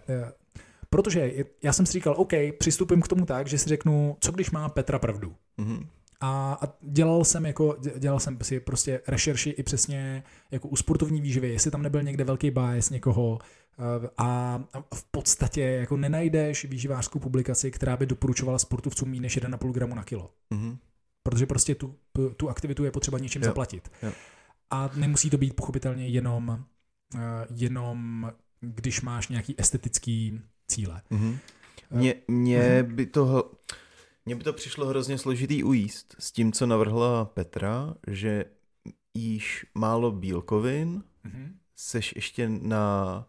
Protože 0.96 1.34
já 1.64 1.74
jsem 1.74 1.86
si 1.86 1.94
říkal, 1.94 2.16
OK, 2.18 2.32
přistupím 2.60 3.02
k 3.02 3.08
tomu 3.08 3.26
tak, 3.26 3.48
že 3.48 3.58
si 3.58 3.70
řeknu, 3.70 4.18
co 4.20 4.32
když 4.32 4.52
má 4.52 4.70
Petra 4.70 5.00
pravdu. 5.00 5.36
Mm-hmm. 5.60 5.88
A, 6.20 6.58
a 6.62 6.74
dělal 6.82 7.24
jsem 7.24 7.46
jako, 7.46 7.78
dělal 7.98 8.20
jsem 8.20 8.38
si 8.42 8.60
prostě 8.60 9.02
rešerši 9.08 9.50
i 9.50 9.64
přesně 9.64 10.24
jako 10.52 10.68
u 10.68 10.76
sportovní 10.76 11.22
výživy, 11.22 11.50
jestli 11.50 11.72
tam 11.72 11.82
nebyl 11.82 12.04
někde 12.04 12.24
velký 12.24 12.52
bias 12.52 12.90
někoho 12.90 13.40
eh, 13.42 14.10
a 14.18 14.60
v 14.94 15.04
podstatě 15.12 15.62
jako 15.62 15.98
nenajdeš 15.98 16.66
výživářskou 16.66 17.20
publikaci, 17.20 17.72
která 17.72 17.98
by 17.98 18.06
doporučovala 18.06 18.60
sportovcům 18.60 19.10
méně 19.10 19.22
než 19.22 19.38
1,5 19.38 19.72
gramu 19.72 19.96
na 19.96 20.04
kilo. 20.04 20.32
Mm-hmm. 20.52 20.78
Protože 21.24 21.46
prostě 21.46 21.76
tu, 21.76 21.96
tu 22.38 22.50
aktivitu 22.50 22.84
je 22.84 22.92
potřeba 22.92 23.20
něčím 23.20 23.42
jo. 23.42 23.46
zaplatit. 23.46 23.92
Jo. 24.04 24.12
A 24.70 24.90
nemusí 24.96 25.30
to 25.30 25.38
být 25.38 25.56
pochopitelně 25.56 26.08
jenom, 26.08 26.66
eh, 27.16 27.20
jenom 27.50 28.32
když 28.62 29.02
máš 29.02 29.28
nějaký 29.28 29.56
estetický 29.58 30.42
cíle. 30.68 31.02
Mm-hmm. 31.12 31.38
Mně, 31.92 32.16
mně 32.28 32.60
mm-hmm. 32.60 32.96
by 32.96 33.06
toho 33.06 33.52
mně 34.26 34.36
by 34.36 34.44
to 34.44 34.54
přišlo 34.54 34.86
hrozně 34.86 35.18
složitý 35.18 35.64
ujíst 35.64 36.16
s 36.20 36.32
tím, 36.32 36.52
co 36.52 36.66
navrhla 36.66 37.26
Petra, 37.26 37.96
že 38.08 38.46
jíš 39.14 39.66
málo 39.76 40.12
bílkovin, 40.12 41.04
mm-hmm. 41.26 41.52
seš 41.76 42.14
ještě 42.16 42.50
na 42.50 43.26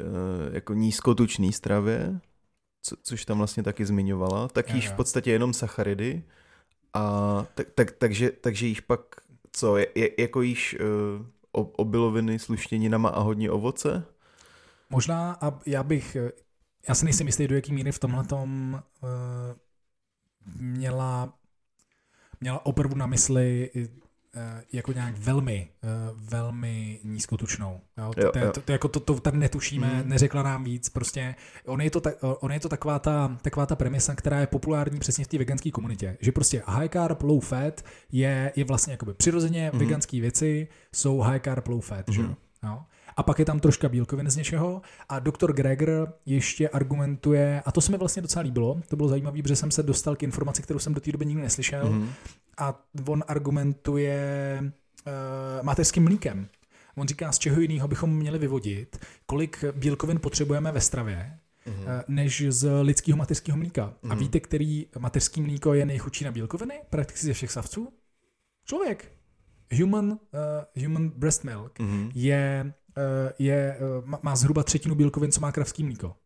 uh, 0.00 0.54
jako 0.54 0.74
nízkotučný 0.74 1.52
stravě, 1.52 2.20
co, 2.82 2.96
což 3.02 3.24
tam 3.24 3.38
vlastně 3.38 3.62
taky 3.62 3.86
zmiňovala, 3.86 4.48
tak 4.48 4.74
jíš 4.74 4.88
v 4.88 4.92
podstatě 4.92 5.30
jenom 5.30 5.52
sacharidy 5.52 6.22
a 6.94 7.46
tak, 7.54 7.70
tak, 7.74 7.90
takže, 7.90 8.30
takže 8.30 8.66
jíš 8.66 8.80
pak 8.80 9.00
co, 9.52 9.76
je, 9.76 9.86
je, 9.94 10.22
jako 10.22 10.42
jíš 10.42 10.76
uh, 10.80 11.66
obiloviny 11.76 12.38
s 12.38 12.48
luštěninama 12.48 13.08
a 13.08 13.20
hodně 13.20 13.50
ovoce? 13.50 14.04
Možná 14.94 15.36
a 15.40 15.60
já 15.66 15.82
bych, 15.82 16.16
já 16.88 16.94
si 16.94 17.04
nejsem 17.04 17.26
jistý, 17.26 17.48
do 17.48 17.54
jaký 17.54 17.72
míry 17.72 17.92
v 17.92 17.98
tomhle 17.98 18.24
tom 18.24 18.82
uh, 19.02 19.08
měla, 20.56 21.34
měla 22.40 22.66
opravdu 22.66 22.96
na 22.96 23.06
mysli 23.06 23.70
eh, 24.36 24.64
jako 24.72 24.92
nějak 24.92 25.18
velmi, 25.18 25.68
eh, 25.82 25.88
velmi 26.14 27.00
nízkotučnou. 27.04 27.80
Jo? 27.98 28.12
Jo, 28.16 28.30
to, 28.32 28.38
jo. 28.38 28.52
To, 28.52 28.60
to, 28.60 28.72
jako 28.72 28.88
to, 28.88 29.00
to 29.00 29.20
tady 29.20 29.38
netušíme, 29.38 30.02
mm. 30.02 30.08
neřekla 30.08 30.42
nám 30.42 30.64
víc. 30.64 30.88
Prostě 30.88 31.34
on 31.66 31.80
je 31.80 31.90
to, 31.90 32.02
on 32.20 32.52
je 32.52 32.60
to 32.60 32.68
taková, 32.68 32.98
ta, 32.98 33.38
taková 33.42 33.66
ta 33.66 33.76
premisa, 33.76 34.14
která 34.14 34.40
je 34.40 34.46
populární 34.46 34.98
přesně 35.00 35.24
v 35.24 35.28
té 35.28 35.38
veganské 35.38 35.70
komunitě. 35.70 36.16
Že 36.20 36.32
prostě 36.32 36.62
high 36.66 36.88
carb, 36.88 37.22
low 37.22 37.40
fat 37.40 37.84
je, 38.12 38.52
je 38.56 38.64
vlastně 38.64 38.92
jakoby 38.92 39.14
přirozeně 39.14 39.70
mm. 39.72 39.78
veganské 39.78 40.20
věci 40.20 40.68
jsou 40.92 41.20
high 41.20 41.40
carb, 41.40 41.68
low 41.68 41.80
fat. 41.80 42.08
Mm. 42.08 42.14
Že? 42.14 42.22
Mhm. 42.22 42.34
Jo? 42.64 42.82
A 43.16 43.22
pak 43.22 43.38
je 43.38 43.44
tam 43.44 43.60
troška 43.60 43.88
bílkovin 43.88 44.30
z 44.30 44.36
něčeho 44.36 44.82
a 45.08 45.18
doktor 45.18 45.52
Greger 45.52 46.12
ještě 46.26 46.68
argumentuje, 46.68 47.62
a 47.64 47.72
to 47.72 47.80
se 47.80 47.92
mi 47.92 47.98
vlastně 47.98 48.22
docela 48.22 48.42
líbilo, 48.42 48.80
to 48.88 48.96
bylo 48.96 49.08
zajímavé, 49.08 49.42
protože 49.42 49.56
jsem 49.56 49.70
se 49.70 49.82
dostal 49.82 50.16
k 50.16 50.22
informaci, 50.22 50.62
kterou 50.62 50.78
jsem 50.78 50.94
do 50.94 51.00
té 51.00 51.12
doby 51.12 51.26
nikdy 51.26 51.42
neslyšel 51.42 51.84
mm-hmm. 51.84 52.08
a 52.58 52.84
on 53.08 53.24
argumentuje 53.28 54.60
uh, 54.62 54.72
mateřským 55.62 56.04
mlíkem. 56.04 56.48
On 56.96 57.08
říká, 57.08 57.32
z 57.32 57.38
čeho 57.38 57.60
jiného 57.60 57.88
bychom 57.88 58.16
měli 58.16 58.38
vyvodit, 58.38 58.98
kolik 59.26 59.64
bílkovin 59.72 60.18
potřebujeme 60.20 60.72
ve 60.72 60.80
stravě, 60.80 61.38
mm-hmm. 61.66 62.04
než 62.08 62.44
z 62.48 62.82
lidského 62.82 63.16
mateřského 63.18 63.58
mlíka. 63.58 63.86
Mm-hmm. 63.86 64.10
A 64.10 64.14
mhm. 64.14 64.18
víte, 64.18 64.40
který 64.40 64.86
mateřský 64.98 65.40
mlíko 65.40 65.74
je 65.74 65.86
nejchudší 65.86 66.24
na 66.24 66.32
bílkoviny? 66.32 66.80
Prakticky 66.90 67.26
ze 67.26 67.32
všech 67.32 67.50
savců? 67.50 67.88
Člověk. 68.64 69.12
Human, 69.78 70.10
uh, 70.10 70.82
human 70.84 71.08
breast 71.08 71.44
milk 71.44 71.78
mm-hmm. 71.78 72.10
je 72.14 72.72
Eh, 72.83 72.83
je, 73.38 73.76
eh, 73.76 74.18
má 74.22 74.36
zhruba 74.36 74.62
třetinu 74.62 74.94
bílkovin, 74.94 75.32
co 75.32 75.40
má 75.40 75.52
kravský 75.52 75.84
mlíko. 75.84 76.16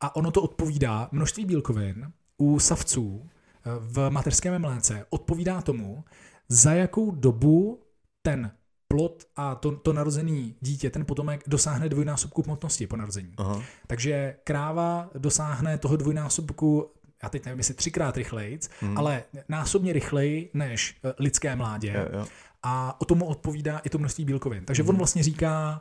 A 0.00 0.16
ono 0.16 0.30
to 0.30 0.42
odpovídá, 0.42 1.08
množství 1.12 1.44
bílkovin 1.44 2.12
u 2.38 2.58
savců 2.58 3.26
eh, 3.26 3.70
v 3.80 4.10
mateřském 4.10 4.58
mléce 4.58 5.06
odpovídá 5.10 5.62
tomu, 5.62 6.04
za 6.48 6.72
jakou 6.72 7.10
dobu 7.10 7.82
ten 8.22 8.50
plod 8.88 9.24
a 9.36 9.54
to, 9.54 9.76
to 9.76 9.92
narozený 9.92 10.54
dítě, 10.60 10.90
ten 10.90 11.04
potomek, 11.04 11.42
dosáhne 11.46 11.88
dvojnásobku 11.88 12.42
hmotnosti 12.42 12.86
po 12.86 12.96
narození. 12.96 13.34
Aha. 13.36 13.62
Takže 13.86 14.36
kráva 14.44 15.10
dosáhne 15.18 15.78
toho 15.78 15.96
dvojnásobku 15.96 16.90
já 17.22 17.28
teď 17.28 17.44
nevím, 17.44 17.58
jestli 17.58 17.74
třikrát 17.74 18.16
rychleji, 18.16 18.58
hmm. 18.80 18.98
ale 18.98 19.22
násobně 19.48 19.92
rychleji 19.92 20.50
než 20.54 21.00
lidské 21.18 21.56
mládě. 21.56 21.94
Jo, 21.96 22.18
jo. 22.18 22.26
A 22.62 23.00
o 23.00 23.04
tomu 23.04 23.24
odpovídá 23.24 23.78
i 23.78 23.90
to 23.90 23.98
množství 23.98 24.24
bílkovin. 24.24 24.64
Takže 24.64 24.82
hmm. 24.82 24.90
on 24.90 24.96
vlastně 24.96 25.22
říká, 25.22 25.80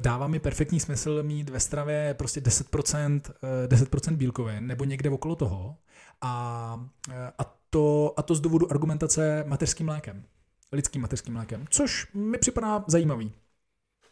dává 0.00 0.26
mi 0.26 0.38
perfektní 0.38 0.80
smysl 0.80 1.22
mít 1.22 1.50
ve 1.50 1.60
stravě 1.60 2.14
prostě 2.18 2.40
10%, 2.40 3.20
10% 3.66 4.12
eh, 4.12 4.16
bílkovin 4.16 4.66
nebo 4.66 4.84
někde 4.84 5.10
okolo 5.10 5.36
toho 5.36 5.76
a, 6.20 6.86
eh, 7.10 7.32
a, 7.38 7.56
to, 7.70 8.14
a 8.16 8.22
to 8.22 8.34
z 8.34 8.40
důvodu 8.40 8.70
argumentace 8.70 9.44
mateřským 9.46 9.86
mlékem, 9.86 10.24
lidským 10.72 11.02
mateřským 11.02 11.34
mlékem, 11.34 11.64
což 11.70 12.14
mi 12.14 12.38
připadá 12.38 12.84
zajímavý. 12.86 13.32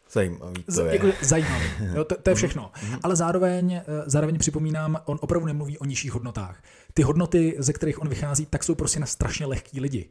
Zajímavý 0.09 0.63
to 0.63 0.85
je. 0.85 0.93
Jako, 0.93 1.07
zajímavý, 1.21 1.65
jo, 1.95 2.03
to, 2.03 2.15
to 2.15 2.29
je 2.29 2.35
všechno. 2.41 2.71
Mhm. 2.83 2.99
Ale 3.03 3.15
zároveň, 3.15 3.73
eh, 3.73 3.83
zároveň 4.05 4.37
připomínám, 4.37 5.01
on 5.05 5.19
opravdu 5.21 5.47
nemluví 5.47 5.77
o 5.77 5.85
nižších 5.85 6.11
hodnotách. 6.11 6.63
Ty 6.93 7.01
hodnoty, 7.03 7.55
ze 7.59 7.73
kterých 7.73 8.01
on 8.01 8.09
vychází, 8.09 8.45
tak 8.45 8.63
jsou 8.63 8.75
prostě 8.75 8.99
na 8.99 9.05
strašně 9.05 9.45
lehký 9.45 9.79
lidi. 9.79 10.09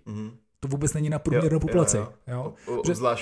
Mm-hmm. 0.60 0.68
To 0.68 0.68
vůbec 0.68 0.92
není 0.94 1.10
na 1.10 1.18
průměrnou 1.18 1.60
populaci. 1.60 1.96
Jo, 1.96 2.12
jo. 2.26 2.54
Jo? 2.66 2.76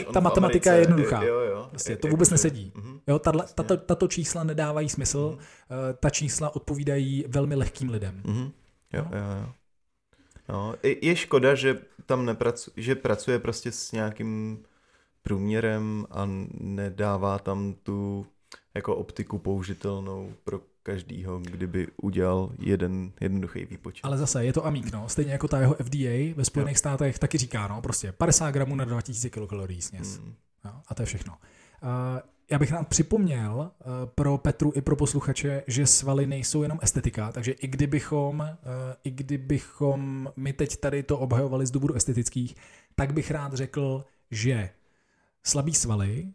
O, 0.08 0.12
ta 0.12 0.20
matematika 0.20 0.70
Americe, 0.70 0.91
je 0.91 0.92
jednoduchá. 0.92 1.23
Jo, 1.23 1.41
jo. 1.41 1.68
Vlastně, 1.70 1.97
to 1.97 2.08
vůbec 2.08 2.31
nesedí. 2.31 2.73
Uh-huh. 2.76 3.00
Jo, 3.07 3.18
tato, 3.18 3.39
tato, 3.55 3.76
tato 3.76 4.08
čísla 4.08 4.44
nedávají 4.44 4.89
smysl. 4.89 5.39
Uh-huh. 5.39 5.94
Ta 6.00 6.10
čísla 6.10 6.57
odpovídají 6.57 7.25
velmi 7.28 7.55
lehkým 7.55 7.91
lidem. 7.91 8.23
Uh-huh. 8.25 8.52
Jo, 8.92 9.07
jo, 9.10 9.41
jo. 9.42 9.52
No, 10.49 10.75
je 10.83 11.17
škoda, 11.17 11.55
že 11.55 11.78
tam 12.07 12.26
nepracuje, 12.26 12.75
že 12.76 12.94
pracuje 12.94 13.39
prostě 13.39 13.73
s 13.73 13.92
nějakým 13.92 14.62
průměrem 15.23 16.07
a 16.10 16.28
nedává 16.60 17.39
tam 17.39 17.75
tu 17.83 18.26
jako 18.75 18.97
optiku 18.97 19.39
použitelnou 19.39 20.33
pro 20.44 20.60
každýho, 20.89 21.39
kdyby 21.39 21.86
udělal 22.02 22.52
jeden 22.58 23.12
jednoduchý 23.20 23.65
výpočet. 23.65 24.05
Ale 24.05 24.18
zase 24.18 24.44
je 24.44 24.52
to 24.52 24.67
amík, 24.67 24.92
no. 24.92 25.08
Stejně 25.08 25.33
jako 25.33 25.49
ta 25.49 25.60
jeho 25.60 25.75
FDA 25.75 26.34
ve 26.36 26.44
Spojených 26.44 26.76
jo. 26.76 26.78
státech 26.78 27.18
taky 27.18 27.39
říká, 27.39 27.68
no, 27.68 27.83
prostě 27.83 28.12
50 28.12 28.50
gramů 28.50 28.75
na 28.75 28.84
2000 28.84 29.31
kilokalorií 29.31 29.83
sněz. 29.83 30.18
Mm. 30.18 30.34
No, 30.65 30.83
a 30.89 30.94
to 30.94 31.02
je 31.02 31.07
všechno. 31.07 31.33
Uh, 31.83 31.89
já 32.50 32.58
bych 32.58 32.73
rád 32.73 32.89
připomněl 32.89 33.52
uh, 33.60 33.92
pro 34.15 34.39
Petru 34.39 34.73
i 34.75 34.81
pro 34.81 34.97
posluchače, 34.97 35.62
že 35.67 35.86
svaly 35.86 36.26
nejsou 36.26 36.62
jenom 36.62 36.78
estetika, 36.83 37.33
takže 37.33 37.52
i 37.52 37.67
kdybychom, 37.67 38.41
uh, 38.41 38.47
i 39.05 39.10
kdybychom 39.10 40.28
my 40.36 40.52
teď 40.52 40.76
tady 40.76 41.02
to 41.02 41.18
obhajovali 41.18 41.67
z 41.67 41.70
důvodu 41.70 41.94
estetických, 41.94 42.55
tak 42.94 43.12
bych 43.12 43.31
rád 43.31 43.55
řekl, 43.55 44.05
že 44.31 44.70
slabý 45.44 45.75
svaly, 45.75 46.28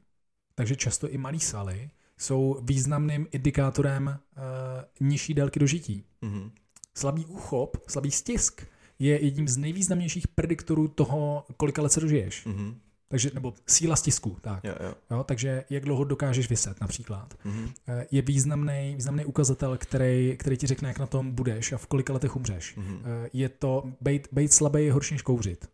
takže 0.55 0.75
často 0.75 1.09
i 1.09 1.17
malý 1.17 1.39
svaly, 1.39 1.89
jsou 2.23 2.59
významným 2.61 3.27
indikátorem 3.31 4.07
uh, 4.07 4.43
nižší 5.07 5.33
délky 5.33 5.59
dožití. 5.59 6.03
Mm-hmm. 6.21 6.51
Slabý 6.97 7.25
úchop, 7.25 7.77
slabý 7.87 8.11
stisk 8.11 8.67
je 8.99 9.25
jedním 9.25 9.47
z 9.47 9.57
nejvýznamnějších 9.57 10.27
prediktorů 10.27 10.87
toho, 10.87 11.45
kolika 11.57 11.81
let 11.81 11.91
se 11.91 11.99
dožiješ. 11.99 12.45
Mm-hmm. 12.45 12.75
Takže, 13.07 13.31
nebo 13.33 13.53
síla 13.67 13.95
stisku, 13.95 14.37
tak. 14.41 14.63
Jo, 14.63 14.75
jo. 14.79 14.93
Jo, 15.11 15.23
takže 15.23 15.63
jak 15.69 15.83
dlouho 15.83 16.03
dokážeš 16.03 16.49
vyset 16.49 16.81
například. 16.81 17.33
Mm-hmm. 17.45 17.73
Je 18.11 18.21
významný, 18.21 18.93
významný 18.95 19.25
ukazatel, 19.25 19.77
který, 19.77 20.37
který 20.39 20.57
ti 20.57 20.67
řekne, 20.67 20.87
jak 20.87 20.99
na 20.99 21.05
tom 21.05 21.31
budeš 21.31 21.71
a 21.71 21.77
v 21.77 21.87
kolika 21.87 22.13
letech 22.13 22.35
umřeš. 22.35 22.77
Mm-hmm. 22.77 23.29
Je 23.33 23.49
to, 23.49 23.83
být, 24.01 24.27
být 24.31 24.53
slabý 24.53 24.85
je 24.85 24.93
horší 24.93 25.13
než 25.13 25.21
kouřit 25.21 25.69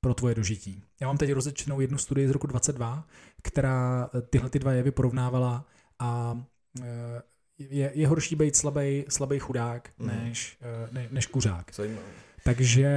pro 0.00 0.14
tvoje 0.14 0.34
dožití. 0.34 0.82
Já 1.00 1.06
mám 1.06 1.18
teď 1.18 1.32
rozečtenou 1.32 1.80
jednu 1.80 1.98
studii 1.98 2.28
z 2.28 2.30
roku 2.30 2.46
22, 2.46 3.06
která 3.42 4.10
tyhle 4.30 4.50
ty 4.50 4.58
dva 4.58 4.72
jevy 4.72 4.90
porovnávala 4.90 5.66
a 5.98 6.42
e, 6.82 7.22
je, 7.58 7.90
je 7.94 8.08
horší 8.08 8.36
být 8.36 8.56
slabý, 8.56 9.04
slabý 9.08 9.38
chudák 9.38 9.90
mm. 9.98 10.06
než, 10.06 10.58
e, 10.60 10.94
ne, 10.94 11.08
než 11.10 11.26
kuřák. 11.26 11.74
Zajímavé. 11.74 12.06
Takže 12.44 12.88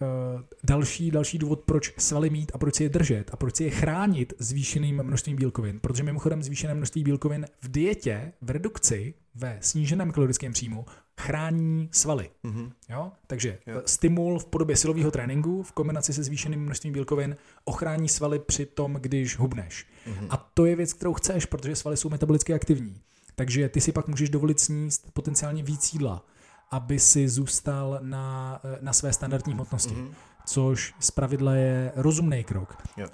uh, 0.00 0.40
další, 0.64 1.10
další 1.10 1.38
důvod, 1.38 1.60
proč 1.60 1.94
svaly 1.98 2.30
mít 2.30 2.52
a 2.54 2.58
proč 2.58 2.74
si 2.74 2.82
je 2.82 2.88
držet 2.88 3.30
a 3.32 3.36
proč 3.36 3.56
si 3.56 3.64
je 3.64 3.70
chránit 3.70 4.32
zvýšeným 4.38 5.02
množstvím 5.02 5.36
bílkovin. 5.36 5.80
Protože 5.80 6.02
mimochodem 6.02 6.42
zvýšené 6.42 6.74
množství 6.74 7.04
bílkovin 7.04 7.46
v 7.62 7.70
dietě, 7.70 8.32
v 8.40 8.50
redukci, 8.50 9.14
ve 9.34 9.58
sníženém 9.60 10.10
kalorickém 10.10 10.52
příjmu 10.52 10.86
chrání 11.20 11.88
svaly. 11.92 12.30
Mm-hmm. 12.44 12.72
Jo? 12.88 13.12
Takže 13.26 13.58
jo. 13.66 13.82
stimul 13.86 14.38
v 14.38 14.46
podobě 14.46 14.76
silového 14.76 15.10
tréninku 15.10 15.62
v 15.62 15.72
kombinaci 15.72 16.12
se 16.12 16.22
zvýšeným 16.22 16.60
množstvím 16.60 16.92
bílkovin 16.92 17.36
ochrání 17.64 18.08
svaly 18.08 18.38
při 18.38 18.66
tom, 18.66 18.94
když 18.94 19.38
hubneš. 19.38 19.86
Mm-hmm. 20.06 20.26
A 20.30 20.36
to 20.54 20.66
je 20.66 20.76
věc, 20.76 20.92
kterou 20.92 21.14
chceš, 21.14 21.46
protože 21.46 21.76
svaly 21.76 21.96
jsou 21.96 22.08
metabolicky 22.08 22.54
aktivní. 22.54 23.00
Takže 23.34 23.68
ty 23.68 23.80
si 23.80 23.92
pak 23.92 24.08
můžeš 24.08 24.30
dovolit 24.30 24.60
sníst 24.60 25.10
potenciálně 25.12 25.62
víc 25.62 25.92
jídla, 25.92 26.24
aby 26.70 26.98
si 26.98 27.28
zůstal 27.28 27.98
na, 28.02 28.60
na 28.80 28.92
své 28.92 29.12
standardní 29.12 29.52
hmotnosti. 29.52 29.94
Mm-hmm. 29.94 30.14
Což 30.46 30.94
z 31.00 31.10
pravidla 31.10 31.54
je 31.54 31.92
rozumný 31.96 32.44
krok. 32.44 32.76
Yeah. 32.96 33.10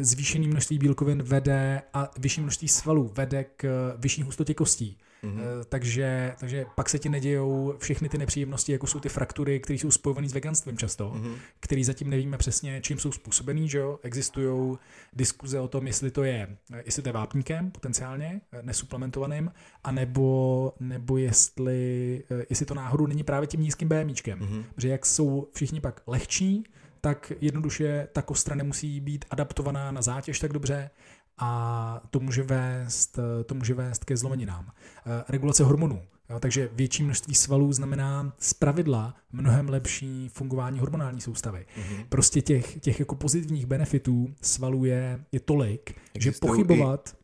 Zvýšený 0.00 0.48
množství 0.48 0.78
bílkovin 0.78 1.22
vede 1.22 1.82
a 1.94 2.10
vyšší 2.18 2.40
množství 2.40 2.68
svalů 2.68 3.12
vede 3.14 3.44
k 3.44 3.94
vyšší 3.98 4.22
hustotě 4.22 4.54
kostí 4.54 4.98
Mm-hmm. 5.24 5.64
Takže, 5.68 6.34
takže 6.40 6.66
pak 6.74 6.88
se 6.88 6.98
ti 6.98 7.08
nedějou 7.08 7.74
všechny 7.78 8.08
ty 8.08 8.18
nepříjemnosti, 8.18 8.72
jako 8.72 8.86
jsou 8.86 9.00
ty 9.00 9.08
fraktury, 9.08 9.60
které 9.60 9.78
jsou 9.78 9.90
spojované 9.90 10.28
s 10.28 10.32
veganstvím 10.32 10.78
často, 10.78 11.12
mm-hmm. 11.14 11.34
který 11.60 11.84
zatím 11.84 12.10
nevíme 12.10 12.38
přesně, 12.38 12.80
čím 12.80 12.98
jsou 12.98 13.12
způsobený, 13.12 13.68
že 13.68 13.78
jo? 13.78 13.98
Existují 14.02 14.78
diskuze 15.12 15.60
o 15.60 15.68
tom, 15.68 15.86
jestli 15.86 16.10
to 16.10 16.24
je, 16.24 16.56
jestli 16.84 17.02
to 17.02 17.08
je 17.08 17.12
vápníkem 17.12 17.70
potenciálně, 17.70 18.40
eh, 18.52 18.62
nesuplementovaným, 18.62 19.52
anebo, 19.84 20.72
nebo 20.80 21.16
jestli, 21.16 22.22
eh, 22.30 22.44
jestli 22.50 22.66
to 22.66 22.74
náhodou 22.74 23.06
není 23.06 23.22
právě 23.22 23.46
tím 23.46 23.60
nízkým 23.60 23.88
BMIčkem. 23.88 24.38
Mm-hmm. 24.38 24.64
Že 24.76 24.88
jak 24.88 25.06
jsou 25.06 25.48
všichni 25.52 25.80
pak 25.80 26.02
lehčí, 26.06 26.64
tak 27.00 27.32
jednoduše 27.40 28.08
ta 28.12 28.22
kostra 28.22 28.56
nemusí 28.56 29.00
být 29.00 29.24
adaptovaná 29.30 29.90
na 29.90 30.02
zátěž 30.02 30.38
tak 30.38 30.52
dobře 30.52 30.90
a 31.38 32.02
to 32.10 32.20
může 32.20 32.42
vést, 32.42 33.18
to 33.46 33.54
může 33.54 33.74
vést 33.74 34.04
ke 34.04 34.16
zlomeninám. 34.16 34.72
Eh, 35.06 35.24
regulace 35.28 35.64
hormonů. 35.64 36.02
Jo, 36.30 36.40
takže 36.40 36.68
větší 36.72 37.02
množství 37.02 37.34
svalů 37.34 37.72
znamená 37.72 38.32
z 38.38 38.54
pravidla 38.54 39.14
mnohem 39.32 39.68
lepší 39.68 40.28
fungování 40.28 40.78
hormonální 40.78 41.20
soustavy. 41.20 41.66
Mm-hmm. 41.76 42.06
Prostě 42.08 42.42
těch, 42.42 42.80
těch 42.80 43.00
jako 43.00 43.14
pozitivních 43.14 43.66
benefitů 43.66 44.34
svalů 44.42 44.84
je, 44.84 45.24
je 45.32 45.40
tolik, 45.40 46.00
Existují 46.14 46.50
že 46.50 46.64
pochybovat... 46.64 47.16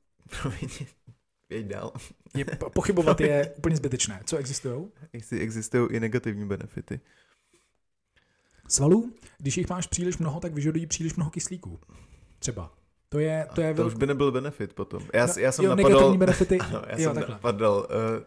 I... 1.51 1.63
dál. 1.65 1.93
je, 2.37 2.45
pochybovat 2.75 3.21
je 3.21 3.55
úplně 3.59 3.77
zbytečné. 3.77 4.21
Co 4.25 4.37
existují? 4.37 4.87
Existují 5.41 5.89
i 5.91 6.01
negativní 6.01 6.47
benefity. 6.49 7.01
Svalů, 8.69 9.13
když 9.39 9.57
jich 9.57 9.69
máš 9.69 9.87
příliš 9.87 10.19
mnoho, 10.19 10.41
tak 10.41 10.55
vyžadují 10.55 10.87
příliš 10.87 11.15
mnoho 11.15 11.31
kyslíků. 11.31 11.81
Třeba. 12.39 12.75
To 13.15 13.21
je, 13.21 13.47
to 13.55 13.61
je 13.61 13.75
to 13.75 13.87
už 13.87 13.95
by 13.95 14.07
nebyl 14.07 14.33
benefit 14.33 14.73
potom. 14.73 15.03
Já, 15.13 15.27
no, 15.27 15.33
já 15.39 15.53
jsem 15.53 15.65
jo, 15.65 15.77
napadal, 15.77 16.17
benefity. 16.17 16.59
Ano, 16.69 16.83
já 16.87 16.99
jo, 16.99 17.05
jsem 17.05 17.15
takhle. 17.15 17.33
napadal 17.35 17.77
uh, 17.77 18.25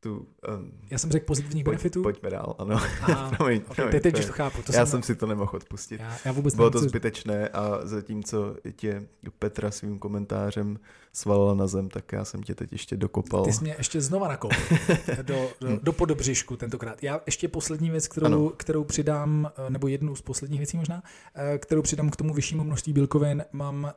tu... 0.00 0.26
Um, 0.48 0.72
já 0.90 0.98
jsem 0.98 1.10
řekl 1.10 1.26
pozitivních 1.26 1.64
pojď, 1.64 1.74
benefitů? 1.74 2.02
Pojďme 2.02 2.30
dál, 2.30 2.54
ano. 2.58 2.76
Aha, 3.02 3.30
promiň, 3.36 3.60
okay, 3.60 3.74
promiň, 3.74 3.92
teď, 3.92 4.02
teď 4.02 4.26
to 4.26 4.32
chápu. 4.32 4.62
To 4.62 4.72
já 4.72 4.86
jsem 4.86 5.02
si 5.02 5.14
to 5.14 5.26
nemohl 5.26 5.50
odpustit. 5.54 6.00
Já, 6.00 6.16
já 6.24 6.32
vůbec 6.32 6.54
Bylo 6.54 6.70
to 6.70 6.78
zbytečné 6.78 7.48
a 7.48 7.86
zatímco 7.86 8.56
tě 8.76 9.08
Petra 9.38 9.70
svým 9.70 9.98
komentářem 9.98 10.78
svalila 11.12 11.54
na 11.54 11.66
zem, 11.66 11.88
tak 11.88 12.12
já 12.12 12.24
jsem 12.24 12.42
tě 12.42 12.54
teď 12.54 12.72
ještě 12.72 12.96
dokopal. 12.96 13.44
Ty 13.44 13.52
jsi 13.52 13.64
mě 13.64 13.74
ještě 13.78 14.00
znova 14.00 14.28
nakopl 14.28 14.56
do, 15.22 15.50
do, 15.60 15.78
do 15.82 15.92
podobřišku 15.92 16.56
tentokrát. 16.56 17.02
Já 17.02 17.20
ještě 17.26 17.48
poslední 17.48 17.90
věc, 17.90 18.08
kterou, 18.08 18.48
kterou 18.48 18.84
přidám, 18.84 19.50
eh, 19.66 19.70
nebo 19.70 19.88
jednu 19.88 20.16
z 20.16 20.22
posledních 20.22 20.60
věcí 20.60 20.76
možná, 20.76 21.02
eh, 21.34 21.58
kterou 21.58 21.82
přidám 21.82 22.10
k 22.10 22.16
tomu 22.16 22.34
vyššímu 22.34 22.64
množství 22.64 22.92
bílkovin, 22.92 23.44
mám 23.52 23.84
uh, 23.84 23.90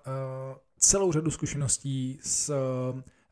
celou 0.77 1.11
řadu 1.11 1.31
zkušeností 1.31 2.19
s 2.21 2.53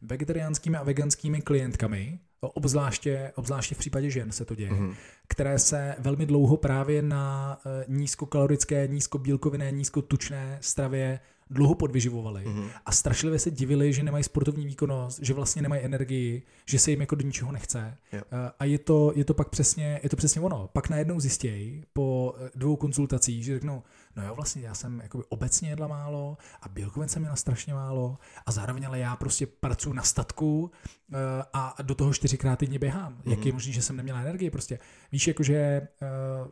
vegetariánskými 0.01 0.77
a 0.77 0.83
veganskými 0.83 1.41
klientkami, 1.41 2.19
obzvláště, 2.41 3.31
obzvláště 3.35 3.75
v 3.75 3.77
případě 3.77 4.09
žen 4.09 4.31
se 4.31 4.45
to 4.45 4.55
děje, 4.55 4.71
mm-hmm. 4.71 4.95
které 5.27 5.59
se 5.59 5.95
velmi 5.99 6.25
dlouho 6.25 6.57
právě 6.57 7.01
na 7.01 7.57
eh, 7.65 7.85
nízkokalorické, 7.87 8.87
nízkobílkovinné, 8.87 9.71
nízkotučné 9.71 10.57
stravě 10.61 11.19
dlouho 11.49 11.75
podvyživovali 11.75 12.43
mm-hmm. 12.45 12.69
a 12.85 12.91
strašlivě 12.91 13.39
se 13.39 13.51
divili, 13.51 13.93
že 13.93 14.03
nemají 14.03 14.23
sportovní 14.23 14.65
výkonnost, 14.65 15.19
že 15.21 15.33
vlastně 15.33 15.61
nemají 15.61 15.81
energii, 15.81 16.43
že 16.65 16.79
se 16.79 16.91
jim 16.91 17.01
jako 17.01 17.15
do 17.15 17.25
ničeho 17.25 17.51
nechce. 17.51 17.97
Yep. 18.13 18.23
Eh, 18.31 18.51
a 18.59 18.65
je 18.65 18.79
to, 18.79 19.13
je 19.15 19.25
to 19.25 19.33
pak 19.33 19.49
přesně, 19.49 19.99
je 20.03 20.09
to 20.09 20.15
přesně 20.15 20.41
ono. 20.41 20.69
Pak 20.73 20.89
najednou 20.89 21.19
zjistějí 21.19 21.83
po 21.93 22.35
eh, 22.37 22.49
dvou 22.55 22.75
konzultacích, 22.75 23.45
že 23.45 23.53
řeknou, 23.53 23.83
no 24.15 24.25
jo, 24.25 24.35
vlastně 24.35 24.61
já 24.61 24.73
jsem 24.73 24.99
jakoby 24.99 25.23
obecně 25.29 25.69
jedla 25.69 25.87
málo 25.87 26.37
a 26.61 26.69
bílkovin 26.69 27.09
jsem 27.09 27.21
měla 27.21 27.35
strašně 27.35 27.73
málo 27.73 28.17
a 28.45 28.51
zároveň 28.51 28.87
ale 28.87 28.99
já 28.99 29.15
prostě 29.15 29.45
pracuji 29.45 29.93
na 29.93 30.03
statku 30.03 30.61
uh, 30.61 31.17
a 31.53 31.75
do 31.81 31.95
toho 31.95 32.13
čtyřikrát 32.13 32.59
týdně 32.59 32.79
běhám. 32.79 33.13
Mm-hmm. 33.13 33.29
Jak 33.29 33.39
je 33.39 33.51
mhm. 33.51 33.55
možné, 33.55 33.73
že 33.73 33.81
jsem 33.81 33.95
neměla 33.95 34.21
energii 34.21 34.49
prostě. 34.49 34.79
Víš, 35.11 35.27
jakože 35.27 35.87
uh, 36.01 36.51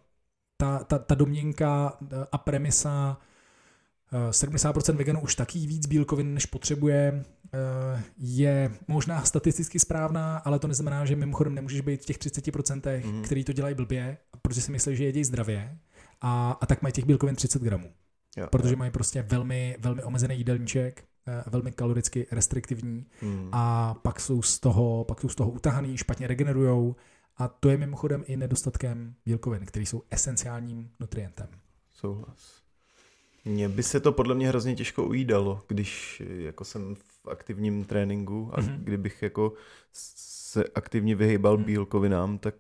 ta, 0.58 0.84
ta, 0.84 1.00
ta 1.00 1.16
domněnka 1.16 1.98
a 2.32 2.38
premisa 2.38 3.18
70% 4.30 4.96
veganů 4.96 5.22
už 5.22 5.36
taky 5.36 5.60
víc 5.60 5.86
bílkovin, 5.86 6.34
než 6.34 6.46
potřebuje, 6.46 7.26
je 8.18 8.72
možná 8.88 9.24
statisticky 9.24 9.80
správná, 9.80 10.38
ale 10.38 10.60
to 10.60 10.68
neznamená, 10.68 11.06
že 11.06 11.16
mimochodem 11.16 11.56
nemůžeš 11.56 11.82
být 11.82 12.02
v 12.02 12.06
těch 12.06 12.18
30%, 12.18 12.82
mm-hmm. 12.82 13.22
který 13.22 13.44
to 13.44 13.54
dělají 13.54 13.76
blbě, 13.76 14.18
protože 14.42 14.62
si 14.62 14.72
myslí, 14.72 14.96
že 14.96 15.04
jedí 15.04 15.24
zdravě 15.24 15.78
a, 16.22 16.58
a 16.62 16.66
tak 16.66 16.82
mají 16.82 16.94
těch 16.94 17.06
bílkovin 17.06 17.36
30 17.36 17.62
gramů. 17.62 17.94
Jo, 18.38 18.48
protože 18.52 18.74
jo. 18.74 18.78
mají 18.78 18.92
prostě 18.92 19.22
velmi, 19.22 19.78
velmi 19.80 20.04
omezený 20.04 20.38
jídelníček, 20.38 21.04
eh, 21.28 21.44
velmi 21.48 21.72
kaloricky 21.72 22.28
restriktivní 22.32 23.06
hmm. 23.22 23.50
a 23.52 23.94
pak 23.94 24.20
jsou 24.20 24.42
z 24.42 24.60
toho, 24.60 25.04
pak 25.04 25.22
jsou 25.22 25.30
z 25.30 25.36
toho 25.36 25.52
utahaný, 25.52 25.98
špatně 25.98 26.28
regenerujou 26.28 26.96
a 27.38 27.48
to 27.48 27.70
je 27.70 27.78
mimochodem 27.78 28.24
i 28.28 28.38
nedostatkem 28.38 29.16
bílkovin, 29.26 29.66
které 29.66 29.86
jsou 29.86 30.04
esenciálním 30.12 30.92
nutrientem. 31.00 31.48
Souhlas. 31.92 32.62
Mně 33.46 33.70
by 33.70 33.84
se 33.84 34.00
to 34.00 34.12
podle 34.12 34.36
mě 34.36 34.48
hrozně 34.48 34.76
těžko 34.76 35.04
ujídalo, 35.04 35.64
když 35.68 36.22
jako 36.28 36.66
jsem 36.66 36.96
v 36.96 37.28
aktivním 37.28 37.86
tréninku 37.86 38.50
a 38.54 38.62
mm-hmm. 38.62 38.80
kdybych 38.80 39.22
jako 39.22 39.54
se 39.94 40.64
aktivně 40.76 41.16
vyhýbal 41.16 41.58
mm. 41.58 41.64
bílkovinám, 41.64 42.38
tak 42.38 42.56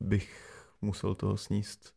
bych 0.00 0.56
musel 0.82 1.14
toho 1.14 1.36
sníst 1.36 1.95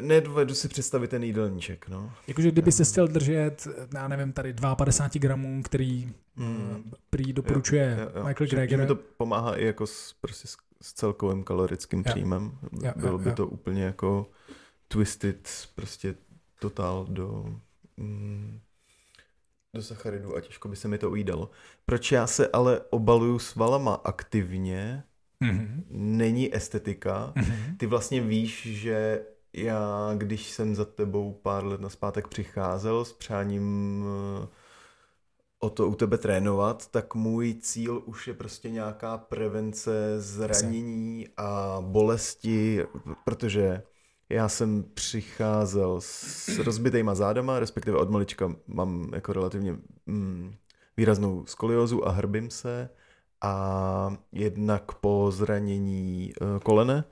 nedovedu 0.00 0.54
si 0.54 0.68
představit 0.68 1.08
ten 1.08 1.22
jídelníček, 1.22 1.88
no. 1.88 2.12
Jakože 2.26 2.50
kdyby 2.50 2.72
se 2.72 2.84
chtěl 2.84 3.08
držet, 3.08 3.68
já 3.94 4.08
nevím, 4.08 4.32
tady 4.32 4.54
52 4.76 5.20
gramů, 5.20 5.62
který 5.62 6.12
mm. 6.36 6.92
prý 7.10 7.32
doporučuje 7.32 7.96
jo, 8.00 8.04
jo, 8.04 8.20
jo. 8.20 8.26
Michael 8.26 8.48
Greger. 8.50 8.86
to 8.86 8.94
pomáhá 8.94 9.56
i 9.56 9.64
jako 9.64 9.86
s, 9.86 10.14
prostě 10.20 10.48
s, 10.48 10.56
s 10.82 10.92
celkovým 10.92 11.44
kalorickým 11.44 11.98
jo. 11.98 12.04
příjmem. 12.12 12.58
Jo, 12.82 12.92
Bylo 12.96 13.12
jo, 13.12 13.18
by 13.18 13.28
jo. 13.28 13.34
to 13.34 13.46
úplně 13.46 13.82
jako 13.82 14.30
twisted, 14.88 15.68
prostě 15.74 16.14
totál 16.58 17.06
do, 17.08 17.44
mm, 17.96 18.60
do 19.74 19.82
sacharidu 19.82 20.36
a 20.36 20.40
těžko 20.40 20.68
by 20.68 20.76
se 20.76 20.88
mi 20.88 20.98
to 20.98 21.10
ujídalo. 21.10 21.50
Proč 21.86 22.12
já 22.12 22.26
se 22.26 22.48
ale 22.48 22.80
obaluju 22.90 23.38
svalama 23.38 23.94
aktivně, 23.94 25.04
mm-hmm. 25.44 25.84
není 25.90 26.56
estetika. 26.56 27.32
Mm-hmm. 27.36 27.76
Ty 27.76 27.86
vlastně 27.86 28.20
víš, 28.20 28.66
že 28.66 29.24
já, 29.52 30.14
když 30.16 30.50
jsem 30.50 30.74
za 30.74 30.84
tebou 30.84 31.32
pár 31.32 31.64
let 31.64 31.80
naspátek 31.80 32.28
přicházel 32.28 33.04
s 33.04 33.12
přáním 33.12 34.04
eh, 34.42 34.48
o 35.60 35.70
to 35.70 35.88
u 35.88 35.94
tebe 35.94 36.18
trénovat, 36.18 36.90
tak 36.90 37.14
můj 37.14 37.54
cíl 37.54 38.02
už 38.06 38.28
je 38.28 38.34
prostě 38.34 38.70
nějaká 38.70 39.18
prevence 39.18 40.20
zranění 40.20 41.28
a 41.36 41.78
bolesti, 41.80 42.86
protože 43.24 43.82
já 44.28 44.48
jsem 44.48 44.84
přicházel 44.94 46.00
s 46.00 46.58
rozbitýma 46.58 47.14
zádama, 47.14 47.58
respektive 47.58 47.98
od 47.98 48.10
malička 48.10 48.56
mám 48.66 49.10
jako 49.14 49.32
relativně 49.32 49.76
mm, 50.06 50.54
výraznou 50.96 51.46
skoliózu 51.46 52.08
a 52.08 52.10
hrbím 52.10 52.50
se 52.50 52.88
a 53.40 54.16
jednak 54.32 54.92
po 54.92 55.30
zranění 55.30 56.32
eh, 56.40 56.60
kolene, 56.62 57.04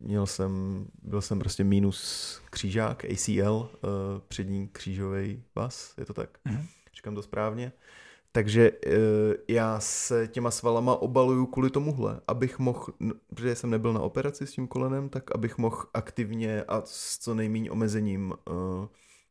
Měl 0.00 0.26
jsem, 0.26 0.86
byl 1.02 1.20
jsem 1.20 1.38
prostě 1.38 1.64
minus 1.64 2.40
křížák, 2.50 3.04
ACL, 3.04 3.68
eh, 3.74 3.88
přední 4.28 4.68
křížový 4.68 5.42
vás, 5.54 5.94
je 5.98 6.04
to 6.04 6.14
tak? 6.14 6.38
Mm-hmm. 6.46 6.66
Říkám 6.94 7.14
to 7.14 7.22
správně. 7.22 7.72
Takže 8.32 8.70
uh, 8.70 8.96
já 9.48 9.80
se 9.80 10.28
těma 10.28 10.50
svalama 10.50 10.96
obaluju 10.96 11.46
kvůli 11.46 11.70
tomuhle, 11.70 12.20
abych 12.28 12.58
mohl, 12.58 12.86
protože 13.34 13.54
jsem 13.54 13.70
nebyl 13.70 13.92
na 13.92 14.00
operaci 14.00 14.46
s 14.46 14.52
tím 14.52 14.68
kolenem, 14.68 15.08
tak 15.08 15.34
abych 15.34 15.58
mohl 15.58 15.84
aktivně 15.94 16.62
a 16.62 16.82
s 16.84 17.18
co 17.18 17.34
nejméně 17.34 17.70
omezením 17.70 18.34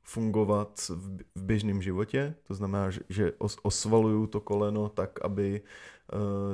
fungovat 0.04 0.92
v 1.36 1.44
běžném 1.44 1.82
životě, 1.82 2.36
to 2.44 2.54
znamená, 2.54 2.90
že 3.10 3.34
osvaluju 3.64 4.28
to 4.28 4.40
koleno 4.40 4.90
tak, 4.90 5.26
aby 5.26 5.62
eh, 5.62 6.03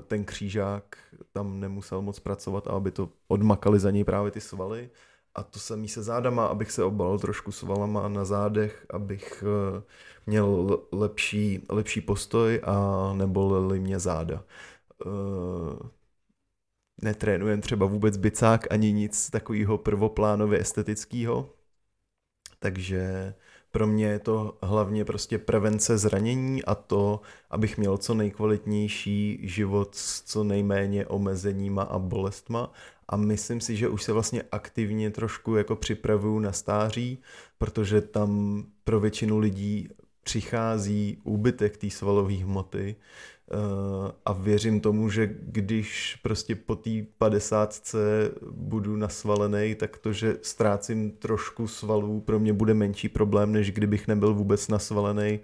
ten 0.07 0.25
křížák 0.25 0.97
tam 1.31 1.59
nemusel 1.59 2.01
moc 2.01 2.19
pracovat 2.19 2.67
a 2.67 2.71
aby 2.71 2.91
to 2.91 3.09
odmakali 3.27 3.79
za 3.79 3.91
něj 3.91 4.03
právě 4.03 4.31
ty 4.31 4.41
svaly. 4.41 4.89
A 5.35 5.43
to 5.43 5.59
samý 5.59 5.87
se 5.87 6.03
zádama, 6.03 6.45
abych 6.45 6.71
se 6.71 6.83
obalil 6.83 7.19
trošku 7.19 7.51
svalama 7.51 8.07
na 8.07 8.25
zádech, 8.25 8.85
abych 8.89 9.43
eh, 9.47 9.81
měl 10.25 10.79
lepší, 10.91 11.65
lepší 11.69 12.01
postoj 12.01 12.61
a 12.63 13.13
nebolely 13.13 13.79
mě 13.79 13.99
záda. 13.99 14.43
Eh, 15.05 15.89
netrénujem 17.01 17.61
třeba 17.61 17.85
vůbec 17.85 18.17
bicák 18.17 18.71
ani 18.71 18.93
nic 18.93 19.29
takového 19.29 19.77
prvoplánově 19.77 20.59
estetického, 20.59 21.49
takže 22.59 23.33
pro 23.71 23.87
mě 23.87 24.05
je 24.05 24.19
to 24.19 24.57
hlavně 24.61 25.05
prostě 25.05 25.37
prevence 25.37 25.97
zranění 25.97 26.65
a 26.65 26.75
to, 26.75 27.21
abych 27.49 27.77
měl 27.77 27.97
co 27.97 28.13
nejkvalitnější 28.13 29.39
život 29.43 29.95
s 29.95 30.21
co 30.21 30.43
nejméně 30.43 31.05
omezeníma 31.05 31.83
a 31.83 31.99
bolestma. 31.99 32.71
A 33.07 33.15
myslím 33.15 33.61
si, 33.61 33.75
že 33.75 33.89
už 33.89 34.03
se 34.03 34.13
vlastně 34.13 34.43
aktivně 34.51 35.11
trošku 35.11 35.55
jako 35.55 35.75
připravuju 35.75 36.39
na 36.39 36.51
stáří, 36.51 37.17
protože 37.57 38.01
tam 38.01 38.63
pro 38.83 38.99
většinu 38.99 39.39
lidí 39.39 39.89
přichází 40.23 41.17
úbytek 41.23 41.77
té 41.77 41.89
svalové 41.89 42.33
hmoty 42.33 42.95
a 44.25 44.33
věřím 44.33 44.81
tomu, 44.81 45.09
že 45.09 45.35
když 45.41 46.19
prostě 46.23 46.55
po 46.55 46.75
té 46.75 46.89
padesátce 47.17 48.31
budu 48.51 48.95
nasvalený, 48.95 49.75
tak 49.75 49.97
to, 49.97 50.13
že 50.13 50.37
ztrácím 50.41 51.11
trošku 51.11 51.67
svalů, 51.67 52.21
pro 52.21 52.39
mě 52.39 52.53
bude 52.53 52.73
menší 52.73 53.09
problém, 53.09 53.51
než 53.51 53.71
kdybych 53.71 54.07
nebyl 54.07 54.33
vůbec 54.33 54.67
nasvalený 54.67 55.39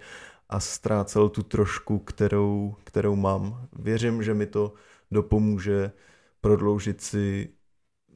a 0.48 0.60
ztrácel 0.60 1.28
tu 1.28 1.42
trošku, 1.42 1.98
kterou, 1.98 2.76
kterou 2.84 3.16
mám. 3.16 3.68
Věřím, 3.78 4.22
že 4.22 4.34
mi 4.34 4.46
to 4.46 4.72
dopomůže 5.10 5.92
prodloužit 6.40 7.00
si 7.00 7.48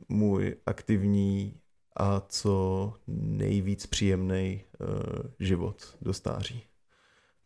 můj 0.09 0.57
aktivní 0.67 1.55
a 1.97 2.21
co 2.29 2.95
nejvíc 3.07 3.87
příjemný 3.87 4.65
uh, 4.81 4.87
život 5.39 5.97
do 6.01 6.13
stáří 6.13 6.70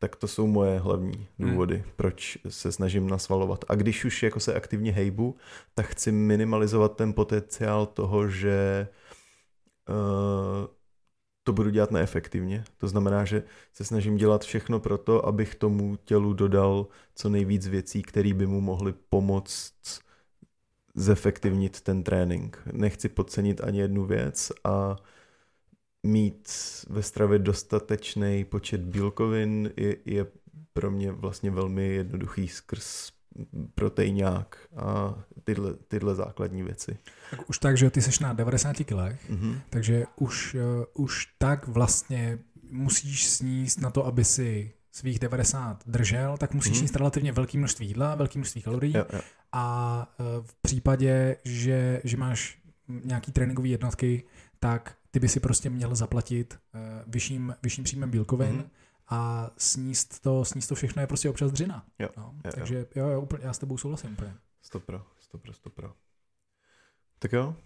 tak 0.04 0.16
to 0.16 0.28
jsou 0.28 0.46
moje 0.46 0.78
hlavní 0.78 1.28
hmm. 1.38 1.50
důvody, 1.50 1.74
hmm. 1.76 1.84
proč 1.96 2.38
se 2.48 2.72
snažím 2.72 3.08
nasvalovat. 3.08 3.64
A 3.68 3.74
když 3.74 4.04
už 4.04 4.22
jako 4.22 4.40
se 4.40 4.54
aktivně 4.54 4.92
hejbu, 4.92 5.36
tak 5.74 5.86
chci 5.86 6.12
minimalizovat 6.12 6.96
ten 6.96 7.12
potenciál 7.12 7.86
toho, 7.86 8.28
že 8.28 8.88
uh, 9.88 10.66
to 11.42 11.52
budu 11.52 11.70
dělat 11.70 11.90
neefektivně. 11.90 12.64
To 12.78 12.88
znamená, 12.88 13.24
že 13.24 13.42
se 13.72 13.84
snažím 13.84 14.16
dělat 14.16 14.44
všechno 14.44 14.80
pro 14.80 14.98
to, 14.98 15.26
abych 15.26 15.54
tomu 15.54 15.96
tělu 16.04 16.32
dodal 16.32 16.86
co 17.14 17.28
nejvíc 17.28 17.68
věcí, 17.68 18.02
které 18.02 18.34
by 18.34 18.46
mu 18.46 18.60
mohly 18.60 18.94
pomoct 19.08 19.74
zefektivnit 20.94 21.80
ten 21.80 22.02
trénink. 22.02 22.62
Nechci 22.72 23.08
podcenit 23.08 23.60
ani 23.64 23.78
jednu 23.80 24.04
věc 24.04 24.52
a 24.64 24.96
mít 26.04 26.48
ve 26.88 27.02
stravě 27.02 27.38
dostatečný 27.38 28.44
počet 28.44 28.80
bílkovin 28.80 29.70
je, 29.76 29.96
je 30.04 30.26
pro 30.72 30.90
mě 30.90 31.12
vlastně 31.12 31.50
velmi 31.50 31.86
jednoduchý 31.86 32.48
skrz 32.48 33.12
proteinák 33.74 34.58
a 34.76 35.14
tyhle, 35.44 35.74
tyhle 35.88 36.14
základní 36.14 36.62
věci. 36.62 36.98
Tak 37.30 37.48
už 37.50 37.58
tak, 37.58 37.76
že 37.76 37.90
ty 37.90 38.02
seš 38.02 38.18
na 38.18 38.32
90 38.32 38.72
kilech, 38.72 39.30
mm-hmm. 39.30 39.60
takže 39.70 40.04
už, 40.16 40.54
uh, 40.54 41.04
už 41.04 41.26
tak 41.38 41.68
vlastně 41.68 42.38
musíš 42.70 43.26
sníst 43.26 43.80
na 43.80 43.90
to, 43.90 44.06
aby 44.06 44.24
si 44.24 44.72
svých 44.92 45.18
90 45.18 45.82
držel, 45.86 46.36
tak 46.36 46.54
musíš 46.54 46.72
mm-hmm. 46.72 46.78
sníst 46.78 46.96
relativně 46.96 47.32
velké 47.32 47.58
množství 47.58 47.86
jídla, 47.86 48.14
velké 48.14 48.38
množství 48.38 48.62
kalorií 48.62 48.94
jo, 48.96 49.04
jo. 49.12 49.20
a 49.52 50.14
uh, 50.18 50.26
v 50.46 50.54
případě, 50.62 51.36
že, 51.44 52.00
že 52.04 52.16
máš 52.16 52.58
nějaký 52.88 53.32
tréninkové 53.32 53.68
jednotky, 53.68 54.24
tak 54.60 54.96
ty 55.14 55.20
by 55.20 55.28
si 55.28 55.40
prostě 55.40 55.70
měl 55.70 55.94
zaplatit 55.94 56.58
uh, 56.74 56.80
vyšším, 57.06 57.54
vyšším 57.62 57.84
příjmem 57.84 58.10
bílkovin 58.10 58.60
mm-hmm. 58.60 58.68
a 59.08 59.50
sníst 59.58 60.20
to, 60.22 60.44
sníst 60.44 60.68
to 60.68 60.74
všechno 60.74 61.02
je 61.02 61.06
prostě 61.06 61.30
občas 61.30 61.52
dřina. 61.52 61.84
Jo, 61.98 62.08
no, 62.16 62.34
jo, 62.44 62.52
takže 62.54 62.86
jo, 62.94 63.08
jo, 63.08 63.20
úplně, 63.20 63.44
já 63.44 63.52
s 63.52 63.58
tebou 63.58 63.78
souhlasím 63.78 64.12
úplně. 64.12 64.34
Stopro, 64.62 65.02
stopro, 65.20 65.52
stopro. 65.52 65.92
Tak 67.18 67.32
jo, 67.32 67.56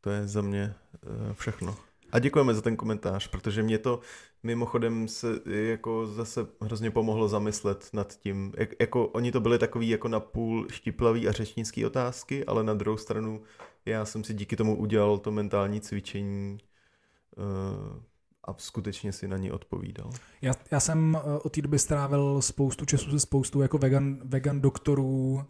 to 0.00 0.10
je 0.10 0.28
za 0.28 0.42
mě 0.42 0.74
uh, 1.06 1.32
všechno. 1.32 1.76
A 2.12 2.18
děkujeme 2.18 2.54
za 2.54 2.60
ten 2.60 2.76
komentář, 2.76 3.28
protože 3.28 3.62
mě 3.62 3.78
to 3.78 4.00
mimochodem 4.42 5.08
se 5.08 5.28
jako 5.46 6.06
zase 6.06 6.46
hrozně 6.60 6.90
pomohlo 6.90 7.28
zamyslet 7.28 7.88
nad 7.92 8.18
tím, 8.18 8.52
jak, 8.56 8.70
jako 8.80 9.06
oni 9.06 9.32
to 9.32 9.40
byly 9.40 9.58
takový 9.58 9.88
jako 9.88 10.08
na 10.08 10.20
půl 10.20 10.66
štiplavý 10.70 11.28
a 11.28 11.32
řečnický 11.32 11.86
otázky, 11.86 12.44
ale 12.44 12.64
na 12.64 12.74
druhou 12.74 12.96
stranu 12.96 13.42
já 13.86 14.04
jsem 14.04 14.24
si 14.24 14.34
díky 14.34 14.56
tomu 14.56 14.76
udělal 14.76 15.18
to 15.18 15.30
mentální 15.30 15.80
cvičení 15.80 16.58
a 18.48 18.54
skutečně 18.58 19.12
si 19.12 19.28
na 19.28 19.36
ní 19.36 19.50
odpovídal. 19.50 20.10
Já, 20.42 20.52
já 20.70 20.80
jsem 20.80 21.14
uh, 21.24 21.38
od 21.42 21.52
té 21.52 21.62
doby 21.62 21.78
strávil 21.78 22.42
spoustu 22.42 22.84
času 22.84 23.10
se 23.10 23.20
spoustu 23.20 23.62
jako 23.62 23.78
vegan, 23.78 24.18
vegan 24.24 24.60
doktorů, 24.60 25.34
uh, 25.34 25.42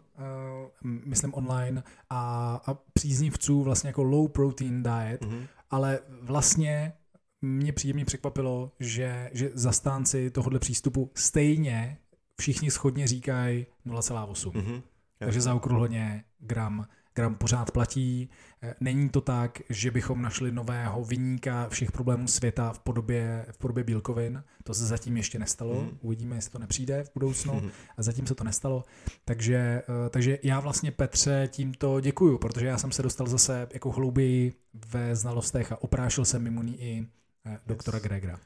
myslím 0.83 1.33
online, 1.33 1.83
a, 2.09 2.55
a 2.65 2.73
příznivců 2.93 3.63
vlastně 3.63 3.87
jako 3.87 4.03
low 4.03 4.29
protein 4.29 4.83
diet, 4.83 5.21
mm-hmm. 5.21 5.47
ale 5.69 5.99
vlastně 6.21 6.93
mě 7.41 7.73
příjemně 7.73 8.05
překvapilo, 8.05 8.71
že, 8.79 9.29
že 9.33 9.51
zastánci 9.53 10.31
tohohle 10.31 10.59
přístupu 10.59 11.11
stejně 11.15 11.97
všichni 12.39 12.71
schodně 12.71 13.07
říkají 13.07 13.65
0,8. 13.87 14.51
Mm-hmm. 14.51 14.81
Takže 15.19 15.41
zaokrouhleně 15.41 16.23
gram 16.39 16.87
gram 17.19 17.35
pořád 17.35 17.71
platí. 17.71 18.29
Eh, 18.63 18.75
není 18.79 19.09
to 19.09 19.21
tak, 19.21 19.61
že 19.69 19.91
bychom 19.91 20.21
našli 20.21 20.51
nového 20.51 21.03
vyníka 21.03 21.69
všech 21.69 21.91
problémů 21.91 22.27
světa 22.27 22.73
v 22.73 22.79
podobě, 22.79 23.45
v 23.51 23.57
podobě 23.57 23.83
bílkovin. 23.83 24.43
To 24.63 24.73
se 24.73 24.85
zatím 24.85 25.17
ještě 25.17 25.39
nestalo. 25.39 25.81
Mm. 25.81 25.97
Uvidíme, 26.01 26.35
jestli 26.35 26.51
to 26.51 26.59
nepřijde 26.59 27.03
v 27.03 27.11
budoucnu. 27.13 27.53
Mm. 27.53 27.69
A 27.97 28.03
zatím 28.03 28.27
se 28.27 28.35
to 28.35 28.43
nestalo. 28.43 28.83
Takže, 29.25 29.57
eh, 29.57 30.09
takže 30.09 30.39
já 30.43 30.59
vlastně 30.59 30.91
Petře 30.91 31.49
tímto 31.51 31.99
děkuju, 31.99 32.37
protože 32.37 32.65
já 32.65 32.77
jsem 32.77 32.91
se 32.91 33.03
dostal 33.03 33.27
zase 33.27 33.67
jako 33.73 33.91
hlouběji 33.91 34.53
ve 34.91 35.15
znalostech 35.15 35.71
a 35.71 35.83
oprášil 35.83 36.25
jsem 36.25 36.43
mimo 36.43 36.63
ní 36.63 36.81
i 36.81 37.07
eh, 37.45 37.59
doktora 37.67 37.97
yes. 37.97 38.03
Gregra. 38.03 38.39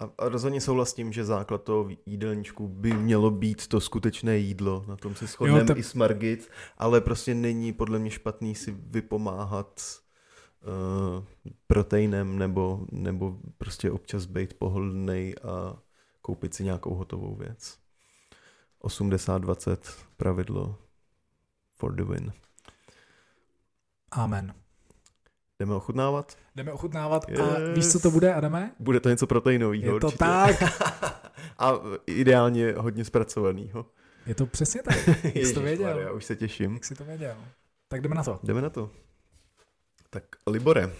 A, 0.00 0.28
rozhodně 0.28 0.60
souhlasím, 0.60 1.12
že 1.12 1.24
základ 1.24 1.62
toho 1.62 1.88
jídelníčku 2.06 2.68
by 2.68 2.92
mělo 2.92 3.30
být 3.30 3.66
to 3.66 3.80
skutečné 3.80 4.38
jídlo. 4.38 4.84
Na 4.88 4.96
tom 4.96 5.14
se 5.14 5.26
shodneme 5.26 5.64
ta... 5.64 5.74
i 5.74 5.82
s 5.82 5.94
Margit, 5.94 6.50
ale 6.78 7.00
prostě 7.00 7.34
není 7.34 7.72
podle 7.72 7.98
mě 7.98 8.10
špatný 8.10 8.54
si 8.54 8.70
vypomáhat 8.70 9.82
uh, 10.62 11.24
proteinem 11.66 12.38
nebo, 12.38 12.86
nebo 12.92 13.38
prostě 13.58 13.90
občas 13.90 14.26
být 14.26 14.54
pohodlný 14.54 15.34
a 15.38 15.78
koupit 16.22 16.54
si 16.54 16.64
nějakou 16.64 16.94
hotovou 16.94 17.36
věc. 17.36 17.78
80-20 18.82 19.76
pravidlo 20.16 20.78
for 21.74 21.94
the 21.94 22.04
win. 22.04 22.32
Amen. 24.10 24.54
Jdeme 25.60 25.74
ochutnávat? 25.74 26.36
Jdeme 26.56 26.72
ochutnávat 26.72 27.28
yes. 27.28 27.40
a 27.40 27.72
víš, 27.74 27.92
co 27.92 28.00
to 28.00 28.10
bude, 28.10 28.34
Adame? 28.34 28.72
Bude 28.78 29.00
to 29.00 29.08
něco 29.08 29.26
proteinového. 29.26 29.94
Je 29.94 30.00
to 30.00 30.06
určitě. 30.06 30.18
tak. 30.18 30.62
a 31.58 31.72
ideálně 32.06 32.74
hodně 32.76 33.04
zpracovaného. 33.04 33.86
Je 34.26 34.34
to 34.34 34.46
přesně 34.46 34.82
tak. 34.82 35.08
Jak 35.24 35.46
jsi 35.46 35.54
to 35.54 35.60
věděl? 35.60 35.98
Já 35.98 36.12
už 36.12 36.24
se 36.24 36.36
těším. 36.36 36.74
Jak 36.74 36.84
jsi 36.84 36.94
to 36.94 37.04
věděl? 37.04 37.36
Tak 37.88 38.00
jdeme 38.00 38.14
na 38.14 38.22
to. 38.22 38.40
Jdeme 38.42 38.62
na 38.62 38.70
to. 38.70 38.90
Tak 40.10 40.24
Libore, 40.46 40.90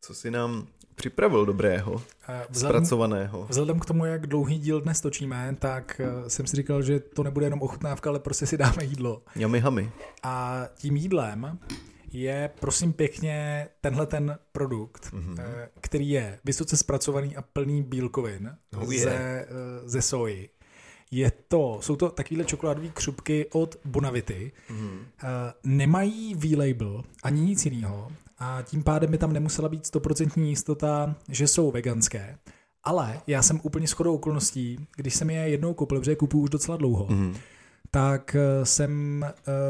co 0.00 0.14
si 0.14 0.30
nám 0.30 0.66
připravil 0.94 1.46
dobrého, 1.46 2.02
eh, 2.28 2.46
vzhledem, 2.50 2.84
zpracovaného? 2.84 3.46
Vzhledem 3.50 3.80
k 3.80 3.84
tomu, 3.84 4.04
jak 4.04 4.26
dlouhý 4.26 4.58
díl 4.58 4.80
dnes 4.80 5.00
točíme, 5.00 5.56
tak 5.58 6.00
eh, 6.00 6.30
jsem 6.30 6.46
si 6.46 6.56
říkal, 6.56 6.82
že 6.82 7.00
to 7.00 7.22
nebude 7.22 7.46
jenom 7.46 7.62
ochutnávka, 7.62 8.10
ale 8.10 8.18
prostě 8.18 8.46
si 8.46 8.56
dáme 8.56 8.84
jídlo. 8.84 9.22
Jamy 9.36 9.60
hamy. 9.60 9.92
A 10.22 10.64
tím 10.76 10.96
jídlem 10.96 11.58
je 12.14 12.50
prosím 12.60 12.92
pěkně 12.92 13.68
tenhle 13.80 14.06
ten 14.06 14.38
produkt, 14.52 15.12
mm-hmm. 15.12 15.68
který 15.80 16.10
je 16.10 16.38
vysoce 16.44 16.76
zpracovaný 16.76 17.36
a 17.36 17.42
plný 17.42 17.82
bílkovin 17.82 18.56
oh, 18.76 18.92
ze, 18.94 19.10
eh, 19.10 19.46
ze 19.84 20.02
soji. 20.02 20.48
Je 21.10 21.32
to, 21.48 21.78
jsou 21.82 21.96
to 21.96 22.10
takovéhle 22.10 22.44
čokoládové 22.44 22.88
křupky 22.88 23.46
od 23.52 23.76
Bonavity. 23.84 24.52
Mm-hmm. 24.70 24.98
Nemají 25.64 26.34
V-label 26.34 27.02
ani 27.22 27.40
nic 27.40 27.64
jiného 27.64 28.12
a 28.38 28.62
tím 28.62 28.82
pádem 28.82 29.10
by 29.10 29.18
tam 29.18 29.32
nemusela 29.32 29.68
být 29.68 29.86
stoprocentní 29.86 30.48
jistota, 30.48 31.14
že 31.28 31.48
jsou 31.48 31.70
veganské. 31.70 32.38
Ale 32.84 33.20
já 33.26 33.42
jsem 33.42 33.60
úplně 33.62 33.86
shodou 33.86 34.14
okolností, 34.14 34.86
když 34.96 35.14
jsem 35.14 35.30
je 35.30 35.48
jednou 35.48 35.74
koupil, 35.74 35.98
protože 35.98 36.10
je 36.10 36.16
kupuju 36.16 36.42
už 36.42 36.50
docela 36.50 36.76
dlouho, 36.76 37.06
mm-hmm. 37.06 37.36
tak 37.90 38.36
jsem 38.62 39.24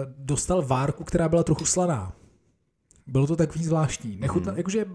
dostal 0.07 0.63
várku, 0.63 1.05
která 1.05 1.29
byla 1.29 1.43
trochu 1.43 1.65
slaná. 1.65 2.13
Bylo 3.07 3.27
to 3.27 3.37
takový 3.37 3.65
zvláštní. 3.65 4.17
Nechutna, 4.17 4.53
mm. 4.53 4.59
Jakože 4.59 4.87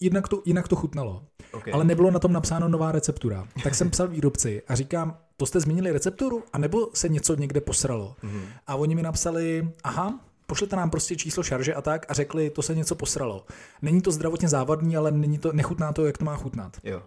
jinak 0.00 0.28
to, 0.28 0.42
jinak 0.44 0.68
to 0.68 0.76
chutnalo. 0.76 1.26
Okay. 1.52 1.72
ale 1.72 1.84
nebylo 1.84 2.10
na 2.10 2.18
tom 2.18 2.32
napsáno 2.32 2.68
nová 2.68 2.92
receptura. 2.92 3.48
Tak 3.64 3.74
jsem 3.74 3.90
psal 3.90 4.08
výrobci 4.08 4.62
a 4.68 4.74
říkám, 4.74 5.16
to 5.36 5.46
jste 5.46 5.60
změnili 5.60 5.92
recepturu, 5.92 6.42
anebo 6.52 6.90
se 6.94 7.08
něco 7.08 7.34
někde 7.34 7.60
posralo. 7.60 8.16
Mhm. 8.22 8.42
A 8.66 8.74
oni 8.74 8.94
mi 8.94 9.02
napsali, 9.02 9.72
aha, 9.84 10.20
pošlete 10.46 10.76
nám 10.76 10.90
prostě 10.90 11.16
číslo 11.16 11.42
šarže 11.42 11.74
a 11.74 11.82
tak 11.82 12.06
a 12.08 12.14
řekli, 12.14 12.50
to 12.50 12.62
se 12.62 12.74
něco 12.74 12.94
posralo. 12.94 13.46
Není 13.82 14.02
to 14.02 14.10
zdravotně 14.10 14.48
závadný, 14.48 14.96
ale 14.96 15.10
není 15.10 15.38
to, 15.38 15.52
nechutná 15.52 15.92
to, 15.92 16.06
jak 16.06 16.18
to 16.18 16.24
má 16.24 16.36
chutnat. 16.36 16.76
Jo. 16.84 17.02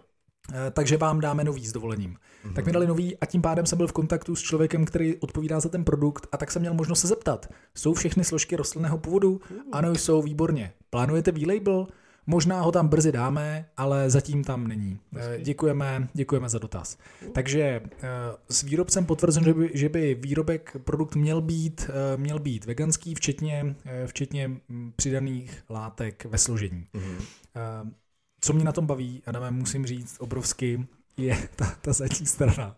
Eh, 0.52 0.70
takže 0.70 0.96
vám 0.96 1.20
dáme 1.20 1.44
nový 1.44 1.66
s 1.66 1.72
dovolením. 1.72 2.14
Mm-hmm. 2.14 2.52
Tak 2.52 2.66
mi 2.66 2.72
dali 2.72 2.86
nový 2.86 3.16
a 3.18 3.26
tím 3.26 3.42
pádem 3.42 3.66
jsem 3.66 3.76
byl 3.76 3.86
v 3.86 3.92
kontaktu 3.92 4.36
s 4.36 4.42
člověkem, 4.42 4.84
který 4.84 5.16
odpovídá 5.16 5.60
za 5.60 5.68
ten 5.68 5.84
produkt 5.84 6.26
a 6.32 6.36
tak 6.36 6.50
jsem 6.50 6.62
měl 6.62 6.74
možnost 6.74 7.00
se 7.00 7.08
zeptat. 7.08 7.46
Jsou 7.74 7.94
všechny 7.94 8.24
složky 8.24 8.56
rostlinného 8.56 8.98
původu? 8.98 9.40
Ano, 9.72 9.94
jsou 9.94 10.22
výborně. 10.22 10.72
Plánujete 10.90 11.32
V-label? 11.32 11.86
Možná 12.26 12.60
ho 12.60 12.72
tam 12.72 12.88
brzy 12.88 13.12
dáme, 13.12 13.66
ale 13.76 14.10
zatím 14.10 14.44
tam 14.44 14.66
není. 14.66 14.98
Eh, 15.16 15.40
Děkujeme, 15.42 16.08
děkujeme 16.14 16.48
za 16.48 16.58
dotaz. 16.58 16.98
Takže 17.32 17.60
eh, 17.62 18.08
s 18.48 18.62
výrobcem 18.62 19.06
potvrzen, 19.06 19.44
že 19.44 19.54
by, 19.54 19.70
že 19.74 19.88
by 19.88 20.14
výrobek, 20.14 20.76
produkt 20.84 21.16
měl 21.16 21.40
být, 21.40 21.90
měl 22.16 22.38
být 22.38 22.64
veganský, 22.64 23.14
včetně, 23.14 23.76
včetně 24.06 24.48
mm, 24.48 24.92
přidaných 24.96 25.64
látek 25.68 26.24
ve 26.24 26.38
složení. 26.38 26.86
Mhm. 26.92 27.16
Co 28.40 28.52
mě 28.52 28.64
na 28.64 28.72
tom 28.72 28.86
baví, 28.86 29.22
Adame, 29.26 29.50
musím 29.50 29.86
říct 29.86 30.16
obrovsky, 30.18 30.86
je 31.16 31.48
ta, 31.56 31.74
ta 31.80 31.92
zadní 31.92 32.26
strana, 32.26 32.76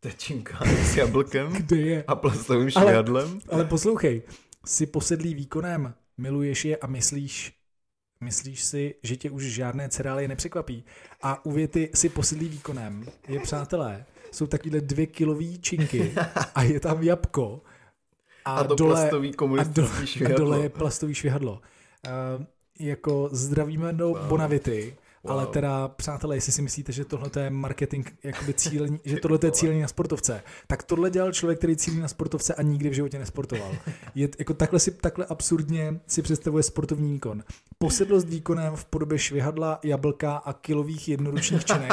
Tečinka 0.00 0.58
s 0.64 0.96
jablkem 0.96 1.52
kde 1.52 1.76
je. 1.76 2.04
a 2.06 2.14
plastovým 2.14 2.70
Ale- 2.74 2.86
švihadlem. 2.86 3.40
Ale 3.50 3.64
poslouchej, 3.64 4.22
jsi 4.66 4.86
posedlý 4.86 5.34
výkonem, 5.34 5.94
miluješ 6.18 6.64
je 6.64 6.76
a 6.76 6.86
myslíš, 6.86 7.52
myslíš 8.20 8.64
si, 8.64 8.94
že 9.02 9.16
tě 9.16 9.30
už 9.30 9.42
žádné 9.44 9.88
cereálie 9.88 10.28
nepřekvapí. 10.28 10.84
A 11.22 11.46
u 11.46 11.50
věty 11.52 11.90
si 11.94 12.08
posedlý 12.08 12.48
výkonem 12.48 13.06
je, 13.28 13.40
přátelé, 13.40 14.04
jsou 14.32 14.46
takovýhle 14.46 14.80
dvě 14.80 15.06
kilový 15.06 15.58
činky 15.58 16.14
a 16.54 16.62
je 16.62 16.80
tam 16.80 17.02
jabko 17.02 17.62
a, 18.44 18.54
A 18.54 18.64
to 18.64 18.74
dole, 18.74 18.94
plastový 18.94 19.30
a, 19.30 19.36
komunistický 19.36 19.80
dole, 19.82 20.02
a 20.02 20.06
švihadlo. 20.06 20.38
dole 20.38 20.62
je 20.62 20.68
plastový 20.68 21.14
švihadlo. 21.14 21.52
Uh, 22.38 22.44
jako 22.86 23.28
zdravíme 23.32 23.92
do 23.92 24.08
Wow. 24.08 24.26
Bonavity, 24.26 24.96
Wow. 25.24 25.32
ale 25.32 25.46
teda, 25.46 25.88
přátelé, 25.88 26.36
jestli 26.36 26.52
si 26.52 26.62
myslíte, 26.62 26.92
že 26.92 27.04
tohle 27.04 27.30
je 27.40 27.50
marketing, 27.50 28.08
jakoby 28.22 28.54
cílení, 28.54 29.00
že 29.04 29.16
tohle 29.20 29.38
je 29.44 29.50
cílení 29.50 29.80
na 29.82 29.88
sportovce, 29.88 30.42
tak 30.66 30.82
tohle 30.82 31.10
dělal 31.10 31.32
člověk, 31.32 31.58
který 31.58 31.76
cílí 31.76 32.00
na 32.00 32.08
sportovce 32.08 32.54
a 32.54 32.62
nikdy 32.62 32.88
v 32.88 32.92
životě 32.92 33.18
nesportoval. 33.18 33.72
Je, 34.14 34.28
jako 34.38 34.54
takhle, 34.54 34.80
si, 34.80 34.90
takhle 34.90 35.26
absurdně 35.26 36.00
si 36.06 36.22
představuje 36.22 36.62
sportovní 36.62 37.12
výkon. 37.12 37.42
Posedlost 37.78 38.28
výkonem 38.28 38.76
v 38.76 38.84
podobě 38.84 39.18
švihadla, 39.18 39.78
jablka 39.82 40.36
a 40.36 40.52
kilových 40.52 41.08
jednoručních 41.08 41.64
činek 41.64 41.92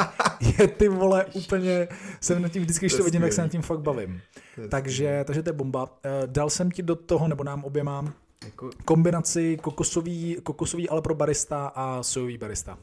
je 0.58 0.68
ty 0.68 0.88
vole 0.88 1.24
úplně, 1.34 1.88
jsem 2.20 2.42
nad 2.42 2.48
tím 2.48 2.62
vždycky, 2.62 2.86
když 2.86 2.94
To 2.94 3.04
vidím, 3.04 3.20
tak 3.20 3.32
se 3.32 3.40
nad 3.42 3.48
tím 3.48 3.62
fakt 3.62 3.80
bavím. 3.80 4.20
Takže, 4.68 5.24
takže 5.26 5.42
to 5.42 5.48
je 5.48 5.52
bomba. 5.52 5.98
Eh, 6.04 6.10
Dal 6.26 6.50
jsem 6.50 6.70
ti 6.70 6.82
do 6.82 6.96
toho, 6.96 7.28
nebo 7.28 7.44
nám 7.44 7.64
oběma, 7.64 8.12
Jako, 8.44 8.70
kombinaci 8.84 9.56
kokosový, 9.62 10.36
kokosový 10.42 10.88
ale 10.88 11.02
pro 11.02 11.14
barista 11.14 11.66
a 11.74 12.02
sojový 12.02 12.38
barista. 12.38 12.78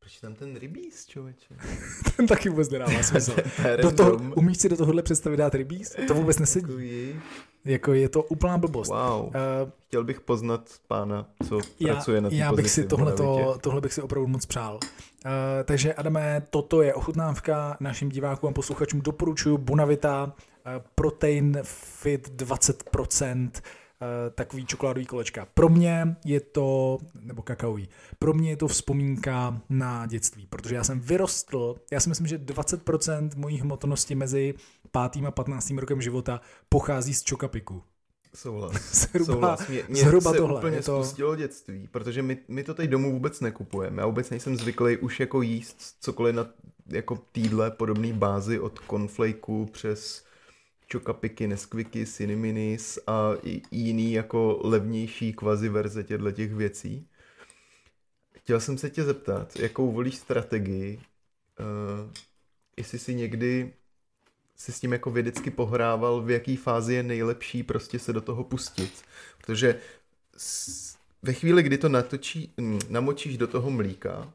proč 0.00 0.18
tam 0.20 0.34
ten 0.34 0.56
rybíz, 0.56 1.06
člověče? 1.06 1.54
Ten 2.16 2.26
taky 2.26 2.48
vůbec 2.48 2.70
nedává 2.70 3.02
smysl. 3.02 3.36
Do 3.82 3.90
toho, 3.90 4.12
umíš 4.36 4.58
si 4.58 4.68
do 4.68 4.76
tohohle 4.76 5.02
představit 5.02 5.36
dát 5.36 5.54
rybíz? 5.54 5.96
To 6.08 6.14
vůbec 6.14 6.38
nesedí. 6.38 6.66
Takový- 6.66 7.20
Jako 7.64 7.92
je 7.92 8.08
to 8.08 8.22
úplná 8.22 8.58
blbost. 8.58 8.88
Wow. 8.88 9.24
Uh, 9.26 9.32
Chtěl 9.86 10.04
bych 10.04 10.20
poznat 10.20 10.70
pána, 10.88 11.26
co 11.48 11.60
já, 11.80 11.94
pracuje 11.94 12.20
na 12.20 12.30
té 12.30 12.36
já 12.36 12.52
bych 12.52 12.70
si 12.70 12.84
tohleto, 12.84 13.58
tohle 13.60 13.80
bych 13.80 13.92
si 13.92 14.02
opravdu 14.02 14.26
moc 14.26 14.46
přál. 14.46 14.74
Uh, 14.74 15.30
takže 15.64 15.94
Adame, 15.94 16.42
toto 16.50 16.82
je 16.82 16.94
ochutnávka 16.94 17.76
našim 17.80 18.08
divákům 18.08 18.50
a 18.50 18.52
posluchačům. 18.52 19.00
Doporučuji 19.00 19.58
Bonavita, 19.58 20.24
uh, 20.24 20.32
protein 20.94 21.58
fit 21.62 22.42
20%, 22.42 23.50
Uh, 24.00 24.34
takový 24.34 24.66
čokoládový 24.66 25.06
kolečka. 25.06 25.46
Pro 25.54 25.68
mě 25.68 26.16
je 26.24 26.40
to, 26.40 26.98
nebo 27.20 27.42
kakaový, 27.42 27.88
pro 28.18 28.32
mě 28.32 28.50
je 28.50 28.56
to 28.56 28.68
vzpomínka 28.68 29.60
na 29.68 30.06
dětství, 30.06 30.46
protože 30.46 30.74
já 30.74 30.84
jsem 30.84 31.00
vyrostl, 31.00 31.76
já 31.92 32.00
si 32.00 32.08
myslím, 32.08 32.26
že 32.26 32.38
20% 32.38 33.30
mojí 33.36 33.60
hmotnosti 33.60 34.14
mezi 34.14 34.54
5. 35.12 35.24
a 35.26 35.30
15. 35.30 35.70
rokem 35.70 36.02
života 36.02 36.40
pochází 36.68 37.14
z 37.14 37.22
čokapiku. 37.22 37.82
Souhlas. 38.34 38.72
Zhruba, 38.92 39.32
Souhlas. 39.32 39.68
Mě, 39.68 39.82
mě 39.88 40.00
zhruba 40.00 40.30
se 40.30 40.36
tohle. 40.36 40.58
úplně 40.58 40.76
Je 40.76 40.82
to, 40.82 41.04
spustilo 41.04 41.36
dětství, 41.36 41.88
protože 41.90 42.22
my, 42.22 42.38
my 42.48 42.64
to 42.64 42.74
tady 42.74 42.88
domů 42.88 43.12
vůbec 43.12 43.40
nekupujeme. 43.40 44.02
Já 44.02 44.06
vůbec 44.06 44.30
nejsem 44.30 44.56
zvyklý 44.56 44.96
už 44.96 45.20
jako 45.20 45.42
jíst 45.42 45.96
cokoliv 46.00 46.34
na 46.34 46.46
jako 46.86 47.18
týdle 47.32 47.70
podobný 47.70 48.12
bázi 48.12 48.60
od 48.60 48.78
cornflakeů 48.78 49.66
přes 49.66 50.26
čokapiky, 50.86 51.46
Nesquiky, 51.46 52.06
Cineminis 52.06 52.98
a 53.06 53.30
i 53.42 53.62
jiný 53.70 54.12
jako 54.12 54.60
levnější 54.64 55.32
kvazi 55.32 55.68
verze 55.68 56.04
těchto 56.04 56.32
těch 56.32 56.54
věcí. 56.54 57.08
Chtěl 58.36 58.60
jsem 58.60 58.78
se 58.78 58.90
tě 58.90 59.04
zeptat, 59.04 59.56
jakou 59.56 59.92
volíš 59.92 60.14
strategii, 60.14 61.00
uh, 61.60 62.12
jestli 62.76 62.98
si 62.98 63.14
někdy 63.14 63.72
si 64.56 64.72
s 64.72 64.80
tím 64.80 64.92
jako 64.92 65.10
vědecky 65.10 65.50
pohrával, 65.50 66.22
v 66.22 66.30
jaký 66.30 66.56
fázi 66.56 66.94
je 66.94 67.02
nejlepší 67.02 67.62
prostě 67.62 67.98
se 67.98 68.12
do 68.12 68.20
toho 68.20 68.44
pustit. 68.44 69.02
Protože 69.38 69.80
s, 70.36 70.96
ve 71.22 71.32
chvíli, 71.32 71.62
kdy 71.62 71.78
to 71.78 71.88
natočí, 71.88 72.54
mm, 72.56 72.78
namočíš 72.88 73.38
do 73.38 73.46
toho 73.46 73.70
mlíka, 73.70 74.32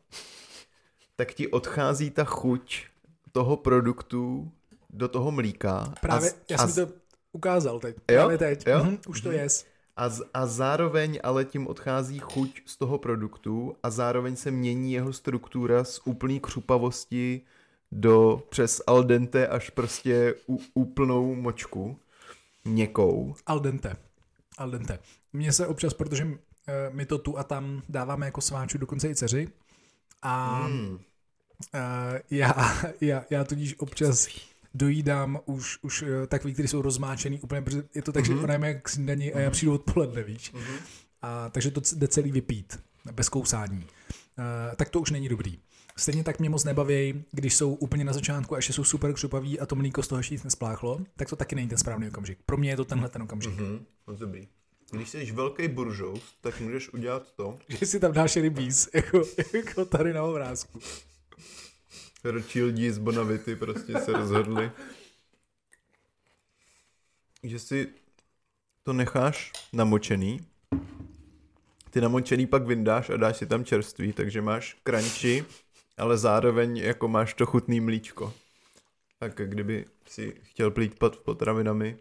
tak 1.15 1.33
ti 1.33 1.47
odchází 1.47 2.09
ta 2.09 2.23
chuť 2.23 2.85
toho 3.31 3.57
produktu 3.57 4.51
do 4.93 5.07
toho 5.07 5.31
mlíka. 5.31 5.93
právě, 6.01 6.31
a, 6.31 6.33
já 6.49 6.57
a, 6.57 6.67
jsem 6.67 6.87
to 6.87 6.93
ukázal 7.31 7.79
teď. 7.79 7.95
Jo? 7.95 8.01
Právě 8.17 8.37
teď. 8.37 8.67
Jo? 8.67 8.83
Mhm, 8.83 8.97
už 9.07 9.21
to 9.21 9.29
Mhm. 9.29 9.37
je. 9.37 9.47
a, 9.95 10.09
z- 10.09 10.23
a 10.33 10.45
zároveň 10.45 11.19
ale 11.23 11.45
tím 11.45 11.67
odchází 11.67 12.19
chuť 12.19 12.61
z 12.65 12.77
toho 12.77 12.97
produktu 12.97 13.75
a 13.83 13.89
zároveň 13.89 14.35
se 14.35 14.51
mění 14.51 14.93
jeho 14.93 15.13
struktura 15.13 15.83
z 15.83 15.99
úplný 16.05 16.39
křupavosti 16.39 17.41
do 17.91 18.43
přes 18.49 18.81
al 18.87 19.03
dente 19.03 19.47
až 19.47 19.69
prostě 19.69 20.35
u, 20.49 20.59
úplnou 20.73 21.35
močku. 21.35 21.97
Měkkou. 22.65 23.35
Al 23.45 23.59
dente. 23.59 23.95
Al 24.57 24.71
dente. 24.71 24.99
Mně 25.33 25.51
se 25.53 25.67
občas, 25.67 25.93
protože 25.93 26.27
eh, 26.67 26.89
my 26.93 27.05
to 27.05 27.17
tu 27.17 27.37
a 27.37 27.43
tam 27.43 27.81
dáváme 27.89 28.25
jako 28.25 28.41
sváču 28.41 28.77
dokonce 28.77 29.09
i 29.09 29.15
dceři. 29.15 29.47
A 30.21 30.67
Mm. 30.67 30.99
eh, 31.73 32.21
já, 32.31 32.53
já, 33.01 33.25
já 33.29 33.43
tudíž 33.43 33.75
občas 33.79 34.27
dojídám 34.73 35.39
už, 35.45 35.77
už 35.81 36.03
eh, 36.23 36.27
takový, 36.27 36.53
který 36.53 36.67
jsou 36.67 36.81
rozmáčený 36.81 37.39
úplně, 37.39 37.61
protože 37.61 37.83
je 37.95 38.01
to 38.01 38.11
tak, 38.11 38.25
že 38.25 38.33
Mhm. 38.33 38.43
ona 38.43 38.53
je 38.53 38.59
jak 38.63 38.89
snídaní 38.89 39.33
a 39.33 39.39
já 39.39 39.49
přijdu 39.51 39.73
odpoledne, 39.73 40.23
víš. 40.23 40.51
Mhm. 40.51 40.73
A, 41.21 41.49
takže 41.49 41.71
to 41.71 41.81
jde 41.95 42.07
celý 42.07 42.31
vypít, 42.31 42.79
bez 43.11 43.29
kousání. 43.29 43.77
Uh, 43.79 44.75
tak 44.75 44.89
to 44.89 44.99
už 45.01 45.11
není 45.11 45.29
dobrý. 45.29 45.59
Stejně 45.97 46.23
tak 46.23 46.39
mě 46.39 46.49
moc 46.49 46.63
nebaví, 46.63 47.23
když 47.31 47.55
jsou 47.55 47.73
úplně 47.73 48.03
na 48.03 48.13
začátku 48.13 48.55
a 48.55 48.57
ještě 48.57 48.73
jsou 48.73 48.83
super 48.83 49.13
křupaví 49.13 49.59
a 49.59 49.65
to 49.65 49.75
mlíko 49.75 50.03
z 50.03 50.07
toho 50.07 50.19
ještě 50.19 50.33
nic 50.35 50.43
nespláchlo, 50.43 50.99
tak 51.15 51.29
to 51.29 51.35
taky 51.35 51.55
není 51.55 51.67
ten 51.67 51.77
správný 51.77 52.07
okamžik. 52.07 52.37
Pro 52.45 52.57
mě 52.57 52.69
je 52.69 52.77
to 52.77 52.85
tenhle 52.85 53.09
ten 53.09 53.21
okamžik. 53.21 53.51
Mhm. 53.59 53.85
Moc 54.07 54.19
dobrý. 54.19 54.47
Když 54.91 55.09
jsi 55.09 55.31
velký 55.31 55.67
buržous, 55.67 56.21
tak 56.41 56.59
můžeš 56.59 56.89
udělat 56.93 57.23
to. 57.35 57.59
Že 57.69 57.85
si 57.85 57.99
tam 57.99 58.11
dáš 58.11 58.35
rybíz, 58.35 58.89
jako, 58.93 59.23
jako 59.53 59.85
tady 59.85 60.13
na 60.13 60.23
obrázku. 60.23 60.79
Rothschildi 62.23 62.91
z 62.91 62.97
Bonavity 62.97 63.55
prostě 63.55 63.93
se 63.99 64.11
rozhodli, 64.11 64.71
že 67.43 67.59
si 67.59 67.87
to 68.83 68.93
necháš 68.93 69.51
namočený, 69.73 70.45
ty 71.89 72.01
namočený 72.01 72.47
pak 72.47 72.65
vyndáš 72.65 73.09
a 73.09 73.17
dáš 73.17 73.37
si 73.37 73.45
tam 73.45 73.65
čerství, 73.65 74.13
takže 74.13 74.41
máš 74.41 74.77
crunchy, 74.87 75.45
ale 75.97 76.17
zároveň 76.17 76.77
jako 76.77 77.07
máš 77.07 77.33
to 77.33 77.45
chutný 77.45 77.79
mlíčko. 77.79 78.33
Tak 79.19 79.41
kdyby 79.45 79.85
si 80.07 80.35
chtěl 80.43 80.71
plítpat 80.71 81.17
potravinami 81.17 81.97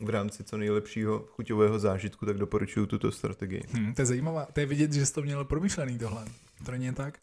v 0.00 0.10
rámci 0.10 0.44
co 0.44 0.56
nejlepšího 0.56 1.18
chuťového 1.18 1.78
zážitku, 1.78 2.26
tak 2.26 2.38
doporučuji 2.38 2.86
tuto 2.86 3.12
strategii. 3.12 3.62
Hm, 3.72 3.94
to 3.94 4.02
je 4.02 4.06
zajímavá. 4.06 4.46
To 4.52 4.60
je 4.60 4.66
vidět, 4.66 4.92
že 4.92 5.06
jsi 5.06 5.14
to 5.14 5.22
měl 5.22 5.44
promyšlený 5.44 5.98
tohle. 5.98 6.24
To 6.64 6.70
není 6.72 6.94
tak. 6.94 7.18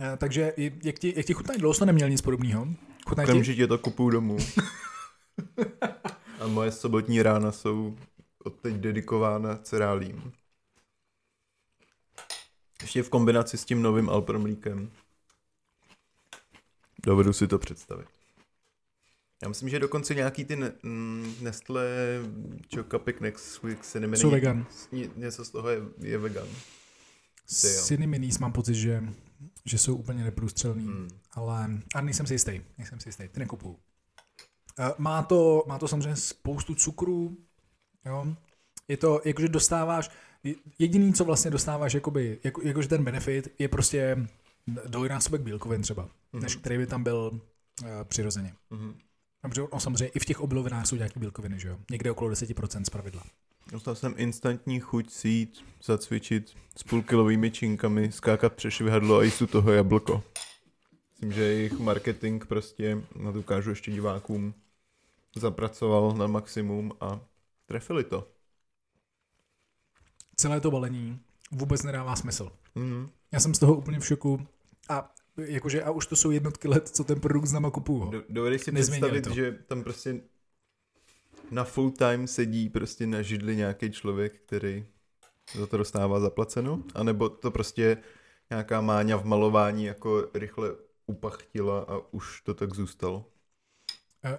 Uh, 0.00 0.16
takže 0.18 0.52
i- 0.56 0.72
jak 0.82 0.98
ti, 0.98 1.12
jak 1.16 1.26
ti 1.26 1.34
chutná 1.34 1.54
dlouho 1.56 1.74
jsi 1.74 1.86
neměl 1.86 2.10
nic 2.10 2.20
podobného? 2.22 2.68
Chutná 3.08 3.24
ti? 3.24 3.30
Okamžitě 3.30 3.66
to 3.66 3.78
kupuju 3.78 4.10
domů. 4.10 4.38
A 6.40 6.46
moje 6.46 6.72
sobotní 6.72 7.22
rána 7.22 7.52
jsou 7.52 7.96
odteď 8.44 8.74
dedikována 8.74 9.56
cereálím. 9.56 10.32
Ještě 12.82 13.02
v 13.02 13.08
kombinaci 13.08 13.58
s 13.58 13.64
tím 13.64 13.82
novým 13.82 14.10
Alpromlíkem. 14.10 14.90
Dovedu 17.06 17.32
si 17.32 17.48
to 17.48 17.58
představit. 17.58 18.06
Já 19.42 19.48
myslím, 19.48 19.68
že 19.68 19.78
dokonce 19.78 20.14
nějaký 20.14 20.44
ty 20.44 20.56
ne- 20.56 20.72
mm, 20.82 21.34
Nestlé 21.40 21.88
Chocapic 22.74 23.16
Nesquik 23.20 23.84
se 23.84 24.00
nemenují. 24.00 24.20
Jsou 24.20 24.30
vegan. 24.30 24.66
Něco 25.16 25.44
z 25.44 25.50
toho 25.50 25.68
je, 25.68 25.80
je 25.98 26.18
vegan. 26.18 26.48
Minis 28.06 28.38
mám 28.38 28.52
pocit, 28.52 28.74
že, 28.74 29.02
že 29.64 29.78
jsou 29.78 29.96
úplně 29.96 30.24
neprůstřelný, 30.24 30.84
Hmm. 30.84 31.08
ale 31.32 31.70
a 31.94 32.00
nejsem 32.00 32.26
si 32.26 32.34
jistý, 32.34 32.60
nejsem 32.78 33.00
si 33.00 33.08
jistý, 33.08 33.28
ty 33.28 33.40
nekupuju. 33.40 33.76
Eh, 34.78 34.92
Má 34.98 35.22
to, 35.22 35.64
má 35.66 35.78
to 35.78 35.88
samozřejmě 35.88 36.16
spoustu 36.16 36.74
cukrů, 36.74 37.36
jo. 38.06 38.26
Je 38.88 38.96
to, 38.96 39.20
jakože 39.24 39.48
dostáváš, 39.48 40.10
jediný, 40.78 41.12
co 41.12 41.24
vlastně 41.24 41.50
dostáváš, 41.50 41.94
jakoby, 41.94 42.38
jako, 42.44 42.62
jakože 42.62 42.88
ten 42.88 43.04
benefit, 43.04 43.48
je 43.58 43.68
prostě 43.68 44.26
dvojnásobek 44.86 45.40
bílkovin 45.40 45.82
třeba, 45.82 46.08
Mhm. 46.32 46.42
než 46.42 46.56
který 46.56 46.78
by 46.78 46.86
tam 46.86 47.02
byl 47.02 47.30
uh, 47.82 47.88
přirozeně. 48.04 48.54
Mhm. 48.70 48.94
Protože 49.48 49.62
no, 49.72 49.80
samozřejmě 49.80 50.06
i 50.06 50.18
v 50.18 50.24
těch 50.24 50.40
obilovinách 50.40 50.86
jsou 50.86 50.96
nějaké 50.96 51.20
bílkoviny, 51.20 51.60
že 51.60 51.68
jo? 51.68 51.78
Někde 51.90 52.10
okolo 52.10 52.30
10% 52.30 52.84
z 52.84 52.90
pravidla. 52.90 53.22
Dostal 53.72 53.94
jsem 53.94 54.14
instantní 54.16 54.80
chuť 54.80 55.10
si 55.10 55.28
jít, 55.28 55.64
zacvičit 55.82 56.54
s 56.76 56.82
půlkilovými 56.82 57.50
činkami, 57.50 58.12
skákat 58.12 58.52
přes 58.52 58.74
švihadlo 58.74 59.18
a 59.18 59.22
jíst 59.22 59.42
toho 59.50 59.72
jablko. 59.72 60.22
Myslím, 61.10 61.32
že 61.32 61.42
jejich 61.42 61.78
marketing 61.78 62.44
prostě, 62.44 63.02
na 63.16 63.32
to 63.32 63.38
ukážu 63.38 63.70
ještě 63.70 63.90
divákům, 63.90 64.54
zapracoval 65.36 66.12
na 66.16 66.26
maximum 66.26 66.92
a 67.00 67.20
trefili 67.66 68.04
to. 68.04 68.28
Celé 70.36 70.60
to 70.60 70.70
balení 70.70 71.20
vůbec 71.52 71.82
nedává 71.82 72.16
smysl. 72.16 72.52
Mhm. 72.74 73.10
Já 73.32 73.40
jsem 73.40 73.54
z 73.54 73.58
toho 73.58 73.74
úplně 73.74 74.00
v 74.00 74.06
šoku 74.06 74.46
a 74.88 75.12
jakože 75.36 75.82
a 75.82 75.90
už 75.90 76.06
to 76.06 76.16
jsou 76.16 76.30
jednotky 76.30 76.68
let, 76.68 76.88
co 76.88 77.04
ten 77.04 77.20
produkt 77.20 77.46
s 77.46 77.52
náma 77.52 77.70
kupuju. 77.70 78.10
Do, 78.10 78.22
dovedeš 78.28 78.62
si 78.62 78.72
Nezměnili 78.72 79.20
představit, 79.20 79.28
to. 79.28 79.34
že 79.34 79.64
tam 79.66 79.82
prostě 79.82 80.20
na 81.50 81.64
full 81.64 81.90
time 81.90 82.26
sedí 82.26 82.68
prostě 82.68 83.06
na 83.06 83.22
židli 83.22 83.56
nějaký 83.56 83.90
člověk, 83.90 84.40
který 84.46 84.86
za 85.54 85.66
to 85.66 85.76
dostává 85.76 86.20
zaplaceno? 86.20 86.82
A 86.94 87.02
nebo 87.02 87.28
to 87.28 87.50
prostě 87.50 87.96
nějaká 88.50 88.80
máňa 88.80 89.16
v 89.16 89.24
malování 89.24 89.84
jako 89.84 90.28
rychle 90.34 90.70
upachtila 91.06 91.80
a 91.80 91.98
už 92.10 92.40
to 92.40 92.54
tak 92.54 92.74
zůstalo? 92.74 93.26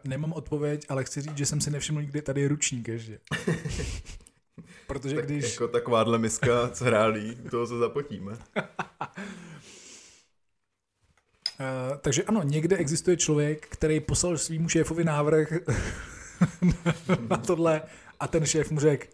Nemám 0.03 0.33
odpověď, 0.33 0.85
ale 0.89 1.03
chci 1.03 1.21
říct, 1.21 1.37
že 1.37 1.45
jsem 1.45 1.61
si 1.61 1.71
nevšiml 1.71 2.01
nikdy 2.01 2.21
tady 2.21 2.41
je 2.41 2.47
ručník 2.47 2.87
ještě. 2.87 3.19
Protože 4.87 5.15
Tak 5.15 5.25
když... 5.25 5.53
jako 5.53 5.67
takováhle 5.67 6.17
miska 6.17 6.73
s 6.73 6.81
hrálí, 6.81 7.35
toho 7.51 7.67
se 7.67 7.77
zapotíme. 7.77 8.31
Uh, 8.31 8.37
takže 12.01 12.23
ano, 12.23 12.43
někde 12.43 12.77
existuje 12.77 13.17
člověk, 13.17 13.67
který 13.67 13.99
poslal 13.99 14.37
svýmu 14.37 14.69
šéfovi 14.69 15.03
návrh 15.03 15.53
na 17.29 17.37
tohle 17.37 17.81
a 18.19 18.27
ten 18.27 18.45
šéf 18.45 18.71
mu 18.71 18.79
řekl, 18.79 19.07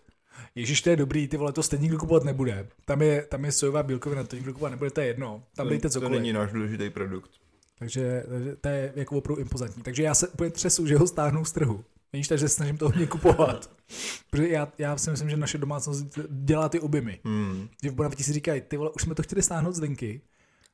Ježíš, 0.55 0.81
to 0.81 0.89
je 0.89 0.95
dobrý, 0.95 1.27
ty 1.27 1.37
vole, 1.37 1.53
to 1.53 1.63
stejně 1.63 1.83
nikdo 1.83 1.97
kupovat 1.97 2.23
nebude. 2.23 2.67
Tam 2.85 3.01
je, 3.01 3.21
tam 3.29 3.45
je 3.45 3.51
sojová 3.51 3.83
bílkovina, 3.83 4.23
to 4.23 4.35
nikdo 4.35 4.53
kupovat 4.53 4.71
nebude, 4.71 4.91
to 4.91 5.01
je 5.01 5.07
jedno. 5.07 5.43
Tam 5.55 5.65
to, 5.65 5.69
dejte 5.69 5.89
to 5.89 5.93
cokoliv. 5.93 6.19
není 6.19 6.33
náš 6.33 6.51
důležitý 6.51 6.89
produkt. 6.89 7.31
Takže, 7.79 8.23
takže 8.29 8.55
to 8.55 8.67
je 8.69 8.93
jako 8.95 9.17
opravdu 9.17 9.41
impozantní. 9.41 9.83
Takže 9.83 10.03
já 10.03 10.15
se 10.15 10.27
úplně 10.27 10.49
třesu, 10.49 10.87
že 10.87 10.97
ho 10.97 11.07
stáhnou 11.07 11.45
z 11.45 11.51
trhu. 11.51 11.83
Víš, 12.13 12.27
takže 12.27 12.49
snažím 12.49 12.77
to 12.77 12.85
hodně 12.85 13.07
kupovat. 13.07 13.69
Protože 14.29 14.47
já, 14.49 14.71
já 14.77 14.97
si 14.97 15.11
myslím, 15.11 15.29
že 15.29 15.37
naše 15.37 15.57
domácnost 15.57 16.05
dělá 16.29 16.69
ty 16.69 16.79
objemy. 16.79 17.19
Hmm. 17.23 17.67
Že 17.83 17.89
v 17.89 17.93
Bonaviti 17.93 18.23
si 18.23 18.33
říkají, 18.33 18.61
ty 18.61 18.77
vole, 18.77 18.89
už 18.95 19.01
jsme 19.01 19.15
to 19.15 19.23
chtěli 19.23 19.41
stáhnout 19.41 19.75
z 19.75 19.79
linky, 19.79 20.21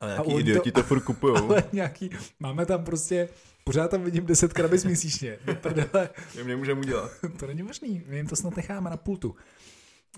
A 0.00 0.04
A 0.04 0.08
nějaký 0.08 0.28
oni 0.28 0.40
idioti 0.40 0.72
to- 0.72 0.80
to 0.82 0.86
furt 0.86 1.00
kupujou. 1.00 1.36
ale 1.50 1.64
nějaký, 1.72 2.10
máme 2.40 2.66
tam 2.66 2.84
prostě, 2.84 3.28
pořád 3.64 3.90
tam 3.90 4.02
vidím 4.02 4.26
10 4.26 4.52
krabic 4.52 4.84
měsíčně. 4.84 5.38
Do 5.44 5.54
prdele, 5.54 6.08
Jim 6.36 6.46
nemůžeme 6.46 6.80
udělat. 6.80 7.10
to 7.38 7.46
není 7.46 7.62
možný, 7.62 8.04
my 8.06 8.16
jim 8.16 8.26
to 8.26 8.36
snad 8.36 8.56
necháme 8.56 8.90
na 8.90 8.96
pultu. 8.96 9.36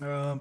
Uh, 0.01 0.39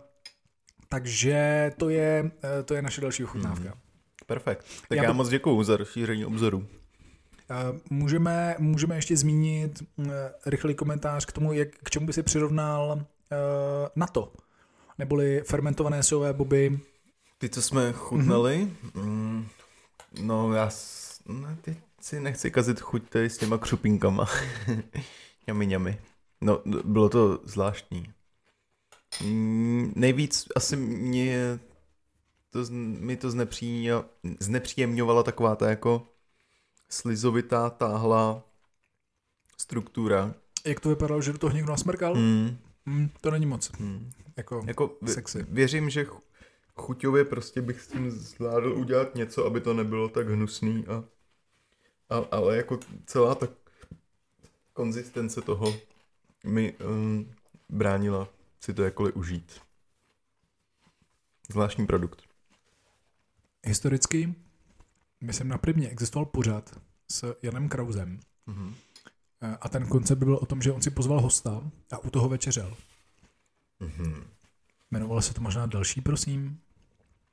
takže 0.88 1.70
to 1.76 1.88
je, 1.88 2.22
uh, 2.22 2.64
to 2.64 2.74
je 2.74 2.82
naše 2.82 3.00
další 3.00 3.24
ochutnávka. 3.24 3.68
Mhm. 3.68 3.78
Perfekt. 4.26 4.66
Tak 4.88 4.96
Já 4.96 5.04
já, 5.04 5.12
moc 5.12 5.28
děkuju 5.28 5.62
za 5.62 5.76
rozšíření 5.76 6.24
obzoru. 6.24 6.58
Uh, 6.58 7.78
můžeme, 7.90 8.56
můžeme 8.58 8.96
ještě 8.96 9.16
zmínit 9.16 9.82
rychlý 10.46 10.74
komentář 10.74 11.24
k 11.24 11.32
tomu, 11.32 11.52
jak, 11.52 11.68
k 11.68 11.90
čemu 11.90 12.06
by 12.06 12.12
si 12.12 12.22
přirovnal 12.22 12.92
uh, 12.92 13.06
NATO, 13.96 14.32
neboli 14.98 15.42
fermentované 15.46 16.02
sojové 16.02 16.32
boby. 16.32 16.80
Ty, 17.38 17.48
co 17.48 17.62
jsme 17.62 17.92
chutnali, 17.92 18.72
mm, 18.94 19.46
no 20.22 20.54
já 20.54 20.70
s, 20.70 21.20
no, 21.28 21.48
si 22.06 22.20
nechci 22.20 22.50
kazit 22.50 22.80
chuť 22.80 23.08
tady 23.08 23.30
s 23.30 23.38
těma 23.38 23.58
křupínkama. 23.58 24.28
ňami, 25.46 25.66
ňami. 25.66 26.00
No, 26.40 26.62
bylo 26.84 27.08
to 27.08 27.40
zvláštní. 27.44 28.12
Mm, 29.24 29.92
nejvíc 29.96 30.48
asi 30.56 30.76
mě 30.76 31.58
to, 32.50 32.58
mi 32.70 33.16
to 33.16 33.28
znepříjemňo- 33.30 34.04
znepříjemňovala 34.40 35.22
taková 35.22 35.56
ta 35.56 35.70
jako 35.70 36.08
slizovitá, 36.90 37.70
táhla 37.70 38.42
struktura. 39.58 40.34
Jak 40.66 40.80
to 40.80 40.88
vypadalo, 40.88 41.22
že 41.22 41.32
do 41.32 41.38
toho 41.38 41.52
někdo 41.56 41.70
nasmrkal? 41.70 42.14
Mm. 42.14 42.58
Mm, 42.86 43.10
to 43.20 43.30
není 43.30 43.46
moc. 43.46 43.72
mm. 43.78 44.10
Jako, 44.36 44.62
Jako 44.66 44.86
vě- 45.02 45.12
Sexy. 45.14 45.46
věřím, 45.48 45.90
že 45.90 46.04
chu- 46.04 46.20
chuťově 46.76 47.24
prostě 47.24 47.62
bych 47.62 47.80
s 47.80 47.88
tím 47.88 48.10
zvládl 48.10 48.72
udělat 48.72 49.14
něco, 49.14 49.46
aby 49.46 49.60
to 49.60 49.74
nebylo 49.74 50.08
tak 50.08 50.28
hnusný 50.28 50.86
a, 50.86 51.04
a 52.10 52.16
ale 52.30 52.56
jako 52.56 52.78
celá 53.06 53.34
ta 53.34 53.48
konzistence 54.72 55.42
toho 55.42 55.74
mi 56.44 56.72
um, 56.76 57.34
bránila 57.68 58.28
si 58.60 58.74
to 58.74 58.82
jakkoliv 58.82 59.16
užít. 59.16 59.60
Zvláštní 61.50 61.86
produkt. 61.86 62.22
historicky, 63.66 64.34
myslím 65.20 65.48
na 65.48 65.58
Primě, 65.58 65.88
existoval 65.88 66.26
pořad 66.26 66.80
s 67.10 67.36
Janem 67.42 67.68
Krausem. 67.68 68.20
Mhm. 68.46 68.74
Eh, 69.42 69.56
A 69.60 69.68
ten 69.68 69.86
koncept 69.86 70.18
byl 70.18 70.34
o 70.36 70.46
tom, 70.46 70.62
že 70.62 70.72
on 70.72 70.82
si 70.82 70.90
pozval 70.90 71.20
hosta 71.20 71.70
a 71.92 71.98
u 71.98 72.10
toho 72.10 72.28
večeřel. 72.28 72.76
Mhm. 73.80 74.24
Jmenovalo 74.90 75.22
se 75.22 75.34
to 75.34 75.40
možná 75.40 75.66
další, 75.66 76.00
prosím. 76.00 76.60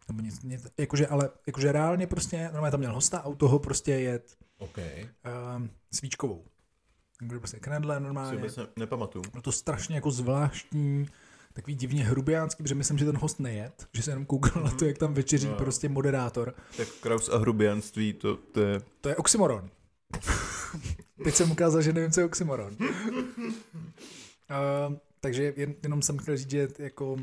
Nebo 0.07 0.21
nic, 0.21 0.41
nic, 0.43 0.67
jakože, 0.77 1.07
ale 1.07 1.29
jakože 1.47 1.71
reálně 1.71 2.07
prostě, 2.07 2.43
normálně 2.43 2.71
tam 2.71 2.79
měl 2.79 2.93
hosta 2.93 3.17
a 3.17 3.27
u 3.27 3.35
toho 3.35 3.59
prostě 3.59 3.91
jet 3.91 4.37
OK. 4.57 4.77
um, 5.57 5.69
svíčkovou. 5.93 6.45
Takže 7.19 7.39
prostě 7.39 7.59
knedle 7.59 7.97
Si 7.97 8.03
normálně. 8.03 8.37
vůbec 8.37 8.55
ne, 8.57 8.67
nepamatuju. 8.75 9.23
Bylo 9.31 9.41
to 9.41 9.51
strašně 9.51 9.95
jako 9.95 10.11
zvláštní, 10.11 11.05
takový 11.53 11.75
divně 11.75 12.03
hrubiánský, 12.03 12.63
protože 12.63 12.75
myslím, 12.75 12.97
že 12.97 13.05
ten 13.05 13.17
host 13.17 13.39
nejet, 13.39 13.87
že 13.93 14.03
se 14.03 14.11
jenom 14.11 14.25
koukal 14.25 14.63
na 14.63 14.71
to, 14.71 14.85
jak 14.85 14.97
tam 14.97 15.13
večeří 15.13 15.47
No. 15.47 15.55
prostě 15.55 15.89
moderátor. 15.89 16.53
Tak 16.77 16.87
Kraus 17.01 17.29
a 17.29 17.37
hrubianství, 17.37 18.13
to, 18.13 18.35
to 18.37 18.61
je... 18.61 18.81
To 19.01 19.09
je 19.09 19.15
oxymoron. 19.15 19.69
Teď 21.23 21.35
jsem 21.35 21.51
ukázal, 21.51 21.81
že 21.81 21.93
nevím, 21.93 22.11
co 22.11 22.19
je 22.19 22.25
oxymoron. 22.25 22.77
uh, 22.79 22.87
takže 25.19 25.53
jen, 25.57 25.73
jenom 25.83 26.01
jsem 26.01 26.17
chtěl 26.17 26.37
říct, 26.37 26.49
že 26.51 26.67
jako, 26.79 27.13
uh, 27.13 27.19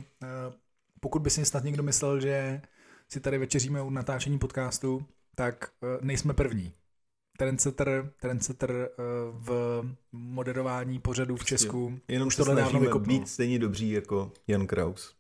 pokud 1.01 1.23
by 1.23 1.31
si 1.31 1.45
snad 1.45 1.65
někdo 1.65 1.83
myslel, 1.83 2.21
že 2.21 2.63
si 3.09 3.21
tady 3.21 3.39
večeříme 3.39 3.83
u 3.83 3.91
natáčení 3.91 4.39
podcastu, 4.39 5.07
tak 5.37 5.71
uh, 5.81 5.89
nejsme 6.01 6.35
první. 6.35 6.73
Trendsetter, 7.39 8.13
trendsetter 8.21 8.71
uh, 8.71 8.85
v 9.45 9.83
moderování 10.13 10.99
pořadů 10.99 11.37
v 11.37 11.45
Česku. 11.45 12.01
Jenom 12.09 12.29
Už 12.29 12.37
tohle 12.37 12.55
dávno 12.55 12.71
snažíme 12.71 12.87
vykopnul. 12.87 13.19
být 13.19 13.29
stejně 13.29 13.59
dobří 13.59 13.91
jako 13.91 14.33
Jan 14.47 14.67
Kraus. 14.67 15.15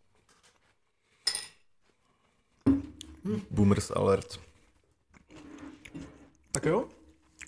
Boomers 3.50 3.90
alert. 3.90 4.40
Tak 6.52 6.64
jo? 6.64 6.88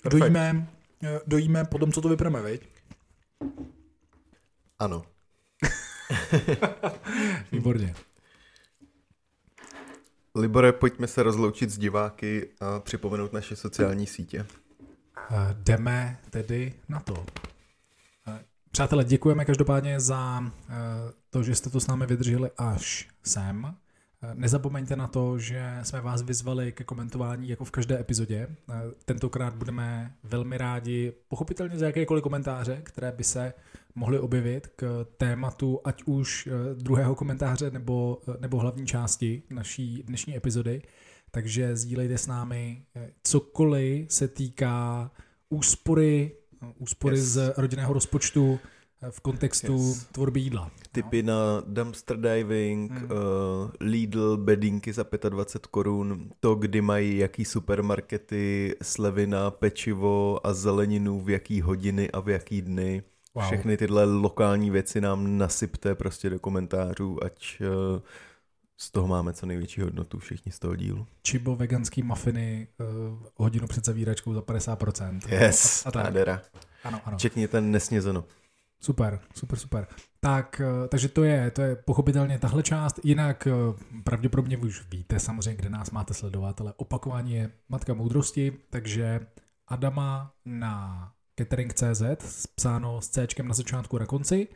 Dojíme, 0.09 0.67
eh, 1.03 1.19
dojíme 1.27 1.65
po 1.65 1.77
tom, 1.79 1.91
co 1.91 2.01
to 2.01 2.09
vypneme, 2.09 2.41
viď? 2.41 2.67
Ano. 4.79 5.03
Výborně. 7.51 7.95
Libore, 10.35 10.71
pojďme 10.71 11.07
se 11.07 11.23
rozloučit 11.23 11.69
s 11.69 11.77
diváky 11.77 12.49
a 12.59 12.79
připomenout 12.79 13.33
naše 13.33 13.55
sociální 13.55 14.07
sítě. 14.07 14.45
Eh, 15.31 15.55
Jdeme 15.63 16.19
tedy 16.29 16.73
na 16.89 16.99
to. 16.99 17.25
Eh, 18.27 18.39
Přátelé, 18.71 19.03
děkujeme 19.03 19.45
každopádně 19.45 19.99
za 19.99 20.43
eh, 20.69 20.73
to, 21.29 21.43
že 21.43 21.55
jste 21.55 21.69
to 21.69 21.79
s 21.79 21.87
námi 21.87 22.05
vydrželi 22.05 22.49
až 22.57 23.09
sem. 23.23 23.75
Eh, 24.23 24.31
Nezapomeňte 24.35 24.95
na 24.95 25.07
to, 25.07 25.39
že 25.39 25.79
jsme 25.83 26.01
vás 26.01 26.21
vyzvali 26.21 26.71
ke 26.71 26.83
komentování 26.83 27.49
jako 27.49 27.65
v 27.65 27.71
každé 27.71 27.99
epizodě. 27.99 28.47
Eh, 28.69 28.73
Tentokrát 29.05 29.55
budeme 29.55 30.13
velmi 30.23 30.57
rádi, 30.57 31.13
pochopitelně 31.27 31.77
za 31.77 31.85
jakékoliv 31.85 32.23
komentáře, 32.23 32.81
které 32.83 33.11
by 33.11 33.23
se 33.23 33.53
mohly 33.95 34.19
objevit 34.19 34.67
k 34.75 35.05
tématu, 35.17 35.79
ať 35.83 36.03
už 36.05 36.47
eh, 36.47 36.75
druhého 36.75 37.15
komentáře 37.15 37.71
nebo, 37.71 38.21
nebo 38.39 38.57
hlavní 38.59 38.85
části 38.87 39.43
naší 39.49 40.03
dnešní 40.07 40.37
epizody. 40.37 40.81
Takže 41.31 41.75
sdílejte 41.75 42.17
s 42.17 42.27
námi 42.27 42.85
cokoliv 43.23 44.11
se 44.11 44.27
týká 44.27 45.11
úspory, 45.49 46.31
úspory 46.77 47.17
Yes. 47.17 47.25
z 47.25 47.53
rodinného 47.57 47.93
rozpočtu, 47.93 48.59
v 49.09 49.19
kontextu 49.19 49.73
Yes. 49.73 50.03
tvorby 50.11 50.39
jídla. 50.39 50.71
Typy 50.91 51.23
na 51.23 51.63
dumpster 51.67 52.17
diving, 52.17 52.91
mm. 52.91 53.03
uh, 53.03 53.09
Lidl 53.79 54.37
bedínky 54.37 54.93
za 54.93 55.05
25 55.29 55.67
korun, 55.67 56.29
to, 56.39 56.55
kdy 56.55 56.81
mají 56.81 57.17
jaký 57.17 57.45
supermarkety, 57.45 58.75
slevy 58.81 59.27
na 59.27 59.51
pečivo 59.51 60.47
a 60.47 60.53
zeleninu, 60.53 61.19
v 61.19 61.29
jaký 61.29 61.61
hodiny 61.61 62.11
a 62.11 62.19
v 62.19 62.29
jaký 62.29 62.61
dny. 62.61 63.03
Wow. 63.35 63.45
Všechny 63.45 63.77
tyhle 63.77 64.05
lokální 64.05 64.69
věci 64.71 65.01
nám 65.01 65.37
nasypte 65.37 65.95
prostě 65.95 66.29
do 66.29 66.39
komentářů, 66.39 67.23
ať 67.23 67.61
uh, 67.61 68.01
z 68.77 68.91
toho 68.91 69.07
máme 69.07 69.33
co 69.33 69.45
největší 69.45 69.81
hodnotu 69.81 70.19
všichni 70.19 70.51
z 70.51 70.59
toho 70.59 70.75
dílu. 70.75 71.07
Čibo 71.21 71.55
veganský 71.55 72.03
mafiny 72.03 72.67
uh, 72.79 73.17
hodinu 73.35 73.67
před 73.67 73.85
zavíračkou 73.85 74.33
za 74.33 74.41
50%. 74.41 75.19
Yes, 75.29 75.85
a, 75.85 75.89
a 75.89 76.03
nádhera. 76.03 76.41
Ano, 76.83 77.01
ano. 77.05 77.17
Čekněte 77.17 77.61
nesnězeno. 77.61 78.23
Super, 78.83 79.19
super, 79.35 79.59
super. 79.59 79.87
Tak, 80.19 80.61
eh, 80.61 80.87
takže 80.87 81.07
to 81.07 81.23
je, 81.23 81.51
to 81.51 81.61
je 81.61 81.75
pochopitelně 81.75 82.39
tahle 82.39 82.63
část. 82.63 82.99
Jinak 83.03 83.47
eh, 83.47 83.51
pravděpodobně 84.03 84.57
už 84.57 84.83
víte 84.91 85.19
samozřejmě, 85.19 85.55
kde 85.55 85.69
nás 85.69 85.91
máte 85.91 86.13
sledovat, 86.13 86.61
ale 86.61 86.73
opakování 86.77 87.33
je 87.33 87.51
matka 87.69 87.93
moudrosti, 87.93 88.53
takže 88.69 89.19
Adama 89.67 90.33
na 90.45 91.11
catering.cz, 91.39 92.01
psáno 92.55 93.01
s 93.01 93.09
C 93.09 93.27
na 93.43 93.53
začátku 93.53 93.97
na 93.97 94.05
konci, 94.05 94.47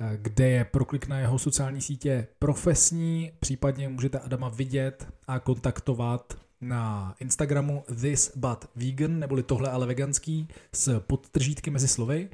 eh, 0.00 0.18
kde 0.22 0.48
je 0.48 0.64
proklik 0.64 1.06
na 1.06 1.18
jeho 1.18 1.38
sociální 1.38 1.80
sítě 1.80 2.26
profesní, 2.38 3.32
případně 3.40 3.88
můžete 3.88 4.18
Adama 4.18 4.48
vidět 4.48 5.08
a 5.26 5.38
kontaktovat 5.38 6.38
na 6.60 7.14
Instagramu 7.20 7.84
this 8.00 8.32
but 8.36 8.64
vegan, 8.76 9.18
neboli 9.18 9.42
tohle 9.42 9.70
ale 9.70 9.86
veganský, 9.86 10.48
s 10.74 11.00
podtržítky 11.00 11.70
mezi 11.70 11.88
slovy. 11.88 12.28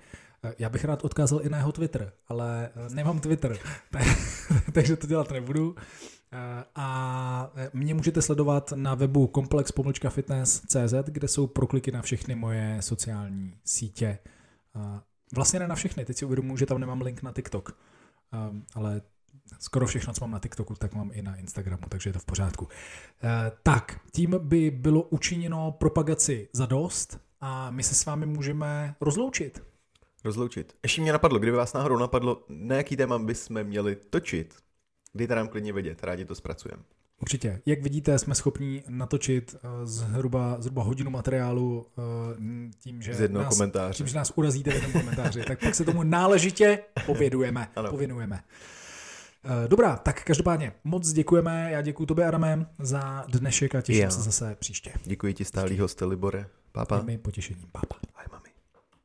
Eh, 0.44 0.54
Já 0.58 0.68
bych 0.68 0.84
rád 0.84 1.04
odkázal 1.04 1.40
i 1.42 1.48
na 1.48 1.58
jeho 1.58 1.72
Twitter, 1.72 2.12
ale 2.28 2.70
eh, 2.76 2.94
nemám 2.94 3.20
Twitter, 3.20 3.58
takže 4.72 4.96
to 4.96 5.06
dělat 5.06 5.30
nebudu. 5.30 5.74
Eh, 6.32 6.64
A 6.74 7.52
mě 7.72 7.94
můžete 7.94 8.22
sledovat 8.22 8.72
na 8.76 8.94
webu 8.94 9.26
komplex-fitness.cz, 9.26 10.94
kde 11.10 11.28
jsou 11.28 11.46
prokliky 11.46 11.92
na 11.92 12.02
všechny 12.02 12.34
moje 12.34 12.76
sociální 12.80 13.54
sítě. 13.64 14.18
Eh, 14.76 15.00
Vlastně 15.34 15.60
ne 15.60 15.68
na 15.68 15.74
všechny, 15.74 16.04
teď 16.04 16.16
si 16.16 16.24
uvědomuji, 16.24 16.56
že 16.56 16.66
tam 16.66 16.78
nemám 16.80 17.00
link 17.02 17.22
na 17.22 17.32
TikTok, 17.32 17.78
Eh, 18.32 18.62
ale 18.74 19.02
skoro 19.60 19.86
všechno, 19.86 20.12
co 20.12 20.20
mám 20.24 20.30
na 20.30 20.38
TikToku, 20.38 20.74
tak 20.74 20.94
mám 20.94 21.10
i 21.12 21.22
na 21.22 21.36
Instagramu, 21.36 21.82
takže 21.88 22.08
je 22.10 22.14
to 22.14 22.18
v 22.18 22.24
pořádku. 22.24 22.68
Eh, 23.22 23.52
Tak, 23.62 24.00
tím 24.12 24.36
by 24.38 24.70
bylo 24.70 25.02
učiněno 25.02 25.72
propagaci 25.72 26.48
za 26.52 26.66
dost 26.66 27.20
a 27.40 27.70
my 27.70 27.82
se 27.82 27.94
s 27.94 28.04
vámi 28.06 28.26
můžeme 28.26 28.94
rozloučit. 29.00 29.62
Rozloučit. 30.24 30.72
Ještě 30.82 31.02
mě 31.02 31.12
napadlo, 31.12 31.38
kdyby 31.38 31.56
vás 31.56 31.72
náhodou 31.72 31.96
napadlo, 31.98 32.44
na 32.48 32.76
jaký 32.76 32.96
téma 32.96 33.18
bychom 33.18 33.64
měli 33.64 33.96
točit, 34.10 34.54
dejte 35.14 35.34
nám 35.34 35.48
klidně 35.48 35.72
vědět, 35.72 36.04
rádi 36.04 36.24
to 36.24 36.34
zpracujeme. 36.34 36.82
Určitě. 37.22 37.60
Jak 37.66 37.82
vidíte, 37.82 38.18
jsme 38.18 38.34
schopni 38.34 38.82
natočit 38.88 39.56
eh, 39.56 39.68
zhruba, 39.86 40.56
zhruba 40.60 40.82
hodinu 40.82 41.10
materiálu 41.10 41.86
eh, 41.98 42.70
tím, 42.78 43.02
že 43.02 43.14
Z 43.14 43.20
jednoho 43.20 43.44
nás, 43.44 43.54
komentáře. 43.54 43.96
tím, 43.96 44.06
že 44.06 44.16
nás 44.16 44.32
urazíte 44.36 44.70
v 44.70 44.74
jednom 44.74 44.92
komentáři, 44.92 45.42
tak 45.44 45.60
pak 45.60 45.74
se 45.74 45.84
tomu 45.84 46.02
náležitě 46.02 46.78
povědujeme. 47.06 47.68
Ano. 47.76 47.90
Pověnujeme. 47.90 48.42
Eh, 49.64 49.68
Dobrá, 49.68 49.96
tak 49.96 50.24
každopádně 50.24 50.72
moc 50.84 51.12
děkujeme. 51.12 51.68
Já 51.72 51.82
děkuji 51.82 52.06
tobě, 52.06 52.26
Adame, 52.26 52.66
za 52.78 53.24
dnešek 53.28 53.74
a 53.74 53.80
těším 53.80 54.02
Já. 54.02 54.10
se 54.10 54.22
zase 54.22 54.56
příště. 54.60 54.92
Děkuji 55.04 55.34
ti 55.34 55.44
stálý 55.44 55.78
hoste, 55.78 56.04
Libore. 56.04 56.46
Pápa. 56.72 57.02
Mi 57.02 57.18
potěšením. 57.18 57.66
Pápa. 57.72 57.96